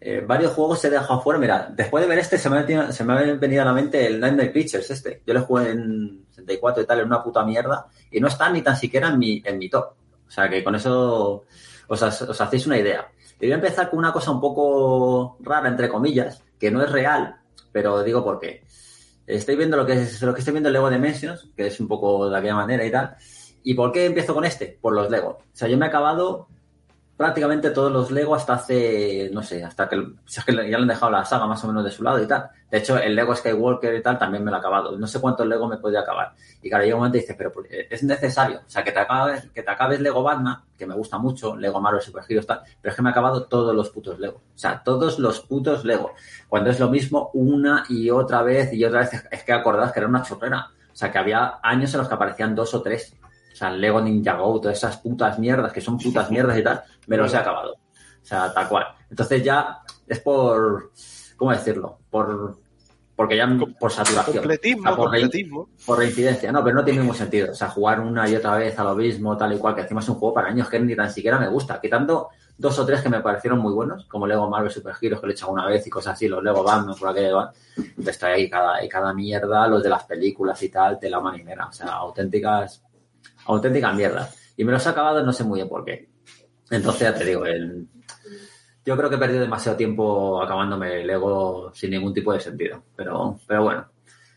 eh, 0.00 0.24
varios 0.26 0.52
juegos 0.52 0.84
he 0.84 0.90
dejado 0.90 1.20
fuera. 1.20 1.38
Mira, 1.38 1.72
después 1.74 2.02
de 2.02 2.08
ver 2.08 2.18
este, 2.18 2.38
se 2.38 2.48
me, 2.48 2.58
ha 2.58 2.92
se 2.92 3.04
me 3.04 3.12
ha 3.12 3.34
venido 3.34 3.62
a 3.62 3.66
la 3.66 3.72
mente 3.72 4.06
el 4.06 4.18
Nightmare 4.18 4.50
Pictures 4.50 4.90
este. 4.90 5.22
Yo 5.26 5.34
lo 5.34 5.42
jugué 5.42 5.70
en 5.70 6.24
64 6.30 6.82
y 6.82 6.86
tal, 6.86 7.00
en 7.00 7.06
una 7.06 7.22
puta 7.22 7.44
mierda. 7.44 7.86
Y 8.10 8.20
no 8.20 8.28
está 8.28 8.50
ni 8.50 8.62
tan 8.62 8.76
siquiera 8.76 9.08
en 9.08 9.18
mi, 9.18 9.42
en 9.44 9.58
mi 9.58 9.68
top. 9.68 9.92
O 10.26 10.30
sea, 10.30 10.48
que 10.48 10.62
con 10.64 10.74
eso 10.74 11.44
os 11.88 12.40
hacéis 12.40 12.66
una 12.66 12.78
idea. 12.78 13.08
Y 13.40 13.46
voy 13.46 13.52
a 13.52 13.56
empezar 13.56 13.90
con 13.90 13.98
una 13.98 14.12
cosa 14.12 14.30
un 14.30 14.40
poco 14.40 15.36
rara, 15.40 15.68
entre 15.68 15.88
comillas, 15.88 16.42
que 16.58 16.70
no 16.70 16.82
es 16.82 16.92
real, 16.92 17.36
pero 17.72 18.02
digo 18.02 18.22
por 18.22 18.38
qué. 18.38 18.62
Estoy 19.26 19.56
viendo 19.56 19.76
lo 19.76 19.86
que 19.86 19.94
es 19.94 20.20
lo 20.22 20.34
que 20.34 20.40
estoy 20.40 20.52
viendo 20.52 20.68
en 20.68 20.74
Lego 20.74 20.90
Dimensions, 20.90 21.48
que 21.56 21.66
es 21.68 21.80
un 21.80 21.88
poco 21.88 22.28
de 22.28 22.36
aquella 22.36 22.54
manera 22.54 22.84
y 22.84 22.90
tal. 22.90 23.16
¿Y 23.62 23.74
por 23.74 23.92
qué 23.92 24.06
empiezo 24.06 24.34
con 24.34 24.44
este? 24.44 24.78
Por 24.80 24.94
los 24.94 25.10
Lego. 25.10 25.38
O 25.40 25.44
sea, 25.52 25.68
yo 25.68 25.76
me 25.76 25.86
he 25.86 25.88
acabado 25.88 26.48
prácticamente 27.20 27.68
todos 27.68 27.92
los 27.92 28.10
Lego 28.10 28.34
hasta 28.34 28.54
hace, 28.54 29.28
no 29.30 29.42
sé, 29.42 29.62
hasta 29.62 29.86
que, 29.90 29.96
es 30.26 30.42
que 30.42 30.54
ya 30.54 30.62
le 30.62 30.74
han 30.74 30.88
dejado 30.88 31.12
la 31.12 31.22
saga 31.22 31.46
más 31.46 31.62
o 31.62 31.66
menos 31.66 31.84
de 31.84 31.90
su 31.90 32.02
lado 32.02 32.18
y 32.22 32.26
tal. 32.26 32.48
De 32.70 32.78
hecho, 32.78 32.96
el 32.96 33.14
Lego 33.14 33.36
Skywalker 33.36 33.94
y 33.94 34.02
tal 34.02 34.18
también 34.18 34.42
me 34.42 34.50
lo 34.50 34.56
he 34.56 34.60
acabado. 34.60 34.96
No 34.96 35.06
sé 35.06 35.20
cuántos 35.20 35.46
Lego 35.46 35.68
me 35.68 35.76
podía 35.76 36.00
acabar. 36.00 36.32
Y 36.62 36.70
claro, 36.70 36.82
llega 36.82 36.96
un 36.96 37.00
momento 37.00 37.18
y 37.18 37.20
dices, 37.20 37.36
pero 37.36 37.52
pues, 37.52 37.66
es 37.68 38.02
necesario. 38.04 38.60
O 38.66 38.70
sea, 38.70 38.82
que 38.82 38.92
te 38.92 39.00
acabes, 39.00 39.50
que 39.50 39.62
te 39.62 39.70
acabes 39.70 40.00
Lego 40.00 40.22
Batman, 40.22 40.62
que 40.78 40.86
me 40.86 40.94
gusta 40.94 41.18
mucho, 41.18 41.56
Lego 41.56 41.78
Marvel 41.78 42.00
Super 42.00 42.24
Heroes 42.26 42.46
tal, 42.46 42.62
pero 42.80 42.90
es 42.90 42.96
que 42.96 43.02
me 43.02 43.10
he 43.10 43.12
acabado 43.12 43.44
todos 43.44 43.76
los 43.76 43.90
putos 43.90 44.18
Lego. 44.18 44.38
O 44.38 44.58
sea, 44.58 44.82
todos 44.82 45.18
los 45.18 45.40
putos 45.40 45.84
Lego. 45.84 46.14
Cuando 46.48 46.70
es 46.70 46.80
lo 46.80 46.88
mismo 46.88 47.30
una 47.34 47.84
y 47.90 48.08
otra 48.08 48.42
vez 48.42 48.72
y 48.72 48.82
otra 48.82 49.00
vez, 49.00 49.26
es 49.30 49.44
que 49.44 49.52
acordás 49.52 49.92
que 49.92 49.98
era 49.98 50.08
una 50.08 50.22
chorrera. 50.22 50.70
O 50.90 50.96
sea, 50.96 51.12
que 51.12 51.18
había 51.18 51.58
años 51.62 51.92
en 51.92 51.98
los 51.98 52.08
que 52.08 52.14
aparecían 52.14 52.54
dos 52.54 52.72
o 52.72 52.80
tres. 52.80 53.14
O 53.60 53.62
sea, 53.62 53.68
el 53.68 53.78
Lego 53.78 54.00
Ninjago, 54.00 54.58
todas 54.58 54.78
esas 54.78 54.96
putas 54.96 55.38
mierdas 55.38 55.70
que 55.70 55.82
son 55.82 55.98
putas 55.98 56.30
mierdas 56.30 56.56
y 56.56 56.62
tal, 56.62 56.82
me 57.06 57.18
los 57.18 57.34
he 57.34 57.36
acabado. 57.36 57.72
O 57.74 58.24
sea, 58.24 58.50
tal 58.54 58.66
cual. 58.70 58.86
Entonces 59.10 59.44
ya 59.44 59.80
es 60.06 60.18
por, 60.20 60.92
¿cómo 61.36 61.52
decirlo? 61.52 61.98
Por, 62.08 62.56
porque 63.14 63.36
ya 63.36 63.46
por 63.78 63.92
saturación. 63.92 64.38
Completismo, 64.38 64.80
O 64.80 64.84
sea, 64.84 64.96
por, 64.96 65.10
completismo. 65.10 65.68
por 65.84 65.98
reincidencia. 65.98 66.50
No, 66.50 66.64
pero 66.64 66.76
no 66.76 66.84
tiene 66.84 67.00
ningún 67.00 67.14
sentido. 67.14 67.52
O 67.52 67.54
sea, 67.54 67.68
jugar 67.68 68.00
una 68.00 68.26
y 68.26 68.34
otra 68.34 68.56
vez 68.56 68.78
a 68.78 68.84
lo 68.84 68.94
mismo, 68.94 69.36
tal 69.36 69.52
y 69.52 69.58
cual, 69.58 69.74
que 69.74 69.82
encima 69.82 70.00
es 70.00 70.08
un 70.08 70.14
juego 70.14 70.32
para 70.32 70.48
años 70.48 70.66
que 70.70 70.80
ni 70.80 70.96
tan 70.96 71.12
siquiera 71.12 71.38
me 71.38 71.48
gusta. 71.48 71.78
Quitando 71.82 72.30
dos 72.56 72.78
o 72.78 72.86
tres 72.86 73.02
que 73.02 73.10
me 73.10 73.20
parecieron 73.20 73.58
muy 73.58 73.74
buenos, 73.74 74.06
como 74.06 74.26
Lego 74.26 74.48
Marvel 74.48 74.70
Super 74.70 74.94
Heroes, 74.98 75.20
que 75.20 75.26
le 75.26 75.32
he 75.34 75.36
echado 75.36 75.52
una 75.52 75.66
vez 75.66 75.86
y 75.86 75.90
cosas 75.90 76.14
así, 76.14 76.28
los 76.28 76.42
Lego 76.42 76.62
Batman, 76.62 76.96
por 76.98 77.10
aquello 77.10 77.36
van. 77.36 77.50
Entonces 77.76 78.14
estoy 78.14 78.30
ahí 78.30 78.48
cada, 78.48 78.82
y 78.82 78.88
cada 78.88 79.12
mierda, 79.12 79.68
los 79.68 79.82
de 79.82 79.90
las 79.90 80.04
películas 80.04 80.62
y 80.62 80.70
tal, 80.70 80.98
de 80.98 81.10
la 81.10 81.20
marinera. 81.20 81.66
O 81.66 81.72
sea, 81.72 81.88
auténticas, 81.88 82.82
auténticas 83.54 83.94
mierdas. 83.94 84.52
Y 84.56 84.64
me 84.64 84.72
los 84.72 84.84
he 84.84 84.88
acabado 84.88 85.22
no 85.24 85.32
sé 85.32 85.44
muy 85.44 85.58
bien 85.58 85.68
por 85.68 85.84
qué. 85.84 86.08
Entonces 86.70 87.00
ya 87.02 87.14
te 87.14 87.24
digo, 87.24 87.44
el, 87.46 87.86
yo 88.84 88.96
creo 88.96 89.08
que 89.10 89.16
he 89.16 89.18
perdido 89.18 89.40
demasiado 89.40 89.76
tiempo 89.76 90.42
acabándome 90.42 91.00
el 91.00 91.06
Lego 91.06 91.72
sin 91.74 91.90
ningún 91.90 92.14
tipo 92.14 92.32
de 92.32 92.40
sentido. 92.40 92.82
Pero, 92.96 93.38
pero 93.46 93.62
bueno. 93.64 93.86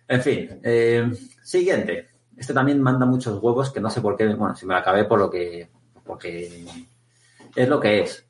En 0.08 0.22
fin. 0.22 0.60
eh, 0.64 1.12
siguiente. 1.44 2.08
Este 2.36 2.54
también 2.54 2.82
manda 2.82 3.06
muchos 3.06 3.42
huevos 3.42 3.72
que 3.72 3.80
no 3.80 3.90
sé 3.90 4.02
por 4.02 4.16
qué. 4.18 4.26
Bueno, 4.34 4.56
si 4.56 4.66
me 4.66 4.74
lo 4.74 4.80
acabé 4.80 5.06
por 5.06 5.20
lo 5.20 5.30
que. 5.30 5.70
Porque 6.04 6.66
es 7.56 7.70
lo 7.70 7.80
que 7.80 8.02
es. 8.02 8.26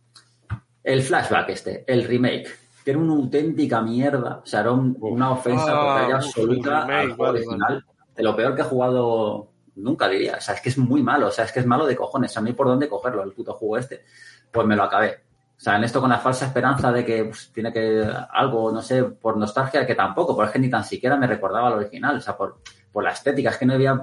El 0.83 1.01
flashback 1.01 1.49
este, 1.49 1.83
el 1.87 2.03
remake. 2.03 2.49
Que 2.83 2.91
era 2.91 2.99
una 2.99 3.13
auténtica 3.13 3.81
mierda. 3.81 4.41
O 4.43 4.45
sea, 4.45 4.59
era 4.59 4.71
un- 4.73 4.97
una 4.99 5.31
ofensa 5.31 5.65
Ah, 5.69 5.79
total 5.79 6.09
y 6.09 6.11
absoluta 6.11 6.81
remake, 6.81 6.91
al 6.99 7.07
juego 7.15 7.23
vale, 7.23 7.39
original. 7.47 7.85
De 8.15 8.23
lo 8.23 8.35
peor 8.35 8.55
que 8.55 8.61
he 8.61 8.65
jugado 8.65 9.52
nunca 9.75 10.07
diría. 10.07 10.35
O 10.37 10.41
sea, 10.41 10.55
es 10.55 10.61
que 10.61 10.69
es 10.69 10.77
muy 10.77 11.03
malo. 11.03 11.27
O 11.27 11.31
sea, 11.31 11.45
es 11.45 11.51
que 11.51 11.59
es 11.59 11.65
malo 11.65 11.85
de 11.85 11.95
cojones. 11.95 12.35
A 12.37 12.41
mí 12.41 12.53
por 12.53 12.67
dónde 12.67 12.89
cogerlo, 12.89 13.23
el 13.23 13.31
puto 13.31 13.53
juego 13.53 13.77
este. 13.77 14.03
Pues 14.51 14.67
me 14.67 14.75
lo 14.75 14.83
acabé. 14.83 15.23
O 15.57 15.61
sea, 15.63 15.77
en 15.77 15.83
esto 15.83 16.01
con 16.01 16.09
la 16.09 16.19
falsa 16.19 16.47
esperanza 16.47 16.91
de 16.91 17.05
que 17.05 17.23
pues, 17.25 17.51
tiene 17.53 17.71
que 17.71 18.05
algo, 18.31 18.71
no 18.71 18.81
sé, 18.81 19.03
por 19.03 19.37
nostalgia, 19.37 19.85
que 19.85 19.95
tampoco, 19.95 20.35
porque 20.35 20.59
ni 20.59 20.69
tan 20.69 20.83
siquiera 20.83 21.15
me 21.15 21.27
recordaba 21.27 21.67
al 21.67 21.75
original, 21.75 22.17
o 22.17 22.21
sea, 22.21 22.35
por, 22.35 22.57
por 22.91 23.03
la 23.03 23.11
estética, 23.11 23.51
es 23.51 23.57
que 23.57 23.65
no 23.65 23.73
había, 23.73 23.97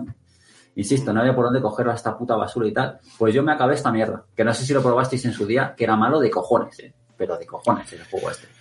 insisto, 0.76 1.12
no 1.12 1.20
había 1.20 1.34
por 1.34 1.44
dónde 1.44 1.60
cogerlo 1.60 1.92
a 1.92 1.96
esta 1.96 2.16
puta 2.16 2.36
basura 2.36 2.66
y 2.66 2.72
tal. 2.72 2.98
Pues 3.18 3.34
yo 3.34 3.42
me 3.42 3.52
acabé 3.52 3.74
esta 3.74 3.92
mierda, 3.92 4.24
que 4.34 4.44
no 4.44 4.54
sé 4.54 4.64
si 4.64 4.72
lo 4.72 4.82
probasteis 4.82 5.24
en 5.26 5.32
su 5.32 5.44
día, 5.44 5.74
que 5.76 5.84
era 5.84 5.96
malo 5.96 6.18
de 6.18 6.30
cojones, 6.30 6.78
¿eh? 6.80 6.94
pero 7.16 7.36
de 7.36 7.46
cojones 7.46 7.92
el 7.92 8.04
juego 8.04 8.30
este. 8.30 8.59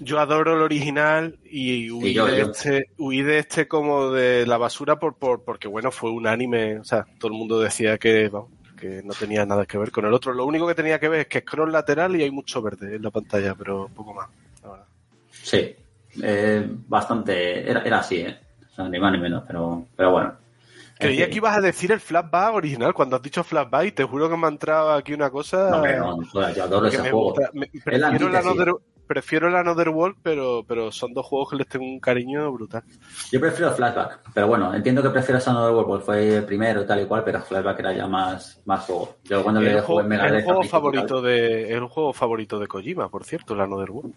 Yo 0.00 0.20
adoro 0.20 0.54
el 0.54 0.62
original 0.62 1.38
y 1.44 1.90
huí, 1.90 2.12
yo, 2.12 2.26
de, 2.26 2.38
yo. 2.38 2.44
Este, 2.50 2.90
huí 2.98 3.22
de 3.22 3.38
este 3.38 3.66
como 3.66 4.10
de 4.10 4.46
la 4.46 4.56
basura 4.56 4.98
por, 4.98 5.16
por, 5.16 5.42
porque, 5.42 5.66
bueno, 5.66 5.90
fue 5.90 6.10
un 6.12 6.26
anime. 6.26 6.78
O 6.78 6.84
sea, 6.84 7.04
todo 7.18 7.32
el 7.32 7.36
mundo 7.38 7.58
decía 7.58 7.98
que, 7.98 8.30
que 8.76 9.02
no 9.04 9.12
tenía 9.14 9.44
nada 9.44 9.66
que 9.66 9.76
ver 9.76 9.90
con 9.90 10.06
el 10.06 10.14
otro. 10.14 10.32
Lo 10.32 10.46
único 10.46 10.68
que 10.68 10.76
tenía 10.76 11.00
que 11.00 11.08
ver 11.08 11.20
es 11.22 11.26
que 11.26 11.38
es 11.38 11.44
scroll 11.44 11.72
lateral 11.72 12.14
y 12.14 12.22
hay 12.22 12.30
mucho 12.30 12.62
verde 12.62 12.96
en 12.96 13.02
la 13.02 13.10
pantalla, 13.10 13.54
pero 13.56 13.88
poco 13.94 14.14
más. 14.14 14.28
Sí, 15.30 15.74
eh, 16.22 16.68
bastante. 16.86 17.68
Era, 17.68 17.82
era 17.82 17.98
así, 17.98 18.16
¿eh? 18.18 18.38
O 18.70 18.74
sea, 18.74 18.88
ni 18.88 18.98
más 19.00 19.12
ni 19.12 19.18
menos, 19.18 19.42
pero, 19.46 19.84
pero 19.96 20.12
bueno. 20.12 20.32
Creía 20.98 21.24
En 21.24 21.30
que 21.30 21.36
ibas 21.36 21.56
a 21.56 21.60
decir 21.60 21.92
el 21.92 22.00
flashback 22.00 22.54
original 22.54 22.92
cuando 22.92 23.16
has 23.16 23.22
dicho 23.22 23.42
flashback 23.44 23.86
y 23.86 23.92
te 23.92 24.04
juro 24.04 24.28
que 24.28 24.36
me 24.36 24.46
ha 24.46 24.50
entrado 24.50 24.92
aquí 24.92 25.12
una 25.12 25.30
cosa. 25.30 25.70
No, 25.70 26.16
no, 26.16 26.26
joder, 26.26 26.54
yo 26.54 26.64
adoro 26.64 26.86
ese 26.86 27.02
me 27.02 27.10
juego. 27.10 27.32
gusta. 27.32 27.50
Me- 27.52 27.70
prefiero, 27.84 28.28
la. 28.28 28.42
Prefiero 29.08 29.48
la 29.48 29.60
Another 29.60 29.88
World, 29.88 30.18
pero, 30.22 30.64
pero 30.68 30.92
son 30.92 31.14
dos 31.14 31.24
juegos 31.24 31.48
que 31.50 31.56
les 31.56 31.66
tengo 31.66 31.86
un 31.86 31.98
cariño 31.98 32.52
brutal. 32.52 32.82
Yo 33.32 33.40
prefiero 33.40 33.72
Flashback, 33.72 34.20
pero 34.34 34.46
bueno, 34.48 34.74
entiendo 34.74 35.02
que 35.02 35.08
prefieras 35.08 35.48
Another 35.48 35.72
World 35.72 35.88
porque 35.88 36.04
fue 36.04 36.36
el 36.36 36.44
primero 36.44 36.84
tal 36.84 37.00
y 37.00 37.06
cual, 37.06 37.24
pero 37.24 37.40
Flashback 37.40 37.78
era 37.80 37.94
ya 37.94 38.06
más, 38.06 38.60
más 38.66 38.84
juego. 38.84 39.16
Yo 39.24 39.42
cuando 39.42 39.62
le 39.62 39.70
El 39.70 39.80
jugué 39.80 39.86
juego, 39.86 40.00
en 40.02 40.08
Mega 40.08 40.26
el 40.28 40.44
juego 40.44 40.62
favorito 40.62 41.22
de, 41.22 41.72
el 41.72 41.86
juego 41.86 42.12
favorito 42.12 42.58
de 42.58 42.68
Kojima, 42.68 43.08
por 43.08 43.24
cierto, 43.24 43.54
la 43.54 43.64
Another 43.64 43.90
World. 43.90 44.14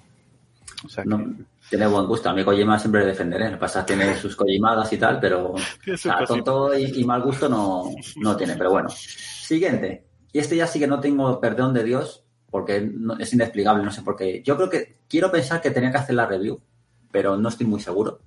O 0.83 0.89
sea, 0.89 1.03
que 1.03 1.09
No, 1.09 1.23
tiene 1.69 1.87
buen 1.87 2.05
gusto. 2.05 2.29
A 2.29 2.33
mí 2.33 2.43
Kojima 2.43 2.77
siempre 2.77 3.01
le 3.01 3.07
defenderé. 3.07 3.45
Lo 3.45 3.51
que 3.51 3.57
pasa 3.57 3.79
es 3.79 3.85
que 3.85 3.95
tiene 3.95 4.17
sus 4.17 4.35
Kojimadas 4.35 4.91
y 4.91 4.97
tal, 4.97 5.19
pero 5.21 5.53
o 5.93 5.97
sea, 5.97 6.25
tonto 6.25 6.77
y, 6.77 7.01
y 7.01 7.05
mal 7.05 7.21
gusto 7.21 7.47
no, 7.47 7.85
no 8.17 8.35
tiene. 8.35 8.55
Pero 8.57 8.71
bueno. 8.71 8.89
Siguiente. 8.89 10.05
Y 10.33 10.39
este 10.39 10.57
ya 10.57 10.67
sí 10.67 10.79
que 10.79 10.87
no 10.87 10.99
tengo 10.99 11.39
perdón 11.39 11.73
de 11.73 11.83
Dios 11.83 12.25
porque 12.51 12.81
no- 12.81 13.17
es 13.17 13.33
inexplicable, 13.33 13.83
no 13.83 13.91
sé 13.91 14.01
por 14.03 14.15
qué. 14.15 14.43
Yo 14.43 14.55
creo 14.57 14.69
que 14.69 14.97
quiero 15.09 15.31
pensar 15.31 15.59
que 15.61 15.71
tenía 15.71 15.89
que 15.91 15.97
hacer 15.97 16.13
la 16.15 16.27
review, 16.27 16.59
pero 17.11 17.37
no 17.37 17.49
estoy 17.49 17.65
muy 17.65 17.79
seguro. 17.79 18.19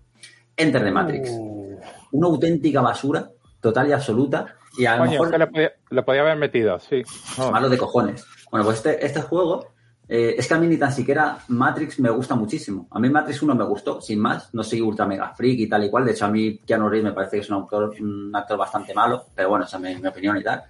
Enter 0.57 0.83
the 0.83 0.91
Matrix. 0.91 1.31
Uh, 1.31 1.79
Una 2.13 2.29
auténtica 2.29 2.81
basura, 2.81 3.29
total 3.61 3.89
y 3.89 3.93
absoluta. 3.93 4.57
Y 4.79 4.87
a 4.87 4.93
lo 4.97 5.01
Coño, 5.05 5.11
mejor 5.13 5.31
que 5.31 5.39
lo 5.39 5.51
podía, 5.51 5.73
lo 5.91 6.05
podía 6.05 6.21
haber 6.23 6.37
metido, 6.37 6.79
sí. 6.81 7.03
No, 7.39 7.51
malo 7.53 7.69
de 7.69 7.77
cojones. 7.79 8.25
Bueno, 8.51 8.65
pues 8.65 8.79
este, 8.79 9.05
este 9.05 9.21
juego, 9.21 9.73
eh, 10.09 10.35
es 10.39 10.47
que 10.49 10.55
a 10.55 10.59
mí 10.59 10.67
ni 10.69 10.77
tan 10.77 10.93
siquiera 10.93 11.39
Matrix 11.49 11.99
me 12.01 12.11
gusta 12.11 12.35
muchísimo. 12.35 12.87
A 12.91 12.99
mí 13.01 13.09
Matrix 13.11 13.43
1 13.43 13.55
me 13.55 13.65
gustó, 13.65 14.01
sin 14.01 14.21
más. 14.21 14.53
No 14.55 14.63
soy 14.63 14.81
ultra 14.81 15.07
mega 15.07 15.35
freak 15.35 15.59
y 15.61 15.69
tal 15.69 15.85
y 15.85 15.91
cual. 15.91 16.05
De 16.05 16.13
hecho, 16.13 16.25
a 16.27 16.31
mí 16.31 16.59
Keanu 16.59 16.89
Reeves 16.89 17.05
me 17.11 17.13
parece 17.13 17.37
que 17.37 17.43
es 17.43 17.51
un 17.51 17.63
actor, 17.63 17.95
un 18.01 18.31
actor 18.35 18.57
bastante 18.59 18.95
malo, 18.95 19.27
pero 19.35 19.49
bueno, 19.51 19.65
esa 19.65 19.77
es 19.79 19.83
mi, 19.83 20.01
mi 20.03 20.09
opinión 20.09 20.37
y 20.37 20.43
tal. 20.45 20.63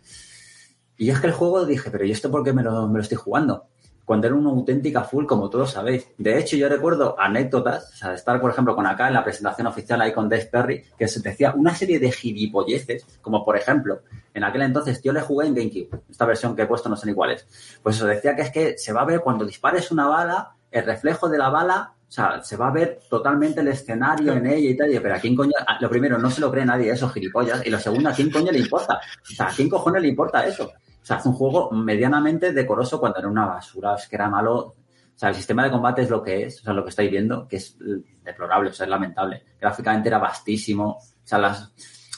Y 0.97 1.11
es 1.11 1.21
que 1.21 1.27
el 1.27 1.33
juego 1.33 1.65
dije, 1.65 1.91
pero 1.91 2.05
¿y 2.05 2.13
esto 2.13 2.31
por 2.31 2.45
qué 2.45 2.53
me 2.53 2.63
lo, 2.63 2.87
me 2.89 2.95
lo 2.95 3.03
estoy 3.03 3.17
jugando? 3.17 3.67
Cuando 4.05 4.27
era 4.27 4.37
una 4.37 4.51
auténtica 4.51 5.03
full, 5.03 5.25
como 5.25 5.49
todos 5.49 5.71
sabéis. 5.71 6.07
De 6.19 6.39
hecho, 6.39 6.57
yo 6.57 6.69
recuerdo 6.69 7.19
anécdotas, 7.19 7.91
o 7.95 7.97
sea, 7.97 8.11
de 8.11 8.17
estar, 8.17 8.39
por 8.39 8.51
ejemplo, 8.51 8.77
con 8.77 8.87
acá 8.87 9.09
en 9.09 9.15
la 9.15 9.25
presentación 9.25 9.67
oficial 9.67 10.01
ahí 10.03 10.13
con 10.13 10.29
Dave 10.29 10.49
Perry, 10.53 10.85
que 10.99 11.09
se 11.09 11.21
decía 11.21 11.55
una 11.57 11.75
serie 11.75 11.99
de 11.99 12.13
gilipolleces, 12.13 13.07
como 13.23 13.45
por 13.45 13.57
ejemplo, 13.57 14.03
en 14.35 14.45
aquel 14.45 14.63
entonces 14.63 15.01
yo 15.03 15.13
le 15.13 15.23
jugué 15.23 15.47
en 15.47 15.55
GameCube, 15.55 16.03
esta 16.11 16.27
versión 16.27 16.55
que 16.55 16.63
he 16.63 16.67
puesto 16.67 16.89
no 16.89 16.97
sé 16.97 17.07
ni 17.07 17.15
cuál 17.15 17.31
es. 17.31 17.47
Pues 17.83 17.97
eso 17.97 18.07
decía 18.07 18.37
que 18.37 18.43
es 18.43 18.51
que 18.51 18.77
se 18.77 18.93
va 18.93 19.03
a 19.03 19.07
ver 19.07 19.21
cuando 19.21 19.47
dispares 19.47 19.91
una 19.91 20.07
bala, 20.07 20.55
el 20.71 20.85
reflejo 20.85 21.29
de 21.29 21.39
la 21.39 21.49
bala, 21.49 21.95
sea, 22.15 22.41
se 22.43 22.57
va 22.57 22.69
a 22.69 22.73
ver 22.73 23.01
totalmente 23.09 23.61
el 23.61 23.69
escenario 23.69 24.33
en 24.33 24.47
ella 24.47 24.71
y 24.71 24.77
tal. 24.77 24.89
Pero 25.03 25.15
a 25.15 25.19
quién 25.19 25.35
coño, 25.37 25.53
a- 25.67 25.79
lo 25.81 25.89
primero, 25.91 26.17
no 26.19 26.31
se 26.31 26.41
lo 26.41 26.51
cree 26.51 26.65
nadie 26.65 26.91
esos 26.93 27.13
gilipollas. 27.13 27.67
Y 27.67 27.71
lo 27.71 27.79
segundo, 27.81 28.09
¿a 28.11 28.13
quién 28.13 28.31
coño 28.31 28.53
le 28.53 28.59
importa? 28.61 29.01
O 29.31 29.35
sea, 29.35 29.49
¿a 29.49 29.51
quién 29.51 29.69
cojones 29.69 30.03
le 30.03 30.09
importa 30.09 30.47
eso? 30.47 30.65
O 30.67 31.05
sea, 31.07 31.17
hace 31.17 31.29
un 31.29 31.35
juego 31.35 31.71
medianamente 31.73 32.53
decoroso 32.53 32.99
cuando 33.01 33.19
era 33.19 33.29
una 33.29 33.47
basura, 33.47 33.95
es 33.97 34.09
que 34.09 34.17
era 34.17 34.29
malo. 34.31 34.57
O 34.59 34.75
sea, 35.19 35.29
el 35.29 35.35
sistema 35.35 35.65
de 35.65 35.71
combate 35.71 36.03
es 36.03 36.11
lo 36.11 36.23
que 36.23 36.45
es, 36.45 36.61
o 36.61 36.65
sea, 36.65 36.73
lo 36.73 36.83
que 36.85 36.91
estáis 36.91 37.11
viendo, 37.11 37.47
que 37.47 37.57
es 37.57 37.77
mm, 37.79 38.23
deplorable, 38.25 38.71
o 38.71 38.73
sea, 38.73 38.85
es 38.85 38.91
lamentable. 38.91 39.45
Gráficamente 39.61 40.09
era 40.09 40.19
vastísimo. 40.19 40.91
O 40.99 41.27
sea, 41.27 41.39
las 41.39 41.73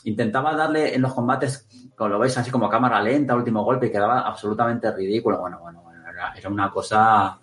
intentaba 0.04 0.54
darle 0.54 0.94
en 0.94 1.02
los 1.02 1.12
combates, 1.14 1.66
como 1.96 2.10
lo 2.10 2.18
veis, 2.18 2.36
así 2.38 2.50
como 2.50 2.68
cámara 2.70 3.00
lenta, 3.02 3.34
último 3.34 3.64
golpe, 3.64 3.86
y 3.86 3.90
quedaba 3.90 4.20
absolutamente 4.20 4.90
ridículo. 4.92 5.38
Bueno, 5.40 5.58
bueno, 5.60 5.82
bueno, 5.82 6.02
era 6.36 6.48
una 6.48 6.70
cosa 6.70 7.38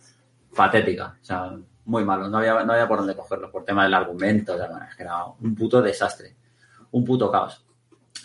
patética. 0.56 1.18
O 1.22 1.26
sea, 1.26 1.52
muy 1.86 2.04
malo. 2.06 2.30
No 2.30 2.38
había, 2.40 2.64
no 2.64 2.74
había 2.74 2.88
por 2.88 3.00
dónde 3.00 3.16
cogerlo, 3.16 3.52
por 3.52 3.66
tema 3.66 3.84
del 3.84 3.94
argumento. 3.94 4.54
o 4.54 4.58
sea, 4.58 4.68
bueno, 4.70 4.86
es 4.90 4.96
que 4.96 5.04
era 5.04 5.26
un 5.26 5.56
puto 5.56 5.82
desastre. 5.82 6.36
Un 6.92 7.04
puto 7.04 7.32
caos. 7.32 7.66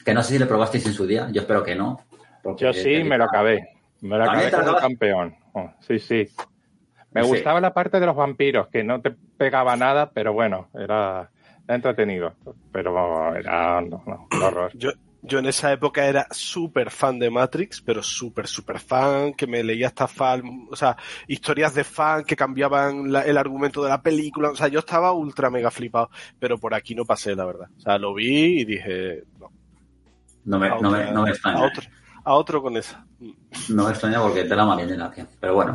Que 0.05 0.15
no 0.15 0.23
sé 0.23 0.35
si 0.35 0.39
le 0.39 0.47
probasteis 0.47 0.87
en 0.87 0.93
su 0.93 1.07
día, 1.07 1.29
yo 1.33 1.41
espero 1.43 1.63
que 1.63 1.75
no. 1.75 2.01
porque 2.43 2.65
Yo 2.65 2.73
sí, 2.73 3.03
me 3.05 3.19
lo 3.19 3.25
acabé. 3.25 3.69
Me 4.01 4.17
lo 4.17 4.25
¿También 4.25 4.49
acabé 4.49 4.67
como 4.67 4.79
campeón. 4.79 5.35
Oh, 5.55 5.71
sí, 5.81 5.99
sí. 5.99 6.29
Me 7.11 7.23
Sí. 7.25 7.29
gustaba 7.31 7.61
la 7.61 7.73
parte 7.75 7.99
de 7.99 8.07
los 8.07 8.15
vampiros, 8.15 8.69
que 8.69 8.85
no 8.85 9.01
te 9.01 9.11
pegaba 9.11 9.77
nada, 9.77 10.11
pero 10.11 10.33
bueno, 10.35 10.69
era, 10.75 11.31
era 11.67 11.75
entretenido. 11.75 12.35
Pero 12.71 13.35
era 13.35 13.81
no, 13.81 14.03
no, 14.07 14.29
un 14.31 14.43
horror. 14.43 14.71
yo, 14.75 14.91
yo 15.23 15.39
en 15.41 15.47
esa 15.47 15.73
época 15.73 16.07
era 16.07 16.27
súper 16.31 16.91
fan 16.91 17.19
de 17.19 17.31
Matrix, 17.31 17.81
pero 17.83 18.03
súper, 18.03 18.47
súper 18.47 18.79
fan, 18.79 19.35
que 19.35 19.47
me 19.47 19.63
leía 19.65 19.89
hasta 19.89 20.07
fan, 20.09 20.43
o 20.71 20.77
sea, 20.77 20.97
historias 21.27 21.75
de 21.75 21.85
fan 21.85 22.25
que 22.25 22.37
cambiaban 22.37 23.11
la- 23.13 23.23
el 23.23 23.37
argumento 23.37 23.83
de 23.83 23.89
la 23.89 24.01
película. 24.01 24.51
O 24.51 24.57
sea, 24.57 24.69
yo 24.69 24.79
estaba 24.79 25.13
ultra 25.13 25.51
mega 25.51 25.71
flipado, 25.71 26.11
pero 26.39 26.59
por 26.59 26.75
aquí 26.75 26.95
no 26.95 27.05
pasé, 27.05 27.35
la 27.35 27.45
verdad. 27.47 27.69
O 27.77 27.81
sea, 27.81 27.99
lo 27.99 28.15
vi 28.15 28.61
y 28.61 28.65
dije, 28.65 29.25
no, 29.39 29.51
No 30.45 30.59
me, 30.59 30.69
a, 30.69 30.79
no 30.81 30.91
me, 30.91 31.11
no 31.13 31.23
me 31.23 31.31
a 31.31 31.33
extraña. 31.33 31.63
otro, 31.65 31.83
a 32.25 32.35
otro 32.35 32.63
con 32.63 32.77
esa. 32.77 33.05
No 33.69 33.85
me 33.85 33.91
extraña 33.91 34.21
porque 34.23 34.45
te 34.45 34.55
la 34.57 34.65
marinera. 34.65 35.13
Pero 35.41 35.55
bueno. 35.55 35.75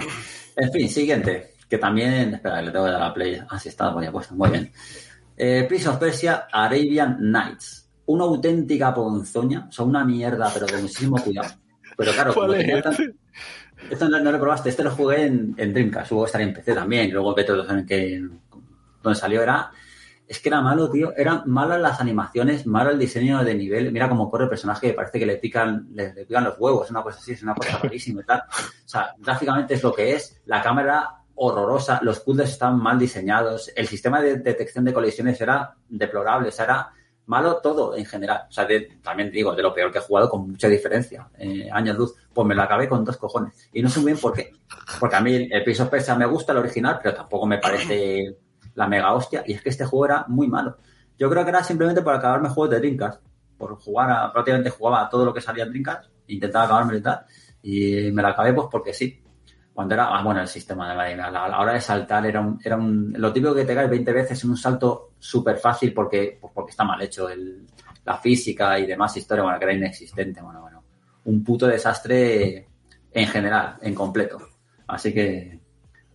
En 0.55 0.71
fin, 0.71 0.87
siguiente. 0.89 1.53
Que 1.69 1.77
también. 1.77 2.35
Espera, 2.35 2.61
le 2.61 2.71
tengo 2.71 2.85
que 2.85 2.91
dar 2.91 3.01
a 3.01 3.07
la 3.07 3.13
play. 3.13 3.39
Así 3.49 3.69
está, 3.69 3.89
voy 3.89 4.05
a 4.05 4.11
puesto. 4.11 4.35
Muy 4.35 4.49
bien. 4.51 4.71
Eh, 5.35 5.65
Prince 5.67 5.89
of 5.89 5.97
Persia 5.97 6.47
Arabian 6.51 7.17
Nights. 7.19 7.82
Una 8.05 8.23
auténtica 8.25 8.93
ponzoña. 8.93 9.67
O 9.69 9.71
sea, 9.71 9.85
una 9.85 10.03
mierda, 10.03 10.49
pero 10.53 10.65
de 10.65 10.81
muchísimo 10.81 11.17
cuidado. 11.21 11.49
Pero 11.97 12.11
claro, 12.13 12.33
como 12.33 12.47
¿Cuál 12.47 12.59
es 12.59 12.65
tenía 12.65 12.81
tan- 12.81 12.93
este? 12.93 13.13
Esto 13.89 14.09
no, 14.09 14.19
no 14.19 14.31
lo 14.31 14.39
probaste. 14.39 14.69
Este 14.69 14.83
lo 14.83 14.91
jugué 14.91 15.25
en, 15.25 15.53
en 15.57 15.73
Dreamcast. 15.73 16.11
Luego 16.11 16.25
estaría 16.25 16.47
en 16.47 16.53
PC 16.53 16.73
también. 16.73 17.07
y 17.09 17.11
Luego 17.11 17.33
vete 17.35 17.53
en 17.69 17.85
que 17.85 18.27
donde 19.01 19.19
salió 19.19 19.41
era. 19.43 19.71
Es 20.25 20.39
que 20.39 20.49
era 20.49 20.61
malo, 20.61 20.89
tío. 20.89 21.13
Eran 21.17 21.43
malas 21.47 21.81
las 21.81 21.99
animaciones, 21.99 22.65
malo 22.65 22.91
el 22.91 22.97
diseño 22.99 23.43
de 23.43 23.53
nivel. 23.55 23.91
Mira 23.91 24.07
cómo 24.07 24.31
corre 24.31 24.45
el 24.45 24.49
personaje, 24.49 24.87
que 24.87 24.93
parece 24.93 25.19
que 25.19 25.25
le 25.25 25.35
pican, 25.35 25.87
le, 25.91 26.13
le 26.13 26.25
pican 26.25 26.45
los 26.45 26.55
huevos, 26.57 26.89
una 26.89 27.03
cosa 27.03 27.19
así, 27.19 27.33
es 27.33 27.43
una 27.43 27.53
cosa 27.55 27.77
rarísima 27.83 28.21
y 28.21 28.25
tal. 28.25 28.39
O 28.39 28.87
sea, 28.87 29.13
gráficamente 29.19 29.73
es 29.73 29.83
lo 29.83 29.93
que 29.93 30.13
es. 30.15 30.41
La 30.45 30.61
cámara 30.61 31.09
horrorosa, 31.35 31.99
los 32.03 32.21
puzzles 32.21 32.51
están 32.51 32.77
mal 32.81 32.97
diseñados, 32.97 33.69
el 33.75 33.87
sistema 33.87 34.21
de 34.21 34.37
detección 34.37 34.85
de 34.85 34.93
colisiones 34.93 35.41
era 35.41 35.75
deplorable, 35.89 36.47
o 36.49 36.51
sea, 36.51 36.65
era 36.65 36.89
malo 37.25 37.57
todo 37.57 37.95
en 37.95 38.05
general. 38.05 38.43
O 38.49 38.51
sea, 38.51 38.65
de- 38.65 38.97
también 39.01 39.31
digo, 39.31 39.55
de 39.55 39.63
lo 39.63 39.73
peor 39.73 39.91
que 39.91 39.99
he 39.99 40.01
jugado 40.01 40.29
con 40.29 40.49
mucha 40.51 40.67
diferencia, 40.67 41.29
eh, 41.37 41.69
años 41.71 41.97
luz. 41.97 42.13
Pues 42.33 42.47
me 42.47 42.55
lo 42.55 42.61
acabé 42.63 42.89
con 42.89 43.03
dos 43.05 43.17
cojones. 43.17 43.69
Y 43.73 43.81
no 43.81 43.89
sé 43.89 43.99
muy 43.99 44.11
bien 44.11 44.21
por 44.21 44.33
qué. 44.33 44.51
Porque 44.99 45.15
a 45.15 45.21
mí 45.21 45.47
el, 45.49 45.63
Prince 45.63 45.83
of 45.83 46.17
me 46.17 46.25
gusta, 46.25 46.51
el 46.51 46.57
original, 46.59 46.99
pero 47.01 47.15
tampoco 47.15 47.45
me 47.45 47.59
parece 47.59 48.37
la 48.75 48.87
mega 48.87 49.13
hostia. 49.13 49.43
Y 49.45 49.53
es 49.53 49.61
que 49.61 49.69
este 49.69 49.85
juego 49.85 50.05
era 50.05 50.25
muy 50.27 50.47
malo. 50.47 50.77
Yo 51.17 51.29
creo 51.29 51.43
que 51.43 51.49
era 51.49 51.63
simplemente 51.63 52.01
por 52.01 52.13
acabarme 52.13 52.49
juegos 52.49 52.71
de 52.71 52.79
Dreamcast. 52.79 53.21
Por 53.57 53.75
jugar 53.77 54.11
a, 54.11 54.33
prácticamente 54.33 54.69
jugaba 54.71 55.05
a 55.05 55.09
todo 55.09 55.25
lo 55.25 55.33
que 55.33 55.41
salía 55.41 55.63
en 55.63 55.83
intentaba 56.27 56.65
acabarme 56.65 56.97
y 56.97 57.01
tal. 57.01 57.25
Y 57.61 58.11
me 58.11 58.21
la 58.21 58.29
acabé 58.29 58.53
pues 58.53 58.67
porque 58.71 58.93
sí. 58.93 59.22
Cuando 59.73 59.95
era, 59.95 60.15
ah, 60.15 60.23
bueno, 60.23 60.41
el 60.41 60.47
sistema 60.47 60.89
de 60.89 60.95
madre 60.95 61.15
mía, 61.15 61.31
la, 61.31 61.47
la 61.47 61.59
hora 61.59 61.73
de 61.73 61.81
saltar 61.81 62.25
era 62.25 62.39
un, 62.39 62.59
era 62.63 62.77
un, 62.77 63.13
lo 63.17 63.33
típico 63.33 63.55
que 63.55 63.65
te 63.65 63.73
caes 63.73 63.89
20 63.89 64.11
veces 64.11 64.43
en 64.43 64.51
un 64.51 64.57
salto 64.57 65.13
súper 65.17 65.57
fácil 65.57 65.93
porque, 65.93 66.37
pues 66.39 66.53
porque 66.53 66.71
está 66.71 66.83
mal 66.83 67.01
hecho 67.01 67.27
el, 67.27 67.65
la 68.05 68.17
física 68.17 68.77
y 68.77 68.85
demás 68.85 69.17
historia, 69.17 69.43
bueno, 69.43 69.57
que 69.57 69.65
era 69.65 69.73
inexistente, 69.73 70.41
bueno, 70.41 70.61
bueno. 70.61 70.83
Un 71.25 71.43
puto 71.43 71.65
desastre 71.67 72.67
en 73.11 73.27
general, 73.27 73.77
en 73.81 73.95
completo. 73.95 74.37
Así 74.87 75.13
que 75.13 75.59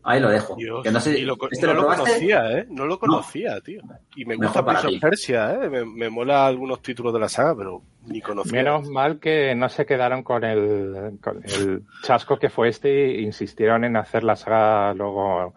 ahí 0.08 0.20
lo 0.20 0.30
dejo. 0.30 0.56
Dios, 0.56 0.82
que 0.82 0.90
no 0.90 1.00
sé, 1.00 1.20
lo 1.20 1.36
¿este 1.50 1.66
no 1.66 1.74
lo 1.74 1.86
conocía, 1.86 2.58
¿eh? 2.58 2.66
No 2.70 2.86
lo 2.86 2.98
conocía, 2.98 3.60
tío. 3.60 3.82
Y 4.16 4.24
me 4.24 4.36
gusta 4.36 4.62
Mejor 4.62 4.80
Prince 4.80 4.88
ti. 4.88 4.94
of 4.94 5.00
Persia, 5.00 5.54
¿eh? 5.54 5.68
Me, 5.68 5.84
me 5.84 6.10
mola 6.10 6.46
algunos 6.46 6.80
títulos 6.82 7.12
de 7.12 7.20
la 7.20 7.28
saga, 7.28 7.54
pero 7.56 7.82
ni 8.06 8.20
conocía. 8.20 8.52
Menos 8.62 8.88
mal 8.88 9.20
que 9.20 9.54
no 9.54 9.68
se 9.68 9.86
quedaron 9.86 10.22
con 10.22 10.44
el, 10.44 11.18
con 11.22 11.42
el 11.44 11.84
chasco 12.02 12.38
que 12.38 12.48
fue 12.48 12.68
este 12.68 13.18
e 13.18 13.22
insistieron 13.22 13.84
en 13.84 13.96
hacer 13.96 14.24
la 14.24 14.36
saga 14.36 14.94
luego 14.94 15.54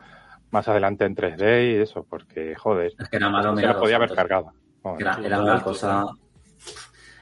más 0.52 0.68
adelante 0.68 1.06
en 1.06 1.16
3D 1.16 1.72
y 1.72 1.82
eso, 1.82 2.06
porque, 2.10 2.56
joder, 2.56 2.92
Es 3.00 3.10
que 3.10 3.16
era 3.16 3.30
malo, 3.30 3.56
se 3.56 3.66
la 3.66 3.80
podía 3.80 3.96
haber 3.96 4.14
cargado. 4.14 4.52
Joder. 4.84 5.08
Era, 5.24 5.42
una 5.42 5.62
cosa. 5.62 6.06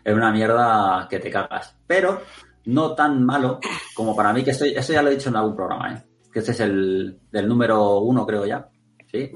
Era 0.03 0.15
una 0.15 0.31
mierda 0.31 1.07
que 1.09 1.19
te 1.19 1.29
cagas. 1.29 1.77
Pero 1.85 2.21
no 2.65 2.95
tan 2.95 3.23
malo 3.23 3.59
como 3.93 4.15
para 4.15 4.33
mí, 4.33 4.43
que 4.43 4.51
estoy, 4.51 4.69
eso 4.69 4.93
ya 4.93 5.01
lo 5.01 5.09
he 5.09 5.15
dicho 5.15 5.29
en 5.29 5.35
algún 5.35 5.55
programa, 5.55 5.93
¿eh? 5.93 6.03
Que 6.31 6.39
este 6.39 6.51
es 6.51 6.59
el 6.59 7.19
del 7.31 7.47
número 7.47 7.99
uno, 7.99 8.25
creo 8.25 8.45
ya. 8.45 8.69
¿Sí? 9.11 9.31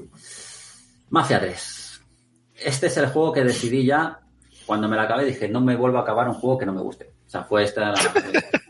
Mafia 1.10 1.40
3. 1.40 2.02
Este 2.56 2.86
es 2.86 2.96
el 2.96 3.06
juego 3.06 3.32
que 3.32 3.44
decidí 3.44 3.84
ya. 3.84 4.20
Cuando 4.66 4.88
me 4.88 4.96
la 4.96 5.02
acabé 5.02 5.24
dije, 5.24 5.48
no 5.48 5.60
me 5.60 5.76
vuelvo 5.76 5.98
a 5.98 6.02
acabar 6.02 6.28
un 6.28 6.34
juego 6.34 6.58
que 6.58 6.66
no 6.66 6.72
me 6.72 6.80
guste. 6.80 7.14
O 7.26 7.30
sea, 7.30 7.44
fue 7.44 7.64
esta 7.64 7.94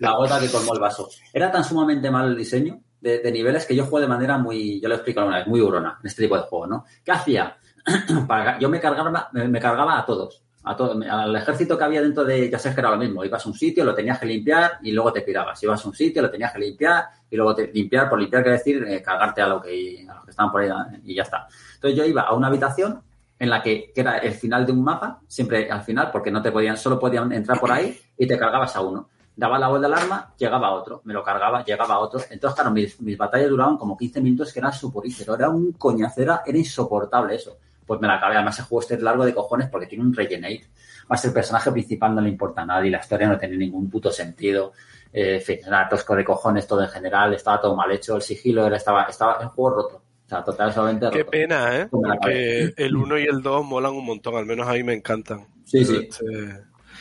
la, 0.01 0.12
gota 0.12 0.41
que 0.41 0.49
colmó 0.49 0.75
el 0.75 0.81
vaso. 0.81 1.09
Era 1.33 1.51
tan 1.51 1.65
sumamente 1.65 2.11
malo 2.11 2.28
el 2.28 2.36
diseño 2.36 2.81
de, 3.01 3.31
niveles 3.31 3.67
que 3.67 3.77
yo 3.77 3.85
juego 3.85 4.01
de 4.01 4.09
manera 4.09 4.39
muy, 4.39 4.81
yo 4.81 4.89
lo 4.89 4.94
explico 4.94 5.20
alguna 5.20 5.39
vez, 5.39 5.47
muy 5.47 5.61
urona 5.61 5.99
en 6.01 6.07
este 6.07 6.23
tipo 6.23 6.36
de 6.36 6.43
juegos, 6.43 6.69
¿no? 6.69 6.85
¿Qué 7.05 7.12
hacía? 7.12 7.57
Yo 8.61 8.70
me 8.70 8.81
cargaba, 8.81 9.28
me 9.33 9.61
cargaba 9.61 9.99
a 9.99 10.07
todos, 10.07 10.44
a 10.65 10.75
todo, 10.76 10.99
al 11.10 11.36
ejército 11.36 11.76
que 11.76 11.84
había 11.84 12.01
dentro 12.01 12.25
de, 12.25 12.49
ya 12.49 12.59
sabes 12.59 12.75
que 12.75 12.81
era 12.81 12.91
lo 12.91 12.97
mismo, 12.97 13.25
ibas 13.25 13.44
a 13.44 13.49
un 13.49 13.55
sitio, 13.55 13.84
lo 13.84 13.94
tenías 13.94 14.18
que 14.18 14.26
limpiar 14.26 14.78
y 14.83 14.93
luego 14.93 15.12
te 15.12 15.20
pirabas. 15.20 15.62
Ibas 15.62 15.84
a 15.84 15.89
un 15.89 15.94
sitio, 15.94 16.23
lo 16.23 16.31
tenías 16.31 16.52
que 16.52 16.59
limpiar 16.59 17.05
y 17.31 17.36
luego 17.36 17.55
te, 17.55 17.70
limpiar, 17.73 18.09
por 18.09 18.18
limpiar 18.18 18.43
quiere 18.43 18.59
decir 18.59 18.84
eh, 18.89 19.02
cargarte 19.02 19.43
a 19.43 19.49
lo 19.49 19.60
que, 19.60 20.07
a 20.09 20.15
los 20.15 20.25
que 20.25 20.31
estaban 20.31 20.51
por 20.51 20.62
ahí 20.62 20.70
y 21.05 21.15
ya 21.15 21.23
está. 21.23 21.47
Entonces 21.75 21.99
yo 21.99 22.05
iba 22.05 22.23
a 22.23 22.34
una 22.34 22.47
habitación 22.47 23.02
en 23.39 23.51
la 23.51 23.62
que, 23.62 23.93
que 23.94 24.01
era 24.01 24.18
el 24.18 24.33
final 24.33 24.65
de 24.65 24.73
un 24.73 24.83
mapa, 24.83 25.20
siempre 25.26 25.70
al 25.70 25.83
final, 25.83 26.10
porque 26.10 26.31
no 26.31 26.41
te 26.41 26.51
podían, 26.51 26.78
solo 26.78 26.99
podían 26.99 27.31
entrar 27.33 27.60
por 27.60 27.70
ahí 27.70 27.99
y 28.17 28.26
te 28.26 28.39
cargabas 28.39 28.75
a 28.75 28.81
uno. 28.81 29.09
Daba 29.36 29.59
la 29.59 29.68
vuelta 29.68 29.89
al 29.89 29.94
arma, 29.94 30.33
llegaba 30.39 30.68
a 30.68 30.73
otro, 30.73 31.02
me 31.05 31.12
lo 31.12 31.23
cargaba, 31.23 31.65
llegaba 31.65 31.97
a 31.97 31.99
otro. 31.99 32.20
Entonces, 32.31 32.55
claro, 32.55 32.70
mis, 32.70 32.99
mis 33.01 33.18
batallas 33.18 33.51
duraban 33.51 33.76
como 33.76 33.97
15 33.99 34.20
minutos, 34.20 34.52
que 34.52 34.60
era 34.60 34.73
suporífero, 34.73 35.34
era 35.34 35.51
un 35.51 35.73
coñacera, 35.73 36.43
era 36.47 36.57
insoportable 36.57 37.34
eso. 37.34 37.59
Pues 37.87 38.01
me 38.01 38.09
la 38.09 38.15
acabé, 38.15 38.37
además 38.37 38.59
el 38.59 38.65
juego 38.65 38.81
este 38.83 38.95
es 38.95 39.03
largo 39.03 39.25
de 39.25 39.35
cojones 39.35 39.69
porque 39.69 39.87
tiene 39.87 40.05
un 40.05 40.15
regenerate. 40.15 40.67
Más 41.09 41.25
el 41.25 41.33
personaje 41.33 41.71
principal 41.71 42.15
no 42.15 42.21
le 42.23 42.31
importa 42.31 42.63
a 42.63 42.67
nadie, 42.67 42.91
la 42.91 42.99
historia 42.99 43.29
no 43.29 43.39
tiene 43.39 43.57
ningún 43.57 43.91
puto 43.91 44.11
sentido. 44.11 44.73
Eh, 45.13 45.37
en 45.37 45.41
fin, 45.43 45.59
era 45.67 45.89
tosco 45.89 46.17
de 46.17 46.25
cojones 46.25 46.67
todo 46.67 46.83
en 46.83 46.89
general, 46.89 47.35
estaba 47.35 47.61
todo 47.61 47.77
mal 47.77 47.91
hecho, 47.93 48.17
el 48.17 48.23
sigilo 48.23 48.67
era, 48.67 48.77
estaba, 48.77 49.05
estaba 49.05 49.39
el 49.43 49.49
juego 49.49 49.77
roto. 49.77 49.97
O 49.97 50.29
sea, 50.29 50.43
totalmente 50.43 51.05
roto. 51.07 51.17
Qué 51.19 51.25
pena, 51.27 51.77
¿eh? 51.81 51.87
Pues 51.91 52.03
Porque 52.21 52.75
el 52.79 52.97
1 52.97 53.19
y 53.19 53.25
el 53.25 53.43
2 53.43 53.65
molan 53.67 53.93
un 53.93 54.07
montón, 54.07 54.35
al 54.37 54.47
menos 54.47 54.67
a 54.67 54.73
mí 54.73 54.83
me 54.83 54.95
encantan. 54.95 55.47
Sí, 55.65 55.85
sí. 55.85 55.97
Este, 56.09 56.25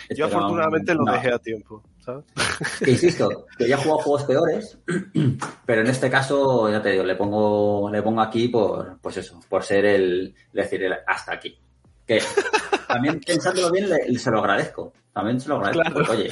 Este 0.10 0.16
yo 0.16 0.26
era 0.28 0.36
afortunadamente 0.36 0.92
un- 0.92 1.06
lo 1.06 1.14
dejé 1.14 1.32
a 1.34 1.40
tiempo, 1.40 1.82
insisto, 2.86 3.46
que 3.58 3.68
ya 3.68 3.76
he 3.76 3.78
jugado 3.78 4.00
juegos 4.00 4.24
peores, 4.24 4.78
pero 5.66 5.82
en 5.82 5.88
este 5.88 6.10
caso, 6.10 6.70
ya 6.70 6.82
te 6.82 6.90
digo, 6.92 7.04
le 7.04 7.16
pongo, 7.16 7.90
le 7.90 8.02
pongo 8.02 8.22
aquí 8.22 8.48
por, 8.50 9.00
pues 9.00 9.18
eso, 9.18 9.40
por 9.50 9.64
ser 9.64 9.86
el, 9.86 10.34
decir, 10.52 10.84
el 10.84 10.94
hasta 11.08 11.34
aquí. 11.34 11.58
Que 12.06 12.22
también 12.88 13.22
pensándolo 13.26 13.72
bien, 13.72 13.90
le- 13.90 14.20
se 14.20 14.30
lo 14.32 14.40
agradezco. 14.40 14.94
También 15.14 15.40
se 15.40 15.48
lo 15.50 15.56
agradezco. 15.56 15.82
Claro. 15.84 15.96
porque, 15.96 16.12
oye, 16.24 16.32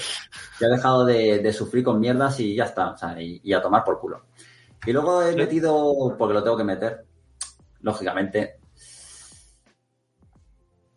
ya 0.59 0.67
he 0.67 0.69
dejado 0.72 1.06
de, 1.06 1.40
de 1.40 1.53
sufrir 1.53 1.83
con 1.83 2.00
mierdas 2.00 2.40
y 2.40 2.56
ya 2.56 2.66
está, 2.66 2.91
o 2.91 2.98
sea, 2.98 3.22
y, 3.22 3.40
y 3.43 3.53
a 3.53 3.61
tomar 3.61 3.83
por 3.83 4.00
culo. 4.00 4.25
Y 4.85 4.91
luego 4.91 5.22
he 5.22 5.35
metido, 5.35 6.16
porque 6.17 6.33
lo 6.33 6.43
tengo 6.43 6.58
que 6.58 6.64
meter, 6.64 7.06
lógicamente, 7.82 8.56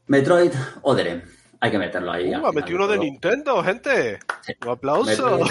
Metroid 0.07 0.53
Otherem. 0.83 1.23
Hay 1.65 1.71
que 1.71 1.79
meterlo 1.79 2.13
ahí. 2.13 2.35
Uh, 2.35 2.45
ha 2.45 2.53
metido 2.53 2.77
uno 2.77 2.87
de 2.89 2.97
todo. 2.97 3.05
Nintendo, 3.07 3.65
gente. 3.65 4.19
Sí. 4.43 4.53
Un 4.67 4.69
aplauso. 4.73 5.41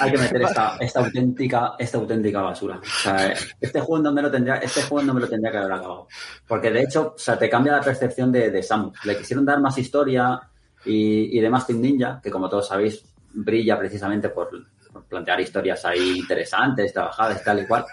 Hay 0.00 0.10
que 0.10 0.16
meter 0.16 0.40
esta, 0.40 0.78
esta 0.80 1.00
auténtica 1.00 1.74
esta 1.78 1.98
auténtica 1.98 2.40
basura. 2.40 2.80
O 2.80 2.84
sea, 3.02 3.34
este 3.60 3.80
juego 3.80 4.04
no 4.04 4.10
me 4.12 4.22
lo 4.22 4.30
tendría 4.30 4.54
este 4.54 4.80
juego 4.84 5.06
no 5.06 5.12
me 5.12 5.20
lo 5.20 5.28
tendría 5.28 5.52
que 5.52 5.58
haber 5.58 5.72
acabado. 5.72 6.08
Porque 6.46 6.70
de 6.70 6.80
hecho, 6.80 7.12
o 7.14 7.18
sea, 7.18 7.38
te 7.38 7.50
cambia 7.50 7.72
la 7.72 7.82
percepción 7.82 8.32
de, 8.32 8.50
de 8.50 8.62
Samus. 8.62 9.04
Le 9.04 9.18
quisieron 9.18 9.44
dar 9.44 9.60
más 9.60 9.76
historia 9.76 10.40
y, 10.86 11.36
y 11.36 11.40
demás 11.40 11.66
Team 11.66 11.82
Ninja, 11.82 12.18
que 12.22 12.30
como 12.30 12.48
todos 12.48 12.68
sabéis, 12.68 13.04
brilla 13.34 13.78
precisamente 13.78 14.30
por, 14.30 14.48
por 14.90 15.04
plantear 15.04 15.42
historias 15.42 15.84
ahí 15.84 16.20
interesantes, 16.20 16.90
trabajadas, 16.90 17.44
tal 17.44 17.60
y 17.60 17.66
cual. 17.66 17.84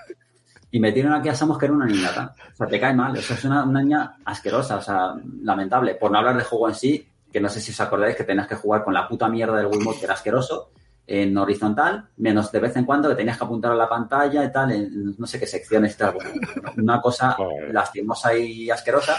Y 0.74 0.80
metieron 0.80 1.14
aquí 1.14 1.30
a 1.30 1.36
Samus 1.36 1.58
que 1.58 1.66
era 1.66 1.74
una 1.76 1.86
niñata. 1.86 2.34
O 2.52 2.56
sea, 2.56 2.68
te 2.68 2.80
cae 2.80 2.94
mal. 2.96 3.16
Eso 3.16 3.36
es 3.36 3.44
una, 3.46 3.64
una 3.64 3.82
niña 3.82 4.16
asquerosa, 4.26 4.78
o 4.78 4.82
sea, 4.82 5.14
lamentable. 5.44 5.96
Por 5.96 6.10
no 6.12 6.18
hablar 6.18 6.36
del 6.36 6.46
juego 6.46 6.68
en 6.68 6.76
sí, 6.76 7.08
que 7.32 7.40
no 7.40 7.48
sé 7.48 7.62
si 7.62 7.72
os 7.72 7.80
acordáis 7.80 8.16
que 8.16 8.24
tenías 8.24 8.48
que 8.48 8.56
jugar 8.56 8.84
con 8.84 8.94
la 8.94 9.08
puta 9.08 9.30
mierda 9.30 9.56
del 9.58 9.68
Wiimote, 9.68 10.00
que 10.00 10.06
era 10.06 10.16
asqueroso, 10.16 10.72
en 11.06 11.38
horizontal, 11.38 12.08
menos 12.18 12.52
de 12.52 12.60
vez 12.60 12.76
en 12.76 12.86
cuando 12.86 13.10
que 13.10 13.16
tenías 13.16 13.38
que 13.38 13.44
apuntar 13.44 13.72
a 13.72 13.76
la 13.76 13.88
pantalla 13.90 14.44
y 14.44 14.52
tal, 14.52 14.72
en 14.72 15.16
no 15.18 15.28
sé 15.28 15.40
qué 15.40 15.46
secciones, 15.46 15.96
tal. 15.96 16.14
Bueno, 16.14 16.32
una 16.78 17.00
cosa 17.02 17.36
lastimosa 17.72 18.36
y 18.36 18.70
asquerosa 18.72 19.16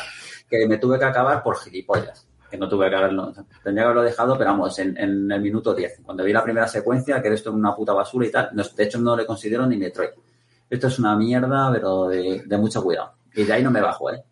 que 0.51 0.67
me 0.67 0.79
tuve 0.79 0.99
que 0.99 1.05
acabar 1.05 1.43
por 1.43 1.57
gilipollas. 1.59 2.27
Que 2.51 2.57
no 2.59 2.69
tuve 2.69 2.89
que 2.91 2.97
haberlo. 2.97 3.33
Tendría 3.63 3.83
que 3.85 3.87
haberlo 3.87 4.03
dejado, 4.03 4.37
pero 4.39 4.51
vamos, 4.51 4.79
en, 4.79 4.97
en 4.97 5.31
el 5.31 5.41
minuto 5.41 5.75
10. 5.75 6.01
Cuando 6.05 6.25
vi 6.25 6.33
la 6.33 6.43
primera 6.43 6.67
secuencia, 6.69 7.21
que 7.23 7.29
esto 7.33 7.51
es 7.51 7.57
una 7.57 7.75
puta 7.75 7.93
basura 7.93 8.27
y 8.27 8.31
tal, 8.31 8.51
no- 8.53 8.63
de 8.65 8.85
hecho 8.85 8.99
no 9.01 9.17
le 9.17 9.27
considero 9.27 9.67
ni 9.67 9.77
Metroid. 9.77 10.11
Esto 10.75 10.89
es 10.89 10.99
una 10.99 11.17
mierda, 11.17 11.71
pero 11.73 12.09
de, 12.09 12.43
de 12.45 12.59
mucho 12.59 12.83
cuidado. 12.83 13.15
Y 13.35 13.45
de 13.45 13.53
ahí 13.53 13.63
no 13.63 13.71
me 13.71 13.81
bajo, 13.81 14.11
¿eh? 14.13 14.23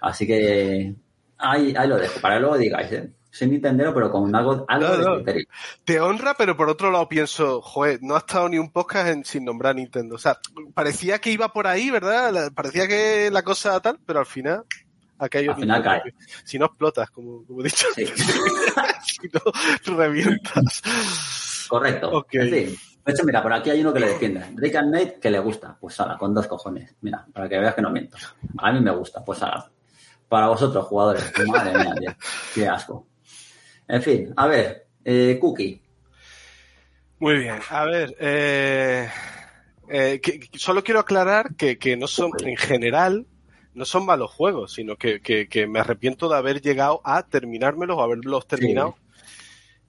Así 0.00 0.26
que 0.26 0.94
ahí, 1.38 1.74
ahí 1.76 1.88
lo 1.88 1.96
dejo, 1.98 2.20
para 2.20 2.36
que 2.36 2.40
luego 2.40 2.56
digáis, 2.58 2.92
¿eh? 2.92 3.12
Soy 3.30 3.48
Nintendero, 3.48 3.92
pero 3.92 4.10
con 4.10 4.34
algo, 4.34 4.64
algo 4.68 4.88
No, 4.88 4.96
de 4.96 5.04
no. 5.04 5.14
criterio. 5.16 5.46
Te 5.84 6.00
honra, 6.00 6.34
pero 6.34 6.56
por 6.56 6.68
otro 6.70 6.90
lado 6.90 7.08
pienso, 7.08 7.60
joder, 7.60 7.98
no 8.02 8.14
ha 8.14 8.18
estado 8.18 8.48
ni 8.48 8.58
un 8.58 8.72
podcast 8.72 9.08
en- 9.08 9.24
sin 9.24 9.44
nombrar 9.44 9.76
Nintendo. 9.76 10.14
O 10.14 10.18
sea, 10.18 10.38
parecía 10.74 11.18
que 11.20 11.30
iba 11.30 11.52
por 11.52 11.66
ahí, 11.66 11.90
¿verdad? 11.90 12.50
Parecía 12.54 12.88
que 12.88 13.28
la 13.30 13.42
cosa 13.42 13.78
tal, 13.80 13.98
pero 14.06 14.20
al 14.20 14.26
final. 14.26 14.64
Si 16.44 16.58
no 16.58 16.66
explotas, 16.66 17.10
como, 17.10 17.44
como 17.44 17.60
he 17.60 17.64
dicho, 17.64 17.86
Sí. 17.94 18.06
si 19.04 19.28
no 19.32 19.96
revientas. 19.96 20.82
Correcto. 21.68 22.10
Ok. 22.10 22.34
En 22.34 22.50
fin. 22.50 22.76
De 23.08 23.14
hecho, 23.14 23.24
mira, 23.24 23.42
por 23.42 23.52
aquí 23.54 23.70
hay 23.70 23.80
uno 23.80 23.92
que 23.92 24.00
le 24.00 24.08
defiende. 24.08 24.44
Rick 24.54 24.76
and 24.76 24.92
Nate 24.92 25.18
que 25.18 25.30
le 25.30 25.38
gusta. 25.38 25.76
Pues 25.80 25.98
ahora, 25.98 26.18
con 26.18 26.34
dos 26.34 26.46
cojones. 26.46 26.94
Mira, 27.00 27.24
para 27.32 27.48
que 27.48 27.58
veas 27.58 27.74
que 27.74 27.80
no 27.80 27.90
miento. 27.90 28.18
A 28.58 28.70
mí 28.70 28.80
me 28.80 28.90
gusta. 28.90 29.24
Pues 29.24 29.42
ahora. 29.42 29.64
Para 30.28 30.48
vosotros, 30.48 30.84
jugadores. 30.86 31.24
Madre 31.46 31.72
mía, 31.72 31.94
tío. 31.98 32.10
Qué 32.54 32.68
asco. 32.68 33.06
En 33.88 34.02
fin, 34.02 34.32
a 34.36 34.46
ver. 34.46 34.86
Eh, 35.02 35.38
Cookie. 35.40 35.80
Muy 37.20 37.38
bien, 37.38 37.58
a 37.70 37.84
ver, 37.86 38.14
eh, 38.20 39.08
eh, 39.88 40.20
que- 40.22 40.38
que 40.38 40.58
solo 40.58 40.84
quiero 40.84 41.00
aclarar 41.00 41.54
que, 41.56 41.78
que 41.78 41.96
no 41.96 42.06
son, 42.06 42.30
en 42.44 42.56
general, 42.58 43.26
no 43.74 43.84
son 43.86 44.04
malos 44.04 44.30
juegos, 44.30 44.74
sino 44.74 44.96
que, 44.96 45.20
que- 45.22 45.48
que 45.48 45.66
me 45.66 45.80
arrepiento 45.80 46.28
de 46.28 46.36
haber 46.36 46.60
llegado 46.60 47.00
a 47.04 47.22
terminármelos 47.26 47.96
o 47.96 48.02
haberlos 48.02 48.46
terminado. 48.46 48.96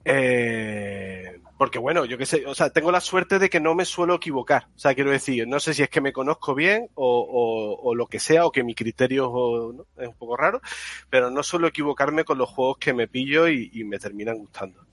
Eh, 0.06 1.38
porque 1.60 1.78
bueno, 1.78 2.06
yo 2.06 2.16
qué 2.16 2.24
sé, 2.24 2.46
o 2.46 2.54
sea, 2.54 2.70
tengo 2.70 2.90
la 2.90 3.02
suerte 3.02 3.38
de 3.38 3.50
que 3.50 3.60
no 3.60 3.74
me 3.74 3.84
suelo 3.84 4.14
equivocar. 4.14 4.68
O 4.74 4.78
sea, 4.78 4.94
quiero 4.94 5.10
decir, 5.10 5.46
no 5.46 5.60
sé 5.60 5.74
si 5.74 5.82
es 5.82 5.90
que 5.90 6.00
me 6.00 6.10
conozco 6.10 6.54
bien 6.54 6.88
o, 6.94 7.20
o- 7.20 7.86
o 7.90 7.94
lo 7.94 8.06
que 8.06 8.18
sea, 8.18 8.46
o 8.46 8.50
que 8.50 8.64
mi 8.64 8.74
criterio 8.74 9.28
o, 9.30 9.70
¿no? 9.74 9.84
es 9.98 10.08
un 10.08 10.14
poco 10.14 10.38
raro, 10.38 10.62
pero 11.10 11.30
no 11.30 11.42
suelo 11.42 11.66
equivocarme 11.66 12.24
con 12.24 12.38
los 12.38 12.48
juegos 12.48 12.78
que 12.78 12.94
me 12.94 13.08
pillo 13.08 13.46
y, 13.46 13.70
y 13.74 13.84
me 13.84 13.98
terminan 13.98 14.38
gustando. 14.38 14.86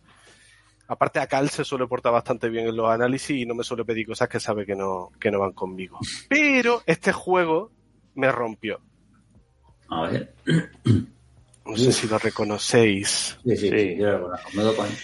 Aparte, 0.90 1.22
a 1.22 1.28
Cal 1.28 1.50
se 1.50 1.64
suele 1.64 1.88
portar 1.88 2.12
bastante 2.12 2.50
bien 2.50 2.68
en 2.68 2.76
los 2.76 2.90
análisis 2.90 3.38
y 3.38 3.46
no 3.46 3.56
me 3.56 3.64
suele 3.64 3.86
pedir 3.86 4.06
cosas 4.06 4.28
que 4.28 4.42
sabe 4.42 4.66
que 4.66 4.76
no, 4.76 5.12
que 5.22 5.32
no 5.32 5.40
van 5.40 5.54
conmigo. 5.54 5.98
Pero 6.28 6.82
este 6.86 7.14
juego 7.14 7.72
me 8.16 8.30
rompió. 8.30 8.82
A 9.88 10.02
ver. 10.10 10.34
No 11.66 11.78
sé 11.78 11.94
si 11.94 12.08
lo 12.10 12.18
reconocéis. 12.20 13.38
Sí, 13.46 13.56
sí, 13.56 13.70
Sí. 13.70 13.80
sí, 13.80 13.96
yo 14.00 14.12
lo 14.12 14.22
conozco. 14.24 14.50
Me 14.54 14.64
doy 14.64 14.76
cuenta. 14.76 14.96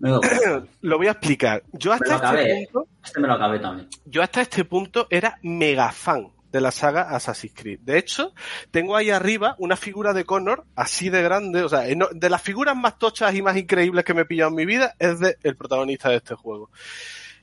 Lo 0.80 0.96
voy 0.96 1.06
a 1.08 1.12
explicar. 1.12 1.62
Yo 1.72 1.90
Me 1.90 1.96
hasta 1.96 2.40
este 2.40 2.68
punto, 2.72 2.88
Este 3.04 3.20
me 3.20 3.28
lo 3.28 3.34
acabé 3.34 3.58
también. 3.58 3.88
yo 4.04 4.22
hasta 4.22 4.40
este 4.42 4.64
punto 4.64 5.06
era 5.10 5.38
mega 5.42 5.90
fan 5.92 6.28
de 6.52 6.60
la 6.60 6.70
saga 6.70 7.14
Assassin's 7.14 7.52
Creed. 7.54 7.80
De 7.80 7.98
hecho, 7.98 8.32
tengo 8.70 8.96
ahí 8.96 9.10
arriba 9.10 9.54
una 9.58 9.76
figura 9.76 10.12
de 10.14 10.24
Connor 10.24 10.64
así 10.76 11.10
de 11.10 11.22
grande, 11.22 11.62
o 11.62 11.68
sea, 11.68 11.80
de 11.80 12.30
las 12.30 12.42
figuras 12.42 12.74
más 12.76 12.98
tochas 12.98 13.34
y 13.34 13.42
más 13.42 13.56
increíbles 13.56 14.04
que 14.04 14.14
me 14.14 14.22
he 14.22 14.24
pillado 14.24 14.50
en 14.50 14.56
mi 14.56 14.64
vida 14.64 14.94
es 14.98 15.20
de 15.20 15.36
el 15.42 15.56
protagonista 15.56 16.08
de 16.08 16.16
este 16.16 16.34
juego. 16.34 16.70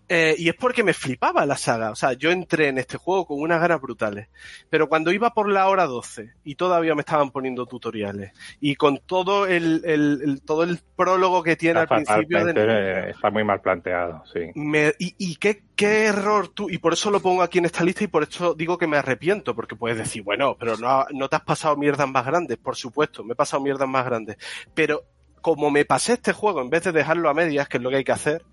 Eh, 0.07 0.35
y 0.37 0.49
es 0.49 0.55
porque 0.55 0.83
me 0.83 0.93
flipaba 0.93 1.45
la 1.47 1.57
saga. 1.57 1.89
O 1.89 1.95
sea, 1.95 2.13
yo 2.13 2.29
entré 2.31 2.67
en 2.67 2.77
este 2.77 2.97
juego 2.97 3.25
con 3.25 3.39
unas 3.39 3.59
ganas 3.59 3.81
brutales. 3.81 4.27
Pero 4.69 4.87
cuando 4.87 5.11
iba 5.11 5.33
por 5.33 5.49
la 5.49 5.67
hora 5.67 5.85
12 5.85 6.33
y 6.43 6.55
todavía 6.55 6.93
me 6.93 7.01
estaban 7.01 7.31
poniendo 7.31 7.65
tutoriales 7.65 8.31
y 8.59 8.75
con 8.75 8.99
todo 8.99 9.47
el, 9.47 9.81
el- 9.83 10.21
el- 10.23 10.41
todo 10.43 10.63
el 10.63 10.79
prólogo 10.95 11.41
que 11.41 11.55
tiene 11.55 11.79
al 11.79 11.87
principio 11.87 12.45
de 12.45 12.53
fatalmente- 12.53 13.09
está 13.09 13.29
muy 13.31 13.43
mal 13.43 13.61
planteado, 13.61 14.23
sí. 14.31 14.51
me- 14.53 14.93
y 14.99 15.15
y 15.17 15.35
qué, 15.37 15.63
qué 15.75 16.05
error 16.05 16.49
tú, 16.49 16.69
y 16.69 16.77
por 16.77 16.93
eso 16.93 17.09
lo 17.09 17.19
pongo 17.19 17.41
aquí 17.41 17.57
en 17.57 17.65
esta 17.65 17.83
lista 17.83 18.03
y 18.03 18.07
por 18.07 18.23
eso 18.23 18.53
digo 18.53 18.77
que 18.77 18.85
me 18.87 18.97
arrepiento, 18.97 19.55
porque 19.55 19.75
puedes 19.75 19.97
decir, 19.97 20.21
bueno, 20.21 20.55
pero 20.59 20.77
no, 20.77 21.05
no 21.13 21.27
te 21.29 21.35
has 21.37 21.41
pasado 21.43 21.75
mierdas 21.77 22.07
más 22.07 22.25
grandes, 22.25 22.57
por 22.57 22.75
supuesto, 22.75 23.23
me 23.23 23.33
he 23.33 23.35
pasado 23.35 23.63
mierdas 23.63 23.87
más 23.89 24.05
grandes, 24.05 24.37
pero 24.75 25.03
como 25.41 25.71
me 25.71 25.83
pasé 25.85 26.13
este 26.13 26.31
juego, 26.33 26.61
en 26.61 26.69
vez 26.69 26.83
de 26.83 26.91
dejarlo 26.91 27.29
a 27.29 27.33
medias, 27.33 27.67
que 27.67 27.77
es 27.77 27.83
lo 27.83 27.89
que 27.89 27.97
hay 27.97 28.03
que 28.03 28.11
hacer, 28.11 28.43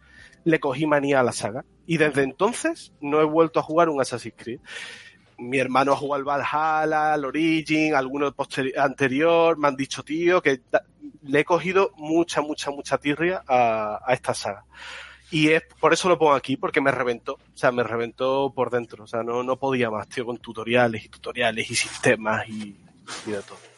le 0.45 0.61
cogí 0.61 0.87
manía 0.87 1.21
a 1.21 1.23
la 1.23 1.33
saga. 1.33 1.65
Y 1.87 1.97
desde 1.97 2.23
entonces 2.23 2.93
no 3.01 3.21
he 3.21 3.25
vuelto 3.25 3.61
a 3.61 3.63
jugar 3.63 3.89
un 3.89 4.01
Assassin's 4.01 4.35
Creed. 4.37 4.61
Mi 5.39 5.59
hermano 5.59 5.93
ha 5.93 5.97
jugado 5.97 6.21
al 6.21 6.25
Valhalla, 6.25 7.15
al 7.15 7.25
Origin, 7.25 7.95
alguno 7.95 8.35
anterior, 8.77 9.59
me 9.59 9.69
han 9.69 9.77
dicho, 9.77 10.03
tío, 10.05 10.41
que 10.41 10.61
le 11.23 11.41
he 11.41 11.45
cogido 11.45 11.93
mucha, 11.97 12.43
mucha, 12.43 12.71
mucha 12.71 12.99
tirria 12.99 13.43
a, 13.47 14.01
a 14.07 14.13
esta 14.13 14.35
saga. 14.35 14.65
Y 15.33 15.49
es 15.49 15.63
por 15.81 15.95
eso 15.95 16.11
lo 16.11 16.19
pongo 16.19 16.35
aquí, 16.35 16.59
porque 16.59 16.83
me 16.83 16.93
reventó. 16.93 17.35
O 17.35 17.57
sea, 17.57 17.73
me 17.73 17.83
reventó 17.83 18.53
por 18.55 18.71
dentro. 18.71 19.05
O 19.05 19.07
sea, 19.07 19.23
no, 19.23 19.43
no 19.43 19.57
podía 19.57 19.91
más, 19.91 20.07
tío, 20.07 20.27
con 20.27 20.37
tutoriales 20.37 21.05
y 21.05 21.09
tutoriales 21.09 21.71
y 21.71 21.75
sistemas 21.75 22.47
y, 22.49 22.77
y 23.27 23.31
de 23.31 23.43
todo. 23.43 23.72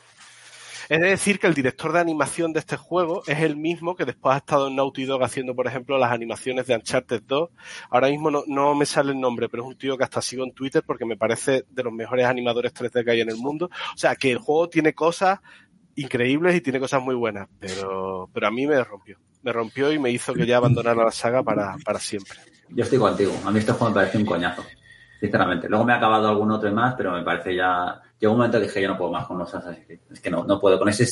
Es 0.89 1.01
de 1.01 1.09
decir 1.09 1.39
que 1.39 1.47
el 1.47 1.55
director 1.55 1.93
de 1.93 2.01
animación 2.01 2.53
de 2.53 2.61
este 2.61 2.77
juego 2.77 3.23
es 3.27 3.41
el 3.41 3.57
mismo 3.57 3.97
que 3.97 4.05
después 4.05 4.35
ha 4.35 4.39
estado 4.39 4.69
en 4.69 4.77
Naughty 4.77 5.05
Dog 5.05 5.23
haciendo, 5.23 5.55
por 5.55 5.67
ejemplo, 5.67 5.99
las 5.99 6.13
animaciones 6.13 6.67
de 6.67 6.75
Uncharted 6.75 7.23
2. 7.27 7.51
Ahora 7.91 8.09
mismo 8.09 8.31
no, 8.31 8.75
me 8.75 8.87
sale 8.87 9.13
el 9.13 9.21
nombre, 9.21 9.49
pero 9.49 9.63
es 9.63 9.69
un 9.69 9.77
tío 9.77 9.97
que 9.97 10.05
hasta 10.05 10.21
sigo 10.21 10.45
en 10.45 10.53
Twitter 10.53 10.83
porque 10.87 11.05
me 11.05 11.17
parece 11.17 11.65
de 11.69 11.83
los 11.83 11.93
mejores 11.93 12.27
animadores 12.27 12.75
3D 12.75 13.05
que 13.05 13.11
hay 13.11 13.21
en 13.21 13.31
el 13.31 13.37
mundo. 13.37 13.67
O 13.67 13.99
sea, 13.99 14.17
que 14.17 14.33
el 14.33 14.39
juego 14.39 14.69
tiene 14.69 14.93
cosas 14.93 15.41
increíbles 15.97 16.57
y 16.57 16.61
tiene 16.61 16.81
cosas 16.81 17.03
muy 17.03 17.15
buenas, 17.15 17.49
pero, 17.59 18.29
pero 18.33 18.47
a 18.47 18.51
mí 18.51 18.67
me 18.67 18.83
rompió. 18.83 19.19
Me 19.43 19.53
rompió 19.53 19.93
y 19.93 19.99
me 19.99 20.11
hizo 20.11 20.33
que 20.33 20.47
ya 20.47 20.57
abandonara 20.57 21.05
la 21.05 21.11
saga 21.11 21.43
para, 21.43 21.77
para 21.85 21.99
siempre. 21.99 22.39
Yo 22.71 22.85
estoy 22.85 22.99
contigo. 22.99 23.33
A 23.45 23.51
mí 23.51 23.59
este 23.59 23.73
juego 23.73 23.89
me 23.91 23.95
parece 23.95 24.19
un 24.19 24.25
coñazo. 24.25 24.65
Sinceramente. 25.21 25.69
Luego 25.69 25.85
me 25.85 25.93
ha 25.93 25.97
acabado 25.97 26.29
algún 26.29 26.51
otro 26.51 26.71
más, 26.73 26.95
pero 26.97 27.13
me 27.13 27.23
parece 27.23 27.55
ya. 27.55 28.01
Llegó 28.21 28.33
un 28.33 28.39
momento 28.39 28.59
que 28.59 28.65
dije, 28.67 28.81
yo 28.83 28.89
no 28.89 28.97
puedo 28.99 29.11
más 29.13 29.27
con 29.27 29.39
los 29.39 29.55
Assassin's 29.55 29.87
Creed. 29.87 29.99
Es 30.13 30.21
que 30.21 30.31
no, 30.31 30.45
no 30.45 30.61
puedo. 30.61 30.79
Con 30.79 30.89
ese, 30.89 31.05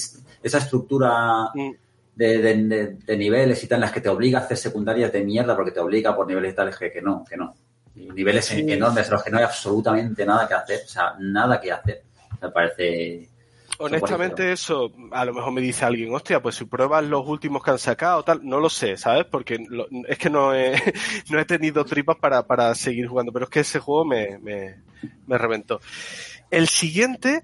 esa 0.42 0.58
estructura 0.58 1.50
Mm. 1.54 1.70
de, 2.14 2.38
de, 2.38 2.64
de- 2.64 2.86
de 2.94 3.16
niveles 3.16 3.62
y 3.64 3.66
tal, 3.66 3.76
en 3.76 3.80
las 3.82 3.92
que 3.92 4.00
te 4.00 4.08
obliga 4.08 4.38
a 4.38 4.42
hacer 4.42 4.56
secundarias 4.56 5.12
de 5.12 5.22
mierda 5.24 5.54
porque 5.56 5.72
te 5.72 5.80
obliga 5.80 6.14
por 6.16 6.26
niveles 6.26 6.52
y 6.52 6.56
tal, 6.56 6.76
que, 6.76 6.90
que 6.92 7.02
no, 7.02 7.24
que 7.28 7.36
no. 7.36 7.54
Y 7.94 8.10
niveles 8.10 8.46
Sí. 8.46 8.64
enormes 8.70 9.06
en 9.08 9.12
los 9.12 9.22
que 9.22 9.30
no 9.30 9.38
hay 9.38 9.44
absolutamente 9.44 10.24
nada 10.24 10.48
que 10.48 10.54
hacer. 10.54 10.80
O 10.84 10.88
sea, 10.88 11.14
nada 11.18 11.60
que 11.60 11.72
hacer. 11.72 12.02
Me 12.40 12.48
parece. 12.50 13.28
Honestamente, 13.78 14.52
eso, 14.52 14.92
a 15.10 15.24
lo 15.24 15.34
mejor 15.34 15.52
me 15.52 15.60
dice 15.60 15.84
alguien, 15.84 16.14
hostia, 16.14 16.40
pues 16.40 16.54
si 16.54 16.66
pruebas 16.66 17.04
los 17.04 17.26
últimos 17.26 17.62
que 17.64 17.72
han 17.72 17.78
sacado, 17.78 18.22
tal, 18.22 18.40
no 18.46 18.60
lo 18.60 18.68
sé, 18.70 18.96
¿sabes? 18.96 19.24
Porque 19.24 19.58
lo- 19.68 19.88
es 20.06 20.18
que 20.18 20.30
no 20.30 20.54
he, 20.54 20.72
no 21.30 21.38
he 21.40 21.44
tenido 21.44 21.84
tripas 21.84 22.16
para, 22.16 22.46
para 22.46 22.72
seguir 22.74 23.08
jugando, 23.08 23.32
pero 23.32 23.46
es 23.46 23.50
que 23.50 23.60
ese 23.60 23.80
juego 23.80 24.04
me, 24.04 24.38
me, 24.38 24.76
me 25.26 25.36
reventó. 25.38 25.80
El 26.52 26.68
siguiente 26.68 27.42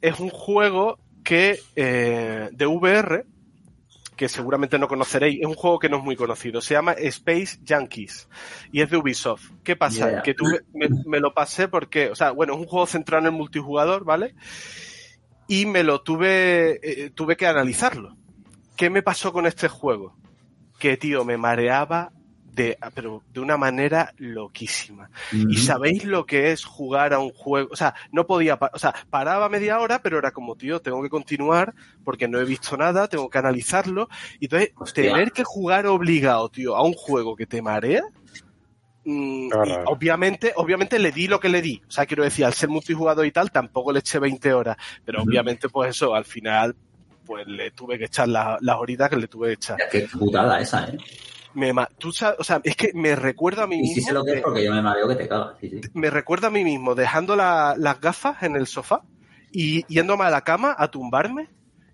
es 0.00 0.20
un 0.20 0.30
juego 0.30 1.00
que, 1.24 1.58
eh, 1.74 2.48
de 2.52 2.66
VR, 2.66 3.26
que 4.16 4.28
seguramente 4.28 4.78
no 4.78 4.86
conoceréis, 4.86 5.40
es 5.40 5.46
un 5.46 5.54
juego 5.54 5.80
que 5.80 5.88
no 5.88 5.96
es 5.96 6.04
muy 6.04 6.14
conocido, 6.14 6.60
se 6.60 6.74
llama 6.74 6.92
Space 6.92 7.58
Yankees 7.64 8.28
y 8.70 8.82
es 8.82 8.90
de 8.90 8.98
Ubisoft. 8.98 9.50
¿Qué 9.64 9.74
pasa? 9.74 10.10
Yeah. 10.10 10.22
Que 10.22 10.34
tuve, 10.34 10.60
me, 10.72 10.88
me 11.06 11.18
lo 11.18 11.34
pasé 11.34 11.66
porque, 11.66 12.10
o 12.10 12.14
sea, 12.14 12.30
bueno, 12.30 12.52
es 12.52 12.60
un 12.60 12.66
juego 12.66 12.86
centrado 12.86 13.26
en 13.26 13.32
el 13.32 13.38
multijugador, 13.38 14.04
¿vale? 14.04 14.36
y 15.50 15.66
me 15.66 15.82
lo 15.82 16.00
tuve, 16.00 16.78
eh, 16.80 17.10
tuve 17.10 17.36
que 17.36 17.44
analizarlo. 17.44 18.16
¿Qué 18.76 18.88
me 18.88 19.02
pasó 19.02 19.32
con 19.32 19.46
este 19.46 19.66
juego? 19.66 20.14
Que, 20.78 20.96
tío, 20.96 21.24
me 21.24 21.36
mareaba 21.36 22.12
de, 22.52 22.76
pero 22.94 23.22
de 23.32 23.40
una 23.40 23.56
manera 23.56 24.12
loquísima. 24.18 25.10
¿Y 25.32 25.56
sabéis 25.58 26.04
lo 26.04 26.26
que 26.26 26.52
es 26.52 26.64
jugar 26.64 27.12
a 27.14 27.18
un 27.18 27.30
juego? 27.32 27.68
O 27.72 27.76
sea, 27.76 27.94
no 28.12 28.26
podía, 28.26 28.58
o 28.72 28.78
sea, 28.78 28.94
paraba 29.08 29.48
media 29.48 29.78
hora, 29.80 30.00
pero 30.02 30.18
era 30.18 30.30
como, 30.32 30.56
tío, 30.56 30.80
tengo 30.80 31.02
que 31.02 31.08
continuar 31.08 31.74
porque 32.04 32.28
no 32.28 32.38
he 32.40 32.44
visto 32.44 32.76
nada, 32.76 33.08
tengo 33.08 33.28
que 33.30 33.38
analizarlo. 33.38 34.08
Y 34.38 34.46
entonces, 34.46 34.72
Hostia. 34.76 35.12
tener 35.12 35.32
que 35.32 35.44
jugar 35.44 35.86
obligado, 35.86 36.48
tío, 36.48 36.76
a 36.76 36.82
un 36.82 36.92
juego 36.94 37.36
que 37.36 37.46
te 37.46 37.62
marea, 37.62 38.02
mm, 39.04 39.48
Claro. 39.50 39.84
obviamente, 39.86 40.52
obviamente 40.56 40.98
le 40.98 41.12
di 41.12 41.26
lo 41.28 41.40
que 41.40 41.48
le 41.48 41.62
di. 41.62 41.80
O 41.88 41.90
sea, 41.90 42.06
quiero 42.06 42.24
decir, 42.24 42.44
al 42.44 42.52
ser 42.54 42.68
multijugador 42.68 43.24
y 43.26 43.32
tal, 43.32 43.50
tampoco 43.50 43.92
le 43.92 44.00
eché 44.00 44.18
20 44.18 44.52
horas. 44.52 44.76
Pero 45.04 45.22
obviamente, 45.22 45.68
pues 45.68 45.90
eso, 45.90 46.14
al 46.14 46.24
final, 46.24 46.74
pues 47.24 47.46
le 47.46 47.70
tuve 47.70 47.96
que 47.98 48.06
echar 48.06 48.28
la- 48.28 48.58
las 48.60 48.76
horitas 48.76 49.08
que 49.08 49.16
le 49.16 49.28
tuve 49.28 49.48
que 49.48 49.54
echar. 49.54 49.78
Qué 49.90 50.00
putada 50.12 50.60
esa, 50.60 50.84
¿eh? 50.88 50.98
Me, 51.54 51.72
tú 51.98 52.12
sabes, 52.12 52.38
o 52.38 52.44
sea, 52.44 52.60
es 52.62 52.76
que 52.76 52.92
me 52.94 53.16
recuerda 53.16 53.64
a 53.64 53.66
mí 53.66 53.76
Y 53.76 53.80
mismo. 53.80 53.94
sí 53.96 54.00
sé 54.02 54.12
lo 54.12 54.24
que 54.24 54.34
es 54.34 54.42
porque 54.42 54.64
yo 54.64 54.72
me 54.72 54.80
mareo 54.82 55.08
que 55.08 55.16
te 55.16 55.26
cagas. 55.28 55.56
Sí, 55.60 55.68
sí. 55.68 55.80
me 55.94 56.08
recuerda 56.10 56.46
a 56.48 56.50
mí 56.50 56.62
mismo 56.64 56.94
dejando 56.94 57.34
la- 57.36 57.74
las 57.76 58.00
gafas 58.00 58.42
en 58.44 58.54
el 58.56 58.66
sofá 58.66 59.02
y 59.52 59.84
yéndome 59.92 60.24
a 60.24 60.30
la 60.30 60.42
cama 60.42 60.74
a 60.78 60.88
tumbarme 60.90 61.48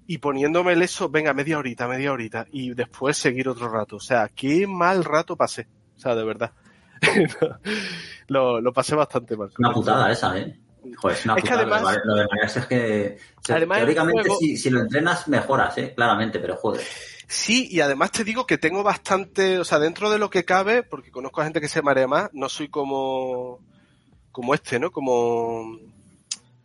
y 0.07 0.19
poniéndome 0.19 0.73
el 0.75 0.83
eso, 0.83 1.09
venga, 1.09 1.33
media 1.33 1.59
horita, 1.59 1.89
media 1.89 2.13
horita, 2.13 2.47
y 2.53 2.75
después 2.75 3.17
seguir 3.17 3.49
otro 3.49 3.69
rato. 3.69 3.97
O 3.97 4.01
sea, 4.01 4.29
qué 4.35 4.67
mal 4.67 5.03
rato 5.05 5.37
pasé. 5.37 5.67
O 5.97 5.99
sea, 5.99 6.15
de 6.15 6.25
verdad. 6.25 6.53
lo, 8.29 8.61
lo 8.61 8.73
pasé 8.73 8.95
bastante 8.95 9.37
mal. 9.37 9.51
Una 9.59 9.73
putada 9.73 10.11
esa, 10.13 10.39
¿eh? 10.39 10.59
Joder, 10.97 11.17
es 11.17 11.25
una 11.25 11.35
Es 11.37 11.45
que 11.45 11.53
además- 11.53 11.83
lo 11.83 11.89
de- 11.89 12.01
lo 12.05 12.15
de 12.15 12.27
es 12.45 12.67
que. 12.67 13.19
o 13.37 13.41
sea, 13.45 13.57
Además, 13.57 13.79
el 13.79 13.85
teóricamente, 13.87 14.21
juego- 14.23 14.39
si, 14.39 14.57
si 14.57 14.71
lo 14.71 14.81
entrenas, 14.81 15.27
mejoras, 15.29 15.77
¿eh? 15.79 15.93
Claramente, 15.97 16.39
pero 16.39 16.57
joder. 16.57 16.83
Sí, 17.27 17.69
y 17.71 17.81
además 17.81 18.13
te 18.13 18.25
digo 18.25 18.47
que 18.47 18.59
tengo 18.59 18.83
bastante, 18.83 19.59
o 19.59 19.65
sea, 19.65 19.79
dentro 19.79 20.11
de 20.11 20.19
lo 20.19 20.31
que 20.31 20.45
cabe, 20.45 20.83
porque 20.83 21.11
conozco 21.11 21.41
a 21.41 21.45
gente 21.45 21.61
que 21.61 21.69
se 21.69 21.83
marea 21.83 22.07
más, 22.07 22.31
no 22.33 22.49
soy 22.49 22.69
como, 22.69 23.61
como 24.31 24.55
este, 24.55 24.79
¿no? 24.79 24.93
Como, 24.93 25.79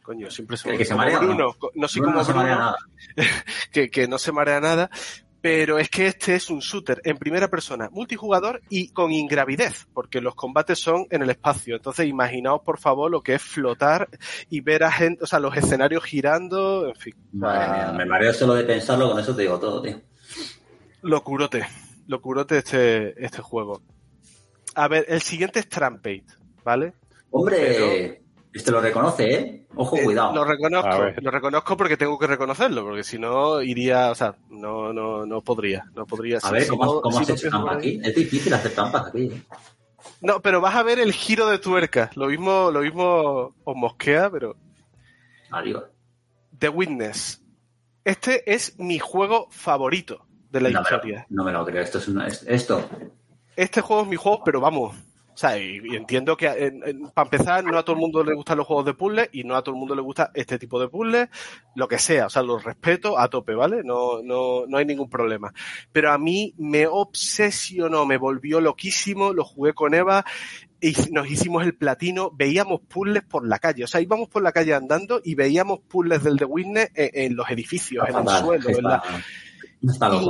coño, 0.03 0.29
siempre 0.29 0.57
¿El 0.65 0.77
que 0.77 0.85
se 0.85 0.93
marea 0.93 1.19
no? 1.19 1.27
Bruno, 1.27 1.55
no 1.73 1.87
soy 1.87 2.01
Bruno 2.01 2.17
como 2.17 2.19
no 2.19 2.25
se 2.25 2.33
marea 2.33 2.55
nada. 2.57 2.77
que, 3.71 3.89
que 3.89 4.07
no 4.07 4.19
se 4.19 4.31
marea 4.31 4.59
nada, 4.59 4.91
pero 5.41 5.79
es 5.79 5.89
que 5.89 6.05
este 6.05 6.35
es 6.35 6.51
un 6.51 6.59
shooter 6.59 7.01
en 7.03 7.17
primera 7.17 7.49
persona, 7.49 7.89
multijugador 7.91 8.61
y 8.69 8.89
con 8.89 9.11
ingravidez, 9.11 9.87
porque 9.93 10.21
los 10.21 10.35
combates 10.35 10.77
son 10.77 11.07
en 11.09 11.23
el 11.23 11.31
espacio. 11.31 11.75
Entonces, 11.75 12.05
imaginaos 12.05 12.61
por 12.61 12.77
favor 12.77 13.09
lo 13.09 13.21
que 13.21 13.33
es 13.33 13.41
flotar 13.41 14.07
y 14.49 14.61
ver 14.61 14.83
a 14.83 14.91
gente, 14.91 15.23
o 15.23 15.27
sea, 15.27 15.39
los 15.39 15.57
escenarios 15.57 16.03
girando, 16.03 16.87
en 16.87 16.95
fin. 16.95 17.15
Madre 17.33 17.73
mía, 17.73 17.93
me 17.97 18.05
mareo 18.05 18.31
solo 18.31 18.53
de 18.53 18.63
pensarlo, 18.63 19.09
con 19.09 19.19
eso 19.19 19.35
te 19.35 19.41
digo 19.41 19.59
todo, 19.59 19.81
tío. 19.81 19.99
Locurote, 21.01 21.65
locurote 22.07 22.57
este, 22.57 23.23
este 23.23 23.41
juego. 23.41 23.81
A 24.75 24.87
ver, 24.87 25.05
el 25.09 25.21
siguiente 25.21 25.59
es 25.59 25.67
Trampade, 25.69 26.25
¿vale? 26.63 26.93
Hombre, 27.31 28.21
este 28.53 28.71
lo 28.71 28.81
reconoce, 28.81 29.33
¿eh? 29.33 29.65
Ojo, 29.75 29.97
Eh, 29.97 30.03
cuidado. 30.03 30.33
Lo 30.35 30.43
reconozco, 30.43 31.03
lo 31.21 31.31
reconozco 31.31 31.77
porque 31.77 31.97
tengo 31.97 32.19
que 32.19 32.27
reconocerlo, 32.27 32.83
porque 32.83 33.03
si 33.03 33.17
no 33.17 33.61
iría, 33.61 34.11
o 34.11 34.15
sea, 34.15 34.35
no, 34.49 34.93
no, 34.93 35.25
no 35.25 35.41
podría, 35.41 35.85
no 35.95 36.05
podría. 36.05 36.37
A 36.37 36.41
si- 36.41 36.53
ver, 36.53 36.63
si 36.63 36.69
¿cómo, 36.69 36.85
no- 36.85 37.01
cómo 37.01 37.17
si 37.17 37.23
has 37.23 37.29
hecho 37.39 37.49
trampa 37.49 37.73
aquí? 37.75 37.99
Es 38.03 38.15
difícil 38.15 38.53
hacer 38.53 38.73
trampas 38.73 39.07
aquí. 39.07 39.23
¿eh? 39.23 39.41
No, 40.21 40.41
pero 40.41 40.61
vas 40.61 40.75
a 40.75 40.83
ver 40.83 40.99
el 40.99 41.13
giro 41.13 41.47
de 41.47 41.57
tuerca. 41.59 42.11
Lo 42.15 42.27
mismo, 42.27 42.69
lo 42.71 42.81
mismo 42.81 43.53
os 43.63 43.75
mosquea, 43.75 44.29
pero 44.29 44.55
Adiós. 45.51 45.83
The 46.57 46.69
Witness. 46.69 47.41
Este 48.03 48.51
es 48.53 48.77
mi 48.79 48.99
juego 48.99 49.47
favorito 49.51 50.25
de 50.51 50.61
la 50.61 50.69
No 50.69 50.81
me, 50.81 50.89
lo, 50.89 50.95
historia. 50.95 51.25
no 51.29 51.43
me 51.43 51.51
lo 51.51 51.65
creo. 51.65 51.81
Esto 51.81 51.97
es 51.97 52.07
una, 52.07 52.27
es- 52.27 52.43
esto. 52.47 52.87
Este 53.55 53.81
juego 53.81 54.03
es 54.03 54.07
mi 54.07 54.15
juego, 54.15 54.43
pero 54.43 54.59
vamos. 54.61 54.95
O 55.33 55.37
sea, 55.41 55.57
y, 55.57 55.79
y 55.83 55.95
entiendo 55.95 56.35
que 56.35 56.45
en- 56.47 56.83
en- 56.85 57.09
para 57.11 57.25
empezar, 57.25 57.63
no 57.63 57.77
a 57.77 57.83
todo 57.83 57.95
el 57.95 58.01
mundo 58.01 58.21
le 58.23 58.35
gustan 58.35 58.57
los 58.57 58.67
juegos 58.67 58.85
de 58.85 58.93
puzzle 58.93 59.29
y 59.31 59.43
no 59.45 59.55
a 59.55 59.63
todo 59.63 59.73
el 59.73 59.79
mundo 59.79 59.95
le 59.95 60.01
gusta 60.01 60.29
este 60.33 60.59
tipo 60.59 60.79
de 60.79 60.89
puzzle, 60.89 61.29
lo 61.75 61.87
que 61.87 61.97
sea. 61.99 62.25
O 62.25 62.29
sea, 62.29 62.43
los 62.43 62.63
respeto 62.63 63.17
a 63.17 63.29
tope, 63.29 63.55
¿vale? 63.55 63.81
No, 63.83 64.21
no, 64.21 64.65
no 64.67 64.77
hay 64.77 64.85
ningún 64.85 65.09
problema. 65.09 65.53
Pero 65.93 66.11
a 66.11 66.17
mí 66.17 66.53
me 66.57 66.85
obsesionó, 66.85 68.05
me 68.05 68.17
volvió 68.17 68.59
loquísimo, 68.61 69.31
lo 69.33 69.45
jugué 69.45 69.73
con 69.73 69.93
Eva 69.93 70.25
y 70.81 70.93
nos 71.11 71.29
hicimos 71.31 71.63
el 71.63 71.75
platino, 71.75 72.31
veíamos 72.31 72.81
puzzles 72.81 73.23
por 73.23 73.47
la 73.47 73.57
calle. 73.57 73.85
O 73.85 73.87
sea, 73.87 74.01
íbamos 74.01 74.27
por 74.27 74.43
la 74.43 74.51
calle 74.51 74.73
andando 74.73 75.21
y 75.23 75.35
veíamos 75.35 75.79
puzzles 75.79 76.23
del 76.23 76.37
The 76.37 76.45
Witness 76.45 76.89
en, 76.93 77.09
en 77.13 77.35
los 77.37 77.49
edificios, 77.49 78.05
en 78.09 78.15
el 78.17 78.27
suelo, 78.27 78.69
en 78.69 78.83
la. 78.83 79.01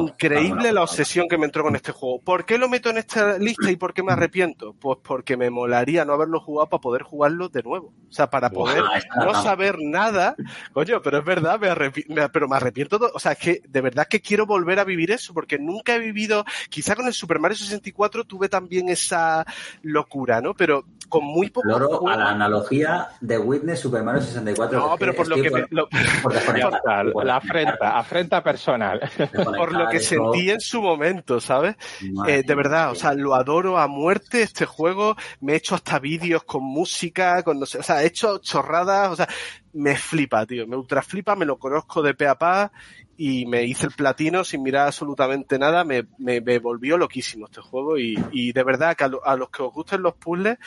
Increíble 0.03 0.61
Está 0.61 0.73
la 0.73 0.83
obsesión 0.83 1.27
que 1.27 1.37
me 1.37 1.45
entró 1.45 1.63
con 1.63 1.75
este 1.75 1.91
juego. 1.91 2.21
¿Por 2.21 2.45
qué 2.45 2.57
lo 2.57 2.69
meto 2.69 2.89
en 2.89 2.97
esta 2.97 3.37
lista 3.37 3.69
y 3.69 3.75
por 3.75 3.93
qué 3.93 4.01
me 4.01 4.13
arrepiento? 4.13 4.73
Pues 4.79 4.99
porque 5.03 5.35
me 5.35 5.49
molaría 5.49 6.05
no 6.05 6.13
haberlo 6.13 6.39
jugado 6.39 6.69
para 6.69 6.79
poder 6.81 7.03
jugarlo 7.03 7.49
de 7.49 7.61
nuevo. 7.63 7.87
O 8.09 8.13
sea, 8.13 8.29
para 8.29 8.49
poder 8.49 8.81
no 9.17 9.33
saber 9.43 9.75
nada. 9.79 10.35
Coño, 10.73 11.01
pero 11.01 11.17
es 11.19 11.25
verdad, 11.25 11.59
me 11.59 11.69
arrepi- 11.69 12.05
me- 12.07 12.29
pero 12.29 12.47
me 12.47 12.55
arrepiento. 12.55 12.97
to- 12.97 13.11
O 13.13 13.19
sea, 13.19 13.33
es 13.33 13.37
que 13.39 13.61
de 13.67 13.81
verdad 13.81 14.07
que 14.09 14.21
quiero 14.21 14.45
volver 14.45 14.79
a 14.79 14.83
vivir 14.85 15.11
eso 15.11 15.33
porque 15.33 15.59
nunca 15.59 15.95
he 15.95 15.99
vivido. 15.99 16.45
Quizá 16.69 16.95
con 16.95 17.07
el 17.07 17.13
Super 17.13 17.39
Mario 17.39 17.57
64 17.57 18.23
tuve 18.23 18.47
también 18.47 18.87
esa 18.89 19.45
locura, 19.81 20.39
¿no? 20.41 20.53
Pero 20.53 20.85
con 21.09 21.25
muy 21.25 21.49
poco. 21.49 21.67
Loro 21.67 22.07
a 22.07 22.15
la 22.15 22.29
analogía 22.29 23.09
de 23.19 23.37
Witness 23.37 23.79
Super 23.81 24.01
Mario 24.03 24.21
64. 24.21 24.79
No, 24.79 24.95
pero 24.97 25.13
por 25.13 25.27
lo 25.27 25.35
que 25.35 25.49
me- 25.51 25.65
lo- 25.69 25.89
por 26.23 26.33
desconectar, 26.33 26.71
Total, 26.81 27.11
por 27.11 27.25
la 27.25 27.35
afrenta, 27.35 27.97
afrenta 27.97 28.41
personal. 28.43 29.01
por 29.55 29.73
lo 29.73 29.87
que 29.87 29.99
sentí 29.99 30.49
en 30.51 30.59
su 30.61 30.81
momento, 30.81 31.39
¿sabes? 31.41 31.75
Eh, 32.23 32.43
de 32.43 32.55
verdad, 32.55 32.91
o 32.91 32.95
sea, 32.95 33.13
lo 33.13 33.35
adoro 33.35 33.77
a 33.79 33.87
muerte 33.87 34.41
este 34.43 34.65
juego. 34.65 35.15
Me 35.39 35.53
he 35.53 35.55
hecho 35.57 35.75
hasta 35.75 35.99
vídeos 35.99 36.43
con 36.43 36.63
música, 36.63 37.43
con 37.43 37.59
no 37.59 37.65
sé, 37.65 37.79
o 37.79 37.83
sea, 37.83 38.03
he 38.03 38.07
hecho 38.07 38.37
chorradas, 38.39 39.11
o 39.11 39.15
sea, 39.15 39.27
me 39.73 39.95
flipa, 39.95 40.45
tío, 40.45 40.67
me 40.67 40.75
ultra 40.77 41.01
flipa, 41.01 41.35
me 41.35 41.45
lo 41.45 41.57
conozco 41.57 42.01
de 42.01 42.13
pe 42.13 42.27
a 42.27 42.35
pa 42.35 42.71
y 43.15 43.45
me 43.45 43.63
hice 43.63 43.85
el 43.87 43.93
platino 43.93 44.43
sin 44.43 44.63
mirar 44.63 44.87
absolutamente 44.87 45.57
nada. 45.59 45.83
Me, 45.83 46.07
me, 46.17 46.41
me 46.41 46.59
volvió 46.59 46.97
loquísimo 46.97 47.45
este 47.45 47.61
juego 47.61 47.97
y, 47.97 48.15
y 48.31 48.51
de 48.53 48.63
verdad 48.63 48.95
que 48.95 49.03
a, 49.05 49.07
lo- 49.07 49.25
a 49.25 49.35
los 49.35 49.49
que 49.49 49.63
os 49.63 49.71
gusten 49.73 50.01
los 50.01 50.15
puzzles, 50.15 50.57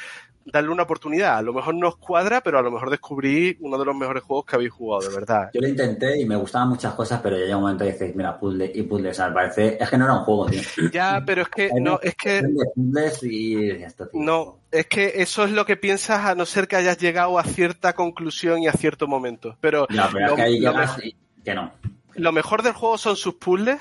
darle 0.46 0.70
una 0.70 0.82
oportunidad. 0.84 1.38
A 1.38 1.42
lo 1.42 1.52
mejor 1.52 1.74
no 1.74 1.88
os 1.88 1.96
cuadra, 1.96 2.40
pero 2.42 2.58
a 2.58 2.62
lo 2.62 2.70
mejor 2.70 2.90
descubrí 2.90 3.56
uno 3.60 3.78
de 3.78 3.84
los 3.84 3.96
mejores 3.96 4.22
juegos 4.22 4.44
que 4.46 4.56
habéis 4.56 4.72
jugado, 4.72 5.08
de 5.08 5.14
verdad. 5.14 5.50
Yo 5.54 5.60
lo 5.60 5.68
intenté 5.68 6.20
y 6.20 6.24
me 6.26 6.36
gustaban 6.36 6.68
muchas 6.68 6.94
cosas, 6.94 7.20
pero 7.22 7.36
ya 7.36 7.44
llega 7.44 7.56
un 7.56 7.62
momento 7.62 7.84
que 7.84 7.92
dices, 7.92 8.14
mira, 8.14 8.38
puzzle 8.38 8.70
y 8.74 8.82
puzzle, 8.82 9.10
o 9.10 9.14
sea, 9.14 9.28
me 9.28 9.34
parece, 9.34 9.78
es 9.80 9.88
que 9.90 9.98
no 9.98 10.04
era 10.04 10.14
un 10.14 10.24
juego, 10.24 10.46
tío. 10.46 10.60
Ya, 10.92 11.22
pero 11.24 11.42
es 11.42 11.48
que 11.48 11.70
no, 11.80 11.98
es 12.02 12.14
que 12.14 12.42
De 12.42 12.48
puzzles 12.74 13.22
y 13.22 13.70
esto, 13.70 14.08
tío. 14.08 14.20
No, 14.20 14.58
es 14.70 14.86
que 14.86 15.12
eso 15.16 15.44
es 15.44 15.50
lo 15.50 15.64
que 15.64 15.76
piensas 15.76 16.24
a 16.24 16.34
no 16.34 16.44
ser 16.46 16.68
que 16.68 16.76
hayas 16.76 16.98
llegado 16.98 17.38
a 17.38 17.44
cierta 17.44 17.94
conclusión 17.94 18.62
y 18.62 18.68
a 18.68 18.72
cierto 18.72 19.06
momento. 19.06 19.56
Pero 19.60 19.86
Ya, 19.90 20.08
pero 20.12 20.26
es 20.28 20.32
que 20.34 20.42
ahí 20.42 20.60
llegas 20.60 20.98
y 21.02 21.16
que 21.44 21.54
no. 21.54 21.72
lo 22.14 22.32
mejor 22.32 22.62
del 22.62 22.72
juego 22.72 22.98
son 22.98 23.16
sus 23.16 23.34
puzzles 23.34 23.80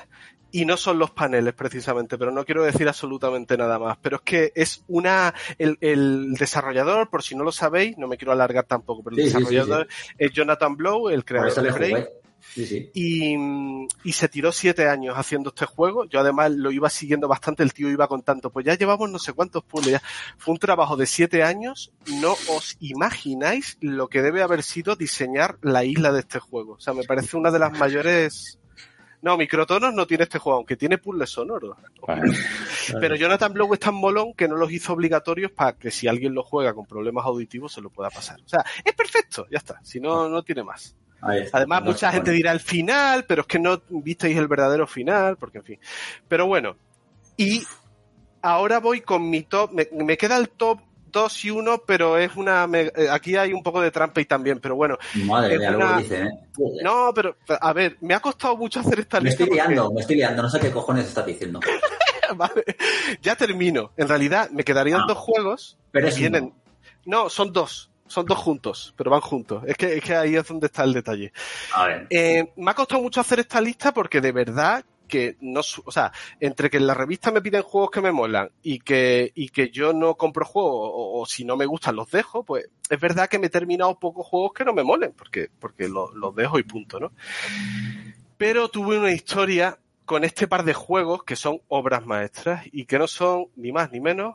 y 0.54 0.64
no 0.64 0.76
son 0.76 1.00
los 1.00 1.10
paneles 1.10 1.52
precisamente, 1.52 2.16
pero 2.16 2.30
no 2.30 2.44
quiero 2.44 2.62
decir 2.62 2.86
absolutamente 2.86 3.56
nada 3.56 3.76
más. 3.80 3.98
Pero 4.00 4.18
es 4.18 4.22
que 4.22 4.52
es 4.54 4.84
una, 4.86 5.34
el, 5.58 5.76
el 5.80 6.34
desarrollador, 6.34 7.10
por 7.10 7.24
si 7.24 7.34
no 7.34 7.42
lo 7.42 7.50
sabéis, 7.50 7.98
no 7.98 8.06
me 8.06 8.16
quiero 8.16 8.30
alargar 8.30 8.62
tampoco, 8.62 9.02
pero 9.02 9.16
el 9.16 9.22
Sí, 9.24 9.30
sí, 9.30 9.32
sí, 9.32 9.38
desarrollador 9.40 9.88
es 10.16 10.30
Jonathan 10.30 10.76
Blow, 10.76 11.08
el 11.08 11.24
creador 11.24 11.60
de 11.60 11.70
jugué. 11.72 12.08
Sí, 12.54 12.66
sí. 12.66 12.90
Y, 12.94 13.34
y 14.04 14.12
se 14.12 14.28
tiró 14.28 14.52
siete 14.52 14.88
años 14.88 15.16
haciendo 15.18 15.48
este 15.48 15.66
juego. 15.66 16.04
Yo 16.04 16.20
además 16.20 16.52
lo 16.52 16.70
iba 16.70 16.88
siguiendo 16.88 17.26
bastante, 17.26 17.64
el 17.64 17.74
tío 17.74 17.88
iba 17.88 18.06
contando, 18.06 18.50
pues 18.50 18.64
ya 18.64 18.76
llevamos 18.76 19.10
no 19.10 19.18
sé 19.18 19.32
cuántos 19.32 19.64
puzzles. 19.64 19.94
ya. 19.94 20.02
Fue 20.38 20.52
un 20.52 20.60
trabajo 20.60 20.96
de 20.96 21.06
siete 21.06 21.42
años. 21.42 21.90
No 22.20 22.36
os 22.50 22.76
imagináis 22.78 23.76
lo 23.80 24.06
que 24.06 24.22
debe 24.22 24.40
haber 24.44 24.62
sido 24.62 24.94
diseñar 24.94 25.58
la 25.62 25.84
isla 25.84 26.12
de 26.12 26.20
este 26.20 26.38
juego. 26.38 26.74
O 26.74 26.80
sea, 26.80 26.94
me 26.94 27.02
parece 27.02 27.36
una 27.36 27.50
de 27.50 27.58
las 27.58 27.76
mayores... 27.76 28.60
No, 29.24 29.38
Microtonos 29.38 29.94
no 29.94 30.06
tiene 30.06 30.24
este 30.24 30.38
juego, 30.38 30.58
aunque 30.58 30.76
tiene 30.76 30.98
puzzles 30.98 31.30
sonoros. 31.30 31.78
Pero 33.00 33.16
Jonathan 33.16 33.54
Blow 33.54 33.72
es 33.72 33.80
tan 33.80 33.94
molón 33.94 34.34
que 34.34 34.46
no 34.46 34.54
los 34.54 34.70
hizo 34.70 34.92
obligatorios 34.92 35.50
para 35.50 35.72
que 35.78 35.90
si 35.90 36.06
alguien 36.06 36.34
lo 36.34 36.42
juega 36.42 36.74
con 36.74 36.84
problemas 36.84 37.24
auditivos 37.24 37.72
se 37.72 37.80
lo 37.80 37.88
pueda 37.88 38.10
pasar. 38.10 38.38
O 38.44 38.48
sea, 38.48 38.62
es 38.84 38.92
perfecto, 38.92 39.46
ya 39.50 39.56
está. 39.56 39.80
Si 39.82 39.98
no, 39.98 40.28
no 40.28 40.42
tiene 40.42 40.62
más. 40.62 40.94
Está. 41.32 41.56
Además, 41.56 41.80
No 41.80 41.92
mucha 41.92 42.12
gente 42.12 42.32
dirá 42.32 42.52
el 42.52 42.60
final, 42.60 43.24
pero 43.24 43.40
es 43.40 43.48
que 43.48 43.58
no 43.58 43.80
visteis 43.88 44.36
el 44.36 44.46
verdadero 44.46 44.86
final, 44.86 45.38
porque 45.38 45.56
en 45.56 45.64
fin. 45.64 45.80
Pero 46.28 46.46
bueno, 46.46 46.76
y 47.38 47.62
ahora 48.42 48.78
voy 48.78 49.00
con 49.00 49.30
mi 49.30 49.42
top, 49.44 49.72
me, 49.72 49.88
me 50.04 50.18
queda 50.18 50.36
el 50.36 50.50
top 50.50 50.80
2 51.14 51.44
y 51.46 51.50
1, 51.50 51.82
pero 51.86 52.18
es 52.18 52.34
una, 52.36 52.66
me- 52.66 52.92
eh, 52.94 53.08
aquí 53.10 53.36
hay 53.36 53.52
un 53.54 53.62
poco 53.62 53.80
de 53.80 53.90
trampa 53.90 54.20
y 54.20 54.26
también, 54.26 54.58
pero 54.60 54.76
bueno, 54.76 54.98
Madre 55.24 55.58
mía, 55.58 55.70
luego 55.70 55.86
una- 55.92 55.98
dicen, 56.02 56.26
¿eh? 56.26 56.30
no, 56.82 57.10
pero 57.14 57.36
a 57.48 57.72
ver, 57.72 57.96
me 58.02 58.12
ha 58.14 58.20
costado 58.20 58.56
mucho 58.56 58.80
hacer 58.80 59.00
esta 59.00 59.18
Me 59.20 59.30
lista. 59.30 59.44
estoy 59.44 59.56
porque- 59.58 59.72
liando, 59.72 59.92
me 59.92 60.00
estoy 60.02 60.16
liando, 60.16 60.42
no 60.42 60.50
sé 60.50 60.60
qué 60.60 60.70
cojones 60.70 61.06
estás 61.06 61.24
diciendo. 61.24 61.60
Vale, 62.36 62.64
ya 63.22 63.36
termino. 63.36 63.92
En 63.96 64.08
realidad, 64.08 64.50
me 64.50 64.64
quedarían 64.64 65.00
Ah. 65.02 65.04
dos 65.08 65.18
juegos 65.18 65.78
Pero 65.92 66.08
es 66.08 66.16
vienen. 66.18 66.44
uno. 66.44 66.54
No, 67.06 67.28
son 67.30 67.52
dos. 67.52 67.90
Son 68.06 68.26
dos 68.26 68.36
juntos, 68.38 68.92
pero 68.98 69.10
van 69.10 69.20
juntos. 69.22 69.62
Es 69.66 69.76
que, 69.76 69.96
es 69.96 70.02
que 70.04 70.14
ahí 70.14 70.36
es 70.36 70.46
donde 70.46 70.66
está 70.66 70.84
el 70.84 70.92
detalle. 70.92 71.32
A 71.74 71.86
ver. 71.86 72.06
Eh, 72.10 72.52
me 72.56 72.70
ha 72.70 72.74
costado 72.74 73.00
mucho 73.00 73.20
hacer 73.20 73.40
esta 73.40 73.60
lista 73.62 73.92
porque 73.94 74.20
de 74.20 74.30
verdad 74.30 74.84
que 75.14 75.36
no, 75.40 75.60
o 75.60 75.92
sea, 75.92 76.10
entre 76.40 76.68
que 76.70 76.78
en 76.78 76.86
la 76.88 76.94
revista 76.94 77.30
me 77.30 77.40
piden 77.40 77.62
juegos 77.62 77.90
que 77.92 78.00
me 78.00 78.10
molan 78.10 78.50
y 78.62 78.80
que, 78.80 79.30
y 79.36 79.48
que 79.50 79.70
yo 79.70 79.92
no 79.92 80.16
compro 80.16 80.44
juegos 80.44 80.72
o, 80.92 81.20
o 81.20 81.26
si 81.26 81.44
no 81.44 81.56
me 81.56 81.66
gustan 81.66 81.94
los 81.94 82.10
dejo, 82.10 82.44
pues 82.44 82.68
es 82.90 82.98
verdad 83.00 83.28
que 83.28 83.38
me 83.38 83.46
he 83.46 83.50
terminado 83.50 83.98
pocos 83.98 84.26
juegos 84.26 84.52
que 84.52 84.64
no 84.64 84.72
me 84.72 84.82
molen 84.82 85.12
porque, 85.16 85.50
porque 85.60 85.88
lo- 85.88 86.12
los 86.14 86.34
dejo 86.34 86.58
y 86.58 86.64
punto, 86.64 86.98
¿no? 86.98 87.12
Pero 88.36 88.68
tuve 88.68 88.98
una 88.98 89.12
historia 89.12 89.78
con 90.04 90.24
este 90.24 90.48
par 90.48 90.64
de 90.64 90.74
juegos 90.74 91.22
que 91.24 91.36
son 91.36 91.60
obras 91.68 92.04
maestras 92.04 92.66
y 92.72 92.86
que 92.86 92.98
no 92.98 93.06
son 93.06 93.46
ni 93.56 93.70
más 93.72 93.92
ni 93.92 94.00
menos 94.00 94.34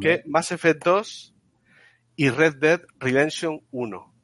que 0.00 0.22
Mass 0.26 0.52
Effect 0.52 0.84
2 0.84 1.34
y 2.16 2.30
Red 2.30 2.56
Dead 2.56 2.80
Redemption 3.00 3.60
1. 3.72 4.14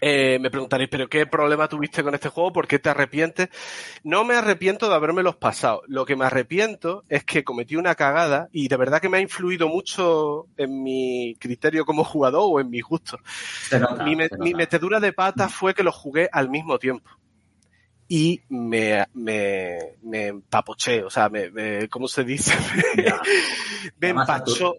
Eh, 0.00 0.38
me 0.40 0.50
preguntaréis, 0.50 0.90
¿pero 0.90 1.08
qué 1.08 1.26
problema 1.26 1.68
tuviste 1.68 2.02
con 2.02 2.14
este 2.14 2.28
juego? 2.28 2.52
¿Por 2.52 2.68
qué 2.68 2.78
te 2.78 2.90
arrepientes? 2.90 3.48
No 4.04 4.24
me 4.24 4.34
arrepiento 4.34 4.88
de 4.88 4.94
habérmelos 4.94 5.36
pasado. 5.36 5.82
Lo 5.86 6.04
que 6.04 6.16
me 6.16 6.26
arrepiento 6.26 7.02
es 7.08 7.24
que 7.24 7.44
cometí 7.44 7.76
una 7.76 7.94
cagada 7.94 8.48
y 8.52 8.68
de 8.68 8.76
verdad 8.76 9.00
que 9.00 9.08
me 9.08 9.16
ha 9.18 9.20
influido 9.22 9.68
mucho 9.68 10.46
en 10.58 10.82
mi 10.82 11.34
criterio 11.40 11.86
como 11.86 12.04
jugador 12.04 12.42
o 12.44 12.60
en 12.60 12.68
mis 12.68 12.82
gustos. 12.84 13.20
Nota, 13.80 14.04
mi, 14.04 14.16
me- 14.16 14.28
mi 14.38 14.52
metedura 14.54 15.00
de 15.00 15.12
pata 15.14 15.48
fue 15.48 15.72
que 15.74 15.82
los 15.82 15.94
jugué 15.94 16.28
al 16.30 16.50
mismo 16.50 16.78
tiempo. 16.78 17.10
Y 18.08 18.42
me, 18.50 19.04
me, 19.14 19.78
me 20.02 20.26
empapoché, 20.28 21.02
o 21.02 21.10
sea, 21.10 21.28
me, 21.28 21.50
me- 21.50 21.88
¿cómo 21.88 22.06
se 22.06 22.22
dice? 22.22 22.52
Me 23.98 24.10
empachó, 24.10 24.74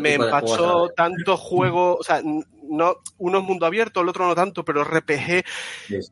me 0.00 0.14
empachó 0.14 0.88
tanto 0.96 1.36
juego, 1.36 1.96
o 1.96 2.02
sea, 2.02 2.22
no, 2.68 2.96
uno 3.18 3.38
es 3.38 3.44
mundo 3.44 3.66
abierto, 3.66 4.00
el 4.00 4.08
otro 4.08 4.26
no 4.26 4.34
tanto, 4.34 4.64
pero 4.64 4.84
RPG, 4.84 5.44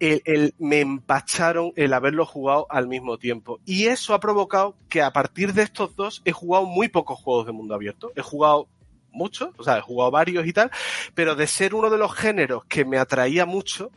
el, 0.00 0.22
el- 0.24 0.54
me 0.58 0.80
empacharon 0.80 1.72
el 1.76 1.92
haberlo 1.92 2.26
jugado 2.26 2.66
al 2.70 2.88
mismo 2.88 3.18
tiempo. 3.18 3.60
Y 3.64 3.86
eso 3.86 4.14
ha 4.14 4.20
provocado 4.20 4.76
que 4.88 5.02
a 5.02 5.12
partir 5.12 5.52
de 5.52 5.62
estos 5.62 5.96
dos 5.96 6.22
he 6.24 6.32
jugado 6.32 6.66
muy 6.66 6.88
pocos 6.88 7.18
juegos 7.18 7.46
de 7.46 7.52
mundo 7.52 7.74
abierto. 7.74 8.12
He 8.16 8.22
jugado 8.22 8.68
muchos, 9.12 9.50
o 9.56 9.62
sea, 9.62 9.78
he 9.78 9.80
jugado 9.80 10.10
varios 10.10 10.46
y 10.46 10.52
tal, 10.52 10.70
pero 11.14 11.34
de 11.34 11.46
ser 11.46 11.74
uno 11.74 11.88
de 11.90 11.98
los 11.98 12.14
géneros 12.14 12.64
que 12.66 12.84
me 12.84 12.98
atraía 12.98 13.46
mucho, 13.46 13.90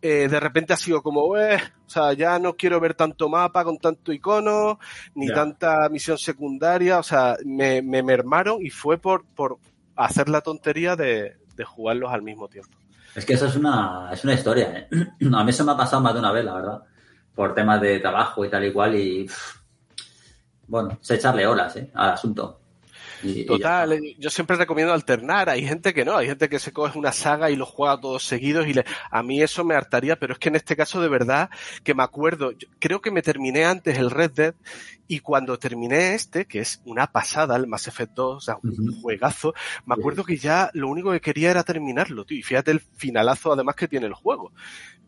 eh, 0.00 0.28
de 0.28 0.40
repente 0.40 0.72
ha 0.72 0.76
sido 0.76 1.02
como, 1.02 1.36
eh, 1.38 1.56
o 1.86 1.88
sea, 1.90 2.12
ya 2.12 2.38
no 2.38 2.56
quiero 2.56 2.78
ver 2.80 2.94
tanto 2.94 3.28
mapa 3.30 3.64
con 3.64 3.78
tanto 3.78 4.12
icono, 4.12 4.78
ni 5.14 5.26
tanta 5.34 5.88
misión 5.88 6.18
secundaria, 6.18 6.98
o 6.98 7.02
sea, 7.02 7.36
me, 7.44 7.80
me 7.82 8.02
mermaron 8.02 8.58
y 8.64 8.68
fue 8.70 8.98
por, 8.98 9.24
por 9.24 9.58
hacer 9.96 10.28
la 10.28 10.40
tontería 10.42 10.94
de, 10.96 11.36
de 11.54 11.64
jugarlos 11.64 12.12
al 12.12 12.22
mismo 12.22 12.48
tiempo. 12.48 12.76
Es 13.14 13.24
que 13.24 13.34
eso 13.34 13.46
es 13.46 13.56
una, 13.56 14.10
es 14.12 14.24
una 14.24 14.34
historia, 14.34 14.78
¿eh? 14.78 14.88
A 15.32 15.44
mí 15.44 15.50
eso 15.50 15.64
me 15.64 15.72
ha 15.72 15.76
pasado 15.76 16.02
más 16.02 16.14
de 16.14 16.20
una 16.20 16.32
vez, 16.32 16.44
la 16.44 16.54
verdad. 16.54 16.82
Por 17.34 17.54
temas 17.54 17.80
de 17.80 18.00
trabajo 18.00 18.44
y 18.44 18.50
tal 18.50 18.64
y 18.64 18.72
cual 18.72 18.94
y... 18.96 19.30
Bueno, 20.66 20.98
sé 21.00 21.16
echarle 21.16 21.46
horas, 21.46 21.76
¿eh? 21.76 21.90
Al 21.94 22.10
asunto. 22.10 22.60
Y- 23.24 23.46
Total, 23.46 24.00
yo 24.18 24.30
siempre 24.30 24.56
recomiendo 24.56 24.92
alternar. 24.92 25.48
Hay 25.48 25.66
gente 25.66 25.94
que 25.94 26.04
no, 26.04 26.16
hay 26.16 26.26
gente 26.26 26.48
que 26.48 26.58
se 26.58 26.72
coge 26.72 26.98
una 26.98 27.12
saga 27.12 27.50
y 27.50 27.56
los 27.56 27.68
juega 27.68 28.00
todos 28.00 28.24
seguidos 28.24 28.66
y 28.66 28.74
le, 28.74 28.84
a 29.10 29.22
mí 29.22 29.42
eso 29.42 29.64
me 29.64 29.74
hartaría, 29.74 30.16
pero 30.16 30.34
es 30.34 30.38
que 30.38 30.48
en 30.50 30.56
este 30.56 30.76
caso 30.76 31.00
de 31.00 31.08
verdad 31.08 31.50
que 31.82 31.94
me 31.94 32.02
acuerdo, 32.02 32.52
yo 32.52 32.68
creo 32.78 33.00
que 33.00 33.10
me 33.10 33.22
terminé 33.22 33.64
antes 33.64 33.98
el 33.98 34.10
Red 34.10 34.32
Dead 34.32 34.54
y 35.06 35.20
cuando 35.20 35.58
terminé 35.58 36.14
este, 36.14 36.46
que 36.46 36.60
es 36.60 36.80
una 36.84 37.06
pasada, 37.06 37.56
el 37.56 37.66
Mass 37.66 37.88
Effect 37.88 38.12
2, 38.14 38.36
o 38.36 38.40
sea, 38.40 38.56
un 38.62 39.00
juegazo, 39.02 39.54
me 39.86 39.94
acuerdo 39.94 40.24
que 40.24 40.36
ya 40.36 40.70
lo 40.74 40.88
único 40.88 41.12
que 41.12 41.20
quería 41.20 41.50
era 41.50 41.62
terminarlo, 41.62 42.24
tío. 42.24 42.38
Y 42.38 42.42
fíjate 42.42 42.70
el 42.70 42.80
finalazo 42.80 43.52
además 43.52 43.74
que 43.76 43.88
tiene 43.88 44.06
el 44.06 44.14
juego. 44.14 44.52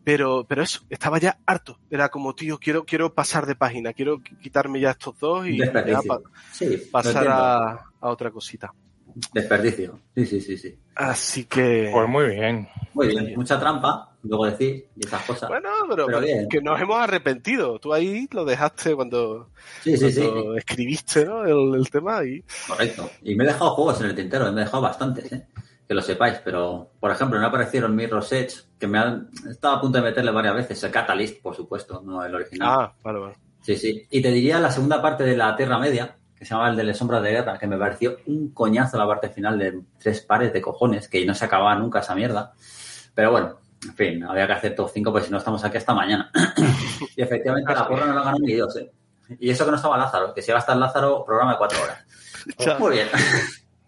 Pero, 0.07 0.45
pero 0.47 0.63
eso, 0.63 0.85
estaba 0.89 1.19
ya 1.19 1.37
harto. 1.45 1.79
Era 1.91 2.07
como, 2.07 2.33
tío, 2.33 2.57
quiero, 2.59 2.85
quiero 2.85 3.13
pasar 3.13 3.45
de 3.45 3.55
página, 3.55 3.91
quiero 3.91 4.21
quitarme 4.41 4.79
ya 4.79 4.91
estos 4.91 5.19
dos 5.19 5.45
y 5.45 5.57
ya 5.57 5.65
Desperdicio. 5.65 6.07
pa- 6.07 6.21
Sí, 6.53 6.77
pasar 6.89 7.27
a, 7.27 7.71
a 7.99 8.07
otra 8.09 8.31
cosita. 8.31 8.73
Desperdicio. 9.33 9.99
Sí, 10.15 10.25
sí, 10.25 10.39
sí, 10.39 10.57
sí. 10.57 10.79
Así 10.95 11.43
que. 11.43 11.89
Pues 11.91 12.07
muy 12.07 12.27
bien. 12.27 12.69
Muy 12.93 13.07
bien, 13.07 13.33
mucha 13.35 13.59
trampa, 13.59 14.15
luego 14.23 14.45
decir, 14.45 14.87
y 14.95 15.05
esas 15.05 15.23
cosas. 15.25 15.49
bueno, 15.49 15.69
pero, 15.89 16.05
pero 16.05 16.21
bien. 16.21 16.47
que 16.47 16.61
nos 16.61 16.79
hemos 16.79 16.97
arrepentido. 17.01 17.77
Tú 17.77 17.93
ahí 17.93 18.29
lo 18.31 18.45
dejaste 18.45 18.95
cuando, 18.95 19.49
sí, 19.83 19.97
sí, 19.97 20.09
sí. 20.09 20.21
cuando 20.21 20.55
escribiste 20.55 21.25
¿no? 21.25 21.43
el, 21.43 21.75
el 21.81 21.89
tema 21.89 22.23
y. 22.23 22.45
Correcto. 22.65 23.09
Y 23.23 23.35
me 23.35 23.43
he 23.43 23.47
dejado 23.47 23.71
juegos 23.71 23.99
en 23.99 24.07
el 24.07 24.15
tintero, 24.15 24.45
me 24.53 24.61
he 24.61 24.63
dejado 24.63 24.83
bastantes, 24.83 25.29
¿eh? 25.33 25.45
Que 25.87 25.93
lo 25.93 26.01
sepáis, 26.01 26.39
pero 26.43 26.91
por 26.99 27.11
ejemplo, 27.11 27.39
no 27.39 27.47
aparecieron 27.47 27.95
Mirror's 27.95 28.31
Edge, 28.33 28.55
que 28.77 28.87
me 28.87 28.99
han 28.99 29.29
estaba 29.49 29.77
a 29.77 29.81
punto 29.81 29.99
de 29.99 30.03
meterle 30.03 30.31
varias 30.31 30.55
veces, 30.55 30.83
el 30.83 30.91
Catalyst, 30.91 31.41
por 31.41 31.55
supuesto, 31.55 32.01
no 32.03 32.23
el 32.23 32.35
original. 32.35 32.67
Ah, 32.69 32.93
vale, 33.03 33.19
vale. 33.19 33.35
Sí, 33.61 33.75
sí. 33.75 34.07
Y 34.09 34.21
te 34.21 34.31
diría 34.31 34.59
la 34.59 34.71
segunda 34.71 35.01
parte 35.01 35.23
de 35.23 35.37
la 35.37 35.55
Tierra 35.55 35.79
Media, 35.79 36.15
que 36.35 36.45
se 36.45 36.53
llama 36.53 36.69
el 36.69 36.75
de 36.75 36.83
las 36.83 36.97
sombras 36.97 37.23
de 37.23 37.31
guerra, 37.31 37.57
que 37.57 37.67
me 37.67 37.77
pareció 37.77 38.17
un 38.27 38.53
coñazo 38.53 38.97
la 38.97 39.07
parte 39.07 39.29
final 39.29 39.57
de 39.57 39.81
tres 39.97 40.21
pares 40.21 40.53
de 40.53 40.61
cojones, 40.61 41.07
que 41.07 41.25
no 41.25 41.33
se 41.33 41.45
acababa 41.45 41.75
nunca 41.75 41.99
esa 41.99 42.15
mierda. 42.15 42.53
Pero 43.15 43.31
bueno, 43.31 43.57
en 43.83 43.95
fin, 43.95 44.23
había 44.23 44.45
que 44.45 44.53
hacer 44.53 44.75
top 44.75 44.89
5, 44.93 45.11
porque 45.11 45.25
si 45.25 45.31
no 45.31 45.37
estamos 45.37 45.63
aquí 45.63 45.77
hasta 45.77 45.93
mañana. 45.93 46.31
y 47.15 47.21
efectivamente 47.21 47.73
la 47.73 47.87
porra 47.87 48.05
no 48.05 48.13
la 48.13 48.23
ganó 48.23 48.37
ni 48.39 48.53
Dios, 48.53 48.75
¿eh? 48.75 48.91
Y 49.39 49.49
eso 49.49 49.65
que 49.65 49.71
no 49.71 49.77
estaba 49.77 49.97
Lázaro, 49.97 50.33
que 50.33 50.41
si 50.41 50.51
va 50.51 50.57
a 50.57 50.61
estar 50.61 50.77
Lázaro, 50.77 51.25
programa 51.25 51.53
de 51.53 51.57
cuatro 51.57 51.79
horas. 51.81 52.05
Muy 52.79 52.91
bien. 52.91 53.07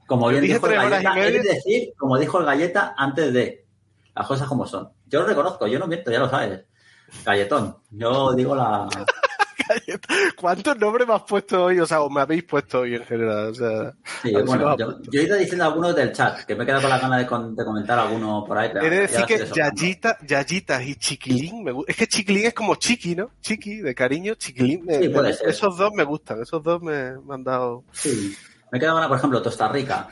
Como 0.10 0.28
bien 0.28 0.42
dijo 0.42 0.68
el 0.68 0.74
galleta, 0.76 1.20
es 1.28 1.44
decir, 1.44 1.94
como 1.98 2.18
dijo 2.18 2.40
el 2.40 2.46
galleta 2.46 2.94
antes 2.98 3.32
de 3.32 3.66
las 4.14 4.28
cosas 4.28 4.48
como 4.50 4.66
son. 4.68 4.90
Yo 5.08 5.22
lo 5.22 5.28
reconozco, 5.28 5.68
yo 5.68 5.80
no 5.80 5.88
miento, 5.88 6.12
ya 6.12 6.20
lo 6.20 6.30
sabes. 6.30 6.66
Galletón. 7.24 7.78
Yo 7.92 8.34
digo 8.34 8.56
la. 8.56 8.90
¿Cuántos 10.36 10.78
nombres 10.80 11.08
me 11.08 11.14
has 11.14 11.22
puesto 11.24 11.66
hoy? 11.66 11.80
O 11.80 11.86
sea, 11.86 12.02
o 12.02 12.10
me 12.10 12.22
habéis 12.22 12.44
puesto 12.44 12.80
hoy 12.80 12.96
en 12.96 13.04
general. 13.06 13.50
O 13.50 13.54
sea, 13.54 13.94
Sí, 14.24 14.30
si 14.30 14.42
bueno, 14.42 14.76
yo, 14.78 14.98
yo 15.12 15.22
he 15.22 15.24
ido 15.26 15.38
diciendo 15.38 15.66
algunos 15.66 15.96
del 15.96 16.12
chat, 16.12 16.40
que 16.44 16.56
me 16.56 16.64
he 16.64 16.66
quedado 16.66 16.82
con 16.82 16.90
la 16.90 17.00
gana 17.00 17.18
de, 17.20 17.28
con- 17.28 17.56
de 17.56 17.64
comentar 17.64 18.00
alguno 18.00 18.44
por 18.48 18.58
ahí. 18.58 18.72
Ya 18.74 18.82
decir 18.90 19.26
que. 19.26 19.46
Yayita, 19.54 20.18
Yayitas 20.26 20.82
y 20.84 20.96
Chiquilín 20.96 21.64
me 21.64 21.74
Es 21.88 21.96
que 21.96 22.08
Chiquilín 22.08 22.46
es 22.48 22.54
como 22.56 22.76
Chiqui, 22.76 23.16
¿no? 23.16 23.30
Chiqui, 23.42 23.78
de 23.82 23.94
cariño, 23.94 24.34
Chiquilín. 24.36 24.86
me- 24.86 25.00
Sí. 25.00 25.44
Esos 25.46 25.78
dos 25.78 25.92
me 25.94 26.04
gustan, 26.04 26.42
esos 26.42 26.64
dos 26.64 26.82
me, 26.82 27.18
me 27.20 27.36
han 27.36 27.44
dado. 27.44 27.84
Sí. 27.92 28.36
Me 28.72 28.80
quedado 28.80 29.00
con, 29.00 29.08
por 29.08 29.18
ejemplo, 29.18 29.44
Costa 29.44 29.68
Rica. 29.70 30.08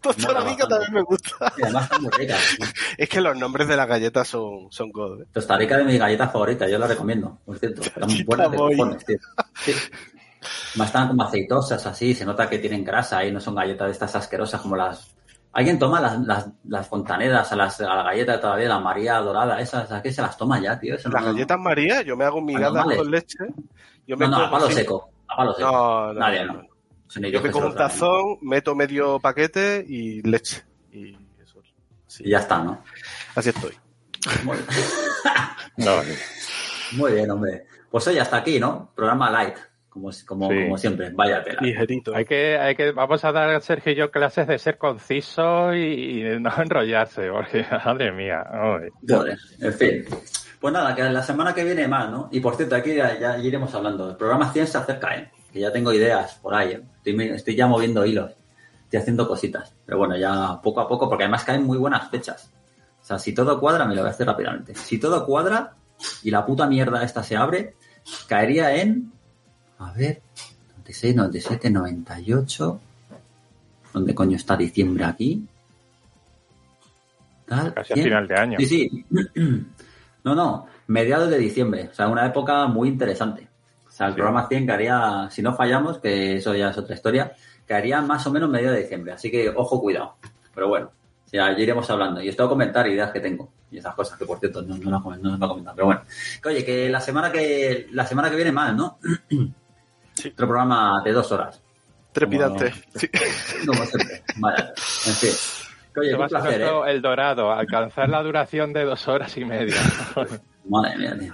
Tosta 0.00 0.40
Rica 0.40 0.66
también 0.68 0.92
me 0.92 1.02
gusta. 1.02 1.52
Y 1.56 1.62
además 1.62 1.84
están 1.84 2.02
muy 2.02 2.10
ricas. 2.10 2.40
Es 2.98 3.08
que 3.08 3.20
los 3.20 3.36
nombres 3.36 3.68
de 3.68 3.76
las 3.76 3.86
galletas 3.86 4.28
son, 4.28 4.70
son 4.70 4.90
god. 4.90 5.22
¿eh? 5.22 5.56
Rica 5.58 5.76
de 5.76 5.84
mis 5.84 5.98
galletas 5.98 6.32
favoritas, 6.32 6.70
yo 6.70 6.78
la 6.78 6.86
recomiendo, 6.86 7.38
por 7.44 7.58
cierto. 7.58 7.82
Están 7.82 8.08
muy 8.08 8.24
buenas 8.24 8.50
de 8.50 8.56
Boy. 8.56 8.76
cojones, 8.76 9.04
tío. 9.04 9.18
Sí. 9.54 9.72
Además 10.70 10.86
están 10.88 11.08
como 11.08 11.22
aceitosas 11.22 11.86
así, 11.86 12.14
se 12.14 12.24
nota 12.24 12.48
que 12.48 12.58
tienen 12.58 12.82
grasa 12.82 13.22
y 13.24 13.30
no 13.30 13.40
son 13.40 13.54
galletas 13.54 13.88
de 13.88 13.92
estas 13.92 14.16
asquerosas 14.16 14.60
como 14.62 14.74
las 14.74 15.14
¿Alguien 15.52 15.80
toma 15.80 16.00
las, 16.00 16.18
las, 16.20 16.48
las 16.64 16.86
fontanedas 16.86 17.50
a, 17.52 17.56
las, 17.56 17.80
a 17.80 17.94
la 17.94 18.02
galleta 18.04 18.40
todavía, 18.40 18.68
la 18.68 18.78
María 18.78 19.18
dorada, 19.18 19.60
esas? 19.60 19.90
¿A 19.90 20.00
qué 20.00 20.12
se 20.12 20.22
las 20.22 20.36
toma 20.36 20.60
ya, 20.60 20.78
tío? 20.78 20.94
Las 20.94 21.24
galletas 21.24 21.58
María, 21.58 22.02
yo 22.02 22.16
me 22.16 22.24
hago 22.24 22.40
migadas 22.40 22.84
con 22.84 23.10
leche. 23.10 23.38
Yo 24.06 24.16
me 24.16 24.28
No, 24.28 24.38
no, 24.38 24.44
a 24.44 24.50
palo 24.50 24.70
seco. 24.70 25.10
A 25.26 25.36
palo 25.36 25.52
seco. 25.54 25.70
No, 25.70 26.12
no, 26.12 26.20
Nadie, 26.20 26.44
no, 26.44 26.62
Yo 27.16 27.42
me 27.42 27.52
se 27.52 27.58
un 27.58 27.74
tazón, 27.74 28.38
meto 28.42 28.74
medio 28.74 29.18
paquete 29.18 29.84
y 29.88 30.22
leche. 30.22 30.62
Y 30.92 31.16
eso. 31.42 31.60
Sí, 32.06 32.24
Y 32.26 32.30
ya 32.30 32.38
está, 32.38 32.62
¿no? 32.62 32.82
así 33.34 33.48
estoy. 33.50 33.72
Muy 34.44 34.56
bien. 34.56 34.68
No, 35.76 35.96
Muy 36.92 37.12
bien, 37.12 37.30
hombre. 37.30 37.64
Pues 37.90 38.06
hoy 38.06 38.18
hasta 38.18 38.36
aquí, 38.38 38.60
¿no? 38.60 38.92
Programa 38.94 39.30
light, 39.30 39.56
como, 39.88 40.10
como, 40.26 40.50
Sí. 40.50 40.62
como 40.64 40.78
siempre. 40.78 41.10
Vaya 41.10 41.42
tela. 41.42 41.60
Ligerito. 41.62 42.14
Hay 42.14 42.24
que, 42.26 42.58
hay 42.58 42.74
que, 42.76 42.92
vamos 42.92 43.24
a 43.24 43.32
dar 43.32 43.48
a 43.50 43.60
Sergio 43.60 43.92
y 43.92 43.96
yo 43.96 44.10
clases 44.10 44.46
de 44.46 44.58
ser 44.58 44.76
conciso 44.76 45.72
y, 45.74 46.20
y 46.20 46.38
no 46.40 46.50
enrollarse, 46.60 47.30
porque 47.30 47.64
madre 47.84 48.12
mía. 48.12 48.44
Joder, 49.08 49.38
en 49.60 49.72
fin. 49.72 50.04
Pues 50.60 50.74
nada, 50.74 50.94
que 50.94 51.02
la 51.04 51.22
semana 51.22 51.54
que 51.54 51.64
viene 51.64 51.88
más, 51.88 52.10
¿no? 52.10 52.28
Y 52.30 52.40
por 52.40 52.56
cierto, 52.56 52.76
aquí 52.76 52.94
ya, 52.94 53.18
ya 53.18 53.38
iremos 53.38 53.74
hablando. 53.74 54.10
El 54.10 54.16
programa 54.16 54.52
100 54.52 54.66
se 54.66 54.78
acerca, 54.78 55.16
¿eh? 55.16 55.30
Que 55.52 55.60
ya 55.60 55.72
tengo 55.72 55.92
ideas 55.92 56.34
por 56.34 56.54
ahí, 56.54 56.72
¿eh? 56.72 57.34
Estoy, 57.34 57.56
ya 57.56 57.66
moviendo 57.66 58.04
hilos. 58.04 58.32
Estoy 58.84 59.00
haciendo 59.00 59.26
cositas. 59.26 59.74
Pero 59.84 59.98
bueno, 59.98 60.16
ya 60.16 60.60
poco 60.62 60.80
a 60.80 60.88
poco, 60.88 61.08
porque 61.08 61.24
además 61.24 61.44
caen 61.44 61.64
muy 61.64 61.78
buenas 61.78 62.08
fechas. 62.10 62.50
O 63.00 63.04
sea, 63.04 63.18
si 63.18 63.32
todo 63.32 63.58
cuadra, 63.58 63.86
me 63.86 63.94
lo 63.94 64.02
voy 64.02 64.08
a 64.08 64.12
hacer 64.12 64.26
rápidamente. 64.26 64.74
Si 64.74 64.98
todo 64.98 65.24
cuadra 65.26 65.74
y 66.22 66.30
la 66.30 66.44
puta 66.44 66.66
mierda 66.66 67.02
esta 67.02 67.22
se 67.22 67.36
abre, 67.36 67.74
caería 68.26 68.74
en... 68.76 69.12
A 69.78 69.92
ver... 69.92 70.22
96, 70.70 71.16
97, 71.16 71.70
98... 71.70 72.80
¿Dónde 73.92 74.14
coño 74.14 74.36
está 74.36 74.56
diciembre 74.56 75.04
aquí? 75.04 75.44
Tal, 77.46 77.74
casi 77.74 77.92
a 77.92 77.96
100. 77.96 78.04
final 78.04 78.28
de 78.28 78.34
año. 78.36 78.58
Sí, 78.58 78.66
sí. 78.66 79.06
No, 80.22 80.34
no, 80.34 80.66
mediados 80.86 81.30
de 81.30 81.38
diciembre. 81.38 81.88
O 81.90 81.94
sea, 81.94 82.08
una 82.08 82.26
época 82.26 82.66
muy 82.66 82.88
interesante. 82.88 83.48
O 84.00 84.02
sea, 84.02 84.06
el 84.06 84.14
Sí. 84.14 84.16
programa 84.16 84.48
100 84.48 84.66
caería, 84.66 85.28
si 85.30 85.42
no 85.42 85.54
fallamos, 85.54 85.98
que 85.98 86.36
eso 86.36 86.54
ya 86.54 86.70
es 86.70 86.78
otra 86.78 86.94
historia, 86.94 87.32
caería 87.66 88.00
más 88.00 88.26
o 88.26 88.30
menos 88.30 88.48
mediados 88.48 88.76
de 88.76 88.82
diciembre. 88.84 89.12
Así 89.12 89.30
que, 89.30 89.50
ojo, 89.54 89.78
cuidado. 89.78 90.14
Pero 90.54 90.68
bueno, 90.68 90.90
ya, 91.30 91.52
ya 91.52 91.58
iremos 91.58 91.88
hablando. 91.90 92.22
Y 92.22 92.30
os 92.30 92.36
tengo 92.36 92.48
que 92.48 92.54
comentar 92.54 92.88
ideas 92.88 93.10
que 93.10 93.20
tengo. 93.20 93.52
Y 93.70 93.76
esas 93.76 93.94
cosas 93.94 94.18
que, 94.18 94.24
por 94.24 94.38
cierto, 94.40 94.62
no, 94.62 94.76
no 94.78 94.90
las 94.90 95.02
no 95.20 95.32
os 95.32 95.38
voy 95.38 95.46
a 95.46 95.48
comentar. 95.48 95.74
Pero 95.74 95.86
bueno. 95.86 96.00
Que, 96.42 96.48
oye, 96.48 96.64
que 96.64 96.88
la 96.88 97.00
semana 97.00 97.30
que, 97.30 97.88
la 97.92 98.06
semana 98.06 98.30
que 98.30 98.36
viene 98.36 98.52
más, 98.52 98.74
¿no? 98.74 98.98
Sí. 100.14 100.28
Otro 100.32 100.46
programa 100.48 101.02
de 101.04 101.12
dos 101.12 101.30
horas. 101.32 101.62
Trepidante. 102.12 102.70
Como- 102.70 102.82
Sí. 102.94 103.08
Como 103.66 103.84
siempre. 103.84 104.22
Vaya. 104.36 104.72
En 105.06 105.12
fin. 105.14 105.30
Que, 105.92 106.00
oye, 106.00 106.16
va 106.16 106.26
placer, 106.26 106.62
¿eh? 106.62 106.70
El 106.88 107.02
Dorado, 107.02 107.52
alcanzar 107.52 108.08
la 108.08 108.22
duración 108.22 108.72
de 108.72 108.84
dos 108.84 109.06
horas 109.08 109.36
y 109.36 109.44
media. 109.44 109.76
Madre 110.68 110.96
mía, 110.96 111.16
tío. 111.18 111.32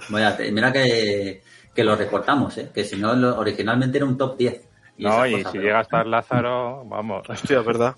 Mira 0.51 0.71
que, 0.71 1.41
que 1.77 1.83
lo 1.83 1.95
recortamos, 1.95 2.57
¿eh? 2.57 2.71
Que 2.73 2.83
si 2.83 2.95
no, 2.97 3.13
lo- 3.13 3.37
originalmente 3.37 3.99
era 3.99 4.07
un 4.07 4.17
top 4.17 4.35
10. 4.35 4.61
No, 4.97 5.27
y 5.27 5.33
cosas, 5.33 5.51
si 5.51 5.57
pero- 5.59 5.63
llega 5.63 5.77
a 5.77 5.81
estar 5.83 6.07
Lázaro, 6.07 6.83
vamos. 6.85 7.29
Hostia, 7.29 7.59
es 7.59 7.65
verdad. 7.65 7.95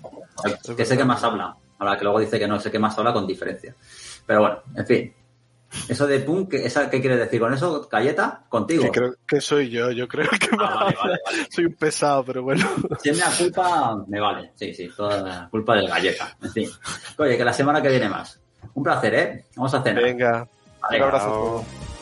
Que 0.76 0.84
sé 0.84 0.98
que 0.98 1.04
más 1.04 1.24
habla. 1.24 1.56
Ahora 1.78 1.96
que 1.96 2.04
luego 2.04 2.20
dice 2.20 2.38
que 2.38 2.46
no 2.46 2.60
sé 2.60 2.70
qué 2.70 2.78
más 2.78 2.98
habla 2.98 3.14
con 3.14 3.26
diferencia. 3.26 3.74
Pero 4.26 4.40
bueno, 4.40 4.58
en 4.76 4.86
fin. 4.86 5.14
Eso 5.88 6.06
de 6.06 6.18
punk, 6.20 6.50
¿qué, 6.50 6.66
esa, 6.66 6.90
¿qué 6.90 7.00
quieres 7.00 7.18
decir 7.20 7.40
con 7.40 7.54
eso? 7.54 7.88
¿Galleta? 7.90 8.42
¿Contigo? 8.50 8.82
Que 8.82 8.90
creo 8.90 9.14
que 9.26 9.40
soy 9.40 9.70
yo. 9.70 9.90
Yo 9.92 10.06
creo 10.08 10.28
que 10.28 10.48
Ah, 10.58 10.74
vale, 10.84 10.96
vale, 11.02 11.18
vale. 11.24 11.46
soy 11.50 11.64
un 11.64 11.74
pesado, 11.74 12.22
pero 12.22 12.42
bueno. 12.42 12.68
Si 13.02 13.08
es 13.08 13.16
mi 13.16 13.44
culpa, 13.46 13.96
me 14.08 14.20
vale. 14.20 14.50
Sí, 14.56 14.74
sí, 14.74 14.90
toda 14.94 15.22
la 15.22 15.48
culpa 15.50 15.74
del 15.76 15.88
galleta. 15.88 16.36
En 16.42 16.50
fin. 16.52 16.68
Oye, 17.16 17.38
que 17.38 17.44
la 17.46 17.52
semana 17.54 17.80
que 17.80 17.88
viene 17.88 18.10
más. 18.10 18.38
Un 18.74 18.82
placer, 18.82 19.14
¿eh? 19.14 19.44
Vamos 19.56 19.72
a 19.72 19.82
cenar. 19.82 20.02
Venga. 20.02 20.46
Vale, 20.82 20.96
Un 20.98 21.02
abrazo 21.04 21.26
a 21.26 21.30